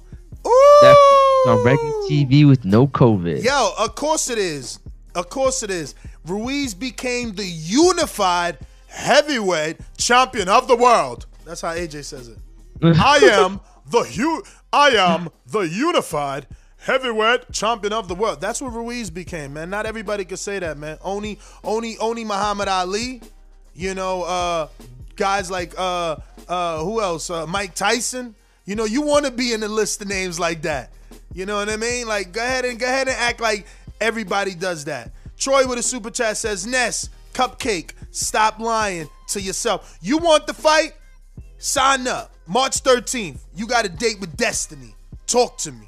That's 0.82 1.00
on 1.48 1.64
regular 1.64 1.92
TV 2.10 2.48
with 2.48 2.66
no 2.66 2.88
COVID. 2.88 3.44
Yo, 3.44 3.72
of 3.78 3.96
course 3.96 4.30
it 4.30 4.38
is. 4.38 4.80
Of 5.16 5.30
course 5.30 5.64
it 5.64 5.72
is. 5.72 5.96
Ruiz 6.26 6.74
became 6.74 7.34
the 7.34 7.46
unified 7.46 8.58
heavyweight 8.88 9.78
champion 9.98 10.50
of 10.50 10.68
the 10.68 10.76
world. 10.76 11.26
That's 11.46 11.62
how 11.62 11.74
AJ 11.74 12.04
says 12.04 12.28
it. 12.28 12.38
I 12.84 13.18
am 13.18 13.60
the 13.90 14.04
hu- 14.04 14.44
I 14.72 14.90
am 14.90 15.30
the 15.48 15.62
unified 15.62 16.48
heavyweight 16.78 17.52
champion 17.52 17.94
of 17.94 18.08
the 18.08 18.16
world. 18.16 18.42
That's 18.42 18.62
what 18.62 18.74
Ruiz 18.74 19.10
became, 19.10 19.54
man. 19.54 19.70
Not 19.70 19.86
everybody 19.86 20.26
could 20.26 20.40
say 20.40 20.60
that, 20.60 20.78
man. 20.78 20.98
Only 21.02 21.40
only 21.64 21.98
only 22.00 22.24
Muhammad 22.24 22.68
Ali, 22.68 23.22
you 23.74 23.96
know, 23.96 24.24
uh 24.24 24.68
guys 25.16 25.50
like 25.50 25.74
uh 25.78 26.18
uh 26.48 26.80
who 26.84 27.02
else? 27.02 27.30
Uh, 27.30 27.48
Mike 27.48 27.76
Tyson. 27.76 28.36
You 28.66 28.76
know, 28.76 28.84
you 28.84 29.02
want 29.02 29.26
to 29.26 29.32
be 29.32 29.54
in 29.54 29.62
the 29.62 29.70
list 29.70 30.02
of 30.02 30.10
names 30.10 30.42
like 30.42 30.64
that. 30.64 30.92
You 31.38 31.46
know 31.46 31.58
what 31.58 31.70
I 31.70 31.78
mean? 31.78 32.08
Like 32.08 32.32
go 32.32 32.42
ahead 32.42 32.66
and 32.66 32.80
go 32.80 32.88
ahead 32.88 33.08
and 33.08 33.16
act 33.16 33.40
like 33.40 33.68
everybody 34.02 34.56
does 34.56 34.86
that. 34.86 35.12
Troy 35.38 35.68
with 35.68 35.78
a 35.78 35.84
super 35.84 36.10
chat 36.10 36.36
says, 36.36 36.66
Ness, 36.66 37.10
cupcake, 37.36 37.92
stop 38.10 38.60
lying 38.60 39.08
to 39.28 39.40
yourself. 39.40 40.00
You 40.02 40.18
want 40.18 40.48
the 40.48 40.56
fight? 40.56 40.94
Sign 41.60 42.08
up. 42.08 42.34
March 42.48 42.82
13th. 42.82 43.38
You 43.56 43.68
got 43.68 43.86
a 43.86 43.90
date 43.90 44.20
with 44.20 44.36
Destiny. 44.36 44.96
Talk 45.28 45.60
to 45.60 45.72
me. 45.72 45.88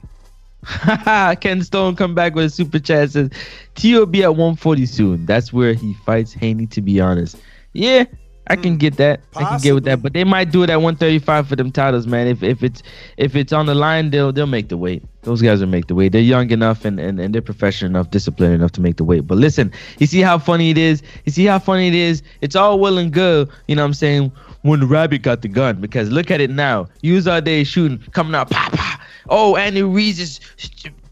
Ken 1.41 1.63
Stone 1.63 1.95
come 1.95 2.13
back 2.13 2.35
with 2.35 2.45
a 2.45 2.49
super 2.51 2.77
chat 2.77 3.09
says, 3.09 3.31
"T 3.73 3.95
will 3.95 4.05
be 4.05 4.21
at 4.21 4.29
140 4.29 4.85
soon. 4.85 5.25
That's 5.25 5.51
where 5.51 5.73
he 5.73 5.95
fights 6.05 6.31
Haney. 6.31 6.67
To 6.67 6.81
be 6.81 6.99
honest, 6.99 7.37
yeah, 7.73 8.03
I 8.49 8.55
can 8.55 8.77
get 8.77 8.97
that. 8.97 9.21
I 9.35 9.43
can 9.43 9.59
get 9.59 9.75
with 9.75 9.83
that. 9.85 10.01
But 10.01 10.13
they 10.13 10.23
might 10.23 10.51
do 10.51 10.63
it 10.63 10.69
at 10.69 10.77
135 10.77 11.47
for 11.47 11.55
them 11.55 11.71
titles, 11.71 12.07
man. 12.07 12.27
If 12.27 12.41
if 12.41 12.63
it's 12.63 12.81
if 13.17 13.35
it's 13.35 13.53
on 13.53 13.67
the 13.67 13.75
line, 13.75 14.09
they'll 14.09 14.31
they'll 14.31 14.47
make 14.47 14.69
the 14.69 14.77
weight. 14.77 15.03
Those 15.21 15.41
guys 15.41 15.59
will 15.59 15.67
make 15.67 15.87
the 15.87 15.95
weight. 15.95 16.11
They're 16.13 16.21
young 16.21 16.49
enough 16.49 16.85
and, 16.85 16.99
and, 16.99 17.19
and 17.19 17.35
they're 17.35 17.41
professional 17.41 17.91
enough, 17.91 18.09
disciplined 18.09 18.53
enough 18.53 18.71
to 18.73 18.81
make 18.81 18.95
the 18.95 19.03
weight. 19.03 19.27
But 19.27 19.37
listen, 19.37 19.71
you 19.99 20.07
see 20.07 20.21
how 20.21 20.37
funny 20.37 20.69
it 20.71 20.77
is. 20.77 21.03
You 21.25 21.31
see 21.31 21.45
how 21.45 21.59
funny 21.59 21.89
it 21.89 21.93
is. 21.93 22.23
It's 22.41 22.55
all 22.55 22.79
well 22.79 22.97
and 22.97 23.11
good. 23.11 23.49
You 23.67 23.75
know 23.75 23.83
what 23.83 23.87
I'm 23.87 23.93
saying? 23.93 24.31
When 24.61 24.79
the 24.79 24.87
rabbit 24.87 25.21
got 25.21 25.41
the 25.41 25.47
gun, 25.47 25.79
because 25.79 26.09
look 26.09 26.31
at 26.31 26.41
it 26.41 26.49
now. 26.49 26.87
Use 27.01 27.27
our 27.27 27.41
day 27.41 27.63
shooting, 27.63 27.99
coming 28.11 28.35
out, 28.35 28.49
pa 28.49 28.69
pa. 28.73 29.01
Oh, 29.29 29.55
Andy 29.55 29.83
Ruiz 29.83 30.19
is 30.19 30.39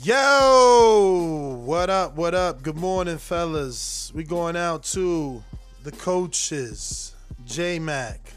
Yo, 0.03 1.61
what 1.65 1.89
up? 1.89 2.17
What 2.17 2.35
up? 2.35 2.63
Good 2.63 2.77
morning, 2.77 3.19
fellas. 3.19 4.11
We 4.15 4.25
going 4.25 4.57
out 4.57 4.83
to 4.85 5.43
the 5.83 5.93
coaches. 5.93 7.15
J 7.45 7.79
Mac, 7.79 8.33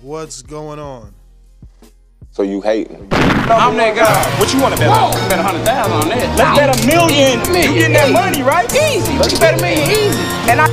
what's 0.00 0.42
going 0.42 0.78
on? 0.78 1.14
So 2.40 2.44
you 2.44 2.62
hating? 2.62 2.96
I'm 3.52 3.76
that 3.76 3.92
guy. 3.92 4.40
What 4.40 4.48
you 4.48 4.62
want 4.62 4.72
to 4.72 4.80
bet 4.80 4.88
on? 4.88 5.12
Bet 5.28 5.36
a 5.36 5.42
hundred 5.44 5.60
thousand 5.68 5.92
on 5.92 6.08
that. 6.08 6.24
Let's 6.40 6.56
bet 6.56 6.72
a 6.72 6.76
million. 6.88 7.36
You 7.52 7.76
getting 7.76 7.92
that 8.00 8.08
money, 8.16 8.40
right? 8.40 8.64
Easy. 8.72 9.12
Let's 9.20 9.36
bet 9.36 9.60
a 9.60 9.60
million 9.60 9.84
easy. 9.92 10.24
And 10.48 10.56
I 10.56 10.72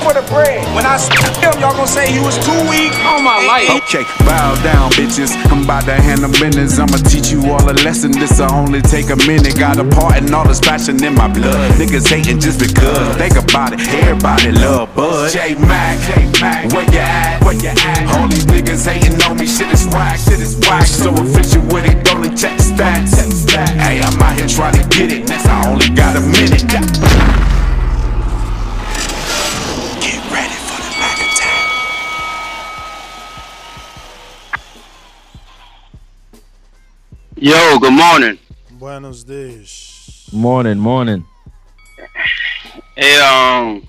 for 0.00 0.12
the 0.14 0.24
bread. 0.32 0.64
When 0.74 0.86
I 0.86 0.96
him, 1.42 1.60
y'all 1.60 1.76
gonna 1.76 1.86
say 1.86 2.08
he 2.10 2.20
was 2.20 2.38
too 2.40 2.56
weak 2.70 2.94
on 3.04 3.24
my 3.24 3.38
life. 3.44 3.68
Okay, 3.84 4.04
bow 4.24 4.54
down, 4.62 4.90
bitches. 4.92 5.34
I'm 5.50 5.64
about 5.64 5.84
to 5.84 5.94
handle 5.94 6.30
business. 6.30 6.78
I'ma 6.78 6.96
teach 7.08 7.30
you 7.30 7.44
all 7.50 7.64
a 7.68 7.74
lesson. 7.84 8.12
This'll 8.12 8.50
only 8.52 8.80
take 8.82 9.10
a 9.10 9.16
minute. 9.28 9.58
Got 9.58 9.78
a 9.78 9.84
part 9.84 10.16
and 10.16 10.32
all 10.34 10.46
this 10.46 10.60
passion 10.60 11.02
in 11.04 11.14
my 11.14 11.28
blood. 11.28 11.72
Niggas 11.76 12.08
hating 12.08 12.40
just 12.40 12.60
because. 12.60 13.16
Think 13.16 13.36
about 13.36 13.72
it. 13.74 13.80
Everybody 13.88 14.52
love 14.52 14.94
Bud. 14.94 15.32
J 15.32 15.54
Mac, 15.54 15.98
J 16.08 16.30
Mac, 16.40 16.72
where 16.72 16.86
you 16.90 16.98
at? 16.98 17.42
Where 17.44 17.54
you 17.54 17.68
at? 17.68 18.06
All 18.14 18.28
these 18.28 18.46
niggas 18.46 18.86
hating 18.86 19.20
on 19.22 19.36
me. 19.36 19.46
Shit 19.46 19.72
is 19.72 19.86
whack. 19.88 20.18
Shit 20.18 20.40
is 20.40 20.56
whack. 20.66 20.86
So 20.86 21.10
official 21.12 21.62
with 21.72 21.84
it. 21.84 22.04
Don't 22.04 22.22
check 22.36 22.56
the 22.56 22.64
stats. 22.64 23.12
Hey, 23.80 24.00
I'm 24.00 24.20
out 24.22 24.38
here 24.38 24.48
trying 24.48 24.74
to 24.80 24.88
get 24.88 25.12
it. 25.12 25.28
Next, 25.28 25.46
I 25.46 25.70
only 25.70 25.88
got 25.90 26.16
a 26.16 26.20
minute. 26.20 27.51
Yo, 37.44 37.76
good 37.80 37.92
morning. 37.92 38.38
Buenos 38.70 39.24
dias. 39.24 40.28
Morning, 40.32 40.78
morning. 40.78 41.24
Hey, 42.94 43.18
um, 43.18 43.84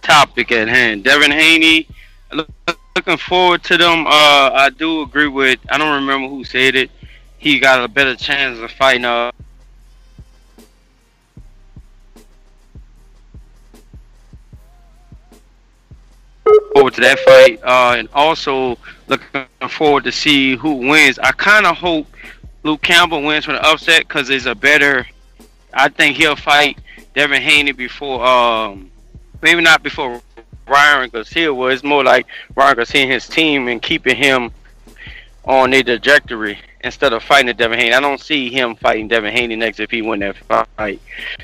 topic 0.00 0.50
at 0.52 0.68
hand. 0.68 1.04
Devin 1.04 1.32
Haney. 1.32 1.86
Look, 2.32 2.48
looking 2.96 3.18
forward 3.18 3.62
to 3.64 3.76
them. 3.76 4.06
Uh, 4.06 4.52
I 4.54 4.70
do 4.74 5.02
agree 5.02 5.28
with. 5.28 5.58
I 5.70 5.76
don't 5.76 5.96
remember 5.96 6.28
who 6.28 6.44
said 6.44 6.74
it. 6.74 6.90
He 7.36 7.58
got 7.58 7.84
a 7.84 7.88
better 7.88 8.16
chance 8.16 8.58
of 8.58 8.70
fighting. 8.70 9.04
Uh, 9.04 9.32
forward 16.72 16.94
to 16.94 17.02
that 17.02 17.18
fight. 17.18 17.60
Uh, 17.62 17.96
and 17.98 18.08
also 18.14 18.78
looking 19.08 19.44
forward 19.68 20.04
to 20.04 20.12
see 20.12 20.56
who 20.56 20.76
wins. 20.76 21.18
I 21.18 21.32
kind 21.32 21.66
of 21.66 21.76
hope 21.76 22.06
Luke 22.62 22.82
Campbell 22.82 23.22
wins 23.22 23.44
for 23.44 23.52
the 23.52 23.66
upset 23.66 24.06
because 24.06 24.30
it's 24.30 24.46
a 24.46 24.54
better. 24.54 25.06
I 25.74 25.88
think 25.88 26.16
he'll 26.16 26.36
fight 26.36 26.78
Devin 27.14 27.42
Haney 27.42 27.72
before. 27.72 28.24
Um, 28.24 28.90
maybe 29.40 29.60
not 29.60 29.82
before 29.82 30.20
Ryan 30.68 31.10
Garcia 31.10 31.42
Here 31.42 31.54
was. 31.54 31.74
It's 31.74 31.84
more 31.84 32.04
like 32.04 32.26
Ryan 32.54 32.76
Garcia 32.76 33.02
and 33.02 33.12
his 33.12 33.28
team 33.28 33.68
and 33.68 33.82
keeping 33.82 34.16
him 34.16 34.50
on 35.44 35.72
a 35.74 35.82
trajectory 35.82 36.58
instead 36.84 37.12
of 37.12 37.22
fighting 37.22 37.54
Devin 37.56 37.78
Haney. 37.78 37.94
I 37.94 38.00
don't 38.00 38.20
see 38.20 38.48
him 38.48 38.76
fighting 38.76 39.08
Devin 39.08 39.32
Haney 39.32 39.56
next 39.56 39.80
if 39.80 39.90
he 39.90 40.02
win 40.02 40.20
that 40.20 40.36
fight. 40.76 41.00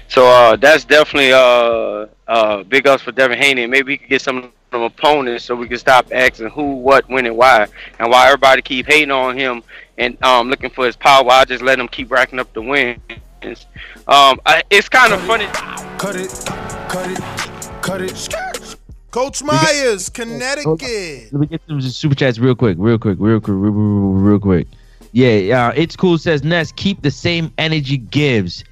So 0.08 0.26
uh, 0.26 0.56
that's 0.56 0.84
definitely 0.84 1.32
uh, 1.32 2.06
uh, 2.28 2.62
big 2.64 2.86
ups 2.86 3.02
for 3.02 3.12
Devin 3.12 3.38
Haney. 3.38 3.66
Maybe 3.66 3.92
he 3.92 3.98
could 3.98 4.08
get 4.08 4.22
some 4.22 4.52
opponents 4.72 5.44
so 5.44 5.54
we 5.54 5.66
can 5.66 5.78
stop 5.78 6.06
asking 6.12 6.50
who, 6.50 6.74
what, 6.74 7.08
when, 7.08 7.26
and 7.26 7.36
why, 7.36 7.66
and 7.98 8.10
why 8.10 8.26
everybody 8.26 8.62
keep 8.62 8.86
hating 8.86 9.10
on 9.10 9.36
him 9.36 9.62
and 9.98 10.22
um, 10.24 10.48
looking 10.48 10.70
for 10.70 10.86
his 10.86 10.96
power. 10.96 11.28
I 11.30 11.44
just 11.44 11.62
let 11.62 11.78
him 11.78 11.88
keep 11.88 12.10
racking 12.10 12.38
up 12.38 12.52
the 12.54 12.62
wins. 12.62 13.00
Um, 14.06 14.40
I, 14.46 14.62
it's 14.70 14.88
kind 14.88 15.12
of 15.12 15.20
funny. 15.22 15.46
Cut 15.98 16.16
it, 16.16 16.30
cut 16.88 17.10
it, 17.10 17.82
cut 17.82 18.00
it. 18.00 18.76
Coach 19.10 19.42
Myers, 19.42 20.08
Connecticut. 20.08 21.32
Let 21.32 21.40
me 21.40 21.46
get 21.46 21.60
some 21.66 21.80
super 21.80 22.14
chats 22.14 22.38
real 22.38 22.54
quick, 22.54 22.76
real 22.78 22.98
quick, 22.98 23.16
real 23.20 23.40
quick, 23.40 23.54
real, 23.54 23.72
real, 23.72 24.12
real 24.12 24.38
quick. 24.38 24.68
Yeah, 25.12 25.68
uh, 25.68 25.72
it's 25.74 25.96
cool. 25.96 26.18
Says 26.18 26.44
Ness, 26.44 26.72
keep 26.72 27.02
the 27.02 27.10
same 27.10 27.52
energy 27.58 27.96
gives. 27.96 28.64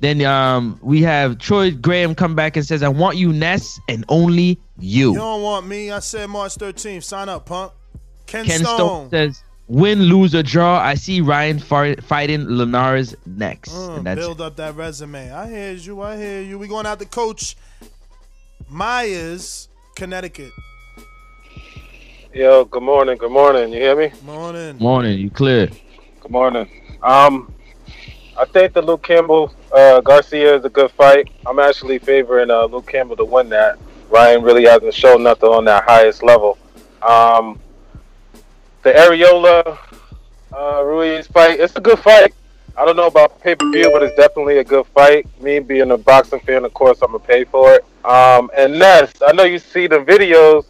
Then 0.00 0.24
um, 0.24 0.78
we 0.82 1.02
have 1.02 1.38
Troy 1.38 1.72
Graham 1.72 2.14
come 2.14 2.34
back 2.34 2.56
and 2.56 2.66
says, 2.66 2.82
"I 2.82 2.88
want 2.88 3.16
you, 3.16 3.32
Ness, 3.32 3.80
and 3.88 4.04
only 4.08 4.60
you." 4.78 5.12
You 5.12 5.14
don't 5.14 5.42
want 5.42 5.66
me. 5.66 5.90
I 5.90 6.00
said 6.00 6.28
March 6.28 6.56
13th. 6.56 7.04
Sign 7.04 7.28
up, 7.28 7.46
punk. 7.46 7.72
Ken, 8.26 8.44
Ken 8.44 8.60
Stone. 8.60 8.76
Stone 8.76 9.10
says, 9.10 9.42
"Win, 9.68 10.02
lose 10.02 10.34
or 10.34 10.42
draw, 10.42 10.78
I 10.78 10.94
see 10.94 11.20
Ryan 11.20 11.58
far- 11.58 11.96
fighting 11.96 12.46
Linares 12.46 13.14
next." 13.26 13.72
Mm, 13.72 13.98
and 13.98 14.06
that's 14.06 14.18
build 14.18 14.40
up 14.40 14.56
that 14.56 14.74
resume. 14.74 15.30
I 15.30 15.48
hear 15.48 15.72
you. 15.72 16.02
I 16.02 16.16
hear 16.16 16.42
you. 16.42 16.58
We 16.58 16.66
going 16.66 16.86
out 16.86 16.98
to 16.98 17.06
Coach 17.06 17.56
Myers, 18.68 19.68
Connecticut. 19.94 20.52
Yo, 22.34 22.64
good 22.66 22.82
morning. 22.82 23.16
Good 23.16 23.32
morning. 23.32 23.72
You 23.72 23.80
hear 23.80 23.96
me? 23.96 24.12
Morning. 24.24 24.76
morning. 24.78 25.18
You 25.18 25.30
clear? 25.30 25.68
Good 26.20 26.30
morning. 26.30 26.68
Um, 27.02 27.52
I 28.38 28.44
think 28.44 28.74
the 28.74 28.82
Luke 28.82 29.02
Campbell 29.02 29.52
uh, 29.72 30.00
Garcia 30.02 30.56
is 30.56 30.64
a 30.64 30.68
good 30.68 30.90
fight. 30.92 31.28
I'm 31.46 31.58
actually 31.58 31.98
favoring 31.98 32.50
uh, 32.50 32.64
Luke 32.66 32.86
Campbell 32.86 33.16
to 33.16 33.24
win 33.24 33.48
that. 33.48 33.78
Ryan 34.10 34.42
really 34.42 34.64
hasn't 34.66 34.94
shown 34.94 35.22
nothing 35.22 35.48
on 35.48 35.64
that 35.64 35.84
highest 35.84 36.22
level. 36.22 36.58
Um, 37.02 37.58
the 38.88 38.94
Arreola 38.94 39.78
uh, 40.56 40.82
Ruiz 40.82 41.26
fight, 41.26 41.60
it's 41.60 41.76
a 41.76 41.80
good 41.80 41.98
fight. 41.98 42.32
I 42.74 42.86
don't 42.86 42.96
know 42.96 43.08
about 43.08 43.38
pay 43.42 43.54
per 43.54 43.70
view, 43.70 43.90
but 43.92 44.02
it's 44.02 44.16
definitely 44.16 44.58
a 44.58 44.64
good 44.64 44.86
fight. 44.86 45.26
Me 45.42 45.58
being 45.58 45.90
a 45.90 45.98
boxing 45.98 46.40
fan, 46.40 46.64
of 46.64 46.72
course, 46.72 47.02
I'm 47.02 47.12
gonna 47.12 47.18
pay 47.18 47.44
for 47.44 47.74
it. 47.74 47.84
Um, 48.04 48.50
and 48.56 48.78
Ness, 48.78 49.12
I 49.26 49.32
know 49.32 49.44
you 49.44 49.58
see 49.58 49.88
the 49.88 49.98
videos. 49.98 50.64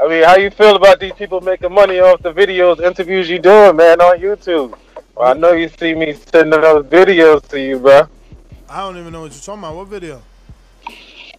I 0.00 0.08
mean, 0.08 0.22
how 0.22 0.36
you 0.36 0.50
feel 0.50 0.76
about 0.76 1.00
these 1.00 1.14
people 1.14 1.40
making 1.40 1.72
money 1.72 1.98
off 1.98 2.22
the 2.22 2.32
videos, 2.32 2.80
interviews 2.80 3.28
you 3.28 3.40
doing, 3.40 3.76
man, 3.76 4.00
on 4.00 4.20
YouTube? 4.20 4.78
Well, 5.16 5.30
I 5.30 5.32
know 5.32 5.52
you 5.52 5.68
see 5.68 5.94
me 5.94 6.12
sending 6.12 6.60
those 6.60 6.84
videos 6.86 7.46
to 7.48 7.60
you, 7.60 7.78
bro. 7.80 8.08
I 8.68 8.80
don't 8.80 8.98
even 8.98 9.12
know 9.12 9.22
what 9.22 9.32
you're 9.32 9.40
talking 9.40 9.60
about. 9.60 9.76
What 9.76 9.88
video? 9.88 10.22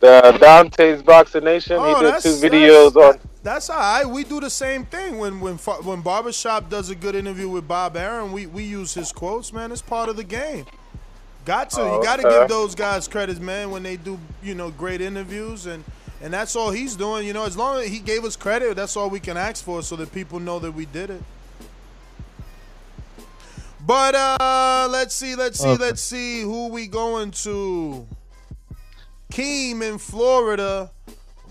The 0.01 0.37
Dante's 0.41 1.01
Boxing 1.01 1.45
Nation. 1.45 1.77
Oh, 1.79 1.95
he 1.95 2.11
did 2.11 2.21
two 2.21 2.35
videos 2.45 2.95
on. 2.95 3.19
That's 3.45 3.69
all 3.69 3.77
right. 3.77 4.03
We 4.03 4.23
do 4.23 4.39
the 4.39 4.49
same 4.49 4.85
thing 4.85 5.19
when 5.19 5.39
when 5.39 5.57
when 5.57 6.01
Barbershop 6.01 6.67
does 6.67 6.89
a 6.89 6.95
good 6.95 7.13
interview 7.13 7.47
with 7.47 7.67
Bob 7.67 7.95
Arum. 7.95 8.31
We 8.31 8.47
we 8.47 8.63
use 8.63 8.95
his 8.95 9.11
quotes, 9.11 9.53
man. 9.53 9.71
It's 9.71 9.83
part 9.83 10.09
of 10.09 10.15
the 10.17 10.23
game. 10.23 10.65
Got 11.45 11.69
to. 11.71 11.81
Oh, 11.81 11.97
you 11.97 12.03
got 12.03 12.19
to 12.21 12.27
okay. 12.27 12.39
give 12.39 12.49
those 12.49 12.73
guys 12.73 13.07
credit, 13.07 13.39
man, 13.39 13.69
when 13.69 13.83
they 13.83 13.97
do 13.97 14.17
you 14.41 14.55
know 14.55 14.71
great 14.71 14.99
interviews 14.99 15.67
and. 15.67 15.83
And 16.21 16.33
that's 16.33 16.55
all 16.55 16.71
he's 16.71 16.95
doing, 16.95 17.27
you 17.27 17.33
know. 17.33 17.43
As 17.45 17.55
long 17.57 17.77
as 17.81 17.87
he 17.89 17.99
gave 17.99 18.23
us 18.23 18.35
credit, 18.37 18.75
that's 18.77 18.95
all 18.95 19.09
we 19.09 19.19
can 19.19 19.35
ask 19.37 19.63
for, 19.63 19.83
so 19.83 19.97
that 19.97 20.11
people 20.13 20.39
know 20.39 20.57
that 20.59 20.71
we 20.71 20.85
did 20.85 21.09
it. 21.11 21.21
But 23.85 24.15
uh 24.15 24.87
let's 24.89 25.13
see, 25.13 25.35
let's 25.35 25.59
see, 25.59 25.67
Okay. 25.67 25.83
let's 25.83 26.01
see 26.01 26.41
who 26.41 26.69
we 26.69 26.87
going 26.87 27.29
to. 27.43 28.07
Keem 29.31 29.83
in 29.83 29.97
Florida. 29.99 30.89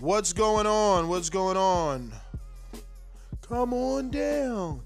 What's 0.05 0.33
going 0.33 0.67
on? 0.67 1.07
What's 1.07 1.31
going 1.31 1.57
on? 1.57 2.11
Come 3.49 3.73
on 3.73 4.11
down. 4.11 4.83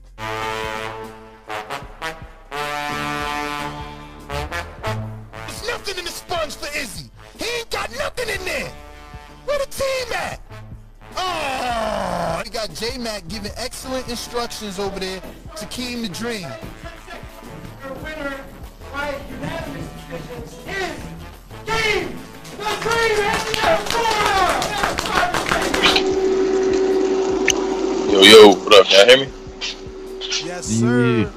There's 5.46 5.68
nothing 5.68 5.98
in 5.98 6.06
the 6.06 6.10
sponge 6.10 6.56
for 6.56 6.68
Izzy. 6.74 7.12
He 7.38 7.44
ain't 7.60 7.70
got 7.70 7.92
nothing 7.98 8.30
in 8.30 8.46
there. 8.46 8.72
Where 9.44 9.60
the 9.60 9.66
team 9.66 10.14
at? 10.14 10.40
Ah, 11.18 12.38
oh, 12.38 12.44
we 12.46 12.50
got 12.50 12.74
J 12.74 12.98
Mac 12.98 13.28
giving 13.28 13.52
excellent 13.58 14.08
instructions 14.08 14.80
over 14.80 15.02
there 15.02 15.20
to 15.58 15.66
Keem 15.66 16.02
the 16.02 16.08
Dream. 16.08 16.48
Your 17.84 17.94
winner 17.96 18.40
by 18.94 19.20
unanimous 19.30 19.86
decisions 20.08 20.54
is 20.66 20.98
Game 21.66 22.08
the 22.08 22.16
Dream 22.16 22.29
Yo, 22.60 22.66
yo, 28.22 28.54
what 28.54 28.76
up? 28.76 28.92
Y'all 28.92 29.06
hear 29.06 29.18
me? 29.26 29.32
Yes, 30.44 30.66
sir. 30.66 31.32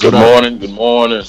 Good 0.00 0.14
morning, 0.14 0.58
good 0.58 0.70
morning. 0.70 1.24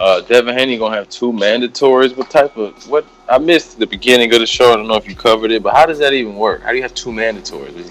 Uh, 0.00 0.20
Devin 0.22 0.52
Haney 0.52 0.78
gonna 0.78 0.96
have 0.96 1.08
two 1.08 1.30
mandatories. 1.30 2.16
What 2.16 2.28
type 2.28 2.56
of 2.56 2.88
what? 2.88 3.06
I 3.28 3.38
missed 3.38 3.78
the 3.78 3.86
beginning 3.86 4.34
of 4.34 4.40
the 4.40 4.46
show. 4.46 4.72
I 4.72 4.76
don't 4.76 4.88
know 4.88 4.96
if 4.96 5.06
you 5.08 5.14
covered 5.14 5.52
it, 5.52 5.62
but 5.62 5.74
how 5.74 5.86
does 5.86 6.00
that 6.00 6.12
even 6.12 6.34
work? 6.34 6.62
How 6.62 6.70
do 6.70 6.76
you 6.76 6.82
have 6.82 6.94
two 6.94 7.10
mandatories? 7.10 7.90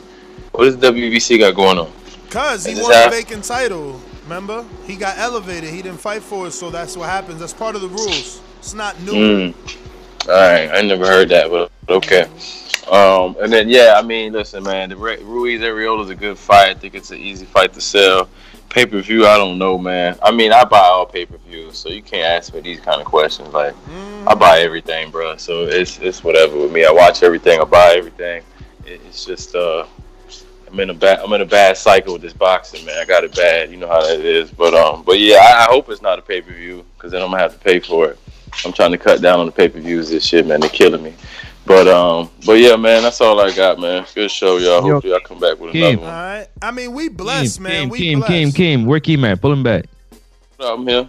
What 0.51 0.65
does 0.65 0.75
WBC 0.75 1.39
got 1.39 1.55
going 1.55 1.77
on? 1.77 1.89
Cause 2.29 2.65
he 2.65 2.75
won 2.81 2.91
a 2.91 2.95
how- 2.95 3.09
vacant 3.09 3.45
title. 3.45 4.01
Remember? 4.23 4.65
He 4.85 4.97
got 4.97 5.17
elevated. 5.17 5.69
He 5.69 5.81
didn't 5.81 6.01
fight 6.01 6.21
for 6.21 6.47
it, 6.47 6.51
so 6.51 6.69
that's 6.69 6.97
what 6.97 7.07
happens. 7.07 7.39
That's 7.39 7.53
part 7.53 7.75
of 7.75 7.81
the 7.81 7.87
rules. 7.87 8.41
It's 8.59 8.73
not 8.73 8.99
new. 9.03 9.13
Mm. 9.53 9.86
All 10.27 10.33
right, 10.33 10.69
I 10.69 10.81
never 10.81 11.05
heard 11.05 11.29
that, 11.29 11.49
but 11.49 11.71
okay. 11.87 12.23
Um, 12.91 13.37
and 13.41 13.51
then 13.51 13.69
yeah, 13.69 13.95
I 13.97 14.01
mean, 14.01 14.33
listen, 14.33 14.61
man, 14.63 14.89
the 14.89 14.97
Re- 14.97 15.23
Ruiz 15.23 15.61
Arreola 15.61 16.03
is 16.03 16.09
a 16.09 16.15
good 16.15 16.37
fight. 16.37 16.69
I 16.69 16.73
think 16.73 16.95
it's 16.95 17.11
an 17.11 17.17
easy 17.17 17.45
fight 17.45 17.73
to 17.73 17.81
sell. 17.81 18.27
Pay 18.67 18.85
per 18.85 18.99
view, 18.99 19.25
I 19.25 19.37
don't 19.37 19.57
know, 19.57 19.77
man. 19.77 20.17
I 20.21 20.31
mean, 20.31 20.51
I 20.51 20.65
buy 20.65 20.79
all 20.79 21.05
pay 21.05 21.25
per 21.25 21.37
views, 21.37 21.77
so 21.77 21.87
you 21.87 22.01
can't 22.01 22.25
ask 22.25 22.53
me 22.53 22.59
these 22.59 22.81
kind 22.81 22.99
of 22.99 23.07
questions. 23.07 23.53
Like, 23.53 23.73
I 24.27 24.35
buy 24.35 24.59
everything, 24.59 25.11
bro. 25.11 25.37
So 25.37 25.63
it's 25.63 25.97
it's 25.99 26.23
whatever 26.25 26.57
with 26.57 26.73
me. 26.73 26.85
I 26.85 26.91
watch 26.91 27.23
everything. 27.23 27.61
I 27.61 27.63
buy 27.63 27.95
everything. 27.97 28.43
It, 28.85 28.99
it's 29.07 29.23
just 29.23 29.55
uh, 29.55 29.85
I'm 30.69 30.79
in 30.81 30.89
a 30.89 30.93
bad 30.93 31.19
I'm 31.19 31.31
in 31.31 31.41
a 31.41 31.45
bad 31.45 31.77
cycle 31.77 32.13
with 32.13 32.21
this 32.21 32.33
boxing, 32.33 32.85
man. 32.85 32.97
I 32.99 33.05
got 33.05 33.23
it 33.23 33.33
bad. 33.33 33.71
You 33.71 33.77
know 33.77 33.87
how 33.87 34.01
that 34.01 34.19
is. 34.19 34.51
But 34.51 34.73
um, 34.73 35.03
but 35.03 35.19
yeah, 35.21 35.37
I, 35.37 35.65
I 35.65 35.67
hope 35.69 35.89
it's 35.89 36.01
not 36.01 36.19
a 36.19 36.21
pay 36.21 36.41
per 36.41 36.51
view 36.51 36.85
because 36.97 37.13
then 37.13 37.21
I'm 37.21 37.31
gonna 37.31 37.41
have 37.41 37.53
to 37.53 37.59
pay 37.59 37.79
for 37.79 38.09
it. 38.09 38.19
I'm 38.65 38.73
trying 38.73 38.91
to 38.91 38.97
cut 38.97 39.21
down 39.21 39.39
on 39.39 39.45
the 39.45 39.51
pay 39.51 39.69
per 39.69 39.79
views. 39.79 40.09
This 40.09 40.25
shit, 40.25 40.45
man, 40.45 40.59
they're 40.59 40.69
killing 40.69 41.03
me. 41.03 41.13
But 41.65 41.87
um, 41.87 42.29
but 42.45 42.53
yeah, 42.53 42.77
man, 42.77 43.03
that's 43.03 43.19
all 43.19 43.39
I 43.41 43.53
got, 43.53 43.77
man. 43.79 44.05
Good 44.15 44.31
show, 44.31 44.57
y'all. 44.57 44.85
Yo, 44.85 44.93
Hopefully, 44.93 45.13
I 45.13 45.19
come 45.19 45.39
back 45.39 45.59
with 45.59 45.73
Kim. 45.73 45.99
another 45.99 46.01
one. 46.01 46.09
All 46.09 46.15
right. 46.15 46.47
I 46.61 46.71
mean, 46.71 46.93
we 46.93 47.09
blessed, 47.09 47.59
man. 47.59 47.81
Kim, 47.81 47.89
we 47.89 47.97
Kim, 47.99 48.19
blessed. 48.19 48.31
Kim, 48.31 48.51
Kim, 48.51 48.85
where 48.85 49.01
Kim 49.01 49.25
at? 49.25 49.41
Pull 49.41 49.51
him 49.51 49.63
back. 49.63 49.85
I'm 50.59 50.87
here. 50.87 51.07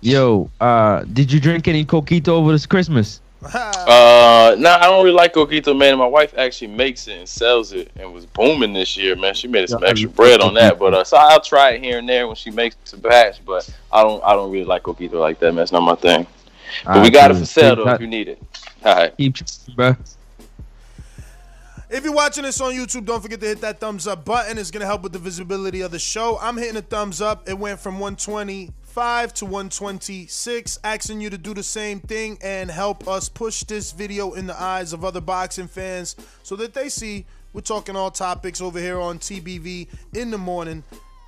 Yo, 0.00 0.50
uh, 0.60 1.04
did 1.12 1.30
you 1.30 1.38
drink 1.38 1.68
any 1.68 1.84
coquito 1.84 2.28
over 2.28 2.52
this 2.52 2.66
Christmas? 2.66 3.20
Uh, 3.86 4.56
nah, 4.58 4.78
I 4.78 4.84
don't 4.84 5.04
really 5.04 5.14
like 5.14 5.34
coquito, 5.34 5.76
man. 5.76 5.98
My 5.98 6.06
wife 6.06 6.32
actually 6.38 6.68
makes 6.68 7.06
it 7.08 7.18
and 7.18 7.28
sells 7.28 7.72
it, 7.72 7.90
and 7.96 8.10
was 8.12 8.24
booming 8.24 8.72
this 8.72 8.96
year, 8.96 9.14
man. 9.16 9.34
She 9.34 9.46
made 9.48 9.68
some 9.68 9.84
extra 9.84 10.08
bread 10.08 10.40
on 10.40 10.54
that, 10.54 10.78
but 10.78 10.94
uh, 10.94 11.04
so 11.04 11.18
I'll 11.18 11.42
try 11.42 11.72
it 11.72 11.82
here 11.82 11.98
and 11.98 12.08
there 12.08 12.26
when 12.26 12.36
she 12.36 12.50
makes 12.50 12.76
a 12.94 12.96
batch. 12.96 13.44
But 13.44 13.68
I 13.92 14.02
don't, 14.02 14.24
I 14.24 14.32
don't 14.32 14.50
really 14.50 14.64
like 14.64 14.84
coquito 14.84 15.14
like 15.14 15.38
that, 15.40 15.52
man. 15.52 15.62
It's 15.62 15.72
not 15.72 15.82
my 15.82 15.94
thing. 15.94 16.26
But 16.84 17.02
we 17.02 17.10
got 17.10 17.30
it 17.30 17.34
cool. 17.34 17.40
for 17.40 17.46
sale 17.46 17.76
though 17.76 17.88
if 17.88 18.00
you 18.00 18.06
need 18.06 18.28
it. 18.28 18.42
All 18.84 18.94
right. 18.94 19.16
Keep 19.16 19.36
bro. 19.74 19.96
If 21.90 22.02
you're 22.02 22.12
watching 22.12 22.42
this 22.42 22.60
on 22.60 22.72
YouTube, 22.72 23.04
don't 23.04 23.20
forget 23.20 23.40
to 23.40 23.46
hit 23.46 23.60
that 23.60 23.78
thumbs 23.78 24.06
up 24.06 24.24
button. 24.24 24.58
It's 24.58 24.70
gonna 24.70 24.86
help 24.86 25.02
with 25.02 25.12
the 25.12 25.18
visibility 25.18 25.80
of 25.82 25.92
the 25.92 25.98
show. 25.98 26.38
I'm 26.40 26.56
hitting 26.56 26.76
a 26.76 26.82
thumbs 26.82 27.20
up. 27.20 27.48
It 27.48 27.58
went 27.58 27.78
from 27.78 28.00
125 28.00 29.34
to 29.34 29.44
126, 29.44 30.78
asking 30.82 31.20
you 31.20 31.30
to 31.30 31.38
do 31.38 31.54
the 31.54 31.62
same 31.62 32.00
thing 32.00 32.38
and 32.42 32.70
help 32.70 33.06
us 33.06 33.28
push 33.28 33.62
this 33.64 33.92
video 33.92 34.32
in 34.32 34.46
the 34.46 34.60
eyes 34.60 34.92
of 34.92 35.04
other 35.04 35.20
boxing 35.20 35.68
fans 35.68 36.16
so 36.42 36.56
that 36.56 36.74
they 36.74 36.88
see 36.88 37.26
we're 37.54 37.60
talking 37.60 37.94
all 37.94 38.10
topics 38.10 38.60
over 38.60 38.80
here 38.80 38.98
on 38.98 39.20
TBV 39.20 39.86
in 40.14 40.32
the 40.32 40.38
morning, 40.38 40.82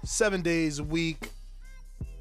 seven 0.05 0.43
days 0.43 0.81
a 0.81 0.85
week, 0.85 1.31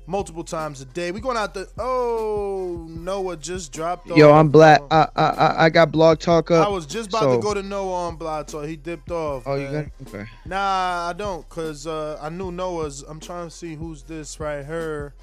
multiple 0.08 0.44
times 0.44 0.82
a 0.82 0.86
day. 0.86 1.12
We 1.12 1.20
going 1.20 1.38
out 1.38 1.54
the 1.54 1.68
oh 1.78 2.86
Noah 2.90 3.38
just 3.38 3.72
dropped. 3.72 4.08
Yo, 4.08 4.30
off. 4.32 4.36
I'm 4.40 4.50
black. 4.50 4.82
I, 4.92 5.08
I 5.16 5.66
I- 5.66 5.70
got 5.70 5.92
blog 5.92 6.20
talk 6.20 6.52
up. 6.52 6.66
I 6.68 6.70
was 6.70 6.86
just 6.86 7.10
about 7.10 7.24
so- 7.24 7.36
to 7.38 7.42
go 7.42 7.54
to 7.54 7.64
Noah 7.64 8.08
on 8.08 8.16
Blog 8.16 8.48
Talk. 8.48 8.66
He 8.66 8.76
dipped 8.76 9.12
off. 9.12 9.44
Oh, 9.46 9.56
you 9.56 9.68
man. 9.70 9.92
got 10.04 10.14
okay. 10.14 10.30
Nah, 10.46 11.10
I 11.10 11.14
don't, 11.18 11.48
cause 11.50 11.88
uh, 11.88 12.20
I 12.22 12.30
knew 12.30 12.52
Noah's. 12.52 13.02
I'm 13.04 13.20
trying 13.20 13.48
to 13.50 13.56
see 13.56 13.76
who's 13.76 14.04
this 14.04 14.40
right 14.40 14.66
here. 14.66 15.14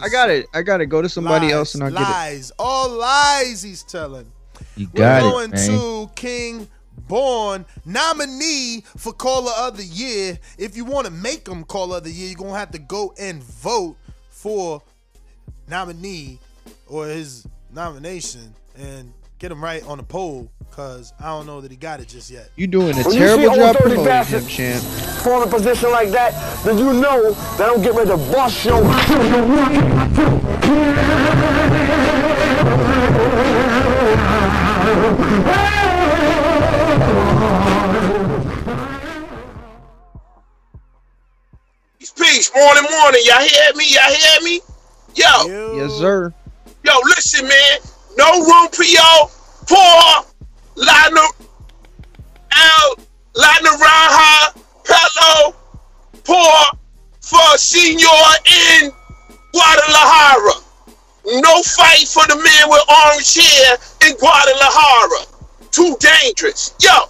I 0.00 0.08
got 0.08 0.30
it. 0.30 0.46
I 0.54 0.62
got 0.62 0.78
to 0.78 0.86
go 0.86 1.02
to 1.02 1.08
somebody 1.10 1.46
lies, 1.46 1.54
else 1.54 1.74
and 1.74 1.84
I'll 1.84 1.90
get 1.90 2.00
it. 2.00 2.04
lies, 2.04 2.52
all 2.58 2.88
lies. 2.90 3.62
He's 3.62 3.82
telling. 3.82 4.30
You 4.76 4.88
We're 4.94 4.98
got 5.00 5.20
going 5.20 5.50
it, 5.52 5.56
man. 5.56 5.68
to 5.68 6.10
King 6.14 6.68
born 7.08 7.66
nominee 7.84 8.82
for 8.96 9.12
Caller 9.12 9.52
of 9.58 9.76
the 9.76 9.84
Year. 9.84 10.38
If 10.58 10.76
you 10.76 10.84
want 10.84 11.06
to 11.06 11.12
make 11.12 11.46
him 11.46 11.64
Caller 11.64 11.98
of 11.98 12.04
the 12.04 12.10
Year, 12.10 12.28
you're 12.28 12.36
going 12.38 12.52
to 12.52 12.58
have 12.58 12.70
to 12.72 12.78
go 12.78 13.14
and 13.18 13.42
vote 13.42 13.96
for 14.30 14.82
nominee 15.68 16.38
or 16.86 17.06
his 17.06 17.46
nomination 17.72 18.54
and 18.76 19.12
get 19.38 19.50
him 19.52 19.62
right 19.62 19.84
on 19.86 19.98
the 19.98 20.04
poll 20.04 20.50
because 20.58 21.12
I 21.20 21.26
don't 21.26 21.46
know 21.46 21.60
that 21.60 21.70
he 21.70 21.76
got 21.76 22.00
it 22.00 22.08
just 22.08 22.30
yet. 22.30 22.50
You're 22.56 22.66
doing 22.68 22.98
a 22.98 23.02
When 23.02 23.14
you 23.14 23.20
terrible 23.20 23.50
see 23.50 23.58
job 23.58 23.58
old 23.58 23.76
dirty 23.76 23.78
promoting 23.78 23.98
him, 23.98 24.04
bastards 24.04 24.48
champ. 24.48 24.82
Form 25.22 25.42
a 25.42 25.50
position 25.50 25.90
like 25.90 26.10
that, 26.10 26.32
then 26.64 26.78
you 26.78 26.92
know 26.92 27.32
that 27.32 27.68
I'm 27.70 27.80
getting 27.80 27.98
ready 27.98 28.10
to 28.10 28.16
bust 28.16 28.64
your 28.64 28.82
Peace, 42.12 42.50
morning, 42.54 42.84
morning. 42.90 43.20
Y'all 43.24 43.40
hear 43.40 43.74
me? 43.74 43.84
Y'all 43.88 44.12
hear 44.12 44.40
me? 44.42 44.60
Yo, 45.14 45.74
Yes, 45.76 45.92
sir. 45.94 46.32
yo, 46.82 46.92
listen, 47.16 47.46
man. 47.48 47.78
No 48.16 48.30
room 48.44 48.68
for 49.66 50.26
Lana, 50.76 51.20
Al, 52.52 52.94
Lana 53.34 53.70
Raha, 53.70 54.60
Pello, 54.84 55.54
poor 56.24 56.78
for 57.20 57.58
senior 57.58 58.08
in 58.80 58.92
Guadalajara. 59.52 60.60
No 61.26 61.62
fight 61.62 62.06
for 62.06 62.26
the 62.26 62.36
man 62.36 62.68
with 62.70 62.82
orange 62.90 63.34
hair 63.34 63.76
in 64.06 64.16
Guadalajara. 64.16 65.26
Too 65.70 65.96
dangerous. 65.98 66.74
Yo, 66.80 67.08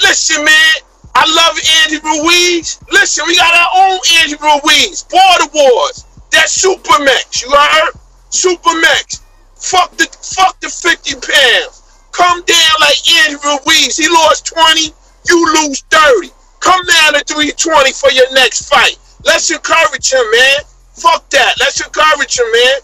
listen, 0.00 0.44
man. 0.44 0.74
I 1.14 1.24
love 1.28 1.58
Andy 1.84 1.98
Ruiz. 2.02 2.80
Listen, 2.90 3.24
we 3.26 3.36
got 3.36 3.54
our 3.54 3.70
own 3.86 3.98
Andy 4.20 4.36
Ruiz. 4.40 5.02
Border 5.04 5.50
Wars. 5.52 6.04
That's 6.30 6.56
Supermax. 6.56 7.42
You 7.42 7.50
heard? 7.50 7.92
Supermax. 8.30 9.20
Fuck 9.56 9.96
the 9.96 10.04
fuck 10.22 10.58
the 10.60 10.68
50 10.68 11.14
pounds. 11.14 11.82
Come 12.12 12.42
down 12.44 12.72
like 12.80 12.98
Andy 13.24 13.36
Ruiz. 13.44 13.96
He 13.96 14.08
lost 14.08 14.46
20. 14.46 14.92
You 15.28 15.54
lose 15.68 15.80
30. 15.90 16.30
Come 16.60 16.84
down 16.86 17.12
to 17.14 17.24
320 17.24 17.92
for 17.92 18.10
your 18.10 18.32
next 18.34 18.68
fight. 18.68 18.96
Let's 19.24 19.50
encourage 19.50 20.12
him, 20.12 20.24
man. 20.30 20.60
Fuck 20.94 21.28
that. 21.30 21.54
Let's 21.60 21.80
encourage 21.84 22.38
him, 22.38 22.46
man. 22.52 22.80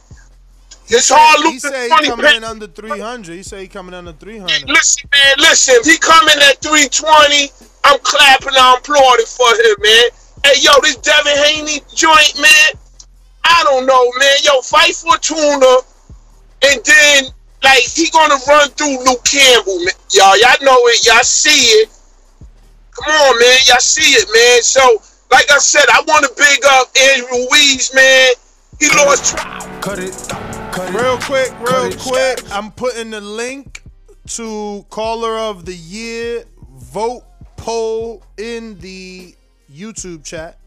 It's 0.91 1.11
hard 1.13 1.41
He 1.45 1.53
losing 1.53 1.71
say 1.71 1.83
he 1.85 1.89
20 1.89 2.09
coming 2.09 2.25
pounds. 2.25 2.37
in 2.39 2.45
under 2.45 2.67
300. 2.67 3.37
He 3.37 3.43
say 3.43 3.61
he 3.63 3.69
coming 3.69 3.95
under 3.95 4.13
300. 4.13 4.69
Listen, 4.69 5.09
man, 5.13 5.35
listen. 5.39 5.75
He 5.85 5.99
coming 5.99 6.37
at 6.49 6.63
320. 6.63 7.51
I'm 7.89 7.99
clapping, 8.01 8.53
I'm 8.53 8.79
applauding 8.79 9.25
for 9.25 9.49
him, 9.49 9.77
man. 9.81 10.11
Hey, 10.45 10.61
yo, 10.61 10.73
this 10.83 10.97
Devin 10.97 11.37
Haney 11.37 11.81
joint, 11.95 12.35
man. 12.37 12.71
I 13.45 13.65
don't 13.65 13.87
know, 13.87 14.13
man. 14.19 14.37
Yo, 14.45 14.61
fight 14.61 14.95
Fortuna, 14.95 15.81
and 16.69 16.85
then 16.85 17.25
like 17.63 17.81
he 17.81 18.11
gonna 18.11 18.37
run 18.47 18.69
through 18.77 19.05
Luke 19.05 19.25
Campbell, 19.25 19.79
man. 19.79 19.95
Y'all, 20.13 20.37
y'all 20.37 20.61
know 20.61 20.77
it. 20.93 21.07
Y'all 21.07 21.25
see 21.25 21.81
it. 21.81 21.89
Come 22.93 23.15
on, 23.15 23.39
man. 23.41 23.59
Y'all 23.67 23.81
see 23.81 24.13
it, 24.21 24.29
man. 24.35 24.63
So, 24.63 25.01
like 25.31 25.51
I 25.51 25.57
said, 25.57 25.89
I 25.89 26.03
want 26.07 26.27
to 26.27 26.33
big 26.37 26.61
up 26.67 26.89
Andrew 26.95 27.49
Ruiz, 27.51 27.95
man. 27.95 28.33
He 28.79 28.89
lost. 28.91 29.35
Cut 29.81 29.99
it. 29.99 30.13
Cut 30.73 30.91
it. 30.91 31.01
Real 31.01 31.17
quick, 31.19 31.51
real 31.61 31.91
quick. 31.97 32.45
I'm 32.53 32.71
putting 32.71 33.11
the 33.11 33.23
link 33.23 33.83
to 34.37 34.85
caller 34.91 35.39
of 35.39 35.65
the 35.65 35.75
year 35.75 36.45
vote 36.79 37.25
poll 37.59 38.23
in 38.39 38.79
the 38.79 39.35
YouTube 39.71 40.25
chat. 40.25 40.59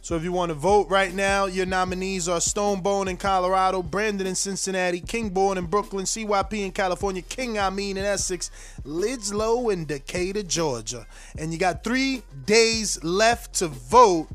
So 0.00 0.16
if 0.16 0.24
you 0.24 0.32
want 0.32 0.48
to 0.50 0.54
vote 0.54 0.88
right 0.90 1.14
now, 1.14 1.46
your 1.46 1.66
nominees 1.66 2.28
are 2.28 2.40
Stonebone 2.40 3.08
in 3.08 3.16
Colorado, 3.16 3.84
Brandon 3.84 4.26
in 4.26 4.34
Cincinnati, 4.34 5.00
Kingborn 5.00 5.58
in 5.58 5.66
Brooklyn, 5.66 6.06
CYP 6.06 6.64
in 6.64 6.72
California, 6.72 7.22
King 7.22 7.56
I 7.56 7.70
mean 7.70 7.96
in 7.96 8.04
Essex, 8.04 8.50
Lidslow 8.84 9.72
in 9.72 9.84
Decatur, 9.84 10.42
Georgia. 10.42 11.06
And 11.38 11.52
you 11.52 11.58
got 11.60 11.84
three 11.84 12.22
days 12.46 13.02
left 13.04 13.54
to 13.56 13.68
vote. 13.68 14.26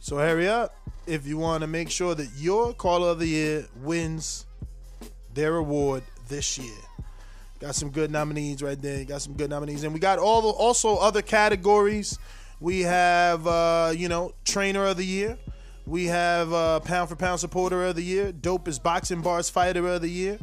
So 0.00 0.18
hurry 0.18 0.48
up 0.48 0.76
if 1.06 1.26
you 1.26 1.38
want 1.38 1.62
to 1.62 1.66
make 1.66 1.90
sure 1.90 2.14
that 2.14 2.28
your 2.36 2.74
caller 2.74 3.08
of 3.08 3.20
the 3.20 3.28
year 3.28 3.66
wins 3.76 4.44
their 5.32 5.56
award 5.56 6.02
this 6.28 6.58
year. 6.58 6.76
Got 7.60 7.74
some 7.74 7.90
good 7.90 8.10
nominees 8.10 8.62
right 8.62 8.80
there. 8.80 9.04
Got 9.04 9.20
some 9.20 9.34
good 9.34 9.50
nominees, 9.50 9.84
and 9.84 9.92
we 9.92 10.00
got 10.00 10.18
all 10.18 10.40
the, 10.40 10.48
also 10.48 10.96
other 10.96 11.20
categories. 11.20 12.18
We 12.58 12.80
have 12.80 13.46
uh, 13.46 13.92
you 13.94 14.08
know 14.08 14.32
trainer 14.44 14.86
of 14.86 14.96
the 14.96 15.04
year. 15.04 15.36
We 15.86 16.06
have 16.06 16.52
uh, 16.52 16.80
pound 16.80 17.10
for 17.10 17.16
pound 17.16 17.40
supporter 17.40 17.84
of 17.84 17.96
the 17.96 18.02
year. 18.02 18.32
Dopest 18.32 18.82
boxing 18.82 19.20
bars 19.20 19.50
fighter 19.50 19.86
of 19.88 20.00
the 20.00 20.08
year. 20.08 20.38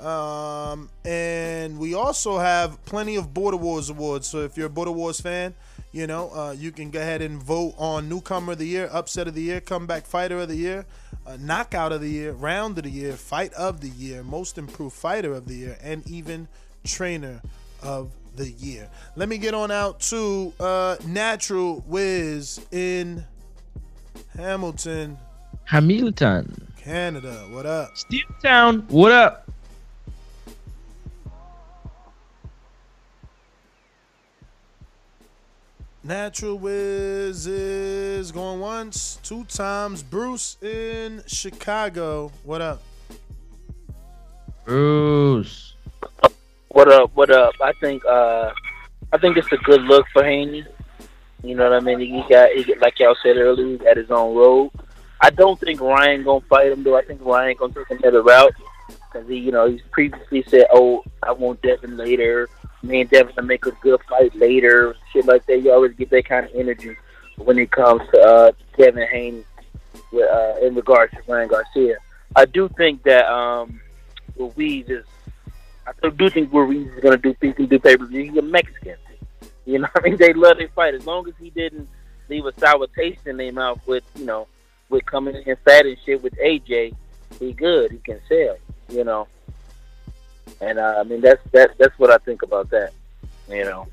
Um, 0.00 0.90
and 1.04 1.78
we 1.78 1.94
also 1.94 2.38
have 2.38 2.84
plenty 2.84 3.14
of 3.14 3.32
Border 3.32 3.56
Wars 3.56 3.88
awards. 3.88 4.26
So 4.26 4.40
if 4.40 4.56
you're 4.56 4.66
a 4.66 4.70
Border 4.70 4.90
Wars 4.90 5.20
fan, 5.20 5.54
you 5.92 6.08
know 6.08 6.30
uh, 6.30 6.50
you 6.50 6.72
can 6.72 6.90
go 6.90 7.00
ahead 7.00 7.22
and 7.22 7.40
vote 7.40 7.74
on 7.78 8.08
newcomer 8.08 8.52
of 8.52 8.58
the 8.58 8.66
year, 8.66 8.88
upset 8.92 9.28
of 9.28 9.34
the 9.34 9.42
year, 9.42 9.60
comeback 9.60 10.04
fighter 10.04 10.38
of 10.40 10.48
the 10.48 10.56
year, 10.56 10.84
uh, 11.26 11.36
knockout 11.40 11.92
of 11.92 12.00
the 12.00 12.08
year, 12.08 12.32
round 12.32 12.78
of 12.78 12.84
the 12.84 12.90
year, 12.90 13.12
fight 13.14 13.52
of 13.54 13.80
the 13.80 13.88
year, 13.88 14.22
most 14.22 14.58
improved 14.58 14.94
fighter 14.94 15.32
of 15.32 15.46
the 15.46 15.54
year, 15.54 15.78
and 15.82 16.06
even 16.08 16.48
trainer 16.84 17.40
of 17.82 18.10
the 18.36 18.50
year. 18.50 18.88
Let 19.16 19.28
me 19.28 19.38
get 19.38 19.54
on 19.54 19.70
out 19.70 20.00
to 20.00 20.52
uh, 20.60 20.96
Natural 21.06 21.82
Wiz 21.86 22.60
in 22.70 23.24
Hamilton, 24.36 25.18
Hamilton. 25.64 26.68
Canada. 26.76 27.48
What 27.50 27.66
up? 27.66 27.90
Town. 28.42 28.86
What 28.88 29.10
up? 29.10 29.45
Natural 36.06 36.56
Wiz 36.56 37.48
is 37.48 38.30
going 38.30 38.60
once, 38.60 39.18
two 39.24 39.42
times. 39.46 40.04
Bruce 40.04 40.56
in 40.62 41.20
Chicago. 41.26 42.30
What 42.44 42.60
up? 42.60 42.80
Bruce. 44.64 45.74
What 46.68 46.92
up? 46.92 47.10
What 47.14 47.30
up? 47.30 47.54
I 47.60 47.72
think 47.80 48.04
uh, 48.04 48.52
I 49.12 49.18
think 49.18 49.36
it's 49.36 49.50
a 49.50 49.56
good 49.56 49.80
look 49.82 50.06
for 50.12 50.22
Haney. 50.22 50.64
You 51.42 51.56
know 51.56 51.68
what 51.68 51.72
I 51.72 51.80
mean? 51.80 51.98
He 51.98 52.22
got, 52.28 52.50
he 52.52 52.72
like 52.76 53.00
y'all 53.00 53.16
said 53.20 53.36
earlier, 53.36 53.66
he 53.66 53.76
got 53.76 53.96
his 53.96 54.10
own 54.12 54.36
road. 54.36 54.70
I 55.20 55.30
don't 55.30 55.58
think 55.58 55.80
Ryan 55.80 56.22
gonna 56.22 56.40
fight 56.42 56.70
him 56.70 56.84
though. 56.84 56.96
I 56.96 57.02
think 57.02 57.20
Ryan 57.24 57.56
gonna 57.58 57.74
take 57.74 57.98
another 57.98 58.22
route 58.22 58.54
because 59.12 59.28
he, 59.28 59.38
you 59.38 59.50
know, 59.50 59.68
he's 59.68 59.82
previously 59.90 60.44
said, 60.46 60.66
"Oh, 60.72 61.02
I 61.24 61.32
want 61.32 61.62
Devin 61.62 61.96
later. 61.96 62.48
Me 62.82 63.00
and 63.00 63.10
Devin 63.10 63.34
to 63.34 63.42
make 63.42 63.66
a 63.66 63.72
good 63.72 64.00
fight 64.08 64.34
later." 64.34 64.94
Shit 65.12 65.26
like 65.26 65.46
that. 65.46 65.62
You 65.62 65.72
always 65.72 65.94
get 65.94 66.10
that 66.10 66.26
kind 66.26 66.46
of 66.46 66.52
energy 66.54 66.96
when 67.36 67.58
it 67.58 67.70
comes 67.70 68.02
to 68.12 68.20
uh, 68.20 68.52
Devin 68.78 69.08
Haney 69.08 69.44
with, 70.12 70.30
uh, 70.30 70.54
in 70.62 70.74
regards 70.74 71.12
to 71.12 71.20
Ryan 71.26 71.48
Garcia. 71.48 71.96
I 72.34 72.44
do 72.44 72.68
think 72.76 73.02
that 73.04 73.26
um, 73.30 73.80
Ruiz 74.36 74.88
is 74.88 75.04
I 75.86 76.08
do 76.10 76.28
think 76.30 76.52
Ruiz 76.52 76.88
is 76.92 77.00
gonna 77.00 77.16
do 77.16 77.34
things 77.34 77.54
and 77.58 77.68
do 77.68 77.78
pay 77.78 77.96
per 77.96 78.06
view. 78.06 78.24
He's 78.24 78.36
a 78.36 78.42
Mexican. 78.42 78.96
You 79.64 79.80
know, 79.80 79.88
what 79.92 80.04
I 80.04 80.08
mean, 80.08 80.16
they 80.18 80.32
love 80.32 80.58
their 80.58 80.68
fight. 80.68 80.94
As 80.94 81.06
long 81.06 81.28
as 81.28 81.34
he 81.40 81.50
didn't 81.50 81.88
leave 82.28 82.46
a 82.46 82.52
sour 82.58 82.86
taste 82.88 83.26
in 83.26 83.36
their 83.36 83.52
mouth 83.52 83.80
with, 83.86 84.04
you 84.16 84.24
know, 84.24 84.48
with 84.88 85.04
coming 85.06 85.34
in 85.34 85.56
fat 85.64 85.86
and 85.86 85.96
shit 86.04 86.22
with 86.22 86.34
AJ, 86.34 86.94
he 87.38 87.52
good. 87.52 87.92
He 87.92 87.98
can 87.98 88.20
sell. 88.28 88.56
You 88.88 89.04
know, 89.04 89.28
and 90.60 90.78
uh, 90.78 90.96
I 90.98 91.02
mean 91.04 91.20
that's 91.20 91.42
that 91.52 91.76
that's 91.78 91.98
what 91.98 92.10
I 92.10 92.18
think 92.18 92.42
about 92.42 92.70
that. 92.70 92.92
You 93.48 93.64
know, 93.64 93.86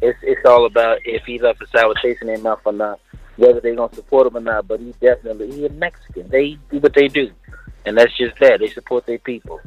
it's 0.00 0.18
it's 0.22 0.46
all 0.46 0.66
about 0.66 0.98
if 1.04 1.24
he's 1.24 1.42
up 1.42 1.58
for 1.58 1.66
sour 1.66 1.94
taste 2.02 2.22
in 2.22 2.28
their 2.28 2.38
mouth 2.38 2.60
or 2.64 2.72
not, 2.72 3.00
whether 3.36 3.60
they're 3.60 3.74
gonna 3.74 3.94
support 3.94 4.26
him 4.26 4.36
or 4.36 4.40
not. 4.40 4.68
But 4.68 4.80
he 4.80 4.94
definitely 5.00 5.52
he's 5.52 5.64
a 5.64 5.68
Mexican. 5.70 6.28
They 6.28 6.58
do 6.70 6.78
what 6.78 6.94
they 6.94 7.08
do, 7.08 7.30
and 7.84 7.96
that's 7.96 8.16
just 8.16 8.38
that. 8.40 8.60
They 8.60 8.68
support 8.68 9.06
their 9.06 9.18
people 9.18 9.60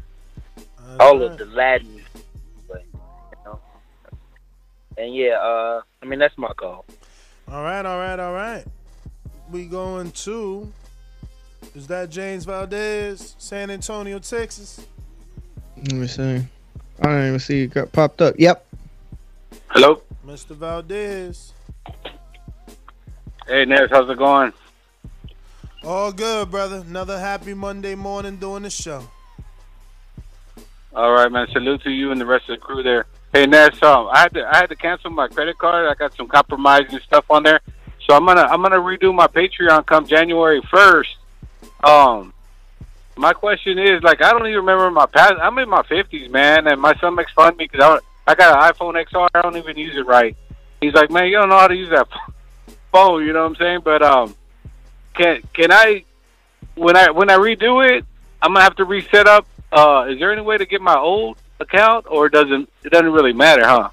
all 0.99 1.21
of 1.21 1.37
the 1.37 1.45
Latin, 1.45 2.01
but, 2.67 2.83
you 2.93 3.37
know. 3.45 3.59
And 4.97 5.15
yeah, 5.15 5.37
uh, 5.39 5.81
I 6.01 6.05
mean 6.05 6.19
that's 6.19 6.37
my 6.37 6.53
call. 6.53 6.85
All 7.47 7.63
right, 7.63 7.85
all 7.85 7.97
right, 7.99 8.19
all 8.19 8.33
right. 8.33 8.65
We 9.51 9.65
going 9.65 10.11
to. 10.11 10.71
Is 11.75 11.87
that 11.87 12.09
James 12.09 12.45
Valdez, 12.45 13.35
San 13.37 13.69
Antonio, 13.69 14.19
Texas? 14.19 14.85
Let 15.77 15.93
me 15.93 16.07
see. 16.07 16.41
I 17.01 17.07
didn't 17.07 17.27
even 17.27 17.39
see 17.39 17.63
it 17.63 17.73
got 17.73 17.91
popped 17.91 18.21
up. 18.21 18.35
Yep. 18.37 18.65
Hello. 19.67 20.01
Mr. 20.25 20.55
Valdez. 20.55 21.53
Hey, 23.47 23.65
Nez, 23.65 23.89
how's 23.91 24.09
it 24.09 24.17
going? 24.17 24.53
All 25.83 26.11
good, 26.11 26.49
brother. 26.49 26.83
Another 26.87 27.19
happy 27.19 27.53
Monday 27.53 27.93
morning 27.93 28.37
doing 28.37 28.63
the 28.63 28.69
show. 28.69 29.07
All 30.95 31.11
right, 31.11 31.31
man. 31.31 31.47
Salute 31.51 31.83
to 31.83 31.91
you 31.91 32.11
and 32.11 32.19
the 32.19 32.25
rest 32.25 32.49
of 32.49 32.57
the 32.57 32.61
crew 32.65 32.81
there. 32.81 33.05
Hey 33.35 33.45
Ness, 33.45 33.83
um, 33.83 34.07
I 34.13 34.19
had 34.19 34.33
to 34.35 34.47
I 34.47 34.55
had 34.59 34.69
to 34.69 34.77
cancel 34.77 35.09
my 35.09 35.27
credit 35.27 35.57
card. 35.57 35.89
I 35.89 35.93
got 35.95 36.15
some 36.15 36.25
compromising 36.25 36.97
stuff 36.99 37.25
on 37.29 37.43
there, 37.43 37.59
so 38.07 38.15
I'm 38.15 38.25
gonna 38.25 38.43
I'm 38.43 38.61
gonna 38.61 38.77
redo 38.77 39.13
my 39.13 39.27
Patreon 39.27 39.85
come 39.85 40.07
January 40.07 40.61
first. 40.71 41.17
Um, 41.83 42.33
my 43.17 43.33
question 43.33 43.79
is 43.79 44.03
like 44.03 44.21
I 44.21 44.31
don't 44.31 44.45
even 44.47 44.59
remember 44.59 44.89
my 44.91 45.05
past. 45.05 45.35
I'm 45.41 45.57
in 45.57 45.69
my 45.69 45.83
fifties, 45.83 46.29
man, 46.29 46.67
and 46.67 46.79
my 46.81 46.95
son 46.95 47.15
makes 47.15 47.31
fun 47.33 47.53
of 47.53 47.57
me 47.57 47.67
because 47.71 48.01
I 48.25 48.31
I 48.31 48.35
got 48.35 48.55
an 48.55 48.73
iPhone 48.73 49.03
XR. 49.05 49.29
I 49.33 49.41
don't 49.41 49.57
even 49.57 49.77
use 49.77 49.95
it 49.95 50.05
right. 50.05 50.35
He's 50.81 50.93
like, 50.93 51.09
man, 51.09 51.27
you 51.27 51.37
don't 51.37 51.49
know 51.49 51.59
how 51.59 51.67
to 51.67 51.75
use 51.75 51.89
that 51.89 52.07
phone. 52.91 53.25
You 53.25 53.33
know 53.33 53.43
what 53.43 53.51
I'm 53.51 53.55
saying? 53.55 53.79
But 53.83 54.01
um, 54.01 54.35
can 55.13 55.41
can 55.53 55.71
I 55.71 56.03
when 56.75 56.95
I 56.95 57.11
when 57.11 57.29
I 57.29 57.37
redo 57.37 57.87
it, 57.87 58.05
I'm 58.41 58.53
gonna 58.53 58.63
have 58.63 58.75
to 58.77 58.85
reset 58.85 59.27
up. 59.27 59.47
Uh, 59.71 60.07
is 60.09 60.19
there 60.19 60.31
any 60.31 60.41
way 60.41 60.57
to 60.57 60.65
get 60.65 60.81
my 60.81 60.97
old 60.97 61.37
account, 61.59 62.05
or 62.09 62.29
doesn't 62.29 62.69
it 62.83 62.91
doesn't 62.91 63.11
really 63.11 63.33
matter, 63.33 63.65
huh? 63.65 63.89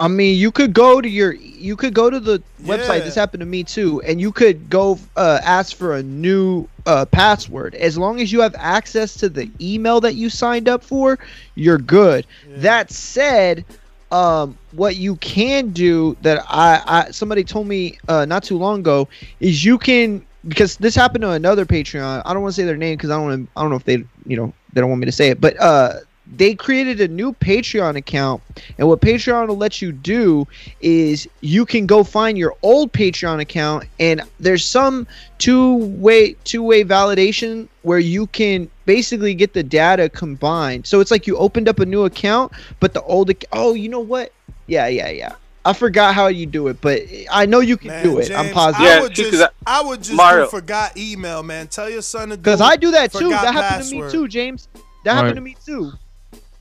I 0.00 0.08
mean, 0.08 0.38
you 0.38 0.50
could 0.50 0.72
go 0.72 1.02
to 1.02 1.08
your, 1.08 1.34
you 1.34 1.76
could 1.76 1.92
go 1.92 2.08
to 2.08 2.18
the 2.18 2.42
website. 2.62 3.04
This 3.04 3.14
happened 3.14 3.40
to 3.42 3.46
me 3.46 3.62
too, 3.64 4.00
and 4.02 4.18
you 4.18 4.32
could 4.32 4.70
go 4.70 4.98
uh, 5.16 5.40
ask 5.44 5.76
for 5.76 5.94
a 5.96 6.02
new 6.02 6.66
uh, 6.86 7.04
password. 7.04 7.74
As 7.74 7.98
long 7.98 8.18
as 8.20 8.32
you 8.32 8.40
have 8.40 8.54
access 8.58 9.14
to 9.16 9.28
the 9.28 9.50
email 9.60 10.00
that 10.00 10.14
you 10.14 10.30
signed 10.30 10.68
up 10.70 10.82
for, 10.82 11.18
you're 11.54 11.78
good. 11.78 12.26
That 12.56 12.90
said, 12.90 13.66
um, 14.10 14.56
what 14.72 14.96
you 14.96 15.16
can 15.16 15.68
do 15.70 16.16
that 16.22 16.44
I, 16.48 16.82
I 16.86 17.10
somebody 17.10 17.44
told 17.44 17.66
me 17.68 17.98
uh, 18.08 18.24
not 18.24 18.42
too 18.42 18.56
long 18.56 18.80
ago 18.80 19.06
is 19.38 19.64
you 19.64 19.78
can 19.78 20.24
because 20.48 20.76
this 20.78 20.94
happened 20.94 21.22
to 21.22 21.30
another 21.30 21.66
Patreon. 21.66 22.22
I 22.24 22.32
don't 22.32 22.42
want 22.42 22.54
to 22.54 22.60
say 22.60 22.66
their 22.66 22.76
name 22.76 22.96
because 22.96 23.10
I 23.10 23.16
don't 23.16 23.24
wanna, 23.24 23.46
I 23.56 23.60
don't 23.60 23.70
know 23.70 23.76
if 23.76 23.84
they 23.84 24.02
you 24.26 24.36
know 24.36 24.52
they 24.72 24.80
don't 24.80 24.88
want 24.88 25.00
me 25.00 25.06
to 25.06 25.12
say 25.12 25.28
it, 25.28 25.40
but 25.40 25.60
uh, 25.60 25.94
they 26.36 26.54
created 26.54 27.00
a 27.00 27.08
new 27.08 27.32
Patreon 27.32 27.96
account, 27.96 28.42
and 28.78 28.86
what 28.88 29.00
Patreon 29.00 29.48
will 29.48 29.56
let 29.56 29.82
you 29.82 29.92
do 29.92 30.46
is 30.80 31.28
you 31.40 31.66
can 31.66 31.86
go 31.86 32.04
find 32.04 32.38
your 32.38 32.54
old 32.62 32.92
Patreon 32.92 33.40
account, 33.40 33.84
and 33.98 34.22
there's 34.38 34.64
some 34.64 35.06
two 35.38 35.76
way 35.76 36.34
two 36.44 36.62
way 36.62 36.84
validation 36.84 37.68
where 37.82 37.98
you 37.98 38.26
can 38.28 38.70
basically 38.84 39.34
get 39.34 39.52
the 39.52 39.62
data 39.62 40.08
combined. 40.08 40.86
So 40.86 41.00
it's 41.00 41.10
like 41.10 41.26
you 41.26 41.36
opened 41.36 41.68
up 41.68 41.80
a 41.80 41.86
new 41.86 42.04
account, 42.04 42.52
but 42.78 42.94
the 42.94 43.02
old 43.02 43.30
ac- 43.30 43.48
oh 43.52 43.74
you 43.74 43.88
know 43.88 44.00
what? 44.00 44.32
Yeah 44.66 44.86
yeah 44.86 45.10
yeah. 45.10 45.34
I 45.64 45.74
forgot 45.74 46.14
how 46.14 46.28
you 46.28 46.46
do 46.46 46.68
it, 46.68 46.80
but 46.80 47.02
I 47.30 47.44
know 47.44 47.60
you 47.60 47.76
can 47.76 48.02
do 48.02 48.18
it. 48.18 48.30
I'm 48.30 48.46
James, 48.46 48.54
positive. 48.54 48.86
I 48.86 49.00
would 49.02 49.14
just, 49.14 49.52
I 49.66 49.82
would 49.82 50.02
just 50.02 50.16
Mario. 50.16 50.44
do 50.44 50.50
forgot 50.50 50.96
email, 50.96 51.42
man. 51.42 51.68
Tell 51.68 51.90
your 51.90 52.00
son 52.00 52.30
to 52.30 52.36
do 52.36 52.42
Because 52.42 52.62
I 52.62 52.76
do 52.76 52.90
that 52.92 53.12
too. 53.12 53.28
That 53.28 53.52
happened 53.52 53.88
to 53.90 53.94
me 53.94 54.10
too, 54.10 54.26
James. 54.26 54.68
That 55.04 55.16
happened 55.16 55.36
to 55.36 55.42
me 55.42 55.56
too. 55.64 55.92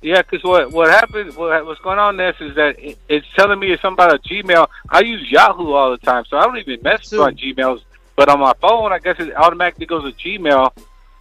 Yeah, 0.02 0.22
because 0.22 0.44
what 0.44 0.72
what 0.72 0.90
happened? 0.90 1.36
What, 1.36 1.66
what's 1.66 1.82
going 1.82 2.00
on 2.00 2.16
there 2.18 2.34
is 2.40 2.56
that 2.56 2.80
it, 2.80 2.98
it's 3.10 3.28
telling 3.36 3.60
me 3.60 3.72
it's 3.72 3.82
something 3.82 4.06
about 4.06 4.16
a 4.16 4.20
Gmail. 4.20 4.68
I 4.90 5.02
use 5.02 5.30
Yahoo 5.30 5.74
all 5.74 5.92
the 5.92 5.98
time, 5.98 6.24
so 6.26 6.38
I 6.38 6.44
don't 6.46 6.58
even 6.58 6.82
mess 6.82 7.12
with 7.12 7.20
my 7.20 7.32
Gmails. 7.32 7.82
But 8.16 8.30
on 8.30 8.40
my 8.40 8.54
phone, 8.62 8.94
I 8.94 9.00
guess 9.00 9.20
it 9.20 9.36
automatically 9.36 9.86
goes 9.86 10.04
to 10.04 10.18
Gmail, 10.18 10.72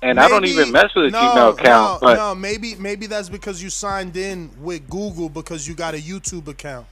and 0.03 0.21
I 0.21 0.29
don't 0.29 0.45
even 0.45 0.71
mess 0.71 0.95
with 0.95 1.07
a 1.07 1.11
no, 1.11 1.19
Gmail 1.19 1.53
account. 1.59 2.03
No, 2.03 2.09
but 2.09 2.15
no, 2.15 2.35
maybe 2.37 2.77
maybe 2.77 3.07
that's 3.07 3.29
because 3.29 3.61
you 3.63 3.71
signed 3.71 4.17
in 4.17 4.51
with 4.61 4.89
Google 4.89 5.29
because 5.29 5.67
you 5.67 5.75
got 5.75 5.95
a 5.95 5.99
YouTube 5.99 6.47
account. 6.47 6.87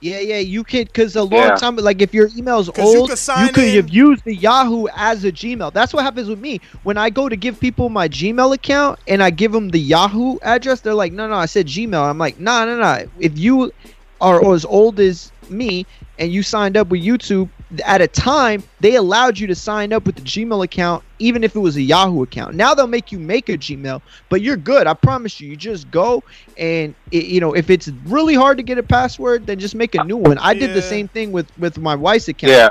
Yeah, 0.00 0.20
yeah, 0.20 0.38
you 0.38 0.62
could 0.62 0.88
because 0.88 1.16
a 1.16 1.22
long 1.22 1.46
Yeah. 1.46 1.54
time, 1.54 1.76
like 1.76 2.02
if 2.02 2.12
your 2.12 2.28
email's 2.36 2.68
'Cause 2.72 2.92
you 2.94 3.00
old, 3.00 3.08
could 3.08 3.18
sign 3.18 3.52
could 3.54 3.74
have 3.74 3.88
used 3.88 4.22
the 4.24 4.34
Yahoo 4.34 4.86
as 4.94 5.24
a 5.24 5.32
Gmail. 5.32 5.72
That's 5.72 5.94
what 5.94 6.04
happens 6.04 6.28
with 6.28 6.38
me 6.38 6.60
when 6.82 6.98
I 6.98 7.08
go 7.08 7.28
to 7.30 7.36
give 7.36 7.58
people 7.58 7.88
my 7.88 8.06
Gmail 8.08 8.54
account 8.54 8.98
and 9.08 9.22
I 9.22 9.30
give 9.30 9.52
them 9.52 9.70
the 9.70 9.80
Yahoo 9.80 10.36
address. 10.42 10.82
They're 10.82 10.94
like, 10.94 11.12
no, 11.14 11.26
no, 11.28 11.34
I 11.34 11.46
said 11.46 11.66
Gmail. 11.66 12.02
I'm 12.02 12.18
like, 12.18 12.38
no, 12.38 12.66
no, 12.66 12.76
no. 12.78 13.06
If 13.18 13.38
you 13.38 13.72
are 14.20 14.52
as 14.52 14.64
old 14.66 15.00
as 15.00 15.32
me 15.48 15.86
and 16.18 16.30
you 16.30 16.42
signed 16.42 16.76
up 16.76 16.88
with 16.88 17.02
YouTube 17.02 17.50
at 17.84 18.00
a 18.00 18.06
time, 18.06 18.62
they 18.80 18.94
allowed 18.94 19.38
you 19.38 19.46
to 19.48 19.54
sign 19.54 19.92
up 19.92 20.06
with 20.06 20.14
the 20.14 20.22
Gmail 20.22 20.64
account, 20.64 21.02
even 21.18 21.42
if 21.42 21.56
it 21.56 21.58
was 21.58 21.76
a 21.76 21.82
Yahoo 21.82 22.22
account. 22.22 22.54
Now 22.54 22.74
they'll 22.74 22.86
make 22.86 23.10
you 23.10 23.18
make 23.18 23.48
a 23.48 23.58
Gmail, 23.58 24.00
but 24.28 24.40
you're 24.40 24.56
good. 24.56 24.86
I 24.86 24.94
promise 24.94 25.40
you. 25.40 25.48
You 25.50 25.56
just 25.56 25.90
go 25.90 26.22
and 26.56 26.94
it, 27.10 27.24
you 27.26 27.40
know 27.40 27.54
if 27.54 27.68
it's 27.70 27.88
really 28.04 28.34
hard 28.34 28.56
to 28.58 28.62
get 28.62 28.78
a 28.78 28.82
password, 28.82 29.46
then 29.46 29.58
just 29.58 29.74
make 29.74 29.94
a 29.94 30.04
new 30.04 30.16
one. 30.16 30.38
I 30.38 30.54
did 30.54 30.74
the 30.74 30.82
same 30.82 31.08
thing 31.08 31.32
with 31.32 31.46
with 31.58 31.78
my 31.78 31.94
wife's 31.94 32.28
account. 32.28 32.52
Yeah. 32.52 32.70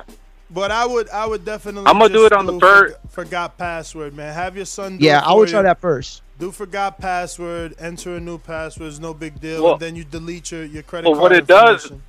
But 0.51 0.69
I 0.71 0.85
would 0.85 1.09
I 1.09 1.25
would 1.25 1.43
definitely 1.43 1.87
I'ma 1.87 2.07
do 2.07 2.25
it 2.25 2.31
on 2.31 2.45
the 2.45 2.53
do 2.53 2.59
bird- 2.59 2.91
forg- 2.93 3.09
Forgot 3.11 3.57
password, 3.57 4.13
man. 4.15 4.33
Have 4.33 4.55
your 4.55 4.65
son. 4.65 4.97
Do 4.97 5.05
Yeah, 5.05 5.19
it 5.19 5.23
I 5.25 5.33
would 5.33 5.47
for 5.49 5.53
try 5.53 5.61
that 5.63 5.81
first. 5.81 6.21
Do 6.37 6.51
forgot 6.51 6.99
password. 6.99 7.73
Enter 7.79 8.15
a 8.15 8.19
new 8.19 8.37
password. 8.37 8.89
It's 8.89 8.99
no 8.99 9.13
big 9.13 9.41
deal. 9.41 9.63
Well- 9.63 9.73
and 9.73 9.81
then 9.81 9.95
you 9.95 10.03
delete 10.05 10.51
your 10.51 10.63
your 10.63 10.83
credit 10.83 11.09
well, 11.09 11.19
card. 11.19 11.31
what 11.31 11.37
it 11.37 11.47
does, 11.47 11.83
information. 11.85 12.03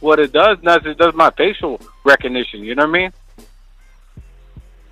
What 0.00 0.18
it 0.20 0.32
does, 0.32 0.58
does 0.62 0.84
it 0.86 0.98
does 0.98 1.14
my 1.14 1.30
facial 1.30 1.80
recognition. 2.04 2.62
You 2.62 2.74
know 2.74 2.86
what 2.86 2.96
I 2.96 3.00
mean? 3.02 3.12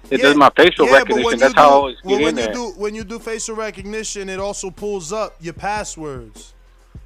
It 0.08 0.18
does 0.18 0.36
my 0.36 0.50
facial 0.56 0.86
Yeah, 0.86 0.98
recognition. 0.98 1.38
That's 1.40 1.54
you 1.54 1.60
how 1.60 1.66
I 1.66 1.70
do- 1.70 1.74
always 1.74 1.96
well, 2.04 2.18
get 2.18 2.24
when 2.24 2.34
in 2.34 2.38
you 2.38 2.44
there. 2.44 2.54
do 2.54 2.72
when 2.76 2.94
you 2.94 3.04
do 3.04 3.18
facial 3.18 3.56
recognition, 3.56 4.28
it 4.28 4.38
also 4.38 4.70
pulls 4.70 5.12
up 5.12 5.36
your 5.40 5.54
passwords. 5.54 6.54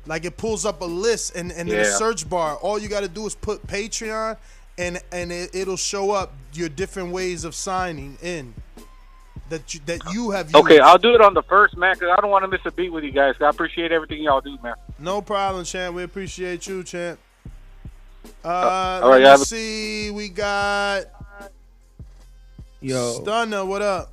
Like 0.06 0.24
it 0.24 0.36
pulls 0.36 0.64
up 0.66 0.80
a 0.80 0.86
list, 0.86 1.36
and, 1.36 1.52
and 1.52 1.68
in 1.68 1.76
the 1.76 1.84
search 1.84 2.28
bar, 2.28 2.56
all 2.56 2.78
you 2.78 2.88
got 2.88 3.00
to 3.00 3.08
do 3.08 3.26
is 3.26 3.34
put 3.34 3.66
Patreon, 3.66 4.36
and 4.78 4.98
and 5.12 5.30
it, 5.30 5.54
it'll 5.54 5.76
show 5.76 6.10
up 6.10 6.32
your 6.52 6.68
different 6.68 7.10
ways 7.12 7.44
of 7.44 7.54
signing 7.54 8.18
in 8.22 8.54
that 9.50 9.72
you, 9.74 9.80
that 9.86 10.00
you 10.12 10.30
have. 10.30 10.46
Used. 10.46 10.56
Okay, 10.56 10.78
I'll 10.80 10.98
do 10.98 11.14
it 11.14 11.20
on 11.20 11.34
the 11.34 11.42
first, 11.42 11.76
man, 11.76 11.94
because 11.94 12.14
I 12.16 12.20
don't 12.20 12.30
want 12.30 12.44
to 12.44 12.48
miss 12.48 12.60
a 12.64 12.70
beat 12.70 12.90
with 12.90 13.04
you 13.04 13.12
guys. 13.12 13.34
I 13.40 13.48
appreciate 13.50 13.92
everything 13.92 14.22
y'all 14.22 14.40
do, 14.40 14.58
man. 14.62 14.74
No 14.98 15.22
problem, 15.22 15.64
champ. 15.64 15.94
We 15.94 16.02
appreciate 16.02 16.66
you, 16.66 16.82
champ. 16.82 17.18
Uh, 18.44 18.48
all 19.02 19.10
right, 19.10 19.18
let 19.18 19.18
me 19.18 19.22
yeah, 19.22 19.36
see. 19.36 20.10
We 20.10 20.28
got 20.28 21.06
Yo. 22.82 23.20
Stunner. 23.20 23.64
What 23.64 23.82
up? 23.82 24.12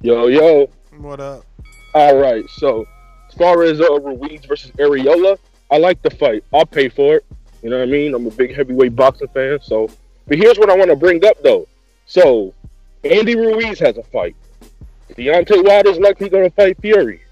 Yo, 0.00 0.28
yo. 0.28 0.70
What 0.98 1.18
up? 1.18 1.44
All 1.92 2.16
right. 2.16 2.48
So, 2.50 2.86
as 3.28 3.34
far 3.34 3.64
as 3.64 3.80
uh, 3.80 3.98
Ruiz 3.98 4.44
versus 4.46 4.70
Arreola, 4.72 5.38
I 5.72 5.78
like 5.78 6.00
the 6.02 6.10
fight. 6.10 6.44
I'll 6.54 6.64
pay 6.64 6.88
for 6.88 7.16
it. 7.16 7.24
You 7.62 7.70
know 7.70 7.78
what 7.78 7.88
I 7.88 7.90
mean? 7.90 8.14
I'm 8.14 8.26
a 8.26 8.30
big 8.30 8.54
heavyweight 8.54 8.94
boxing 8.94 9.26
fan. 9.28 9.58
So, 9.60 9.90
but 10.28 10.38
here's 10.38 10.56
what 10.56 10.70
I 10.70 10.76
want 10.76 10.90
to 10.90 10.96
bring 10.96 11.24
up 11.24 11.42
though. 11.42 11.66
So, 12.06 12.54
Andy 13.02 13.34
Ruiz 13.34 13.80
has 13.80 13.96
a 13.96 14.04
fight. 14.04 14.36
Deontay 15.10 15.64
Wilder's 15.64 15.98
likely 15.98 16.28
going 16.28 16.44
to 16.44 16.54
fight 16.54 16.80
Fury. 16.80 17.22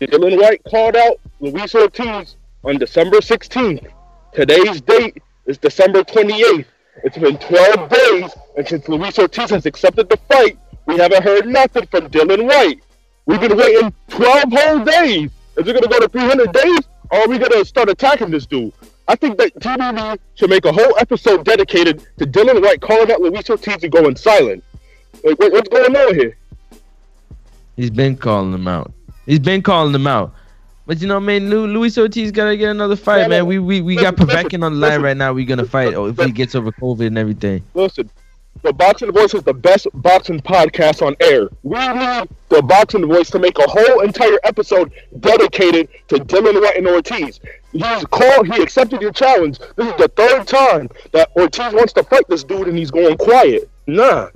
Dillian 0.00 0.40
Whyte 0.40 0.62
called 0.64 0.96
out 0.96 1.20
Luis 1.40 1.74
Ortiz 1.74 2.35
on 2.66 2.78
December 2.78 3.18
16th. 3.18 3.86
Today's 4.32 4.80
date 4.80 5.22
is 5.46 5.56
December 5.56 6.02
28th. 6.02 6.66
It's 7.04 7.16
been 7.16 7.38
12 7.38 7.88
days, 7.88 8.30
and 8.56 8.66
since 8.66 8.88
Luis 8.88 9.18
Ortiz 9.18 9.50
has 9.50 9.66
accepted 9.66 10.08
the 10.08 10.16
fight, 10.28 10.58
we 10.86 10.96
haven't 10.96 11.22
heard 11.22 11.46
nothing 11.46 11.86
from 11.86 12.08
Dillian 12.08 12.46
Whyte. 12.46 12.80
We've 13.26 13.40
been 13.40 13.56
waiting 13.56 13.94
12 14.08 14.44
whole 14.50 14.84
days. 14.84 15.30
Is 15.56 15.68
it 15.68 15.72
going 15.72 15.82
to 15.82 15.88
go 15.88 16.00
to 16.00 16.08
300 16.08 16.52
days, 16.52 16.80
or 17.10 17.20
are 17.20 17.28
we 17.28 17.38
going 17.38 17.52
to 17.52 17.64
start 17.64 17.88
attacking 17.88 18.30
this 18.30 18.46
dude? 18.46 18.72
I 19.06 19.14
think 19.14 19.38
that 19.38 19.54
TVB 19.54 20.18
should 20.34 20.50
make 20.50 20.64
a 20.64 20.72
whole 20.72 20.98
episode 20.98 21.44
dedicated 21.44 22.04
to 22.18 22.26
Dillian 22.26 22.62
Whyte 22.62 22.80
calling 22.80 23.12
out 23.12 23.20
Luis 23.20 23.48
Ortiz 23.48 23.84
and 23.84 23.92
going 23.92 24.16
silent. 24.16 24.64
Like, 25.22 25.38
what's 25.38 25.68
going 25.68 25.94
on 25.96 26.14
here? 26.14 26.36
He's 27.76 27.90
been 27.90 28.16
calling 28.16 28.52
him 28.52 28.66
out. 28.66 28.92
He's 29.26 29.38
been 29.38 29.62
calling 29.62 29.94
him 29.94 30.06
out. 30.06 30.34
But 30.86 31.00
you 31.00 31.08
know, 31.08 31.18
man, 31.20 31.50
Lu- 31.50 31.66
Luis 31.66 31.98
Ortiz 31.98 32.30
gotta 32.30 32.56
get 32.56 32.70
another 32.70 32.96
fight, 32.96 33.22
Yeah, 33.22 33.28
man. 33.28 33.38
no, 33.40 33.44
We 33.46 33.58
we, 33.58 33.80
we 33.80 33.96
got 33.96 34.18
listen, 34.18 34.28
Povetkin 34.28 34.64
on 34.64 34.74
the 34.74 34.78
line 34.78 34.90
listen. 34.90 35.02
right 35.02 35.16
now. 35.16 35.32
We're 35.32 35.44
gonna 35.46 35.64
fight. 35.64 35.94
Oh, 35.94 36.06
if 36.06 36.18
he 36.18 36.30
gets 36.30 36.54
over 36.54 36.70
COVID 36.72 37.06
and 37.08 37.18
everything. 37.18 37.62
Listen, 37.74 38.08
the 38.62 38.72
Boxing 38.72 39.12
Voice 39.12 39.34
is 39.34 39.42
the 39.42 39.52
best 39.52 39.86
boxing 39.94 40.40
podcast 40.40 41.04
on 41.06 41.14
air. 41.20 41.48
We 41.62 41.76
need 41.78 42.28
the 42.48 42.62
Boxing 42.62 43.04
Voice 43.06 43.30
to 43.30 43.38
make 43.38 43.58
a 43.58 43.66
whole 43.66 44.00
entire 44.00 44.38
episode 44.44 44.92
dedicated 45.20 45.88
to 46.08 46.16
Dillian 46.16 46.60
Whyte 46.62 46.76
and 46.76 46.86
Ortiz. 46.86 47.40
He's 47.72 48.04
called. 48.06 48.46
He 48.46 48.62
accepted 48.62 49.02
your 49.02 49.12
challenge. 49.12 49.58
This 49.76 49.88
is 49.88 49.94
the 49.98 50.08
third 50.16 50.46
time 50.46 50.88
that 51.12 51.30
Ortiz 51.36 51.74
wants 51.74 51.92
to 51.94 52.02
fight 52.04 52.24
this 52.28 52.44
dude, 52.44 52.68
and 52.68 52.78
he's 52.78 52.90
going 52.90 53.16
quiet. 53.18 53.68
Nah. 53.88 54.28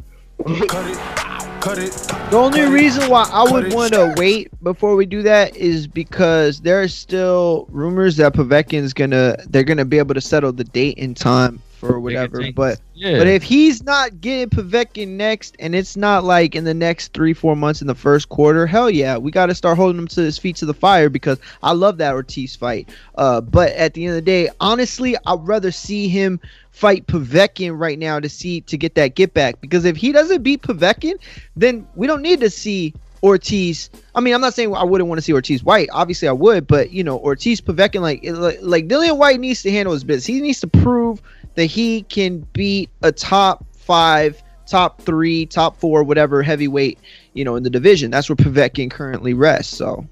The 1.60 2.30
only 2.32 2.62
reason 2.62 3.10
why 3.10 3.28
I 3.30 3.50
would 3.50 3.74
want 3.74 3.92
to 3.92 4.14
wait 4.16 4.50
before 4.62 4.96
we 4.96 5.04
do 5.04 5.22
that 5.22 5.54
is 5.54 5.86
because 5.86 6.60
there 6.60 6.80
are 6.80 6.88
still 6.88 7.66
rumors 7.70 8.16
that 8.16 8.32
Povetkin's 8.32 8.94
gonna 8.94 9.36
they're 9.48 9.64
gonna 9.64 9.84
be 9.84 9.98
able 9.98 10.14
to 10.14 10.22
settle 10.22 10.52
the 10.52 10.64
date 10.64 10.98
and 10.98 11.14
time 11.14 11.60
for 11.80 11.98
whatever. 11.98 12.52
But 12.52 12.80
Yeah. 12.94 13.18
but 13.18 13.26
if 13.26 13.42
he's 13.42 13.82
not 13.82 14.20
getting 14.20 14.50
Povetkin 14.50 15.08
next, 15.08 15.56
and 15.58 15.74
it's 15.74 15.96
not 15.96 16.24
like 16.24 16.54
in 16.54 16.64
the 16.64 16.74
next 16.74 17.12
three 17.12 17.32
four 17.32 17.56
months 17.56 17.80
in 17.80 17.86
the 17.86 17.94
first 17.94 18.28
quarter, 18.28 18.66
hell 18.66 18.90
yeah, 18.90 19.16
we 19.16 19.30
got 19.30 19.46
to 19.46 19.54
start 19.54 19.76
holding 19.76 19.98
him 19.98 20.08
to 20.08 20.20
his 20.20 20.38
feet 20.38 20.56
to 20.56 20.66
the 20.66 20.74
fire 20.74 21.08
because 21.08 21.38
I 21.62 21.72
love 21.72 21.98
that 21.98 22.12
Ortiz 22.14 22.54
fight. 22.54 22.88
Uh, 23.16 23.40
but 23.40 23.72
at 23.72 23.94
the 23.94 24.04
end 24.04 24.10
of 24.10 24.16
the 24.16 24.22
day, 24.22 24.50
honestly, 24.60 25.16
I'd 25.26 25.46
rather 25.46 25.72
see 25.72 26.08
him 26.08 26.38
fight 26.70 27.06
Povetkin 27.06 27.78
right 27.78 27.98
now 27.98 28.20
to 28.20 28.28
see 28.28 28.60
to 28.62 28.76
get 28.76 28.94
that 28.94 29.14
get 29.14 29.34
back 29.34 29.60
because 29.60 29.84
if 29.84 29.96
he 29.96 30.12
doesn't 30.12 30.42
beat 30.42 30.62
Povetkin, 30.62 31.14
then 31.56 31.86
we 31.96 32.06
don't 32.06 32.22
need 32.22 32.40
to 32.40 32.50
see 32.50 32.94
Ortiz. 33.22 33.90
I 34.14 34.20
mean, 34.20 34.34
I'm 34.34 34.40
not 34.40 34.54
saying 34.54 34.74
I 34.74 34.84
wouldn't 34.84 35.08
want 35.08 35.18
to 35.18 35.22
see 35.22 35.32
Ortiz 35.32 35.62
Whyte. 35.62 35.88
Obviously, 35.92 36.28
I 36.28 36.32
would, 36.32 36.66
but 36.66 36.90
you 36.90 37.04
know, 37.04 37.18
Ortiz 37.18 37.60
Povetkin, 37.60 38.00
like, 38.00 38.24
like, 38.24 38.58
like 38.62 38.88
Dillian 38.88 39.18
Whyte 39.18 39.40
needs 39.40 39.62
to 39.62 39.70
handle 39.70 39.92
his 39.92 40.04
business. 40.04 40.26
He 40.26 40.40
needs 40.40 40.60
to 40.60 40.66
prove 40.66 41.20
that 41.54 41.66
he 41.66 42.02
can 42.02 42.40
beat 42.52 42.90
a 43.02 43.12
top 43.12 43.64
five, 43.76 44.42
top 44.66 45.02
three, 45.02 45.46
top 45.46 45.78
four, 45.78 46.02
whatever 46.02 46.42
heavyweight, 46.42 46.98
you 47.34 47.44
know, 47.44 47.56
in 47.56 47.62
the 47.62 47.70
division. 47.70 48.10
That's 48.10 48.28
where 48.28 48.36
Povetkin 48.36 48.90
currently 48.90 49.34
rests. 49.34 49.76
So, 49.76 50.06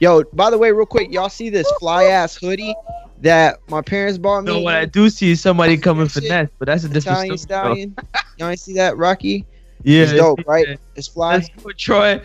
yo, 0.00 0.24
by 0.32 0.50
the 0.50 0.58
way, 0.58 0.72
real 0.72 0.86
quick, 0.86 1.12
y'all 1.12 1.28
see 1.28 1.50
this 1.50 1.70
fly 1.78 2.04
ass 2.04 2.36
hoodie 2.36 2.74
that 3.22 3.58
my 3.68 3.80
parents 3.80 4.18
bought 4.18 4.42
me? 4.42 4.52
No, 4.52 4.60
what 4.60 4.74
I 4.74 4.84
do 4.84 5.08
see 5.08 5.30
is 5.30 5.40
somebody 5.40 5.76
coming 5.76 6.08
finesse, 6.08 6.50
but 6.58 6.66
that's 6.66 6.84
a 6.84 6.88
different 6.88 7.18
Italian 7.18 7.38
story. 7.38 7.60
stallion. 7.60 7.96
Y'all 8.38 8.56
see 8.56 8.74
that, 8.74 8.96
Rocky? 8.96 9.46
Yeah, 9.82 10.02
it's 10.02 10.12
dope, 10.12 10.46
right? 10.46 10.78
It's 10.94 11.08
fly. 11.08 11.34
Let's 11.36 11.48
go, 11.48 11.70
Troy. 11.72 12.22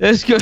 Let's 0.00 0.24
go. 0.24 0.38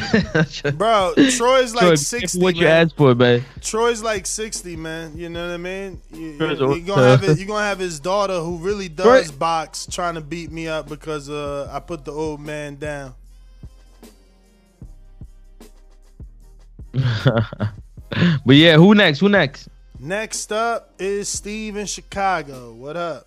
Bro, 0.73 1.15
Troy's 1.37 1.75
like 1.75 1.83
Troy, 1.83 1.95
60. 1.97 2.20
careful 2.20 2.41
what 2.43 2.55
you 2.57 2.65
man. 2.65 2.87
asked 2.87 2.97
for, 2.97 3.15
man. 3.16 3.45
Troy's 3.61 4.01
like 4.03 4.25
60, 4.25 4.77
man. 4.77 5.16
You 5.16 5.29
know 5.29 5.49
what 5.49 5.55
I 5.55 5.57
mean? 5.57 6.01
You, 6.12 6.20
you, 6.20 6.47
you 6.47 6.65
old. 6.65 6.87
gonna 6.87 7.03
have 7.09 7.25
it, 7.25 7.39
you 7.41 7.45
gonna 7.45 7.65
have 7.65 7.81
his 7.81 7.99
daughter 7.99 8.39
who 8.39 8.59
really 8.59 8.89
Troy- 8.97 9.19
does 9.19 9.33
box 9.33 9.87
trying 9.91 10.15
to 10.15 10.20
beat 10.20 10.53
me 10.53 10.69
up 10.69 10.89
because 10.89 11.29
uh, 11.29 11.69
I 11.73 11.81
put 11.81 12.05
the 12.05 12.12
old 12.12 12.41
man 12.41 12.77
down. 12.77 13.15
but 16.95 18.57
yeah, 18.57 18.77
who 18.77 18.95
next? 18.95 19.19
Who 19.19 19.29
next? 19.29 19.69
Next 19.99 20.53
up 20.53 20.95
is 21.01 21.29
Steve 21.29 21.77
in 21.77 21.87
Chicago. 21.87 22.73
What 22.73 22.97
up? 22.97 23.27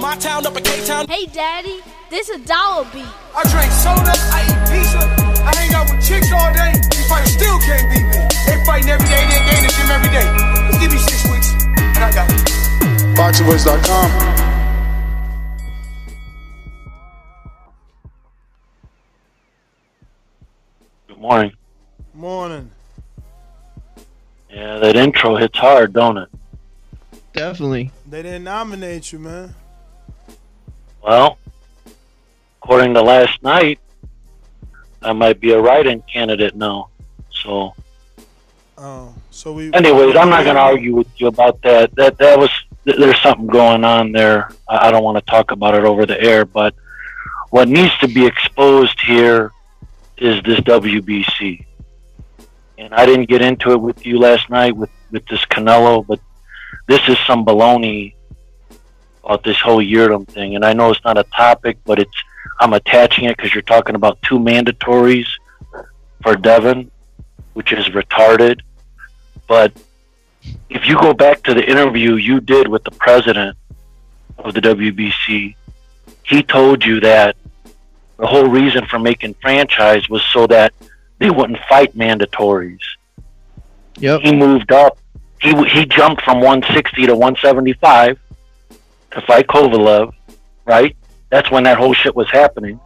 My 0.00 0.16
town 0.16 0.46
up 0.46 0.56
in 0.56 0.64
K-Town. 0.64 1.06
Hey, 1.06 1.26
Daddy, 1.26 1.80
this 2.10 2.28
a 2.28 2.38
dollar 2.38 2.84
beat. 2.92 3.06
I 3.36 3.42
drink 3.52 3.70
soda, 3.70 4.12
I 4.32 4.42
eat 4.42 4.58
pizza. 4.66 4.98
I 5.44 5.54
hang 5.54 5.74
out 5.74 5.88
with 5.88 6.04
chicks 6.04 6.32
all 6.32 6.52
day. 6.52 6.72
These 6.90 7.08
fighters 7.08 7.32
still 7.32 7.58
can't 7.60 7.88
beat 7.88 8.02
me. 8.10 8.18
They 8.46 8.64
fighting 8.64 8.90
every 8.90 9.06
day, 9.06 9.22
they 9.28 9.38
they 9.46 9.58
in 9.58 9.62
the 9.62 9.72
gym 9.72 9.90
every 9.90 10.10
day. 10.10 10.26
Just 10.66 10.80
give 10.80 10.90
me 10.90 10.98
six 10.98 11.22
weeks, 11.30 11.52
and 11.76 11.98
I 11.98 12.10
got 12.10 12.28
it. 12.30 12.40
BoxingVoice.com. 13.16 14.10
Good 21.06 21.18
morning. 21.18 21.52
Morning. 22.14 22.70
Yeah, 24.50 24.78
that 24.78 24.96
intro 24.96 25.36
hits 25.36 25.56
hard, 25.58 25.92
don't 25.92 26.16
it? 26.18 26.28
Definitely. 27.32 27.90
They 28.08 28.22
didn't 28.22 28.44
nominate 28.44 29.12
you, 29.12 29.18
man. 29.18 29.54
Well, 31.02 31.38
according 32.62 32.94
to 32.94 33.02
last 33.02 33.42
night, 33.42 33.78
I 35.02 35.12
might 35.12 35.40
be 35.40 35.52
a 35.52 35.60
write-in 35.60 36.02
candidate 36.02 36.54
now. 36.54 36.88
So, 37.30 37.74
Oh, 38.78 39.14
so 39.30 39.52
we. 39.52 39.72
anyways, 39.72 40.16
I'm 40.16 40.28
not 40.30 40.44
going 40.44 40.56
to 40.56 40.62
argue 40.62 40.94
with 40.96 41.08
you 41.20 41.26
about 41.28 41.60
that. 41.62 41.94
That 41.94 42.18
that 42.18 42.36
was 42.38 42.50
th- 42.84 42.96
there's 42.98 43.20
something 43.20 43.46
going 43.46 43.84
on 43.84 44.10
there. 44.12 44.50
I, 44.68 44.88
I 44.88 44.90
don't 44.90 45.04
want 45.04 45.18
to 45.24 45.30
talk 45.30 45.50
about 45.52 45.74
it 45.74 45.84
over 45.84 46.04
the 46.06 46.20
air, 46.20 46.44
but 46.44 46.74
what 47.50 47.68
needs 47.68 47.96
to 47.98 48.08
be 48.08 48.26
exposed 48.26 48.98
here 49.00 49.52
is 50.18 50.42
this 50.42 50.58
WBC. 50.60 51.64
And 52.78 52.92
I 52.94 53.06
didn't 53.06 53.28
get 53.28 53.40
into 53.42 53.70
it 53.72 53.80
with 53.80 54.04
you 54.06 54.18
last 54.18 54.50
night 54.50 54.74
with 54.76 54.90
with 55.12 55.26
this 55.26 55.44
Canelo, 55.44 56.04
but 56.06 56.18
this 56.88 57.00
is 57.08 57.16
some 57.26 57.44
baloney 57.44 58.14
about 59.24 59.44
this 59.44 59.60
whole 59.60 59.78
Yildirim 59.78 60.26
thing. 60.28 60.56
And 60.56 60.64
I 60.64 60.72
know 60.72 60.90
it's 60.90 61.04
not 61.04 61.18
a 61.18 61.24
topic, 61.24 61.78
but 61.84 61.98
it's 61.98 62.14
I'm 62.60 62.72
attaching 62.72 63.24
it 63.24 63.36
because 63.36 63.54
you're 63.54 63.62
talking 63.62 63.94
about 63.94 64.20
two 64.22 64.38
mandatories 64.38 65.26
for 66.22 66.36
Devin, 66.36 66.90
which 67.54 67.72
is 67.72 67.86
retarded. 67.86 68.60
But 69.48 69.72
if 70.70 70.86
you 70.86 71.00
go 71.00 71.12
back 71.12 71.42
to 71.44 71.54
the 71.54 71.68
interview 71.68 72.14
you 72.14 72.40
did 72.40 72.68
with 72.68 72.84
the 72.84 72.90
president 72.92 73.56
of 74.38 74.54
the 74.54 74.60
WBC, 74.60 75.54
he 76.22 76.42
told 76.42 76.84
you 76.84 77.00
that 77.00 77.36
the 78.18 78.26
whole 78.26 78.46
reason 78.46 78.86
for 78.86 78.98
making 78.98 79.34
franchise 79.34 80.08
was 80.08 80.22
so 80.32 80.46
that 80.46 80.72
they 81.18 81.30
wouldn't 81.30 81.58
fight 81.68 81.96
mandatories. 81.96 82.80
Yep. 83.98 84.20
He 84.22 84.34
moved 84.34 84.72
up. 84.72 84.98
He 85.40 85.50
he 85.68 85.84
jumped 85.86 86.22
from 86.22 86.38
160 86.38 87.06
to 87.06 87.14
175 87.14 88.18
to 89.12 89.20
fight 89.22 89.46
Kovalev, 89.46 90.12
right? 90.64 90.96
That's 91.30 91.50
when 91.50 91.64
that 91.64 91.78
whole 91.78 91.94
shit 91.94 92.14
was 92.14 92.30
happening. 92.30 92.78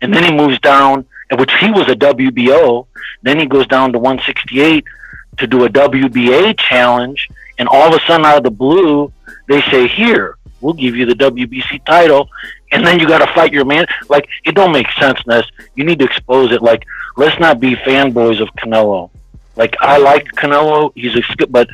And 0.00 0.14
then 0.14 0.24
he 0.24 0.32
moves 0.32 0.58
down, 0.60 1.06
which 1.36 1.52
he 1.60 1.70
was 1.70 1.88
a 1.88 1.96
WBO. 1.96 2.86
Then 3.22 3.38
he 3.38 3.46
goes 3.46 3.66
down 3.66 3.92
to 3.92 3.98
168 3.98 4.84
to 5.38 5.46
do 5.46 5.64
a 5.64 5.68
WBA 5.68 6.58
challenge. 6.58 7.28
And 7.58 7.68
all 7.68 7.88
of 7.88 7.94
a 7.94 8.04
sudden, 8.06 8.24
out 8.24 8.38
of 8.38 8.44
the 8.44 8.50
blue, 8.50 9.12
they 9.48 9.60
say, 9.62 9.88
"Here, 9.88 10.36
we'll 10.60 10.74
give 10.74 10.94
you 10.94 11.06
the 11.06 11.14
WBC 11.14 11.84
title." 11.84 12.28
And 12.70 12.86
then 12.86 13.00
you 13.00 13.08
got 13.08 13.18
to 13.18 13.32
fight 13.34 13.52
your 13.52 13.64
man. 13.64 13.86
Like 14.08 14.28
it 14.44 14.54
don't 14.54 14.72
make 14.72 14.90
sense, 14.92 15.18
Ness. 15.26 15.44
You 15.74 15.84
need 15.84 15.98
to 15.98 16.04
expose 16.04 16.52
it. 16.52 16.62
Like 16.62 16.84
let's 17.16 17.38
not 17.40 17.60
be 17.60 17.74
fanboys 17.74 18.40
of 18.40 18.48
Canelo. 18.54 19.10
Like 19.56 19.76
I 19.80 19.98
like 19.98 20.26
Canelo. 20.32 20.92
He's 20.94 21.16
a 21.16 21.22
skip, 21.22 21.50
but 21.50 21.68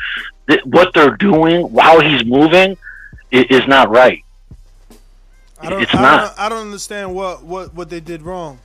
th- 0.49 0.65
what 0.65 0.95
they're 0.95 1.17
doing, 1.17 1.69
how 1.77 2.01
he's 2.01 2.25
moving, 2.25 2.77
is 3.35 3.67
not 3.67 3.91
right. 3.91 4.23
I 5.61 5.71
don't, 5.71 5.83
It's 5.83 5.95
I 5.95 6.03
not. 6.03 6.37
Don't, 6.37 6.41
I 6.41 6.49
don't 6.49 6.67
understand 6.67 7.15
what, 7.15 7.43
what, 7.43 7.75
what 7.75 7.91
they 7.91 8.01
did 8.01 8.23
wrong. 8.23 8.59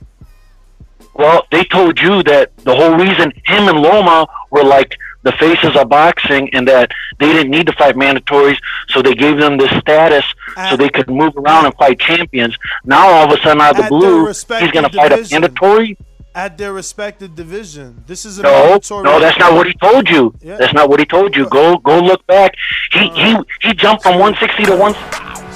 Well, 1.14 1.46
they 1.50 1.64
told 1.64 1.98
you 2.00 2.22
that 2.24 2.56
the 2.58 2.74
whole 2.74 2.94
reason 2.96 3.32
him 3.44 3.68
and 3.68 3.80
Loma 3.80 4.26
were 4.50 4.64
like 4.64 4.96
the 5.22 5.32
faces 5.32 5.76
of 5.76 5.88
boxing 5.88 6.48
and 6.54 6.66
that 6.68 6.90
they 7.18 7.32
didn't 7.32 7.50
need 7.50 7.66
to 7.66 7.72
fight 7.72 7.94
mandatories, 7.94 8.56
so 8.88 9.02
they 9.02 9.14
gave 9.14 9.36
them 9.38 9.58
this 9.58 9.70
status 9.80 10.24
so 10.70 10.76
they 10.76 10.88
could 10.88 11.08
move 11.08 11.36
around 11.36 11.66
and 11.66 11.74
fight 11.74 11.98
champions. 11.98 12.56
Now 12.84 13.08
all 13.08 13.26
of 13.26 13.38
a 13.38 13.42
sudden 13.42 13.60
out 13.60 13.78
of 13.78 13.84
the 13.84 13.88
blue, 13.88 14.26
he's 14.26 14.44
going 14.70 14.88
to 14.88 14.96
fight 14.96 15.12
a 15.12 15.26
mandatory? 15.30 15.98
At 16.34 16.56
their 16.58 16.72
respective 16.72 17.34
division. 17.34 18.04
This 18.06 18.24
is 18.24 18.38
a 18.38 18.42
No, 18.42 18.52
mandatory. 18.52 19.02
no, 19.02 19.18
that's 19.18 19.38
not 19.38 19.52
what 19.54 19.66
he 19.66 19.74
told 19.74 20.08
you. 20.08 20.32
Yeah. 20.40 20.56
That's 20.56 20.72
not 20.72 20.88
what 20.88 21.00
he 21.00 21.06
told 21.06 21.34
you. 21.34 21.48
Go 21.48 21.76
go 21.78 21.98
look 22.00 22.24
back. 22.26 22.54
He 22.92 23.08
he 23.10 23.36
he 23.62 23.74
jumped 23.74 24.04
from 24.04 24.18
160 24.18 24.64
to 24.66 24.76
1 24.76 24.94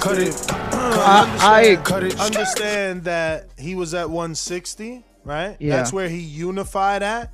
Cut 0.00 0.18
it. 0.18 0.34
I, 0.50 1.76
understand, 1.76 2.20
understand 2.20 3.04
that 3.04 3.48
he 3.58 3.74
was 3.74 3.94
at 3.94 4.10
160, 4.10 5.04
right? 5.24 5.56
Yeah. 5.60 5.76
That's 5.76 5.92
where 5.92 6.08
he 6.08 6.18
unified 6.18 7.02
at. 7.02 7.30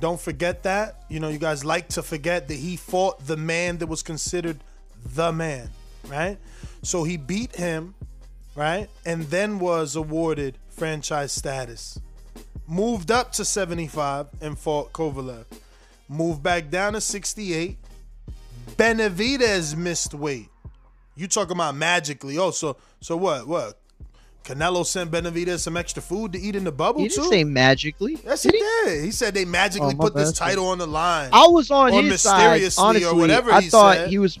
Don't 0.00 0.20
forget 0.20 0.62
that. 0.64 1.02
You 1.08 1.20
know, 1.20 1.28
you 1.28 1.38
guys 1.38 1.64
like 1.64 1.88
to 1.90 2.02
forget 2.02 2.48
that 2.48 2.54
he 2.54 2.76
fought 2.76 3.26
the 3.26 3.36
man 3.36 3.78
that 3.78 3.86
was 3.86 4.02
considered 4.02 4.58
the 5.04 5.32
man, 5.32 5.70
right? 6.08 6.38
So 6.82 7.04
he 7.04 7.16
beat 7.16 7.56
him, 7.56 7.94
right? 8.54 8.88
And 9.06 9.24
then 9.24 9.58
was 9.58 9.96
awarded 9.96 10.58
franchise 10.68 11.32
status. 11.32 11.98
Moved 12.66 13.10
up 13.10 13.32
to 13.32 13.44
75 13.44 14.26
and 14.40 14.58
fought 14.58 14.92
Kovalev. 14.92 15.44
Moved 16.08 16.42
back 16.42 16.70
down 16.70 16.94
to 16.94 17.00
68. 17.00 17.76
Benavidez 18.76 19.76
missed 19.76 20.14
weight. 20.14 20.48
You 21.14 21.28
talking 21.28 21.52
about 21.52 21.76
magically? 21.76 22.38
Oh, 22.38 22.50
so 22.50 22.76
so 23.00 23.16
what? 23.16 23.46
What? 23.46 23.78
Canelo 24.44 24.84
sent 24.84 25.10
Benavidez 25.10 25.60
some 25.60 25.76
extra 25.76 26.02
food 26.02 26.32
to 26.32 26.38
eat 26.38 26.54
in 26.54 26.64
the 26.64 26.72
bubble 26.72 27.00
He 27.00 27.08
didn't 27.08 27.30
say 27.30 27.44
magically. 27.44 28.18
yes, 28.24 28.42
he 28.42 28.50
did. 28.50 29.04
He 29.04 29.10
said 29.10 29.32
they 29.32 29.44
magically 29.46 29.94
Oh, 29.94 30.02
put 30.02 30.14
this 30.14 30.32
title 30.32 30.66
on 30.66 30.76
the 30.78 30.86
line. 30.86 31.30
I 31.32 31.46
was 31.46 31.70
on 31.70 31.92
or 31.94 32.02
his 32.02 32.20
side. 32.22 32.60
Honestly, 32.78 33.04
or 33.06 33.14
whatever 33.14 33.50
I 33.52 33.62
he 33.62 33.70
thought 33.70 33.96
said. 33.96 34.08
he 34.10 34.18
was. 34.18 34.38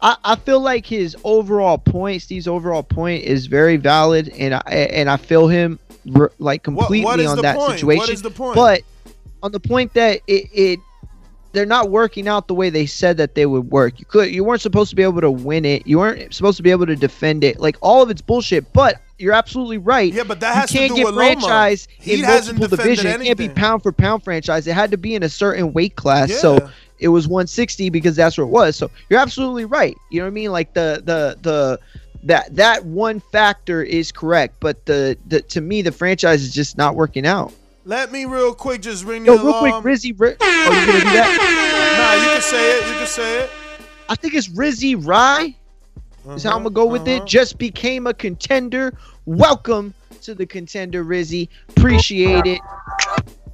I, 0.00 0.16
I 0.24 0.36
feel 0.36 0.60
like 0.60 0.84
his 0.84 1.16
overall 1.24 1.78
point, 1.78 2.20
Steve's 2.20 2.46
overall 2.46 2.82
point, 2.82 3.24
is 3.24 3.46
very 3.46 3.76
valid, 3.78 4.28
and 4.30 4.54
I 4.54 4.58
and 4.70 5.08
I 5.08 5.16
feel 5.16 5.48
him 5.48 5.78
like 6.38 6.62
completely 6.62 7.24
is 7.24 7.30
on 7.30 7.42
that 7.42 7.56
point? 7.56 7.72
Situation. 7.72 8.14
is 8.14 8.22
the 8.22 8.30
point? 8.30 8.54
But 8.54 8.82
on 9.42 9.52
the 9.52 9.60
point 9.60 9.94
that 9.94 10.20
it, 10.26 10.48
it 10.52 10.80
they're 11.52 11.64
not 11.64 11.90
working 11.90 12.28
out 12.28 12.48
the 12.48 12.54
way 12.54 12.68
they 12.68 12.84
said 12.84 13.16
that 13.16 13.34
they 13.34 13.46
would 13.46 13.70
work. 13.70 13.98
You 13.98 14.04
could 14.04 14.30
you 14.32 14.44
weren't 14.44 14.60
supposed 14.60 14.90
to 14.90 14.96
be 14.96 15.02
able 15.02 15.20
to 15.22 15.30
win 15.30 15.64
it. 15.64 15.86
You 15.86 15.98
weren't 15.98 16.34
supposed 16.34 16.56
to 16.58 16.62
be 16.62 16.70
able 16.70 16.86
to 16.86 16.96
defend 16.96 17.44
it. 17.44 17.58
Like 17.58 17.76
all 17.80 18.02
of 18.02 18.10
it's 18.10 18.20
bullshit. 18.20 18.72
But 18.72 19.00
you're 19.18 19.32
absolutely 19.32 19.78
right. 19.78 20.12
Yeah, 20.12 20.24
but 20.24 20.40
that 20.40 20.54
has 20.54 20.70
to 20.70 20.74
you 20.74 20.80
can't 20.80 20.90
do 20.90 20.96
get 20.96 21.06
with 21.06 21.14
Loma. 21.14 21.40
franchise 21.40 21.88
He 21.98 22.18
in 22.18 22.24
hasn't 22.24 22.58
multiple 22.58 22.84
divisions. 22.84 23.14
It 23.14 23.22
can't 23.22 23.38
be 23.38 23.48
pound 23.48 23.82
for 23.82 23.92
pound 23.92 24.22
franchise. 24.22 24.66
It 24.66 24.74
had 24.74 24.90
to 24.90 24.98
be 24.98 25.14
in 25.14 25.22
a 25.22 25.28
certain 25.28 25.72
weight 25.72 25.96
class. 25.96 26.28
Yeah. 26.28 26.36
So 26.36 26.70
it 26.98 27.08
was 27.08 27.26
160 27.26 27.90
because 27.90 28.16
that's 28.16 28.36
what 28.36 28.44
it 28.44 28.50
was. 28.50 28.76
So 28.76 28.90
you're 29.08 29.20
absolutely 29.20 29.64
right. 29.64 29.96
You 30.10 30.20
know 30.20 30.26
what 30.26 30.32
I 30.32 30.34
mean? 30.34 30.52
Like 30.52 30.74
the 30.74 31.02
the 31.04 31.38
the 31.40 31.80
that 32.26 32.54
that 32.56 32.84
one 32.84 33.20
factor 33.20 33.82
is 33.82 34.12
correct, 34.12 34.56
but 34.60 34.84
the, 34.86 35.16
the 35.26 35.40
to 35.42 35.60
me 35.60 35.82
the 35.82 35.92
franchise 35.92 36.42
is 36.42 36.52
just 36.52 36.76
not 36.76 36.94
working 36.94 37.26
out. 37.26 37.52
Let 37.84 38.10
me 38.10 38.24
real 38.24 38.52
quick 38.52 38.82
just 38.82 39.04
ring 39.04 39.24
Yo, 39.24 39.36
the 39.36 39.44
real 39.44 39.58
quick, 39.60 39.70
alarm. 39.70 39.84
Rizzy. 39.84 40.18
Ri- 40.18 40.36
oh, 40.40 40.80
you 40.80 40.86
gonna 40.86 40.98
do 40.98 41.04
that? 41.04 42.16
Nah, 42.16 42.24
you 42.24 42.30
can 42.30 42.42
say 42.42 42.78
it. 42.78 42.88
You 42.88 42.94
can 42.94 43.06
say 43.06 43.44
it. 43.44 43.50
I 44.08 44.16
think 44.16 44.34
it's 44.34 44.48
Rizzy 44.48 44.96
Rye. 45.06 45.54
Is 46.34 46.42
how 46.42 46.50
uh-huh, 46.50 46.56
I'm 46.56 46.62
gonna 46.64 46.70
go 46.70 46.86
with 46.86 47.06
it. 47.06 47.18
Uh-huh. 47.18 47.26
Just 47.26 47.58
became 47.58 48.08
a 48.08 48.14
contender. 48.14 48.92
Welcome 49.26 49.94
to 50.22 50.34
the 50.34 50.46
contender, 50.46 51.04
Rizzy. 51.04 51.48
Appreciate 51.68 52.46
it. 52.46 52.60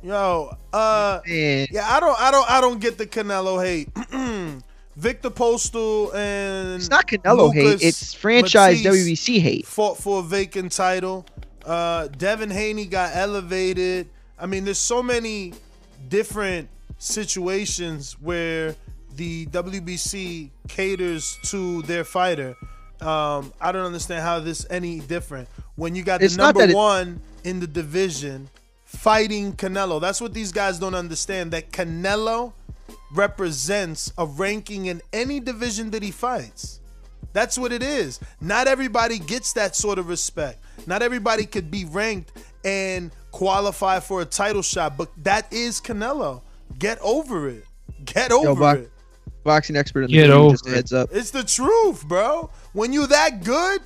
Yo, 0.03 0.57
uh, 0.73 1.21
yeah, 1.27 1.67
I 1.85 2.01
don't, 2.01 2.19
I 2.21 2.31
don't, 2.31 2.51
I 2.51 2.61
don't 2.61 2.81
get 2.81 2.99
the 2.99 3.07
Canelo 3.07 3.63
hate. 3.63 3.89
Victor 4.97 5.31
Postol 5.31 6.15
and 6.15 6.75
It's 6.75 6.91
not 6.91 7.07
Canelo 7.07 7.53
hate, 7.53 7.83
it's 7.83 8.13
franchise 8.15 8.85
Matisse 8.85 9.07
WBC 9.07 9.41
hate. 9.41 9.67
Fought 9.67 9.99
for 9.99 10.21
a 10.21 10.23
vacant 10.23 10.73
title. 10.73 11.25
Uh, 11.65 12.09
Devin 12.09 12.51
Haney 12.51 12.87
got 12.87 13.15
elevated. 13.15 14.09
I 14.39 14.47
mean, 14.47 14.65
there's 14.65 14.79
so 14.79 15.03
many 15.03 15.55
different 16.09 16.69
situations 16.99 18.17
where 18.21 18.75
the 19.17 19.47
WBC 19.47 20.51
caters 20.69 21.39
to 21.45 21.83
their 21.83 22.05
fighter. 22.05 22.55
Um, 23.01 23.53
I 23.61 23.73
don't 23.73 23.85
understand 23.85 24.23
how 24.23 24.41
this 24.41 24.67
any 24.71 25.01
different 25.01 25.49
when 25.75 25.95
you 25.95 26.03
got 26.03 26.21
the 26.21 26.27
It's 26.27 26.37
not 26.37 26.55
number 26.55 26.75
one 26.75 27.21
in 27.45 27.61
the 27.61 27.67
division 27.67 28.49
fighting 28.85 29.55
Canelo. 29.55 30.01
That's 30.01 30.21
what 30.21 30.35
these 30.35 30.53
guys 30.53 30.79
don't 30.79 30.95
understand. 30.95 31.51
That 31.53 31.73
Canelo 31.73 32.53
represents 33.15 34.13
a 34.19 34.27
ranking 34.27 34.87
in 34.87 35.03
any 35.13 35.41
division 35.41 35.91
that 35.91 36.03
he 36.03 36.11
fights. 36.11 36.81
That's 37.33 37.59
what 37.59 37.73
it 37.73 37.83
is. 37.83 38.21
Not 38.41 38.67
everybody 38.69 39.19
gets 39.19 39.53
that 39.55 39.75
sort 39.75 39.99
of 39.99 40.09
respect. 40.09 40.61
Not 40.87 41.03
everybody 41.03 41.47
could 41.47 41.71
be 41.71 41.85
ranked 41.85 42.33
and 42.65 43.11
qualify 43.31 44.01
for 44.01 44.21
a 44.21 44.25
title 44.25 44.63
shot, 44.63 44.97
but 44.97 45.09
that 45.25 45.51
is 45.53 45.81
Canelo. 45.81 46.43
Get 46.79 46.99
over 47.01 47.49
it. 47.49 47.65
Get 48.05 48.33
over 48.33 48.45
Yo, 48.49 48.55
Bo- 48.55 48.71
it. 48.73 48.91
boxing 49.45 49.77
expert 49.77 50.01
in 50.01 50.07
the 50.09 50.13
Get 50.13 50.27
building, 50.29 50.45
over 50.47 50.53
just 50.55 50.67
a 50.67 50.71
heads 50.71 50.93
up. 50.93 51.09
It's 51.13 51.31
the 51.31 51.45
truth, 51.45 52.07
bro. 52.07 52.51
When 52.73 52.93
you 52.93 53.07
that 53.07 53.45
good, 53.45 53.81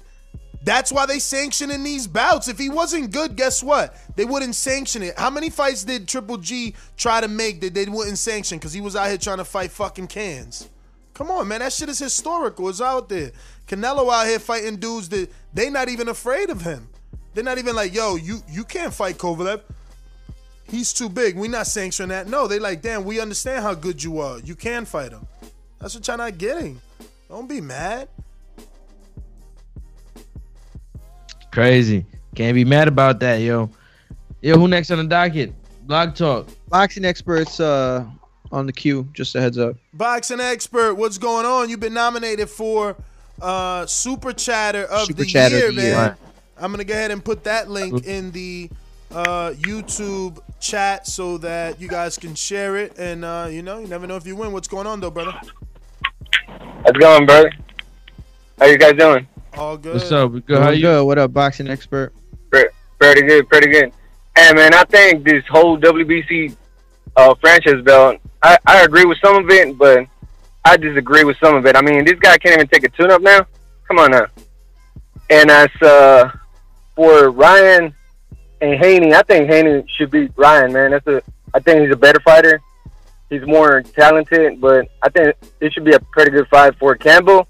that's 0.63 0.91
why 0.91 1.07
they 1.07 1.19
sanctioning 1.19 1.83
these 1.83 2.07
bouts. 2.07 2.49
If 2.49 2.59
he 2.59 2.69
wasn't 2.69 3.13
good, 3.13 3.37
guess 3.37 3.63
what? 3.63 3.97
They 4.17 4.25
wouldn't 4.25 4.55
sanction 4.55 5.03
it. 5.03 5.19
How 5.19 5.31
many 5.31 5.51
fights 5.51 5.85
did 5.85 6.09
Triple 6.09 6.39
G 6.39 6.75
try 6.97 7.21
to 7.21 7.29
make 7.29 7.61
that 7.61 7.75
they 7.75 7.85
wouldn't 7.85 8.19
sanction 8.19 8.59
because 8.59 8.73
he 8.73 8.81
was 8.81 8.97
out 8.97 9.09
here 9.09 9.19
trying 9.19 9.39
to 9.39 9.45
fight 9.45 9.71
fucking 9.71 10.09
cans? 10.09 10.69
Come 11.15 11.31
on, 11.31 11.49
man. 11.49 11.61
That 11.61 11.73
shit 11.73 11.89
is 11.89 11.99
historical. 11.99 12.69
It's 12.69 12.81
out 12.81 13.09
there. 13.09 13.33
Canelo 13.67 14.13
out 14.13 14.27
here 14.27 14.39
fighting 14.39 14.77
dudes 14.77 15.09
that 15.11 15.31
they 15.55 15.71
not 15.71 15.89
even 15.89 16.09
afraid 16.09 16.51
of 16.51 16.61
him. 16.61 16.89
They're 17.33 17.45
not 17.45 17.59
even 17.59 17.77
like, 17.77 17.95
yo, 17.95 18.17
you 18.17 18.43
you 18.51 18.65
can't 18.65 18.93
fight 18.93 19.19
Kovalev. 19.19 19.63
He's 20.69 20.93
too 20.93 21.09
big. 21.09 21.37
We 21.37 21.49
not 21.49 21.67
sanctioning 21.67 22.11
that. 22.11 22.29
No, 22.29 22.47
they 22.47 22.59
like, 22.59 22.83
damn, 22.83 23.05
we 23.05 23.21
understand 23.21 23.63
how 23.63 23.75
good 23.75 24.03
you 24.03 24.21
are. 24.21 24.41
You 24.41 24.57
can 24.57 24.85
fight 24.85 25.13
him. 25.13 25.27
That's 25.79 25.95
what 25.95 26.07
y'all 26.09 26.17
not 26.17 26.39
getting. 26.39 26.81
Don't 27.29 27.49
be 27.49 27.61
mad. 27.61 28.09
Crazy. 31.57 32.05
Can't 32.35 32.55
be 32.55 32.67
mad 32.67 32.87
about 32.87 33.19
that, 33.21 33.37
yo. 33.37 33.71
Yo, 34.43 34.59
who 34.59 34.69
next 34.69 34.91
on 34.91 34.99
the 34.99 35.05
docket? 35.05 35.55
Blog 35.87 36.15
talk. 36.15 36.49
Boxing 36.69 37.07
experts 37.07 37.61
uh 37.61 38.05
on 38.53 38.67
the 38.67 38.73
queue. 38.75 39.09
Just 39.15 39.35
a 39.37 39.41
heads 39.41 39.57
up. 39.57 39.75
Boxing 39.95 40.39
expert, 40.39 40.97
what's 40.97 41.17
going 41.17 41.47
on? 41.47 41.71
You've 41.71 41.81
been 41.81 41.95
nominated 41.95 42.51
for 42.51 42.95
uh 43.41 43.87
Super 43.87 44.35
Chatter 44.35 44.83
of 44.83 45.07
Super 45.07 45.23
the 45.23 45.25
Chatter 45.25 45.57
of 45.57 45.63
Year, 45.63 45.71
the 45.71 45.77
man. 45.77 45.85
Year. 45.87 45.97
Right. 45.97 46.15
I'm 46.59 46.73
gonna 46.73 46.85
go 46.85 46.93
ahead 46.93 47.11
and 47.11 47.25
put 47.25 47.45
that 47.45 47.71
link 47.71 48.05
in 48.05 48.33
the 48.33 48.69
uh 49.11 49.53
YouTube 49.53 50.41
chat 50.61 51.07
so 51.07 51.39
that 51.39 51.81
you 51.81 51.89
guys 51.89 52.19
can 52.19 52.35
share 52.35 52.77
it. 52.77 52.99
And 52.99 53.25
uh, 53.25 53.49
you 53.51 53.63
know, 53.63 53.79
you 53.79 53.87
never 53.87 54.07
know 54.07 54.17
if 54.17 54.27
you 54.27 54.37
win. 54.37 54.53
What's 54.53 54.69
going 54.69 54.87
on 54.87 55.01
though, 55.01 55.11
brother? 55.11 55.33
How's 55.33 56.91
it 56.91 57.01
going, 57.01 57.25
brother? 57.25 57.51
How 58.59 58.67
you 58.67 58.77
guys 58.77 58.93
doing? 58.93 59.27
All 59.57 59.77
good. 59.79 59.95
What's 59.95 60.13
up? 60.13 60.33
We 60.33 60.41
good? 60.41 60.47
Good, 60.49 60.63
How 60.63 60.71
you? 60.71 60.83
good. 60.83 61.05
What 61.05 61.19
up, 61.19 61.33
boxing 61.33 61.69
expert? 61.69 62.13
Pretty 62.99 63.23
good, 63.23 63.49
pretty 63.49 63.71
good. 63.71 63.93
Hey, 64.37 64.53
man, 64.55 64.73
I 64.75 64.85
think 64.85 65.25
this 65.25 65.45
whole 65.49 65.79
WBC 65.79 66.57
uh, 67.17 67.35
franchise 67.41 67.83
belt, 67.85 68.19
I, 68.43 68.57
I 68.67 68.83
agree 68.85 69.05
with 69.05 69.19
some 69.23 69.37
of 69.37 69.51
it, 69.51 69.77
but 69.77 70.07
I 70.65 70.77
disagree 70.77 71.25
with 71.25 71.37
some 71.39 71.55
of 71.57 71.67
it. 71.67 71.77
I 71.77 71.83
mean, 71.83 72.05
this 72.05 72.19
guy 72.19 72.39
can't 72.39 72.55
even 72.55 72.69
take 72.69 72.85
a 72.85 72.89
tune-up 72.89 73.21
now. 73.21 73.47
Come 73.87 73.99
on 73.99 74.11
now. 74.13 74.27
And 75.29 75.51
as 75.51 75.69
uh, 75.83 76.31
for 76.95 77.31
Ryan 77.31 77.95
and 78.63 78.83
Haney, 78.83 79.15
I 79.15 79.23
think 79.23 79.49
Haney 79.51 79.85
should 79.97 80.11
beat 80.11 80.33
Ryan, 80.37 80.73
man. 80.73 80.91
That's 80.93 81.07
a. 81.07 81.23
I 81.53 81.61
think 81.61 81.83
he's 81.83 81.93
a 81.93 81.97
better 81.97 82.21
fighter. 82.21 82.61
He's 83.31 83.47
more 83.47 83.83
talented, 83.83 84.61
but 84.61 84.87
I 85.03 85.09
think 85.11 85.35
it 85.61 85.73
should 85.73 85.85
be 85.85 85.95
a 85.95 86.01
pretty 86.01 86.31
good 86.31 86.47
fight 86.49 86.75
for 86.79 86.95
Campbell. 86.95 87.47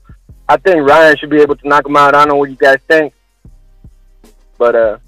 I 0.48 0.56
think 0.56 0.89
Ryan 0.89 1.16
should 1.16 1.31
be 1.31 1.40
able 1.40 1.56
to 1.56 1.68
knock 1.68 1.86
him 1.86 1.97
out. 1.97 2.14
I 2.14 2.20
don't 2.20 2.28
know 2.28 2.36
what 2.36 2.51
you 2.51 2.56
guys 2.56 2.78
think, 2.89 3.12
but 4.59 4.74
uh, 4.74 4.98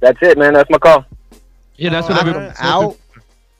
that's 0.00 0.18
it, 0.22 0.38
man. 0.38 0.54
That's 0.54 0.70
my 0.70 0.78
call. 0.78 1.04
Yeah, 1.76 1.90
that's 1.90 2.08
what 2.08 2.18
everybody's 2.18 2.56
out. 2.60 2.82
hoping. 2.82 2.98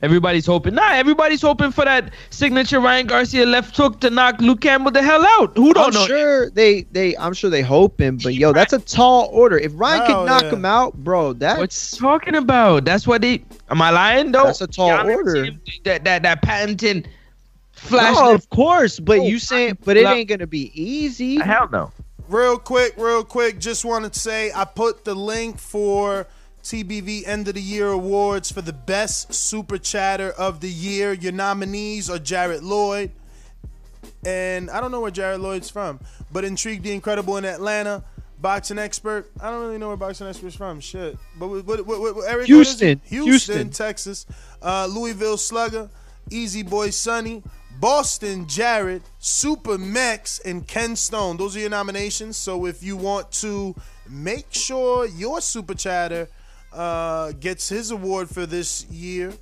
Everybody's 0.00 0.46
hoping. 0.46 0.74
Nah, 0.76 0.92
everybody's 0.92 1.42
hoping 1.42 1.72
for 1.72 1.84
that 1.84 2.12
signature 2.30 2.78
Ryan 2.78 3.08
Garcia 3.08 3.44
left 3.44 3.76
hook 3.76 4.00
to 4.00 4.10
knock 4.10 4.40
Luke 4.40 4.60
Campbell 4.60 4.92
the 4.92 5.02
hell 5.02 5.26
out. 5.26 5.56
Who 5.56 5.72
don't 5.72 5.88
I'm 5.88 5.92
know? 5.92 6.06
sure 6.06 6.50
they 6.50 6.82
they 6.92 7.16
I'm 7.16 7.32
sure 7.32 7.50
they 7.50 7.62
hoping, 7.62 8.18
but 8.18 8.34
yo, 8.34 8.52
that's 8.52 8.72
a 8.72 8.78
tall 8.78 9.28
order. 9.32 9.58
If 9.58 9.72
Ryan 9.74 10.06
Hell 10.06 10.06
could 10.06 10.26
knock 10.26 10.42
yeah. 10.44 10.50
him 10.50 10.64
out, 10.64 10.94
bro, 11.02 11.32
that's 11.32 11.58
What 11.58 11.92
you 11.92 11.98
talking 11.98 12.36
about? 12.36 12.84
That's 12.84 13.08
what 13.08 13.22
they. 13.22 13.44
Am 13.70 13.82
I 13.82 13.90
lying 13.90 14.30
though? 14.30 14.44
That's 14.44 14.60
a 14.60 14.68
tall 14.68 14.88
Y'all 14.88 15.10
order. 15.10 15.34
seen 15.34 15.44
him 15.46 15.60
do 15.64 15.72
That 15.82 16.04
that 16.04 16.22
that 16.22 16.42
patented 16.42 17.08
flash. 17.78 18.14
no, 18.14 18.34
of 18.34 18.48
course, 18.50 18.98
but 19.00 19.18
Oh, 19.18 19.26
you 19.26 19.38
saying, 19.38 19.78
but 19.84 19.96
it 19.96 20.06
ain't 20.06 20.28
gonna 20.28 20.46
be 20.46 20.70
easy. 20.74 21.40
Hell 21.40 21.68
no. 21.70 21.92
Real 22.28 22.58
quick, 22.58 22.94
real 22.98 23.24
quick, 23.24 23.58
just 23.58 23.84
wanted 23.84 24.12
to 24.12 24.20
say 24.20 24.52
I 24.54 24.64
put 24.64 25.04
the 25.04 25.14
link 25.14 25.58
for 25.58 26.26
TBV 26.62 27.26
End 27.26 27.48
of 27.48 27.54
the 27.54 27.62
Year 27.62 27.88
Awards 27.88 28.52
for 28.52 28.60
the 28.60 28.72
best 28.74 29.32
super 29.32 29.78
chatter 29.78 30.30
of 30.32 30.60
the 30.60 30.68
year. 30.68 31.14
Your 31.14 31.32
nominees 31.32 32.10
are 32.10 32.18
Jarrett 32.18 32.62
Lloyd, 32.62 33.10
and 34.26 34.70
I 34.70 34.80
don't 34.80 34.90
know 34.90 35.00
where 35.00 35.10
Jarrett 35.10 35.40
Lloyd's 35.40 35.70
from, 35.70 36.00
but 36.30 36.44
Intrigue 36.44 36.82
the 36.82 36.92
Incredible 36.92 37.36
in 37.38 37.44
Atlanta. 37.44 38.04
Boxing 38.40 38.78
expert. 38.78 39.28
I 39.40 39.50
don't 39.50 39.60
really 39.62 39.78
know 39.78 39.88
where 39.88 39.96
boxing 39.96 40.28
expert's 40.28 40.54
from. 40.54 40.78
Shit. 40.78 41.18
But 41.40 41.48
what, 41.48 41.66
what, 41.66 41.86
what, 41.86 42.14
what, 42.14 42.24
Eric, 42.24 42.36
what 42.36 42.40
is? 42.42 42.46
Houston. 42.46 43.00
Houston, 43.06 43.24
Houston. 43.24 43.70
Texas. 43.70 44.26
Uh, 44.62 44.86
Louisville 44.88 45.36
Slugger. 45.36 45.90
Easy 46.30 46.62
Boy 46.62 46.90
Sonny. 46.90 47.42
Boston 47.80 48.46
Jarrett. 48.46 49.02
Super 49.18 49.78
Mex 49.78 50.40
and 50.40 50.66
Ken 50.66 50.96
Stone. 50.96 51.36
Those 51.36 51.56
are 51.56 51.60
your 51.60 51.70
nominations. 51.70 52.36
So 52.36 52.66
if 52.66 52.82
you 52.82 52.96
want 52.96 53.30
to 53.32 53.74
make 54.08 54.46
sure 54.50 55.06
your 55.06 55.40
super 55.40 55.74
chatter 55.74 56.28
uh, 56.72 57.32
gets 57.32 57.68
his 57.68 57.90
award 57.90 58.28
for 58.28 58.46
this 58.46 58.84
year, 58.86 59.32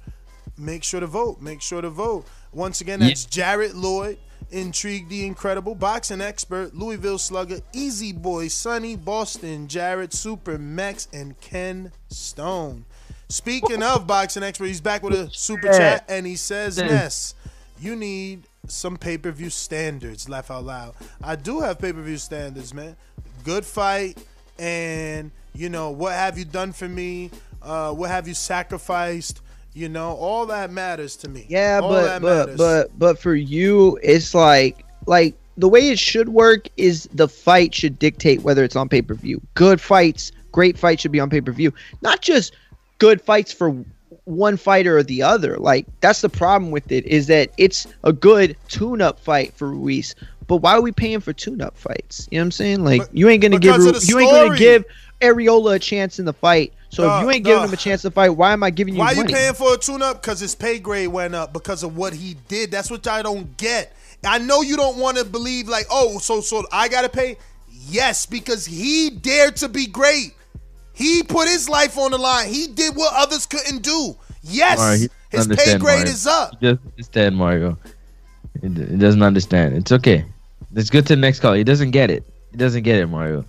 make 0.59 0.85
sure 0.85 1.01
to 1.01 1.07
vote. 1.07 1.41
Make 1.41 1.63
sure 1.63 1.81
to 1.81 1.91
vote. 1.91 2.27
Once 2.53 2.81
again, 2.81 3.01
that's 3.01 3.27
Jarrett 3.27 3.75
Lloyd, 3.75 4.19
Intrigue 4.51 5.09
the 5.09 5.27
Incredible, 5.27 5.75
Boxing 5.75 6.21
Expert, 6.21 6.75
Louisville 6.75 7.19
Slugger, 7.19 7.61
Easy 7.73 8.13
Boy 8.13 8.49
Sonny, 8.49 8.97
Boston 8.97 9.69
Jarrett, 9.69 10.15
Super 10.15 10.57
Mex, 10.57 11.09
and 11.13 11.39
Ken 11.41 11.93
Stone. 12.09 12.87
Speaking 13.29 13.83
of 13.83 14.07
Boxing 14.07 14.43
Expert, 14.45 14.67
he's 14.67 14.81
back 14.81 15.03
with 15.03 15.13
a 15.15 15.29
super 15.33 15.69
chat 15.69 16.05
and 16.09 16.25
he 16.27 16.37
says. 16.37 16.79
Ness, 16.79 17.35
you 17.81 17.97
need 17.97 18.45
some 18.69 18.97
pay 18.97 19.19
per 19.19 19.31
view 19.31 19.51
standards. 19.51 20.29
Laugh 20.29 20.51
out 20.51 20.65
loud. 20.65 20.95
I 21.23 21.37
do 21.37 21.61
have 21.61 21.79
pay 21.79 21.93
per 21.93 22.03
view 22.03 22.19
standards, 22.19 22.75
man. 22.75 22.97
Good 23.45 23.65
fight, 23.65 24.19
and 24.59 25.31
you 25.55 25.69
know 25.69 25.91
what 25.91 26.13
have 26.13 26.39
you 26.39 26.45
done 26.45 26.73
for 26.73 26.89
me? 26.89 27.31
Uh, 27.63 27.93
what 27.93 28.11
have 28.11 28.29
you 28.29 28.35
sacrificed? 28.35 29.41
You 29.73 29.89
know, 29.89 30.13
all 30.13 30.47
that 30.47 30.71
matters 30.71 31.17
to 31.19 31.29
me. 31.29 31.47
Yeah, 31.49 31.81
all 31.83 31.91
but 31.91 32.23
but 32.23 32.39
matters. 32.39 32.57
but 32.57 32.99
but 32.99 33.19
for 33.19 33.35
you, 33.35 33.99
it's 34.03 34.35
like 34.35 34.85
like 35.07 35.37
the 35.57 35.69
way 35.69 35.89
it 35.89 35.99
should 35.99 36.31
work 36.31 36.69
is 36.77 37.09
the 37.13 37.29
fight 37.29 37.75
should 37.75 37.99
dictate 37.99 38.43
whether 38.43 38.65
it's 38.65 38.77
on 38.77 38.89
pay 38.89 39.03
per 39.03 39.15
view. 39.15 39.41
Good 39.55 39.81
fights, 39.81 40.33
great 40.53 40.79
fights 40.79 41.03
should 41.03 41.13
be 41.13 41.21
on 41.21 41.31
pay 41.31 41.41
per 41.41 41.53
view, 41.53 41.73
not 42.03 42.23
just 42.23 42.55
good 42.99 43.21
fights 43.21 43.53
for 43.53 43.85
one 44.27 44.57
fighter 44.57 44.99
or 44.99 45.03
the 45.03 45.23
other. 45.23 45.57
Like 45.57 45.87
that's 46.01 46.21
the 46.21 46.29
problem 46.29 46.71
with 46.71 46.93
it 46.93 47.07
is 47.07 47.29
that 47.29 47.51
it's 47.57 47.87
a 48.05 48.13
good 48.13 48.57
tune-up 48.69 49.19
fight 49.19 49.55
for 49.55 49.71
Ruiz. 49.71 50.15
But 50.47 50.59
why 50.59 50.75
are 50.75 50.83
we 50.83 50.93
paying 50.93 51.21
for 51.21 51.33
tune-up 51.33 51.77
fights? 51.77 52.29
You 52.31 52.39
know 52.39 52.43
what 52.43 52.47
I'm 52.47 52.51
saying? 52.53 52.85
Like 52.85 53.03
you 53.13 53.29
ain't 53.29 53.43
gonna 53.43 53.59
give 53.59 53.79
Ru- 53.79 53.93
you 54.03 54.19
ain't 54.19 54.31
gonna 54.31 54.59
give 54.59 54.85
Arreola 55.21 55.77
a 55.77 55.79
chance 55.79 56.19
in 56.19 56.27
the 56.27 56.33
fight. 56.33 56.73
So 56.91 57.17
if 57.17 57.23
you 57.23 57.31
ain't 57.31 57.45
giving 57.45 57.63
duh. 57.63 57.69
him 57.69 57.75
a 57.75 57.77
chance 57.77 58.03
to 58.03 58.11
fight, 58.11 58.31
why 58.31 58.53
am 58.53 58.63
I 58.63 58.71
giving 58.71 58.95
you 58.95 59.01
Why 59.01 59.13
are 59.13 59.15
you 59.15 59.25
paying 59.25 59.55
for 59.55 59.75
a 59.75 59.77
tune-up? 59.77 60.23
Because 60.23 60.41
his 60.41 60.55
pay 60.55 60.79
grade 60.79 61.09
went 61.09 61.35
up 61.35 61.53
because 61.53 61.83
of 61.83 61.97
what 61.97 62.15
he 62.15 62.37
did. 62.49 62.71
That's 62.71 62.91
what 62.91 63.07
I 63.07 63.23
don't 63.23 63.57
get. 63.57 63.95
I 64.25 64.39
know 64.39 64.63
you 64.63 64.77
don't 64.77 64.99
want 64.99 65.19
to 65.19 65.25
believe 65.25 65.69
like, 65.69 65.87
oh, 65.91 66.19
so 66.19 66.41
so 66.41 66.65
I 66.73 66.89
gotta 66.89 67.09
pay. 67.09 67.39
Yes, 67.89 68.27
because 68.27 68.67
he 68.67 69.11
dared 69.11 69.57
to 69.57 69.69
be 69.69 69.87
great. 69.87 70.35
He 70.97 71.23
put 71.23 71.47
his 71.47 71.69
life 71.69 71.99
on 71.99 72.11
the 72.11 72.17
line. 72.17 72.49
He 72.49 72.69
did 72.69 72.97
what 72.97 73.13
others 73.15 73.45
couldn't 73.45 73.83
do. 73.83 74.17
Yes, 74.43 74.79
Mario, 74.79 75.09
his 75.31 75.47
pay 75.49 75.77
grade 75.77 75.99
Mario. 75.99 76.05
is 76.05 76.27
up. 76.27 76.57
He 76.59 76.67
doesn't 76.69 76.87
understand 76.87 77.37
Mario. 77.37 77.79
He, 78.63 78.69
he 78.69 78.97
doesn't 78.97 79.23
understand. 79.23 79.77
It's 79.77 79.93
okay. 79.93 80.25
Let's 80.73 80.89
go 80.89 81.03
to 81.03 81.07
the 81.07 81.17
next 81.17 81.41
call. 81.41 81.53
He 81.53 81.65
doesn't 81.65 81.91
get 81.91 82.11
it. 82.11 82.25
He 82.51 82.57
doesn't 82.57 82.83
get 82.83 82.99
it, 82.99 83.09
Mario. 83.09 83.45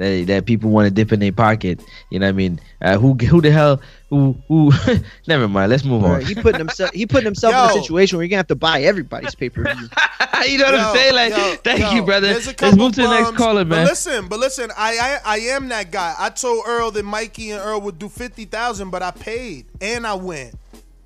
That, 0.00 0.28
that 0.28 0.46
people 0.46 0.70
want 0.70 0.86
to 0.86 0.90
dip 0.90 1.12
in 1.12 1.20
their 1.20 1.30
pocket. 1.30 1.78
You 2.08 2.20
know 2.20 2.24
what 2.24 2.30
I 2.30 2.32
mean? 2.32 2.58
Uh, 2.80 2.96
who 2.96 3.12
who 3.12 3.42
the 3.42 3.50
hell 3.50 3.82
who 4.08 4.34
who? 4.48 4.72
Never 5.28 5.46
mind. 5.46 5.68
Let's 5.68 5.84
move 5.84 6.04
on. 6.04 6.22
He 6.22 6.34
putting 6.34 6.58
himself 6.58 6.90
he 6.92 7.04
putting 7.04 7.26
himself 7.26 7.52
in 7.52 7.78
a 7.78 7.82
situation 7.82 8.16
where 8.16 8.24
you're 8.24 8.30
gonna 8.30 8.38
have 8.38 8.46
to 8.46 8.54
buy 8.54 8.80
everybody's 8.80 9.34
pay 9.34 9.50
per 9.50 9.62
view. 9.64 9.88
you 10.48 10.56
know 10.56 10.64
what 10.64 10.74
I'm 10.74 10.96
saying? 10.96 11.14
Like, 11.14 11.62
thank 11.62 11.92
you, 11.92 12.02
brother. 12.02 12.28
Let's 12.32 12.76
move 12.76 12.94
to 12.94 13.02
the 13.02 13.10
next 13.10 13.36
caller, 13.36 13.62
man. 13.62 13.84
But 13.84 13.90
listen, 13.90 14.26
but 14.28 14.38
listen, 14.38 14.70
I, 14.74 15.20
I 15.26 15.34
I 15.34 15.38
am 15.50 15.68
that 15.68 15.90
guy. 15.90 16.14
I 16.18 16.30
told 16.30 16.64
Errol 16.66 16.90
that 16.92 17.04
Mikey 17.04 17.50
and 17.50 17.60
Errol 17.60 17.82
would 17.82 17.98
do 17.98 18.08
fifty 18.08 18.46
thousand, 18.46 18.88
but 18.88 19.02
I 19.02 19.10
paid 19.10 19.66
and 19.82 20.06
I 20.06 20.14
went 20.14 20.54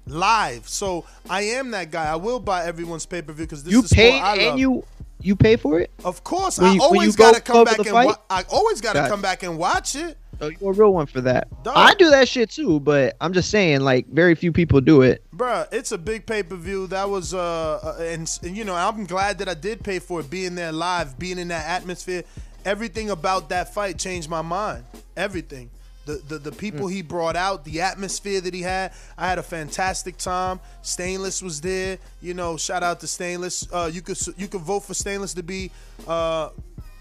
live. 0.06 0.68
So 0.68 1.04
I 1.28 1.42
am 1.42 1.72
that 1.72 1.90
guy. 1.90 2.04
I 2.04 2.16
will 2.16 2.40
buy 2.40 2.64
everyone's 2.64 3.06
pay 3.06 3.22
per 3.22 3.32
view 3.32 3.46
because 3.46 3.64
this 3.64 3.72
you 3.72 3.80
is 3.80 3.90
sport 3.90 3.96
paid 3.96 4.20
I 4.20 4.50
love. 4.50 4.58
you 4.58 4.84
you 5.24 5.34
pay 5.36 5.56
for 5.56 5.80
it. 5.80 5.90
Of 6.04 6.22
course, 6.24 6.58
When 6.58 6.70
I 6.70 6.74
you- 6.74 6.82
always 6.82 7.16
go 7.16 7.24
gotta 7.32 7.40
come 7.40 7.64
back 7.64 7.78
and 7.78 7.92
wa- 7.92 8.16
I 8.30 8.44
always 8.50 8.80
gotta 8.80 9.00
Gotcha. 9.00 9.10
come 9.10 9.22
back 9.22 9.42
and 9.42 9.56
watch 9.58 9.96
it. 9.96 10.16
Oh, 10.40 10.48
you're 10.60 10.70
a 10.72 10.74
real 10.74 10.92
one 10.92 11.06
for 11.06 11.20
that. 11.20 11.46
I 11.74 11.94
do 11.94 12.10
that 12.10 12.28
shit 12.28 12.50
too, 12.50 12.80
but 12.80 13.16
I'm 13.20 13.32
just 13.32 13.50
saying, 13.50 13.80
like, 13.82 14.08
very 14.08 14.34
few 14.34 14.50
people 14.50 14.80
do 14.80 15.02
it. 15.02 15.22
Bruh, 15.34 15.66
it's 15.72 15.92
a 15.92 15.98
big 15.98 16.26
pay 16.26 16.42
per 16.42 16.56
view. 16.56 16.88
That 16.88 17.08
was 17.08 17.32
uh, 17.32 17.38
uh 17.82 17.96
and, 18.02 18.28
and 18.42 18.56
you 18.56 18.64
know 18.64 18.74
I'm 18.74 19.06
glad 19.06 19.38
that 19.38 19.48
I 19.48 19.54
did 19.54 19.82
pay 19.84 19.98
for 20.00 20.20
it. 20.20 20.28
Being 20.30 20.56
there 20.56 20.72
live, 20.72 21.18
being 21.18 21.38
in 21.38 21.48
that 21.48 21.66
atmosphere, 21.66 22.24
everything 22.64 23.10
about 23.10 23.48
that 23.50 23.72
fight 23.72 23.98
changed 23.98 24.28
my 24.28 24.42
mind. 24.42 24.84
Everything. 25.16 25.70
The, 26.06 26.22
the, 26.28 26.38
the 26.38 26.52
people 26.52 26.86
he 26.86 27.00
brought 27.02 27.36
out, 27.36 27.64
the 27.64 27.80
atmosphere 27.80 28.40
that 28.42 28.52
he 28.52 28.60
had, 28.60 28.92
I 29.16 29.26
had 29.26 29.38
a 29.38 29.42
fantastic 29.42 30.18
time. 30.18 30.60
Stainless 30.82 31.40
was 31.42 31.60
there, 31.60 31.98
you 32.20 32.34
know. 32.34 32.56
Shout 32.56 32.82
out 32.82 33.00
to 33.00 33.06
Stainless. 33.06 33.66
Uh, 33.72 33.90
you 33.92 34.02
could 34.02 34.18
you 34.36 34.48
could 34.48 34.60
vote 34.60 34.80
for 34.80 34.94
Stainless 34.94 35.34
to 35.34 35.42
be 35.42 35.70
uh, 36.06 36.50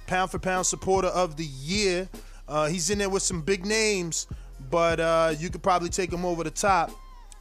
pound 0.07 0.31
for 0.31 0.39
pound 0.39 0.65
supporter 0.65 1.09
of 1.09 1.35
the 1.35 1.45
year. 1.45 2.07
Uh, 2.47 2.67
he's 2.67 2.89
in 2.89 2.97
there 2.97 3.09
with 3.09 3.23
some 3.23 3.41
big 3.41 3.65
names, 3.65 4.27
but 4.69 4.99
uh, 4.99 5.33
you 5.37 5.49
could 5.49 5.63
probably 5.63 5.89
take 5.89 6.11
him 6.11 6.25
over 6.25 6.43
the 6.43 6.51
top, 6.51 6.91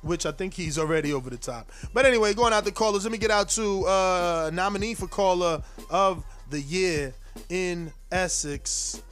which 0.03 0.27
I 0.27 0.33
think 0.33 0.55
he's 0.55 0.79
already 0.79 1.13
over 1.13 1.31
the 1.31 1.37
top. 1.37 1.71
But 1.93 2.07
anyway, 2.07 2.35
going 2.35 2.53
out 2.53 2.65
to 2.65 2.73
callers, 2.73 3.05
let 3.05 3.13
me 3.13 3.19
get 3.19 3.31
out 3.31 3.49
to 3.51 3.87
uh, 3.87 4.51
nominee 4.53 4.95
for 4.95 5.07
caller 5.07 5.63
of 5.91 6.25
the 6.51 6.61
year 6.61 7.15
in 7.49 7.93
Essex. 8.11 9.03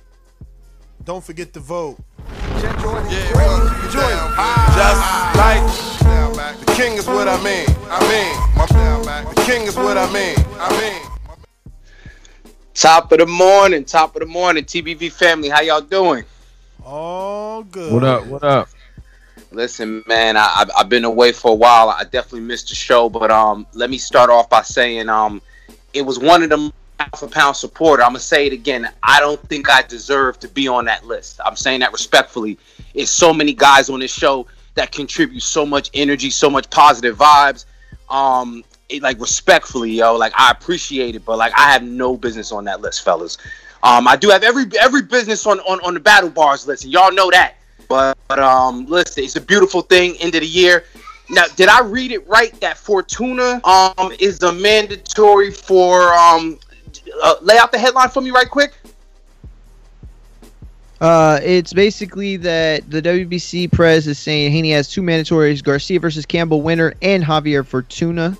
Don't 1.11 1.25
forget 1.25 1.53
to 1.55 1.59
vote. 1.59 1.99
Just 2.61 2.85
like 2.85 2.95
the 6.61 6.73
king 6.77 6.99
is 6.99 7.09
what 7.09 7.27
I 7.27 7.37
mean. 7.43 7.67
I 7.91 7.99
mean, 8.07 8.33
my, 8.55 8.65
the 9.35 9.43
king 9.45 9.63
is 9.63 9.75
what 9.75 9.99
I 9.99 10.07
mean. 10.13 10.37
I 10.61 10.71
mean. 10.81 11.03
Top 12.75 13.11
of 13.11 13.19
the 13.19 13.27
morning, 13.27 13.85
top 13.85 14.15
of 14.15 14.21
the 14.21 14.27
morning, 14.27 14.63
TBV 14.63 15.11
family. 15.11 15.49
How 15.49 15.63
y'all 15.63 15.81
doing? 15.81 16.25
All 16.85 17.65
good. 17.65 17.93
What 17.93 18.05
up? 18.05 18.27
What 18.27 18.45
up? 18.45 18.69
Listen, 19.51 20.05
man, 20.07 20.37
I, 20.37 20.49
I've, 20.59 20.71
I've 20.79 20.89
been 20.89 21.05
away 21.05 21.33
for 21.33 21.51
a 21.51 21.57
while. 21.57 21.89
I 21.89 22.05
definitely 22.05 22.43
missed 22.43 22.69
the 22.69 22.77
show, 22.77 23.09
but 23.09 23.33
um, 23.33 23.67
let 23.73 23.91
me 23.91 23.99
start 23.99 24.31
off 24.31 24.49
by 24.49 24.63
saying 24.63 25.09
um, 25.09 25.43
it 25.93 26.03
was 26.03 26.21
one 26.21 26.45
of 26.45 26.51
them 26.51 26.73
pound 27.01 27.17
for 27.17 27.29
pound 27.29 27.57
supporter. 27.57 28.03
I'm 28.03 28.11
gonna 28.11 28.21
say 28.21 28.47
it 28.47 28.53
again. 28.53 28.91
I 29.03 29.21
don't 29.21 29.41
think 29.49 29.71
I 29.71 29.83
deserve 29.83 30.39
to 30.41 30.49
be 30.49 30.69
on 30.69 30.85
that 30.87 31.07
list. 31.07 31.41
I'm 31.45 31.57
saying 31.57 31.81
that 31.81 31.93
respectfully. 31.93 32.59
It's 32.95 33.11
so 33.11 33.33
many 33.33 33.55
guys 33.55 33.89
on 33.89 34.01
this 34.01 34.13
show 34.13 34.47
that 34.75 34.93
contribute 34.93 35.43
so 35.43 35.65
much 35.65 35.91
energy, 35.95 36.31
so 36.31 36.51
much 36.51 36.69
positive 36.71 37.17
vibes. 37.17 37.65
Um, 38.09 38.65
it, 38.89 39.03
like 39.03 39.21
respectfully, 39.21 39.93
yo, 39.93 40.17
like 40.17 40.33
I 40.37 40.51
appreciate 40.51 41.15
it, 41.15 41.25
but 41.25 41.39
like 41.39 41.53
I 41.57 41.73
have 41.73 41.83
no 41.83 42.17
business 42.17 42.53
on 42.53 42.65
that 42.65 42.81
list, 42.81 43.03
fellas. 43.03 43.39
Um, 43.83 44.07
I 44.07 44.17
do 44.17 44.29
have 44.29 44.43
every 44.43 44.67
every 44.79 45.03
business 45.03 45.47
on 45.47 45.61
on, 45.61 45.81
on 45.81 45.95
the 45.95 46.01
battle 46.01 46.31
bars 46.31 46.67
list, 46.67 46.85
and 46.85 46.93
y'all 46.93 47.13
know 47.13 47.31
that. 47.31 47.55
But, 47.89 48.17
but 48.29 48.39
um, 48.39 48.87
listen, 48.87 49.25
it's 49.25 49.35
a 49.35 49.41
beautiful 49.41 49.81
thing. 49.81 50.17
End 50.21 50.35
of 50.37 50.43
the 50.43 50.47
year. 50.47 50.85
Now, 51.29 51.47
did 51.57 51.69
I 51.69 51.81
read 51.81 52.13
it 52.13 52.27
right 52.29 52.59
that 52.61 52.77
Fortuna 52.77 53.61
um 53.65 54.13
is 54.19 54.43
a 54.43 54.53
mandatory 54.53 55.51
for 55.51 56.13
um 56.15 56.59
uh, 57.23 57.35
lay 57.43 57.59
out 57.59 57.73
the 57.73 57.79
headline 57.79 58.09
for 58.09 58.21
me 58.21 58.31
right 58.31 58.49
quick? 58.49 58.73
Uh, 61.01 61.41
it's 61.43 61.73
basically 61.73 62.37
that 62.37 62.89
the 62.91 63.01
WBC 63.01 63.73
press 63.73 64.07
is 64.07 64.19
saying 64.19 64.53
Haney 64.53 64.73
has 64.73 64.89
two 64.89 65.01
mandatories: 65.01 65.63
Garcia 65.63 65.99
versus 65.99 66.27
Campbell 66.27 66.61
winner 66.61 66.95
and 67.01 67.25
Javier 67.25 67.67
Fortuna 67.67 68.37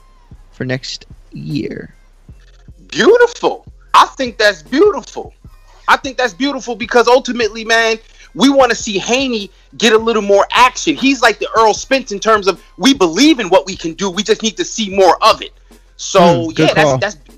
for 0.53 0.65
next 0.65 1.07
year. 1.33 1.95
Beautiful. 2.89 3.67
I 3.95 4.07
think 4.17 4.37
that's 4.37 4.63
beautiful. 4.63 5.33
I 5.89 5.97
think 5.97 6.19
that's 6.19 6.35
beautiful 6.35 6.77
because 6.77 7.09
ultimately, 7.09 7.65
man, 7.65 7.99
we 8.35 8.51
want 8.51 8.71
to 8.71 8.77
see 8.77 8.99
Haney 8.99 9.51
get 9.79 9.93
a 9.93 9.99
little 9.99 10.23
more 10.23 10.47
action. 10.51 10.95
He's 10.97 11.23
like 11.23 11.39
the 11.39 11.49
Errol 11.57 11.75
Spence 11.75 12.13
in 12.13 12.21
terms 12.21 12.47
of 12.47 12.63
we 12.77 12.95
believe 12.95 13.41
in 13.41 13.49
what 13.49 13.67
we 13.67 13.75
can 13.75 13.95
do. 13.95 14.11
We 14.11 14.23
just 14.23 14.43
need 14.43 14.57
to 14.59 14.65
see 14.65 14.95
more 14.95 15.17
of 15.23 15.43
it. 15.43 15.53
So 15.97 16.51
good 16.51 16.69
yeah, 16.69 16.75
that's 16.75 17.17
that's 17.17 17.30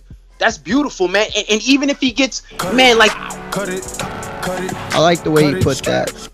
that's 0.42 0.58
beautiful, 0.58 1.08
man. 1.08 1.26
And, 1.36 1.46
and 1.50 1.62
even 1.62 1.88
if 1.88 1.98
he 2.00 2.12
gets, 2.12 2.42
man, 2.74 2.98
like 2.98 3.12
I 3.14 4.98
like 4.98 5.22
the 5.24 5.30
way 5.30 5.54
he 5.54 5.60
put 5.62 5.78
that. 5.84 6.28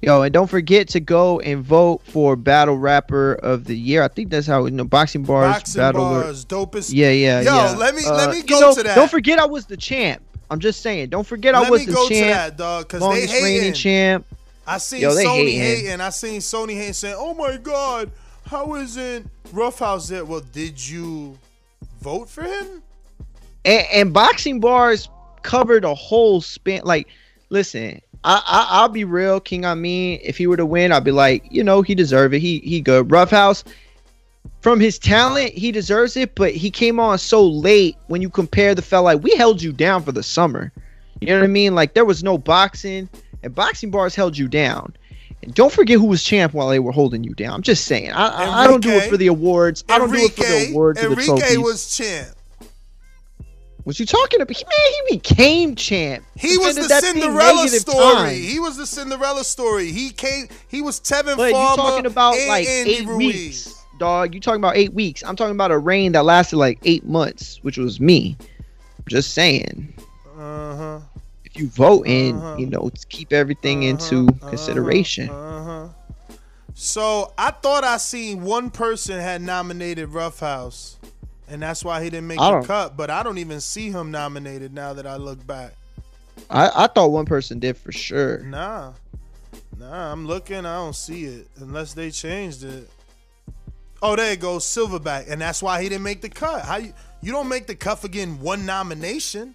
Yo, 0.00 0.22
and 0.22 0.32
don't 0.32 0.48
forget 0.50 0.88
to 0.88 0.98
go 1.00 1.38
and 1.40 1.62
vote 1.64 2.02
for 2.06 2.34
Battle 2.34 2.76
Rapper 2.76 3.34
of 3.34 3.64
the 3.66 3.76
Year. 3.78 4.02
I 4.02 4.08
think 4.08 4.30
that's 4.30 4.48
how 4.48 4.64
you 4.64 4.72
know 4.72 4.82
boxing 4.84 5.22
bars, 5.22 5.54
Boxing 5.54 5.80
battle. 5.80 6.00
bars, 6.00 6.44
dopest. 6.44 6.90
Yeah, 6.92 7.10
yeah, 7.10 7.40
Yo, 7.42 7.54
yeah. 7.54 7.70
let 7.76 7.94
me- 7.94 8.04
let 8.04 8.28
uh, 8.28 8.32
me 8.32 8.38
you 8.38 8.42
go 8.44 8.58
know, 8.58 8.74
to 8.74 8.82
that. 8.82 8.96
Don't 8.96 9.10
forget 9.10 9.38
I 9.38 9.44
was 9.46 9.66
the 9.66 9.76
champ. 9.76 10.20
I'm 10.50 10.58
just 10.58 10.82
saying. 10.82 11.10
Don't 11.10 11.26
forget 11.26 11.54
I 11.54 11.70
was 11.70 11.86
the 11.86 11.86
champ. 11.86 11.86
Let 11.86 11.86
was 11.86 11.86
me 11.86 11.86
the 11.86 11.92
go 11.92 12.08
to 12.08 12.14
champ. 12.14 12.34
that, 12.34 12.56
dog, 12.56 12.88
'cause 12.88 13.00
they 13.00 13.06
longest 13.06 13.34
reigning 13.34 13.60
hating. 13.60 13.72
champ. 13.74 14.26
I 14.66 14.78
seen 14.78 15.00
Yo, 15.02 15.14
they 15.14 15.24
Sony 15.24 15.52
hating. 15.58 15.84
hating. 15.86 16.00
I 16.00 16.10
seen 16.10 16.40
Sony 16.40 16.74
hating 16.76 16.92
saying, 16.94 17.16
"Oh 17.18 17.34
my 17.34 17.56
God, 17.56 18.10
how 18.46 18.74
isn't 18.74 19.30
Roughhouse 19.52 20.08
there?" 20.08 20.24
Well, 20.24 20.40
did 20.52 20.84
you 20.88 21.38
vote 22.00 22.28
for 22.28 22.42
him? 22.42 22.82
And, 23.64 23.86
and 23.92 24.12
boxing 24.12 24.60
bars 24.60 25.08
covered 25.42 25.84
a 25.84 25.94
whole 25.94 26.40
span. 26.40 26.82
Like, 26.84 27.08
listen, 27.50 28.00
I, 28.24 28.42
I 28.46 28.66
I'll 28.70 28.88
be 28.88 29.04
real, 29.04 29.40
King 29.40 29.64
on 29.64 29.80
me. 29.80 30.14
If 30.16 30.38
he 30.38 30.46
were 30.46 30.56
to 30.56 30.66
win, 30.66 30.92
I'd 30.92 31.04
be 31.04 31.10
like, 31.10 31.44
you 31.50 31.64
know, 31.64 31.82
he 31.82 31.94
deserve 31.94 32.34
it. 32.34 32.40
He 32.40 32.58
he 32.60 32.80
good. 32.80 33.10
Roughhouse, 33.10 33.64
from 34.60 34.80
his 34.80 34.98
talent, 34.98 35.52
he 35.52 35.72
deserves 35.72 36.16
it. 36.16 36.34
But 36.34 36.52
he 36.52 36.70
came 36.70 37.00
on 37.00 37.18
so 37.18 37.46
late. 37.46 37.96
When 38.06 38.22
you 38.22 38.30
compare 38.30 38.74
the 38.74 38.82
fella, 38.82 39.04
like 39.04 39.22
we 39.22 39.36
held 39.36 39.62
you 39.62 39.72
down 39.72 40.02
for 40.02 40.12
the 40.12 40.22
summer. 40.22 40.72
You 41.20 41.28
know 41.28 41.38
what 41.38 41.44
I 41.44 41.48
mean? 41.48 41.74
Like 41.74 41.94
there 41.94 42.04
was 42.04 42.24
no 42.24 42.38
boxing, 42.38 43.08
and 43.42 43.54
boxing 43.54 43.90
bars 43.90 44.14
held 44.14 44.36
you 44.36 44.48
down. 44.48 44.94
And 45.42 45.52
don't 45.54 45.72
forget 45.72 45.98
who 45.98 46.06
was 46.06 46.22
champ 46.22 46.54
while 46.54 46.68
they 46.68 46.78
were 46.78 46.92
holding 46.92 47.24
you 47.24 47.34
down. 47.34 47.54
I'm 47.54 47.62
just 47.62 47.86
saying. 47.86 48.12
I 48.12 48.26
I, 48.26 48.64
I 48.64 48.66
don't 48.66 48.82
do 48.82 48.90
it 48.90 49.08
for 49.08 49.16
the 49.16 49.26
awards. 49.26 49.84
I 49.88 49.98
don't 49.98 50.12
do 50.12 50.18
it 50.18 50.32
for 50.32 50.42
the 50.42 50.46
Enrique- 50.46 50.70
awards 50.70 51.02
or 51.02 51.14
the 51.14 51.20
Enrique 51.22 51.56
was 51.56 51.96
champ. 51.96 52.36
What 53.84 53.98
you 53.98 54.06
talking 54.06 54.40
about? 54.40 54.56
He, 54.56 54.64
man, 54.64 54.92
he 55.08 55.16
became 55.16 55.74
champ. 55.74 56.24
He 56.36 56.56
was 56.58 56.76
the 56.76 56.88
Cinderella 57.00 57.66
story. 57.68 58.14
time. 58.14 58.34
He 58.34 58.60
was 58.60 58.76
the 58.76 58.86
Cinderella 58.86 59.42
story. 59.44 59.90
He 59.90 60.10
came. 60.10 60.46
He 60.68 60.82
was 60.82 61.00
Tevin 61.00 61.36
But 61.36 61.48
you 61.48 61.52
talking 61.54 62.06
about 62.06 62.36
and 62.36 62.48
like 62.48 62.66
Andy 62.68 62.92
eight 62.98 63.06
Ruiz. 63.06 63.26
weeks, 63.66 63.84
dog. 63.98 64.34
You 64.34 64.40
talking 64.40 64.60
about 64.60 64.76
eight 64.76 64.92
weeks? 64.94 65.24
I'm 65.26 65.34
talking 65.34 65.54
about 65.54 65.72
a 65.72 65.78
reign 65.78 66.12
that 66.12 66.24
lasted 66.24 66.58
like 66.58 66.78
eight 66.84 67.04
months, 67.04 67.58
which 67.62 67.76
was 67.76 67.98
me. 68.00 68.36
Just 69.08 69.34
saying. 69.34 69.92
Uh 70.38 70.76
huh. 70.76 71.00
If 71.44 71.56
you 71.58 71.68
vote 71.68 72.06
in, 72.06 72.36
Uh-huh. 72.36 72.56
you 72.58 72.66
know 72.66 72.88
keep 73.08 73.32
everything 73.32 73.82
into 73.82 74.28
consideration. 74.48 75.28
Uh 75.28 75.64
huh. 75.64 75.88
So 76.74 77.32
I 77.36 77.50
thought 77.50 77.82
I 77.84 77.96
seen 77.96 78.42
one 78.44 78.70
person 78.70 79.18
had 79.20 79.42
nominated 79.42 80.10
Roughhouse, 80.10 80.98
and 81.52 81.62
that's 81.62 81.84
why 81.84 82.02
he 82.02 82.08
didn't 82.10 82.26
make 82.28 82.38
the 82.38 82.62
cut. 82.66 82.96
But 82.96 83.10
I 83.10 83.22
don't 83.22 83.38
even 83.38 83.60
see 83.60 83.90
him 83.90 84.10
nominated 84.10 84.72
now 84.72 84.94
that 84.94 85.06
I 85.06 85.16
look 85.16 85.46
back. 85.46 85.74
I, 86.48 86.84
I 86.84 86.86
thought 86.86 87.08
one 87.08 87.26
person 87.26 87.58
did 87.58 87.76
for 87.76 87.92
sure. 87.92 88.38
Nah, 88.38 88.92
nah. 89.78 90.12
I'm 90.12 90.26
looking. 90.26 90.58
I 90.58 90.76
don't 90.76 90.96
see 90.96 91.24
it 91.24 91.48
unless 91.56 91.92
they 91.92 92.10
changed 92.10 92.64
it. 92.64 92.88
Oh, 94.02 94.16
there 94.16 94.32
it 94.32 94.40
goes, 94.40 94.64
Silverback, 94.64 95.30
and 95.30 95.40
that's 95.40 95.62
why 95.62 95.82
he 95.82 95.88
didn't 95.88 96.02
make 96.02 96.22
the 96.22 96.28
cut. 96.30 96.64
How 96.64 96.76
you 96.76 96.92
you 97.20 97.30
don't 97.32 97.48
make 97.48 97.66
the 97.66 97.74
cut 97.74 97.96
for 97.96 98.08
getting 98.08 98.40
one 98.40 98.66
nomination? 98.66 99.54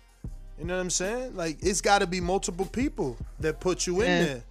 You 0.59 0.65
know 0.65 0.75
what 0.75 0.81
I'm 0.81 0.89
saying? 0.89 1.35
Like 1.35 1.57
it's 1.61 1.81
got 1.81 1.99
to 1.99 2.07
be 2.07 2.21
multiple 2.21 2.65
people 2.65 3.17
that 3.39 3.59
put 3.59 3.87
you 3.87 4.01
in 4.01 4.07
Yeah. 4.07 4.23
there. 4.23 4.43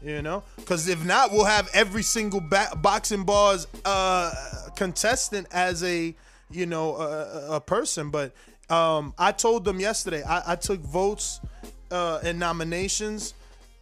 You 0.00 0.22
know, 0.22 0.44
because 0.54 0.86
if 0.86 1.04
not, 1.04 1.32
we'll 1.32 1.44
have 1.44 1.68
every 1.74 2.04
single 2.04 2.40
ba- 2.40 2.70
boxing 2.76 3.24
bars 3.24 3.66
uh, 3.84 4.30
contestant 4.76 5.48
as 5.50 5.82
a 5.82 6.14
you 6.50 6.66
know 6.66 6.96
a, 6.96 7.56
a 7.56 7.60
person. 7.60 8.10
But 8.10 8.32
um, 8.70 9.14
I 9.18 9.32
told 9.32 9.64
them 9.64 9.80
yesterday 9.80 10.22
I, 10.22 10.52
I 10.52 10.56
took 10.56 10.80
votes 10.80 11.40
uh, 11.90 12.20
and 12.22 12.38
nominations 12.38 13.34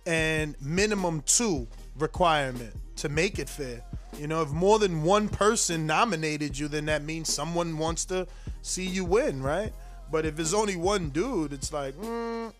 and 0.07 0.55
minimum 0.61 1.23
two 1.27 1.67
requirement 1.99 2.75
to 2.97 3.09
make 3.09 3.39
it 3.39 3.49
fair. 3.49 3.83
You 4.19 4.27
know, 4.27 4.43
if 4.43 4.51
more 4.51 4.79
than 4.79 5.03
one 5.03 5.29
person 5.29 5.87
nominated 5.87 6.59
you, 6.59 6.69
then 6.69 6.87
that 6.87 7.03
means 7.03 7.33
someone 7.33 7.77
wants 7.77 8.05
to 8.07 8.27
see 8.63 8.87
you 8.87 9.05
win, 9.05 9.43
right? 9.43 9.73
But 10.11 10.25
if 10.25 10.39
it's 10.39 10.55
only 10.55 10.77
one 10.77 11.11
dude, 11.11 11.53
it's 11.53 11.73
like, 11.73 11.95
mm. 11.97 12.53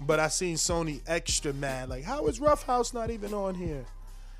but 0.00 0.18
I 0.18 0.28
seen 0.28 0.56
Sony 0.56 1.00
extra 1.06 1.52
mad. 1.52 1.88
Like, 1.88 2.02
how 2.02 2.26
is 2.26 2.40
Rough 2.40 2.64
House 2.64 2.94
not 2.94 3.10
even 3.10 3.32
on 3.34 3.54
here? 3.54 3.84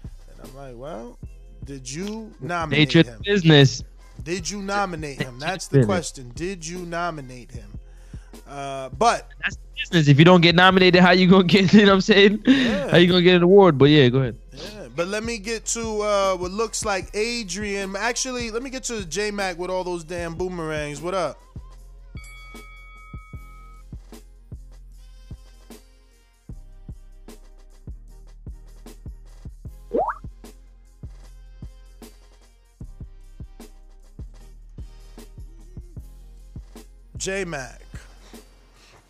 And 0.03 0.49
I'm 0.49 0.57
like, 0.57 0.75
well, 0.77 1.19
did 1.65 1.91
you 1.91 2.33
nominate 2.41 2.95
Nature 2.95 3.11
him? 3.11 3.21
business. 3.25 3.85
Did 4.27 4.51
you 4.51 4.61
nominate 4.61 5.23
him? 5.23 5.39
That's 5.39 5.69
the 5.69 5.85
question. 5.85 6.33
Did 6.35 6.67
you 6.67 6.81
nominate 6.81 7.53
him? 7.53 7.79
Uh, 8.49 8.89
but 8.91 9.29
That's 9.41 9.55
the 9.55 9.63
business. 9.81 10.09
If 10.09 10.19
you 10.19 10.25
don't 10.25 10.41
get 10.41 10.57
nominated, 10.57 11.01
how 11.01 11.13
you 11.13 11.29
gonna 11.31 11.45
get? 11.55 11.73
You 11.73 11.83
know 11.83 11.87
what 11.87 11.95
I'm 11.95 12.01
saying? 12.01 12.43
How 12.91 12.97
you 12.97 13.07
gonna 13.07 13.23
get 13.23 13.37
an 13.37 13.45
award? 13.45 13.79
But 13.79 13.87
yeah, 13.91 14.09
go 14.09 14.19
ahead. 14.19 14.37
Yeah. 14.53 14.89
but 14.97 15.07
let 15.07 15.23
me 15.23 15.39
get 15.39 15.65
to 15.67 16.03
uh, 16.03 16.37
what 16.37 16.51
looks 16.51 16.85
like 16.85 17.09
Adrian. 17.15 17.95
Actually, 17.95 18.51
let 18.51 18.65
me 18.65 18.71
get 18.71 18.83
to 18.85 19.05
J 19.05 19.31
Mac 19.31 19.59
with 19.59 19.71
all 19.71 19.85
those 19.85 20.03
damn 20.03 20.35
boomerangs. 20.35 21.01
What 21.01 21.15
up? 21.15 21.41
J 37.27 37.45
Mac. 37.45 37.81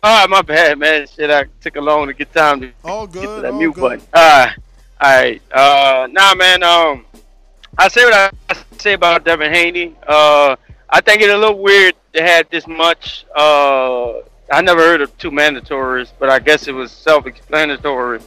All 0.01 0.21
right, 0.21 0.27
my 0.27 0.41
bad, 0.41 0.79
man. 0.79 1.05
Shit, 1.05 1.29
I 1.29 1.45
took 1.61 1.75
a 1.75 1.79
long 1.79 2.07
to 2.07 2.15
get 2.15 2.33
time 2.33 2.61
to 2.61 2.71
all 2.83 3.05
get 3.05 3.21
to 3.21 3.41
that 3.41 3.53
mute 3.53 3.75
good. 3.75 3.81
button. 3.81 4.01
All 4.11 4.23
right, 4.23 4.55
all 4.99 5.15
right. 5.15 5.41
Uh, 5.51 6.07
nah, 6.09 6.33
man. 6.33 6.63
Um, 6.63 7.05
I 7.77 7.87
say 7.89 8.05
what 8.05 8.15
I 8.15 8.55
say 8.79 8.93
about 8.93 9.23
Devin 9.23 9.53
Haney. 9.53 9.93
Uh, 10.07 10.55
I 10.89 10.99
think 10.99 11.21
it's 11.21 11.31
a 11.31 11.37
little 11.37 11.59
weird 11.59 11.93
to 12.13 12.23
have 12.23 12.49
this 12.49 12.65
much. 12.65 13.27
Uh, 13.35 14.13
I 14.51 14.61
never 14.63 14.81
heard 14.81 15.01
of 15.01 15.15
two 15.19 15.29
mandatories, 15.29 16.11
but 16.17 16.31
I 16.31 16.39
guess 16.39 16.67
it 16.67 16.73
was 16.73 16.91
self-explanatory. 16.91 18.21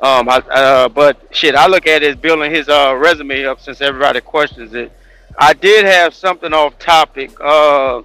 Um, 0.00 0.30
I, 0.30 0.38
uh, 0.50 0.88
but 0.88 1.20
shit, 1.32 1.54
I 1.54 1.66
look 1.66 1.86
at 1.86 2.02
it 2.02 2.12
as 2.12 2.16
building 2.16 2.50
his 2.50 2.70
uh 2.70 2.96
resume 2.96 3.44
up 3.44 3.60
since 3.60 3.82
everybody 3.82 4.22
questions 4.22 4.72
it. 4.72 4.90
I 5.38 5.52
did 5.52 5.84
have 5.84 6.14
something 6.14 6.54
off 6.54 6.78
topic. 6.78 7.38
Uh, 7.38 8.00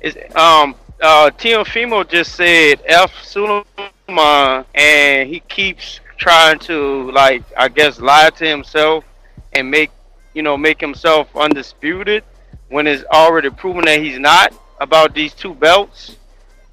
is 0.00 0.16
um 0.34 0.74
uh 1.00 1.30
Fimo 1.30 2.08
just 2.08 2.34
said 2.34 2.80
F 2.86 3.12
Sulaiman 3.22 4.64
and 4.74 5.28
he 5.28 5.40
keeps 5.40 6.00
trying 6.16 6.58
to 6.60 7.10
like 7.12 7.42
I 7.56 7.68
guess 7.68 8.00
lie 8.00 8.30
to 8.30 8.46
himself 8.46 9.04
and 9.52 9.70
make 9.70 9.90
you 10.34 10.42
know 10.42 10.56
make 10.56 10.80
himself 10.80 11.34
undisputed 11.36 12.24
when 12.68 12.86
it's 12.86 13.04
already 13.04 13.50
proven 13.50 13.84
that 13.86 14.00
he's 14.00 14.18
not 14.18 14.54
about 14.80 15.14
these 15.14 15.34
two 15.34 15.54
belts. 15.54 16.16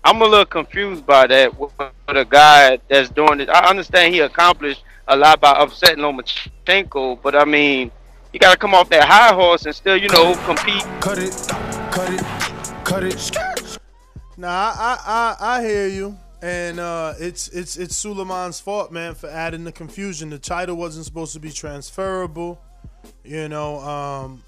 I'm 0.04 0.22
a 0.22 0.26
little 0.26 0.46
confused 0.46 1.06
by 1.06 1.28
that 1.28 1.60
with, 1.60 1.72
a 2.08 2.24
guy 2.24 2.80
that's 2.88 3.10
doing 3.10 3.42
it. 3.42 3.50
I 3.50 3.70
understand 3.70 4.14
he 4.14 4.22
accomplished 4.22 4.82
a 5.10 5.18
lot 5.18 5.42
by 5.42 5.52
upsetting 5.52 5.98
Lomachenko, 5.98 7.22
but 7.22 7.36
I 7.36 7.44
mean, 7.44 7.92
you 8.32 8.40
got 8.40 8.54
to 8.54 8.58
come 8.58 8.74
off 8.74 8.90
that 8.90 9.04
high 9.04 9.34
horse 9.34 9.66
and 9.66 9.76
still, 9.76 9.98
you 9.98 10.08
know, 10.10 10.36
compete. 10.46 10.84
Cut 11.02 11.18
it, 11.18 11.34
cut 11.92 12.14
it, 12.14 12.37
cut 13.02 13.14
it. 13.14 13.78
Nah, 14.38 14.48
I, 14.48 14.98
I 15.06 15.36
I 15.40 15.58
I 15.58 15.64
hear 15.64 15.88
you, 15.88 16.18
and 16.42 16.80
uh, 16.80 17.14
it's 17.20 17.48
it's 17.50 17.78
it's 17.78 17.96
Sulaiman's 17.96 18.60
fault, 18.60 18.92
man, 18.92 19.16
for 19.16 19.30
adding 19.30 19.64
the 19.64 19.72
confusion. 19.72 20.30
The 20.30 20.40
title 20.40 20.76
wasn't 20.76 21.06
supposed 21.06 21.34
to 21.34 21.40
be 21.40 21.52
transferable, 21.52 22.60
you 23.24 23.50
know. 23.50 23.80
Um, 23.80 24.44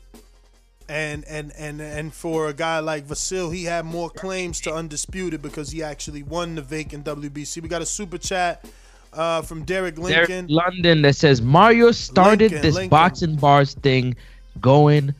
and 0.87 1.25
and 1.25 1.51
and 1.57 1.81
and 1.81 2.13
for 2.13 2.49
a 2.49 2.53
guy 2.53 2.79
like 2.79 3.07
Vasil, 3.07 3.53
he 3.53 3.63
had 3.63 3.85
more 3.85 4.09
claims 4.09 4.59
to 4.61 4.73
undisputed 4.73 5.41
because 5.41 5.71
he 5.71 5.83
actually 5.83 6.23
won 6.23 6.55
the 6.55 6.61
vacant 6.61 7.05
WBC. 7.05 7.61
We 7.61 7.69
got 7.69 7.81
a 7.81 7.85
super 7.85 8.17
chat 8.17 8.65
uh, 9.13 9.41
from 9.43 9.63
Derek 9.63 9.95
Derek 9.95 10.29
Lincoln. 10.29 10.47
London 10.49 11.01
that 11.03 11.15
says 11.15 11.41
Mario 11.41 11.91
started 11.91 12.51
Lincoln, 12.51 12.61
this 12.61 12.75
Lincoln. 12.75 12.89
boxing 12.89 13.35
bars 13.35 13.73
thing, 13.75 14.15
going, 14.59 15.13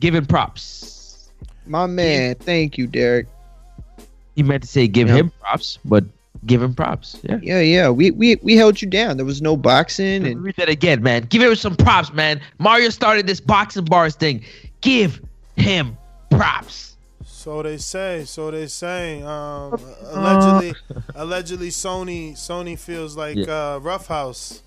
giving 0.00 0.26
props. 0.26 0.97
My 1.68 1.86
man, 1.86 2.34
thank 2.36 2.78
you, 2.78 2.86
Derek. 2.86 3.26
He 4.34 4.42
meant 4.42 4.62
to 4.62 4.68
say 4.68 4.86
give 4.88 5.08
Yeah. 5.08 5.16
him 5.16 5.32
props, 5.40 5.78
but 5.84 6.04
give 6.46 6.62
him 6.62 6.74
props. 6.74 7.18
Yeah. 7.22 7.38
Yeah, 7.42 7.60
yeah. 7.60 7.90
We 7.90 8.10
we 8.12 8.36
we 8.36 8.56
held 8.56 8.80
you 8.80 8.88
down. 8.88 9.16
There 9.16 9.26
was 9.26 9.42
no 9.42 9.56
boxing 9.56 10.26
and 10.26 10.42
read 10.42 10.56
that 10.56 10.68
again, 10.68 11.02
man. 11.02 11.24
Give 11.24 11.42
him 11.42 11.54
some 11.56 11.76
props, 11.76 12.12
man. 12.12 12.40
Mario 12.58 12.88
started 12.90 13.26
this 13.26 13.40
boxing 13.40 13.84
bars 13.84 14.14
thing. 14.14 14.42
Give 14.80 15.20
him 15.56 15.96
props. 16.30 16.96
So 17.26 17.62
they 17.62 17.78
say. 17.78 18.24
So 18.24 18.50
they 18.50 18.66
say. 18.68 19.22
Um, 19.22 19.80
allegedly, 20.12 20.74
allegedly, 21.14 21.68
Sony 21.70 22.32
Sony 22.34 22.78
feels 22.78 23.16
like 23.16 23.36
Yeah. 23.36 23.74
uh, 23.74 23.78
Rough 23.78 24.06
House. 24.06 24.62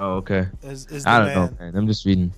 Oh, 0.00 0.14
okay. 0.16 0.46
Is- 0.64 0.86
is 0.86 1.06
I 1.06 1.18
don't 1.18 1.28
know, 1.34 1.40
man. 1.42 1.56
man. 1.60 1.76
I'm 1.76 1.86
just 1.86 2.04
reading. 2.06 2.32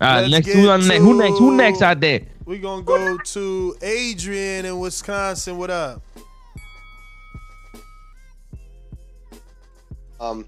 All 0.00 0.06
right, 0.06 0.20
Let's 0.20 0.30
next. 0.30 0.46
get 0.46 0.56
Who 0.56 0.68
on 0.68 0.86
next? 0.86 1.00
Who 1.02 1.18
next? 1.18 1.38
Who 1.38 1.56
next 1.56 1.82
out 1.82 2.00
there? 2.00 2.20
We 2.44 2.58
gonna 2.58 2.82
go 2.82 3.18
to 3.18 3.76
Adrian 3.82 4.64
in 4.64 4.78
Wisconsin. 4.78 5.58
What 5.58 5.70
up? 5.70 6.02
Um, 10.20 10.46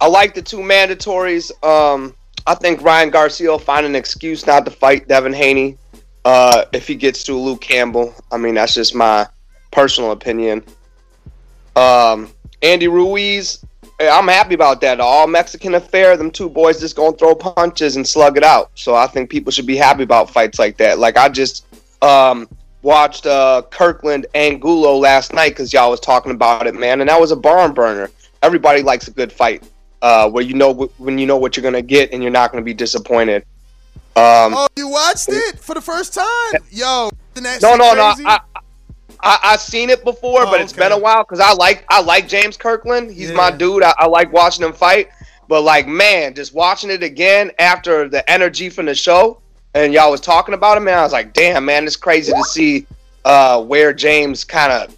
I 0.00 0.06
like 0.06 0.34
the 0.34 0.42
two 0.42 0.58
mandatories. 0.58 1.50
Um, 1.64 2.14
I 2.46 2.54
think 2.54 2.82
Ryan 2.82 3.10
Garcia 3.10 3.50
will 3.50 3.58
find 3.58 3.84
an 3.84 3.94
excuse 3.96 4.46
not 4.46 4.64
to 4.64 4.70
fight 4.70 5.08
Devin 5.08 5.32
Haney 5.32 5.76
uh, 6.24 6.64
if 6.72 6.86
he 6.86 6.94
gets 6.94 7.24
to 7.24 7.34
Luke 7.34 7.60
Campbell. 7.60 8.14
I 8.32 8.38
mean, 8.38 8.54
that's 8.54 8.74
just 8.74 8.94
my 8.94 9.26
personal 9.72 10.12
opinion. 10.12 10.64
Um, 11.76 12.32
Andy 12.62 12.88
Ruiz, 12.88 13.64
I'm 14.00 14.28
happy 14.28 14.54
about 14.54 14.80
that. 14.80 15.00
All 15.00 15.26
Mexican 15.26 15.74
affair. 15.74 16.16
Them 16.16 16.30
two 16.30 16.48
boys 16.48 16.80
just 16.80 16.96
gonna 16.96 17.16
throw 17.16 17.34
punches 17.34 17.96
and 17.96 18.06
slug 18.06 18.36
it 18.36 18.42
out. 18.44 18.70
So 18.74 18.94
I 18.94 19.06
think 19.06 19.28
people 19.30 19.52
should 19.52 19.66
be 19.66 19.76
happy 19.76 20.02
about 20.04 20.30
fights 20.30 20.58
like 20.58 20.76
that. 20.78 20.98
Like 20.98 21.16
I 21.18 21.28
just 21.28 21.66
um, 22.02 22.48
watched 22.82 23.26
uh, 23.26 23.62
Kirkland 23.70 24.26
Angulo 24.34 24.96
last 24.96 25.32
night 25.34 25.50
because 25.50 25.72
y'all 25.72 25.90
was 25.90 26.00
talking 26.00 26.32
about 26.32 26.66
it, 26.66 26.74
man, 26.74 27.00
and 27.00 27.10
that 27.10 27.20
was 27.20 27.30
a 27.30 27.36
barn 27.36 27.72
burner. 27.74 28.10
Everybody 28.42 28.82
likes 28.82 29.06
a 29.08 29.10
good 29.10 29.30
fight 29.32 29.64
uh, 30.00 30.30
where 30.30 30.42
you 30.42 30.54
know 30.54 30.72
wh- 30.72 31.00
when 31.00 31.18
you 31.18 31.26
know 31.26 31.36
what 31.36 31.56
you're 31.56 31.62
gonna 31.64 31.82
get 31.82 32.12
and 32.12 32.22
you're 32.22 32.32
not 32.32 32.52
gonna 32.52 32.64
be 32.64 32.74
disappointed. 32.74 33.44
Um, 34.16 34.54
Oh, 34.56 34.66
you 34.76 34.88
watched 34.88 35.28
it 35.28 35.58
for 35.58 35.74
the 35.74 35.80
first 35.80 36.14
time? 36.14 36.62
Yo, 36.70 37.10
no, 37.62 37.76
no, 37.76 37.94
no. 37.94 38.14
I, 38.26 38.40
I 39.20 39.38
I 39.42 39.56
seen 39.56 39.90
it 39.90 40.04
before, 40.04 40.42
Oh, 40.42 40.50
but 40.50 40.60
it's 40.60 40.72
been 40.72 40.92
a 40.92 40.98
while 40.98 41.22
because 41.24 41.40
I 41.40 41.52
like 41.52 41.84
I 41.88 42.00
like 42.00 42.28
James 42.28 42.56
Kirkland. 42.56 43.10
He's 43.10 43.32
my 43.32 43.50
dude. 43.50 43.82
I, 43.82 43.94
I 43.98 44.06
like 44.06 44.32
watching 44.32 44.64
him 44.64 44.72
fight. 44.72 45.08
But 45.48 45.62
like, 45.62 45.88
man, 45.88 46.34
just 46.34 46.54
watching 46.54 46.90
it 46.90 47.02
again 47.02 47.50
after 47.58 48.08
the 48.08 48.28
energy 48.30 48.70
from 48.70 48.86
the 48.86 48.94
show, 48.94 49.40
and 49.74 49.92
y'all 49.92 50.10
was 50.10 50.20
talking 50.20 50.54
about 50.54 50.76
him, 50.76 50.84
man. 50.84 50.98
I 50.98 51.02
was 51.02 51.12
like, 51.12 51.32
damn, 51.32 51.64
man, 51.64 51.84
it's 51.86 51.96
crazy 51.96 52.32
to 52.32 52.44
see 52.44 52.86
uh, 53.24 53.60
where 53.62 53.92
James 53.92 54.44
kind 54.44 54.72
of 54.72 54.96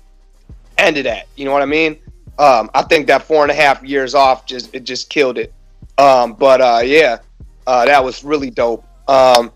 ended 0.76 1.06
at. 1.06 1.26
You 1.36 1.47
know 1.47 1.52
what 1.52 1.62
I 1.62 1.66
mean? 1.66 1.97
Um, 2.39 2.70
I 2.74 2.82
think 2.82 3.06
that 3.06 3.22
four 3.22 3.43
and 3.43 3.51
a 3.51 3.55
half 3.55 3.82
years 3.82 4.14
off 4.14 4.44
just 4.47 4.74
it 4.74 4.84
just 4.84 5.09
killed 5.09 5.39
it. 5.39 5.55
Um, 5.98 6.34
but 6.34 6.60
uh, 6.60 6.80
yeah, 6.84 7.18
uh, 7.66 7.84
that 7.86 8.02
was 8.02 8.22
really 8.24 8.51
dope. 8.51 8.84
Um, 9.09 9.52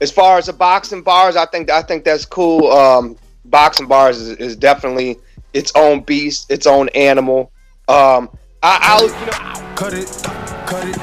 as 0.00 0.10
far 0.10 0.38
as 0.38 0.46
the 0.46 0.52
boxing 0.52 1.02
bars, 1.02 1.36
I 1.36 1.44
think 1.46 1.70
I 1.70 1.82
think 1.82 2.04
that's 2.04 2.24
cool. 2.24 2.70
Um, 2.70 3.16
boxing 3.44 3.86
bars 3.86 4.20
is, 4.20 4.36
is 4.38 4.56
definitely 4.56 5.18
its 5.52 5.72
own 5.74 6.00
beast, 6.00 6.50
its 6.50 6.66
own 6.66 6.88
animal. 6.90 7.50
Um, 7.88 8.30
I, 8.62 8.78
I'll 8.82 9.04
you 9.04 9.26
know, 9.26 9.74
cut 9.74 9.94
it, 9.94 10.06
cut 10.66 10.86
it, 10.86 10.96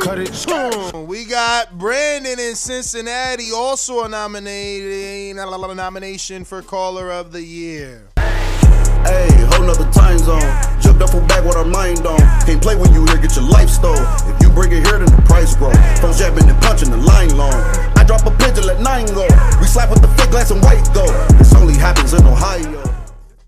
cut 0.00 0.18
it. 0.18 1.06
We 1.06 1.24
got 1.24 1.76
Brandon 1.78 2.38
in 2.38 2.54
Cincinnati, 2.54 3.50
also 3.52 4.04
a 4.04 4.08
nominating 4.08 5.38
a 5.38 5.74
nomination 5.74 6.44
for 6.44 6.62
caller 6.62 7.10
of 7.10 7.32
the 7.32 7.42
year. 7.42 8.08
Hey, 8.16 9.28
whole 9.50 9.66
nother 9.66 9.90
time 9.92 10.18
zone. 10.18 10.40
Jumped 10.80 11.02
up 11.02 11.10
from 11.10 11.26
back 11.26 11.44
with 11.44 11.56
our 11.56 11.64
mind 11.64 12.06
on. 12.06 12.18
Can't 12.44 12.62
play 12.62 12.76
when 12.76 12.92
you 12.92 13.04
here, 13.06 13.16
get 13.16 13.34
your 13.34 13.48
life 13.48 13.70
stole. 13.70 13.96
If 13.96 14.42
you 14.42 14.50
bring 14.50 14.72
it 14.72 14.86
here, 14.86 14.98
then 14.98 15.06
the 15.06 15.22
price 15.26 15.56
grow. 15.56 15.72
From 16.00 16.12
jabbing 16.12 16.48
and 16.48 16.60
punching 16.62 16.90
the 16.90 16.98
line 16.98 17.36
long. 17.36 17.89
I 18.10 18.18
drop 18.18 18.34
a 18.34 18.36
pigeon, 18.38 18.66
let 18.66 18.80
nine 18.80 19.06
go. 19.06 19.22
We 19.60 19.66
slap 19.66 19.88
with 19.88 20.02
the 20.02 20.08
fake 20.08 20.30
glass 20.30 20.50
and 20.50 20.60
white 20.64 20.82
go. 20.92 21.06
This 21.38 21.54
only 21.54 21.74
happens 21.74 22.12
in 22.12 22.26
Ohio. 22.26 22.82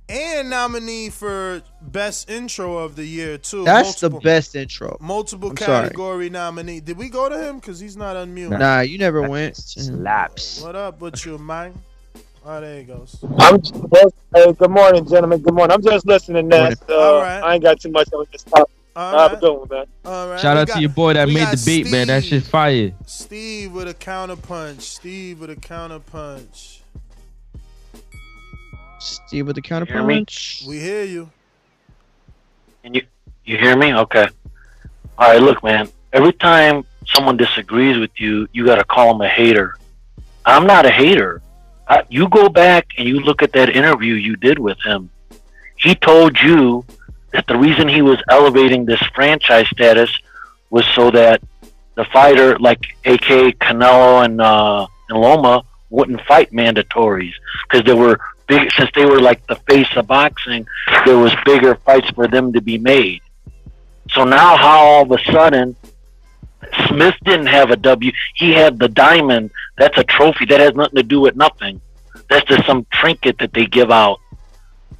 And 0.09 0.51
nominee 0.51 1.10
for 1.10 1.62
best 1.80 2.30
intro 2.30 2.76
of 2.78 2.94
the 2.94 3.05
year 3.05 3.39
too. 3.39 3.64
that's 3.64 3.98
the 4.01 4.10
best 4.10 4.55
intro. 4.55 4.97
multiple 5.01 5.51
I'm 5.51 5.56
sorry. 5.56 5.82
category 5.86 6.30
nominee. 6.30 6.78
Did 6.78 6.97
we 6.97 7.09
go 7.09 7.28
to 7.28 7.43
him? 7.43 7.60
Cause 7.60 7.80
he's 7.80 7.97
not 7.97 8.14
unmute. 8.14 8.56
Nah, 8.56 8.80
you 8.80 8.98
never 8.98 9.28
went. 9.28 9.56
Slaps. 9.56 10.62
What 10.62 10.76
up 10.76 11.01
with 11.01 11.26
you, 11.26 11.39
man? 11.39 11.74
Oh, 12.44 12.60
there 12.60 12.78
he 12.78 12.84
goes. 12.84 13.16
I'm 13.39 13.60
just, 13.60 14.14
hey, 14.32 14.52
good 14.52 14.70
morning, 14.70 15.09
gentlemen. 15.09 15.40
Good 15.40 15.55
morning. 15.55 15.74
I'm 15.74 15.82
just 15.82 16.06
listening, 16.06 16.47
Ness. 16.47 16.80
Uh, 16.89 17.18
I 17.18 17.55
ain't 17.55 17.64
got 17.64 17.80
too 17.80 17.90
much 17.90 18.12
on 18.12 18.26
this 18.30 18.44
topic. 18.44 18.72
Have 18.94 19.32
a 19.32 19.36
good 19.36 19.52
one, 19.59 19.69
man. 19.70 19.86
All 20.05 20.28
right. 20.28 20.40
Shout 20.40 20.56
we 20.56 20.60
out 20.62 20.69
got- 20.69 20.74
to 20.74 20.81
your 20.81 20.90
boy 20.90 21.14
that 21.14 21.28
made 21.28 21.48
the 21.48 21.62
beat, 21.64 21.90
man. 21.90 22.09
That 22.09 22.24
shit 22.24 22.43
fire. 22.43 22.93
Steve 23.06 23.73
with 23.73 23.89
a 23.89 23.94
counter 23.94 24.36
punch. 24.36 24.81
Steve 24.82 25.40
with 25.40 25.51
a 25.51 25.56
counter 25.56 25.98
punch. 25.98 26.82
Steve 28.98 29.47
with 29.47 29.56
the 29.56 29.62
hear 29.66 30.02
me? 30.05 30.20
counterpunch. 30.20 30.66
We 30.66 30.78
hear 30.78 31.05
you. 31.05 31.31
Can 32.82 32.94
you 32.94 33.02
you 33.44 33.59
hear 33.59 33.77
me? 33.77 33.94
Okay. 33.94 34.28
All 35.19 35.31
right, 35.32 35.43
look, 35.43 35.62
man. 35.64 35.89
Every 36.12 36.32
time 36.32 36.85
someone 37.06 37.36
disagrees 37.36 37.98
with 37.98 38.12
you, 38.20 38.47
you 38.52 38.64
got 38.64 38.77
to 38.77 38.85
call 38.85 39.12
them 39.12 39.20
a 39.23 39.28
hater. 39.28 39.77
I'm 40.44 40.66
not 40.66 40.86
a 40.86 40.90
hater. 40.90 41.43
I, 41.89 42.05
you 42.09 42.28
go 42.28 42.48
back 42.48 42.86
and 42.97 43.09
you 43.09 43.20
look 43.20 43.43
at 43.43 43.52
that 43.52 43.70
interview 43.70 44.14
you 44.14 44.36
did 44.36 44.59
with 44.59 44.78
him. 44.85 45.10
He 45.77 45.94
told 45.97 46.40
you 46.40 46.85
that 47.33 47.47
the 47.47 47.57
reason 47.57 47.89
he 47.89 48.03
was 48.03 48.23
elevating 48.29 48.85
this 48.85 49.03
franchise 49.15 49.69
status 49.69 50.11
was 50.71 50.87
so 50.95 51.11
that 51.11 51.43
the 51.95 52.05
fighter 52.07 52.59
like 52.59 52.81
AK 53.05 53.59
Canelo 53.59 54.25
and 54.25 54.41
uh, 54.41 54.87
and 55.09 55.21
Loma 55.21 55.63
wouldn't 55.91 56.21
fight 56.23 56.51
mandatories 56.53 57.35
because 57.69 57.85
there 57.85 57.97
were 57.97 58.19
big 58.47 58.73
since 58.73 58.91
they 58.95 59.05
were 59.05 59.21
like 59.21 59.47
the 59.47 59.57
face 59.69 59.89
of 59.97 60.07
boxing. 60.07 60.67
There 61.05 61.19
was 61.19 61.35
bigger 61.45 61.75
fights 61.77 62.11
for 62.11 62.27
them 62.27 62.53
to 62.55 62.61
be 62.61 62.79
made. 62.79 63.21
So 64.11 64.25
now, 64.25 64.57
how 64.57 64.79
all 64.81 65.03
of 65.03 65.13
a 65.13 65.33
sudden 65.33 65.77
Smith 66.89 67.15
didn't 67.25 67.47
have 67.47 67.71
a 67.71 67.77
W? 67.77 68.13
He 68.35 68.53
had 68.53 68.79
the 68.79 68.89
diamond. 68.89 69.51
That's 69.79 69.97
a 69.99 70.05
trophy. 70.05 70.47
That 70.47 70.61
has 70.61 70.75
nothing 70.75 70.97
to 70.97 71.03
do 71.03 71.21
with 71.21 71.37
nothing. 71.37 71.81
That's 72.29 72.47
just 72.47 72.67
some 72.67 72.87
trinket 72.93 73.39
that 73.39 73.53
they 73.53 73.67
give 73.67 73.91
out. 73.91 74.21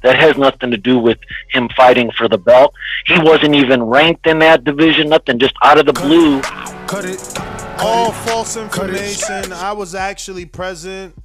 That 0.03 0.17
has 0.17 0.37
nothing 0.37 0.71
to 0.71 0.77
do 0.77 0.99
with 0.99 1.17
him 1.49 1.69
fighting 1.75 2.11
for 2.11 2.27
the 2.27 2.37
belt. 2.37 2.73
He 3.05 3.17
wasn't 3.19 3.55
even 3.55 3.83
ranked 3.83 4.27
in 4.27 4.39
that 4.39 4.63
division. 4.63 5.09
Nothing. 5.09 5.39
Just 5.39 5.55
out 5.63 5.79
of 5.79 5.85
the 5.85 5.93
blue. 5.93 6.41
Cut 6.87 7.05
it. 7.05 7.39
All 7.79 8.11
false 8.11 8.55
information. 8.55 9.51
I 9.53 9.71
was 9.71 9.95
actually 9.95 10.45
present 10.45 11.15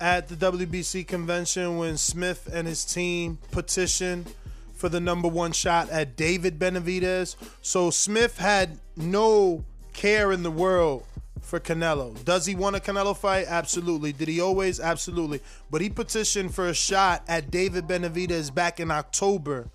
at 0.00 0.28
the 0.28 0.34
WBC 0.34 1.06
convention 1.06 1.78
when 1.78 1.96
Smith 1.96 2.48
and 2.52 2.66
his 2.66 2.84
team 2.84 3.38
petitioned 3.50 4.32
for 4.74 4.88
the 4.88 5.00
number 5.00 5.26
one 5.28 5.52
shot 5.52 5.90
at 5.90 6.16
David 6.16 6.58
Benavidez. 6.58 7.34
So 7.62 7.90
Smith 7.90 8.38
had 8.38 8.78
no 8.96 9.64
care 9.92 10.30
in 10.30 10.44
the 10.44 10.50
world 10.50 11.04
for 11.48 11.58
Canelo. 11.58 12.22
Does 12.24 12.44
he 12.44 12.54
want 12.54 12.76
a 12.76 12.78
Canelo 12.78 13.16
fight? 13.16 13.46
Absolutely. 13.48 14.12
Did 14.12 14.28
he 14.28 14.40
always? 14.40 14.78
Absolutely. 14.78 15.40
But 15.70 15.80
he 15.80 15.88
petitioned 15.88 16.54
for 16.54 16.68
a 16.68 16.74
shot 16.74 17.24
at 17.26 17.50
David 17.50 17.88
Benavidez 17.88 18.54
back 18.54 18.78
in 18.80 18.90
October 18.90 19.70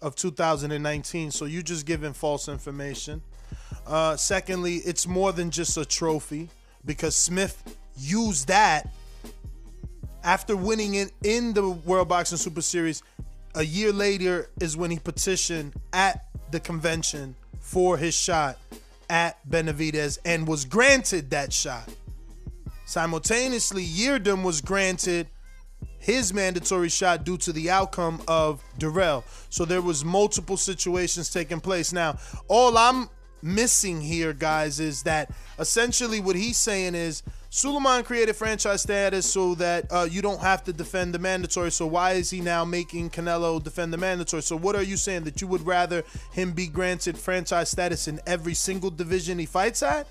of 0.00 0.16
2019. 0.16 1.30
So 1.30 1.44
you 1.44 1.62
just 1.62 1.84
giving 1.84 2.14
false 2.14 2.48
information. 2.48 3.22
Uh, 3.86 4.16
secondly, 4.16 4.76
it's 4.76 5.06
more 5.06 5.32
than 5.32 5.50
just 5.50 5.76
a 5.76 5.84
trophy 5.84 6.48
because 6.86 7.14
Smith 7.14 7.76
used 7.98 8.48
that 8.48 8.88
after 10.24 10.56
winning 10.56 10.94
it 10.94 11.12
in 11.22 11.52
the 11.52 11.68
World 11.68 12.08
Boxing 12.08 12.38
Super 12.38 12.62
Series. 12.62 13.02
A 13.54 13.62
year 13.62 13.92
later 13.92 14.48
is 14.60 14.76
when 14.76 14.90
he 14.90 14.98
petitioned 14.98 15.74
at 15.92 16.24
the 16.50 16.60
convention 16.60 17.34
for 17.60 17.98
his 17.98 18.14
shot 18.14 18.56
at 19.10 19.46
Benavidez 19.48 20.18
and 20.24 20.46
was 20.48 20.64
granted 20.64 21.30
that 21.30 21.52
shot. 21.52 21.88
Simultaneously, 22.86 23.84
Yildirim 23.84 24.42
was 24.42 24.60
granted 24.60 25.28
his 25.98 26.32
mandatory 26.32 26.88
shot 26.88 27.24
due 27.24 27.36
to 27.36 27.52
the 27.52 27.70
outcome 27.70 28.22
of 28.26 28.62
Dirrell. 28.78 29.22
So 29.50 29.64
there 29.64 29.82
was 29.82 30.04
multiple 30.04 30.56
situations 30.56 31.30
taking 31.30 31.60
place. 31.60 31.92
Now, 31.92 32.18
all 32.48 32.78
I'm 32.78 33.10
missing 33.42 34.00
here, 34.00 34.32
guys, 34.32 34.80
is 34.80 35.02
that 35.04 35.30
essentially 35.58 36.20
what 36.20 36.36
he's 36.36 36.56
saying 36.56 36.94
is 36.94 37.22
Sulaiman 37.52 38.04
created 38.04 38.36
franchise 38.36 38.82
status 38.82 39.30
so 39.30 39.56
that 39.56 39.86
uh, 39.90 40.06
you 40.08 40.22
don't 40.22 40.40
have 40.40 40.62
to 40.64 40.72
defend 40.72 41.12
the 41.12 41.18
mandatory. 41.18 41.72
So 41.72 41.84
why 41.84 42.12
is 42.12 42.30
he 42.30 42.40
now 42.40 42.64
making 42.64 43.10
Canelo 43.10 43.62
defend 43.62 43.92
the 43.92 43.98
mandatory? 43.98 44.42
So 44.42 44.56
what 44.56 44.76
are 44.76 44.82
you 44.84 44.96
saying 44.96 45.24
that 45.24 45.40
you 45.40 45.48
would 45.48 45.66
rather 45.66 46.04
him 46.32 46.52
be 46.52 46.68
granted 46.68 47.18
franchise 47.18 47.68
status 47.68 48.06
in 48.06 48.20
every 48.24 48.54
single 48.54 48.90
division 48.90 49.40
he 49.40 49.46
fights 49.46 49.82
at? 49.82 50.06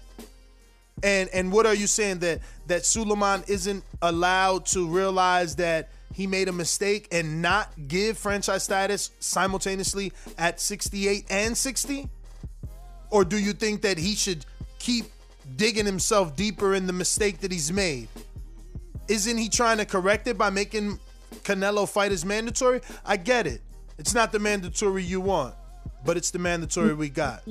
And 1.01 1.29
and 1.29 1.49
what 1.49 1.65
are 1.65 1.73
you 1.73 1.87
saying 1.87 2.19
that 2.19 2.41
that 2.67 2.85
Sulaiman 2.85 3.43
isn't 3.47 3.85
allowed 4.01 4.65
to 4.67 4.85
realize 4.85 5.55
that 5.55 5.89
he 6.13 6.27
made 6.27 6.49
a 6.49 6.51
mistake 6.51 7.07
and 7.09 7.41
not 7.41 7.71
give 7.87 8.17
franchise 8.17 8.63
status 8.63 9.11
simultaneously 9.19 10.11
at 10.37 10.59
68 10.59 11.25
and 11.29 11.57
60? 11.57 12.09
Or 13.11 13.25
do 13.25 13.37
you 13.37 13.53
think 13.53 13.81
that 13.81 13.97
he 13.97 14.15
should 14.15 14.45
keep 14.77 15.05
digging 15.55 15.85
himself 15.85 16.35
deeper 16.35 16.75
in 16.75 16.87
the 16.87 16.93
mistake 16.93 17.39
that 17.39 17.51
he's 17.51 17.71
made? 17.71 18.07
Isn't 19.07 19.37
he 19.37 19.49
trying 19.49 19.77
to 19.79 19.85
correct 19.85 20.27
it 20.27 20.37
by 20.37 20.49
making 20.51 20.99
Canelo 21.43 21.89
fight 21.89 22.11
as 22.11 22.23
mandatory? 22.25 22.81
I 23.05 23.17
get 23.17 23.47
it. 23.47 23.61
It's 23.97 24.13
not 24.13 24.31
the 24.31 24.39
mandatory 24.39 25.03
you 25.03 25.19
want, 25.19 25.55
but 26.05 26.15
it's 26.17 26.31
the 26.31 26.39
mandatory 26.39 26.93
we 26.93 27.09
got. 27.09 27.41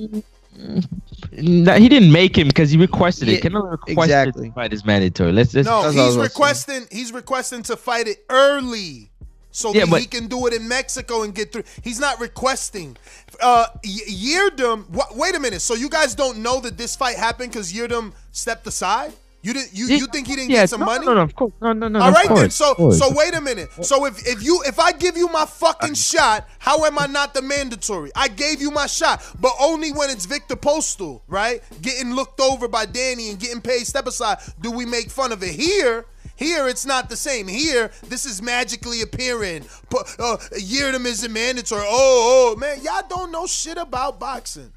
No, 1.31 1.73
he 1.75 1.89
didn't 1.89 2.11
make 2.11 2.37
him 2.37 2.47
because 2.47 2.71
he 2.71 2.77
requested 2.77 3.27
it. 3.29 3.33
Yeah, 3.43 3.49
Canelo 3.49 3.71
requested 3.71 3.97
exactly. 4.03 4.49
to 4.49 4.55
fight 4.55 4.71
his 4.71 4.85
mandatory. 4.85 5.31
Let's 5.31 5.51
just 5.51 5.69
No, 5.69 5.83
That's 5.83 5.95
what 5.95 6.01
I 6.01 6.05
he's 6.07 6.17
was 6.17 6.27
requesting 6.29 6.87
he's 6.91 7.11
requesting 7.11 7.63
to 7.63 7.75
fight 7.77 8.07
it 8.07 8.25
early. 8.29 9.11
So 9.51 9.73
Yeah, 9.73 9.81
that 9.81 9.91
but- 9.91 10.01
he 10.01 10.07
can 10.07 10.27
do 10.27 10.47
it 10.47 10.53
in 10.53 10.67
Mexico 10.67 11.23
and 11.23 11.35
get 11.35 11.51
through. 11.51 11.63
He's 11.83 11.99
not 11.99 12.19
requesting. 12.19 12.97
Uh, 13.41 13.65
Yildirim. 13.83 14.89
wha- 14.89 15.07
wait 15.13 15.35
a 15.35 15.39
minute. 15.39 15.61
So 15.61 15.73
you 15.73 15.89
guys 15.89 16.15
don't 16.15 16.39
know 16.39 16.59
that 16.61 16.77
this 16.77 16.95
fight 16.95 17.17
happened 17.17 17.51
because 17.51 17.71
Yildirim 17.71 18.13
stepped 18.31 18.67
aside. 18.67 19.13
You 19.41 19.53
didn't. 19.53 19.73
You, 19.73 19.87
you 19.87 20.07
think 20.07 20.27
he 20.27 20.35
didn't 20.35 20.49
yeah, 20.49 20.63
get 20.63 20.69
some 20.69 20.81
no, 20.81 20.85
money? 20.85 21.05
No, 21.05 21.13
no, 21.13 21.21
of 21.21 21.33
course, 21.33 21.53
no, 21.61 21.71
no, 21.71 21.87
no. 21.87 22.01
All 22.01 22.09
of 22.09 22.13
right 22.13 22.27
then. 22.27 22.49
So 22.49 22.91
so 22.91 23.07
wait 23.13 23.33
a 23.33 23.39
minute. 23.39 23.69
So 23.81 24.05
if 24.05 24.27
if 24.27 24.43
you 24.43 24.61
if 24.65 24.79
I 24.79 24.91
give 24.91 25.15
you 25.15 25.29
my 25.29 25.45
fucking 25.45 25.93
shot, 25.93 26.45
how 26.59 26.83
am 26.83 26.99
I 26.99 27.05
not 27.07 27.33
the 27.33 27.41
mandatory? 27.41 28.11
I 28.15 28.27
gave 28.27 28.61
you 28.61 28.69
my 28.69 28.85
shot, 28.85 29.25
but 29.39 29.53
only 29.61 29.93
when 29.93 30.09
it's 30.09 30.25
Victor 30.25 30.57
Postol, 30.57 31.21
right? 31.29 31.61
Getting 31.81 32.15
looked 32.15 32.41
over 32.41 32.67
by 32.67 32.85
Danny 32.85 33.29
and 33.29 33.39
getting 33.39 33.61
paid 33.61 33.87
step 33.87 34.07
aside, 34.07 34.39
do 34.59 34.71
we 34.71 34.85
make 34.85 35.09
fun 35.09 35.31
of 35.31 35.41
it 35.41 35.51
here? 35.51 36.05
Here 36.39 36.69
it's 36.69 36.85
not 36.85 37.09
the 37.09 37.17
same. 37.17 37.49
Here 37.49 37.91
this 38.07 38.25
is 38.25 38.41
magically 38.41 39.01
appearing. 39.01 39.65
Uh, 39.93 40.37
Yildirim 40.53 41.05
isn't 41.05 41.33
mandatory. 41.33 41.83
Oh, 41.85 42.53
oh 42.55 42.57
man, 42.57 42.81
y'all 42.81 43.03
don't 43.09 43.29
know 43.29 43.45
shit 43.45 43.77
about 43.77 44.21
boxing. 44.21 44.71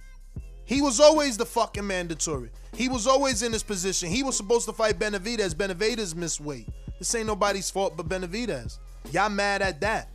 He 0.65 0.83
was 0.83 0.99
always 0.99 1.37
the 1.37 1.47
fucking 1.47 1.87
mandatory. 1.87 2.51
He 2.75 2.89
was 2.89 3.07
always 3.07 3.45
in 3.45 3.53
his 3.53 3.63
position. 3.63 4.09
He 4.09 4.25
was 4.25 4.37
supposed 4.37 4.67
to 4.67 4.73
fight 4.73 4.99
Benavidez. 4.99 5.55
Benavidez 5.55 6.17
missed 6.17 6.41
weight. 6.41 6.69
This 6.99 7.15
ain't 7.15 7.29
nobody's 7.29 7.71
fault 7.71 7.97
but 7.97 8.09
Benavidez. 8.09 8.79
Y'all 9.13 9.31
mad 9.31 9.63
at 9.63 9.81
that. 9.83 10.09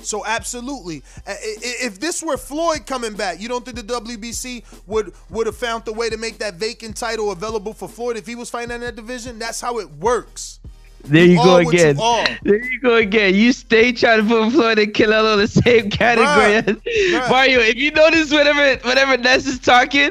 So 0.00 0.26
absolutely, 0.26 1.04
if 1.26 2.00
this 2.00 2.24
were 2.24 2.36
Floyd 2.36 2.86
coming 2.86 3.14
back, 3.14 3.40
you 3.40 3.48
don't 3.48 3.64
think 3.64 3.76
the 3.76 4.00
WBC 4.00 4.64
would 4.88 5.12
would 5.30 5.46
have 5.46 5.56
found 5.56 5.84
the 5.84 5.92
way 5.92 6.10
to 6.10 6.16
make 6.16 6.38
that 6.38 6.54
vacant 6.54 6.96
title 6.96 7.30
available 7.30 7.72
for 7.72 7.88
Floyd 7.88 8.16
if 8.16 8.26
he 8.26 8.34
was 8.34 8.50
fighting 8.50 8.72
in 8.72 8.80
that 8.80 8.96
division? 8.96 9.38
That's 9.38 9.60
how 9.60 9.78
it 9.78 9.88
works. 9.90 10.58
There 11.04 11.24
you, 11.24 11.30
You 11.32 11.36
go 11.36 11.42
are 11.60 11.64
what 11.64 11.72
you 11.74 11.80
again. 11.80 12.38
There 12.42 12.62
you 12.70 12.80
go 12.80 12.94
again. 12.96 13.34
You 13.34 13.52
stay 13.52 13.92
trying 13.92 14.22
to 14.22 14.28
put 14.28 14.52
Floyd 14.52 14.78
and 14.78 14.92
Canelo 14.92 15.34
in 15.34 15.38
the 15.38 15.48
same 15.48 15.88
category. 15.90 16.54
as- 16.56 16.64
bruh. 16.64 17.30
Mario, 17.30 17.60
if 17.60 17.76
you 17.76 17.90
notice 17.92 18.30
whenever 18.30 18.76
whenever 18.86 19.16
Ness 19.16 19.46
is 19.46 19.58
talking, 19.58 20.10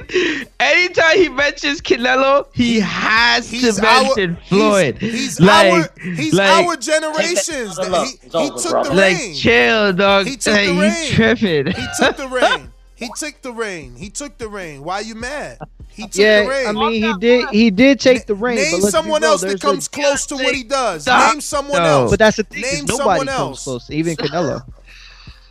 anytime 0.59 1.18
he 1.18 1.30
mentions 1.30 1.81
Canelo, 1.81 2.47
he 2.53 2.80
has 2.80 3.49
He's 3.49 3.76
to 3.76 3.85
our- 3.88 4.03
mention 4.03 4.38
Floyd. 4.47 4.97
He's, 4.99 5.11
he's 5.14 5.39
like, 5.39 5.72
our 5.73 5.89
he's 6.15 6.34
like, 6.34 6.65
our 6.65 6.76
generations. 6.77 7.77
Hold 7.77 8.07
he, 8.07 8.18
he 8.23 8.38
over, 8.38 8.57
took 8.59 8.72
brother. 8.72 8.89
the 8.89 8.95
Like, 8.95 9.18
reign. 9.18 9.35
chill, 9.35 9.93
dog. 9.93 10.26
He 10.26 10.38
took 10.38 10.55
Hey, 10.55 10.68
the 10.68 10.73
you 10.73 10.81
reign. 10.81 11.11
tripping. 11.11 11.68
He 11.68 11.88
took 11.99 12.18
the 12.18 12.27
reign. 12.30 12.72
He 12.95 13.09
took 13.15 13.41
the 13.43 13.51
reign. 13.51 13.95
He 13.95 14.09
took 14.09 14.38
the 14.39 14.47
reign. 14.49 14.84
Why 14.84 15.01
you 15.01 15.14
mad? 15.14 15.59
He 15.98 16.03
took 16.03 16.11
the 16.14 16.22
Yeah. 16.22 16.64
I 16.69 16.72
mean 16.72 16.91
he 17.03 17.14
did 17.19 17.49
he 17.49 17.69
did 17.72 17.99
take 17.99 18.26
the 18.28 18.36
reign. 18.36 18.57
but 18.57 18.61
Name 18.72 18.82
let's 18.82 18.91
someone 18.91 19.22
real, 19.24 19.32
else 19.32 19.41
that 19.41 19.48
there's 19.48 19.64
a- 19.64 19.65
comes 19.68 19.88
close 19.88 20.26
to 20.28 20.36
what 20.36 20.53
he 20.56 20.64
does. 20.64 21.06
Name 21.07 21.41
someone 21.41 21.82
No. 21.82 22.03
else. 22.03 22.11
But 22.11 22.19
that's 22.19 22.38
the 22.38 22.44
thing. 22.44 22.61
Name 22.61 22.86
nobody 22.86 22.98
someone 22.98 23.28
comes 23.28 23.30
else. 23.40 23.64
close, 23.64 23.90
even 23.90 24.15
Canelo. 24.15 24.64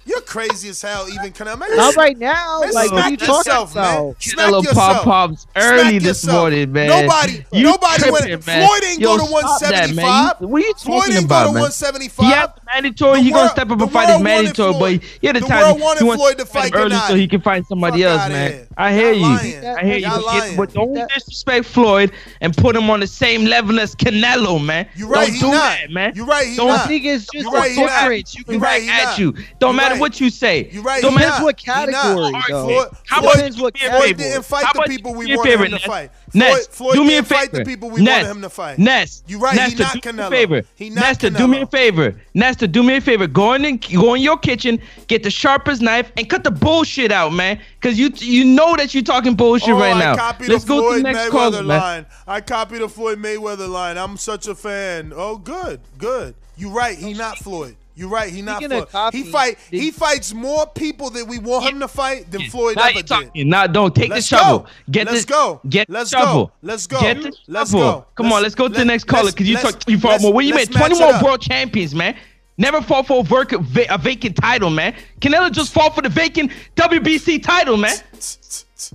You're 0.06 0.20
crazy 0.20 0.68
as 0.68 0.80
hell, 0.80 1.08
even 1.08 1.32
Canelo. 1.32 1.58
Man, 1.58 1.76
Not 1.76 1.96
right 1.96 2.16
now. 2.16 2.60
Man, 2.62 2.72
Like, 2.72 2.92
what 2.92 2.98
are 3.00 3.08
smack 3.08 3.10
you 3.10 3.16
talking 3.16 3.34
yourself, 3.34 3.74
man. 3.74 3.84
about? 3.84 4.22
Smack 4.22 4.50
yourself. 4.52 4.74
pop 4.76 5.02
pops 5.04 5.46
early 5.56 5.80
Smack 5.80 5.92
this 5.94 6.02
yourself. 6.24 6.36
morning, 6.42 6.72
man. 6.72 6.86
Nobody, 6.88 7.44
You 7.52 7.62
nobody 7.64 8.10
went. 8.12 8.46
man. 8.46 8.66
Floyd 8.68 8.84
ain't 8.84 9.00
Yo, 9.00 9.16
go 9.16 9.18
to 9.18 9.24
stop 9.24 9.60
that, 9.60 9.90
175. 9.90 10.34
You- 10.40 10.46
what 10.46 10.62
are 10.62 10.66
you 10.66 10.74
Floyd 10.74 11.00
talking 11.00 11.16
ain't 11.16 11.24
about, 11.24 11.40
go 11.42 11.46
to 11.48 11.52
man? 11.54 11.62
175. 11.62 12.26
He 12.26 12.32
had 12.32 12.46
the 12.54 12.60
mandatory. 12.72 13.18
The 13.18 13.22
he 13.24 13.30
gonna 13.32 13.48
step 13.50 13.70
up 13.70 13.80
and 13.80 13.92
fight 13.92 14.06
his 14.06 14.12
wanted 14.12 14.24
mandatory, 14.24 14.72
Floyd. 14.74 15.00
but 15.00 15.08
he 15.20 15.26
had 15.26 15.36
the, 15.36 15.40
The 15.40 15.46
time. 15.46 15.62
world 15.64 15.80
wanted 15.80 15.98
he 15.98 16.04
wants 16.04 16.22
Floyd 16.22 16.38
to 16.38 16.46
fight 16.46 16.72
early 16.76 16.96
so 17.08 17.14
he 17.16 17.26
can 17.26 17.40
find 17.40 17.66
somebody 17.66 18.02
Fuck 18.04 18.20
else, 18.20 18.28
man. 18.30 18.52
here. 18.52 18.68
I 18.78 18.92
hear 18.92 19.12
Y'all 19.12 19.16
you. 19.30 19.36
lying. 19.36 19.64
I 19.66 19.84
hear 19.84 19.96
you. 19.96 20.06
Y'all 20.06 20.16
But 20.18 20.24
lying. 20.26 20.56
But 20.56 20.72
don't 20.72 21.08
disrespect 21.14 21.64
Floyd 21.66 22.12
and 22.40 22.56
put 22.56 22.76
him 22.76 22.90
on 22.90 23.00
the 23.00 23.06
same 23.08 23.44
level 23.46 23.80
as 23.80 23.96
Canelo, 23.96 24.62
man. 24.64 24.86
You're 24.94 25.08
right, 25.08 25.26
Don't 25.26 25.34
he 25.34 25.40
do 25.40 25.46
not. 25.50 25.78
that, 25.80 25.90
man. 25.90 26.12
You're 26.14 26.26
right, 26.26 26.46
he 26.46 26.56
don't 26.56 26.68
not. 26.68 26.86
think 26.86 27.04
it's 27.04 27.26
You 27.34 27.50
right, 27.50 27.70
he 27.72 27.82
not. 27.82 28.10
You 28.10 28.22
You 28.36 28.44
can 28.44 28.58
right, 28.60 28.86
back 28.86 29.08
at 29.08 29.18
you. 29.18 29.34
Don't 29.58 29.74
matter 29.74 29.95
matter 29.96 30.00
what 30.00 30.20
you 30.20 30.30
say. 30.30 30.68
You're 30.70 30.82
right. 30.82 31.02
He 31.02 31.10
matter 31.10 31.26
not. 31.26 31.42
what 31.42 31.56
category. 31.56 32.32
Floyd, 32.48 32.88
How 33.06 33.20
about 33.20 33.34
Depends 33.34 33.60
what 33.60 33.74
me 33.74 33.80
a 33.86 33.90
Floyd 33.90 34.16
didn't 34.16 34.44
fight 34.44 34.66
the 34.74 34.82
people 34.86 35.14
we 35.14 35.26
me 35.26 35.36
wanted 35.36 35.60
him 35.60 35.70
to 35.72 35.78
fight. 35.78 36.10
Ness, 36.34 36.66
Floyd, 36.66 36.66
Floyd 36.68 36.94
do 36.94 37.04
me 37.04 37.06
a 37.06 37.10
didn't 37.22 37.26
fight 37.28 37.50
favor. 37.50 37.64
the 37.64 37.64
people 37.64 37.90
we 37.90 38.02
Ness, 38.02 38.22
wanted 38.24 38.36
him 38.36 38.42
to 38.42 38.50
fight. 38.50 38.78
Ness, 38.78 39.22
You 39.26 39.38
right, 39.38 39.56
Nesta, 39.56 39.76
he 39.76 39.82
not 39.82 40.02
do 40.02 40.12
me 40.12 40.18
Canelo. 40.18 40.26
a 40.26 40.30
favor. 40.30 40.62
He 40.74 40.90
not 40.90 41.00
Nesta, 41.00 41.30
do 41.30 41.48
me 41.48 41.60
a 41.62 41.66
favor. 41.66 42.20
Nesta, 42.34 42.68
do 42.68 42.82
me 42.82 42.96
a 42.96 43.00
favor. 43.00 43.26
Go 43.26 43.54
in, 43.54 43.64
and, 43.64 43.80
go 43.94 44.14
in 44.14 44.22
your 44.22 44.38
kitchen, 44.38 44.80
get 45.06 45.22
the 45.22 45.30
sharpest 45.30 45.82
knife, 45.82 46.12
and 46.16 46.28
cut 46.28 46.44
the 46.44 46.50
bullshit 46.50 47.12
out, 47.12 47.32
man. 47.32 47.60
Cause 47.80 47.96
you 47.98 48.10
you 48.16 48.44
know 48.44 48.76
that 48.76 48.94
you're 48.94 49.02
talking 49.04 49.34
bullshit 49.34 49.70
oh, 49.70 49.78
right 49.78 49.94
I 49.96 49.98
now. 49.98 50.36
Let's 50.46 50.64
the 50.64 50.68
go 50.68 50.80
to 50.80 50.86
Floyd 50.88 50.98
the 50.98 51.02
next 51.04 51.18
Mayweather 51.20 51.30
caller, 51.30 51.62
man. 51.62 51.66
line. 51.80 52.06
I 52.26 52.40
copied 52.40 52.80
the 52.80 52.88
Floyd 52.88 53.18
Mayweather 53.18 53.68
line. 53.68 53.96
I'm 53.96 54.16
such 54.16 54.48
a 54.48 54.54
fan. 54.54 55.12
Oh, 55.14 55.36
good, 55.38 55.80
good. 55.98 56.34
You 56.56 56.70
right. 56.70 56.98
He 56.98 57.14
not 57.14 57.38
Floyd. 57.38 57.76
You 57.96 58.08
right. 58.08 58.30
He 58.30 58.42
not 58.42 58.58
Speaking 58.58 58.72
of 58.76 58.90
Floyd. 58.90 58.92
copy, 58.92 59.22
he 59.22 59.30
fight. 59.32 59.58
did- 59.70 59.80
He 59.80 59.90
fights 59.90 60.34
more 60.34 60.66
people 60.66 61.08
that 61.10 61.26
we 61.26 61.38
want 61.38 61.64
him 61.64 61.80
to 61.80 61.88
fight 61.88 62.30
than 62.30 62.42
Floyd 62.50 62.76
ever 62.78 62.88
you 62.90 62.94
did. 62.96 63.06
talking. 63.06 63.48
Now 63.48 63.66
don't 63.66 63.94
take 63.94 64.10
Let's 64.10 64.28
the 64.28 64.36
shovel. 64.36 64.58
go. 64.60 64.66
Get 64.90 65.06
Let's 65.06 65.24
the, 65.24 65.32
go. 65.32 65.60
Get 65.68 65.88
Let's 65.90 66.10
the 66.10 66.18
shovel. 66.18 66.46
go. 66.46 66.52
Let's 66.62 66.86
go. 66.86 67.00
Get 67.00 67.22
the 67.22 67.32
Let's 67.48 67.70
shovel. 67.70 67.80
go. 68.00 68.06
Come 68.14 68.26
on, 68.26 68.32
Let's- 68.32 68.42
let's 68.42 68.54
go 68.54 68.68
to 68.68 68.74
the 68.74 68.84
next 68.84 69.04
caller 69.04 69.30
because 69.30 69.48
you 69.48 69.56
talk. 69.56 69.80
You 69.88 69.98
fought 69.98 70.20
more. 70.20 70.32
What 70.34 70.44
you 70.44 70.50
mean? 70.54 70.66
let's 70.66 70.76
Twenty 70.76 70.98
more 70.98 71.22
world 71.24 71.40
champions, 71.40 71.94
man. 71.94 72.14
Never 72.58 72.80
fought 72.82 73.06
for 73.06 73.20
a, 73.20 73.22
verc- 73.22 73.88
a 73.90 73.98
vacant 73.98 74.36
title, 74.36 74.70
man. 74.70 74.94
Canelo 75.20 75.50
just 75.50 75.72
fought 75.74 75.94
for 75.94 76.00
the 76.02 76.08
vacant 76.08 76.50
WBC 76.76 77.42
title, 77.42 77.76
man. 77.76 77.96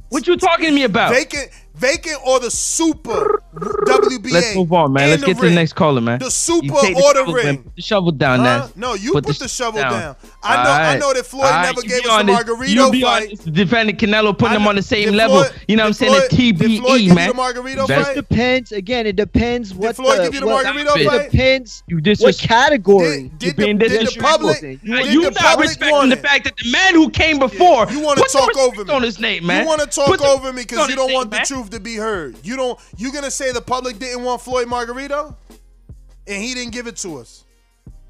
What 0.09 0.25
you 0.27 0.37
talking 0.37 0.65
to 0.67 0.71
me 0.71 0.83
about? 0.83 1.11
Vacant, 1.11 1.49
vacant, 1.81 2.17
or 2.25 2.39
the 2.39 2.51
super 2.51 3.41
WBA. 3.55 4.31
Let's 4.31 4.55
move 4.55 4.71
on, 4.71 4.93
man. 4.93 5.09
Let's 5.09 5.21
the 5.21 5.27
get 5.27 5.37
to 5.37 5.49
the 5.49 5.55
next 5.55 5.73
caller, 5.73 5.99
man. 6.01 6.19
The 6.19 6.25
You 6.25 6.31
super 6.31 6.75
take 6.81 6.95
the 6.95 7.03
or 7.03 7.13
the 7.13 7.19
shovel, 7.19 7.33
ring. 7.33 7.63
Put 7.63 7.75
the 7.75 7.81
shovel 7.81 8.11
down, 8.11 8.39
Huh? 8.39 8.59
Nas. 8.59 8.75
No, 8.77 8.93
you 8.93 9.11
put, 9.13 9.25
the, 9.25 9.47
shovel 9.47 9.81
down. 9.81 9.93
I 10.43 10.55
know. 10.63 10.69
All 10.69 10.79
I 10.81 10.97
know 10.97 11.13
that 11.13 11.25
Floyd 11.25 11.43
All 11.45 11.49
right, 11.51 11.65
never 11.65 11.81
you 11.81 11.89
gave 11.89 12.03
be 12.03 12.09
us 12.09 12.15
the 12.25 12.31
honest. 12.31 12.47
Margarito 12.47 12.69
You 12.69 12.91
be 12.91 13.01
fight. 13.01 13.23
honest, 13.27 13.53
defending 13.53 13.95
Canelo, 13.97 14.37
putting 14.37 14.57
I 14.57 14.61
him 14.61 14.67
on 14.67 14.75
the 14.75 14.81
same 14.81 15.05
did 15.09 15.15
level. 15.15 15.43
Floyd- 15.43 15.61
you 15.67 15.75
know 15.75 15.83
what 15.83 15.87
I'm 15.87 15.93
saying? 15.93 16.11
Floyd- 16.13 16.29
The 16.31 16.51
did 16.53 16.79
Floyd 16.81 16.91
TBE, 16.91 16.97
give 16.99 17.07
you 17.07 17.13
man. 17.15 17.29
the 17.29 17.33
Margarito 17.35 17.87
fight? 17.87 18.15
depends. 18.15 18.71
Again, 18.71 19.07
it 19.07 19.15
depends 19.15 19.73
what 19.73 19.95
Floyd 19.95 20.19
the, 20.19 20.23
give 20.23 20.33
you 20.35 20.39
the 20.41 20.45
what, 20.45 20.65
Margarito 20.65 20.97
it 20.97 21.07
fight? 21.07 21.31
depends 21.31 21.83
You 21.87 21.99
what 22.19 22.37
category. 22.37 23.23
Did, 23.23 23.39
did, 23.39 23.55
being 23.57 23.77
the, 23.77 23.89
did 23.89 24.07
the 24.07 24.19
public? 24.21 24.61
You 24.61 24.77
did 24.77 25.13
You 25.13 25.21
the 25.23 25.31
not 25.31 25.37
public 25.43 25.67
respecting 25.69 26.09
the 26.09 26.17
fact 26.17 26.43
that 26.45 26.55
the 26.57 26.71
man 26.71 26.93
who 26.93 27.09
came 27.09 27.39
before. 27.39 27.89
You 27.91 27.99
want 28.01 28.19
to 28.19 28.29
talk 28.31 28.55
over 28.57 28.85
me 28.85 28.93
on 28.93 29.03
his 29.03 29.19
name, 29.19 29.45
man. 29.45 29.63
You 29.63 29.67
want 29.67 29.81
to 29.81 29.87
talk 29.87 30.21
over 30.21 30.53
me 30.53 30.61
because 30.63 30.89
you 30.89 30.95
don't 30.95 31.11
want 31.11 31.31
the 31.31 31.39
truth 31.39 31.70
to 31.71 31.79
be 31.79 31.95
heard. 31.95 32.35
You 32.43 32.55
don't. 32.55 32.79
You 32.97 33.11
gonna 33.11 33.31
say 33.31 33.51
the 33.51 33.61
public 33.61 33.99
didn't 33.99 34.23
want 34.23 34.41
Floyd 34.41 34.67
Margarito, 34.67 35.35
and 36.27 36.43
he 36.43 36.53
didn't 36.53 36.73
give 36.73 36.87
it 36.87 36.97
to 36.97 37.17
us. 37.17 37.45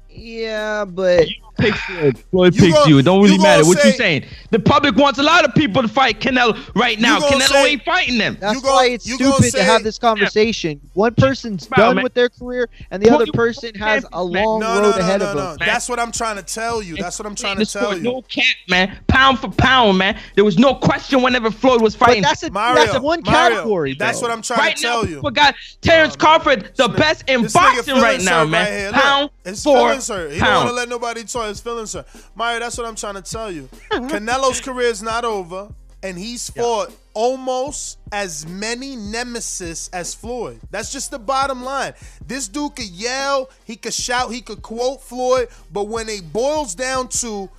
Yeah, 0.08 0.84
but 0.84 1.26
Pick 1.58 1.74
Floyd. 1.74 2.18
Floyd 2.30 2.54
You 2.54 2.60
picks 2.62 2.74
gon- 2.78 2.88
you. 2.88 2.98
It 2.98 3.02
don't 3.02 3.18
you 3.18 3.24
really 3.24 3.36
gonna 3.36 3.48
matter 3.48 3.66
what 3.66 3.78
say- 3.78 3.88
you 3.90 3.94
saying. 3.94 4.24
The 4.50 4.58
public 4.58 4.96
wants 4.96 5.18
a 5.18 5.22
lot 5.22 5.44
of 5.44 5.54
people 5.54 5.82
to 5.82 5.88
fight 5.88 6.18
Canelo 6.20 6.58
right 6.74 6.98
now. 6.98 7.20
gonna 7.20 7.36
Canelo 7.36 7.48
say- 7.48 7.70
ain't 7.72 7.84
fighting 7.84 8.18
them. 8.18 8.36
that's 8.40 8.54
You 8.54 8.60
gon- 8.62 8.72
why 8.74 8.86
it's 8.86 9.06
you 9.06 9.18
gonna 9.18 9.32
stupid 9.34 9.52
say- 9.52 9.58
to 9.58 9.64
have 9.64 9.82
this 9.84 9.98
conversation. 9.98 10.80
One 10.94 11.14
person's 11.14 11.68
Wow, 11.70 11.76
done 11.86 11.96
man. 11.96 12.02
with 12.04 12.14
their 12.14 12.28
career, 12.30 12.68
and 12.90 13.02
the 13.02 13.08
other 13.10 13.26
20 13.26 13.32
person 13.32 13.74
has 13.76 14.04
a 14.12 14.24
man. 14.24 14.44
long 14.44 14.60
No, 14.60 14.74
road 14.74 14.82
no, 14.82 14.90
no, 14.92 14.96
ahead 14.98 15.20
no, 15.20 15.26
of 15.26 15.36
no. 15.36 15.40
them. 15.50 15.56
That's 15.60 15.88
what 15.88 15.98
I'm 16.00 16.10
trying 16.12 16.36
to 16.36 16.42
tell 16.42 16.82
you. 16.82 16.96
That's 16.96 17.18
what 17.18 17.26
I'm 17.26 17.34
trying 17.34 17.54
to 17.56 17.60
This 17.60 17.72
tell 17.72 17.82
sport, 17.82 17.96
you. 17.98 18.02
No 18.04 18.22
cap, 18.22 18.44
man. 18.68 18.98
Pound 19.08 19.38
for 19.38 19.48
pound, 19.48 19.98
man. 19.98 20.16
There 20.34 20.44
was 20.44 20.58
no 20.58 20.74
question 20.74 21.22
whenever 21.22 21.50
Floyd 21.50 21.82
was 21.82 21.94
But 21.94 22.06
fighting. 22.06 22.22
that's 22.22 22.42
a 22.42 22.50
Mario, 22.50 22.84
that's 22.86 22.98
one 23.00 23.22
Mario, 23.24 23.56
category. 23.56 23.94
That's 23.94 24.18
though. 24.20 24.28
what 24.28 24.32
I'm 24.32 24.42
trying 24.42 24.58
right 24.60 24.76
to 24.76 24.82
now, 24.82 24.90
tell 24.92 25.06
you. 25.06 25.14
people 25.16 25.30
got 25.32 25.54
Terrence 25.82 26.16
Crawford, 26.16 26.70
the 26.76 26.88
best 26.88 27.24
in 27.28 27.42
This 27.42 27.52
nigga 27.52 27.54
boxing 27.54 27.82
feelings 27.84 28.02
right 28.04 28.20
now, 28.22 28.38
hurt 28.40 28.48
man. 28.48 28.64
Right 28.64 28.72
here. 28.72 28.86
Look, 28.92 29.02
Pound 29.02 29.30
his 29.44 29.62
for 29.62 29.76
feelings 29.76 30.08
hurt. 30.08 30.32
He 30.32 30.38
don't 30.38 30.48
want 30.48 30.60
to 30.60 30.64
pound. 30.66 30.76
let 30.76 30.88
nobody 30.88 31.24
talk. 31.24 31.41
His 31.48 31.60
feelings 31.60 31.92
hurt. 31.92 32.06
Mario, 32.34 32.60
that's 32.60 32.76
what 32.78 32.86
I'm 32.86 32.94
trying 32.94 33.14
to 33.14 33.22
tell 33.22 33.50
you. 33.50 33.68
Uh-huh. 33.92 34.08
Canelo's 34.08 34.60
career 34.60 34.88
is 34.88 35.02
not 35.02 35.24
over, 35.24 35.68
and 36.02 36.18
he's 36.18 36.48
fought 36.48 36.92
almost 37.12 37.98
as 38.10 38.46
many 38.46 38.96
nemesis 38.96 39.90
as 39.92 40.14
Floyd. 40.14 40.60
That's 40.70 40.90
just 40.90 41.10
the 41.10 41.18
bottom 41.18 41.62
line. 41.62 41.92
This 42.26 42.48
dude 42.48 42.76
could 42.76 42.86
yell, 42.86 43.50
he 43.64 43.76
could 43.76 43.92
shout, 43.92 44.32
he 44.32 44.40
could 44.40 44.62
quote 44.62 45.02
Floyd, 45.02 45.48
but 45.70 45.88
when 45.88 46.08
it 46.08 46.32
boils 46.32 46.74
down 46.74 47.08
to, 47.20 47.50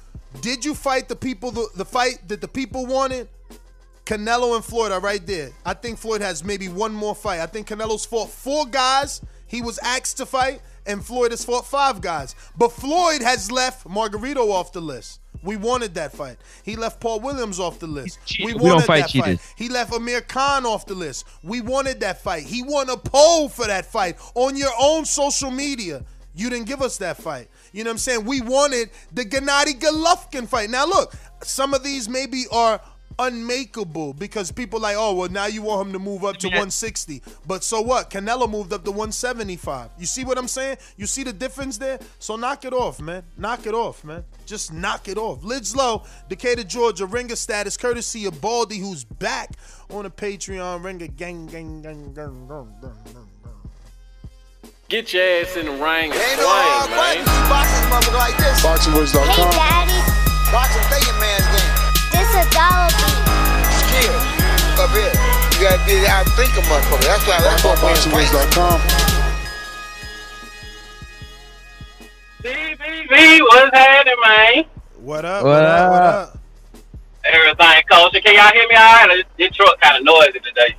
did 0.41 0.65
you 0.65 0.73
fight 0.73 1.07
the 1.07 1.15
people, 1.15 1.51
the, 1.51 1.67
the 1.75 1.85
fight 1.85 2.27
that 2.27 2.41
the 2.41 2.47
people 2.47 2.87
wanted? 2.87 3.27
Canelo 4.05 4.55
and 4.55 4.65
Floyd 4.65 4.91
are 4.91 4.99
right 4.99 5.25
there. 5.25 5.51
I 5.65 5.73
think 5.75 5.99
Floyd 5.99 6.21
has 6.21 6.43
maybe 6.43 6.67
one 6.67 6.93
more 6.93 7.15
fight. 7.15 7.39
I 7.39 7.45
think 7.45 7.67
Canelo's 7.67 8.05
fought 8.05 8.29
four 8.29 8.65
guys 8.65 9.21
he 9.53 9.61
was 9.61 9.77
asked 9.79 10.17
to 10.17 10.25
fight, 10.25 10.61
and 10.85 11.03
Floyd 11.05 11.31
has 11.31 11.43
fought 11.45 11.65
five 11.65 12.01
guys. 12.01 12.35
But 12.57 12.71
Floyd 12.71 13.21
has 13.21 13.51
left 13.51 13.87
Margarito 13.87 14.49
off 14.51 14.71
the 14.73 14.81
list. 14.81 15.19
We 15.41 15.57
wanted 15.57 15.95
that 15.95 16.13
fight. 16.13 16.37
He 16.63 16.75
left 16.77 16.99
Paul 17.01 17.19
Williams 17.19 17.59
off 17.59 17.79
the 17.79 17.87
list. 17.87 18.17
We 18.39 18.53
We 18.53 18.61
wanted 18.69 18.85
fight 18.85 19.01
that 19.01 19.09
cheaters. 19.09 19.39
fight. 19.41 19.53
He 19.57 19.67
left 19.67 19.93
Amir 19.93 20.21
Khan 20.21 20.65
off 20.65 20.85
the 20.85 20.93
list. 20.95 21.25
We 21.43 21.59
wanted 21.59 21.99
that 21.99 22.21
fight. 22.21 22.43
He 22.43 22.63
won 22.63 22.89
a 22.89 22.95
poll 22.97 23.49
for 23.49 23.67
that 23.67 23.85
fight 23.85 24.17
on 24.35 24.55
your 24.55 24.71
own 24.79 25.03
social 25.05 25.51
media. 25.51 26.05
You 26.35 26.49
didn't 26.49 26.67
give 26.67 26.81
us 26.81 26.97
that 26.97 27.17
fight. 27.17 27.49
You 27.73 27.83
know 27.83 27.89
what 27.89 27.95
I'm 27.95 27.97
saying? 27.99 28.25
We 28.25 28.41
wanted 28.41 28.89
the 29.11 29.25
Gennady 29.25 29.79
Golovkin 29.79 30.47
fight. 30.47 30.69
Now 30.69 30.85
look, 30.85 31.13
some 31.43 31.73
of 31.73 31.83
these 31.83 32.07
maybe 32.07 32.45
are 32.51 32.79
unmakeable 33.19 34.13
because 34.13 34.51
people 34.51 34.79
like, 34.79 34.95
oh 34.97 35.13
well, 35.15 35.29
now 35.29 35.45
you 35.45 35.61
want 35.61 35.87
him 35.87 35.93
to 35.93 35.99
move 35.99 36.23
up 36.23 36.37
to 36.37 36.47
160. 36.47 37.21
But 37.47 37.63
so 37.63 37.81
what? 37.81 38.09
Canelo 38.09 38.49
moved 38.49 38.73
up 38.73 38.83
to 38.85 38.91
175. 38.91 39.89
You 39.97 40.05
see 40.05 40.23
what 40.23 40.37
I'm 40.37 40.47
saying? 40.47 40.77
You 40.97 41.05
see 41.05 41.23
the 41.23 41.33
difference 41.33 41.77
there? 41.77 41.99
So 42.19 42.35
knock 42.35 42.65
it 42.65 42.73
off, 42.73 42.99
man. 42.99 43.23
Knock 43.37 43.65
it 43.67 43.73
off, 43.73 44.03
man. 44.03 44.23
Just 44.45 44.73
knock 44.73 45.07
it 45.07 45.17
off. 45.17 45.43
Lids 45.43 45.75
Low, 45.75 46.03
Decatur, 46.29 46.63
Georgia, 46.63 47.05
ringer 47.05 47.35
status, 47.35 47.77
courtesy 47.77 48.25
of 48.25 48.39
Baldy, 48.41 48.77
who's 48.77 49.03
back 49.03 49.51
on 49.89 50.03
the 50.03 50.09
Patreon. 50.09 50.83
Ringer 50.83 51.07
gang, 51.07 51.47
gang, 51.47 51.81
gang, 51.81 52.13
gang, 52.13 52.47
gang, 52.47 52.47
gang, 52.49 53.03
gang. 53.13 53.29
Get 54.89 55.11
your 55.11 55.23
ass 55.23 55.57
in 55.57 55.65
the 55.65 55.71
ring 55.71 56.11
and 56.11 56.13
Ain't 56.13 56.37
swing, 56.37 56.45
no 56.45 56.85
man. 56.89 57.25
button. 57.25 57.25
Boxing 57.49 57.89
motherfucker 57.89 58.13
like 58.13 58.37
this. 58.37 58.61
Hey, 58.61 59.49
Daddy. 59.49 60.51
Boxing 60.51 60.83
thinking 60.91 61.19
man's 61.19 61.47
game. 61.49 61.72
This 62.13 62.29
a 62.37 62.43
dollar 62.53 62.89
beat. 62.93 63.19
Skill. 63.81 64.17
Up 64.79 64.89
here. 64.93 65.13
You 65.53 65.57
gotta 65.69 65.81
be 65.85 65.91
able 65.93 66.05
to 66.05 66.11
outthink 66.13 66.51
a 66.57 66.61
motherfucker. 66.69 67.05
That's 67.05 67.25
why 67.27 67.41
that's 67.41 67.63
what 67.63 67.81
we're 67.81 67.95
fighting. 67.95 68.11
BoxingVoice.com. 68.11 68.79
BBB, 72.43 73.41
what's 73.41 73.75
happening, 73.77 74.15
man? 74.25 74.65
What 74.99 75.25
up? 75.25 75.43
What 75.43 75.49
What 75.49 75.63
up? 75.63 75.91
What 75.91 76.01
up? 76.01 76.29
up? 76.29 76.37
Everything 77.25 77.83
kosher. 77.89 78.19
Can 78.21 78.35
y'all 78.35 78.51
hear 78.51 78.67
me 78.67 78.75
all 78.75 79.07
right? 79.07 79.23
This 79.37 79.51
truck 79.55 79.79
kind 79.79 79.97
of 79.97 80.03
noisy 80.03 80.39
today. 80.39 80.75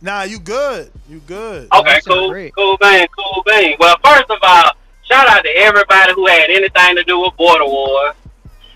Nah, 0.00 0.22
you 0.22 0.38
good. 0.40 0.90
You 1.08 1.20
good. 1.26 1.68
Okay, 1.72 2.00
cool, 2.06 2.32
cool 2.56 2.76
bean, 2.80 3.06
cool 3.16 3.42
bean. 3.46 3.76
Well, 3.78 3.96
first 4.04 4.30
of 4.30 4.38
all, 4.42 4.72
shout 5.04 5.28
out 5.28 5.44
to 5.44 5.50
everybody 5.56 6.12
who 6.14 6.26
had 6.26 6.50
anything 6.50 6.96
to 6.96 7.04
do 7.04 7.20
with 7.20 7.36
Border 7.36 7.66
Wars. 7.66 8.14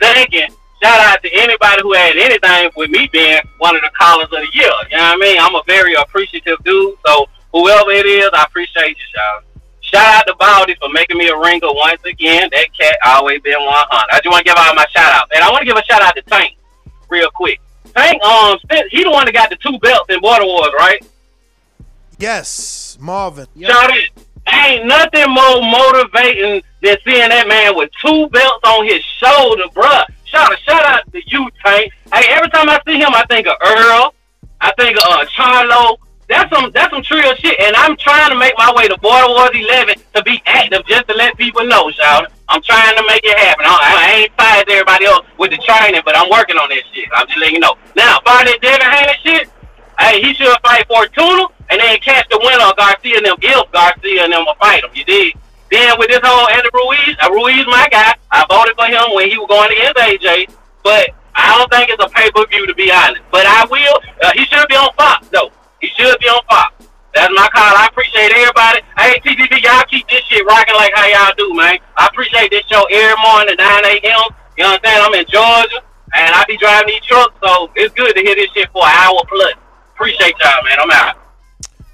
Second, 0.01 0.55
shout 0.87 1.01
out 1.01 1.23
to 1.23 1.31
anybody 1.33 1.83
who 1.83 1.93
had 1.93 2.17
anything 2.17 2.71
with 2.77 2.91
me 2.91 3.09
being 3.13 3.41
one 3.59 3.75
of 3.75 3.83
the 3.83 3.91
callers 3.99 4.27
of 4.27 4.31
the 4.31 4.51
year. 4.53 4.71
You 4.91 4.97
know 4.97 5.03
what 5.03 5.15
I 5.15 5.17
mean? 5.17 5.39
I'm 5.41 5.55
a 5.55 5.63
very 5.67 5.95
appreciative 5.95 6.63
dude. 6.65 6.95
So 7.07 7.27
whoever 7.53 7.91
it 7.91 8.07
is, 8.07 8.31
I 8.33 8.45
appreciate 8.45 8.97
you, 8.97 9.07
y'all. 9.15 9.43
Shout 9.81 10.15
out 10.17 10.27
to 10.27 10.35
Baldy 10.35 10.75
for 10.81 10.89
making 10.91 11.19
me 11.19 11.29
a 11.29 11.37
ringer 11.37 11.69
once 11.71 12.03
again. 12.05 12.49
That 12.53 12.69
cat 12.79 12.99
always 13.05 13.41
been 13.43 13.59
100. 13.59 14.07
I 14.13 14.19
just 14.19 14.31
want 14.31 14.45
to 14.45 14.45
give 14.45 14.59
out 14.59 14.75
my 14.75 14.87
shout 14.91 15.13
out. 15.13 15.31
And 15.35 15.43
I 15.43 15.51
want 15.51 15.61
to 15.61 15.67
give 15.67 15.77
a 15.77 15.85
shout 15.85 16.03
out 16.03 16.15
to 16.17 16.23
Tank 16.23 16.57
real 17.09 17.31
quick. 17.31 17.61
Tank, 17.95 18.23
um, 18.23 18.59
he 18.91 19.05
the 19.05 19.11
one 19.11 19.27
that 19.27 19.33
got 19.33 19.51
the 19.51 19.57
two 19.57 19.79
belts 19.79 20.13
in 20.13 20.21
Border 20.21 20.45
Wars, 20.45 20.73
right? 20.79 21.05
Yes, 22.19 22.99
Marvin. 23.01 23.47
Shout 23.61 23.91
it. 23.91 24.11
Ain't 24.49 24.87
nothing 24.87 25.29
more 25.29 25.61
motivating 25.61 26.63
than 26.83 26.97
seeing 27.05 27.29
that 27.29 27.49
man 27.49 27.77
with 27.77 27.91
two 28.01 28.29
belts 28.29 28.65
on 28.65 28.87
his 28.87 29.03
shoulder, 29.03 29.65
bruh. 29.75 30.05
Shout 30.37 30.53
out, 30.53 30.59
shout 30.61 30.85
out 30.85 31.13
to 31.13 31.23
you, 31.29 31.49
Tank. 31.65 31.93
Hey, 32.13 32.27
every 32.29 32.51
time 32.51 32.69
I 32.69 32.79
see 32.87 32.99
him, 32.99 33.09
I 33.09 33.25
think 33.25 33.47
of 33.47 33.57
Errol. 33.65 34.15
I 34.61 34.71
think 34.77 34.99
of 34.99 35.05
uh, 35.09 35.25
Charlo. 35.33 35.97
That's 36.29 36.53
some 36.55 36.71
that's 36.75 36.93
some 36.93 37.03
trio 37.03 37.35
shit, 37.37 37.59
and 37.59 37.75
I'm 37.75 37.97
trying 37.97 38.29
to 38.29 38.37
make 38.37 38.53
my 38.59 38.71
way 38.77 38.87
to 38.87 38.99
Border 38.99 39.29
Wars 39.29 39.55
11 39.55 39.97
to 40.15 40.23
be 40.25 40.43
active, 40.45 40.85
just 40.87 41.09
to 41.09 41.15
let 41.15 41.39
people 41.39 41.65
know, 41.65 41.91
shout. 41.91 42.31
I'm 42.49 42.61
trying 42.61 42.97
to 42.97 43.05
make 43.09 43.25
it 43.25 43.39
happen. 43.39 43.65
I, 43.65 43.81
I 43.81 44.13
ain't 44.21 44.33
fired 44.37 44.69
everybody 44.69 45.07
else 45.07 45.25
with 45.39 45.53
the 45.53 45.59
training, 45.59 46.03
but 46.05 46.15
I'm 46.19 46.29
working 46.29 46.57
on 46.57 46.69
that 46.69 46.83
shit. 46.93 47.09
I'm 47.15 47.27
just 47.27 47.39
letting 47.39 47.55
you 47.55 47.61
know. 47.61 47.79
Now, 47.97 48.19
about 48.19 48.45
that 48.45 48.61
Devin 48.61 48.91
Haney 48.93 49.17
shit, 49.25 49.49
hey, 49.99 50.21
he 50.21 50.35
should 50.35 50.53
fight 50.61 50.87
Fortuna 50.87 51.49
and 51.71 51.81
then 51.81 51.97
catch 52.01 52.29
the 52.29 52.39
winner 52.45 52.69
of 52.69 52.77
Garcia 52.77 53.17
and 53.17 53.25
them, 53.25 53.37
if 53.41 53.73
Garcia 53.73 54.25
and 54.25 54.33
them 54.35 54.45
will 54.45 54.55
fight 54.61 54.85
him. 54.85 54.91
You 54.93 55.05
did. 55.05 55.33
Then 55.71 55.99
with 55.99 56.09
this 56.09 56.21
whole 56.23 56.49
Andy 56.51 56.71
Ruiz, 56.73 57.17
uh, 57.23 57.31
Ruiz 57.31 57.67
my 57.67 57.89
guy. 57.91 58.15
I 58.31 58.47
voted 58.49 58.77
for 58.77 58.87
him 58.87 59.15
when 59.15 59.29
he 59.31 59.39
was 59.39 59.49
going 59.49 59.73
against 59.73 59.99
AJ, 59.99 60.55
but 60.83 61.11
I 61.35 61.59
don't 61.59 61.71
think 61.71 61.91
it's 61.91 62.03
a 62.03 62.09
pay 62.09 62.31
per 62.31 62.47
view 62.47 62.67
to 62.67 62.75
be 62.75 62.91
honest. 62.91 63.23
But 63.31 63.47
I 63.47 63.67
will. 63.67 63.99
Uh, 64.23 64.33
he 64.35 64.45
should 64.47 64.67
be 64.69 64.77
on 64.77 64.93
Fox 64.97 65.27
though. 65.29 65.51
He 65.81 65.89
should 65.89 66.19
be 66.21 66.27
on 66.27 66.43
Fox. 66.49 66.87
That's 67.15 67.33
my 67.35 67.49
call. 67.49 67.75
I 67.75 67.89
appreciate 67.91 68.31
everybody. 68.31 68.81
Hey, 68.99 69.19
TTV, 69.25 69.65
y'all 69.65 69.83
keep 69.89 70.07
this 70.09 70.23
shit 70.29 70.45
rocking 70.45 70.75
like 70.77 70.93
how 70.95 71.07
y'all 71.07 71.33
do, 71.37 71.53
man. 71.55 71.79
I 71.97 72.07
appreciate 72.07 72.51
this 72.51 72.65
show 72.67 72.85
every 72.93 73.17
morning 73.23 73.57
at 73.57 73.59
9 73.59 73.85
a.m. 73.85 74.37
You 74.57 74.65
know 74.65 74.77
what 74.77 74.81
I'm 74.81 74.81
saying? 74.85 75.03
I'm 75.03 75.15
in 75.15 75.25
Georgia, 75.25 75.81
and 76.15 76.35
I 76.35 76.45
be 76.47 76.59
driving 76.59 76.89
these 76.89 77.05
trucks, 77.09 77.35
so 77.43 77.71
it's 77.75 77.95
good 77.95 78.15
to 78.15 78.21
hear 78.21 78.35
this 78.35 78.51
shit 78.53 78.71
for 78.71 78.85
an 78.85 78.93
hour 78.93 79.23
plus. 79.29 79.55
Appreciate 79.95 80.35
y'all, 80.41 80.63
man. 80.65 80.79
I'm 80.79 80.91
out. 80.91 81.17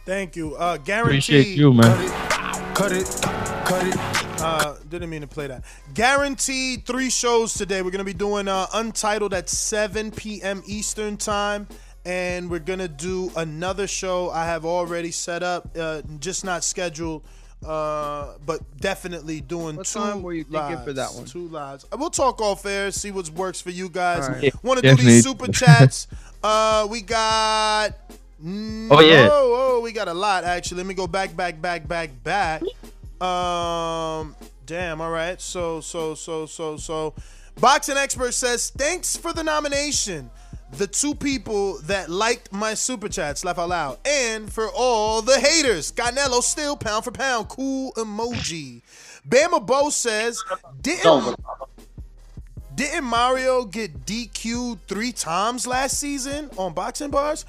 Thank 0.04 0.34
you. 0.34 0.56
Uh, 0.56 0.76
guaranteed. 0.78 1.22
Appreciate 1.22 1.56
you, 1.56 1.72
man. 1.72 2.41
Cut 2.74 2.90
it, 2.92 3.06
cut 3.66 3.86
it. 3.86 3.96
Uh, 4.40 4.74
didn't 4.88 5.10
mean 5.10 5.20
to 5.20 5.26
play 5.26 5.46
that. 5.46 5.62
Guaranteed 5.94 6.84
three 6.86 7.10
shows 7.10 7.54
today. 7.54 7.82
We're 7.82 7.90
gonna 7.90 8.02
be 8.02 8.14
doing 8.14 8.48
uh, 8.48 8.66
Untitled 8.74 9.34
at 9.34 9.48
7 9.48 10.10
p.m. 10.10 10.62
Eastern 10.66 11.16
time, 11.16 11.68
and 12.04 12.50
we're 12.50 12.58
gonna 12.58 12.88
do 12.88 13.30
another 13.36 13.86
show 13.86 14.30
I 14.30 14.46
have 14.46 14.64
already 14.64 15.10
set 15.10 15.42
up, 15.42 15.68
uh, 15.78 16.02
just 16.18 16.44
not 16.44 16.64
scheduled, 16.64 17.22
uh, 17.64 18.34
but 18.46 18.60
definitely 18.80 19.40
doing 19.42 19.76
What 19.76 19.86
two 19.86 19.98
time 20.00 20.22
were 20.22 20.32
you 20.32 20.44
thinking 20.44 20.82
for 20.82 20.94
that 20.94 21.12
one? 21.14 21.26
Two 21.26 21.48
lives. 21.48 21.86
Uh, 21.92 21.98
We'll 22.00 22.10
talk 22.10 22.40
off 22.40 22.64
air, 22.66 22.90
see 22.90 23.10
what 23.12 23.28
works 23.30 23.60
for 23.60 23.70
you 23.70 23.88
guys. 23.90 24.24
All 24.28 24.34
right. 24.34 24.64
Want 24.64 24.82
to 24.82 24.96
do 24.96 25.02
these 25.02 25.22
super 25.22 25.52
chats? 25.52 26.08
uh, 26.42 26.88
we 26.90 27.02
got. 27.02 27.92
Oh, 28.44 29.00
yeah. 29.00 29.28
Oh, 29.30 29.76
oh, 29.76 29.80
we 29.80 29.92
got 29.92 30.08
a 30.08 30.14
lot 30.14 30.44
actually. 30.44 30.78
Let 30.78 30.86
me 30.86 30.94
go 30.94 31.06
back, 31.06 31.36
back, 31.36 31.60
back, 31.60 31.86
back, 31.86 32.10
back. 32.24 32.62
Um, 33.20 34.34
damn. 34.66 35.00
All 35.00 35.10
right. 35.10 35.40
So, 35.40 35.80
so, 35.80 36.14
so, 36.14 36.46
so, 36.46 36.76
so. 36.76 37.14
Boxing 37.60 37.96
expert 37.96 38.32
says 38.32 38.70
thanks 38.70 39.16
for 39.16 39.32
the 39.32 39.44
nomination. 39.44 40.30
The 40.72 40.86
two 40.86 41.14
people 41.14 41.78
that 41.82 42.08
liked 42.08 42.50
my 42.50 42.72
super 42.72 43.08
chats, 43.08 43.44
laugh 43.44 43.58
out 43.58 43.68
loud, 43.68 43.98
and 44.06 44.50
for 44.50 44.68
all 44.74 45.20
the 45.20 45.38
haters. 45.38 45.92
Canelo 45.92 46.42
still 46.42 46.76
pound 46.76 47.04
for 47.04 47.10
pound, 47.10 47.50
cool 47.50 47.92
emoji. 47.92 48.80
Bama 49.28 49.64
Bo 49.64 49.90
says, 49.90 50.42
didn't 50.80 51.36
didn't 52.74 53.04
Mario 53.04 53.66
get 53.66 54.06
DQ'd 54.06 54.80
three 54.88 55.12
times 55.12 55.66
last 55.66 55.98
season 55.98 56.50
on 56.56 56.72
boxing 56.72 57.10
bars? 57.10 57.44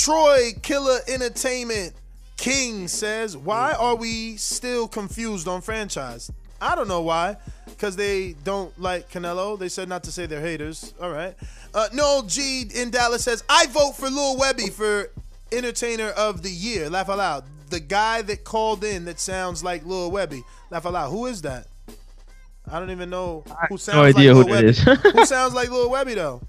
Troy 0.00 0.52
Killer 0.62 1.00
Entertainment 1.08 1.92
King 2.38 2.88
says, 2.88 3.36
Why 3.36 3.74
are 3.74 3.94
we 3.94 4.38
still 4.38 4.88
confused 4.88 5.46
on 5.46 5.60
franchise? 5.60 6.30
I 6.58 6.74
don't 6.74 6.88
know 6.88 7.02
why. 7.02 7.36
Because 7.66 7.96
they 7.96 8.32
don't 8.42 8.78
like 8.80 9.10
Canelo. 9.10 9.58
They 9.58 9.68
said 9.68 9.90
not 9.90 10.02
to 10.04 10.10
say 10.12 10.24
they're 10.24 10.40
haters. 10.40 10.94
All 11.02 11.10
right. 11.10 11.34
Uh, 11.74 11.88
Noel 11.92 12.22
G 12.22 12.64
in 12.74 12.88
Dallas 12.90 13.24
says, 13.24 13.44
I 13.50 13.66
vote 13.66 13.92
for 13.92 14.08
Lil 14.08 14.38
Webby 14.38 14.68
for 14.68 15.10
Entertainer 15.52 16.08
of 16.08 16.42
the 16.42 16.50
Year. 16.50 16.88
Laugh 16.88 17.08
aloud. 17.08 17.44
The 17.68 17.80
guy 17.80 18.22
that 18.22 18.42
called 18.42 18.84
in 18.84 19.04
that 19.04 19.20
sounds 19.20 19.62
like 19.62 19.84
Lil 19.84 20.10
Webby. 20.10 20.42
Laugh 20.70 20.86
aloud. 20.86 21.10
Who 21.10 21.26
is 21.26 21.42
that? 21.42 21.66
I 22.72 22.78
don't 22.78 22.90
even 22.90 23.10
know 23.10 23.44
who 23.68 23.76
sounds 23.76 23.96
no 23.96 24.02
idea 24.04 24.32
like 24.32 24.46
who 24.46 24.50
Lil 24.50 24.62
that 24.62 24.86
Webby. 24.88 25.02
is. 25.10 25.12
who 25.12 25.24
sounds 25.26 25.52
like 25.52 25.68
Lil 25.70 25.90
Webby 25.90 26.14
though? 26.14 26.40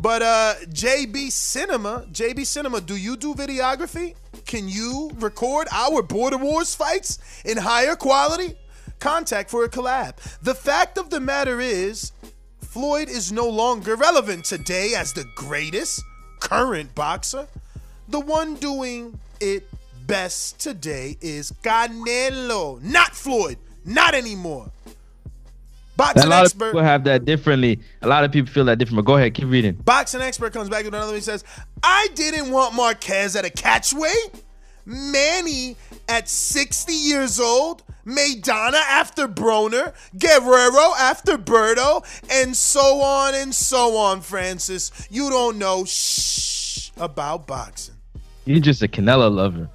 But 0.00 0.22
uh 0.22 0.54
JB 0.68 1.32
Cinema, 1.32 2.06
JB 2.12 2.46
Cinema, 2.46 2.80
do 2.80 2.96
you 2.96 3.16
do 3.16 3.34
videography? 3.34 4.14
Can 4.46 4.68
you 4.68 5.10
record 5.16 5.66
our 5.72 6.02
Border 6.02 6.38
Wars 6.38 6.74
fights 6.74 7.18
in 7.44 7.58
higher 7.58 7.96
quality? 7.96 8.54
Contact 9.00 9.50
for 9.50 9.64
a 9.64 9.68
collab. 9.68 10.16
The 10.42 10.54
fact 10.54 10.98
of 10.98 11.10
the 11.10 11.20
matter 11.20 11.60
is, 11.60 12.12
Floyd 12.60 13.08
is 13.08 13.32
no 13.32 13.48
longer 13.48 13.96
relevant 13.96 14.44
today 14.44 14.94
as 14.96 15.12
the 15.12 15.24
greatest 15.34 16.02
current 16.40 16.94
boxer. 16.94 17.48
The 18.08 18.20
one 18.20 18.54
doing 18.54 19.18
it 19.40 19.68
best 20.06 20.58
today 20.60 21.16
is 21.20 21.52
Canelo, 21.62 22.80
not 22.82 23.14
Floyd, 23.14 23.58
not 23.84 24.14
anymore. 24.14 24.70
A 25.98 26.14
Boxing 26.14 26.30
lot 26.30 26.46
of 26.46 26.52
people 26.52 26.80
have 26.80 27.02
that 27.04 27.24
differently. 27.24 27.80
A 28.02 28.06
lot 28.06 28.22
of 28.22 28.30
people 28.30 28.52
feel 28.52 28.64
that 28.66 28.78
different. 28.78 29.04
But 29.04 29.06
go 29.10 29.16
ahead, 29.16 29.34
keep 29.34 29.48
reading. 29.48 29.72
Boxing 29.74 30.20
expert 30.20 30.52
comes 30.52 30.68
back 30.68 30.84
with 30.84 30.94
another 30.94 31.08
one. 31.08 31.16
He 31.16 31.20
says, 31.20 31.42
I 31.82 32.08
didn't 32.14 32.52
want 32.52 32.74
Marquez 32.74 33.34
at 33.34 33.44
a 33.44 33.50
catchweight. 33.50 34.40
Manny 34.86 35.76
at 36.08 36.28
60 36.28 36.92
years 36.92 37.40
old. 37.40 37.82
Maidana 38.06 38.80
after 38.88 39.26
Broner. 39.26 39.92
Guerrero 40.16 40.94
after 40.98 41.36
Berto. 41.36 42.04
And 42.30 42.56
so 42.56 43.00
on 43.02 43.34
and 43.34 43.52
so 43.52 43.96
on, 43.96 44.20
Francis. 44.20 44.92
You 45.10 45.28
don't 45.30 45.58
know 45.58 45.84
shh 45.84 46.92
about 46.96 47.48
boxing. 47.48 47.96
You're 48.44 48.60
just 48.60 48.82
a 48.82 48.88
Canelo 48.88 49.30
lover, 49.30 49.68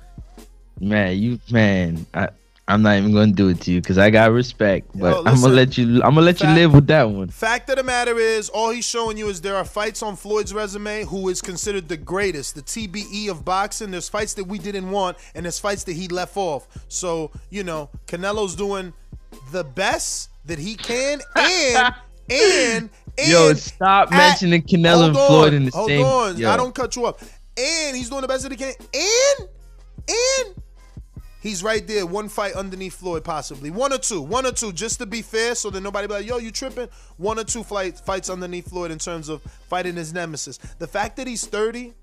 man. 0.80 1.18
You 1.18 1.40
man, 1.52 2.06
I 2.14 2.30
I'm 2.68 2.82
not 2.82 2.98
even 2.98 3.14
gonna 3.14 3.34
do 3.34 3.50
it 3.50 3.60
to 3.62 3.72
you 3.72 3.82
because 3.82 3.98
I 3.98 4.10
got 4.10 4.32
respect. 4.32 4.88
But 4.96 5.18
I'm 5.28 5.42
gonna 5.42 5.50
let 5.54 5.78
you. 5.78 5.96
I'm 5.96 6.16
gonna 6.16 6.22
let 6.22 6.40
you 6.42 6.48
live 6.48 6.74
with 6.74 6.88
that 6.88 7.04
one. 7.10 7.28
Fact 7.28 7.70
of 7.70 7.76
the 7.76 7.84
matter 7.84 8.18
is, 8.18 8.48
all 8.50 8.70
he's 8.70 8.86
showing 8.86 9.18
you 9.18 9.28
is 9.28 9.42
there 9.42 9.58
are 9.58 9.66
fights 9.66 10.02
on 10.02 10.16
Floyd's 10.16 10.54
resume 10.54 11.04
who 11.04 11.28
is 11.28 11.42
considered 11.42 11.90
the 11.90 11.98
greatest, 11.98 12.56
the 12.56 12.62
TBE 12.62 13.30
of 13.30 13.44
boxing. 13.44 13.92
There's 13.92 14.08
fights 14.08 14.34
that 14.36 14.46
we 14.46 14.60
didn't 14.60 14.90
want, 14.92 15.18
and 15.36 15.46
there's 15.46 15.60
fights 15.60 15.84
that 15.84 15.94
he 15.94 16.08
left 16.08 16.38
off. 16.38 16.68
So, 16.88 17.32
you 17.50 17.66
know, 17.66 17.90
Canelo's 18.08 18.56
doing 18.56 18.94
the 19.52 19.66
best 19.66 20.30
that 20.46 20.58
he 20.58 20.76
can, 20.76 21.20
and 21.36 21.94
and 22.32 22.90
and 23.18 23.28
Yo, 23.28 23.54
stop 23.56 24.10
at- 24.14 24.18
mentioning 24.18 24.62
Canelo 24.62 25.12
hold 25.14 25.16
and 25.16 25.16
Floyd 25.18 25.54
in 25.54 25.66
the 25.66 25.72
hold 25.72 25.90
same. 25.90 26.06
on, 26.06 26.38
yo. 26.38 26.50
I 26.50 26.56
don't 26.56 26.74
cut 26.74 26.96
you 26.96 27.06
up. 27.08 27.20
And 27.58 27.96
he's 27.96 28.10
doing 28.10 28.22
the 28.22 28.28
best 28.28 28.44
that 28.44 28.52
he 28.54 28.58
can, 28.58 28.74
and 28.94 29.50
and 30.08 30.63
He's 31.44 31.62
right 31.62 31.86
there, 31.86 32.06
one 32.06 32.30
fight 32.30 32.54
underneath 32.54 32.96
Floyd, 32.96 33.26
possibly 33.26 33.70
one 33.70 33.92
or 33.92 33.98
two, 33.98 34.22
one 34.22 34.46
or 34.46 34.54
two, 34.54 34.72
just 34.72 35.00
to 35.00 35.06
be 35.06 35.22
fair, 35.22 35.56
so 35.56 35.70
that 35.72 35.82
nobody 35.82 36.08
be 36.08 36.14
like, 36.14 36.26
"Yo, 36.26 36.38
you 36.38 36.52
tripping?" 36.52 36.88
One 37.18 37.38
or 37.38 37.44
two 37.44 37.66
fight, 37.66 38.00
fights 38.00 38.30
underneath 38.30 38.70
Floyd 38.70 38.92
in 38.92 38.98
terms 38.98 39.28
of 39.28 39.42
fighting 39.68 39.98
his 39.98 40.14
nemesis. 40.14 40.58
The 40.80 40.88
fact 40.88 41.18
that 41.18 41.28
he's 41.28 41.46
thirty, 41.46 41.96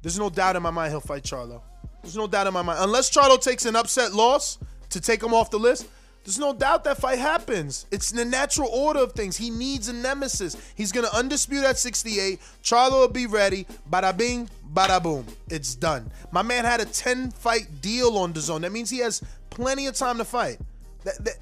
there's 0.00 0.18
no 0.18 0.30
doubt 0.30 0.56
in 0.56 0.62
my 0.62 0.70
mind 0.70 0.92
he'll 0.92 1.00
fight 1.00 1.22
Charlo. 1.22 1.60
There's 2.02 2.16
no 2.16 2.26
doubt 2.26 2.46
in 2.46 2.54
my 2.54 2.62
mind, 2.62 2.78
unless 2.80 3.10
Charlo 3.10 3.38
takes 3.38 3.66
an 3.66 3.76
upset 3.76 4.14
loss 4.14 4.56
to 4.88 5.02
take 5.02 5.22
him 5.22 5.34
off 5.34 5.50
the 5.50 5.58
list. 5.58 5.86
There's 6.24 6.38
no 6.38 6.52
doubt 6.52 6.84
that 6.84 6.98
fight 6.98 7.18
happens. 7.18 7.86
It's 7.90 8.10
the 8.10 8.24
natural 8.24 8.68
order 8.68 9.00
of 9.00 9.12
things. 9.12 9.36
He 9.36 9.50
needs 9.50 9.88
a 9.88 9.92
nemesis. 9.92 10.56
He's 10.74 10.92
gonna 10.92 11.08
undispute 11.08 11.64
at 11.64 11.78
68. 11.78 12.38
Charlo 12.62 13.00
will 13.00 13.08
be 13.08 13.26
ready. 13.26 13.66
Bada 13.90 14.16
bing, 14.16 14.48
bada 14.72 15.02
boom. 15.02 15.24
It's 15.48 15.74
done. 15.74 16.10
My 16.30 16.42
man 16.42 16.64
had 16.64 16.80
a 16.80 16.84
10 16.84 17.30
fight 17.30 17.80
deal 17.80 18.18
on 18.18 18.32
DAZN. 18.34 18.60
That 18.60 18.72
means 18.72 18.90
he 18.90 18.98
has 18.98 19.22
plenty 19.50 19.86
of 19.86 19.94
time 19.94 20.18
to 20.18 20.24
fight. 20.24 20.58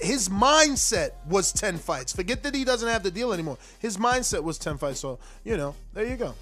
His 0.00 0.28
mindset 0.28 1.10
was 1.26 1.52
10 1.52 1.78
fights. 1.78 2.12
Forget 2.12 2.42
that 2.44 2.54
he 2.54 2.64
doesn't 2.64 2.88
have 2.88 3.02
the 3.02 3.10
deal 3.10 3.32
anymore. 3.32 3.58
His 3.80 3.96
mindset 3.96 4.42
was 4.42 4.58
10 4.58 4.78
fights. 4.78 5.00
So, 5.00 5.18
you 5.44 5.56
know, 5.56 5.74
there 5.94 6.06
you 6.06 6.16
go. 6.16 6.34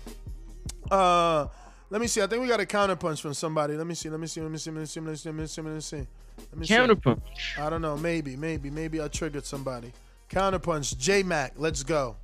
Uh 0.91 1.47
let 1.91 2.01
me 2.01 2.09
see. 2.09 2.21
I 2.21 2.27
think 2.27 2.43
we 2.43 2.49
got 2.49 2.61
a 2.61 2.67
counterpunch 2.67 3.21
from 3.21 3.35
somebody. 3.35 3.77
Let 3.77 3.87
me 3.87 3.95
see. 3.95 4.11
Let 4.11 4.19
me 4.19 4.27
see. 4.27 4.41
Let 4.41 4.51
me 4.51 4.59
see. 4.59 4.71
Let 4.71 4.81
me 4.81 4.87
see. 4.87 5.01
Let 5.01 5.07
me 5.07 5.17
see. 5.17 5.29
Let 5.31 5.37
me 5.37 5.47
see. 5.47 5.63
Let 5.63 5.75
me 5.75 5.81
see. 5.81 5.95
Let 5.95 6.01
me 6.01 6.05
see. 6.05 6.24
Counterpunch. 6.57 7.59
I 7.59 7.71
don't 7.71 7.83
know. 7.83 7.97
Maybe. 7.97 8.37
Maybe. 8.37 8.71
Maybe 8.71 9.01
I 9.01 9.09
triggered 9.09 9.45
somebody. 9.45 9.93
Counterpunch. 10.31 10.97
J 10.99 11.23
Mac. 11.23 11.53
Let's 11.57 11.83
go. 11.83 12.17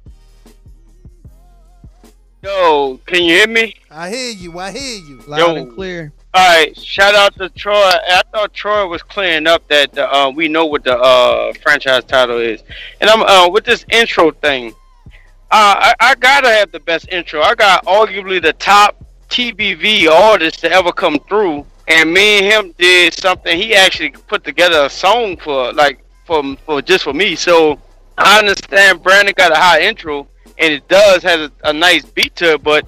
Yo, 2.43 2.99
can 3.05 3.23
you 3.23 3.35
hear 3.35 3.47
me? 3.47 3.75
I 3.91 4.09
hear 4.09 4.31
you. 4.31 4.59
I 4.59 4.71
hear 4.71 4.99
you. 4.99 5.21
Loud 5.27 5.59
and 5.59 5.75
clear. 5.75 6.11
All 6.33 6.59
right, 6.59 6.79
shout 6.79 7.15
out 7.15 7.35
to 7.37 7.49
Troy. 7.51 7.75
I 7.75 8.23
thought 8.33 8.55
Troy 8.55 8.87
was 8.87 9.03
clearing 9.03 9.47
up 9.47 9.67
that 9.69 9.99
uh, 9.99 10.33
we 10.35 10.47
know 10.49 10.65
what 10.65 10.85
the 10.85 10.97
uh, 10.97 11.53
franchise 11.61 12.05
title 12.05 12.39
is, 12.39 12.63
and 13.01 13.11
I'm 13.11 13.23
uh, 13.23 13.49
with 13.49 13.65
this 13.65 13.85
intro 13.91 14.31
thing. 14.31 14.73
Uh, 15.51 15.91
I, 15.91 15.95
I 15.99 16.15
gotta 16.15 16.49
have 16.49 16.71
the 16.71 16.79
best 16.81 17.09
intro. 17.09 17.43
I 17.43 17.57
got 17.57 17.85
arguably 17.85 18.41
the 18.41 18.53
top 18.55 19.05
TBV 19.29 20.09
artist 20.09 20.61
to 20.61 20.71
ever 20.71 20.93
come 20.93 21.19
through, 21.29 21.67
and 21.91 22.13
me 22.13 22.39
and 22.39 22.47
him 22.47 22.75
did 22.79 23.13
something. 23.15 23.57
He 23.57 23.75
actually 23.75 24.11
put 24.11 24.45
together 24.45 24.85
a 24.85 24.91
song 24.91 25.37
for 25.37 25.73
like 25.73 26.05
for 26.25 26.57
for 26.65 26.81
just 26.81 27.05
for 27.05 27.13
me. 27.13 27.35
So 27.35 27.79
I 28.17 28.39
understand 28.39 29.03
Brandon 29.03 29.35
got 29.37 29.51
a 29.51 29.57
high 29.57 29.81
intro, 29.81 30.29
and 30.59 30.73
it 30.73 30.87
does 30.89 31.23
have 31.25 31.41
a, 31.41 31.53
a 31.65 31.73
nice 31.73 32.05
beat 32.05 32.37
to 32.37 32.53
it, 32.53 32.63
but 32.63 32.87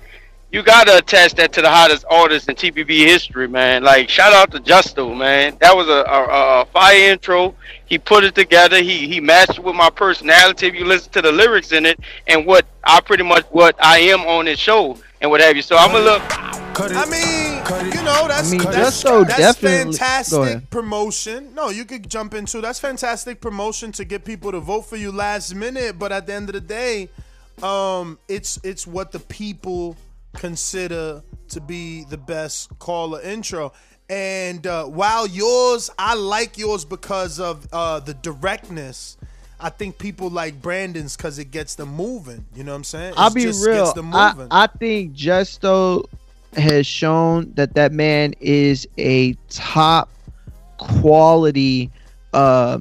you 0.52 0.62
gotta 0.62 0.98
attach 0.98 1.34
that 1.34 1.52
to 1.54 1.62
the 1.62 1.70
hottest 1.70 2.04
artist 2.10 2.48
in 2.48 2.54
TBV 2.54 2.98
history, 2.98 3.48
man. 3.48 3.82
Like 3.82 4.08
shout 4.08 4.32
out 4.32 4.52
to 4.52 4.60
Justo, 4.60 5.14
man. 5.14 5.56
That 5.60 5.74
was 5.74 5.88
a, 5.88 6.04
a, 6.08 6.60
a 6.60 6.64
fire 6.66 7.10
intro. 7.10 7.56
He 7.86 7.98
put 7.98 8.22
it 8.22 8.36
together. 8.36 8.80
He 8.82 9.08
he 9.08 9.18
matched 9.18 9.58
it 9.58 9.64
with 9.64 9.74
my 9.74 9.90
personality. 9.90 10.68
If 10.68 10.74
you 10.74 10.84
listen 10.84 11.10
to 11.12 11.22
the 11.22 11.32
lyrics 11.32 11.72
in 11.72 11.86
it 11.86 11.98
and 12.28 12.46
what 12.46 12.66
I 12.84 13.00
pretty 13.00 13.24
much 13.24 13.46
what 13.46 13.74
I 13.84 13.98
am 13.98 14.20
on 14.20 14.44
this 14.44 14.60
show 14.60 14.96
and 15.20 15.30
what 15.30 15.40
have 15.40 15.56
you. 15.56 15.62
So 15.62 15.76
I'm 15.76 15.96
a 15.96 15.98
little. 15.98 16.61
I 16.74 17.06
mean, 17.06 17.92
you 17.92 18.02
know, 18.02 18.28
that's 18.28 18.48
I 18.48 18.56
mean, 18.56 18.64
that's, 18.64 19.02
Justo 19.02 19.24
that's 19.24 19.58
fantastic 19.58 20.70
promotion. 20.70 21.54
No, 21.54 21.68
you 21.68 21.84
could 21.84 22.08
jump 22.08 22.34
into 22.34 22.60
that's 22.60 22.78
fantastic 22.78 23.40
promotion 23.40 23.92
to 23.92 24.04
get 24.04 24.24
people 24.24 24.52
to 24.52 24.60
vote 24.60 24.82
for 24.82 24.96
you 24.96 25.12
last 25.12 25.54
minute. 25.54 25.98
But 25.98 26.12
at 26.12 26.26
the 26.26 26.34
end 26.34 26.48
of 26.48 26.54
the 26.54 26.60
day, 26.60 27.08
um, 27.62 28.18
it's 28.28 28.58
it's 28.64 28.86
what 28.86 29.12
the 29.12 29.20
people 29.20 29.96
consider 30.34 31.22
to 31.48 31.60
be 31.60 32.04
the 32.04 32.18
best 32.18 32.76
caller 32.78 33.20
intro. 33.20 33.72
And 34.08 34.66
uh, 34.66 34.84
while 34.86 35.26
yours, 35.26 35.90
I 35.98 36.14
like 36.14 36.58
yours 36.58 36.84
because 36.84 37.38
of 37.38 37.66
uh, 37.72 38.00
the 38.00 38.14
directness. 38.14 39.16
I 39.60 39.70
think 39.70 39.96
people 39.96 40.28
like 40.28 40.60
Brandon's 40.60 41.16
because 41.16 41.38
it 41.38 41.50
gets 41.50 41.76
them 41.76 41.94
moving. 41.94 42.46
You 42.54 42.64
know 42.64 42.72
what 42.72 42.76
I'm 42.78 42.84
saying? 42.84 43.14
I'll 43.16 43.32
be 43.32 43.42
just 43.42 43.64
real. 43.64 43.84
Gets 43.84 43.92
them 43.94 44.12
I. 44.14 44.34
I 44.50 44.66
think 44.66 45.12
Justo 45.12 46.08
has 46.54 46.86
shown 46.86 47.52
that 47.54 47.74
that 47.74 47.92
man 47.92 48.34
is 48.40 48.86
a 48.98 49.34
top 49.48 50.10
quality. 50.78 51.90
Uh, 52.32 52.78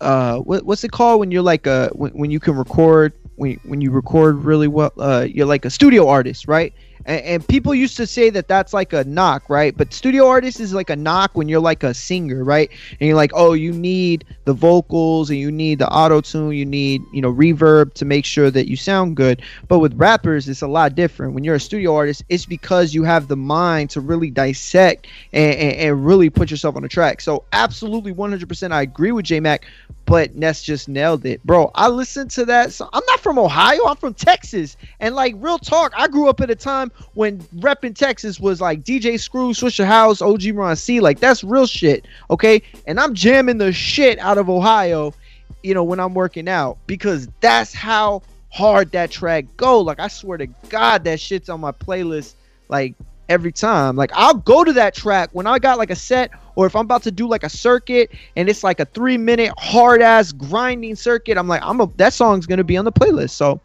uh, 0.00 0.38
what, 0.38 0.64
what's 0.64 0.84
it 0.84 0.92
called 0.92 1.20
when 1.20 1.30
you're 1.30 1.42
like 1.42 1.66
a 1.66 1.88
when, 1.94 2.12
when 2.12 2.30
you 2.30 2.40
can 2.40 2.54
record 2.54 3.12
when 3.36 3.58
when 3.64 3.80
you 3.80 3.90
record 3.90 4.44
really 4.44 4.68
well? 4.68 4.92
Uh, 4.98 5.26
you're 5.28 5.46
like 5.46 5.64
a 5.64 5.70
studio 5.70 6.08
artist, 6.08 6.46
right? 6.46 6.72
And, 7.04 7.20
and 7.22 7.48
people 7.48 7.74
used 7.74 7.96
to 7.96 8.06
say 8.06 8.30
that 8.30 8.48
that's 8.48 8.72
like 8.72 8.92
a 8.92 9.04
knock, 9.04 9.48
right? 9.48 9.76
But 9.76 9.92
studio 9.92 10.26
artist 10.26 10.60
is 10.60 10.72
like 10.72 10.90
a 10.90 10.96
knock 10.96 11.32
when 11.34 11.48
you're 11.48 11.60
like 11.60 11.82
a 11.82 11.94
singer, 11.94 12.44
right? 12.44 12.70
And 13.00 13.08
you're 13.08 13.16
like, 13.16 13.32
oh, 13.34 13.54
you 13.54 13.72
need 13.72 14.24
the 14.48 14.54
vocals 14.54 15.28
and 15.28 15.38
you 15.38 15.52
need 15.52 15.78
the 15.78 15.88
auto 15.92 16.22
tune, 16.22 16.52
you 16.52 16.64
need 16.64 17.02
you 17.12 17.20
know 17.20 17.30
reverb 17.30 17.92
to 17.92 18.06
make 18.06 18.24
sure 18.24 18.50
that 18.50 18.66
you 18.66 18.76
sound 18.76 19.14
good. 19.14 19.42
But 19.68 19.80
with 19.80 19.92
rappers, 19.94 20.48
it's 20.48 20.62
a 20.62 20.66
lot 20.66 20.94
different. 20.94 21.34
When 21.34 21.44
you're 21.44 21.56
a 21.56 21.60
studio 21.60 21.94
artist, 21.94 22.24
it's 22.30 22.46
because 22.46 22.94
you 22.94 23.04
have 23.04 23.28
the 23.28 23.36
mind 23.36 23.90
to 23.90 24.00
really 24.00 24.30
dissect 24.30 25.06
and, 25.34 25.54
and, 25.54 25.72
and 25.74 26.06
really 26.06 26.30
put 26.30 26.50
yourself 26.50 26.76
on 26.76 26.82
the 26.82 26.88
track. 26.88 27.20
So 27.20 27.44
absolutely 27.52 28.14
100%, 28.14 28.72
I 28.72 28.80
agree 28.80 29.12
with 29.12 29.26
J 29.26 29.38
Mac. 29.38 29.66
But 30.06 30.34
Ness 30.34 30.62
just 30.62 30.88
nailed 30.88 31.26
it, 31.26 31.44
bro. 31.44 31.70
I 31.74 31.88
listened 31.88 32.30
to 32.30 32.46
that. 32.46 32.72
So 32.72 32.88
I'm 32.94 33.02
not 33.06 33.20
from 33.20 33.38
Ohio. 33.38 33.84
I'm 33.86 33.96
from 33.96 34.14
Texas, 34.14 34.78
and 35.00 35.14
like 35.14 35.34
real 35.36 35.58
talk, 35.58 35.92
I 35.94 36.08
grew 36.08 36.30
up 36.30 36.40
at 36.40 36.48
a 36.48 36.54
time 36.54 36.90
when 37.12 37.40
repping 37.58 37.94
Texas 37.94 38.40
was 38.40 38.58
like 38.58 38.82
DJ 38.82 39.20
Screw, 39.20 39.50
Swishahouse, 39.50 40.22
OG 40.22 40.56
Ron 40.56 40.76
C. 40.76 41.00
Like 41.00 41.20
that's 41.20 41.44
real 41.44 41.66
shit, 41.66 42.06
okay? 42.30 42.62
And 42.86 42.98
I'm 42.98 43.12
jamming 43.12 43.58
the 43.58 43.70
shit 43.70 44.18
out 44.20 44.37
of 44.38 44.48
Ohio, 44.48 45.14
you 45.62 45.74
know, 45.74 45.84
when 45.84 46.00
I'm 46.00 46.14
working 46.14 46.48
out 46.48 46.78
because 46.86 47.28
that's 47.40 47.74
how 47.74 48.22
hard 48.50 48.92
that 48.92 49.10
track 49.10 49.44
go. 49.56 49.80
Like 49.80 50.00
I 50.00 50.08
swear 50.08 50.38
to 50.38 50.46
God, 50.68 51.04
that 51.04 51.20
shit's 51.20 51.48
on 51.48 51.60
my 51.60 51.72
playlist 51.72 52.34
like 52.68 52.94
every 53.28 53.52
time. 53.52 53.96
Like 53.96 54.10
I'll 54.14 54.34
go 54.34 54.64
to 54.64 54.72
that 54.74 54.94
track 54.94 55.30
when 55.32 55.46
I 55.46 55.58
got 55.58 55.78
like 55.78 55.90
a 55.90 55.96
set 55.96 56.30
or 56.56 56.66
if 56.66 56.74
I'm 56.74 56.84
about 56.84 57.02
to 57.04 57.10
do 57.10 57.28
like 57.28 57.44
a 57.44 57.48
circuit 57.48 58.10
and 58.36 58.48
it's 58.48 58.64
like 58.64 58.80
a 58.80 58.84
three 58.86 59.18
minute 59.18 59.52
hard 59.58 60.02
ass 60.02 60.32
grinding 60.32 60.96
circuit. 60.96 61.36
I'm 61.36 61.48
like, 61.48 61.62
I'm 61.62 61.80
a 61.80 61.90
that 61.96 62.12
song's 62.12 62.46
gonna 62.46 62.64
be 62.64 62.76
on 62.76 62.84
the 62.84 62.92
playlist. 62.92 63.30
So 63.30 63.60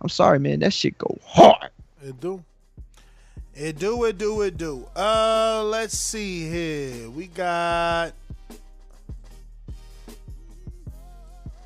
I'm 0.00 0.08
sorry, 0.08 0.38
man. 0.38 0.60
That 0.60 0.72
shit 0.72 0.96
go 0.98 1.18
hard. 1.24 1.70
It 2.02 2.20
do. 2.20 2.42
It 3.54 3.78
do, 3.78 4.02
it 4.02 4.18
do, 4.18 4.42
it 4.42 4.56
do. 4.56 4.84
Uh, 4.96 5.62
let's 5.64 5.96
see 5.96 6.50
here. 6.50 7.08
We 7.08 7.28
got 7.28 8.12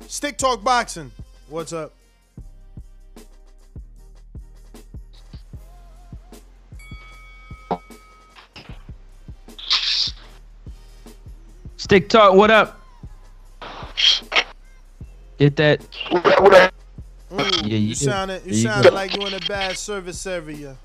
Stick 0.09 0.39
Talk 0.39 0.63
Boxing. 0.63 1.11
What's 1.49 1.71
up? 1.71 1.93
Stick 11.77 12.09
talk, 12.09 12.33
what 12.33 12.51
up? 12.51 12.79
Get 15.37 15.55
that. 15.55 15.79
Mm, 16.11 16.71
Yeah, 17.63 17.63
you, 17.63 17.77
you- 17.77 17.95
sounded 17.95 18.41
you 18.45 18.51
there 18.51 18.53
you 18.53 18.63
sounded 18.63 18.93
like 18.93 19.15
you 19.15 19.25
in 19.25 19.33
a 19.33 19.39
bad 19.47 19.77
service 19.77 20.25
area. 20.25 20.75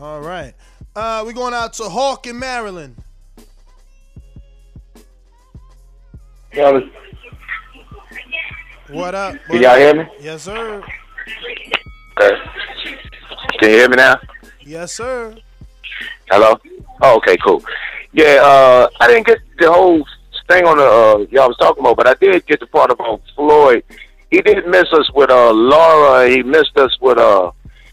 All 0.00 0.20
right. 0.20 0.54
Uh, 0.96 1.22
we're 1.26 1.34
going 1.34 1.52
out 1.52 1.74
to 1.74 1.84
Hawk 1.84 2.26
in 2.26 2.38
Maryland. 2.38 2.96
Fellas, 6.52 6.84
What 8.88 9.14
up? 9.14 9.36
Can 9.46 9.62
y'all 9.62 9.76
hear 9.76 9.94
me? 9.94 10.04
Yes, 10.20 10.42
sir. 10.44 10.82
okay. 12.18 12.36
Can 13.58 13.68
you 13.70 13.76
hear 13.76 13.88
me 13.88 13.96
now? 13.96 14.16
Yes, 14.62 14.92
sir. 14.92 15.36
Hello? 16.30 16.58
Oh, 17.02 17.16
okay, 17.18 17.36
cool. 17.36 17.62
Yeah, 18.12 18.40
uh, 18.42 18.88
I 19.00 19.06
didn't 19.06 19.26
get 19.26 19.38
the 19.58 19.70
whole 19.70 20.04
thing 20.48 20.64
on 20.66 20.78
the 20.78 20.84
uh, 20.84 21.18
y'all 21.30 21.48
was 21.48 21.56
talking 21.58 21.80
about, 21.82 21.96
but 21.98 22.08
I 22.08 22.14
did 22.14 22.44
get 22.46 22.58
the 22.58 22.66
part 22.66 22.90
about 22.90 23.20
Floyd. 23.36 23.84
He 24.30 24.40
didn't 24.40 24.68
miss 24.70 24.86
us 24.92 25.10
with 25.14 25.30
uh, 25.30 25.52
Laura. 25.52 26.28
He 26.28 26.42
missed 26.42 26.76
us 26.76 26.96
with 27.00 27.18
uh, 27.18 27.52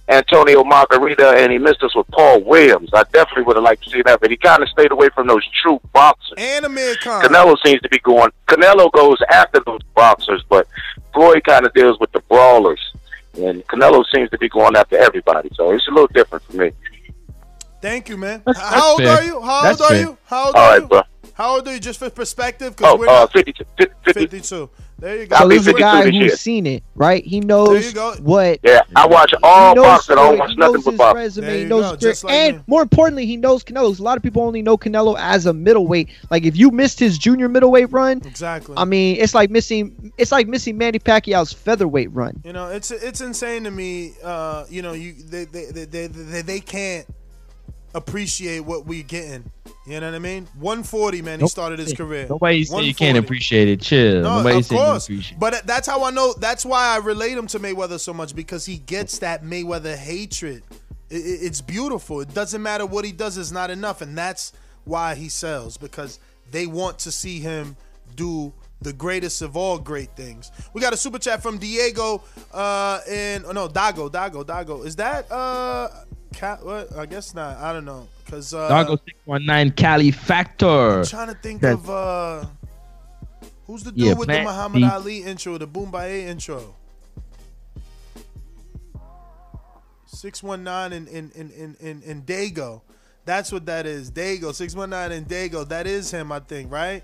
Antonio 0.09 0.63
Margarito, 0.63 1.33
and 1.35 1.51
he 1.51 1.57
missed 1.57 1.83
us 1.83 1.93
with 1.95 2.07
Paul 2.07 2.41
Williams. 2.43 2.89
I 2.93 3.03
definitely 3.11 3.43
would 3.43 3.57
have 3.57 3.63
liked 3.65 3.83
to 3.83 3.89
see 3.89 4.01
that, 4.03 4.21
but 4.21 4.29
he 4.31 4.37
kind 4.37 4.63
of 4.63 4.69
stayed 4.69 4.91
away 4.91 5.09
from 5.09 5.27
those 5.27 5.45
true 5.61 5.79
boxers. 5.93 6.33
And 6.37 6.65
Amir 6.65 6.95
Khan. 7.03 7.23
Canelo 7.23 7.55
seems 7.65 7.81
to 7.81 7.89
be 7.89 7.99
going. 7.99 8.31
Canelo 8.47 8.91
goes 8.91 9.17
after 9.29 9.59
those 9.65 9.81
boxers, 9.95 10.43
but 10.47 10.67
Floyd 11.13 11.43
kind 11.43 11.65
of 11.65 11.73
deals 11.73 11.99
with 11.99 12.11
the 12.13 12.21
brawlers, 12.21 12.79
and 13.35 13.65
Canelo 13.67 14.03
seems 14.13 14.29
to 14.29 14.37
be 14.37 14.47
going 14.49 14.75
after 14.77 14.97
everybody. 14.97 15.49
So 15.55 15.71
it's 15.71 15.87
a 15.87 15.91
little 15.91 16.07
different 16.07 16.43
for 16.45 16.53
me. 16.55 16.71
Thank 17.81 18.09
you, 18.09 18.17
man. 18.17 18.41
That's- 18.45 18.65
How 18.73 18.91
old 18.91 18.99
that's 19.01 19.21
are 19.21 19.23
you? 19.25 19.41
How 19.41 19.55
old 19.57 19.65
That's 19.65 19.81
are 19.81 19.89
fair. 19.89 19.99
you? 20.01 20.17
How 20.25 20.45
old 20.47 20.55
All 20.55 20.61
are 20.61 20.71
right, 20.71 20.81
you? 20.81 20.87
bro. 20.87 21.01
How 21.33 21.55
old 21.55 21.67
are 21.67 21.73
you? 21.73 21.79
Just 21.79 21.99
for 21.99 22.09
perspective, 22.09 22.75
because 22.75 22.93
Oh, 22.93 22.97
we're 22.97 23.07
uh, 23.07 23.11
not 23.19 23.33
52. 23.33 23.63
50, 23.77 23.93
52. 24.13 24.69
There 24.99 25.15
you 25.15 25.27
go. 25.27 25.37
So 25.37 25.47
this 25.47 25.61
is 25.61 25.67
a 25.67 25.73
guy 25.73 26.05
who's 26.05 26.13
year. 26.15 26.29
seen 26.35 26.65
it, 26.65 26.83
right? 26.95 27.23
He 27.23 27.39
knows 27.39 27.93
what. 28.19 28.59
Yeah, 28.63 28.81
I 28.95 29.05
watch 29.05 29.31
all 29.43 29.69
he 29.69 29.75
knows 29.75 29.85
boxing. 29.85 30.13
I 30.13 30.15
don't 30.15 30.27
Floyd, 30.27 30.39
watch 30.39 30.49
he 30.49 30.55
nothing 30.55 30.73
knows 30.73 30.83
but 30.83 30.91
his 30.91 30.97
boxing. 30.97 31.17
resume, 31.17 31.59
he 31.59 31.65
knows 31.65 32.03
his 32.03 32.21
career, 32.21 32.35
and 32.35 32.63
more 32.67 32.81
importantly, 32.81 33.25
he 33.27 33.37
knows 33.37 33.63
Canelo. 33.63 33.99
A 33.99 34.03
lot 34.03 34.17
of 34.17 34.23
people 34.23 34.41
only 34.41 34.61
know 34.63 34.77
Canelo 34.77 35.15
as 35.19 35.45
a 35.45 35.53
middleweight. 35.53 36.09
Like 36.31 36.45
if 36.45 36.57
you 36.57 36.71
missed 36.71 36.99
his 36.99 37.17
junior 37.17 37.47
middleweight 37.47 37.91
run, 37.91 38.21
exactly. 38.25 38.75
I 38.75 38.85
mean, 38.85 39.17
it's 39.17 39.35
like 39.35 39.51
missing. 39.51 40.11
It's 40.17 40.31
like 40.31 40.47
missing 40.47 40.77
Manny 40.77 40.99
Pacquiao's 40.99 41.53
featherweight 41.53 42.11
run. 42.11 42.41
You 42.43 42.53
know, 42.53 42.69
it's 42.69 42.89
it's 42.89 43.21
insane 43.21 43.65
to 43.65 43.71
me. 43.71 44.13
Uh, 44.23 44.65
you 44.69 44.81
know, 44.81 44.93
you 44.93 45.13
they 45.13 45.45
they, 45.45 45.65
they, 45.65 45.85
they, 45.85 46.07
they 46.07 46.41
they 46.41 46.59
can't 46.59 47.05
appreciate 47.97 48.61
what 48.61 48.85
we're 48.85 49.03
getting. 49.03 49.51
You 49.85 49.99
know 49.99 50.07
what 50.07 50.15
I 50.15 50.19
mean? 50.19 50.47
140, 50.59 51.21
man. 51.21 51.39
He 51.39 51.43
Nope. 51.43 51.51
started 51.51 51.79
his 51.79 51.93
career. 51.93 52.27
Nobody 52.29 52.63
say 52.65 52.81
you 52.83 52.93
can't 52.93 53.17
appreciate 53.17 53.67
it. 53.69 53.81
Chill. 53.81 54.21
No, 54.21 54.37
Nobody 54.37 54.57
of 54.57 54.65
say 54.65 54.75
you 54.75 54.81
course. 54.81 55.05
appreciate 55.05 55.39
But 55.39 55.65
that's 55.65 55.87
how 55.87 56.03
I 56.03 56.11
know. 56.11 56.33
That's 56.33 56.65
why 56.65 56.87
I 56.93 56.97
relate 56.97 57.37
him 57.37 57.47
to 57.47 57.59
Mayweather 57.59 57.99
so 57.99 58.13
much 58.13 58.35
because 58.35 58.65
he 58.65 58.77
gets 58.77 59.19
that 59.19 59.43
Mayweather 59.43 59.95
hatred. 59.95 60.63
I- 61.09 61.15
I- 61.15 61.17
it's 61.47 61.61
beautiful. 61.61 62.19
It 62.21 62.33
doesn't 62.33 62.61
matter 62.61 62.85
what 62.85 63.05
he 63.05 63.11
does; 63.13 63.37
is 63.37 63.51
not 63.51 63.69
enough, 63.69 64.01
and 64.01 64.17
that's 64.17 64.51
why 64.83 65.15
he 65.15 65.29
sells 65.29 65.77
because 65.77 66.19
they 66.51 66.65
want 66.67 66.99
to 66.99 67.11
see 67.11 67.39
him 67.39 67.75
do 68.15 68.51
the 68.81 68.93
greatest 68.93 69.41
of 69.41 69.55
all 69.57 69.77
great 69.79 70.15
things. 70.15 70.51
We 70.73 70.81
got 70.81 70.93
a 70.93 70.97
super 70.97 71.17
chat 71.17 71.41
from 71.41 71.57
Diego 71.57 72.21
uh 72.53 72.99
and 73.09 73.43
oh 73.45 73.51
no 73.51 73.67
Dago 73.67 74.09
Dago 74.11 74.43
Dago 74.45 74.85
is 74.85 74.95
that 74.97 75.29
uh 75.31 75.89
cat 76.33 76.63
what 76.65 76.95
I 76.97 77.05
guess 77.05 77.33
not 77.33 77.57
I 77.57 77.73
don't 77.73 77.85
know 77.85 78.07
because 78.25 78.53
uh 78.53 78.67
Doggo 78.69 78.95
six 78.97 79.17
one 79.25 79.45
nine 79.45 79.71
Cali 79.71 80.11
Factor. 80.11 80.99
I'm 80.99 81.05
trying 81.05 81.27
to 81.27 81.33
think 81.35 81.61
That- 81.61 81.73
of 81.75 81.89
uh 81.89 82.45
who's 83.65 83.83
the 83.83 83.91
dude 83.91 83.99
Yeah, 84.05 84.13
with 84.13 84.27
the 84.27 84.41
Muhammad 84.43 84.81
B. 84.81 84.85
Ali 84.85 85.23
intro, 85.23 85.57
the 85.57 85.67
Bomaye 85.67 86.23
intro. 86.27 86.75
Six 90.05 90.41
one 90.41 90.63
nine 90.63 90.93
in 90.93 91.07
in 91.07 91.31
in 91.35 91.51
in 91.51 91.75
in, 91.79 92.01
in 92.03 92.21
Dago. 92.23 92.81
That's 93.25 93.51
what 93.51 93.65
that 93.65 93.85
is. 93.85 94.09
Dago. 94.09 94.53
Six 94.53 94.73
one 94.73 94.89
nine 94.89 95.11
and 95.11 95.27
Dago. 95.27 95.67
That 95.67 95.85
is 95.85 96.11
him, 96.11 96.31
I 96.31 96.39
think, 96.39 96.71
right? 96.71 97.03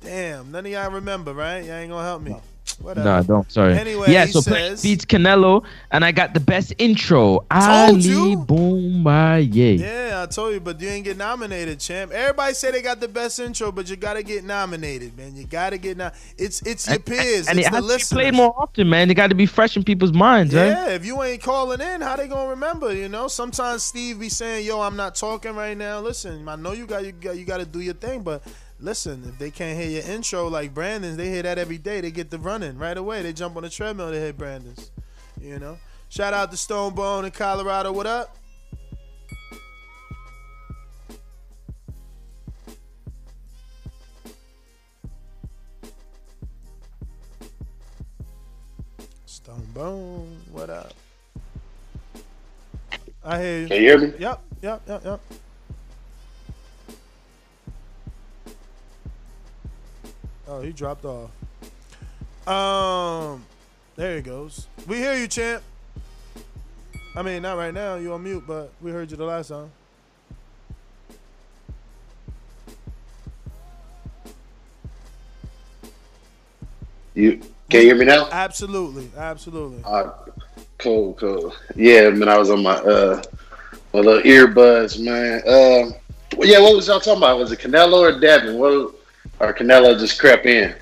Damn, 0.00 0.50
none 0.50 0.64
of 0.64 0.72
y'all 0.72 0.90
remember, 0.90 1.34
right? 1.34 1.64
Y'all 1.64 1.74
ain't 1.74 1.90
gonna 1.90 2.04
help 2.06 2.22
me. 2.22 2.34
Whatever. 2.80 3.08
No, 3.08 3.14
I 3.16 3.22
don't. 3.22 3.50
Sorry. 3.50 3.76
Anyway, 3.76 4.10
yeah. 4.10 4.26
So 4.26 4.40
says, 4.40 4.82
beats 4.82 5.04
Canelo, 5.04 5.64
and 5.90 6.04
I 6.04 6.12
got 6.12 6.34
the 6.34 6.40
best 6.40 6.72
intro. 6.78 7.38
Told 7.38 7.48
Ali. 7.50 8.36
Bomaye. 8.36 9.78
Yeah, 9.78 10.22
I 10.22 10.26
told 10.26 10.54
you, 10.54 10.60
but 10.60 10.80
you 10.80 10.88
ain't 10.88 11.04
get 11.04 11.16
nominated, 11.16 11.80
champ. 11.80 12.12
Everybody 12.12 12.54
say 12.54 12.70
they 12.70 12.82
got 12.82 13.00
the 13.00 13.08
best 13.08 13.38
intro, 13.40 13.72
but 13.72 13.88
you 13.88 13.96
gotta 13.96 14.22
get 14.22 14.44
nominated, 14.44 15.16
man. 15.16 15.36
You 15.36 15.44
gotta 15.44 15.78
get 15.78 15.96
now. 15.96 16.12
It's 16.36 16.62
it's 16.62 16.88
your 16.88 16.98
peers, 16.98 17.48
and 17.48 17.58
it's 17.58 17.68
it 17.68 17.70
the 17.70 17.76
has 17.76 17.84
to 17.84 17.88
be 17.88 17.94
listeners. 17.94 18.08
played 18.08 18.34
more 18.34 18.54
often, 18.56 18.88
man. 18.88 19.10
It 19.10 19.14
got 19.14 19.28
to 19.28 19.34
be 19.34 19.46
fresh 19.46 19.76
in 19.76 19.84
people's 19.84 20.12
minds, 20.12 20.54
right? 20.54 20.66
Yeah, 20.66 20.88
if 20.90 21.04
you 21.04 21.22
ain't 21.22 21.42
calling 21.42 21.80
in, 21.80 22.00
how 22.00 22.16
they 22.16 22.28
gonna 22.28 22.50
remember? 22.50 22.92
You 22.94 23.08
know, 23.08 23.28
sometimes 23.28 23.82
Steve 23.82 24.20
be 24.20 24.28
saying, 24.28 24.66
"Yo, 24.66 24.80
I'm 24.80 24.96
not 24.96 25.14
talking 25.14 25.54
right 25.54 25.76
now." 25.76 26.00
Listen, 26.00 26.48
I 26.48 26.56
know 26.56 26.72
you 26.72 26.86
got 26.86 27.04
you 27.04 27.12
got 27.12 27.36
you 27.36 27.44
got 27.44 27.58
to 27.58 27.66
do 27.66 27.80
your 27.80 27.94
thing, 27.94 28.22
but 28.22 28.42
listen, 28.80 29.24
if 29.28 29.38
they 29.38 29.50
can't 29.50 29.78
hear 29.78 29.88
your 29.88 30.10
intro 30.10 30.48
like 30.48 30.74
Brandon's, 30.74 31.16
they 31.16 31.28
hear 31.28 31.42
that 31.42 31.58
every 31.58 31.78
day. 31.78 32.00
They 32.00 32.10
get 32.10 32.30
the 32.30 32.38
running 32.38 32.78
right 32.78 32.96
away. 32.96 33.22
They 33.22 33.32
jump 33.32 33.56
on 33.56 33.62
the 33.62 33.70
treadmill. 33.70 34.10
They 34.10 34.20
hit 34.20 34.36
Brandon's. 34.38 34.90
You 35.40 35.58
know. 35.58 35.78
Shout 36.08 36.32
out 36.32 36.50
to 36.50 36.56
Stone 36.56 36.94
Bone 36.94 37.24
in 37.24 37.30
Colorado. 37.30 37.92
What 37.92 38.06
up? 38.06 38.36
Stone 49.26 49.66
Bone. 49.74 50.38
What 50.50 50.70
up? 50.70 50.94
I 53.22 53.40
hear 53.40 53.60
you. 53.60 53.68
Can 53.68 53.76
you 53.76 53.82
hear 53.82 53.98
me? 53.98 54.12
Yep. 54.18 54.42
yep, 54.62 54.82
yep, 54.88 55.04
yep. 55.04 55.20
Oh, 60.58 60.60
he 60.60 60.72
dropped 60.72 61.04
off. 61.04 61.30
Um, 62.48 63.44
there 63.94 64.16
he 64.16 64.22
goes. 64.22 64.66
We 64.88 64.96
hear 64.96 65.14
you, 65.14 65.28
champ. 65.28 65.62
I 67.14 67.22
mean, 67.22 67.42
not 67.42 67.56
right 67.56 67.72
now. 67.72 67.94
You 67.94 68.12
on 68.12 68.24
mute, 68.24 68.42
but 68.44 68.72
we 68.80 68.90
heard 68.90 69.08
you 69.08 69.16
the 69.16 69.24
last 69.24 69.48
time. 69.48 69.70
You 77.14 77.40
can 77.70 77.82
you 77.82 77.86
hear 77.86 77.94
me 77.96 78.06
now? 78.06 78.28
Absolutely, 78.32 79.10
absolutely. 79.16 79.80
Uh, 79.84 80.10
cool, 80.78 81.14
cool. 81.14 81.54
Yeah, 81.76 82.10
man, 82.10 82.28
I 82.28 82.36
was 82.36 82.50
on 82.50 82.64
my 82.64 82.74
uh 82.74 83.22
my 83.94 84.00
little 84.00 84.22
earbuds, 84.22 85.00
man. 85.00 85.40
Uh, 85.46 85.96
yeah, 86.40 86.58
what 86.58 86.74
was 86.74 86.88
y'all 86.88 86.98
talking 86.98 87.18
about? 87.18 87.38
Was 87.38 87.52
it 87.52 87.60
Canelo 87.60 88.00
or 88.00 88.18
Devin? 88.18 88.58
What 88.58 88.97
or 89.40 89.52
Canelo 89.54 89.98
just 89.98 90.18
crept 90.20 90.46
in? 90.46 90.74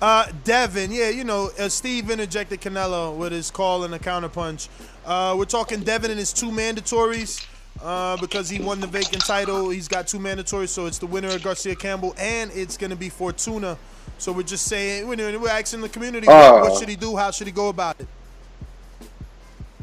Uh, 0.00 0.26
Devin, 0.44 0.90
yeah, 0.90 1.10
you 1.10 1.22
know, 1.22 1.50
uh, 1.58 1.68
Steve 1.68 2.10
interjected 2.10 2.60
Canelo 2.60 3.16
with 3.16 3.30
his 3.32 3.50
call 3.50 3.84
and 3.84 3.94
a 3.94 3.98
counterpunch. 3.98 4.68
Uh, 5.06 5.34
we're 5.38 5.44
talking 5.44 5.80
Devin 5.80 6.10
and 6.10 6.18
his 6.18 6.32
two 6.32 6.50
mandatories 6.50 7.46
uh, 7.80 8.16
because 8.16 8.48
he 8.48 8.60
won 8.60 8.80
the 8.80 8.86
vacant 8.88 9.24
title. 9.24 9.70
He's 9.70 9.86
got 9.88 10.08
two 10.08 10.18
mandatories, 10.18 10.70
so 10.70 10.86
it's 10.86 10.98
the 10.98 11.06
winner 11.06 11.28
of 11.28 11.42
Garcia 11.42 11.76
Campbell, 11.76 12.14
and 12.18 12.50
it's 12.52 12.76
going 12.76 12.90
to 12.90 12.96
be 12.96 13.08
Fortuna. 13.08 13.78
So 14.18 14.32
we're 14.32 14.42
just 14.42 14.66
saying, 14.66 15.06
we're, 15.06 15.38
we're 15.38 15.48
asking 15.48 15.80
the 15.82 15.88
community, 15.88 16.26
Oh. 16.28 16.60
what, 16.60 16.78
should 16.78 16.88
he 16.88 16.96
do? 16.96 17.16
How 17.16 17.30
should 17.30 17.46
he 17.46 17.52
go 17.52 17.68
about 17.68 18.00
it? 18.00 18.08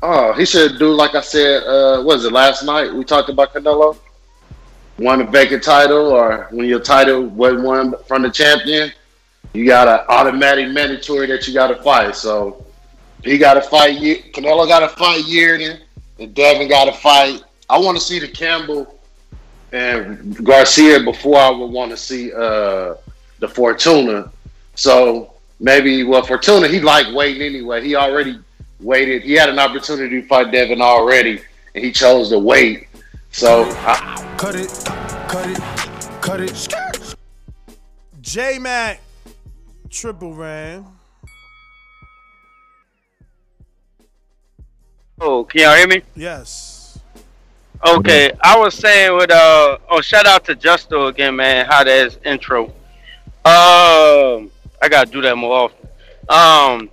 Oh, 0.01 0.31
he 0.33 0.45
should 0.45 0.79
do 0.79 0.91
like 0.93 1.13
I 1.15 1.21
said. 1.21 1.63
Uh, 1.63 1.97
what 1.97 2.15
was 2.15 2.25
it 2.25 2.31
last 2.31 2.63
night? 2.63 2.93
We 2.93 3.03
talked 3.03 3.29
about 3.29 3.53
Canelo. 3.53 3.97
Won 4.99 5.21
a 5.21 5.23
vacant 5.25 5.63
title, 5.63 6.11
or 6.11 6.47
when 6.51 6.67
your 6.67 6.79
title 6.79 7.23
wasn't 7.23 7.63
won 7.63 7.93
from 8.05 8.21
the 8.21 8.29
champion, 8.29 8.91
you 9.53 9.65
got 9.65 9.87
an 9.87 10.05
automatic 10.09 10.69
mandatory 10.71 11.25
that 11.27 11.47
you 11.47 11.53
got 11.53 11.67
to 11.67 11.81
fight. 11.81 12.15
So 12.15 12.65
he 13.23 13.37
got 13.37 13.53
to 13.55 13.61
fight. 13.61 13.97
Canelo 14.33 14.67
got 14.67 14.79
to 14.79 14.89
fight 14.89 15.23
Yildirim, 15.23 15.79
and 16.19 16.33
Devin 16.33 16.67
got 16.67 16.85
to 16.85 16.93
fight. 16.93 17.41
I 17.69 17.79
want 17.79 17.97
to 17.97 18.03
see 18.03 18.19
the 18.19 18.27
Campbell 18.27 18.99
and 19.71 20.43
Garcia 20.43 20.99
before 20.99 21.37
I 21.37 21.49
would 21.49 21.71
want 21.71 21.91
to 21.91 21.97
see 21.97 22.33
uh, 22.33 22.95
the 23.39 23.47
Fortuna. 23.47 24.31
So 24.75 25.33
maybe 25.59 26.03
well, 26.03 26.23
Fortuna 26.23 26.67
he 26.67 26.81
liked 26.81 27.13
waiting 27.13 27.41
anyway. 27.41 27.83
He 27.83 27.95
already 27.95 28.37
waited. 28.79 29.23
He 29.23 29.33
had 29.33 29.49
an 29.49 29.59
opportunity 29.59 30.21
to 30.21 30.27
fight 30.27 30.51
Devin 30.51 30.81
already, 30.81 31.41
and 31.73 31.83
he 31.83 31.91
chose 31.91 32.29
to 32.29 32.39
wait. 32.39 32.88
So 33.31 33.63
I, 33.85 34.19
Cut 34.39 34.55
it, 34.55 34.69
cut 35.27 35.49
it, 35.49 35.59
cut 36.21 36.39
it. 36.39 37.15
J 38.21 38.57
Mac, 38.57 39.01
triple 39.89 40.33
ram. 40.33 40.85
Oh, 45.19 45.43
can 45.43 45.61
y'all 45.61 45.75
hear 45.75 45.87
me? 45.89 46.01
Yes. 46.15 46.99
Okay, 47.85 48.31
I 48.41 48.57
was 48.57 48.75
saying 48.75 49.13
with 49.17 49.29
uh 49.29 49.77
oh 49.89 49.99
shout 49.99 50.25
out 50.25 50.45
to 50.45 50.55
Justo 50.55 51.07
again, 51.07 51.35
man. 51.35 51.65
How 51.65 51.83
that's 51.83 52.17
intro. 52.23 52.67
Um, 53.43 54.49
I 54.81 54.87
gotta 54.89 55.11
do 55.11 55.19
that 55.19 55.35
more 55.35 55.69
often. 55.69 55.89
Um, 56.29 56.89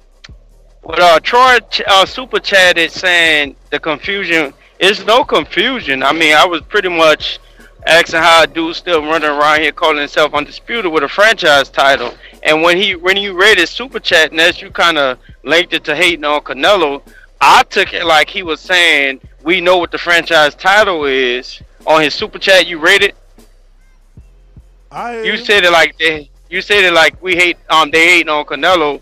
with 0.83 0.99
uh 0.99 1.21
Troy 1.21 1.59
ch- 1.71 1.83
uh, 1.87 2.05
super 2.07 2.41
chatted 2.41 2.91
saying 2.91 3.55
the 3.71 3.79
confusion 3.79 4.53
is 4.79 5.05
no 5.05 5.25
confusion. 5.25 6.03
I 6.03 6.13
mean, 6.13 6.35
I 6.35 6.45
was 6.45 6.61
pretty 6.63 6.89
much 6.89 7.39
asking 7.87 8.21
how 8.21 8.43
a 8.43 8.47
dude 8.47 8.75
still 8.75 9.03
running 9.03 9.29
around 9.29 9.61
here 9.61 9.73
calling 9.73 9.99
himself 9.99 10.35
undisputed 10.35 10.91
with 10.91 11.05
a 11.05 11.09
franchise 11.09 11.69
title. 11.69 12.13
And 12.43 12.63
when 12.63 12.77
he 12.77 12.95
when 12.97 13.17
you 13.17 13.39
read 13.39 13.59
his 13.59 13.71
super 13.71 14.01
chat, 14.01 14.31
and 14.33 14.41
as 14.41 14.61
you 14.61 14.71
kind 14.71 14.99
of 14.99 15.19
linked 15.45 15.73
it 15.73 15.85
to 15.85 15.97
hating 15.97 16.25
on 16.25 16.41
Canelo, 16.41 17.03
I 17.41 17.63
took 17.65 17.93
it 17.93 18.05
like 18.05 18.29
he 18.29 18.43
was 18.43 18.61
saying 18.61 19.21
we 19.43 19.61
know 19.61 19.79
what 19.79 19.93
the 19.93 19.99
franchise 19.99 20.55
title 20.55 21.05
is 21.05 21.61
on 21.87 22.03
his 22.03 22.15
super 22.15 22.39
chat. 22.39 22.67
You 22.67 22.79
read 22.79 23.03
it. 23.03 23.15
I 24.91 25.23
You 25.23 25.37
said 25.37 25.65
it 25.65 25.73
like 25.73 25.97
they. 25.99 26.31
You 26.49 26.63
said 26.63 26.85
it 26.85 26.93
like 26.93 27.21
we 27.23 27.35
hate. 27.35 27.57
Um, 27.69 27.91
they 27.91 28.07
hating 28.07 28.29
on 28.29 28.45
Canelo 28.45 29.01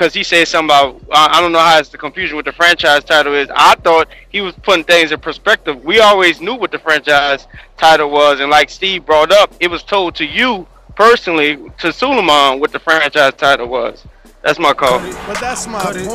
because 0.00 0.14
he 0.14 0.24
said 0.24 0.48
something 0.48 0.74
about. 0.74 0.96
Uh, 1.10 1.28
I 1.30 1.42
don't 1.42 1.52
know 1.52 1.58
how 1.58 1.78
it's 1.78 1.90
the 1.90 1.98
confusion 1.98 2.34
with 2.34 2.46
the 2.46 2.52
franchise 2.52 3.04
title 3.04 3.34
is. 3.34 3.50
I 3.54 3.74
thought 3.74 4.08
he 4.30 4.40
was 4.40 4.54
putting 4.62 4.82
things 4.84 5.12
in 5.12 5.20
perspective. 5.20 5.84
We 5.84 6.00
always 6.00 6.40
knew 6.40 6.54
what 6.54 6.70
the 6.70 6.78
franchise 6.78 7.46
title 7.76 8.10
was, 8.10 8.40
and 8.40 8.50
like 8.50 8.70
Steve 8.70 9.04
brought 9.04 9.30
up, 9.30 9.52
it 9.60 9.70
was 9.70 9.82
told 9.82 10.14
to 10.14 10.24
you 10.24 10.66
personally 10.96 11.70
to 11.80 11.92
Sulaiman 11.92 12.60
what 12.60 12.72
the 12.72 12.78
franchise 12.78 13.34
title 13.34 13.68
was. 13.68 14.02
That's 14.40 14.58
my 14.58 14.72
call. 14.72 15.00
But 15.26 15.38
that's 15.38 15.66
my 15.66 15.82
point, 15.82 16.06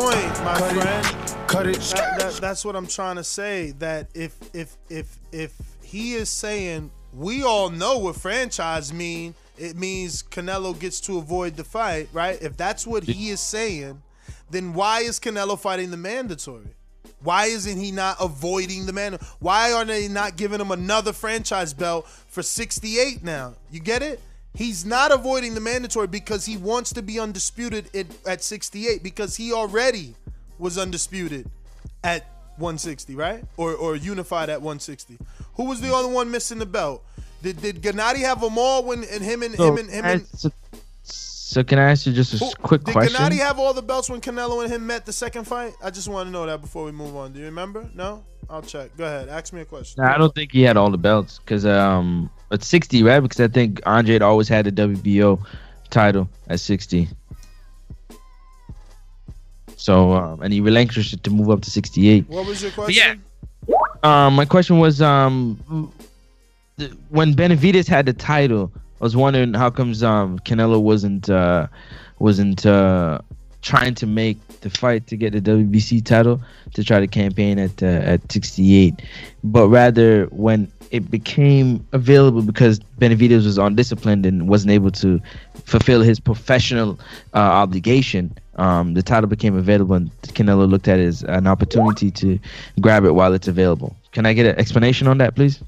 my 0.44 0.57
friend. 0.57 1.48
Cut 1.48 1.68
it. 1.68 1.76
That, 1.76 2.20
that, 2.20 2.34
that's 2.41 2.66
what 2.66 2.76
I'm 2.76 2.88
trying 2.88 3.18
to 3.18 3.24
say. 3.24 3.70
That 3.78 4.07
if 4.16 4.36
if 4.52 4.78
if 4.90 5.20
if 5.32 5.53
he 5.84 6.16
is 6.16 6.30
saying 6.30 6.90
we 7.14 7.44
all 7.44 7.70
know 7.70 7.99
what 7.99 8.16
franchise 8.16 8.91
mean, 8.91 9.36
it 9.57 9.76
means 9.76 10.23
Canelo 10.23 10.77
gets 10.77 10.99
to 11.02 11.18
avoid 11.18 11.56
the 11.56 11.64
fight, 11.64 12.10
right? 12.14 12.41
If 12.41 12.57
that's 12.57 12.86
what 12.86 13.03
he 13.03 13.30
is 13.30 13.40
saying, 13.40 14.02
then 14.49 14.73
why 14.73 15.02
is 15.02 15.19
Canelo 15.19 15.60
fighting 15.60 15.91
the 15.91 15.98
mandatory? 15.98 16.68
Why 17.22 17.45
isn't 17.45 17.80
he 17.80 17.91
not 17.91 18.18
avoiding 18.19 18.86
the 18.86 18.94
man? 18.94 19.18
Why 19.40 19.72
are 19.73 19.86
they 19.86 20.07
not 20.07 20.38
giving 20.38 20.61
him 20.61 20.72
another 20.72 21.11
franchise 21.11 21.73
belt 21.73 22.07
for 22.07 22.44
68 22.44 23.23
now? 23.23 23.56
You 23.72 23.80
get 23.80 24.03
it? 24.03 24.19
He's 24.53 24.86
not 24.86 25.11
avoiding 25.11 25.53
the 25.53 25.60
mandatory 25.60 26.07
because 26.07 26.45
he 26.45 26.56
wants 26.56 26.94
to 26.94 27.02
be 27.02 27.19
undisputed 27.19 27.94
at, 27.95 28.06
at 28.26 28.44
68 28.44 29.03
because 29.03 29.36
he 29.36 29.52
already 29.52 30.15
was 30.60 30.77
undisputed 30.77 31.49
at 32.03 32.26
160, 32.57 33.15
right? 33.15 33.44
Or 33.57 33.73
or 33.73 33.95
unified 33.95 34.49
at 34.49 34.61
160. 34.61 35.18
Who 35.56 35.65
was 35.65 35.82
the 35.82 35.94
other 35.94 36.07
one 36.07 36.32
missing 36.32 36.60
the 36.60 36.65
belt? 36.65 37.03
Did 37.46 37.62
did 37.62 37.82
Gennady 37.84 38.22
have 38.22 38.42
them 38.42 38.58
all 38.58 38.84
when 38.84 39.04
and 39.04 39.24
him 39.24 39.44
and 39.44 39.54
So, 39.56 39.68
him 39.68 39.78
and 39.78 39.90
him 39.92 40.06
and 40.06 40.28
so, 40.36 40.50
so 41.04 41.64
can 41.64 41.78
I 41.78 41.92
ask 41.92 42.08
you 42.08 42.12
just 42.14 42.34
a 42.34 42.44
s- 42.44 42.56
quick 42.56 42.84
did 42.84 42.94
question? 42.94 43.14
Did 43.22 43.34
Gennady 43.34 43.38
have 43.38 43.60
all 43.60 43.72
the 43.72 43.84
belts 43.84 44.10
when 44.10 44.20
Canelo 44.20 44.64
and 44.64 44.74
him 44.74 44.88
met 44.88 45.06
the 45.06 45.14
second 45.14 45.44
fight? 45.46 45.74
I 45.84 45.92
just 45.92 46.08
want 46.08 46.26
to 46.26 46.32
know 46.32 46.48
that 46.48 46.60
before 46.60 46.86
we 46.86 46.92
move 46.92 47.16
on. 47.16 47.34
Do 47.34 47.40
you 47.40 47.46
remember? 47.46 47.88
No? 47.94 48.24
I'll 48.50 48.64
check. 48.64 48.98
Go 48.98 49.06
ahead. 49.06 49.30
Ask 49.30 49.54
me 49.54 49.62
a 49.62 49.66
question. 49.66 50.04
Nah, 50.04 50.16
I 50.16 50.18
don't 50.18 50.34
think 50.34 50.52
he 50.54 50.64
had 50.64 50.76
all 50.76 50.90
the 50.90 50.98
belts 50.98 51.38
because 51.38 51.68
um, 51.68 52.32
at 52.52 52.64
60, 52.64 53.04
right? 53.04 53.20
Because 53.20 53.40
I 53.40 53.48
think 53.48 53.80
Andre 53.86 54.14
had 54.14 54.22
always 54.24 54.48
had 54.48 54.66
the 54.66 54.72
WBO 54.72 55.40
title 55.92 56.28
at 56.48 56.60
60. 56.60 57.08
So 59.78 60.14
um, 60.14 60.42
and 60.42 60.52
he 60.52 60.62
relinquished 60.62 61.14
it 61.14 61.24
to 61.26 61.30
move 61.30 61.52
up 61.52 61.62
to 61.62 61.70
68. 61.70 62.28
What 62.28 62.48
was 62.48 62.64
your 62.64 62.72
question? 62.72 63.22
Yeah. 63.68 63.76
Um, 64.04 64.34
my 64.36 64.46
question 64.46 64.80
was 64.80 65.00
um, 65.02 65.60
th- 65.70 66.10
when 67.10 67.34
Benavidez 67.34 67.88
had 67.88 68.06
the 68.06 68.14
title, 68.14 68.72
I 69.02 69.04
was 69.04 69.16
wondering 69.16 69.54
how 69.54 69.70
comes 69.70 70.04
um 70.04 70.40
Canelo 70.40 70.82
wasn't 70.82 71.30
uh 71.30 71.68
wasn't 72.20 72.66
uh 72.66 73.20
trying 73.62 73.96
to 73.96 74.06
make 74.06 74.38
the 74.62 74.70
fight 74.70 75.08
to 75.08 75.18
get 75.18 75.34
the 75.34 75.42
WBC 75.42 76.04
title 76.06 76.40
to 76.74 76.84
try 76.84 77.00
to 77.00 77.08
campaign 77.08 77.60
at 77.60 77.82
uh, 77.82 77.86
at 77.86 78.32
68, 78.32 79.02
but 79.44 79.68
rather 79.70 80.26
when 80.26 80.72
it 80.92 81.10
became 81.10 81.86
available 81.94 82.42
because 82.42 82.80
Benavidez 83.00 83.46
was 83.46 83.58
undisciplined 83.58 84.26
and 84.26 84.48
wasn't 84.48 84.72
able 84.72 84.92
to 84.92 85.20
fulfill 85.66 86.02
his 86.02 86.20
professional 86.20 87.00
uh, 87.34 87.38
obligation. 87.38 88.38
Um, 88.58 88.94
the 88.94 89.04
title 89.04 89.28
became 89.28 89.56
available, 89.58 89.96
and 89.96 90.12
Canelo 90.22 90.70
looked 90.70 90.88
at 90.88 91.00
it 91.00 91.08
as 91.08 91.24
an 91.24 91.48
opportunity 91.48 92.12
to 92.12 92.40
grab 92.80 93.04
it 93.04 93.12
while 93.12 93.34
it's 93.34 93.48
available. 93.48 93.96
Can 94.14 94.26
I 94.26 94.32
get 94.32 94.46
an 94.46 94.58
explanation 94.58 95.08
on 95.08 95.18
that, 95.18 95.36
please? 95.36 95.62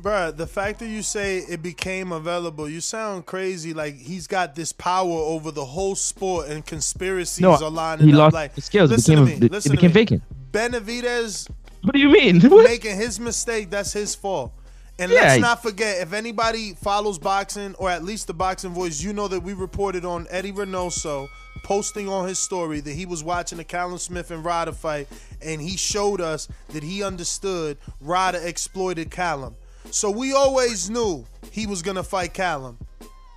Bruh, 0.00 0.34
the 0.34 0.46
fact 0.46 0.78
that 0.78 0.86
you 0.88 1.02
say 1.02 1.38
it 1.38 1.62
became 1.62 2.10
available, 2.12 2.68
you 2.68 2.80
sound 2.80 3.26
crazy. 3.26 3.74
Like 3.74 3.96
he's 3.96 4.26
got 4.26 4.54
this 4.54 4.72
power 4.72 5.10
over 5.12 5.50
the 5.50 5.64
whole 5.64 5.94
sport, 5.94 6.48
and 6.48 6.64
conspiracies 6.64 7.40
No, 7.40 7.52
are 7.52 7.70
lining 7.70 8.06
he 8.06 8.12
up. 8.14 8.18
lost 8.18 8.34
like, 8.34 8.54
the 8.54 8.62
skills. 8.62 8.90
It 8.90 8.94
Listen 8.96 9.14
became, 9.14 9.26
to 9.26 9.40
me. 9.40 9.46
it 9.46 9.50
became 9.64 9.76
to 9.78 9.86
me. 9.88 9.92
vacant. 9.92 10.22
Benavidez. 10.52 11.50
What 11.82 11.94
do 11.94 12.00
you 12.00 12.08
mean? 12.10 12.40
making 12.64 12.96
his 12.96 13.18
mistake, 13.20 13.70
that's 13.70 13.92
his 13.92 14.14
fault. 14.14 14.52
And 14.98 15.10
Yeah. 15.10 15.20
let's 15.22 15.40
not 15.40 15.62
forget, 15.62 16.00
if 16.02 16.12
anybody 16.12 16.74
follows 16.74 17.18
boxing 17.18 17.74
or 17.76 17.88
at 17.90 18.04
least 18.04 18.26
the 18.26 18.34
boxing 18.34 18.70
voice, 18.72 19.02
you 19.02 19.12
know 19.14 19.28
that 19.28 19.40
we 19.40 19.54
reported 19.54 20.04
on 20.04 20.26
Eddie 20.30 20.52
Reynoso 20.52 21.28
posting 21.62 22.08
on 22.08 22.28
his 22.28 22.38
story 22.38 22.80
that 22.80 22.92
he 22.92 23.06
was 23.06 23.24
watching 23.24 23.58
the 23.58 23.64
Callum 23.64 23.96
Smith 23.98 24.30
and 24.30 24.44
Ryder 24.44 24.72
fight, 24.72 25.08
and 25.42 25.60
he 25.60 25.76
showed 25.76 26.20
us 26.20 26.48
that 26.70 26.82
he 26.82 27.02
understood 27.02 27.78
Ryder 28.00 28.40
exploited 28.42 29.10
Callum. 29.10 29.54
So 29.90 30.10
we 30.10 30.32
always 30.32 30.90
knew 30.90 31.24
he 31.50 31.66
was 31.66 31.82
gonna 31.82 32.02
fight 32.02 32.34
Callum. 32.34 32.78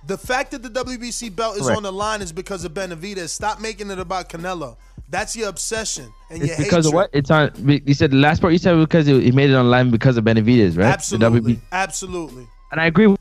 The 0.06 0.18
fact 0.18 0.50
that 0.50 0.62
the 0.62 0.68
WBC 0.68 1.34
belt 1.34 1.56
is 1.56 1.62
Correct. 1.62 1.78
on 1.78 1.82
the 1.82 1.92
line 1.92 2.20
is 2.20 2.30
because 2.32 2.64
of 2.64 2.74
Benavidez. 2.74 3.30
Stop 3.30 3.60
making 3.60 3.90
it 3.90 3.98
about 3.98 4.28
Canelo. 4.28 4.76
That's 5.08 5.34
your 5.36 5.48
obsession 5.48 6.12
and 6.30 6.40
your 6.40 6.48
It's 6.48 6.62
because 6.62 6.86
of 6.86 6.92
what? 6.92 7.10
It's 7.12 7.30
on. 7.30 7.50
You 7.86 7.94
said 7.94 8.10
the 8.10 8.16
last 8.16 8.40
part. 8.40 8.52
You 8.52 8.58
said 8.58 8.76
because 8.76 9.08
it 9.08 9.34
made 9.34 9.50
it 9.50 9.54
online 9.54 9.90
because 9.90 10.16
of 10.16 10.24
Benavidez, 10.24 10.76
right? 10.76 10.84
The 10.84 10.88
Absolutely, 10.88 11.60
absolutely. 11.72 12.46
And 12.72 12.80
I 12.80 12.86
agree. 12.86 13.06
with 13.06 13.20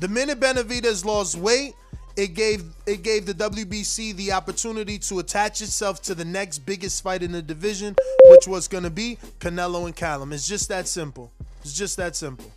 The 0.00 0.08
minute 0.08 0.40
Benavidez 0.40 1.04
lost 1.04 1.36
weight, 1.36 1.74
it 2.16 2.34
gave 2.34 2.64
it 2.86 3.02
gave 3.02 3.26
the 3.26 3.34
WBC 3.34 4.16
the 4.16 4.32
opportunity 4.32 4.98
to 5.00 5.18
attach 5.18 5.60
itself 5.60 6.00
to 6.02 6.14
the 6.14 6.24
next 6.24 6.60
biggest 6.60 7.02
fight 7.02 7.22
in 7.22 7.32
the 7.32 7.42
division, 7.42 7.94
which 8.30 8.48
was 8.48 8.66
going 8.66 8.84
to 8.84 8.90
be 8.90 9.18
Canelo 9.40 9.86
and 9.86 9.94
Callum. 9.94 10.32
It's 10.32 10.48
just 10.48 10.68
that 10.70 10.88
simple. 10.88 11.30
It's 11.64 11.72
just 11.72 11.96
that 11.96 12.14
simple. 12.14 12.52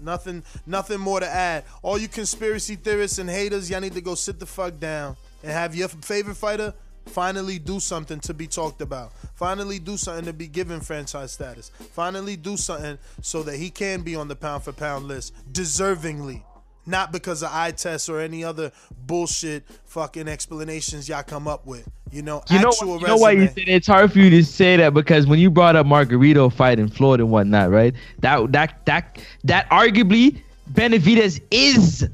Nothing 0.00 0.42
nothing 0.66 1.00
more 1.00 1.20
to 1.20 1.28
add. 1.28 1.64
All 1.82 1.96
you 1.96 2.08
conspiracy 2.08 2.76
theorists 2.76 3.18
and 3.18 3.30
haters, 3.30 3.70
y'all 3.70 3.80
need 3.80 3.94
to 3.94 4.00
go 4.00 4.14
sit 4.14 4.40
the 4.40 4.46
fuck 4.46 4.80
down 4.80 5.16
and 5.42 5.52
have 5.52 5.74
your 5.74 5.88
favorite 5.88 6.36
fighter 6.36 6.74
finally 7.06 7.58
do 7.58 7.78
something 7.80 8.20
to 8.20 8.34
be 8.34 8.46
talked 8.46 8.80
about. 8.80 9.12
Finally 9.34 9.78
do 9.78 9.96
something 9.96 10.24
to 10.24 10.32
be 10.32 10.46
given 10.46 10.80
franchise 10.80 11.32
status. 11.32 11.70
Finally 11.92 12.36
do 12.36 12.56
something 12.56 12.98
so 13.20 13.42
that 13.42 13.56
he 13.56 13.70
can 13.70 14.02
be 14.02 14.16
on 14.16 14.28
the 14.28 14.36
pound 14.36 14.64
for 14.64 14.72
pound 14.72 15.06
list 15.06 15.34
deservingly. 15.52 16.42
Not 16.84 17.12
because 17.12 17.42
of 17.42 17.50
eye 17.52 17.70
tests 17.70 18.08
or 18.08 18.20
any 18.20 18.42
other 18.42 18.72
bullshit 19.06 19.64
fucking 19.84 20.28
explanations 20.28 21.08
y'all 21.08 21.22
come 21.22 21.46
up 21.46 21.66
with. 21.66 21.88
You 22.10 22.22
know, 22.22 22.42
You 22.50 22.60
know, 22.60 22.68
actual 22.68 23.00
you 23.00 23.06
know 23.06 23.16
why 23.16 23.30
you 23.32 23.46
said 23.46 23.68
it's 23.68 23.86
hard 23.86 24.12
for 24.12 24.18
you 24.18 24.28
to 24.30 24.44
say 24.44 24.76
that 24.76 24.92
because 24.92 25.26
when 25.26 25.38
you 25.38 25.50
brought 25.50 25.76
up 25.76 25.86
Margarito 25.86 26.52
fight 26.52 26.78
in 26.78 26.88
Florida 26.88 27.22
and 27.22 27.32
whatnot, 27.32 27.70
right? 27.70 27.94
That 28.18 28.52
that 28.52 28.84
that 28.84 29.18
that 29.44 29.70
arguably 29.70 30.42
Benavidez 30.72 31.40
is 31.50 32.06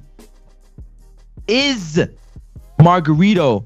is 1.49 2.01
Margarito 2.79 3.65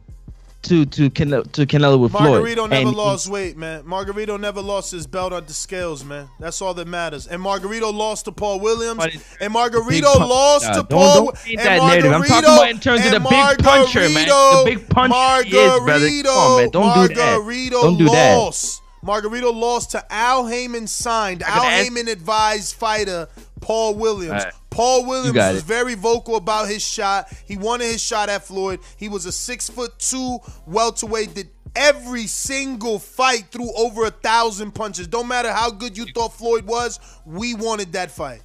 to 0.63 0.87
to 0.87 1.11
Canelo 1.11 1.51
to 1.53 1.67
Canelo 1.67 1.99
with 1.99 2.13
Floyd. 2.13 2.43
Margarito 2.45 2.69
never 2.69 2.89
And- 2.89 2.97
lost 2.97 3.29
weight, 3.29 3.57
man. 3.57 3.83
Margarito 3.83 4.39
never 4.39 4.61
lost 4.63 4.93
his 4.93 5.07
belt 5.07 5.33
on 5.33 5.45
the 5.47 5.53
scales, 5.53 6.05
man. 6.05 6.29
That's 6.39 6.63
all 6.63 6.73
that 6.75 6.87
matters. 6.87 7.27
And 7.27 7.43
Margarito 7.43 7.93
lost 7.93 8.27
to 8.27 8.33
Paul 8.33 8.61
Williams. 8.61 9.05
And 9.41 9.53
Margarito 9.53 10.15
lost 10.19 10.65
Nah, 10.67 10.73
to 10.75 10.79
don't- 10.83 10.89
Paul. 10.91 11.25
don't 11.25 11.35
paint 11.37 11.59
and 11.61 11.69
that 11.69 11.87
narrative. 11.87 12.13
I'm 12.13 12.23
talking 12.25 12.49
Margarito- 12.49 12.55
about 12.57 12.71
in 12.71 12.79
terms 12.81 13.05
of 13.07 13.13
the 13.13 13.21
big 13.21 13.59
puncher, 13.65 14.01
man. 14.01 14.13
The 14.15 14.33
Margarito- 14.33 14.65
big 14.65 14.89
puncher 14.89 15.43
he 15.45 15.57
is, 15.57 15.81
brother. 15.81 16.09
Come 16.23 16.27
on, 16.33 16.57
man. 16.61 16.71
Don't 16.71 17.09
do 17.09 17.15
that. 17.15 17.39
Margarito 17.39 17.71
Don't 17.83 17.99
do 17.99 18.09
that. 18.09 18.37
lost. 18.37 18.81
Margarito 19.05 19.53
lost 19.53 19.91
to 19.91 20.05
Al 20.13 20.47
Haymon 20.47 20.87
signed. 20.87 21.43
Al 21.43 21.63
Haymon 21.65 22.07
advised 22.07 22.75
fighter 22.77 23.29
Paul 23.61 23.97
Williams. 23.97 24.45
Right. 24.45 24.53
Paul 24.73 25.07
Williams 25.07 25.37
was 25.37 25.59
it. 25.59 25.65
very 25.65 25.95
vocal 25.95 26.37
about 26.37 26.69
his 26.69 26.83
shot. 26.83 27.33
He 27.47 27.57
wanted 27.57 27.85
his 27.85 28.03
shot 28.03 28.29
at 28.29 28.45
Floyd. 28.45 28.81
He 28.97 29.09
was 29.09 29.27
a 29.27 29.33
six 29.33 29.69
foot 29.69 29.99
two 29.99 30.39
welterweight. 30.67 31.35
Did 31.35 31.49
every 31.75 32.27
single 32.27 32.99
fight 32.99 33.47
threw 33.51 33.73
over 33.77 34.05
a 34.05 34.11
thousand 34.11 34.73
punches. 34.73 35.07
Don't 35.07 35.29
matter 35.29 35.53
how 35.53 35.71
good 35.71 35.97
you 35.97 36.07
thought 36.07 36.35
Floyd 36.35 36.65
was, 36.67 37.01
we 37.25 37.55
wanted 37.55 37.93
that 37.93 38.11
fight. 38.11 38.43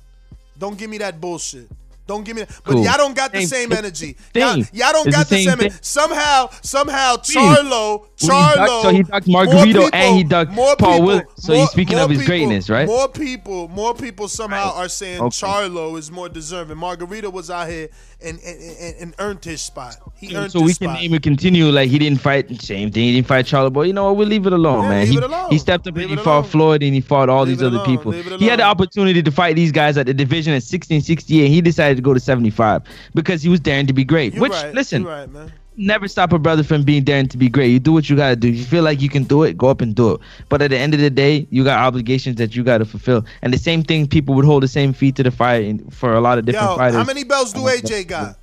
Don't 0.58 0.78
give 0.78 0.90
me 0.90 0.98
that 0.99 1.20
bullshit. 1.22 1.70
Don't 2.08 2.24
give 2.24 2.36
me 2.36 2.44
that. 2.44 2.50
But 2.64 2.74
Cool. 2.74 2.84
y'all 2.86 2.98
don't 2.98 3.16
got 3.16 3.32
the 3.34 3.40
Same- 3.46 3.70
same 3.70 3.74
energy. 3.74 4.16
the 4.34 4.40
Y'all, 4.40 4.58
y'all 4.58 4.94
don't 4.94 5.08
It's 5.08 5.16
got 5.18 5.28
the 5.28 5.36
the 5.36 5.44
same 5.44 5.60
same. 5.60 5.70
thing. 5.70 5.80
Somehow, 5.82 6.50
somehow, 6.62 7.16
Charlo, 7.18 7.70
Well, 7.70 8.08
he 8.18 8.28
Charlo. 8.28 8.56
ducked- 8.56 8.82
so 8.84 8.90
he 8.90 9.04
ducked 9.04 9.28
more 9.28 9.46
Margarito 9.46 9.64
people- 9.66 9.90
and 9.94 10.16
he 10.16 10.24
ducked 10.24 10.52
more 10.52 10.76
Paul 10.78 10.92
people- 10.94 11.06
Williams. 11.08 11.30
So 11.38 11.54
more- 11.54 11.62
he's 11.64 11.72
speaking 11.72 12.00
of 12.00 12.10
his 12.10 12.20
people- 12.20 12.30
greatness, 12.32 12.70
right? 12.70 12.88
More 12.88 13.08
people, 13.10 13.68
more 13.68 13.94
people 13.94 14.28
somehow 14.28 14.74
are 14.74 14.90
saying 14.90 15.20
Okay. 15.22 15.28
Charlo 15.46 15.98
is 15.98 16.10
more 16.10 16.30
deserving. 16.30 16.78
Margarito 16.78 17.32
was 17.32 17.50
out 17.52 17.68
here 17.68 17.90
and 18.22 18.39
and, 18.39 18.61
and, 18.61 18.95
and 18.99 19.15
earned 19.19 19.44
his 19.45 19.61
spot. 19.61 19.95
He 20.15 20.30
mm, 20.30 20.38
earned 20.38 20.52
so 20.52 20.60
we 20.61 20.73
can 20.73 20.89
spot. 20.89 21.02
even 21.02 21.22
continue 21.22 21.65
like 21.69 21.89
he 21.89 21.99
didn't 21.99 22.19
fight 22.19 22.49
same 22.61 22.91
thing. 22.91 23.03
He 23.03 23.14
didn't 23.14 23.27
fight 23.27 23.45
Charlie 23.45 23.69
Boy. 23.69 23.84
You 23.84 23.94
know 23.94 24.06
what? 24.06 24.18
We'll 24.18 24.27
leave 24.27 24.45
it 24.48 24.53
alone, 24.53 24.84
Yeah, 24.84 24.89
man. 24.89 25.07
He, 25.07 25.18
it 25.18 25.23
alone. 25.23 25.49
he 25.52 25.57
stepped 25.57 25.88
up 25.88 25.95
Leave 25.95 26.10
and 26.10 26.19
he 26.19 26.23
fought. 26.23 26.48
Floyd 26.48 26.84
and 26.84 26.94
he 26.94 27.02
fought 27.02 27.30
all 27.30 27.44
Leave 27.45 27.57
these 27.60 27.64
other 27.64 27.84
people. 27.85 28.11
He 28.11 28.48
had 28.48 28.60
the 28.60 28.64
opportunity 28.64 29.22
to 29.22 29.31
fight 29.31 29.56
these 29.56 29.72
guys 29.72 29.98
at 29.98 30.06
the 30.07 30.14
division 30.14 30.53
at 30.53 30.64
16, 30.64 31.02
68. 31.02 31.48
He 31.48 31.61
decided 31.61 31.95
to 31.98 32.02
go 32.02 32.14
to 32.14 32.19
75 32.19 32.84
because 33.14 33.41
he 33.44 33.49
was 33.49 33.60
daring 33.60 33.88
to 33.88 33.94
be 33.94 34.03
great. 34.03 34.34
You 34.34 34.41
Which 34.41 34.52
right. 34.53 34.73
listen, 34.73 35.03
right, 35.03 35.30
man. 35.31 35.52
Never 35.78 36.08
stop 36.08 36.34
a 36.34 36.40
brother 36.40 36.64
from 36.64 36.84
being 36.84 37.04
daring 37.04 37.28
to 37.30 37.38
be 37.38 37.48
great. 37.48 37.68
You 37.70 37.80
do 37.80 37.94
what 37.94 38.10
you 38.10 38.16
gotta 38.16 38.36
do. 38.36 38.49
If 38.49 38.56
you 38.56 38.66
feel 38.66 38.84
like 38.84 39.02
you 39.02 39.10
can 39.10 39.24
do 39.24 39.44
it, 39.44 39.58
go 39.58 39.70
up 39.70 39.80
and 39.82 39.95
do 39.95 40.16
it. 40.16 40.22
But 40.49 40.62
at 40.62 40.72
the 40.72 40.78
end 40.78 40.94
of 40.94 40.99
the 40.99 41.10
day, 41.10 41.48
you 41.52 41.64
got 41.64 41.80
obligations 41.80 42.38
that 42.38 42.56
you 42.56 42.64
gotta 42.64 42.86
fulfill. 42.86 43.24
And 43.41 43.54
the 43.54 43.58
same 43.58 43.84
thing, 43.84 44.08
people 44.08 44.36
would 44.36 44.45
hold 44.45 44.64
the 44.64 44.68
same 44.68 44.91
feet 44.91 45.16
to 45.18 45.24
the 45.24 45.32
fire 45.32 45.62
in, 45.62 45.90
for 45.90 46.14
a 46.14 46.20
lot 46.22 46.38
of 46.38 46.45
different 46.45 46.72
Yo, 46.72 46.78
fighters. 46.78 46.95
how 46.98 47.04
many 47.04 47.24
belts 47.24 47.54
do 47.54 47.60
AJ 47.62 48.08
got? 48.08 48.38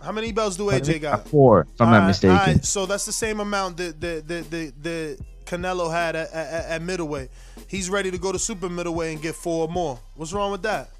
How 0.00 0.12
many 0.12 0.30
belts 0.30 0.56
do 0.56 0.66
AJ 0.66 1.00
got? 1.00 1.26
Four, 1.28 1.66
if 1.74 1.80
I'm 1.80 1.88
not 1.88 1.94
Alright, 1.94 2.08
mistaken. 2.08 2.36
alright, 2.36 2.64
so 2.64 2.86
that's 2.86 3.06
the 3.06 3.12
same 3.12 3.40
amount 3.40 3.78
that 3.78 4.00
the 4.00 4.22
the 4.24 4.42
the, 4.42 4.72
the 4.80 5.24
Canelo 5.46 5.90
had 5.90 6.14
at, 6.14 6.30
at, 6.32 6.64
at 6.66 6.82
middleweight. 6.82 7.30
He's 7.68 7.88
ready 7.88 8.10
to 8.10 8.18
go 8.18 8.30
to 8.32 8.38
super 8.38 8.68
middleweight 8.68 9.14
and 9.14 9.22
get 9.22 9.34
four 9.34 9.68
more. 9.68 9.98
What's 10.14 10.32
wrong 10.32 10.52
with 10.52 10.62
that? 10.62 10.90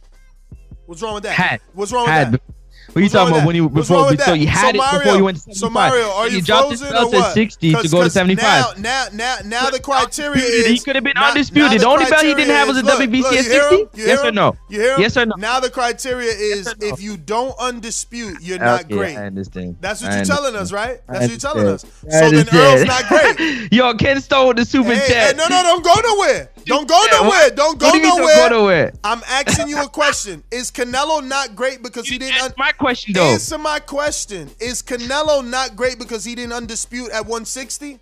What's 0.86 1.03
wrong 1.03 1.15
with 1.15 1.24
that? 1.24 1.32
Had. 1.35 1.61
What's 1.74 1.93
wrong 1.93 2.07
Had. 2.07 2.32
with 2.32 2.40
that? 2.47 2.56
What 2.88 2.96
are 2.96 3.00
you 3.00 3.04
What's 3.04 3.12
talking 3.14 3.32
with 3.34 3.38
about 3.42 3.46
when 3.46 3.56
you 3.56 3.68
before 3.68 3.96
wrong 3.96 4.08
so 4.18 4.30
that? 4.32 4.38
you 4.38 4.46
had 4.46 4.62
So 4.62 4.68
it 4.68 4.76
Mario- 4.76 4.98
before 5.00 5.16
you 5.18 5.24
went 5.24 5.36
to 5.36 5.42
75. 5.42 5.58
So 5.58 5.70
Mario, 5.70 6.10
are 6.12 6.28
you 6.28 6.36
you 6.36 6.42
dropped 6.42 6.68
frozen 6.68 6.86
his 6.86 6.92
belt 6.94 7.14
at 7.14 7.32
60 7.34 7.74
to 7.74 7.88
go 7.88 8.02
to 8.04 8.10
75. 8.10 8.78
Now, 8.78 8.80
now, 8.80 9.06
now, 9.12 9.36
now 9.44 9.70
the 9.70 9.80
criteria 9.80 10.32
Undisputed. 10.32 10.66
is 10.66 10.66
He 10.66 10.78
could 10.84 10.94
have 10.96 11.04
been 11.04 11.12
now- 11.16 11.28
undisputed. 11.28 11.72
now 11.72 11.78
The 11.78 11.86
only 11.86 12.04
belt 12.10 12.22
he 12.22 12.34
didn't 12.34 12.54
have 12.54 12.68
was 12.68 12.78
a 12.78 12.82
look, 12.82 12.98
WBC 13.00 13.22
look, 13.22 13.32
at 13.34 13.44
60? 13.44 13.88
Yes 13.94 14.20
hear 14.20 14.28
or 14.28 14.32
no? 14.32 14.56
You 14.68 14.81
hear 14.81 14.94
him? 14.94 15.00
Yes 15.00 15.16
or 15.16 15.26
no? 15.26 15.34
Now 15.36 15.60
the 15.60 15.70
criteria 15.70 16.31
is 16.32 16.73
if 16.81 17.02
you 17.02 17.16
don't 17.16 17.56
undispute, 17.58 18.36
you're 18.40 18.58
not 18.58 18.84
Okay, 18.84 18.94
great. 18.94 19.16
I 19.16 19.26
understand. 19.26 19.76
That's 19.81 20.02
what 20.02 20.12
I 20.12 20.16
you're 20.16 20.24
telling 20.24 20.56
us, 20.56 20.73
right? 20.73 21.00
That's 21.08 21.20
what 21.23 21.31
you're 21.31 21.39
telling 21.39 21.66
us. 21.68 21.84
understand. 21.84 22.12
So 22.12 22.18
I 22.26 22.31
then 22.31 22.48
Errol's 22.60 22.81
understand. 22.81 22.89
not 22.89 23.36
great. 23.36 23.73
Yo, 23.73 23.94
Ken 23.94 24.20
Stone 24.20 24.48
with 24.48 24.56
the 24.58 24.65
super 24.65 24.94
Hey, 24.94 25.08
chat. 25.12 25.36
no, 25.36 25.44
no, 25.48 25.62
don't 25.62 25.84
go 25.84 25.94
nowhere. 26.15 26.50
Don't 26.65 26.89
go 26.89 27.00
nowhere. 27.12 27.50
Don't 27.50 27.78
go 27.78 27.86
what 27.86 27.92
do 27.92 27.98
you 27.98 28.05
mean 28.05 28.26
don't 28.26 28.50
nowhere. 28.50 28.92
I'm 29.05 29.23
asking 29.28 29.68
you 29.68 29.81
a 29.82 29.89
question. 29.89 30.42
Is 30.50 30.70
Canelo 30.70 31.24
not 31.24 31.55
great 31.55 31.82
because 31.82 32.08
he 32.08 32.18
didn't? 32.18 32.56
My 32.58 32.73
question 32.73 32.85
though. 33.12 33.32
Answer 33.32 33.58
my 33.58 33.78
question. 33.78 34.50
Is 34.60 34.82
Canelo 34.82 35.47
not 35.47 35.76
great 35.76 35.98
because 35.98 36.24
he 36.24 36.34
didn't 36.34 36.52
undispute 36.52 37.10
at 37.12 37.23
160? 37.23 37.98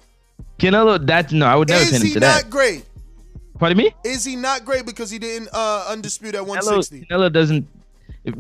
Canelo, 0.59 1.05
that 1.07 1.33
no, 1.33 1.47
I 1.47 1.57
would 1.57 1.69
never 1.69 1.83
Is 1.83 1.91
pin 1.91 2.01
him 2.03 2.07
he 2.09 2.19
not 2.19 2.51
great? 2.51 2.85
Pardon 3.59 3.79
me? 3.79 3.95
Is 4.05 4.25
he 4.25 4.37
not 4.37 4.65
great 4.65 4.87
because 4.87 5.11
he 5.11 5.19
didn't 5.19 5.49
uh, 5.53 5.87
undispute 5.91 6.35
at 6.35 6.43
Canelo, 6.43 6.49
160? 6.49 7.07
Canelo 7.11 7.33
doesn't 7.33 7.67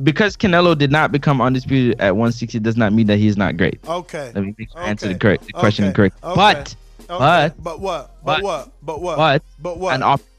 because 0.02 0.36
Canelo 0.36 0.76
did 0.76 0.90
not 0.90 1.12
become 1.12 1.40
undisputed 1.40 2.00
at 2.00 2.12
160 2.16 2.58
does 2.60 2.76
not 2.76 2.92
mean 2.92 3.06
that 3.06 3.18
he's 3.18 3.36
not 3.36 3.56
great. 3.56 3.78
Okay. 3.86 4.32
Let 4.34 4.44
me 4.44 4.54
I 4.74 4.88
answer 4.88 5.08
the 5.08 5.14
correct 5.18 5.46
the 5.46 5.52
question 5.52 5.86
Okay. 5.86 5.94
correct. 5.94 6.16
Okay. 6.24 6.34
But 6.34 6.76
Okay. 7.10 7.54
but 7.58 7.62
but 7.62 7.80
what? 7.80 8.24
But, 8.24 8.36
but- 8.36 8.42
what? 8.42 8.72
But 8.82 9.00
what? 9.00 9.16
but 9.16 9.42
But 9.62 9.78
what? 9.78 9.94
an 9.94 10.02
opportunity. 10.02 10.33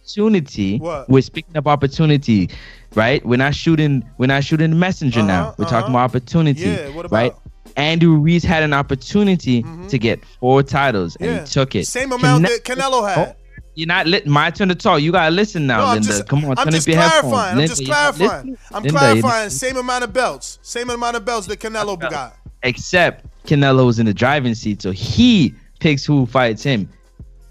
What? 0.79 1.09
We're 1.09 1.21
speaking 1.21 1.55
of 1.57 1.67
opportunity, 1.67 2.49
right? 2.93 3.25
We're 3.25 3.37
not 3.37 3.55
shooting. 3.55 4.03
We're 4.17 4.27
not 4.27 4.43
shooting 4.43 4.69
the 4.69 4.75
messenger 4.75 5.23
now. 5.23 5.55
We're 5.57 5.65
talking 5.65 5.89
about 5.91 6.03
opportunity, 6.05 6.65
Uh-huh, 6.71 6.81
Yeah, 6.89 6.95
what 6.95 7.11
right? 7.11 7.31
about? 7.31 7.41
Andrew 7.77 8.15
Ruiz 8.15 8.43
had 8.43 8.63
an 8.63 8.73
opportunity 8.73 9.65
to 9.89 9.97
get 9.97 10.23
four 10.39 10.63
titles, 10.63 11.17
and 11.19 11.39
he 11.41 11.45
took 11.45 11.75
it. 11.75 11.85
Same 11.87 12.11
amount 12.13 12.45
Cane- 12.45 12.53
that 12.53 12.63
Canelo 12.63 13.07
had. 13.13 13.29
Oh, 13.29 13.35
You're 13.77 13.87
not 13.87 14.07
lit. 14.07 14.25
My 14.25 14.49
turn 14.51 14.69
to 14.69 14.75
talk. 14.75 15.01
You 15.01 15.11
gotta 15.11 15.31
listen 15.31 15.67
now, 15.67 15.79
No, 15.79 15.85
I'm 15.87 15.93
Linda. 15.95 16.07
just, 16.07 16.27
Come 16.29 16.45
on, 16.45 16.51
I'm 16.57 16.63
turn 16.63 16.71
just 16.73 16.87
up 16.87 16.93
your 16.93 17.01
headphones. 17.01 17.21
clarifying. 17.33 17.51
I'm 17.51 17.57
Linda, 17.57 17.75
just 17.75 17.85
clarifying. 17.85 18.57
I'm 18.71 18.83
Linda, 18.83 18.99
clarifying. 18.99 19.49
Same 19.49 19.75
amount 19.77 20.03
of 20.05 20.13
belts. 20.13 20.59
Same 20.61 20.89
amount 20.89 21.17
of 21.17 21.25
belts 21.25 21.47
that 21.47 21.59
Canelo 21.59 21.99
got. 21.99 22.37
Except 22.63 23.25
Canelo 23.45 23.85
was 23.85 23.99
in 23.99 24.05
the 24.05 24.13
driving 24.13 24.55
seat, 24.55 24.81
so 24.81 24.91
he 24.91 25.53
picks 25.81 26.05
who 26.05 26.25
fights 26.25 26.63
him. 26.63 26.87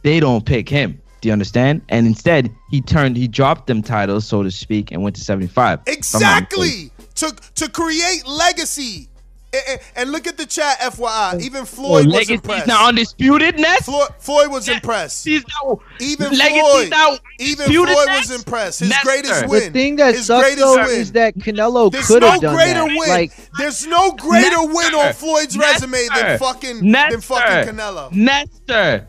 They 0.02 0.18
don't 0.20 0.47
pick 0.47 0.66
him. 0.68 0.99
Do 1.25 1.28
you 1.28 1.33
understand? 1.33 1.81
And 1.89 2.07
instead, 2.07 2.55
he 2.70 2.83
turned, 2.83 3.17
he 3.17 3.27
dropped 3.28 3.67
them 3.67 3.81
titles, 3.81 4.27
so 4.27 4.43
to 4.43 4.51
speak, 4.51 4.93
and 4.93 5.03
went 5.03 5.17
to 5.17 5.23
75. 5.23 5.81
if 5.86 6.15
I'm 6.15 6.20
not 6.20 6.43
mistaken. 6.43 6.65
Exactly. 6.75 6.91
To 7.15 7.35
to 7.65 7.70
create 7.70 8.27
legacy. 8.27 9.09
A- 9.55 9.75
a- 9.75 9.78
And 9.97 10.12
look 10.12 10.27
at 10.27 10.36
the 10.36 10.44
chat, 10.44 10.78
FYI. 10.81 11.41
Even 11.41 11.65
Floyd 11.65 12.05
was 12.05 12.12
Legacy's 12.12 12.31
impressed. 12.41 12.67
not 12.67 12.89
undisputed, 12.89 13.59
Ness. 13.59 13.85
Floyd, 13.86 14.09
Floyd 14.19 14.51
was 14.51 14.69
impressed. 14.69 15.27
Now, 15.27 15.81
Even 15.99 16.35
Floyd, 16.35 16.91
now 16.91 17.17
even 17.39 17.67
Floyd 17.73 17.89
Ness. 18.07 18.28
was 18.28 18.36
impressed. 18.39 18.81
His 18.81 18.91
Nester. 18.91 19.05
greatest 19.07 19.47
win. 19.49 19.62
The 19.62 19.70
thing 19.70 19.97
that 19.97 20.15
His 20.17 20.27
sucks 20.27 20.43
greatest 20.43 20.61
though 20.61 20.77
win. 20.77 20.91
is 21.01 21.12
that 21.12 21.39
Canelo 21.39 21.91
There's 21.91 22.07
could 22.07 22.20
no 22.23 22.31
have 22.33 22.41
done 22.43 22.55
greater 22.55 22.81
that. 22.81 22.97
win. 22.99 23.09
Like 23.09 23.33
There's 23.57 23.86
no 23.86 24.12
greater 24.12 24.61
win 24.61 24.93
on 24.93 25.07
Nester. 25.07 25.25
Floyd's 25.25 25.57
resume 25.57 25.93
than 25.93 26.09
Nester. 26.23 26.39
fucking 26.44 26.77
than 26.81 26.91
Nester. 26.91 27.20
fucking 27.23 27.75
Canelo. 27.77 28.12
Nestor. 28.12 29.07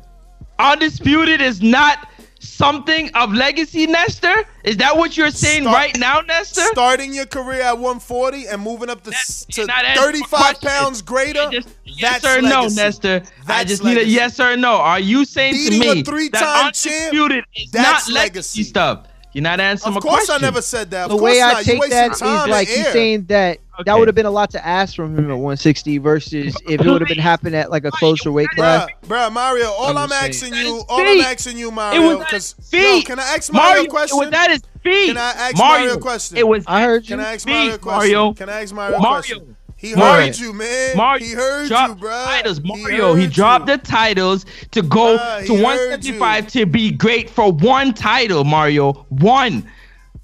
Undisputed 0.60 1.42
is 1.42 1.62
not 1.62 2.08
something 2.40 3.10
of 3.16 3.34
legacy, 3.34 3.88
Nestor? 3.88 4.46
Is 4.64 4.78
that 4.78 4.96
what 4.96 5.18
you're 5.18 5.32
saying 5.32 5.64
Start- 5.64 5.76
right 5.76 5.98
now, 6.00 6.22
Nestor? 6.22 6.62
Starting 6.72 7.14
your 7.14 7.26
career 7.26 7.62
at 7.62 7.74
140 7.78 8.48
and 8.48 8.62
moving 8.62 8.90
up 8.90 9.04
to, 9.04 9.12
to 9.12 9.66
not 9.66 9.84
answering 9.86 10.22
my 10.32 10.54
35 10.54 10.62
pounds 10.62 11.02
greater. 11.02 11.50
Yes 11.52 12.22
that's 12.22 12.26
or 12.26 12.42
no, 12.42 12.62
legacy. 12.62 12.76
Nestor? 12.76 13.22
I 13.26 13.46
That's 13.48 13.70
just 13.70 13.84
need 13.84 13.98
a 13.98 14.06
yes 14.06 14.40
or 14.40 14.56
no. 14.58 14.76
Are 14.76 15.00
you 15.00 15.26
saying 15.26 15.54
Beating 15.54 15.82
to 15.82 15.92
a 15.92 15.96
me 15.96 16.30
that 16.30 16.42
champ, 16.42 16.66
undisputed 16.66 17.46
is 17.56 17.72
that's 17.72 18.08
not 18.10 18.14
legacy 18.14 18.60
legacy. 18.60 18.64
stuff? 18.64 19.08
You're 19.36 19.42
not 19.42 19.60
answering. 19.60 19.98
Of 19.98 20.02
course. 20.02 20.30
I 20.30 20.38
never 20.38 20.62
said 20.62 20.92
that. 20.92 21.12
Of 21.12 21.18
the 21.18 21.22
way 21.22 21.40
not. 21.40 21.58
I 21.58 21.64
take 21.64 21.90
that 21.90 22.14
is 22.14 22.22
like 22.22 22.70
he's 22.70 22.88
saying 22.88 23.26
that 23.26 23.58
okay. 23.74 23.84
that 23.84 24.00
would 24.00 24.08
have 24.08 24.16
been 24.16 24.26
a 24.26 24.32
lot 24.32 24.50
to 24.52 24.66
ask 24.66 24.96
from 24.96 25.14
him 25.14 25.26
at 25.26 25.34
160 25.34 25.98
versus 25.98 26.56
if 26.66 26.80
it 26.80 26.88
would 26.88 27.02
have 27.02 27.10
been 27.10 27.18
happening 27.18 27.54
at 27.54 27.70
like 27.70 27.84
a 27.84 27.92
closer 27.92 28.32
weight 28.32 28.48
class. 28.52 28.88
Bruh, 29.04 29.30
Mario, 29.34 29.66
all 29.72 29.90
I'm, 29.90 29.98
I'm 29.98 30.12
asking 30.14 30.54
you, 30.54 30.82
all 30.88 31.02
I'm 31.02 31.20
asking 31.20 31.58
you, 31.58 31.70
Mario, 31.70 32.20
because 32.20 32.56
yo, 32.72 33.02
can 33.02 33.20
I 33.20 33.24
ask 33.24 33.52
Mario, 33.52 33.74
Mario 33.74 33.84
a 33.84 33.90
question? 33.90 34.24
It, 34.24 34.32
that 34.32 34.52
is 34.52 34.62
feet. 34.82 35.08
Can 35.08 35.18
I 35.18 35.32
ask 35.32 35.58
Mario, 35.58 35.80
Mario 35.80 35.94
a 35.96 36.00
question? 36.00 36.38
It 36.38 36.48
was. 36.48 36.64
I 36.66 36.84
heard 36.84 37.04
you. 37.04 37.18
Can 37.18 37.20
I 37.20 37.34
ask 37.34 37.46
Mario 37.46 37.74
a 37.74 37.78
question? 37.78 37.98
Mario. 37.98 38.34
Can 38.36 38.50
I 38.50 38.62
ask 38.62 38.74
Mario 38.74 38.96
a 38.96 39.02
question? 39.02 39.38
Mario. 39.40 39.56
He 39.86 39.96
Mario. 39.96 40.34
you, 40.34 40.54
man. 40.54 40.98
Mario 40.98 41.26
he 41.26 41.34
heard 41.34 41.70
you, 41.70 41.96
bro. 41.96 42.10
Titles. 42.10 42.62
Mario, 42.62 43.14
he, 43.14 43.24
he 43.24 43.28
dropped 43.28 43.70
you. 43.70 43.78
the 43.78 43.84
titles 43.84 44.46
to 44.72 44.82
go 44.82 45.16
uh, 45.16 45.42
to 45.42 45.54
175 45.54 46.48
to 46.48 46.66
be 46.66 46.92
great 46.92 47.30
for 47.30 47.52
one 47.52 47.94
title, 47.94 48.44
Mario. 48.44 48.94
One. 49.10 49.70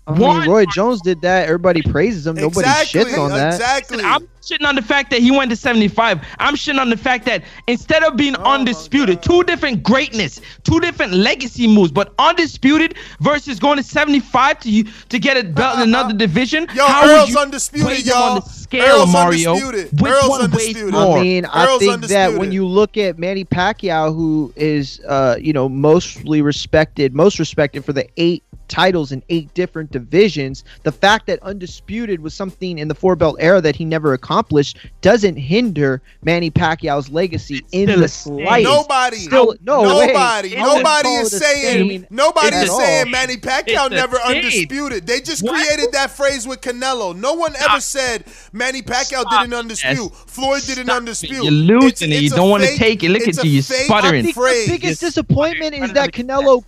I 0.08 0.18
mean, 0.18 0.50
Roy 0.50 0.66
Jones 0.66 1.00
did 1.02 1.22
that. 1.22 1.46
Everybody 1.46 1.84
praises 1.84 2.26
him. 2.26 2.36
Nobody 2.36 2.68
shits 2.68 3.18
on 3.18 3.30
that. 3.30 3.54
Exactly. 3.54 4.04
I'm 4.04 4.28
shitting 4.42 4.66
on 4.66 4.76
the 4.76 4.82
fact 4.82 5.10
that 5.12 5.20
he 5.20 5.32
went 5.32 5.50
to 5.52 5.56
75. 5.56 6.26
I'm 6.40 6.56
shitting 6.56 6.80
on 6.80 6.90
the 6.90 6.98
fact 6.98 7.26
that 7.26 7.44
instead 7.68 8.04
of 8.04 8.16
being 8.18 8.36
oh 8.38 8.54
undisputed, 8.54 9.22
two 9.22 9.44
different 9.44 9.84
greatness, 9.84 10.42
two 10.64 10.80
different 10.80 11.14
legacy 11.14 11.68
moves, 11.68 11.92
but 11.92 12.14
undisputed 12.20 12.96
versus 13.20 13.60
going 13.60 13.78
to 13.78 13.84
75 13.84 14.60
to 14.62 14.84
to 14.84 15.20
get 15.20 15.38
a 15.38 15.44
belt 15.48 15.78
in 15.78 15.84
another 15.84 16.14
division. 16.14 16.68
Yo, 16.74 16.86
how 16.86 17.08
Earl's 17.08 17.36
undisputed, 17.36 18.06
y'all. 18.06 18.22
On 18.22 18.36
the 18.36 18.42
scale, 18.42 19.02
Earl's 19.02 19.14
Mario. 19.14 19.52
Undisputed. 19.52 20.02
Which 20.02 20.12
Earl's 20.12 20.30
one 20.30 20.42
undisputed. 20.42 20.92
More? 20.92 21.18
I 21.18 21.22
mean, 21.22 21.46
I 21.46 21.66
think 21.78 21.94
undisputed. 21.94 22.10
that 22.10 22.34
when 22.40 22.52
you 22.52 22.66
look 22.66 22.98
at 22.98 23.20
Manny 23.20 23.46
Pacquiao, 23.46 24.14
who 24.14 24.52
is 24.56 25.02
uh, 25.08 25.38
you 25.40 25.54
know 25.54 25.70
mostly 25.70 26.42
respected, 26.42 27.14
most 27.14 27.40
respected 27.40 27.86
for 27.86 27.94
the 27.94 28.08
eight 28.18 28.44
titles 28.68 29.12
in 29.12 29.22
eight 29.30 29.54
different 29.54 29.92
divisions, 29.92 30.64
the 30.84 30.92
fact 30.92 31.28
that 31.28 31.44
undisputed 31.44 32.22
was 32.22 32.34
something 32.34 32.80
in 32.80 32.88
the 32.88 32.96
four 32.96 33.18
belt 33.18 33.36
era 33.40 33.60
that 33.60 33.76
he 33.76 33.84
never 33.84 34.14
accomplished 34.14 34.31
accomplished 34.32 34.78
doesn't 35.02 35.36
hinder 35.36 36.02
Manny 36.24 36.52
Pacquiao's 36.52 37.10
legacy 37.10 37.58
it's 37.58 37.68
in 37.72 38.00
the 38.00 38.08
slightest. 38.08 38.70
Nobody, 38.70 39.18
still, 39.18 39.56
no, 39.62 39.84
nobody, 39.84 40.56
nobody 40.56 41.10
is 41.10 41.38
saying 41.38 42.08
nobody 42.10 42.56
is 42.56 42.76
saying 42.76 43.06
all. 43.06 43.12
Manny 43.12 43.38
Pacquiao 43.38 43.90
never 43.90 44.18
undisputed. 44.18 45.06
They 45.06 45.22
just 45.22 45.44
what? 45.44 45.54
created 45.54 45.92
that 45.94 46.12
phrase 46.12 46.48
with 46.48 46.62
Canelo. 46.62 47.16
No 47.16 47.34
one 47.34 47.54
Stop. 47.54 47.72
ever 47.72 47.82
said 47.82 48.26
Manny 48.54 48.82
Pacquiao 48.82 49.22
Stop 49.22 49.48
didn't 49.48 49.68
undispute. 49.68 50.12
Yes. 50.12 50.24
Floyd 50.28 50.64
didn't 50.64 50.86
Stop 50.86 51.04
undispute. 51.04 51.44
You're 51.44 51.52
losing 51.52 52.12
it's, 52.12 52.20
it. 52.20 52.24
You 52.24 52.30
don't 52.30 52.50
want 52.50 52.64
to 52.64 52.76
take 52.76 53.04
it. 53.04 53.10
Look 53.10 53.28
at 53.28 53.44
you, 53.44 53.52
you're 53.52 53.64
sputtering. 53.64 54.26
The 54.26 54.66
biggest 54.68 55.02
disappointment 55.02 55.76
is 55.76 55.94
that 55.94 56.12
Canelo 56.12 56.64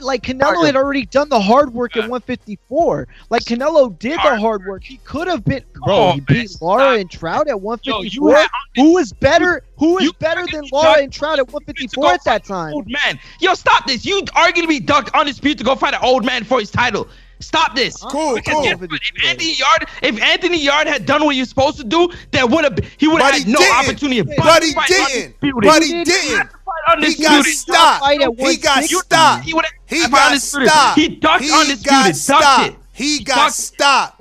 like 0.00 0.22
Canelo 0.22 0.64
had 0.64 0.76
already 0.76 1.06
done 1.06 1.28
the 1.28 1.40
hard 1.40 1.72
work 1.72 1.96
at 1.96 2.02
154. 2.02 3.08
Like 3.30 3.42
Canelo 3.42 3.98
did 3.98 4.14
the 4.14 4.36
hard 4.36 4.64
work. 4.64 4.84
He 4.84 4.98
could 4.98 5.26
have 5.26 5.44
been. 5.44 5.64
Bro, 5.74 5.96
oh, 5.96 6.12
he 6.12 6.20
beat 6.20 6.56
Lara 6.60 6.90
not, 6.90 6.98
and 6.98 7.10
Trout 7.10 7.48
at 7.48 7.60
154. 7.60 8.30
Yo, 8.30 8.46
who 8.76 8.98
is 8.98 9.12
better? 9.12 9.62
Who 9.78 9.98
is 9.98 10.12
better 10.12 10.46
than 10.50 10.64
Lara 10.72 11.02
and 11.02 11.12
Trout 11.12 11.38
at 11.38 11.46
154 11.46 12.12
at 12.12 12.24
that 12.24 12.44
time? 12.44 12.74
Old 12.74 12.88
man, 12.88 13.18
yo, 13.40 13.54
stop 13.54 13.86
this! 13.86 14.04
You 14.04 14.22
are 14.36 14.52
going 14.52 14.62
to 14.62 14.68
be 14.68 14.80
ducked 14.80 15.14
on 15.14 15.26
dispute 15.26 15.58
to 15.58 15.64
go 15.64 15.74
fight 15.74 15.94
an 15.94 16.00
old 16.02 16.24
man 16.24 16.44
for 16.44 16.60
his 16.60 16.70
title. 16.70 17.08
Stop 17.40 17.74
this. 17.74 17.96
Cool, 17.96 18.34
because 18.36 18.54
cool. 18.54 18.64
If 18.64 19.24
Anthony 19.24 19.54
Yarde, 19.54 19.86
if 20.02 20.22
Anthony 20.22 20.62
Yarde 20.62 20.88
had 20.88 21.06
done 21.06 21.24
what 21.24 21.36
you're 21.36 21.46
supposed 21.46 21.78
to 21.78 21.84
do, 21.84 22.10
that 22.32 22.48
would 22.48 22.64
have 22.64 22.78
he 22.98 23.08
would 23.08 23.22
have 23.22 23.46
no 23.46 23.58
didn't. 23.58 23.76
opportunity. 23.76 24.22
But, 24.22 24.36
but 24.38 24.62
he 24.62 24.74
didn't. 24.86 25.36
But 25.40 25.82
he 25.82 26.04
didn't. 26.04 26.50
He 27.00 27.22
got 27.22 27.44
stopped. 27.46 28.06
He 28.40 28.56
got 28.56 28.84
stopped. 28.84 29.44
He, 29.44 30.06
got 30.08 30.40
stopped. 30.40 30.98
He 30.98 31.08
ducked 31.08 31.44
he 31.44 31.50
undisputed. 31.52 31.84
Got 31.84 32.16
stopped. 32.16 32.76
He 32.92 33.24
got 33.24 33.52
stopped. 33.52 34.20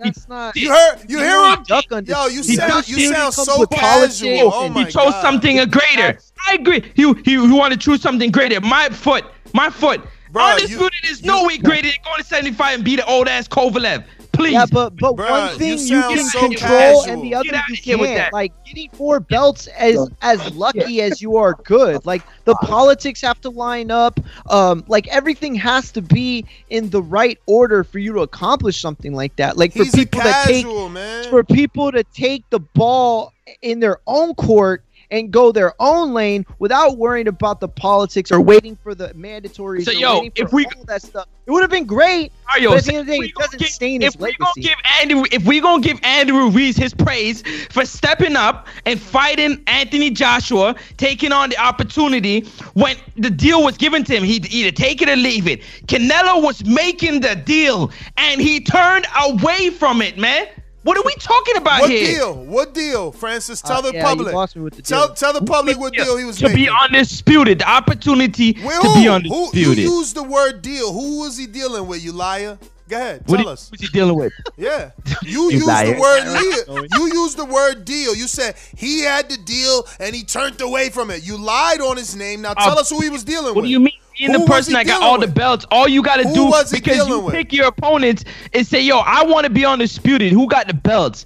You 0.56 0.72
heard? 0.72 1.00
You 1.10 1.20
hear 1.20 1.56
him? 1.56 1.66
Yo, 2.06 2.28
you 2.28 2.44
sound 2.44 2.88
you 2.88 3.14
sound 3.14 3.34
so 3.34 3.66
casual. 3.66 4.52
Oh 4.54 4.70
my 4.70 4.86
he 4.86 4.92
chose 4.92 5.14
something 5.22 5.58
greater. 5.70 6.20
I 6.48 6.54
agree. 6.54 6.82
He 6.96 7.14
he, 7.24 7.32
he 7.32 7.52
wanted 7.52 7.82
to 7.82 7.86
choose 7.86 8.02
something 8.02 8.32
greater. 8.32 8.62
My 8.62 8.88
foot. 8.90 9.26
My 9.54 9.70
foot. 9.70 10.02
Bro, 10.32 10.44
Undisputed 10.46 11.04
you, 11.04 11.10
is 11.10 11.24
no 11.24 11.46
way 11.46 11.58
greater 11.58 11.88
than 11.90 11.98
going 12.04 12.18
to 12.20 12.24
75 12.24 12.76
and 12.76 12.84
beat 12.84 13.00
an 13.00 13.06
old 13.08 13.28
ass 13.28 13.48
Kovalev. 13.48 14.04
Please. 14.32 14.54
Yeah, 14.54 14.66
but 14.72 14.96
but 14.96 15.16
Bruh, 15.16 15.30
one 15.30 15.58
thing 15.58 15.78
you, 15.80 15.98
you 15.98 16.02
can 16.02 16.24
so 16.26 16.40
control 16.40 16.70
casual. 16.70 17.04
and 17.14 17.22
the 17.22 17.36
other 17.36 17.62
you 17.68 17.98
can't. 17.98 18.32
Like 18.32 18.54
getting 18.64 18.90
four 18.92 19.20
belts 19.20 19.68
as 19.68 20.10
as 20.22 20.56
lucky 20.56 21.02
as 21.02 21.22
you 21.22 21.36
are 21.36 21.56
good. 21.66 22.06
Like 22.06 22.22
the 22.46 22.56
politics 22.56 23.20
have 23.22 23.42
to 23.42 23.50
line 23.50 23.92
up. 23.92 24.18
Um, 24.50 24.86
like 24.88 25.08
everything 25.10 25.56
has 25.56 25.92
to 25.92 26.02
be 26.02 26.46
in 26.70 26.90
the 26.90 27.02
right 27.02 27.38
order 27.48 27.84
for 27.84 28.00
you 28.00 28.14
to 28.14 28.22
accomplish 28.22 28.80
something 28.80 29.14
like 29.14 29.36
that. 29.36 29.58
Like 29.58 29.74
for 29.74 29.84
He's 29.84 29.94
people 29.94 30.22
casual, 30.22 30.34
that 30.34 30.46
take 30.48 30.92
man. 30.94 31.30
for 31.30 31.44
people 31.44 31.92
to 31.92 32.04
take 32.06 32.50
the 32.50 32.60
ball 32.60 33.34
in 33.62 33.82
their 33.82 34.00
own 34.08 34.36
court 34.36 34.86
and 35.12 35.32
go 35.32 35.52
their 35.52 35.74
own 35.80 36.14
lane 36.14 36.46
without 36.60 36.98
worrying 36.98 37.28
about 37.28 37.60
the 37.60 37.68
politics 37.68 38.32
or 38.32 38.42
waiting 38.42 38.76
for 38.76 38.94
the 38.94 39.14
mandatory. 39.14 39.84
So 39.84 39.92
yo, 39.92 40.30
if 40.36 40.54
we 40.54 40.66
all 40.66 40.84
that 40.86 41.02
stuff, 41.02 41.28
it 41.46 41.52
would 41.52 41.62
have 41.62 41.72
been 41.72 41.86
great. 41.86 42.32
Mario, 42.48 42.74
at 42.74 42.84
the 42.84 42.92
end 42.94 43.02
of 43.02 43.08
the 43.08 43.20
day, 43.20 43.26
it 43.26 43.36
doesn't 43.36 43.60
give, 43.60 43.70
stain 43.70 44.02
his 44.02 44.20
legacy. 44.20 44.62
Give 44.62 44.76
Andrew, 45.02 45.24
if 45.32 45.46
we 45.46 45.60
gonna 45.60 45.82
give 45.82 46.00
Andrew 46.04 46.50
Ruiz 46.50 46.78
his 46.78 46.94
praise 46.94 47.42
for 47.72 47.86
stepping 47.86 48.36
up 48.36 48.68
and 48.86 49.00
fighting 49.00 49.64
Anthony 49.68 50.12
Joshua, 50.12 50.76
taking 50.98 51.32
on 51.32 51.50
the 51.50 51.58
opportunity 51.58 52.42
when 52.74 52.98
the 53.18 53.30
deal 53.30 53.64
was 53.64 53.78
given 53.78 54.04
to 54.04 54.16
him, 54.16 54.24
he 54.24 54.36
either 54.50 54.72
take 54.72 55.02
it 55.02 55.10
or 55.10 55.16
leave 55.16 55.48
it. 55.48 55.62
Canelo 55.88 56.44
was 56.44 56.64
making 56.66 57.22
the 57.22 57.36
deal 57.36 57.92
and 58.18 58.40
he 58.40 58.60
turned 58.60 59.08
away 59.22 59.70
from 59.72 60.02
it, 60.02 60.18
man. 60.18 60.48
What 60.84 60.98
are 60.98 61.04
we 61.06 61.14
talking 61.16 61.58
about 61.58 61.82
what 61.82 61.90
here? 61.90 62.16
deal? 62.16 62.36
What 62.36 62.74
deal, 62.74 63.12
Francis? 63.12 63.62
Tell 63.62 63.80
uh, 63.80 63.82
the 63.82 63.94
yeah, 63.94 64.04
public. 64.04 64.28
The 64.34 64.82
tell, 64.82 65.14
tell 65.14 65.34
the 65.34 65.42
public 65.42 65.78
what 65.78 65.94
deal 65.94 66.18
he 66.18 66.24
was 66.24 66.38
to 66.38 66.46
making. 66.46 66.66
be 66.66 66.70
undisputed. 66.70 67.60
The 67.60 67.70
opportunity 67.70 68.54
to 68.54 68.94
be 68.96 69.10
undisputed. 69.10 69.30
Who, 69.30 69.60
you 69.60 69.72
used 69.74 70.16
the 70.16 70.24
word 70.24 70.62
deal. 70.62 70.94
Who 70.94 71.20
was 71.20 71.38
he 71.38 71.48
dealing 71.48 71.86
with, 71.88 72.04
you 72.04 72.14
liar? 72.14 72.58
Go 72.88 72.96
ahead. 72.96 73.24
What 73.28 73.38
tell 73.38 73.46
you, 73.46 73.52
us. 73.52 73.70
Who's 73.70 73.82
he 73.82 73.88
dealing 73.88 74.16
with? 74.16 74.34
Yeah. 74.58 74.92
You, 75.24 75.44
you 75.50 75.52
used 75.52 75.68
liar. 75.68 75.94
the 75.94 76.00
word 76.00 76.66
deal. 76.68 76.86
You 76.98 77.14
used 77.14 77.38
the 77.38 77.46
word 77.46 77.86
deal. 77.86 78.16
You 78.16 78.28
said 78.28 78.56
he 78.76 79.02
had 79.02 79.30
the 79.30 79.38
deal 79.38 79.88
and 80.00 80.16
he 80.16 80.24
turned 80.24 80.60
away 80.60 80.90
from 80.90 81.12
it. 81.12 81.24
You 81.24 81.38
lied 81.38 81.82
on 81.82 81.98
his 81.98 82.16
name. 82.16 82.42
Now 82.42 82.52
uh, 82.52 82.56
tell 82.56 82.78
uh, 82.78 82.82
us 82.82 82.90
who 82.90 83.00
he 83.02 83.10
was 83.10 83.24
dealing 83.24 83.46
what 83.46 83.56
with. 83.56 83.64
What 83.64 83.66
do 83.66 83.70
you 83.70 83.80
mean? 83.80 83.94
being 84.20 84.34
who 84.34 84.40
the 84.40 84.46
person 84.46 84.74
that 84.74 84.86
got 84.86 85.02
all 85.02 85.18
with? 85.18 85.30
the 85.30 85.34
belts, 85.34 85.66
all 85.72 85.88
you 85.88 86.04
got 86.04 86.18
to 86.18 86.24
do 86.34 86.52
because 86.72 87.08
you 87.08 87.20
with? 87.22 87.34
pick 87.34 87.54
your 87.54 87.68
opponents 87.68 88.26
and 88.54 88.68
say, 88.68 88.82
"Yo, 88.82 89.00
I 89.00 89.24
want 89.24 89.46
to 89.46 89.50
be 89.50 89.66
undisputed. 89.66 90.32
Who 90.32 90.48
got 90.48 90.68
the 90.68 90.74
belts? 90.74 91.26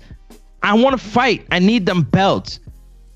I 0.62 0.74
want 0.74 0.98
to 0.98 1.04
fight. 1.04 1.46
I 1.52 1.60
need 1.60 1.86
them 1.86 2.04
belts." 2.04 2.60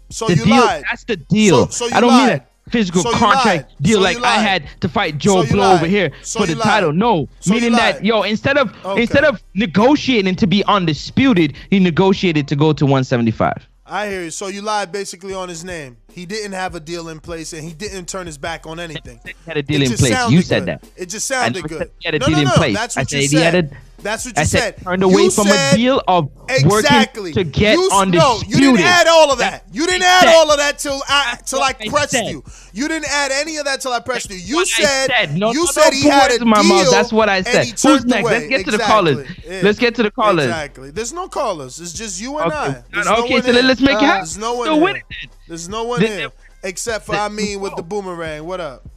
So 0.10 0.28
the 0.28 0.36
you 0.36 0.46
deal, 0.46 0.56
lied. 0.58 0.84
That's 0.90 1.04
the 1.04 1.18
deal. 1.18 1.68
So, 1.68 1.88
so 1.88 1.96
I 1.96 2.02
don't 2.02 2.10
lied. 2.10 2.30
mean 2.30 2.42
a 2.66 2.70
physical 2.70 3.04
so 3.04 3.12
contract 3.14 3.82
deal 3.82 4.00
like 4.02 4.22
I 4.24 4.38
had 4.40 4.68
to 4.82 4.90
fight 4.90 5.18
Joe 5.18 5.46
Blow 5.46 5.60
lied. 5.60 5.76
over 5.76 5.86
here 5.86 6.12
for 6.24 6.46
the 6.46 6.56
lied. 6.56 6.64
title. 6.64 6.94
No, 6.94 7.28
meaning 7.48 7.74
that 7.74 8.04
yo, 8.04 8.24
instead 8.24 8.58
of 8.58 8.74
okay. 8.86 9.02
instead 9.02 9.26
of 9.26 9.42
negotiating 9.54 10.36
to 10.36 10.48
be 10.48 10.64
undisputed, 10.66 11.56
he 11.70 11.80
negotiated 11.80 12.48
to 12.48 12.56
go 12.56 12.74
to 12.74 12.86
175. 12.86 13.68
I 13.90 14.10
hear 14.10 14.24
you. 14.24 14.32
So 14.32 14.48
you 14.48 14.62
lied 14.62 14.92
basically 14.92 15.34
on 15.34 15.50
his 15.50 15.64
name. 15.64 15.98
He 16.12 16.26
didn't 16.26 16.54
have 16.54 16.76
a 16.76 16.80
deal 16.80 17.10
in 17.10 17.20
place, 17.20 17.54
and 17.54 17.64
he 17.64 17.74
didn't 17.74 18.08
turn 18.08 18.26
his 18.26 18.38
back 18.38 18.68
on 18.68 18.80
anything. 18.80 19.20
He 19.26 19.34
had 19.46 19.58
a 19.58 19.64
deal 19.64 19.82
in 19.82 19.94
place. 19.94 20.30
You 20.30 20.42
said 20.42 20.66
good. 20.66 20.68
that. 20.68 20.90
It 20.96 21.06
just 21.08 21.28
sounded 21.28 21.64
good. 21.64 21.92
He 22.00 22.08
had 22.08 22.16
a 22.16 22.20
no, 22.20 22.26
deal 22.26 22.36
no, 22.38 22.44
no. 22.44 22.52
in 22.52 22.56
place. 22.58 22.76
That's 22.76 22.96
what 22.96 23.14
I 23.14 23.18
you 23.18 23.28
said. 23.28 23.30
said. 23.30 23.38
He 23.38 23.44
had 23.44 23.56
a, 23.56 23.78
that's 24.00 24.26
what 24.26 24.38
you 24.38 24.42
I 24.42 24.46
said. 24.46 24.78
Turned 24.78 25.02
away 25.02 25.24
you 25.24 25.32
from 25.32 25.48
a 25.48 25.72
deal 25.76 26.02
of 26.08 26.30
exactly. 26.50 27.32
working 27.32 27.34
to 27.34 27.44
get 27.44 27.78
you. 27.78 27.90
No, 28.08 28.40
you 28.48 28.60
didn't 28.60 28.82
add 28.82 29.08
all 29.08 29.32
of 29.32 29.40
that. 29.40 29.66
You 29.72 29.88
didn't 29.88 30.04
add 30.04 30.26
said. 30.26 30.36
all 30.36 30.52
of 30.52 30.58
that 30.58 30.78
till 30.78 31.02
I 31.08 31.40
till 31.46 31.62
I, 31.62 31.74
I 31.80 31.90
pressed 31.90 32.12
said. 32.12 32.30
you. 32.30 32.44
You 32.74 32.88
didn't 32.88 33.10
add 33.10 33.32
any 33.32 33.58
of 33.58 33.66
that 33.66 33.82
till 33.82 33.92
I 33.92 34.00
pressed 34.00 34.30
That's 34.30 34.48
you. 34.48 34.60
You 34.60 34.66
said, 34.66 35.08
said, 35.08 35.36
no, 35.36 35.52
you 35.52 35.62
no, 35.62 35.66
said 35.66 35.90
no, 35.90 35.98
he 35.98 36.08
had 36.08 36.32
a 36.40 36.46
my. 36.46 36.62
Mouth. 36.62 36.92
That's 36.92 37.12
what 37.12 37.28
I 37.30 37.42
said. 37.42 37.68
Who's 37.68 38.06
next? 38.06 38.26
Let's 38.26 38.48
get 38.48 38.60
exactly. 38.60 38.64
to 38.64 38.72
the 38.72 38.84
callers. 38.84 39.64
Let's 39.64 39.80
get 39.80 39.96
to 39.96 40.04
the 40.04 40.12
callers. 40.12 40.46
Exactly. 40.46 40.92
There's 40.92 41.14
no 41.14 41.28
callers. 41.28 41.80
It's 41.80 41.94
just 41.94 42.22
you 42.22 42.38
and 42.38 42.52
okay. 42.52 42.58
I. 42.58 42.84
There's 42.92 43.08
okay, 43.08 43.42
so 43.42 43.52
let's 43.52 43.82
make 43.82 43.92
it 43.92 43.96
uh, 43.96 44.00
happen. 44.02 44.20
There's 44.20 44.38
no 44.38 44.54
one. 44.54 45.02
There's 45.48 45.70
no 45.70 45.86
one 45.86 46.02
here 46.02 46.30
except 46.64 47.06
for 47.06 47.16
I 47.16 47.30
mean 47.30 47.60
with 47.62 47.76
the 47.76 47.84
boomerang. 47.84 48.46
What 48.46 48.60
up? 48.60 48.88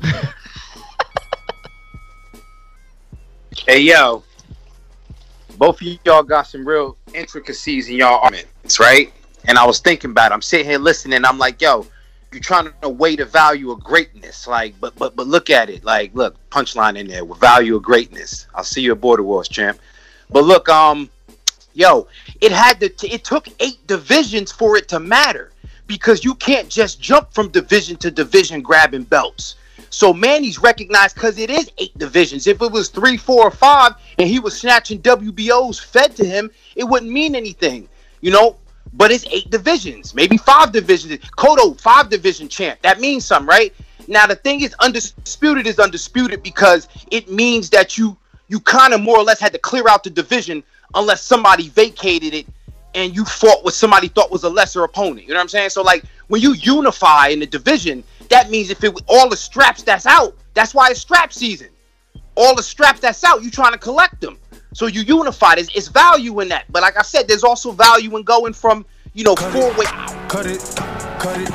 Hey 3.56 3.80
yo, 3.80 4.22
both 5.58 5.80
of 5.82 5.98
y'all 6.04 6.22
got 6.22 6.42
some 6.44 6.66
real 6.66 6.96
intricacies 7.12 7.88
in 7.88 7.96
y'all 7.96 8.20
arguments, 8.22 8.78
right? 8.78 9.12
And 9.44 9.58
I 9.58 9.66
was 9.66 9.80
thinking 9.80 10.12
about 10.12 10.30
it. 10.30 10.34
I'm 10.34 10.42
sitting 10.42 10.66
here 10.66 10.78
listening. 10.78 11.24
I'm 11.24 11.36
like, 11.36 11.60
yo, 11.60 11.84
you're 12.30 12.40
trying 12.40 12.68
to 12.80 12.88
weigh 12.88 13.16
the 13.16 13.24
value 13.24 13.72
of 13.72 13.82
greatness, 13.82 14.46
like, 14.46 14.78
but 14.80 14.94
but 14.96 15.16
but 15.16 15.26
look 15.26 15.50
at 15.50 15.68
it, 15.68 15.82
like, 15.82 16.14
look, 16.14 16.36
punchline 16.50 16.96
in 16.96 17.08
there 17.08 17.24
with 17.24 17.40
value 17.40 17.74
of 17.74 17.82
greatness. 17.82 18.46
I'll 18.54 18.62
see 18.62 18.82
you 18.82 18.92
at 18.92 19.00
Border 19.00 19.24
Wars, 19.24 19.48
champ. 19.48 19.80
But 20.30 20.44
look, 20.44 20.68
um, 20.68 21.10
yo, 21.74 22.06
it 22.40 22.52
had 22.52 22.78
to. 22.80 22.88
T- 22.88 23.12
it 23.12 23.24
took 23.24 23.48
eight 23.58 23.84
divisions 23.88 24.52
for 24.52 24.76
it 24.76 24.86
to 24.88 25.00
matter 25.00 25.50
because 25.88 26.24
you 26.24 26.36
can't 26.36 26.68
just 26.68 27.00
jump 27.00 27.32
from 27.32 27.48
division 27.48 27.96
to 27.96 28.12
division 28.12 28.62
grabbing 28.62 29.02
belts. 29.02 29.56
So 29.90 30.14
Manny's 30.14 30.58
recognized 30.60 31.16
because 31.16 31.38
it 31.38 31.50
is 31.50 31.70
eight 31.78 31.96
divisions. 31.98 32.46
If 32.46 32.62
it 32.62 32.70
was 32.70 32.88
three, 32.88 33.16
four, 33.16 33.42
or 33.42 33.50
five, 33.50 33.94
and 34.18 34.28
he 34.28 34.38
was 34.38 34.58
snatching 34.58 35.00
WBOs 35.02 35.84
fed 35.84 36.14
to 36.16 36.24
him, 36.24 36.50
it 36.76 36.84
wouldn't 36.84 37.10
mean 37.10 37.34
anything, 37.34 37.88
you 38.20 38.30
know. 38.30 38.56
But 38.92 39.10
it's 39.12 39.26
eight 39.26 39.50
divisions, 39.50 40.14
maybe 40.14 40.36
five 40.36 40.72
divisions. 40.72 41.16
Kodo, 41.36 41.78
five 41.80 42.08
division 42.08 42.48
champ. 42.48 42.80
That 42.82 42.98
means 42.98 43.24
something, 43.24 43.46
right? 43.46 43.74
Now 44.08 44.26
the 44.26 44.34
thing 44.36 44.62
is, 44.62 44.74
undisputed 44.80 45.66
is 45.66 45.78
undisputed 45.78 46.42
because 46.42 46.88
it 47.10 47.30
means 47.30 47.70
that 47.70 47.98
you 47.98 48.16
you 48.48 48.58
kind 48.60 48.92
of 48.92 49.00
more 49.00 49.16
or 49.16 49.22
less 49.22 49.38
had 49.38 49.52
to 49.52 49.58
clear 49.58 49.88
out 49.88 50.02
the 50.02 50.10
division 50.10 50.64
unless 50.94 51.22
somebody 51.22 51.68
vacated 51.68 52.34
it 52.34 52.46
and 52.94 53.14
you 53.14 53.24
fought 53.24 53.64
with 53.64 53.74
somebody 53.74 54.08
thought 54.08 54.30
was 54.30 54.42
a 54.42 54.48
lesser 54.48 54.82
opponent. 54.82 55.26
You 55.26 55.34
know 55.34 55.38
what 55.38 55.42
I'm 55.42 55.48
saying? 55.48 55.70
So 55.70 55.82
like 55.82 56.04
when 56.28 56.40
you 56.40 56.54
unify 56.54 57.28
in 57.28 57.38
the 57.38 57.46
division, 57.46 58.02
that 58.30 58.50
means 58.50 58.70
if 58.70 58.82
it 58.82 58.94
all 59.06 59.28
the 59.28 59.36
straps 59.36 59.82
that's 59.82 60.06
out, 60.06 60.36
that's 60.54 60.74
why 60.74 60.88
it's 60.90 61.00
strap 61.00 61.32
season. 61.32 61.68
All 62.36 62.54
the 62.54 62.62
straps 62.62 63.00
that's 63.00 63.22
out, 63.22 63.42
you 63.42 63.50
trying 63.50 63.72
to 63.72 63.78
collect 63.78 64.20
them. 64.20 64.38
So 64.72 64.86
you 64.86 65.02
unified. 65.02 65.58
There's 65.58 65.68
it's 65.74 65.88
value 65.88 66.40
in 66.40 66.48
that. 66.48 66.64
But 66.70 66.82
like 66.82 66.96
I 66.96 67.02
said, 67.02 67.28
there's 67.28 67.44
also 67.44 67.72
value 67.72 68.16
in 68.16 68.22
going 68.22 68.52
from 68.52 68.86
you 69.12 69.24
know 69.24 69.34
four 69.36 69.70
way. 69.74 69.84
Cut 70.28 70.46
it, 70.46 70.60
cut 71.18 71.40
it. 71.40 71.50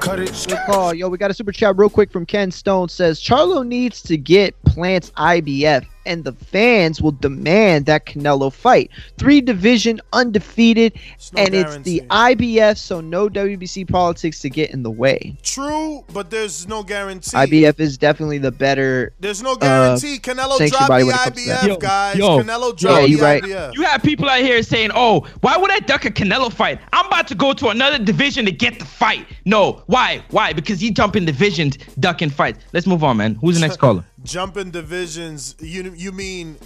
Cut 0.00 0.20
it. 0.20 0.46
Good 0.48 0.58
call. 0.66 0.94
Yo, 0.94 1.08
we 1.08 1.18
got 1.18 1.30
a 1.30 1.34
super 1.34 1.52
chat 1.52 1.76
real 1.76 1.90
quick 1.90 2.10
from 2.12 2.24
Ken 2.24 2.50
Stone 2.50 2.88
says 2.88 3.20
Charlo 3.20 3.66
needs 3.66 4.00
to 4.02 4.16
get 4.16 4.54
Plant's 4.64 5.10
IBF 5.10 5.84
and 6.08 6.24
the 6.24 6.32
fans 6.32 7.00
will 7.00 7.12
demand 7.12 7.86
that 7.86 8.06
Canelo 8.06 8.52
fight. 8.52 8.90
Three 9.18 9.40
division 9.40 10.00
undefeated, 10.12 10.94
no 11.32 11.42
and 11.42 11.54
it's 11.54 11.76
the 11.78 12.02
IBF, 12.10 12.78
so 12.78 13.00
no 13.00 13.28
WBC 13.28 13.88
politics 13.88 14.40
to 14.40 14.50
get 14.50 14.70
in 14.70 14.82
the 14.82 14.90
way. 14.90 15.36
True, 15.42 16.04
but 16.12 16.30
there's 16.30 16.66
no 16.66 16.82
guarantee. 16.82 17.36
IBF 17.36 17.78
is 17.78 17.98
definitely 17.98 18.38
the 18.38 18.50
better. 18.50 19.12
There's 19.20 19.42
no 19.42 19.54
guarantee. 19.54 20.16
Uh, 20.16 20.18
Canelo 20.18 20.68
dropped 20.68 20.86
the 20.88 20.92
when 20.92 21.08
it 21.08 21.12
comes 21.12 21.42
to 21.42 21.48
that. 21.48 21.60
IBF, 21.60 21.66
Yo, 21.68 21.76
guys. 21.76 22.16
yo, 22.16 22.38
Canelo 22.40 22.60
yo, 22.60 22.72
dropped 22.72 23.08
you 23.08 23.16
the 23.18 23.22
right. 23.22 23.42
IBF. 23.42 23.74
You 23.74 23.82
have 23.82 24.02
people 24.02 24.28
out 24.28 24.40
here 24.40 24.62
saying, 24.62 24.90
"Oh, 24.94 25.26
why 25.42 25.56
would 25.56 25.70
I 25.70 25.80
duck 25.80 26.06
a 26.06 26.10
Canelo 26.10 26.50
fight? 26.50 26.80
I'm 26.92 27.06
about 27.06 27.28
to 27.28 27.34
go 27.34 27.52
to 27.52 27.68
another 27.68 27.98
division 28.02 28.46
to 28.46 28.52
get 28.52 28.78
the 28.78 28.86
fight." 28.86 29.26
No, 29.44 29.82
why? 29.86 30.24
Why? 30.30 30.52
Because 30.54 30.80
he 30.80 30.90
jumping 30.90 31.26
divisions, 31.26 31.76
ducking 32.00 32.30
fights. 32.30 32.64
Let's 32.72 32.86
move 32.86 33.04
on, 33.04 33.18
man. 33.18 33.34
Who's 33.36 33.56
the 33.60 33.60
next 33.60 33.76
caller? 33.80 34.04
Jumping 34.28 34.70
divisions. 34.70 35.54
You 35.58 35.92
you 35.96 36.12
mean 36.12 36.56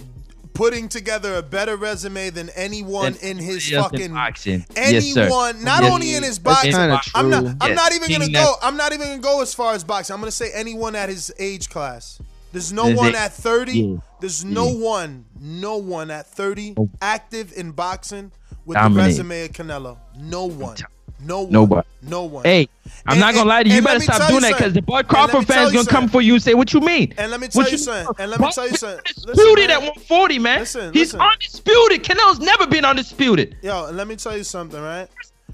putting 0.53 0.87
together 0.89 1.35
a 1.35 1.41
better 1.41 1.77
resume 1.77 2.29
than 2.29 2.49
anyone 2.51 3.15
in 3.21 3.37
his 3.37 3.71
anybody 3.71 3.75
else 3.75 3.91
in 3.93 3.97
fucking 3.99 4.13
boxing. 4.13 4.65
Yes, 4.75 5.13
sir. 5.13 5.21
anyone. 5.23 5.63
not 5.63 5.81
Yes. 5.83 5.91
only 5.93 6.13
in 6.13 6.23
his 6.23 6.39
boxing. 6.39 6.75
I'm 6.75 7.29
not. 7.29 7.47
I'm 7.61 7.69
Yes. 7.69 7.75
not 7.75 7.93
even 7.93 8.11
gonna 8.11 8.31
go. 8.31 8.55
I'm 8.61 8.75
not 8.77 8.91
even 8.93 9.07
gonna 9.07 9.19
go 9.21 9.41
as 9.41 9.53
far 9.53 9.73
as 9.73 9.83
boxing. 9.83 10.13
I'm 10.13 10.19
gonna 10.19 10.31
say 10.31 10.51
anyone 10.53 10.95
at 10.95 11.09
his 11.09 11.31
age 11.39 11.69
class. 11.69 12.19
There's 12.51 12.71
no 12.71 12.85
There's 12.85 12.97
one 12.97 13.15
a- 13.15 13.17
at 13.17 13.33
30. 13.33 13.79
yeah. 13.79 13.95
There's 14.19 14.45
no 14.45 14.67
Yeah. 14.67 14.75
one, 14.85 15.25
no 15.39 15.77
one 15.77 16.11
at 16.11 16.27
30 16.27 16.75
active 17.01 17.51
in 17.55 17.71
boxing 17.71 18.31
with 18.65 18.75
Dominate. 18.77 19.03
the 19.03 19.09
resume 19.23 19.45
of 19.45 19.51
Canelo. 19.53 19.97
No 20.19 20.45
one. 20.45 20.77
No 21.25 21.41
one. 21.41 21.51
Nobody. 21.51 21.87
No 22.01 22.23
one. 22.23 22.43
Hey, 22.43 22.67
I'm 23.05 23.13
And- 23.13 23.19
not 23.21 23.33
gonna 23.33 23.49
lie 23.49 23.63
to 23.63 23.69
you. 23.69 23.75
You 23.75 23.81
better 23.81 23.99
stop 23.99 24.29
doing 24.29 24.41
that 24.41 24.53
because 24.57 24.73
the 24.73 24.79
something. 24.79 24.83
boy 24.83 24.97
And 24.99 25.07
let 25.07 25.27
me 25.27 25.29
Crawford 25.31 25.47
fans 25.47 25.71
gonna 25.71 25.85
come 25.87 26.07
for 26.09 26.21
you 26.21 26.33
and 26.35 26.43
say, 26.43 26.53
"What 26.53 26.73
you 26.73 26.79
mean?" 26.81 27.13
And 27.17 27.31
let 27.31 27.39
me 27.39 27.47
tell 27.47 27.63
What 27.63 27.71
you 27.71 27.77
something. 27.77 28.15
And 28.19 28.31
let 28.31 28.39
me 28.39 28.51
tell 28.51 28.67
you 28.69 28.75
something. 28.77 28.99
Undisputed 29.27 29.67
man. 29.69 29.71
at 29.71 29.81
140, 29.81 30.39
man. 30.39 30.59
Listen, 30.59 30.93
He's 30.93 31.13
listen. 31.13 31.21
undisputed. 31.21 32.03
Canelo's 32.03 32.39
never 32.39 32.67
been 32.67 32.85
undisputed. 32.85 33.55
Yo, 33.61 33.85
and 33.85 33.97
let 33.97 34.07
me 34.07 34.15
tell 34.15 34.35
you 34.37 34.43
something, 34.43 34.81
right? 34.81 35.07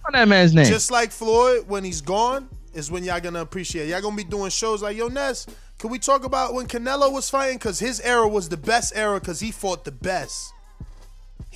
On 0.07 0.13
that 0.13 0.27
man's 0.27 0.53
name. 0.53 0.65
Just 0.65 0.91
like 0.91 1.11
Floyd, 1.11 1.65
when 1.67 1.83
he's 1.83 2.01
gone, 2.01 2.47
is 2.73 2.89
when 2.89 3.03
y'all 3.03 3.19
gonna 3.19 3.41
appreciate. 3.41 3.87
it. 3.87 3.89
Y'all 3.89 4.01
gonna 4.01 4.15
be 4.15 4.23
doing 4.23 4.49
shows 4.49 4.81
like 4.81 4.95
Yo 4.97 5.07
Ness. 5.07 5.45
Can 5.77 5.89
we 5.91 5.99
talk 5.99 6.23
about 6.25 6.53
when 6.53 6.67
Canelo 6.67 7.11
was 7.11 7.29
fighting? 7.29 7.57
Cause 7.59 7.79
his 7.79 7.99
era 8.01 8.27
was 8.27 8.49
the 8.49 8.57
best 8.57 8.91
era, 8.95 9.19
cause 9.19 9.39
he 9.39 9.49
fought 9.51 9.85
the 9.85 9.91
best. 9.91 10.51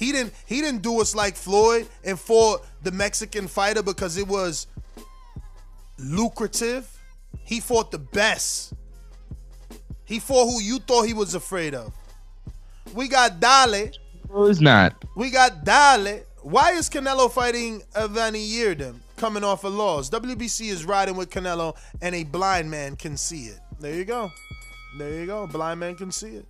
He 0.03 0.11
didn't. 0.11 0.33
He 0.45 0.59
didn't 0.59 0.81
do 0.81 0.99
us 0.99 1.15
like 1.15 1.37
Floyd 1.37 1.87
and 2.03 2.19
fought 2.19 2.65
the 2.83 2.91
Mexican 2.91 3.47
fighter 3.47 3.81
because 3.81 4.17
it 4.17 4.27
was 4.27 4.67
lucrative. 5.97 6.89
He 7.45 7.61
fought 7.61 7.89
the 7.91 7.99
best. 7.99 8.73
He 10.03 10.19
fought 10.19 10.47
who 10.47 10.61
you 10.61 10.79
thought 10.79 11.03
he 11.03 11.13
was 11.13 11.35
afraid 11.35 11.73
of. 11.73 11.93
We 12.93 13.07
got 13.07 13.39
Dale. 13.39 13.91
No, 14.29 14.45
it's 14.45 14.59
not. 14.59 15.05
We 15.15 15.31
got 15.31 15.63
Dale. 15.63 16.23
Why 16.41 16.71
is 16.71 16.89
Canelo 16.89 17.31
fighting 17.31 17.81
Avni 17.93 18.45
Yildirim 18.45 18.95
coming 19.15 19.45
off 19.45 19.63
a 19.63 19.69
loss? 19.69 20.09
WBC 20.09 20.67
is 20.67 20.83
riding 20.83 21.15
with 21.15 21.29
Canelo, 21.29 21.77
and 22.01 22.13
a 22.13 22.25
blind 22.25 22.69
man 22.69 22.97
can 22.97 23.15
see 23.15 23.45
it. 23.45 23.59
There 23.79 23.95
you 23.95 24.03
go. 24.03 24.29
There 24.97 25.13
you 25.13 25.25
go. 25.25 25.47
Blind 25.47 25.79
man 25.79 25.95
can 25.95 26.11
see 26.11 26.35
it. 26.35 26.45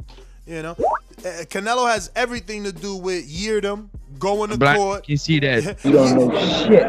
You 0.46 0.62
know, 0.62 0.76
Uh, 1.20 1.46
Canelo 1.46 1.88
has 1.90 2.12
everything 2.18 2.66
to 2.66 2.74
do 2.74 2.98
with 2.98 3.30
Yildirim 3.32 3.88
going 4.20 4.50
to 4.50 4.58
Black, 4.58 4.76
court. 4.76 5.08
you 5.08 5.16
see 5.16 5.40
that? 5.40 5.78
You 5.86 5.92
don't 5.94 6.18
know 6.18 6.68
shit 6.68 6.84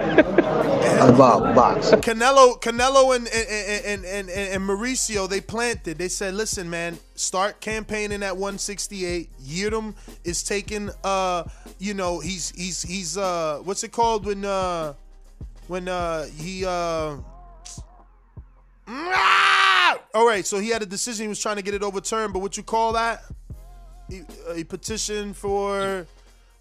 about 1.00 1.54
boxing. 1.54 2.00
Canelo, 2.00 2.60
Canelo, 2.60 3.14
and 3.14 3.28
and, 3.28 4.04
and 4.04 4.28
and 4.28 4.28
and 4.30 4.62
Mauricio, 4.68 5.28
they 5.28 5.40
planted. 5.40 5.98
They 5.98 6.08
said, 6.08 6.34
"Listen, 6.34 6.68
man, 6.68 6.98
start 7.14 7.60
campaigning 7.60 8.22
at 8.24 8.36
168. 8.36 9.30
Yildirim 9.40 9.94
is 10.24 10.42
taking, 10.42 10.90
uh, 11.04 11.44
you 11.78 11.94
know, 11.94 12.18
he's 12.18 12.50
he's 12.56 12.82
he's 12.82 13.16
uh, 13.16 13.60
what's 13.62 13.84
it 13.84 13.92
called 13.92 14.26
when 14.26 14.44
uh, 14.44 14.94
when 15.68 15.86
uh 15.86 16.24
he 16.36 16.64
uh." 16.66 17.16
All 20.14 20.26
right, 20.26 20.44
so 20.46 20.58
he 20.58 20.68
had 20.70 20.82
a 20.82 20.86
decision. 20.86 21.24
He 21.24 21.28
was 21.28 21.40
trying 21.40 21.56
to 21.56 21.62
get 21.62 21.74
it 21.74 21.82
overturned, 21.82 22.32
but 22.32 22.38
what 22.40 22.56
you 22.56 22.62
call 22.62 22.92
that? 22.94 23.22
He, 24.08 24.22
uh, 24.48 24.54
he 24.54 24.64
petitioned 24.64 25.36
for 25.36 26.06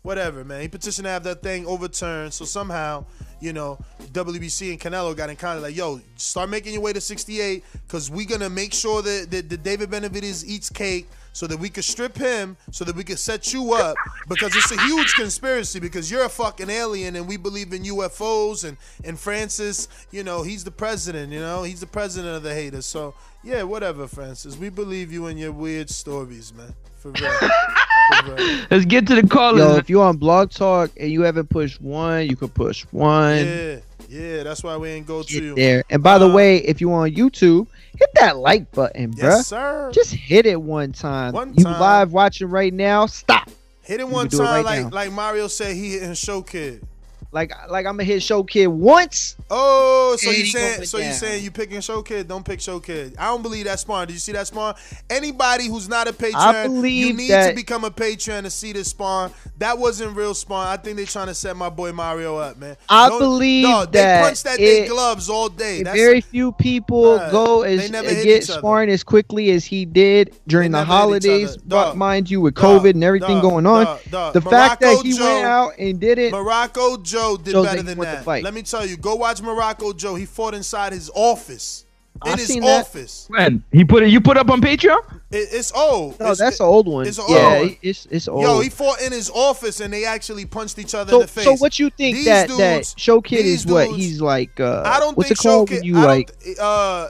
whatever, 0.03 0.43
man. 0.43 0.61
He 0.61 0.67
petitioned 0.67 1.05
to 1.05 1.11
have 1.11 1.23
that 1.23 1.41
thing 1.41 1.65
overturned. 1.65 2.33
So 2.33 2.45
somehow, 2.45 3.05
you 3.39 3.53
know, 3.53 3.79
WBC 4.11 4.71
and 4.71 4.79
Canelo 4.79 5.15
got 5.15 5.29
in 5.29 5.35
contact 5.35 5.63
like, 5.63 5.75
yo, 5.75 5.99
start 6.17 6.49
making 6.49 6.73
your 6.73 6.81
way 6.81 6.93
to 6.93 7.01
68 7.01 7.63
because 7.87 8.11
we're 8.11 8.27
going 8.27 8.41
to 8.41 8.49
make 8.49 8.73
sure 8.73 9.01
that, 9.01 9.31
that, 9.31 9.49
that 9.49 9.63
David 9.63 9.89
Benavidez 9.89 10.45
eats 10.45 10.69
cake 10.69 11.07
so 11.31 11.47
that 11.47 11.57
we 11.57 11.67
could 11.67 11.83
strip 11.83 12.15
him 12.15 12.55
so 12.69 12.85
that 12.85 12.95
we 12.95 13.03
could 13.03 13.17
set 13.17 13.53
you 13.53 13.73
up 13.73 13.97
because 14.29 14.55
it's 14.55 14.71
a 14.71 14.79
huge 14.81 15.15
conspiracy 15.15 15.79
because 15.79 16.11
you're 16.11 16.25
a 16.25 16.29
fucking 16.29 16.69
alien 16.69 17.15
and 17.15 17.27
we 17.27 17.37
believe 17.37 17.73
in 17.73 17.83
UFOs 17.83 18.65
and, 18.67 18.77
and 19.03 19.19
Francis, 19.19 19.87
you 20.11 20.23
know, 20.23 20.43
he's 20.43 20.63
the 20.63 20.71
president, 20.71 21.31
you 21.31 21.39
know, 21.39 21.63
he's 21.63 21.79
the 21.79 21.87
president 21.87 22.35
of 22.35 22.43
the 22.43 22.53
haters. 22.53 22.85
So, 22.85 23.15
yeah, 23.43 23.63
whatever, 23.63 24.07
Francis. 24.07 24.57
We 24.57 24.69
believe 24.69 25.11
you 25.11 25.25
and 25.25 25.39
your 25.39 25.51
weird 25.51 25.89
stories, 25.89 26.53
man. 26.53 26.73
For 27.03 27.11
real. 27.11 27.31
For 27.31 28.35
real. 28.35 28.65
Let's 28.71 28.85
get 28.85 29.05
to 29.07 29.15
the 29.21 29.27
callers. 29.27 29.59
Yo, 29.59 29.75
if 29.75 29.89
you're 29.89 30.05
on 30.05 30.15
Blog 30.15 30.51
Talk 30.51 30.91
and 30.97 31.11
you 31.11 31.21
haven't 31.23 31.49
pushed 31.49 31.81
one, 31.81 32.27
you 32.27 32.37
can 32.37 32.47
push 32.47 32.83
one. 32.91 33.45
Yeah, 33.45 33.79
yeah, 34.07 34.43
that's 34.43 34.63
why 34.63 34.77
we 34.77 34.89
ain't 34.89 35.05
go 35.05 35.21
to. 35.21 35.55
There. 35.55 35.83
And 35.89 36.01
by 36.01 36.17
the 36.17 36.29
way, 36.29 36.57
if 36.59 36.79
you 36.79 36.93
on 36.93 37.11
YouTube, 37.11 37.67
hit 37.97 38.09
that 38.15 38.37
like 38.37 38.71
button, 38.71 39.13
bruh. 39.13 39.21
Yes, 39.23 39.47
sir. 39.47 39.91
Just 39.93 40.13
hit 40.13 40.45
it 40.45 40.61
one 40.61 40.93
time. 40.93 41.33
One 41.33 41.53
you 41.55 41.65
time. 41.65 41.79
live 41.79 42.13
watching 42.13 42.47
right 42.49 42.73
now, 42.73 43.05
stop. 43.05 43.49
Hit 43.81 43.99
it 43.99 44.07
You 44.07 44.13
one 44.13 44.29
can 44.29 44.37
do 44.37 44.43
it 44.43 44.45
time, 44.45 44.55
right 44.55 44.65
like 44.65 44.83
now. 44.85 44.89
like 44.95 45.11
Mario 45.11 45.47
said, 45.47 45.75
he 45.75 45.91
hitting 45.93 46.13
show 46.13 46.41
kid. 46.41 46.87
Like 47.33 47.51
like 47.69 47.87
I'm 47.87 47.93
gonna 47.93 48.03
hit 48.03 48.21
Show 48.21 48.43
Kid 48.43 48.67
once. 48.67 49.35
Oh, 49.49 50.15
so 50.19 50.29
you 50.29 50.45
saying 50.45 50.85
so 50.85 50.99
you 50.99 51.11
saying 51.11 51.43
you 51.43 51.49
picking 51.51 51.81
show 51.81 52.01
kid? 52.03 52.27
Don't 52.27 52.45
pick 52.45 52.61
show 52.61 52.79
kid. 52.79 53.15
I 53.17 53.25
don't 53.25 53.41
believe 53.41 53.65
that 53.65 53.79
spawn. 53.79 54.05
Did 54.07 54.13
you 54.13 54.19
see 54.19 54.31
that 54.33 54.47
spawn? 54.47 54.75
Anybody 55.09 55.67
who's 55.67 55.89
not 55.89 56.07
a 56.07 56.13
patron, 56.13 56.83
you 56.85 57.13
need 57.13 57.29
that- 57.29 57.49
to 57.49 57.55
become 57.55 57.83
a 57.83 57.91
patron 57.91 58.43
to 58.43 58.49
see 58.51 58.71
this 58.71 58.89
spawn. 58.89 59.31
That 59.57 59.77
wasn't 59.79 60.15
real 60.15 60.33
spawn. 60.35 60.67
I 60.67 60.77
think 60.77 60.97
they're 60.97 61.05
trying 61.07 61.27
to 61.27 61.33
set 61.33 61.55
my 61.57 61.69
boy 61.69 61.91
Mario 61.91 62.37
up, 62.37 62.57
man. 62.57 62.77
I 62.87 63.09
Don't- 63.09 63.19
believe 63.19 63.67
that 63.67 63.91
they 63.91 64.21
punch 64.21 64.43
that 64.43 64.59
it- 64.59 64.89
gloves 64.89 65.29
all 65.29 65.49
day. 65.49 65.81
That's 65.83 65.97
very 65.97 66.21
few 66.21 66.51
people 66.51 67.17
Nah, 67.17 67.31
go 67.31 67.61
as 67.63 67.89
never 67.89 68.09
get 68.13 68.43
sparring 68.43 68.89
as 68.89 69.03
quickly 69.03 69.49
as 69.51 69.65
he 69.65 69.85
did 69.85 70.35
during 70.47 70.71
the 70.71 70.79
never 70.79 70.91
hit 70.91 70.93
each 70.93 71.01
holidays. 71.31 71.57
But 71.57 71.69
Dog, 71.69 71.97
mind 71.97 72.29
you, 72.29 72.41
with 72.41 72.53
dog, 72.55 72.81
COVID 72.83 72.91
and 72.91 73.03
everything 73.03 73.39
dog, 73.39 73.41
going 73.41 73.65
on, 73.65 73.97
the 74.11 74.41
fact 74.41 74.81
that 74.81 74.99
he 75.03 75.13
Joe- 75.13 75.23
went 75.23 75.45
out 75.45 75.73
and 75.79 75.99
did 75.99 76.19
it, 76.19 76.31
Morocco 76.31 76.97
Joe 76.97 77.22
did 77.37 77.51
shows 77.51 77.65
better 77.65 77.81
than 77.83 77.97
that. 77.99 78.23
fight. 78.23 78.43
Let 78.43 78.53
me 78.53 78.61
tell 78.63 78.85
you, 78.85 78.97
go 78.97 79.15
watch 79.15 79.41
Morocco 79.41 79.93
Joe. 79.93 80.15
He 80.15 80.25
fought 80.25 80.53
inside 80.53 80.93
his 80.93 81.09
office. 81.13 81.85
In 82.25 82.33
I've 82.33 82.39
his 82.39 82.47
seen 82.47 82.61
that. 82.61 82.81
office. 82.81 83.25
When 83.27 83.63
he 83.71 83.83
put 83.83 84.03
it, 84.03 84.09
you 84.09 84.21
put 84.21 84.37
up 84.37 84.51
on 84.51 84.61
Patreon. 84.61 84.99
It, 85.31 85.49
it's 85.51 85.71
old. 85.73 86.19
no, 86.19 86.25
It's- 86.27 86.37
that's 86.37 86.59
an 86.59 86.67
old 86.67 86.87
one. 86.87 87.07
It's 87.07 87.17
an 87.17 87.25
yeah, 87.27 87.57
old 87.63 87.71
it's 87.81 88.07
it's 88.11 88.27
old. 88.27 88.43
Yo, 88.43 88.59
he 88.59 88.69
fought 88.69 89.01
in 89.01 89.11
his 89.11 89.31
office 89.31 89.79
and 89.79 89.91
they 89.91 90.05
actually 90.05 90.45
punched 90.45 90.77
each 90.77 90.93
other 90.93 91.09
so, 91.09 91.15
in 91.15 91.21
the 91.23 91.27
face. 91.27 91.43
so 91.43 91.55
what 91.55 91.79
you 91.79 91.89
think 91.89 92.17
These 92.17 92.25
that 92.25 92.47
dudes- 92.49 92.59
that 92.59 92.93
Show 92.99 93.19
Kid 93.19 93.43
these 93.45 93.61
is 93.61 93.65
what 93.65 93.89
he's 93.95 94.21
like? 94.21 94.59
Uh, 94.59 94.83
I 94.85 94.99
don't 94.99 95.17
what's 95.17 95.29
think 95.29 95.39
it 95.39 95.41
called 95.41 95.69
Show 95.69 95.75
Kid. 95.75 95.85
you 95.85 95.97
I 95.97 96.03
like? 96.05 96.31
uh, 96.61 97.07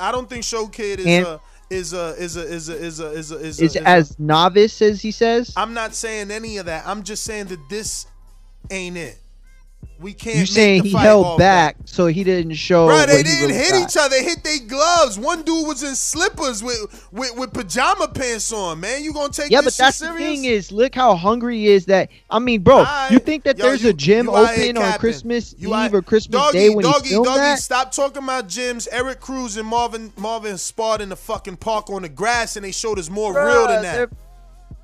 I 0.00 0.10
don't 0.12 0.30
think 0.30 0.44
Show 0.44 0.68
Kid 0.68 1.00
is 1.00 1.06
And- 1.06 1.26
a 1.26 1.40
is 1.70 1.92
a 1.92 2.14
is 2.16 2.36
a 2.36 2.42
is 2.46 2.68
a 2.68 2.76
is 2.76 3.00
a 3.00 3.06
is 3.10 3.32
a 3.32 3.36
is, 3.38 3.60
Is 3.60 3.60
a, 3.60 3.64
is 3.64 3.76
a- 3.76 3.88
as 3.88 4.18
novice 4.20 4.80
as 4.82 5.02
he 5.02 5.10
says. 5.10 5.52
I'm 5.56 5.74
not 5.74 5.94
saying 5.96 6.30
any 6.30 6.58
of 6.58 6.66
that. 6.66 6.86
I'm 6.86 7.02
just 7.02 7.24
saying 7.24 7.46
that 7.46 7.58
this 7.68 8.06
ain't 8.70 8.96
it. 8.96 9.18
We 10.00 10.12
can't. 10.12 10.34
You 10.36 10.40
make 10.42 10.48
saying 10.48 10.82
the 10.82 10.88
he 10.88 10.92
fight 10.94 11.02
held 11.02 11.24
off 11.24 11.38
back 11.38 11.76
so 11.84 12.06
he 12.06 12.24
didn't 12.24 12.54
show? 12.54 12.86
Bro, 12.88 13.06
they 13.06 13.22
didn't 13.22 13.42
really 13.42 13.54
hit 13.54 13.70
got. 13.70 13.88
each 13.90 13.96
other. 13.96 14.08
They 14.10 14.24
hit 14.24 14.42
their 14.44 14.58
gloves. 14.66 15.18
One 15.18 15.42
dude 15.42 15.66
was 15.66 15.82
in 15.82 15.94
slippers 15.94 16.62
with 16.62 17.08
with, 17.12 17.36
with 17.36 17.52
pajama 17.52 18.08
pants 18.08 18.52
on. 18.52 18.80
Man, 18.80 19.02
you 19.04 19.12
gonna 19.12 19.32
take 19.32 19.50
Yeah, 19.50 19.60
this 19.60 19.78
but 19.78 19.84
that's 19.84 19.98
shit 20.00 20.08
the 20.12 20.18
thing 20.18 20.44
is, 20.44 20.72
look 20.72 20.94
how 20.94 21.14
hungry 21.14 21.58
he 21.58 21.68
is. 21.68 21.86
That 21.86 22.10
I 22.28 22.38
mean, 22.40 22.62
bro, 22.62 22.78
Alright. 22.78 23.12
you 23.12 23.18
think 23.20 23.44
that 23.44 23.56
Yo, 23.56 23.64
there's 23.66 23.82
you- 23.84 23.90
a 23.90 23.92
gym 23.92 24.26
you 24.26 24.36
out 24.36 24.54
here 24.54 24.64
open 24.64 24.76
on 24.78 24.82
capping. 24.82 25.00
Christmas 25.00 25.54
You 25.58 25.68
Eve 25.68 25.74
out- 25.74 25.94
or 25.94 26.02
Christmas 26.02 26.42
doggy, 26.42 26.58
Day 26.58 26.70
when 26.70 26.84
doggy, 26.84 27.04
he 27.04 27.10
filmed 27.10 27.26
doggy, 27.26 27.38
that? 27.40 27.58
stop 27.60 27.92
talking 27.92 28.22
about 28.24 28.48
gyms. 28.48 28.88
Eric 28.90 29.20
Cruz 29.20 29.56
and 29.56 29.66
Marvin 29.66 30.12
Marvin 30.16 30.58
sparred 30.58 31.00
in 31.00 31.08
the 31.08 31.16
fucking 31.16 31.56
park 31.56 31.88
on 31.88 32.02
the 32.02 32.08
grass, 32.08 32.56
and 32.56 32.64
they 32.64 32.72
showed 32.72 32.98
us 32.98 33.08
more 33.08 33.32
real 33.32 33.68
than 33.68 33.82
that. 33.82 34.10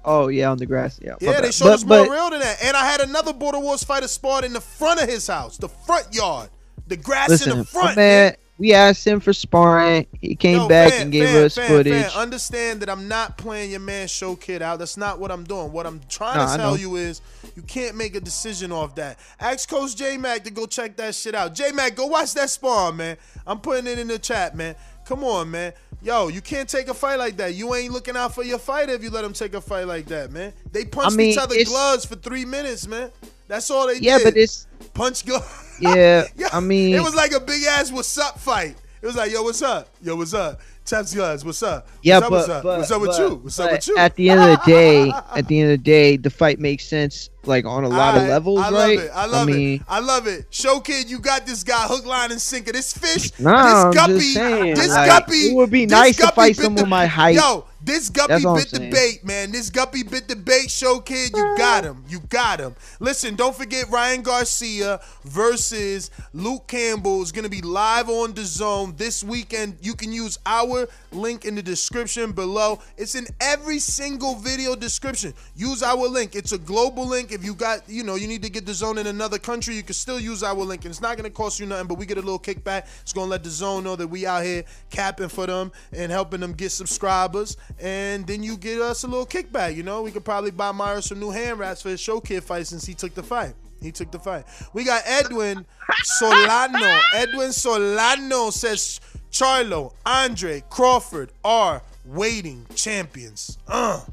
Oh 0.04 0.28
yeah, 0.28 0.50
on 0.50 0.58
the 0.58 0.66
grass. 0.66 0.98
Yeah, 1.02 1.14
Yeah, 1.20 1.40
they 1.40 1.50
showed 1.50 1.66
But- 1.66 1.72
us 1.74 1.84
more 1.84 2.04
but- 2.04 2.10
real 2.10 2.30
than 2.30 2.40
that. 2.40 2.58
And 2.62 2.76
I 2.76 2.86
had 2.90 3.00
another 3.00 3.32
Border 3.32 3.58
Wars 3.58 3.84
fighter 3.84 4.08
sparred 4.08 4.44
in 4.44 4.52
the 4.52 4.60
front 4.60 5.00
of 5.02 5.08
his 5.08 5.26
house, 5.26 5.56
the 5.58 5.68
front 5.68 6.14
yard, 6.14 6.48
the 6.86 6.96
grass 6.96 7.46
in 7.46 7.58
the 7.58 7.64
front. 7.64 7.96
man, 7.96 8.34
we 8.58 8.72
asked 8.74 9.06
him 9.06 9.20
for 9.20 9.32
sparring. 9.32 10.06
He 10.20 10.34
came 10.34 10.68
back 10.68 10.92
Fan, 10.92 11.02
and 11.02 11.12
gave 11.12 11.28
fan, 11.28 11.44
us 11.44 11.54
fan, 11.54 11.68
footage. 11.68 12.14
understand 12.14 12.80
that 12.80 12.90
I'm 12.90 13.08
not 13.08 13.38
playing 13.38 13.70
your 13.70 13.80
man 13.80 14.06
show 14.08 14.36
kid 14.36 14.60
out. 14.62 14.78
That's 14.80 14.96
not 14.98 15.18
what 15.18 15.30
I'm 15.30 15.44
doing. 15.44 15.72
What 15.72 15.86
I'm 15.86 16.00
trying 16.08 16.36
No, 16.36 16.46
to 16.50 16.56
tell 16.58 16.76
you 16.76 16.96
is 16.96 17.20
you 17.56 17.62
can't 17.62 17.96
make 17.96 18.14
a 18.16 18.20
decision 18.20 18.70
off 18.72 18.94
that. 18.96 19.18
Ask 19.38 19.68
Coach 19.68 19.96
J 19.96 20.16
Mac 20.18 20.44
to 20.44 20.50
go 20.50 20.66
check 20.66 20.96
that 20.96 21.14
shit 21.14 21.34
out. 21.34 21.54
J 21.54 21.72
Mac, 21.72 21.94
go 21.94 22.06
watch 22.06 22.34
that 22.34 22.50
spawn, 22.50 22.96
man. 22.96 23.16
I'm 23.46 23.60
putting 23.60 23.86
it 23.86 23.98
in 23.98 24.08
the 24.08 24.18
chat, 24.18 24.54
man. 24.56 24.74
Come 25.06 25.24
on, 25.24 25.50
man. 25.50 25.72
Yo, 26.02 26.28
you 26.28 26.40
can't 26.40 26.68
take 26.68 26.88
a 26.88 26.94
fight 26.94 27.18
like 27.18 27.36
that. 27.36 27.54
You 27.54 27.74
ain't 27.74 27.92
looking 27.92 28.16
out 28.16 28.34
for 28.34 28.42
your 28.42 28.58
fighter 28.58 28.92
if 28.92 29.02
you 29.02 29.10
let 29.10 29.24
him 29.24 29.34
take 29.34 29.52
a 29.54 29.60
fight 29.60 29.86
like 29.86 30.06
that, 30.06 30.32
man. 30.32 30.52
They 30.72 30.84
punched 30.84 31.16
mean, 31.16 31.32
each 31.32 31.38
other 31.38 31.54
gloves 31.64 32.04
for 32.06 32.16
three 32.16 32.44
minutes, 32.46 32.86
man. 32.86 33.10
That's 33.48 33.70
all 33.70 33.86
they 33.86 33.98
Yeah, 33.98 34.18
did. 34.18 34.24
Yeah, 34.24 34.30
but 34.30 34.36
it's 34.38 34.66
punch 34.94 35.26
gloves. 35.26 35.76
yeah. 35.80 36.24
I 36.52 36.60
mean, 36.60 36.94
It 36.94 37.02
was 37.02 37.14
like 37.14 37.32
a 37.32 37.40
big 37.40 37.64
ass 37.64 37.92
what's 37.92 38.16
up 38.16 38.38
fight. 38.38 38.76
It 39.02 39.06
was 39.06 39.16
like, 39.16 39.32
yo, 39.32 39.42
what's 39.42 39.62
up? 39.62 39.88
Yo, 40.02 40.14
what's 40.14 40.34
up? 40.34 40.60
Taps 40.84 41.14
guys, 41.14 41.42
what's 41.44 41.62
up? 41.62 41.88
Yeah, 42.02 42.18
what's 42.18 42.24
up, 42.24 42.30
but, 42.30 42.32
what's 42.32 42.48
up? 42.50 42.62
but 42.62 42.78
what's 42.78 42.90
up 42.90 43.00
with 43.00 43.18
you? 43.18 43.34
What's 43.44 43.60
up 43.60 43.70
with 43.72 43.88
you? 43.88 43.96
At 43.96 44.14
the 44.16 44.28
end 44.30 44.40
of 44.40 44.46
the 44.48 44.62
day, 44.66 45.10
at 45.36 45.46
the 45.48 45.60
end 45.60 45.72
of 45.72 45.78
the 45.78 45.82
day, 45.84 46.16
the 46.18 46.28
fight 46.28 46.58
makes 46.58 46.84
sense 46.86 47.30
like 47.44 47.64
on 47.64 47.84
a 47.84 47.88
lot 47.88 48.16
of 48.16 48.22
Alright, 48.22 48.28
levels, 48.28 48.58
I 48.60 48.68
love 48.68 48.88
right? 48.88 48.98
it. 48.98 49.10
I 49.14 49.24
love 49.26 49.46
mean, 49.46 49.80
it. 49.80 49.82
I 49.88 50.00
love 50.00 50.26
it. 50.26 50.46
Show 50.50 50.80
kid, 50.80 51.08
you 51.10 51.18
got 51.18 51.46
this 51.46 51.62
guy 51.64 51.82
hook, 51.86 52.04
line, 52.04 52.30
and 52.32 52.40
sinker. 52.40 52.72
This 52.72 52.92
fish, 52.92 53.38
Nah, 53.38 53.86
this 53.90 53.94
guppy, 53.94 54.20
saying, 54.20 54.74
this 54.74 54.88
like, 54.90 55.08
guppy. 55.08 55.32
it 55.32 55.54
would 55.56 55.70
be 55.70 55.86
nice 55.86 56.16
to 56.16 56.26
fight 56.32 56.56
someone 56.56 56.74
the- 56.84 56.86
my 56.86 57.06
height. 57.06 57.36
Yo, 57.36 57.64
this 57.82 58.10
guppy 58.10 58.42
bit 58.42 58.70
the 58.70 58.90
bait, 58.90 59.24
man. 59.24 59.52
This 59.52 59.70
guppy 59.70 60.02
bit 60.02 60.28
the 60.28 60.36
bait. 60.36 60.70
Show 60.70 61.00
kid, 61.00 61.32
you 61.34 61.54
got 61.56 61.84
him. 61.84 62.04
You 62.08 62.20
got 62.28 62.60
him. 62.60 62.74
Listen, 62.98 63.36
don't 63.36 63.56
forget 63.56 63.88
Ryan 63.90 64.22
Garcia 64.22 65.00
versus 65.24 66.10
Luke 66.34 66.66
Campbell 66.66 67.22
is 67.22 67.32
gonna 67.32 67.48
be 67.48 67.62
live 67.62 68.08
on 68.08 68.34
DAZN 68.34 68.96
this 68.98 69.24
weekend. 69.24 69.78
You 69.80 69.94
can 69.94 70.12
use 70.12 70.38
our 70.44 70.86
link 71.12 71.44
in 71.44 71.54
the 71.54 71.62
description 71.62 72.32
below. 72.32 72.80
It's 72.98 73.14
in 73.14 73.26
every 73.40 73.78
single 73.78 74.34
video 74.34 74.76
description. 74.76 75.32
Use 75.56 75.82
our 75.82 76.06
link. 76.06 76.34
It's 76.34 76.52
a 76.52 76.58
global 76.58 77.06
link. 77.06 77.32
If 77.32 77.44
you 77.44 77.54
got, 77.54 77.88
you 77.88 78.04
know, 78.04 78.16
you 78.16 78.28
need 78.28 78.42
to 78.42 78.50
get 78.50 78.66
DAZN 78.66 78.98
in 78.98 79.06
another 79.06 79.38
country, 79.38 79.74
you 79.74 79.82
can 79.82 79.94
still 79.94 80.20
use 80.20 80.42
our 80.42 80.54
link. 80.54 80.84
And 80.84 80.92
it's 80.92 81.00
not 81.00 81.16
gonna 81.16 81.30
cost 81.30 81.58
you 81.58 81.66
nothing, 81.66 81.86
but 81.86 81.96
we 81.96 82.04
get 82.04 82.18
a 82.18 82.22
little 82.22 82.38
kickback. 82.38 82.86
It's 83.00 83.12
gonna 83.12 83.30
let 83.30 83.42
DAZN 83.42 83.84
know 83.84 83.96
that 83.96 84.06
we 84.06 84.26
out 84.26 84.44
here 84.44 84.64
capping 84.90 85.28
for 85.28 85.46
them 85.46 85.72
and 85.92 86.12
helping 86.12 86.40
them 86.40 86.52
get 86.52 86.70
subscribers. 86.70 87.56
And 87.78 88.26
then 88.26 88.42
you 88.42 88.56
get 88.56 88.80
us 88.80 89.04
a 89.04 89.06
little 89.06 89.26
kickback. 89.26 89.76
You 89.76 89.82
know, 89.82 90.02
we 90.02 90.10
could 90.10 90.24
probably 90.24 90.50
buy 90.50 90.72
Myers 90.72 91.06
some 91.06 91.20
new 91.20 91.30
hand 91.30 91.58
wraps 91.58 91.82
for 91.82 91.90
his 91.90 92.00
show 92.00 92.20
kid 92.20 92.42
fight 92.42 92.66
since 92.66 92.84
he 92.84 92.94
took 92.94 93.14
the 93.14 93.22
fight. 93.22 93.54
He 93.80 93.92
took 93.92 94.10
the 94.10 94.18
fight. 94.18 94.44
We 94.72 94.84
got 94.84 95.02
Edwin 95.06 95.64
Solano. 96.02 97.00
Edwin 97.14 97.52
Solano 97.52 98.50
says 98.50 99.00
Charlo, 99.30 99.94
Andre, 100.04 100.62
Crawford 100.68 101.32
are 101.44 101.82
waiting 102.04 102.66
champions. 102.74 103.58
Uh, 103.66 104.04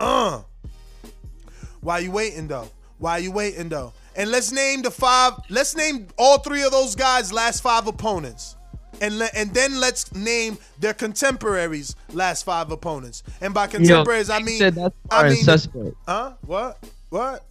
uh. 0.00 0.42
Why 1.80 2.00
you 2.00 2.10
waiting 2.10 2.48
though? 2.48 2.68
Why 2.98 3.18
you 3.18 3.30
waiting 3.30 3.68
though? 3.68 3.92
And 4.16 4.30
let's 4.30 4.50
name 4.50 4.82
the 4.82 4.90
five. 4.90 5.34
Let's 5.48 5.76
name 5.76 6.08
all 6.16 6.38
three 6.38 6.62
of 6.62 6.72
those 6.72 6.96
guys' 6.96 7.32
last 7.32 7.62
five 7.62 7.86
opponents, 7.86 8.56
and 9.00 9.18
le- 9.18 9.30
and 9.34 9.52
then 9.54 9.80
let's 9.80 10.14
name 10.14 10.58
their 10.78 10.94
contemporaries' 10.94 11.94
last 12.12 12.44
five 12.44 12.70
opponents. 12.70 13.22
And 13.40 13.54
by 13.54 13.66
contemporaries, 13.66 14.30
I 14.30 14.40
mean 14.40 14.58
said 14.58 14.74
that's 14.74 14.94
I 15.10 15.28
mean 15.28 15.42
suspect. 15.42 15.94
Huh? 16.06 16.34
What? 16.46 16.84
What? 17.10 17.44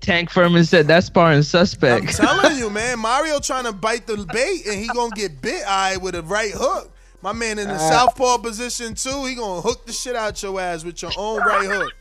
Tank 0.00 0.30
Furman 0.30 0.64
said 0.64 0.86
that's 0.86 1.06
sparring 1.06 1.42
suspect. 1.42 2.20
I'm 2.20 2.40
telling 2.40 2.58
you, 2.58 2.70
man. 2.70 2.98
Mario 3.00 3.38
trying 3.38 3.64
to 3.64 3.72
bite 3.72 4.06
the 4.06 4.16
bait, 4.32 4.66
and 4.66 4.78
he 4.80 4.88
gonna 4.88 5.10
get 5.14 5.42
bit 5.42 5.62
eye 5.66 5.96
with 5.98 6.14
a 6.14 6.22
right 6.22 6.52
hook. 6.54 6.90
My 7.22 7.32
man 7.32 7.58
in 7.58 7.68
the 7.68 7.74
Uh, 7.74 7.78
southpaw 7.90 8.38
position 8.38 8.94
too. 8.94 9.24
He 9.26 9.34
gonna 9.34 9.60
hook 9.60 9.84
the 9.86 9.92
shit 9.92 10.16
out 10.16 10.42
your 10.42 10.58
ass 10.60 10.84
with 10.84 11.02
your 11.02 11.12
own 11.18 11.40
right 11.40 11.66
hook. 11.68 11.92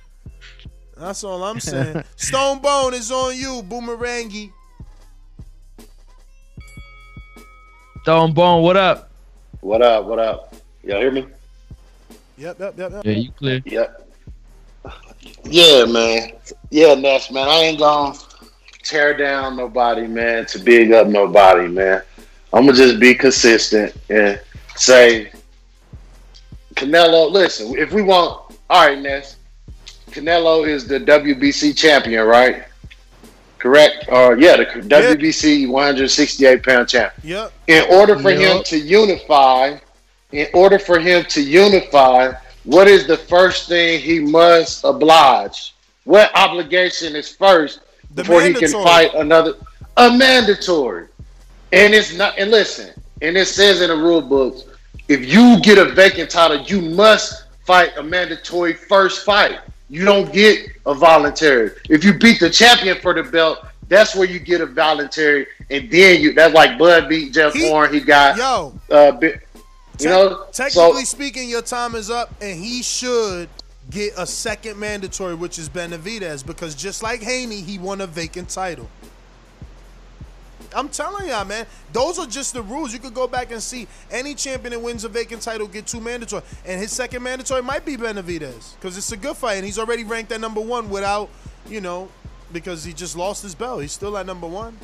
That's 0.95 1.23
all 1.23 1.43
I'm 1.43 1.59
saying. 1.59 2.03
Stone 2.15 2.59
Bone 2.59 2.93
is 2.93 3.11
on 3.11 3.35
you, 3.35 3.63
Boomerangy. 3.63 4.51
Stone 8.09 8.33
Bone, 8.33 8.63
what 8.63 8.75
up? 8.75 9.11
What 9.61 9.83
up? 9.83 10.05
What 10.05 10.17
up? 10.17 10.55
Y'all 10.83 10.99
hear 10.99 11.11
me? 11.11 11.27
Yep, 12.39 12.59
yep, 12.59 12.73
yep, 12.75 12.91
yep. 12.91 13.05
Yeah, 13.05 13.11
you 13.11 13.31
clear. 13.33 13.61
Yep. 13.65 14.09
Yeah, 15.43 15.85
man. 15.85 16.31
Yeah, 16.71 16.95
Ness, 16.95 17.29
man. 17.29 17.47
I 17.47 17.57
ain't 17.57 17.77
gonna 17.77 18.17
tear 18.81 19.15
down 19.15 19.57
nobody, 19.57 20.07
man, 20.07 20.47
to 20.47 20.57
big 20.57 20.91
up 20.91 21.05
nobody, 21.05 21.67
man. 21.67 22.01
I'm 22.51 22.65
gonna 22.65 22.75
just 22.75 22.99
be 22.99 23.13
consistent 23.13 23.95
and 24.09 24.41
say, 24.75 25.31
Canelo. 26.73 27.29
Listen, 27.31 27.77
if 27.77 27.93
we 27.93 28.01
want, 28.01 28.57
all 28.71 28.87
right, 28.87 28.97
Ness. 28.97 29.35
Canelo 30.09 30.67
is 30.67 30.87
the 30.87 30.99
WBC 30.99 31.77
champion, 31.77 32.25
right? 32.25 32.63
Correct? 33.59 34.05
Or 34.09 34.37
yeah, 34.37 34.55
the 34.55 34.65
WBC 34.65 35.67
168 35.69 36.63
pound 36.63 36.87
champion. 36.87 37.37
Yep. 37.37 37.53
In 37.67 37.83
order 37.91 38.17
for 38.17 38.31
him 38.31 38.63
to 38.63 38.77
unify, 38.77 39.77
in 40.31 40.47
order 40.53 40.79
for 40.79 40.97
him 40.99 41.25
to 41.25 41.41
unify, 41.41 42.33
what 42.63 42.87
is 42.87 43.05
the 43.05 43.17
first 43.17 43.67
thing 43.67 43.99
he 43.99 44.19
must 44.19 44.83
oblige? 44.85 45.75
What 46.05 46.31
obligation 46.35 47.15
is 47.15 47.29
first 47.29 47.81
The 48.15 48.23
before 48.23 48.41
he 48.41 48.53
can 48.53 48.71
fight 48.71 49.13
another? 49.13 49.55
A 49.97 50.09
mandatory. 50.09 51.07
And 51.73 51.93
it's 51.93 52.15
not. 52.15 52.37
And 52.39 52.51
listen, 52.51 52.91
and 53.21 53.37
it 53.37 53.47
says 53.47 53.81
in 53.81 53.89
the 53.89 53.95
rule 53.95 54.21
books, 54.21 54.63
if 55.09 55.25
you 55.31 55.59
get 55.61 55.77
a 55.77 55.85
vacant 55.85 56.29
title, 56.29 56.61
you 56.61 56.81
must 56.81 57.43
fight 57.65 57.97
a 57.97 58.03
mandatory 58.03 58.73
first 58.73 59.25
fight. 59.25 59.59
You 59.89 60.05
don't 60.05 60.31
get 60.31 60.67
a 60.85 60.93
voluntary. 60.93 61.71
If 61.89 62.03
you 62.03 62.13
beat 62.13 62.39
the 62.39 62.49
champion 62.49 62.97
for 62.99 63.13
the 63.13 63.23
belt, 63.23 63.65
that's 63.87 64.15
where 64.15 64.27
you 64.27 64.39
get 64.39 64.61
a 64.61 64.67
voluntary, 64.67 65.47
and 65.71 65.89
then 65.89 66.21
you. 66.21 66.33
That's 66.33 66.53
like 66.53 66.77
Bud 66.77 67.09
beat 67.09 67.33
Jeff 67.33 67.53
Horn. 67.59 67.91
He 67.91 67.99
got 67.99 68.37
Yo. 68.37 68.73
uh, 68.91 69.17
you 69.21 70.09
know. 70.09 70.45
Technically 70.51 70.73
so 70.75 71.03
speaking, 71.03 71.49
your 71.49 71.63
time 71.63 71.95
is 71.95 72.11
up, 72.11 72.31
and 72.39 72.63
he 72.63 72.83
should 72.83 73.49
get 73.89 74.13
a 74.17 74.27
second 74.27 74.79
mandatory, 74.79 75.33
which 75.33 75.57
is 75.57 75.67
Benavidez, 75.67 76.45
because 76.45 76.75
just 76.75 77.01
like 77.01 77.21
Haney, 77.21 77.61
he 77.61 77.79
won 77.79 78.01
a 78.01 78.07
vacant 78.07 78.49
title. 78.49 78.87
I'm 80.75 80.89
telling 80.89 81.27
y'all, 81.27 81.45
man, 81.45 81.65
those 81.93 82.19
are 82.19 82.27
just 82.27 82.53
the 82.53 82.61
rules. 82.61 82.93
You 82.93 82.99
could 82.99 83.13
go 83.13 83.27
back 83.27 83.51
and 83.51 83.61
see 83.61 83.87
any 84.11 84.35
champion 84.35 84.73
that 84.73 84.79
wins 84.79 85.03
a 85.03 85.09
vacant 85.09 85.41
title 85.41 85.67
get 85.67 85.87
two 85.87 85.99
mandatory, 85.99 86.43
and 86.65 86.81
his 86.81 86.91
second 86.91 87.23
mandatory 87.23 87.61
might 87.61 87.85
be 87.85 87.97
Benavidez 87.97 88.75
because 88.75 88.97
it's 88.97 89.11
a 89.11 89.17
good 89.17 89.35
fight, 89.35 89.55
and 89.55 89.65
he's 89.65 89.79
already 89.79 90.03
ranked 90.03 90.31
at 90.31 90.41
number 90.41 90.61
one 90.61 90.89
without, 90.89 91.29
you 91.67 91.81
know, 91.81 92.09
because 92.51 92.83
he 92.83 92.93
just 92.93 93.17
lost 93.17 93.43
his 93.43 93.55
belt. 93.55 93.81
He's 93.81 93.91
still 93.91 94.17
at 94.17 94.25
number 94.25 94.47
one. 94.47 94.77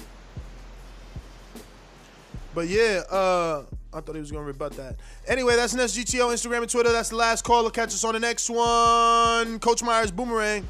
But 2.54 2.68
yeah, 2.70 3.02
uh, 3.12 3.64
I 3.94 4.00
thought 4.02 4.16
he 4.16 4.22
was 4.22 4.32
gonna 4.32 4.46
rebut 4.46 4.74
that. 4.74 4.96
Anyway, 5.28 5.56
that's 5.56 5.74
Nest 5.74 5.98
GTO, 5.98 6.34
Instagram 6.34 6.62
and 6.62 6.70
Twitter. 6.70 6.92
That's 6.92 7.10
the 7.10 7.18
last 7.18 7.44
caller. 7.44 7.70
Catch 7.70 7.90
us 7.90 8.04
on 8.04 8.14
the 8.14 8.20
next 8.20 8.50
one. 8.50 9.60
Coach 9.60 9.84
Myers 9.84 10.12
Boomerang. 10.12 10.66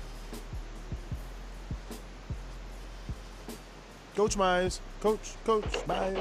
Coach 4.15 4.37
Myers. 4.37 4.79
Coach, 5.01 5.35
Coach 5.45 5.87
Myers. 5.87 6.17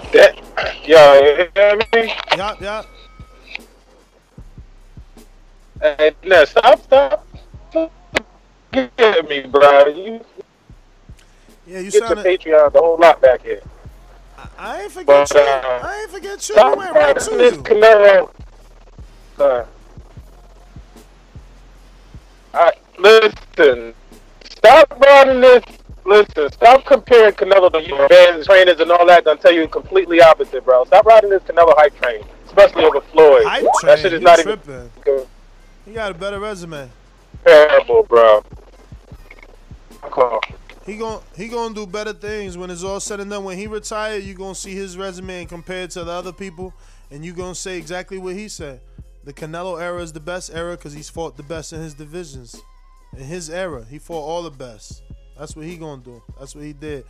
Yo, 0.85 1.15
you 1.15 1.49
hear 1.55 1.77
me? 1.77 2.13
Yeah, 2.37 2.55
yeah. 2.61 2.83
Hey, 5.81 6.13
no, 6.25 6.45
stop, 6.45 6.83
stop. 6.83 7.27
Get 8.73 9.29
me, 9.29 9.43
bro. 9.43 9.87
You 9.87 10.21
Yeah, 11.67 11.79
you 11.79 11.91
get 11.91 11.93
sounded. 11.93 12.27
Patreon 12.27 12.73
the 12.73 12.79
whole 12.81 12.99
lot 12.99 13.21
back 13.21 13.43
here. 13.43 13.61
I 14.59 14.83
ain't 14.83 14.93
forget 14.93 15.29
But, 15.29 15.35
you. 15.35 15.41
uh, 15.41 15.81
I 15.83 16.01
ain't 16.03 16.11
forget 16.11 16.49
you. 16.49 16.55
Stop 16.55 16.73
We 16.73 16.79
went 16.85 16.95
right 16.97 17.19
to 17.19 17.31
this 17.31 17.57
you. 17.57 17.63
Canelo. 17.63 18.31
Uh, 19.39 19.65
I, 22.55 22.73
listen, 22.99 23.95
stop 24.45 25.01
running 25.01 25.41
this 25.41 25.65
Listen, 26.07 26.53
stop 26.53 26.85
comparing 26.85 27.33
Canelo 27.33 27.73
to 27.73 27.83
your 27.83 28.09
fans, 28.09 28.47
trainers, 28.47 28.79
and 28.81 28.91
all 28.91 29.07
that. 29.07 29.27
I'll 29.27 29.37
tell 29.39 29.53
you 29.53 29.67
completely 29.69 30.21
opposite, 30.21 30.65
bro. 30.65 30.85
Stop 30.85 31.07
riding 31.07 31.31
this 31.31 31.43
Canelo 31.45 31.75
hype 31.77 31.99
train, 32.01 32.23
especially 32.47 32.85
over 32.85 33.01
Floyd. 33.01 33.45
Hype 33.45 33.63
that 33.63 33.73
train? 33.81 33.97
shit 33.99 34.13
is 34.13 34.21
You 34.21 34.25
not 34.27 34.39
tripping. 34.41 34.75
even 34.75 34.91
good. 35.03 35.27
He 35.87 35.93
got 35.93 36.11
a 36.11 36.15
better 36.15 36.39
resume. 36.41 36.91
terrible, 37.45 38.03
bro. 38.05 38.43
Come 40.11 40.39
He 40.85 40.97
gon' 40.99 41.23
he 41.35 41.49
gonna 41.49 41.75
do 41.75 41.87
better 41.87 42.13
things 42.13 42.59
when 42.59 42.71
it's 42.71 42.85
all 42.85 43.01
said 43.01 43.21
and 43.21 43.31
done. 43.31 43.45
When 43.45 43.57
he 43.57 43.67
retire, 43.67 44.19
you 44.19 44.35
gonna 44.35 44.55
see 44.55 44.75
his 44.75 44.99
resume 44.99 45.41
and 45.41 45.49
compare 45.49 45.85
it 45.85 45.91
to 45.93 46.05
the 46.05 46.13
other 46.13 46.33
people, 46.33 46.75
and 47.11 47.25
you 47.25 47.33
gonna 47.33 47.55
say 47.55 47.79
exactly 47.79 48.19
what 48.19 48.35
he 48.35 48.49
said. 48.49 48.81
The 49.25 49.33
Canelo 49.33 49.81
era 49.81 50.03
is 50.03 50.13
the 50.13 50.21
best 50.21 50.55
era 50.55 50.77
because 50.77 50.93
he's 50.93 51.09
fought 51.09 51.39
the 51.39 51.43
best 51.43 51.73
in 51.73 51.81
his 51.81 51.95
divisions. 51.95 52.61
In 53.17 53.25
his 53.25 53.49
era, 53.49 53.87
he 53.89 53.99
fought 53.99 54.21
all 54.23 54.43
the 54.43 54.51
best. 54.51 55.03
That's 55.39 55.57
what 55.57 55.67
he 55.67 55.77
gonna 55.77 56.03
do. 56.03 56.23
That's 56.39 56.55
what 56.55 56.65
he 56.65 56.73
did. 56.73 57.05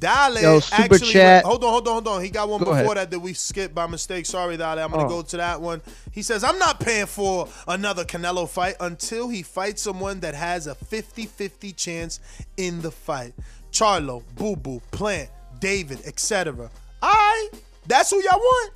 Dale 0.00 0.40
Yo, 0.40 0.60
super 0.60 0.82
actually 0.82 0.98
chat. 1.12 1.44
hold 1.44 1.62
on, 1.64 1.70
hold 1.70 1.88
on, 1.88 1.92
hold 1.94 2.08
on. 2.08 2.22
He 2.22 2.30
got 2.30 2.48
one 2.48 2.58
Go 2.60 2.66
before 2.66 2.94
ahead. 2.94 2.96
that 2.96 3.10
that 3.12 3.20
we 3.20 3.34
skipped 3.34 3.74
by 3.74 3.86
mistake. 3.86 4.26
Sorry, 4.26 4.56
Dale. 4.56 4.78
I'm 4.80 4.90
gonna 4.90 5.04
Oh. 5.06 5.08
go 5.08 5.22
to 5.22 5.36
that 5.36 5.60
one. 5.60 5.80
He 6.10 6.22
says, 6.22 6.42
I'm 6.44 6.58
not 6.58 6.80
paying 6.80 7.06
for 7.06 7.48
another 7.68 8.04
Canelo 8.04 8.48
fight 8.48 8.76
until 8.80 9.28
he 9.28 9.42
fights 9.42 9.82
someone 9.82 10.20
that 10.20 10.34
has 10.34 10.66
a 10.66 10.74
50-50 10.74 11.72
chance 11.76 12.20
in 12.56 12.82
the 12.82 12.90
fight. 12.90 13.32
Charlo, 13.70 14.22
Boo 14.36 14.56
Boo, 14.56 14.80
Plant, 14.90 15.30
David, 15.60 16.00
etc. 16.06 16.70
I 17.00 17.48
that's 17.86 18.10
who 18.10 18.22
y'all 18.22 18.38
want. 18.38 18.72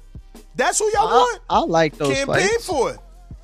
That's 0.55 0.79
who 0.79 0.87
y'all 0.95 1.09
I, 1.09 1.13
want. 1.13 1.41
I 1.51 1.59
like 1.61 1.97
those 1.99 2.15
Campaign 2.15 2.49
fights. 2.49 2.67
for 2.67 2.91
it. 2.93 2.99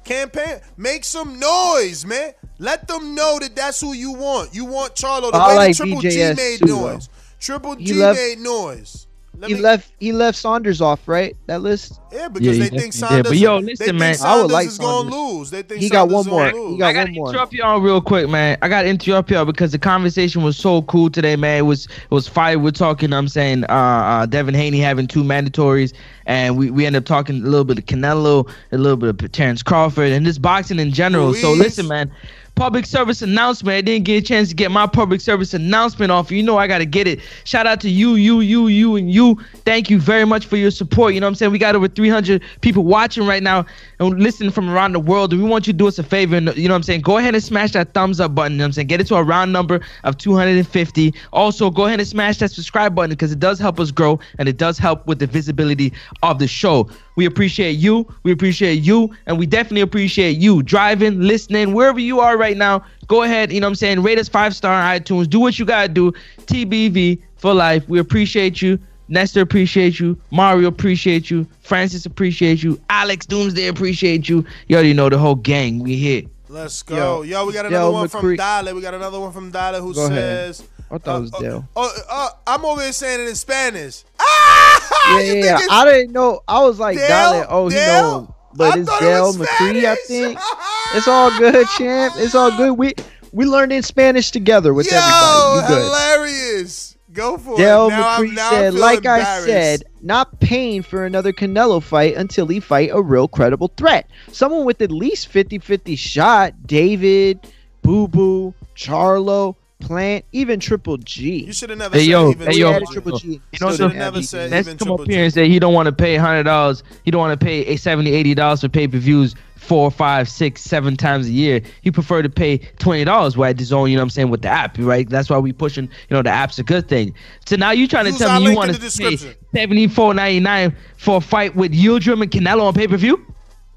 Campaign. 0.05 0.60
Make 0.76 1.05
some 1.05 1.39
noise, 1.39 2.05
man. 2.05 2.32
Let 2.58 2.86
them 2.89 3.14
know 3.14 3.39
that 3.40 3.55
that's 3.56 3.81
who 3.81 3.92
you 3.92 4.12
want. 4.12 4.55
You 4.55 4.64
want 4.64 4.94
Charlo. 4.94 5.31
The 5.32 5.36
I 5.39 5.48
way 5.48 5.56
like 5.56 5.76
Triple 5.76 6.00
G 6.00 6.34
made 6.34 6.58
too, 6.60 6.66
noise. 6.66 7.08
Triple 7.40 7.76
G 7.76 7.94
left- 7.94 8.18
made 8.18 8.39
noise. 8.39 9.06
Let 9.38 9.48
He 9.48 9.56
me- 9.56 9.60
left. 9.62 9.92
He 9.98 10.12
left 10.12 10.38
Saunders 10.38 10.80
off, 10.80 11.08
right? 11.08 11.34
That 11.46 11.62
list. 11.62 11.98
Yeah, 12.12 12.28
because 12.28 12.46
Yeah, 12.58 12.64
they 12.64 12.68
think 12.68 12.72
definitely 12.72 12.86
did. 12.90 12.94
Saunders. 12.94 13.28
But 13.30 13.38
yo, 13.38 13.58
listen, 13.58 13.96
man. 13.98 14.14
Saunders 14.14 14.24
I 14.38 14.42
would 14.42 14.52
like 14.52 14.66
is 14.68 14.78
gonna 14.78 15.10
Saunders. 15.10 15.14
lose. 15.14 15.50
They 15.50 15.62
think 15.62 15.80
He 15.80 15.88
got 15.88 16.10
Saunders 16.10 16.14
one 16.14 16.26
more. 16.26 16.50
gonna 16.50 16.62
lose. 16.62 16.72
He 16.74 16.78
got 16.78 16.86
I 16.88 16.92
gotta 16.92 17.06
one 17.06 17.14
more. 17.14 17.28
interrupt 17.30 17.52
y'all 17.54 17.80
real 17.80 18.00
quick, 18.02 18.28
man. 18.28 18.58
I 18.62 18.68
gotta 18.68 18.88
interrupt 18.88 19.30
y'all 19.30 19.44
because 19.46 19.72
the 19.72 19.78
conversation 19.78 20.42
was 20.42 20.56
so 20.58 20.82
cool 20.82 21.08
today, 21.10 21.34
man. 21.36 21.58
It 21.58 21.62
was 21.62 21.86
it 21.86 22.10
was 22.10 22.28
fire. 22.28 22.58
We're 22.58 22.70
talking. 22.72 23.12
I'm 23.14 23.26
saying, 23.26 23.64
uh, 23.64 23.72
uh 23.72 24.26
Devin 24.26 24.54
Haney 24.54 24.78
having 24.80 25.06
two 25.06 25.24
mandatories, 25.24 25.92
and 26.26 26.56
we 26.58 26.70
we 26.70 26.84
end 26.84 26.94
up 26.94 27.06
talking 27.06 27.36
a 27.42 27.44
little 27.48 27.64
bit 27.64 27.78
of 27.78 27.86
Canelo, 27.86 28.48
a 28.70 28.76
little 28.78 28.98
bit 28.98 29.08
of 29.22 29.32
Terrence 29.32 29.62
Crawford, 29.62 30.12
and 30.12 30.26
just 30.26 30.42
boxing 30.42 30.78
in 30.78 30.92
general. 30.92 31.32
So 31.34 31.52
listen, 31.52 31.88
man. 31.88 32.12
Public 32.55 32.86
service 32.86 33.22
announcement. 33.22 33.76
I 33.76 33.81
didn't 33.81 34.05
get 34.05 34.22
a 34.22 34.26
chance 34.26 34.50
to 34.50 34.55
get 34.55 34.70
my 34.70 34.86
public 34.86 35.20
service 35.20 35.55
announcement 35.55 36.12
off. 36.12 36.31
You 36.31 36.42
know 36.42 36.58
I 36.58 36.66
gotta 36.66 36.84
get 36.84 37.08
it. 37.08 37.20
Shout 37.44 37.66
out 37.66 37.81
to 37.81 37.89
you, 37.89 38.14
you, 38.14 38.40
you, 38.40 38.68
you, 38.68 38.97
and 38.97 39.10
you. 39.10 39.39
Thank 39.64 39.90
you 39.90 39.98
very 39.98 40.24
much 40.26 40.47
for 40.47 40.56
your 40.56 40.70
support. 40.70 41.14
You 41.14 41.20
know 41.20 41.26
what 41.26 41.31
I'm 41.31 41.34
saying? 41.36 41.52
We 41.52 41.58
got 41.58 41.74
over 41.74 41.89
300 41.89 42.42
people 42.60 42.84
watching 42.84 43.26
right 43.26 43.42
now 43.42 43.64
and 43.98 44.20
listening 44.20 44.50
from 44.50 44.68
around 44.68 44.92
the 44.92 45.00
world. 45.00 45.32
And 45.32 45.42
we 45.42 45.48
want 45.48 45.66
you 45.66 45.72
to 45.72 45.76
do 45.76 45.89
us 45.89 45.98
a 45.98 46.02
favor. 46.02 46.36
And, 46.36 46.55
you 46.56 46.68
know 46.68 46.74
what 46.74 46.76
I'm 46.76 46.82
saying? 46.82 47.00
Go 47.00 47.18
ahead 47.18 47.34
and 47.34 47.42
smash 47.42 47.72
that 47.72 47.94
thumbs 47.94 48.20
up 48.20 48.34
button. 48.34 48.52
You 48.52 48.58
know 48.58 48.64
what 48.64 48.66
I'm 48.66 48.72
saying? 48.72 48.86
Get 48.89 49.00
it 49.00 49.06
to 49.08 49.16
a 49.16 49.22
round 49.22 49.52
number 49.52 49.81
of 50.05 50.18
250. 50.18 51.14
Also, 51.32 51.70
go 51.70 51.86
ahead 51.86 52.00
and 52.00 52.08
smash 52.08 52.39
that 52.39 52.50
subscribe 52.50 52.94
button 52.94 53.10
because 53.10 53.32
it 53.32 53.40
does 53.40 53.58
help 53.58 53.81
us 53.81 53.90
grow 53.90 54.20
and 54.39 54.48
it 54.48 54.58
does 54.58 54.78
help 54.78 55.06
with 55.06 55.18
the 55.18 55.26
visibility 55.26 55.92
of 56.22 56.39
the 56.39 56.47
show. 56.47 56.89
We 57.16 57.26
appreciate 57.26 57.73
you. 57.73 58.07
We 58.23 58.32
appreciate 58.32 58.82
you. 58.82 59.15
And 59.26 59.39
we 59.39 59.47
definitely 59.47 59.82
appreciate 59.82 60.39
you 60.39 60.62
driving, 60.62 61.20
listening, 61.20 61.74
wherever 61.74 62.00
you 62.00 62.20
are 62.20 62.39
right 62.39 62.57
now. 62.57 62.84
Go 63.08 63.23
ahead, 63.23 63.52
you 63.52 63.60
know 63.60 63.66
what 63.66 63.73
I'm 63.73 63.74
saying? 63.76 64.02
Rate 64.02 64.18
us 64.18 64.28
five 64.28 64.55
star 64.55 64.73
on 64.73 65.00
iTunes. 65.00 65.28
Do 65.28 65.41
what 65.41 65.58
you 65.58 65.65
got 65.65 65.82
to 65.82 65.89
do. 65.89 66.12
TBV 66.47 67.20
for 67.36 67.52
life. 67.52 67.89
We 67.89 67.99
appreciate 67.99 68.62
you. 68.62 68.78
Nestor 69.08 69.42
appreciate 69.42 70.00
you. 70.00 70.16
Mario 70.31 70.68
appreciate 70.68 71.31
you. 71.31 71.47
Francis 71.60 72.07
appreciate 72.07 72.62
you. 72.62 72.81
Alex 72.89 73.26
Doomsday 73.26 73.68
appreciate 73.68 74.28
you. 74.28 74.44
You 74.68 74.76
already 74.76 74.94
know 74.94 75.10
the 75.10 75.18
whole 75.18 75.34
gang. 75.34 75.81
We 75.81 75.97
here. 75.97 76.23
Let's 76.52 76.82
go. 76.82 76.97
Yo, 76.97 77.22
Yo, 77.22 77.47
we 77.47 77.52
got 77.55 77.62
Del 77.62 77.70
another 77.72 77.90
one 77.92 78.08
from 78.08 78.24
McCree- 78.26 78.36
Dale. 78.36 78.74
We 78.74 78.82
got 78.82 78.92
another 78.92 79.18
one 79.18 79.32
from 79.32 79.50
Dale 79.50 79.81
who 79.81 79.94
Go 79.94 80.05
ahead. 80.06 80.55
says, 80.55 80.68
I 80.90 80.98
thought 80.98 81.16
it 81.16 81.20
was 81.22 81.31
Dale. 81.31 81.66
"Oh, 81.74 81.92
uh, 82.10 82.28
I'm 82.47 82.64
over 82.66 82.82
here 82.82 82.92
saying 82.92 83.20
it 83.20 83.28
in 83.31 83.34
Spanish." 83.34 84.05
Ah, 84.20 85.18
yeah, 85.20 85.32
yeah. 85.32 85.58
I 85.70 85.84
didn't 85.86 86.12
know. 86.12 86.40
I 86.47 86.62
was 86.62 86.78
like, 86.78 86.98
Dale? 86.98 87.32
Dale, 87.32 87.47
oh, 87.48 87.68
he 87.68 87.74
Dale? 87.76 88.02
know 88.02 88.18
him. 88.20 88.28
But 88.55 88.76
I 88.76 88.81
it's 88.81 88.90
it 88.92 89.00
Dale 89.00 89.24
was 89.28 89.36
McCree, 89.39 89.84
I 89.86 89.94
think. 90.06 90.39
It's 90.94 91.08
all 91.08 91.31
good, 91.39 91.66
champ. 91.78 92.12
It's 92.18 92.34
all 92.34 92.55
good. 92.55 92.72
We 92.76 92.92
we 93.32 93.47
learned 93.47 93.72
in 93.72 93.82
Spanish 93.82 94.31
together 94.31 94.74
with 94.74 94.90
Yo, 94.92 94.98
everybody. 94.98 95.56
You 95.56 95.68
good? 95.68 95.84
hilarious. 95.86 96.97
Go 97.12 97.36
for 97.36 97.57
Dale 97.57 97.86
it. 97.86 97.91
Now 97.91 98.08
I'm, 98.08 98.24
McCree 98.24 98.34
now 98.34 98.49
I 98.49 98.50
said, 98.50 98.74
like 98.74 99.07
I 99.07 99.41
said, 99.41 99.84
not 100.00 100.41
paying 100.41 100.82
for 100.82 101.05
another 101.05 101.32
Canelo 101.32 101.82
fight 101.82 102.16
until 102.16 102.47
he 102.47 102.60
fight 102.60 102.91
a 102.92 103.02
real 103.02 103.28
credible 103.28 103.68
threat. 103.76 104.08
Someone 104.31 104.65
with 104.65 104.81
at 104.81 104.91
least 104.91 105.31
50-50 105.32 105.99
shot, 105.99 106.55
David, 106.66 107.41
Boo 107.82 108.08
Boo, 108.08 108.55
Charlo, 108.74 109.57
Plant, 109.81 110.24
even 110.32 110.60
Triple 110.60 110.97
G. 110.99 111.44
You 111.44 111.52
should 111.52 111.70
have 111.70 111.78
never 111.78 111.97
Hey 111.97 112.05
said 112.05 112.10
yo, 112.10 112.31
even 112.31 112.47
hey 112.52 112.58
yo, 112.58 112.78
Triple 112.92 113.18
G. 113.18 113.26
G. 113.26 113.32
You 113.32 113.39
know 113.39 113.41
Still 113.57 113.70
something? 113.70 113.89
didn't 113.89 114.02
have 114.02 114.15
never 114.15 114.23
said 114.23 114.50
Let's 114.52 114.68
even 114.68 114.78
come 114.78 114.86
Triple 114.86 115.02
up 115.02 115.08
here 115.08 115.18
G. 115.18 115.24
and 115.24 115.34
say 115.34 115.49
he 115.49 115.58
don't 115.58 115.74
want 115.74 115.86
to 115.86 115.92
pay 115.92 116.16
hundred 116.16 116.44
dollars. 116.44 116.84
He 117.05 117.10
don't 117.10 117.20
want 117.20 117.39
to 117.39 117.44
pay 117.44 117.66
a 117.66 117.76
70 117.76 118.12
80 118.12 118.34
dollars 118.34 118.60
for 118.60 118.68
pay 118.68 118.86
per 118.86 118.99
views 118.99 119.34
four, 119.62 119.91
five, 119.91 120.28
six, 120.28 120.60
seven 120.60 120.97
times 120.97 121.28
a 121.28 121.31
year. 121.31 121.62
He 121.82 121.91
prefer 121.91 122.23
to 122.23 122.28
pay 122.28 122.58
twenty 122.78 123.05
dollars 123.05 123.34
at 123.36 123.57
DAZN. 123.57 123.91
You 123.91 123.97
know 123.97 124.00
what 124.00 124.02
I'm 124.02 124.10
saying 124.10 124.31
with 124.31 124.42
the 124.42 124.49
app, 124.49 124.76
right? 124.78 125.08
That's 125.08 125.31
why 125.31 125.39
we 125.39 125.52
pushing. 125.52 125.84
You 125.84 126.16
know 126.16 126.23
the 126.23 126.31
app's 126.31 126.58
a 126.58 126.62
good 126.62 126.89
thing. 126.89 127.15
So 127.47 127.57
now 127.57 127.70
you 127.70 127.86
trying 127.89 128.12
to 128.12 128.18
tell 128.18 128.41
me 128.41 128.50
you 128.50 128.57
want 128.57 128.74
to 128.74 128.81
pay 128.81 129.16
seventy 129.55 129.89
four 129.89 130.15
ninety 130.15 130.41
nine 130.41 130.76
for 130.97 131.16
a 131.16 131.20
fight 131.20 131.55
with 131.57 131.73
Yildirim 131.73 132.23
and 132.23 132.31
Canelo 132.31 132.62
on 132.62 132.74
pay 132.74 132.89
per 132.89 132.97
view? 132.97 133.24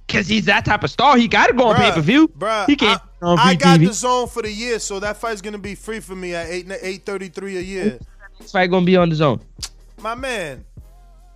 Cause 0.08 0.28
he's 0.28 0.46
that 0.46 0.66
type 0.66 0.84
of 0.84 0.92
star. 0.92 1.18
He 1.18 1.28
got 1.28 1.48
to 1.48 1.54
go 1.54 1.68
on 1.68 1.76
pay 1.78 1.92
per 1.92 2.02
view. 2.02 2.28
bruh, 2.28 2.68
He 2.68 2.76
can't. 2.76 3.02
on 3.24 3.40
I 3.40 3.56
got 3.56 3.80
DAZN 3.80 4.30
for 4.30 4.44
the 4.44 4.52
year, 4.52 4.78
so 4.80 5.00
that 5.00 5.18
fight's 5.18 5.42
gonna 5.42 5.58
be 5.58 5.74
free 5.74 6.00
for 6.00 6.16
me 6.16 6.36
at 6.36 6.48
eight 6.48 6.72
eight 6.82 7.06
thirty 7.06 7.30
three 7.30 7.58
a 7.58 7.62
year. 7.62 8.00
This 8.40 8.52
fight 8.52 8.70
gonna 8.70 8.86
be 8.86 8.98
on 8.98 9.10
DAZN. 9.10 9.42
My 10.02 10.14
man, 10.14 10.64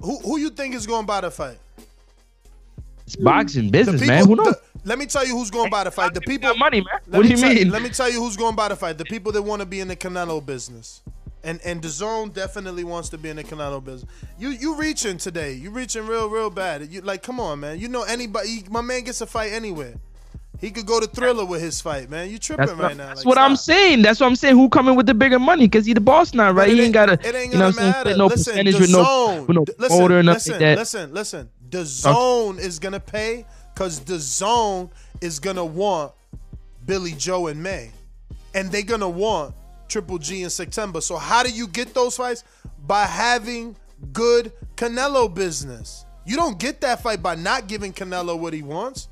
who 0.02 0.20
who 0.20 0.38
you 0.38 0.50
think 0.50 0.76
is 0.76 0.86
going 0.86 1.04
to 1.04 1.08
buy 1.08 1.22
the 1.22 1.32
fight? 1.32 1.58
It's 3.10 3.16
boxing 3.16 3.72
business, 3.72 4.02
people- 4.02 4.16
man. 4.16 4.28
Who 4.28 4.36
knows? 4.36 4.46
the- 4.56 4.62
let 4.86 5.00
me 5.00 5.08
tell 5.08 5.26
you 5.26 5.36
who's 5.36 5.50
going 5.50 5.72
by 5.72 5.84
the 5.84 5.90
fight. 5.92 6.14
The 6.14 6.22
people. 6.22 6.56
money, 6.56 6.82
man. 6.82 7.00
Let 7.08 7.18
What 7.18 7.22
me 7.24 7.30
do 7.30 7.36
you 7.36 7.42
tell- 7.42 7.54
mean? 7.56 7.70
Let 7.72 7.82
me 7.82 7.90
tell 7.90 8.10
you 8.12 8.22
who's 8.22 8.38
going 8.38 8.56
by 8.56 8.68
the 8.68 8.76
fight. 8.76 8.98
The 9.00 9.06
people 9.06 9.32
that 9.32 9.42
want 9.42 9.62
to 9.62 9.66
be 9.66 9.80
in 9.80 9.88
the 9.88 9.96
Canelo 9.96 10.46
business. 10.46 11.02
And 11.44 11.60
and 11.64 11.82
DAZN 11.82 12.34
definitely 12.34 12.84
wants 12.84 13.10
to 13.10 13.18
be 13.18 13.30
in 13.30 13.38
the 13.38 13.44
Canelo 13.44 13.84
business. 13.84 14.12
You 14.38 14.50
you 14.50 14.76
reaching 14.76 15.18
today. 15.18 15.54
You 15.54 15.72
reaching 15.72 16.06
real 16.06 16.30
real 16.30 16.50
bad. 16.50 16.92
You 16.92 17.02
like 17.02 17.24
come 17.24 17.40
on, 17.40 17.62
man. 17.62 17.80
You 17.80 17.88
know 17.88 18.04
anybody 18.04 18.64
my 18.70 18.82
man 18.82 19.04
gets 19.06 19.22
a 19.22 19.26
fight 19.26 19.54
anywhere. 19.54 19.96
He 20.60 20.72
could 20.72 20.86
go 20.86 21.00
to 21.00 21.08
Triller 21.08 21.46
with 21.46 21.62
his 21.62 21.80
fight, 21.80 22.10
man. 22.10 22.30
You 22.30 22.38
tripping 22.38 22.66
That's, 22.66 22.80
right 22.80 22.98
now. 22.98 23.08
that's 23.08 23.20
Like, 23.20 23.26
what 23.26 23.38
I'm 23.38 23.56
saying. 23.56 24.02
That's 24.02 24.20
what 24.20 24.28
I'm 24.28 24.36
saying. 24.36 24.56
Who 24.56 24.68
coming 24.70 24.96
with 24.96 25.06
the 25.06 25.14
bigger 25.14 25.40
money? 25.40 25.66
Because 25.68 25.86
he 25.86 25.94
the 25.94 26.02
boss 26.02 26.34
now, 26.34 26.52
right? 26.52 26.70
He 26.70 26.82
ain't 26.82 26.94
got 26.94 27.06
to, 27.08 27.14
It 27.14 27.34
ain't 27.36 27.54
you 27.54 27.60
know 27.60 27.60
gonna 27.60 27.64
what 27.64 27.68
I'm 27.68 27.74
saying? 27.74 27.92
matter. 27.92 28.18
No 28.18 28.26
listen, 28.28 28.52
percentage 28.54 28.76
the 28.76 28.82
with 28.82 28.92
no, 28.92 29.04
zone. 29.04 29.48
with 29.48 29.56
no 29.56 29.66
listen, 29.78 29.98
promoter 29.98 30.24
listen, 30.24 30.54
like 30.62 30.78
listen, 30.78 31.14
listen. 31.14 31.50
DAZN 31.70 32.60
is 32.60 32.80
gonna 32.80 33.00
pay 33.00 33.46
because 33.74 34.00
DAZN 34.02 34.90
is 35.22 35.40
gonna 35.40 35.64
want 35.66 36.12
Billy 36.86 37.12
Joe 37.12 37.48
and 37.48 37.62
May, 37.62 37.92
and 38.54 38.72
they're 38.72 38.82
gonna 38.84 39.10
want 39.10 39.54
Triple 39.88 40.18
G 40.18 40.44
in 40.44 40.50
September. 40.50 41.02
So 41.02 41.18
how 41.18 41.44
do 41.44 41.52
you 41.52 41.68
get 41.68 41.94
those 41.94 42.18
fights? 42.18 42.44
By 42.88 43.06
having 43.06 43.76
good 44.14 44.52
Canelo 44.76 45.34
business. 45.34 46.06
You 46.26 46.38
don't 46.38 46.60
get 46.60 46.82
that 46.82 47.02
fight 47.04 47.22
by 47.22 47.36
not 47.36 47.68
giving 47.68 47.94
Canelo 47.94 48.38
what 48.40 48.54
he 48.54 48.62
wants. 48.64 49.09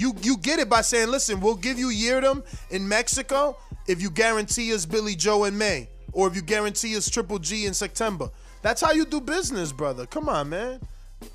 You 0.00 0.14
you 0.22 0.38
get 0.38 0.58
it 0.58 0.70
by 0.70 0.80
saying, 0.80 1.08
listen, 1.08 1.40
we'll 1.40 1.56
give 1.56 1.78
you 1.78 1.88
Yildirim 1.88 2.42
in 2.70 2.88
Mexico 2.88 3.58
if 3.86 4.00
you 4.00 4.08
guarantee 4.08 4.72
us 4.72 4.86
Billy 4.86 5.14
Joe 5.14 5.44
in 5.44 5.58
May, 5.58 5.90
or 6.14 6.26
if 6.26 6.34
you 6.34 6.40
guarantee 6.40 6.96
us 6.96 7.10
Triple 7.10 7.38
G 7.38 7.66
in 7.66 7.74
September. 7.74 8.30
That's 8.62 8.80
how 8.80 8.92
you 8.92 9.04
do 9.04 9.20
business, 9.20 9.72
brother. 9.72 10.06
Come 10.06 10.30
on, 10.30 10.48
man. 10.48 10.80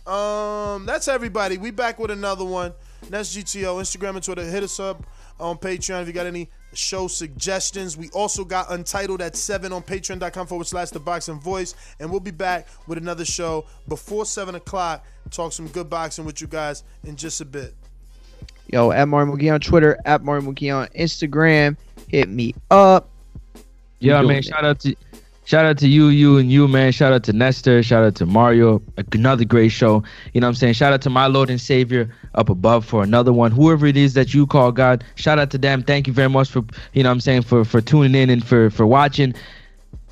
Um, 0.07 0.87
that's 0.87 1.07
everybody. 1.07 1.59
We 1.59 1.69
back 1.69 1.99
with 1.99 2.09
another 2.09 2.43
one. 2.43 2.73
That's 3.07 3.35
GTO, 3.37 3.79
Instagram 3.81 4.15
and 4.15 4.23
Twitter. 4.23 4.43
Hit 4.43 4.63
us 4.63 4.79
up 4.79 5.05
on 5.39 5.59
Patreon 5.59 6.01
if 6.01 6.07
you 6.07 6.13
got 6.13 6.25
any 6.25 6.49
show 6.73 7.07
suggestions. 7.07 7.95
We 7.95 8.09
also 8.09 8.43
got 8.43 8.71
Untitled 8.71 9.21
at 9.21 9.35
7 9.35 9.71
on 9.73 9.83
patreon.com 9.83 10.47
forward 10.47 10.65
slash 10.65 10.89
the 10.89 10.99
boxing 10.99 11.39
voice. 11.39 11.75
And 11.99 12.09
we'll 12.09 12.19
be 12.19 12.31
back 12.31 12.67
with 12.87 12.97
another 12.97 13.25
show 13.25 13.65
before 13.87 14.25
7 14.25 14.55
o'clock. 14.55 15.05
Talk 15.29 15.53
some 15.53 15.67
good 15.67 15.87
boxing 15.87 16.25
with 16.25 16.41
you 16.41 16.47
guys 16.47 16.83
in 17.03 17.15
just 17.15 17.41
a 17.41 17.45
bit. 17.45 17.75
Yo, 18.71 18.91
at 18.91 19.07
Mario 19.07 19.35
McGee 19.35 19.53
on 19.53 19.59
Twitter, 19.59 19.97
at 20.05 20.23
Mario 20.23 20.41
McGee 20.43 20.75
on 20.75 20.87
Instagram. 20.87 21.77
Hit 22.07 22.29
me 22.29 22.55
up. 22.71 23.09
Yeah, 23.99 24.21
man. 24.21 24.37
it. 24.37 24.45
Shout 24.45 24.65
out 24.65 24.79
to 24.81 24.95
shout 25.45 25.65
out 25.65 25.77
to 25.79 25.87
you, 25.87 26.07
you 26.07 26.37
and 26.37 26.51
you, 26.51 26.67
man. 26.67 26.91
Shout 26.91 27.13
out 27.13 27.23
to 27.23 27.33
Nestor. 27.33 27.83
Shout 27.83 28.03
out 28.03 28.15
to 28.15 28.25
Mario. 28.25 28.81
Another 29.13 29.45
great 29.45 29.69
show. 29.69 30.03
You 30.33 30.41
know 30.41 30.47
what 30.47 30.49
I'm 30.49 30.55
saying? 30.55 30.73
Shout 30.73 30.93
out 30.93 31.01
to 31.03 31.09
my 31.09 31.27
Lord 31.27 31.49
and 31.49 31.61
Savior 31.61 32.13
up 32.33 32.49
above 32.49 32.85
for 32.85 33.03
another 33.03 33.31
one. 33.33 33.51
Whoever 33.51 33.85
it 33.85 33.97
is 33.97 34.13
that 34.15 34.33
you 34.33 34.45
call 34.47 34.71
God, 34.71 35.03
shout 35.15 35.39
out 35.39 35.51
to 35.51 35.57
them. 35.57 35.83
Thank 35.83 36.07
you 36.07 36.13
very 36.13 36.29
much 36.29 36.49
for 36.49 36.63
you 36.93 37.03
know 37.03 37.09
what 37.09 37.13
I'm 37.13 37.21
saying 37.21 37.43
for 37.43 37.63
for 37.63 37.81
tuning 37.81 38.15
in 38.15 38.29
and 38.29 38.45
for 38.45 38.69
for 38.69 38.85
watching. 38.85 39.33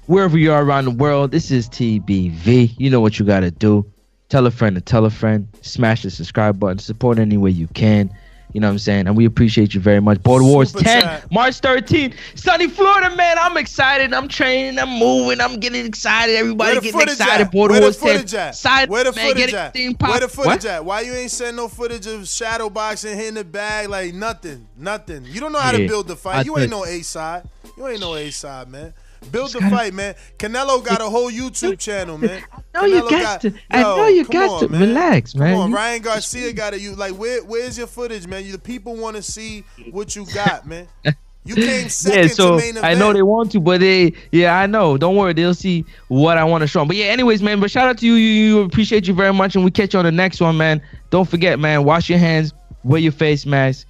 wherever 0.07 0.37
you 0.37 0.51
are 0.51 0.63
around 0.63 0.85
the 0.85 0.91
world. 0.91 1.31
This 1.31 1.51
is 1.51 1.69
TBV. 1.69 2.73
You 2.77 2.89
know 2.89 2.99
what 2.99 3.19
you 3.19 3.25
gotta 3.25 3.51
do. 3.51 3.85
Tell 4.29 4.45
a 4.47 4.51
friend 4.51 4.75
to 4.75 4.81
tell 4.81 5.05
a 5.05 5.09
friend. 5.09 5.47
Smash 5.61 6.03
the 6.03 6.09
subscribe 6.09 6.59
button. 6.59 6.79
Support 6.79 7.19
any 7.19 7.37
way 7.37 7.51
you 7.51 7.67
can. 7.67 8.09
You 8.53 8.61
know 8.61 8.67
what 8.67 8.73
I'm 8.73 8.79
saying? 8.79 9.07
And 9.07 9.17
we 9.17 9.25
appreciate 9.25 9.73
you 9.73 9.79
very 9.81 9.99
much. 9.99 10.21
Border 10.21 10.45
Wars 10.45 10.71
Super 10.71 10.83
10, 10.83 11.01
chat. 11.01 11.31
March 11.31 11.59
13th. 11.59 12.13
Sunny 12.35 12.67
Florida, 12.69 13.15
man. 13.15 13.37
I'm 13.39 13.57
excited. 13.57 14.13
I'm 14.13 14.27
training. 14.27 14.77
I'm 14.77 14.89
moving. 14.99 15.41
I'm 15.41 15.59
getting 15.59 15.85
excited. 15.85 16.35
Everybody 16.35 16.67
Where 16.73 16.75
the 16.75 16.81
getting 16.81 16.99
footage 16.99 17.19
excited. 17.19 17.45
at? 17.47 17.51
Border 17.51 17.71
Where 17.71 17.79
the 17.81 17.85
Wars 17.87 17.97
10. 17.97 18.15
footage 18.17 18.33
at? 18.35 18.55
Side, 18.55 18.89
Where 18.89 19.03
the 19.05 19.13
man, 19.13 19.27
footage 19.27 19.53
at? 19.55 19.73
Where 19.75 20.19
the 20.19 20.27
footage 20.27 20.45
What? 20.45 20.65
at? 20.65 20.85
Why 20.85 21.01
you 21.01 21.13
ain't 21.13 21.31
send 21.31 21.57
no 21.57 21.67
footage 21.67 22.05
of 22.05 22.27
shadow 22.27 22.69
boxing, 22.69 23.17
hitting 23.17 23.33
the 23.33 23.43
bag, 23.43 23.89
like 23.89 24.13
nothing, 24.13 24.67
nothing. 24.77 25.25
You 25.25 25.39
don't 25.39 25.51
know 25.51 25.59
how 25.59 25.71
to 25.71 25.87
build 25.87 26.07
the 26.07 26.15
fight. 26.15 26.35
I 26.35 26.41
you 26.43 26.57
ain't 26.59 26.69
no 26.69 26.85
A 26.85 27.01
side. 27.01 27.43
You 27.75 27.87
ain't 27.87 28.01
no 28.01 28.13
A 28.13 28.29
side, 28.29 28.69
man. 28.69 28.93
Build 29.31 29.51
the 29.53 29.61
fight, 29.61 29.93
man. 29.93 30.15
Canelo 30.37 30.83
got 30.83 31.01
a 31.01 31.05
whole 31.09 31.31
YouTube 31.31 31.79
channel, 31.79 32.17
man. 32.17 32.43
know 32.75 32.85
you 32.85 33.01
Canelo 33.03 33.09
got 33.09 33.41
to- 33.41 33.53
I 33.71 33.81
know 33.81 34.07
you 34.07 34.25
got 34.25 34.49
on, 34.63 34.69
to- 34.69 34.77
relax, 34.77 35.35
man. 35.35 35.53
Come 35.53 35.61
on, 35.61 35.69
You- 35.71 35.75
Ryan 35.75 36.01
Garcia 36.01 36.53
got 36.53 36.73
it. 36.73 36.81
You 36.81 36.95
like 36.95 37.13
where? 37.13 37.43
Where's 37.43 37.77
your 37.77 37.87
footage, 37.87 38.27
man? 38.27 38.45
You, 38.45 38.51
the 38.51 38.59
people 38.59 38.95
want 38.95 39.15
to 39.15 39.21
see 39.23 39.63
what 39.91 40.15
you 40.15 40.25
got, 40.33 40.67
man. 40.67 40.87
You 41.45 41.55
came 41.55 41.89
second 41.89 42.21
yeah, 42.21 42.27
so 42.29 42.51
to 42.51 42.57
main 42.57 42.69
event. 42.77 42.85
I 42.85 42.93
know 42.93 43.11
they 43.11 43.21
want 43.21 43.51
to, 43.51 43.59
but 43.59 43.81
they, 43.81 44.13
yeah, 44.31 44.57
I 44.57 44.65
know. 44.65 44.95
Don't 44.97 45.17
worry, 45.17 45.33
they'll 45.33 45.53
see 45.53 45.83
what 46.07 46.37
I 46.37 46.45
want 46.45 46.61
to 46.61 46.67
show 46.67 46.79
'em. 46.79 46.87
But 46.87 46.95
yeah, 46.95 47.07
anyways, 47.07 47.43
man. 47.43 47.59
But 47.59 47.69
shout 47.69 47.85
out 47.89 47.97
to 47.97 48.05
you, 48.05 48.13
you, 48.13 48.29
you 48.45 48.61
appreciate 48.61 49.09
you 49.09 49.13
very 49.13 49.33
much, 49.33 49.53
and 49.57 49.65
we 49.65 49.69
catch 49.69 49.91
you 49.91 49.99
on 49.99 50.05
the 50.05 50.11
next 50.13 50.39
one, 50.39 50.55
man. 50.55 50.81
Don't 51.09 51.27
forget, 51.27 51.59
man. 51.59 51.83
Wash 51.83 52.09
your 52.09 52.17
hands, 52.17 52.53
wear 52.85 53.01
your 53.01 53.11
face 53.11 53.45
mask, 53.45 53.85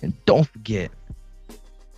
and 0.00 0.12
don't 0.26 0.46
forget, 0.46 0.92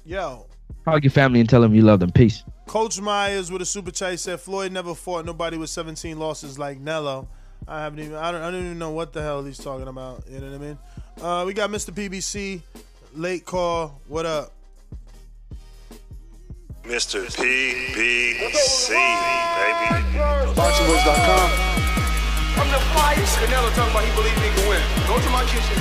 Yo, 0.06 0.46
hug 0.86 1.04
your 1.04 1.10
family 1.10 1.40
and 1.40 1.50
tell 1.50 1.60
them 1.60 1.74
you 1.74 1.82
love 1.82 2.00
them. 2.00 2.10
Peace. 2.10 2.42
Coach 2.68 3.00
Myers 3.00 3.50
with 3.50 3.62
a 3.62 3.66
super 3.66 3.90
chat 3.90 4.20
said 4.20 4.38
Floyd 4.40 4.72
never 4.72 4.94
fought 4.94 5.24
nobody 5.24 5.56
with 5.56 5.70
17 5.70 6.18
losses 6.18 6.58
like 6.58 6.78
Nello. 6.78 7.26
I 7.66 7.80
haven't 7.80 8.00
even 8.00 8.14
I 8.14 8.30
don't, 8.30 8.42
I 8.42 8.50
don't 8.50 8.60
even 8.62 8.78
know 8.78 8.90
what 8.90 9.14
the 9.14 9.22
hell 9.22 9.42
he's 9.42 9.56
talking 9.56 9.88
about. 9.88 10.24
You 10.30 10.38
know 10.38 10.50
what 10.50 10.54
I 10.54 10.58
mean? 10.58 10.78
Uh, 11.18 11.44
we 11.46 11.54
got 11.54 11.70
Mr. 11.70 11.92
PBC, 11.94 12.60
late 13.14 13.46
call. 13.46 14.02
What 14.06 14.26
up? 14.26 14.52
Mr. 16.84 17.24
PBC, 17.24 18.88
baby. 18.88 20.04
BoxingVoice.com. 20.52 21.50
I'm 22.60 22.68
the 22.70 22.84
flyest. 22.92 23.32
Canelo 23.40 23.72
talking 23.74 23.90
about 23.92 24.04
he 24.04 24.14
believe 24.14 24.36
he 24.44 24.60
can 24.60 24.68
win. 24.68 24.82
Go 25.08 25.18
to 25.18 25.30
my 25.30 25.44
kitchen. 25.46 25.76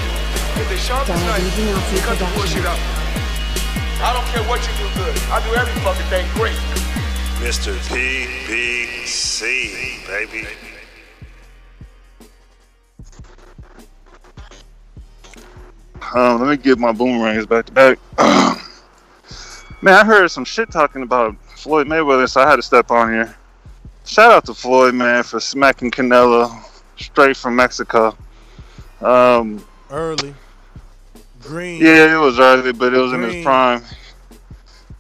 Get 0.56 0.70
the 0.70 0.78
sharpest 0.78 1.26
knife. 1.26 1.60
and 1.60 2.00
Cut 2.00 2.18
the 2.18 2.32
bullshit 2.34 2.66
out. 2.66 3.07
I 4.00 4.14
don't 4.14 4.26
care 4.28 4.44
what 4.48 4.62
you 4.62 4.74
do 4.78 4.88
good. 4.96 5.18
I 5.32 5.44
do 5.44 5.56
every 5.56 5.74
fucking 5.82 6.06
thing 6.06 6.28
great. 6.36 6.56
Mr. 7.42 7.76
PBC, 7.90 9.42
baby. 10.08 10.48
Um, 16.14 16.42
let 16.42 16.50
me 16.50 16.58
get 16.58 16.78
my 16.78 16.92
boomerangs 16.92 17.46
back 17.48 17.66
to 17.66 17.72
back. 17.72 18.00
Man, 19.82 19.94
I 19.94 20.04
heard 20.04 20.30
some 20.30 20.46
shit 20.46 20.72
talking 20.72 21.02
about 21.02 21.36
Floyd 21.56 21.88
Mayweather, 21.88 22.30
so 22.30 22.42
I 22.42 22.50
had 22.50 22.58
to 22.58 22.62
step 22.62 22.92
on 22.92 23.12
here. 23.12 23.36
Shout 24.06 24.32
out 24.32 24.46
to 24.46 24.54
Floyd, 24.54 24.96
man, 24.96 25.24
for 25.24 25.40
smacking 25.40 25.92
Canelo 25.92 26.50
straight 26.98 27.36
from 27.36 27.56
Mexico. 27.56 28.16
Um, 29.02 29.66
Early. 29.90 30.34
Green. 31.48 31.82
yeah, 31.82 32.16
it 32.16 32.20
was 32.20 32.40
early, 32.40 32.74
but 32.74 32.94
it 32.94 32.98
was 32.98 33.14
in 33.14 33.22
his 33.22 33.44
prime. 33.44 33.82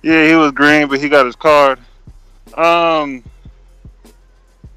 Yeah, 0.01 0.27
he 0.27 0.35
was 0.35 0.51
green, 0.51 0.87
but 0.87 0.99
he 0.99 1.09
got 1.09 1.25
his 1.25 1.35
card. 1.35 1.79
Um, 2.55 3.23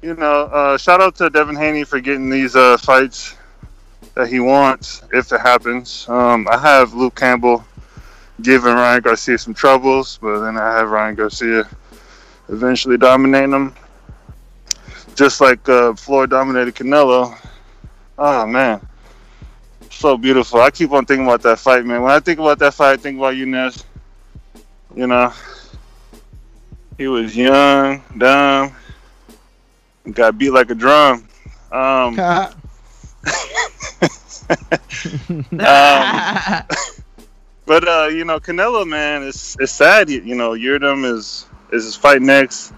you 0.01 0.15
know, 0.15 0.43
uh, 0.45 0.77
shout 0.77 1.01
out 1.01 1.15
to 1.15 1.29
Devin 1.29 1.55
Haney 1.55 1.83
for 1.83 1.99
getting 1.99 2.29
these 2.29 2.55
uh, 2.55 2.77
fights 2.77 3.37
that 4.15 4.27
he 4.27 4.39
wants, 4.39 5.03
if 5.13 5.31
it 5.31 5.39
happens. 5.39 6.07
Um, 6.09 6.47
I 6.51 6.57
have 6.57 6.93
Luke 6.93 7.15
Campbell 7.15 7.63
giving 8.41 8.73
Ryan 8.73 9.01
Garcia 9.01 9.37
some 9.37 9.53
troubles, 9.53 10.19
but 10.21 10.41
then 10.41 10.57
I 10.57 10.77
have 10.77 10.89
Ryan 10.89 11.15
Garcia 11.15 11.67
eventually 12.49 12.97
dominating 12.97 13.53
him, 13.53 13.73
just 15.15 15.39
like 15.39 15.67
uh, 15.69 15.93
Floyd 15.93 16.31
dominated 16.31 16.75
Canelo. 16.75 17.37
Oh 18.17 18.45
man, 18.45 18.85
so 20.01 20.17
beautiful. 20.17 20.59
I 20.59 20.71
keep 20.71 20.91
on 20.91 21.05
thinking 21.05 21.25
about 21.25 21.43
that 21.43 21.59
fight, 21.59 21.85
man. 21.85 22.01
When 22.01 22.11
I 22.11 22.19
think 22.19 22.39
about 22.39 22.57
that 22.59 22.73
fight, 22.73 22.93
I 22.93 22.97
think 22.97 23.19
about 23.19 23.35
you, 23.35 23.45
Ness. 23.45 23.85
You 24.95 25.05
know, 25.07 25.31
he 26.97 27.07
was 27.07 27.37
young, 27.37 28.03
dumb, 28.17 28.73
got 30.11 30.37
beat 30.37 30.49
like 30.49 30.71
a 30.71 30.75
drum. 30.75 31.27
Um, 31.71 32.19
um, 32.19 32.49
but 37.65 37.87
uh, 37.87 38.09
you 38.11 38.25
know, 38.25 38.39
Canelo, 38.39 38.87
man, 38.87 39.21
it's 39.23 39.55
it's 39.59 39.71
sad. 39.71 40.09
You, 40.09 40.21
you 40.21 40.35
know, 40.35 40.51
Yildirim 40.51 41.05
is 41.05 41.45
is 41.71 41.85
his 41.85 41.95
fight 41.95 42.23
next. 42.23 42.73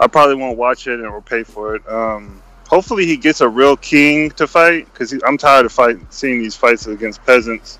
I 0.00 0.08
probably 0.08 0.34
won't 0.34 0.58
watch 0.58 0.88
it 0.88 0.98
and 0.98 1.06
or 1.06 1.22
pay 1.22 1.44
for 1.44 1.76
it. 1.76 1.88
Um, 1.88 2.41
hopefully, 2.72 3.04
he 3.04 3.18
gets 3.18 3.42
a 3.42 3.48
real 3.48 3.76
king 3.76 4.30
to 4.30 4.46
fight 4.46 4.86
because 4.86 5.12
I'm 5.26 5.36
tired 5.36 5.66
of 5.66 5.72
fight 5.72 5.98
seeing 6.10 6.40
these 6.40 6.56
fights 6.56 6.86
against 6.86 7.24
peasants. 7.26 7.78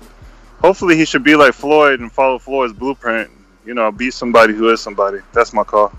Hopefully, 0.61 0.95
he 0.95 1.03
should 1.03 1.23
be 1.23 1.35
like 1.35 1.53
Floyd 1.53 1.99
and 1.99 2.11
follow 2.11 2.37
Floyd's 2.37 2.73
blueprint. 2.73 3.31
You 3.65 3.73
know, 3.73 3.91
beat 3.91 4.13
somebody 4.13 4.53
who 4.53 4.69
is 4.69 4.81
somebody. 4.81 5.19
That's 5.33 5.51
my 5.51 5.63
call. 5.63 5.91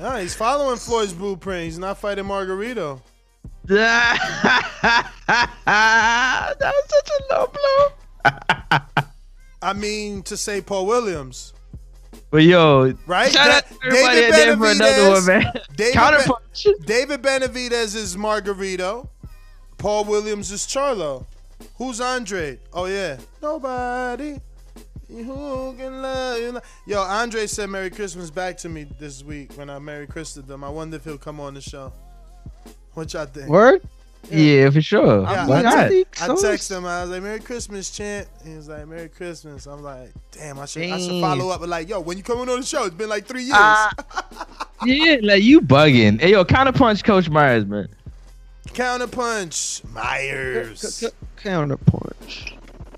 Ah, 0.00 0.16
he's 0.16 0.34
following 0.34 0.76
Floyd's 0.76 1.12
blueprint. 1.12 1.64
He's 1.64 1.78
not 1.78 1.98
fighting 1.98 2.24
Margarito. 2.24 3.00
that 3.64 4.18
was 6.58 6.84
such 6.88 7.10
a 7.10 7.34
low 7.34 7.46
blow. 7.46 8.80
I 9.62 9.72
mean, 9.74 10.22
to 10.24 10.36
say 10.36 10.60
Paul 10.62 10.86
Williams, 10.86 11.52
But 12.30 12.44
yo, 12.44 12.94
right? 13.06 13.32
Shout 13.32 13.50
out 13.50 13.66
to 13.66 13.74
everybody 13.86 14.24
out 14.24 14.30
there 14.30 14.56
for 14.56 14.70
another 14.70 15.10
one, 15.10 15.26
man. 15.26 15.52
David, 15.76 15.94
Counterpunch. 15.94 16.86
David 16.86 17.22
Benavidez 17.22 17.96
is 17.96 18.16
Margarito. 18.16 19.08
Paul 19.78 20.04
Williams 20.04 20.52
is 20.52 20.62
Charlo. 20.62 21.26
Who's 21.76 22.00
Andre? 22.00 22.58
Oh 22.72 22.86
yeah, 22.86 23.18
nobody. 23.42 24.38
Who 25.08 25.74
can 25.76 26.02
love 26.02 26.38
you? 26.38 26.60
Yo, 26.86 27.00
Andre 27.00 27.48
said 27.48 27.68
Merry 27.68 27.90
Christmas 27.90 28.30
back 28.30 28.56
to 28.58 28.68
me 28.68 28.86
this 29.00 29.24
week 29.24 29.52
when 29.56 29.68
I 29.68 29.80
Merry 29.80 30.06
Christmas 30.06 30.46
them. 30.46 30.62
I 30.62 30.68
wonder 30.68 30.96
if 30.96 31.04
he'll 31.04 31.18
come 31.18 31.40
on 31.40 31.54
the 31.54 31.60
show. 31.60 31.92
What 32.94 33.12
y'all 33.12 33.26
think? 33.26 33.48
Word? 33.48 33.82
Yeah, 34.28 34.70
for 34.70 34.80
sure. 34.80 35.22
Yeah, 35.22 35.46
Why 35.46 35.58
I, 35.58 35.62
not? 35.62 35.88
te- 35.88 36.04
I 36.20 36.36
text 36.40 36.70
him. 36.70 36.84
I 36.84 37.02
was 37.02 37.10
like, 37.10 37.22
"Merry 37.22 37.40
Christmas, 37.40 37.90
champ." 37.90 38.28
He 38.44 38.54
was 38.54 38.68
like, 38.68 38.86
"Merry 38.86 39.08
Christmas." 39.08 39.66
I'm 39.66 39.82
like, 39.82 40.10
"Damn, 40.32 40.58
I 40.58 40.66
should, 40.66 40.82
I 40.82 40.98
should 40.98 41.20
follow 41.20 41.48
up." 41.48 41.60
But 41.60 41.68
like, 41.68 41.88
yo, 41.88 42.00
when 42.00 42.16
you 42.16 42.22
coming 42.22 42.48
on 42.48 42.60
the 42.60 42.66
show? 42.66 42.84
It's 42.84 42.94
been 42.94 43.08
like 43.08 43.26
three 43.26 43.42
years. 43.44 43.54
Ah. 43.58 43.92
Yeah, 44.86 45.16
like 45.22 45.42
you 45.42 45.60
bugging. 45.60 46.18
Hey, 46.22 46.30
yo, 46.30 46.42
counterpunch 46.42 47.04
Coach 47.04 47.28
Myers, 47.28 47.66
man. 47.66 47.86
Counterpunch, 48.68 49.84
Myers. 49.92 51.04
Counterpunch. 51.36 52.52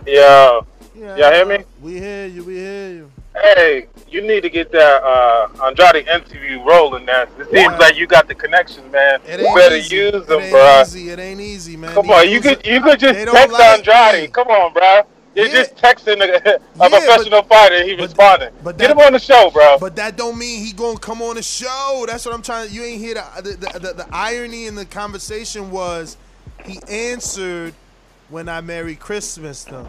Yo, 0.07 0.65
Yeah, 0.95 1.17
y'all 1.17 1.33
hear 1.33 1.45
me? 1.47 1.65
We 1.81 1.99
hear 1.99 2.27
you. 2.29 2.45
We 2.45 2.55
hear 2.55 2.89
you. 2.93 3.13
Hey, 3.35 3.87
you 4.09 4.21
need 4.21 4.43
to 4.43 4.51
get 4.51 4.71
that 4.73 5.03
uh, 5.03 5.49
Andrade 5.67 6.07
interview 6.07 6.63
rolling. 6.63 7.07
Now 7.07 7.23
it 7.23 7.31
seems 7.51 7.79
like 7.79 7.97
you 7.97 8.07
got 8.07 8.29
the 8.29 8.35
connections, 8.35 8.91
man. 8.93 9.21
It 9.27 9.41
You 9.41 9.47
ain't 9.47 9.57
better 9.57 9.77
easy. 9.77 9.97
use 9.97 10.15
It 10.15 10.27
them, 10.27 10.41
ain't 10.41 10.53
bro. 10.53 10.81
easy. 10.83 11.09
It 11.11 11.19
ain't 11.19 11.41
easy, 11.41 11.77
man. 11.79 11.95
Come 11.95 12.07
These 12.09 12.15
on, 12.15 12.31
you 12.31 12.41
could 12.41 12.67
you 12.67 12.81
could 12.83 13.01
just 13.01 13.19
text 13.19 13.53
like 13.53 13.89
Andrade. 13.89 14.33
Come 14.33 14.49
on, 14.49 14.73
bro. 14.75 15.03
You're 15.35 15.47
Yeah. 15.47 15.53
just 15.53 15.77
texting 15.77 16.21
a, 16.21 16.25
a 16.81 16.91
Yeah, 16.91 16.99
professional 16.99 17.43
fighter. 17.45 17.83
He 17.85 17.95
responding. 17.95 18.51
but 18.63 18.77
Get 18.77 18.89
that- 18.89 18.91
him 18.91 18.99
on 18.99 19.15
the 19.15 19.19
show, 19.19 19.51
bro. 19.51 19.79
But 19.79 19.97
that 19.97 20.17
don't 20.19 20.37
mean 20.39 20.63
he 20.63 20.75
gonna 20.75 20.99
come 20.99 21.23
on 21.23 21.37
the 21.37 21.43
show. 21.43 22.05
That's 22.07 22.27
what 22.27 22.35
I'm 22.35 22.43
trying. 22.43 22.69
To 22.69 22.75
you 22.75 22.83
ain't 22.85 23.01
hear 23.01 23.15
the 23.15 23.43
the, 23.43 23.51
the, 23.57 23.79
the, 23.79 23.93
the 23.95 24.07
irony 24.13 24.67
in 24.67 24.75
the 24.75 24.85
conversation 24.85 25.71
was 25.71 26.19
he 26.67 26.79
answered 26.87 27.73
when 28.33 28.49
I 28.49 28.63
Merry 28.63 28.95
Christmas 28.97 29.65
them. 29.65 29.87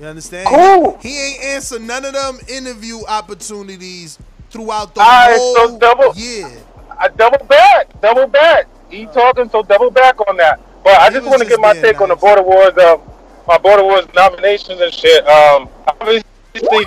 You 0.00 0.06
understand? 0.06 0.48
Cool. 0.48 0.98
He, 1.02 1.10
he 1.10 1.34
ain't 1.34 1.44
answered 1.44 1.82
none 1.82 2.04
of 2.06 2.14
them 2.14 2.38
interview 2.48 3.00
opportunities 3.06 4.18
throughout 4.50 4.94
the 4.94 5.00
Alright, 5.00 5.36
whole 5.36 5.54
so 5.54 5.78
double- 5.78 6.14
year. 6.14 6.50
I 6.98 7.08
double 7.08 7.44
back, 7.46 8.00
double 8.00 8.26
back. 8.26 8.66
He 8.88 9.04
talking, 9.06 9.50
so 9.50 9.62
double 9.62 9.90
back 9.90 10.26
on 10.26 10.38
that. 10.38 10.58
But 10.82 10.98
I 11.00 11.10
just 11.10 11.26
want 11.26 11.42
to 11.42 11.48
get 11.48 11.60
my 11.60 11.74
take 11.74 12.00
on 12.00 12.08
the 12.08 12.16
Border 12.16 12.42
Wars, 12.42 12.76
um, 12.78 13.02
my 13.46 13.58
Border 13.58 13.82
Wars 13.82 14.06
nominations 14.14 14.80
and 14.80 14.92
shit. 14.94 15.26
Um, 15.26 15.68
obviously, 16.00 16.24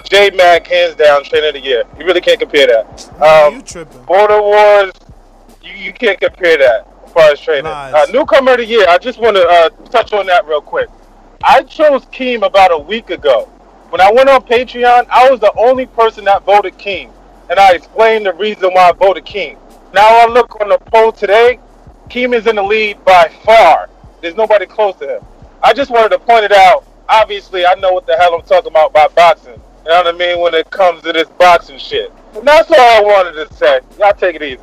J 0.09 0.31
Mac 0.31 0.65
hands 0.65 0.95
down 0.95 1.23
trainer 1.25 1.49
of 1.49 1.53
the 1.53 1.59
year. 1.59 1.83
You 1.99 2.05
really 2.05 2.21
can't 2.21 2.39
compare 2.39 2.65
that. 2.65 3.21
Um, 3.21 3.55
you 3.55 3.61
tripping? 3.61 4.01
Border 4.05 4.41
Wars, 4.41 4.93
you, 5.61 5.73
you 5.73 5.93
can't 5.93 6.19
compare 6.19 6.57
that 6.57 6.87
far 7.09 7.31
as 7.31 7.39
training. 7.39 7.65
Uh, 7.67 8.05
newcomer 8.11 8.51
of 8.53 8.57
the 8.57 8.65
year, 8.65 8.85
I 8.87 8.97
just 8.97 9.19
want 9.19 9.35
to 9.35 9.45
uh, 9.47 9.69
touch 9.89 10.13
on 10.13 10.25
that 10.27 10.45
real 10.45 10.61
quick. 10.61 10.89
I 11.43 11.63
chose 11.63 12.05
Keem 12.05 12.45
about 12.45 12.71
a 12.71 12.77
week 12.77 13.09
ago. 13.09 13.45
When 13.89 14.01
I 14.01 14.11
went 14.11 14.29
on 14.29 14.41
Patreon, 14.43 15.07
I 15.09 15.29
was 15.29 15.39
the 15.39 15.53
only 15.57 15.85
person 15.87 16.25
that 16.25 16.43
voted 16.45 16.77
Keem. 16.77 17.11
and 17.49 17.59
I 17.59 17.73
explained 17.73 18.25
the 18.25 18.33
reason 18.33 18.71
why 18.73 18.89
I 18.89 18.91
voted 18.91 19.25
Keem. 19.25 19.57
Now 19.93 20.07
I 20.07 20.27
look 20.27 20.61
on 20.61 20.69
the 20.69 20.77
poll 20.77 21.11
today, 21.11 21.59
Keem 22.09 22.35
is 22.35 22.45
in 22.47 22.55
the 22.57 22.63
lead 22.63 23.03
by 23.05 23.29
far. 23.43 23.89
There's 24.21 24.35
nobody 24.35 24.65
close 24.65 24.95
to 24.97 25.17
him. 25.17 25.25
I 25.63 25.73
just 25.73 25.89
wanted 25.91 26.09
to 26.09 26.19
point 26.19 26.43
it 26.45 26.51
out. 26.51 26.85
Obviously, 27.07 27.65
I 27.65 27.73
know 27.75 27.91
what 27.93 28.05
the 28.05 28.15
hell 28.17 28.35
I'm 28.35 28.43
talking 28.43 28.71
about 28.71 28.93
by 28.93 29.07
boxing. 29.07 29.53
You 29.85 29.89
know 29.89 30.03
what 30.03 30.07
I 30.13 30.17
mean 30.17 30.39
when 30.39 30.53
it 30.53 30.69
comes 30.69 31.01
to 31.03 31.11
this 31.13 31.27
boxing 31.39 31.79
shit. 31.79 32.11
And 32.35 32.47
that's 32.47 32.69
all 32.69 32.77
I 32.79 33.01
wanted 33.01 33.47
to 33.47 33.53
say. 33.55 33.79
Y'all 33.97 34.13
take 34.13 34.35
it 34.35 34.43
easy. 34.43 34.61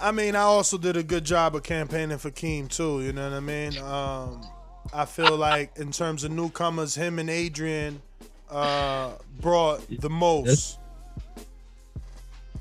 I 0.00 0.12
mean, 0.12 0.36
I 0.36 0.40
also 0.40 0.78
did 0.78 0.96
a 0.96 1.02
good 1.02 1.24
job 1.24 1.54
of 1.54 1.62
campaigning 1.62 2.18
for 2.18 2.30
Keem 2.30 2.68
too. 2.68 3.02
You 3.02 3.12
know 3.12 3.28
what 3.30 3.36
I 3.36 3.40
mean? 3.40 3.78
Um, 3.78 4.46
I 4.92 5.04
feel 5.04 5.36
like 5.36 5.76
in 5.76 5.92
terms 5.92 6.24
of 6.24 6.30
newcomers, 6.30 6.94
him 6.94 7.18
and 7.18 7.30
Adrian 7.30 8.02
uh, 8.50 9.12
brought 9.40 9.82
the 10.00 10.10
most. 10.10 10.78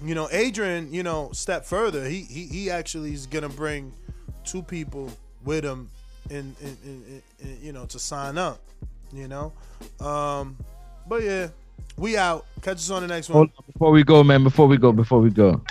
You 0.04 0.16
know, 0.16 0.28
Adrian, 0.32 0.94
you 0.94 1.04
know, 1.04 1.32
step 1.32 1.66
further. 1.66 2.06
He 2.08 2.22
he 2.22 2.46
he 2.48 2.70
actually 2.70 3.14
is 3.14 3.26
gonna 3.26 3.50
bring 3.50 3.94
two 4.44 4.62
people 4.62 5.12
with 5.46 5.64
him 5.64 5.90
in 6.30 6.56
in, 6.62 6.78
in, 6.84 7.24
in 7.40 7.58
you 7.62 7.72
know 7.72 7.86
to 7.86 8.00
sign 8.00 8.38
up. 8.38 8.60
You 9.14 9.28
know, 9.28 9.54
um, 10.06 10.58
but 11.08 11.24
yeah, 11.24 11.50
we 11.98 12.18
out. 12.18 12.46
Catch 12.62 12.78
us 12.78 12.90
on 12.90 13.02
the 13.04 13.08
next 13.08 13.30
one. 13.30 13.52
Before 13.72 13.92
we 13.92 14.04
go, 14.04 14.24
man. 14.24 14.44
Before 14.44 14.68
we 14.68 14.78
go, 14.78 14.92
before 14.92 15.20
we 15.20 15.30
go. 15.30 15.62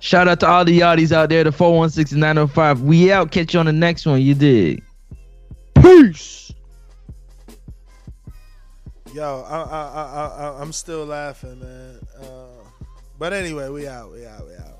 Shout 0.00 0.28
out 0.28 0.40
to 0.40 0.46
all 0.46 0.64
the 0.64 0.80
yachties 0.80 1.12
out 1.12 1.28
there, 1.28 1.44
the 1.44 1.52
416 1.52 2.18
905. 2.18 2.82
We 2.82 3.10
out. 3.10 3.30
Catch 3.30 3.54
you 3.54 3.60
on 3.60 3.66
the 3.66 3.72
next 3.72 4.06
one. 4.06 4.20
You 4.22 4.34
dig? 4.34 4.82
Peace. 5.74 6.52
Yo, 9.12 9.44
I, 9.48 9.56
I, 9.56 9.62
I, 9.62 10.26
I, 10.26 10.60
I'm 10.60 10.72
still 10.72 11.06
laughing, 11.06 11.60
man. 11.60 11.98
Uh, 12.20 12.46
but 13.18 13.32
anyway, 13.32 13.68
we 13.68 13.86
out. 13.86 14.12
We 14.12 14.26
out. 14.26 14.46
We 14.46 14.54
out. 14.56 14.73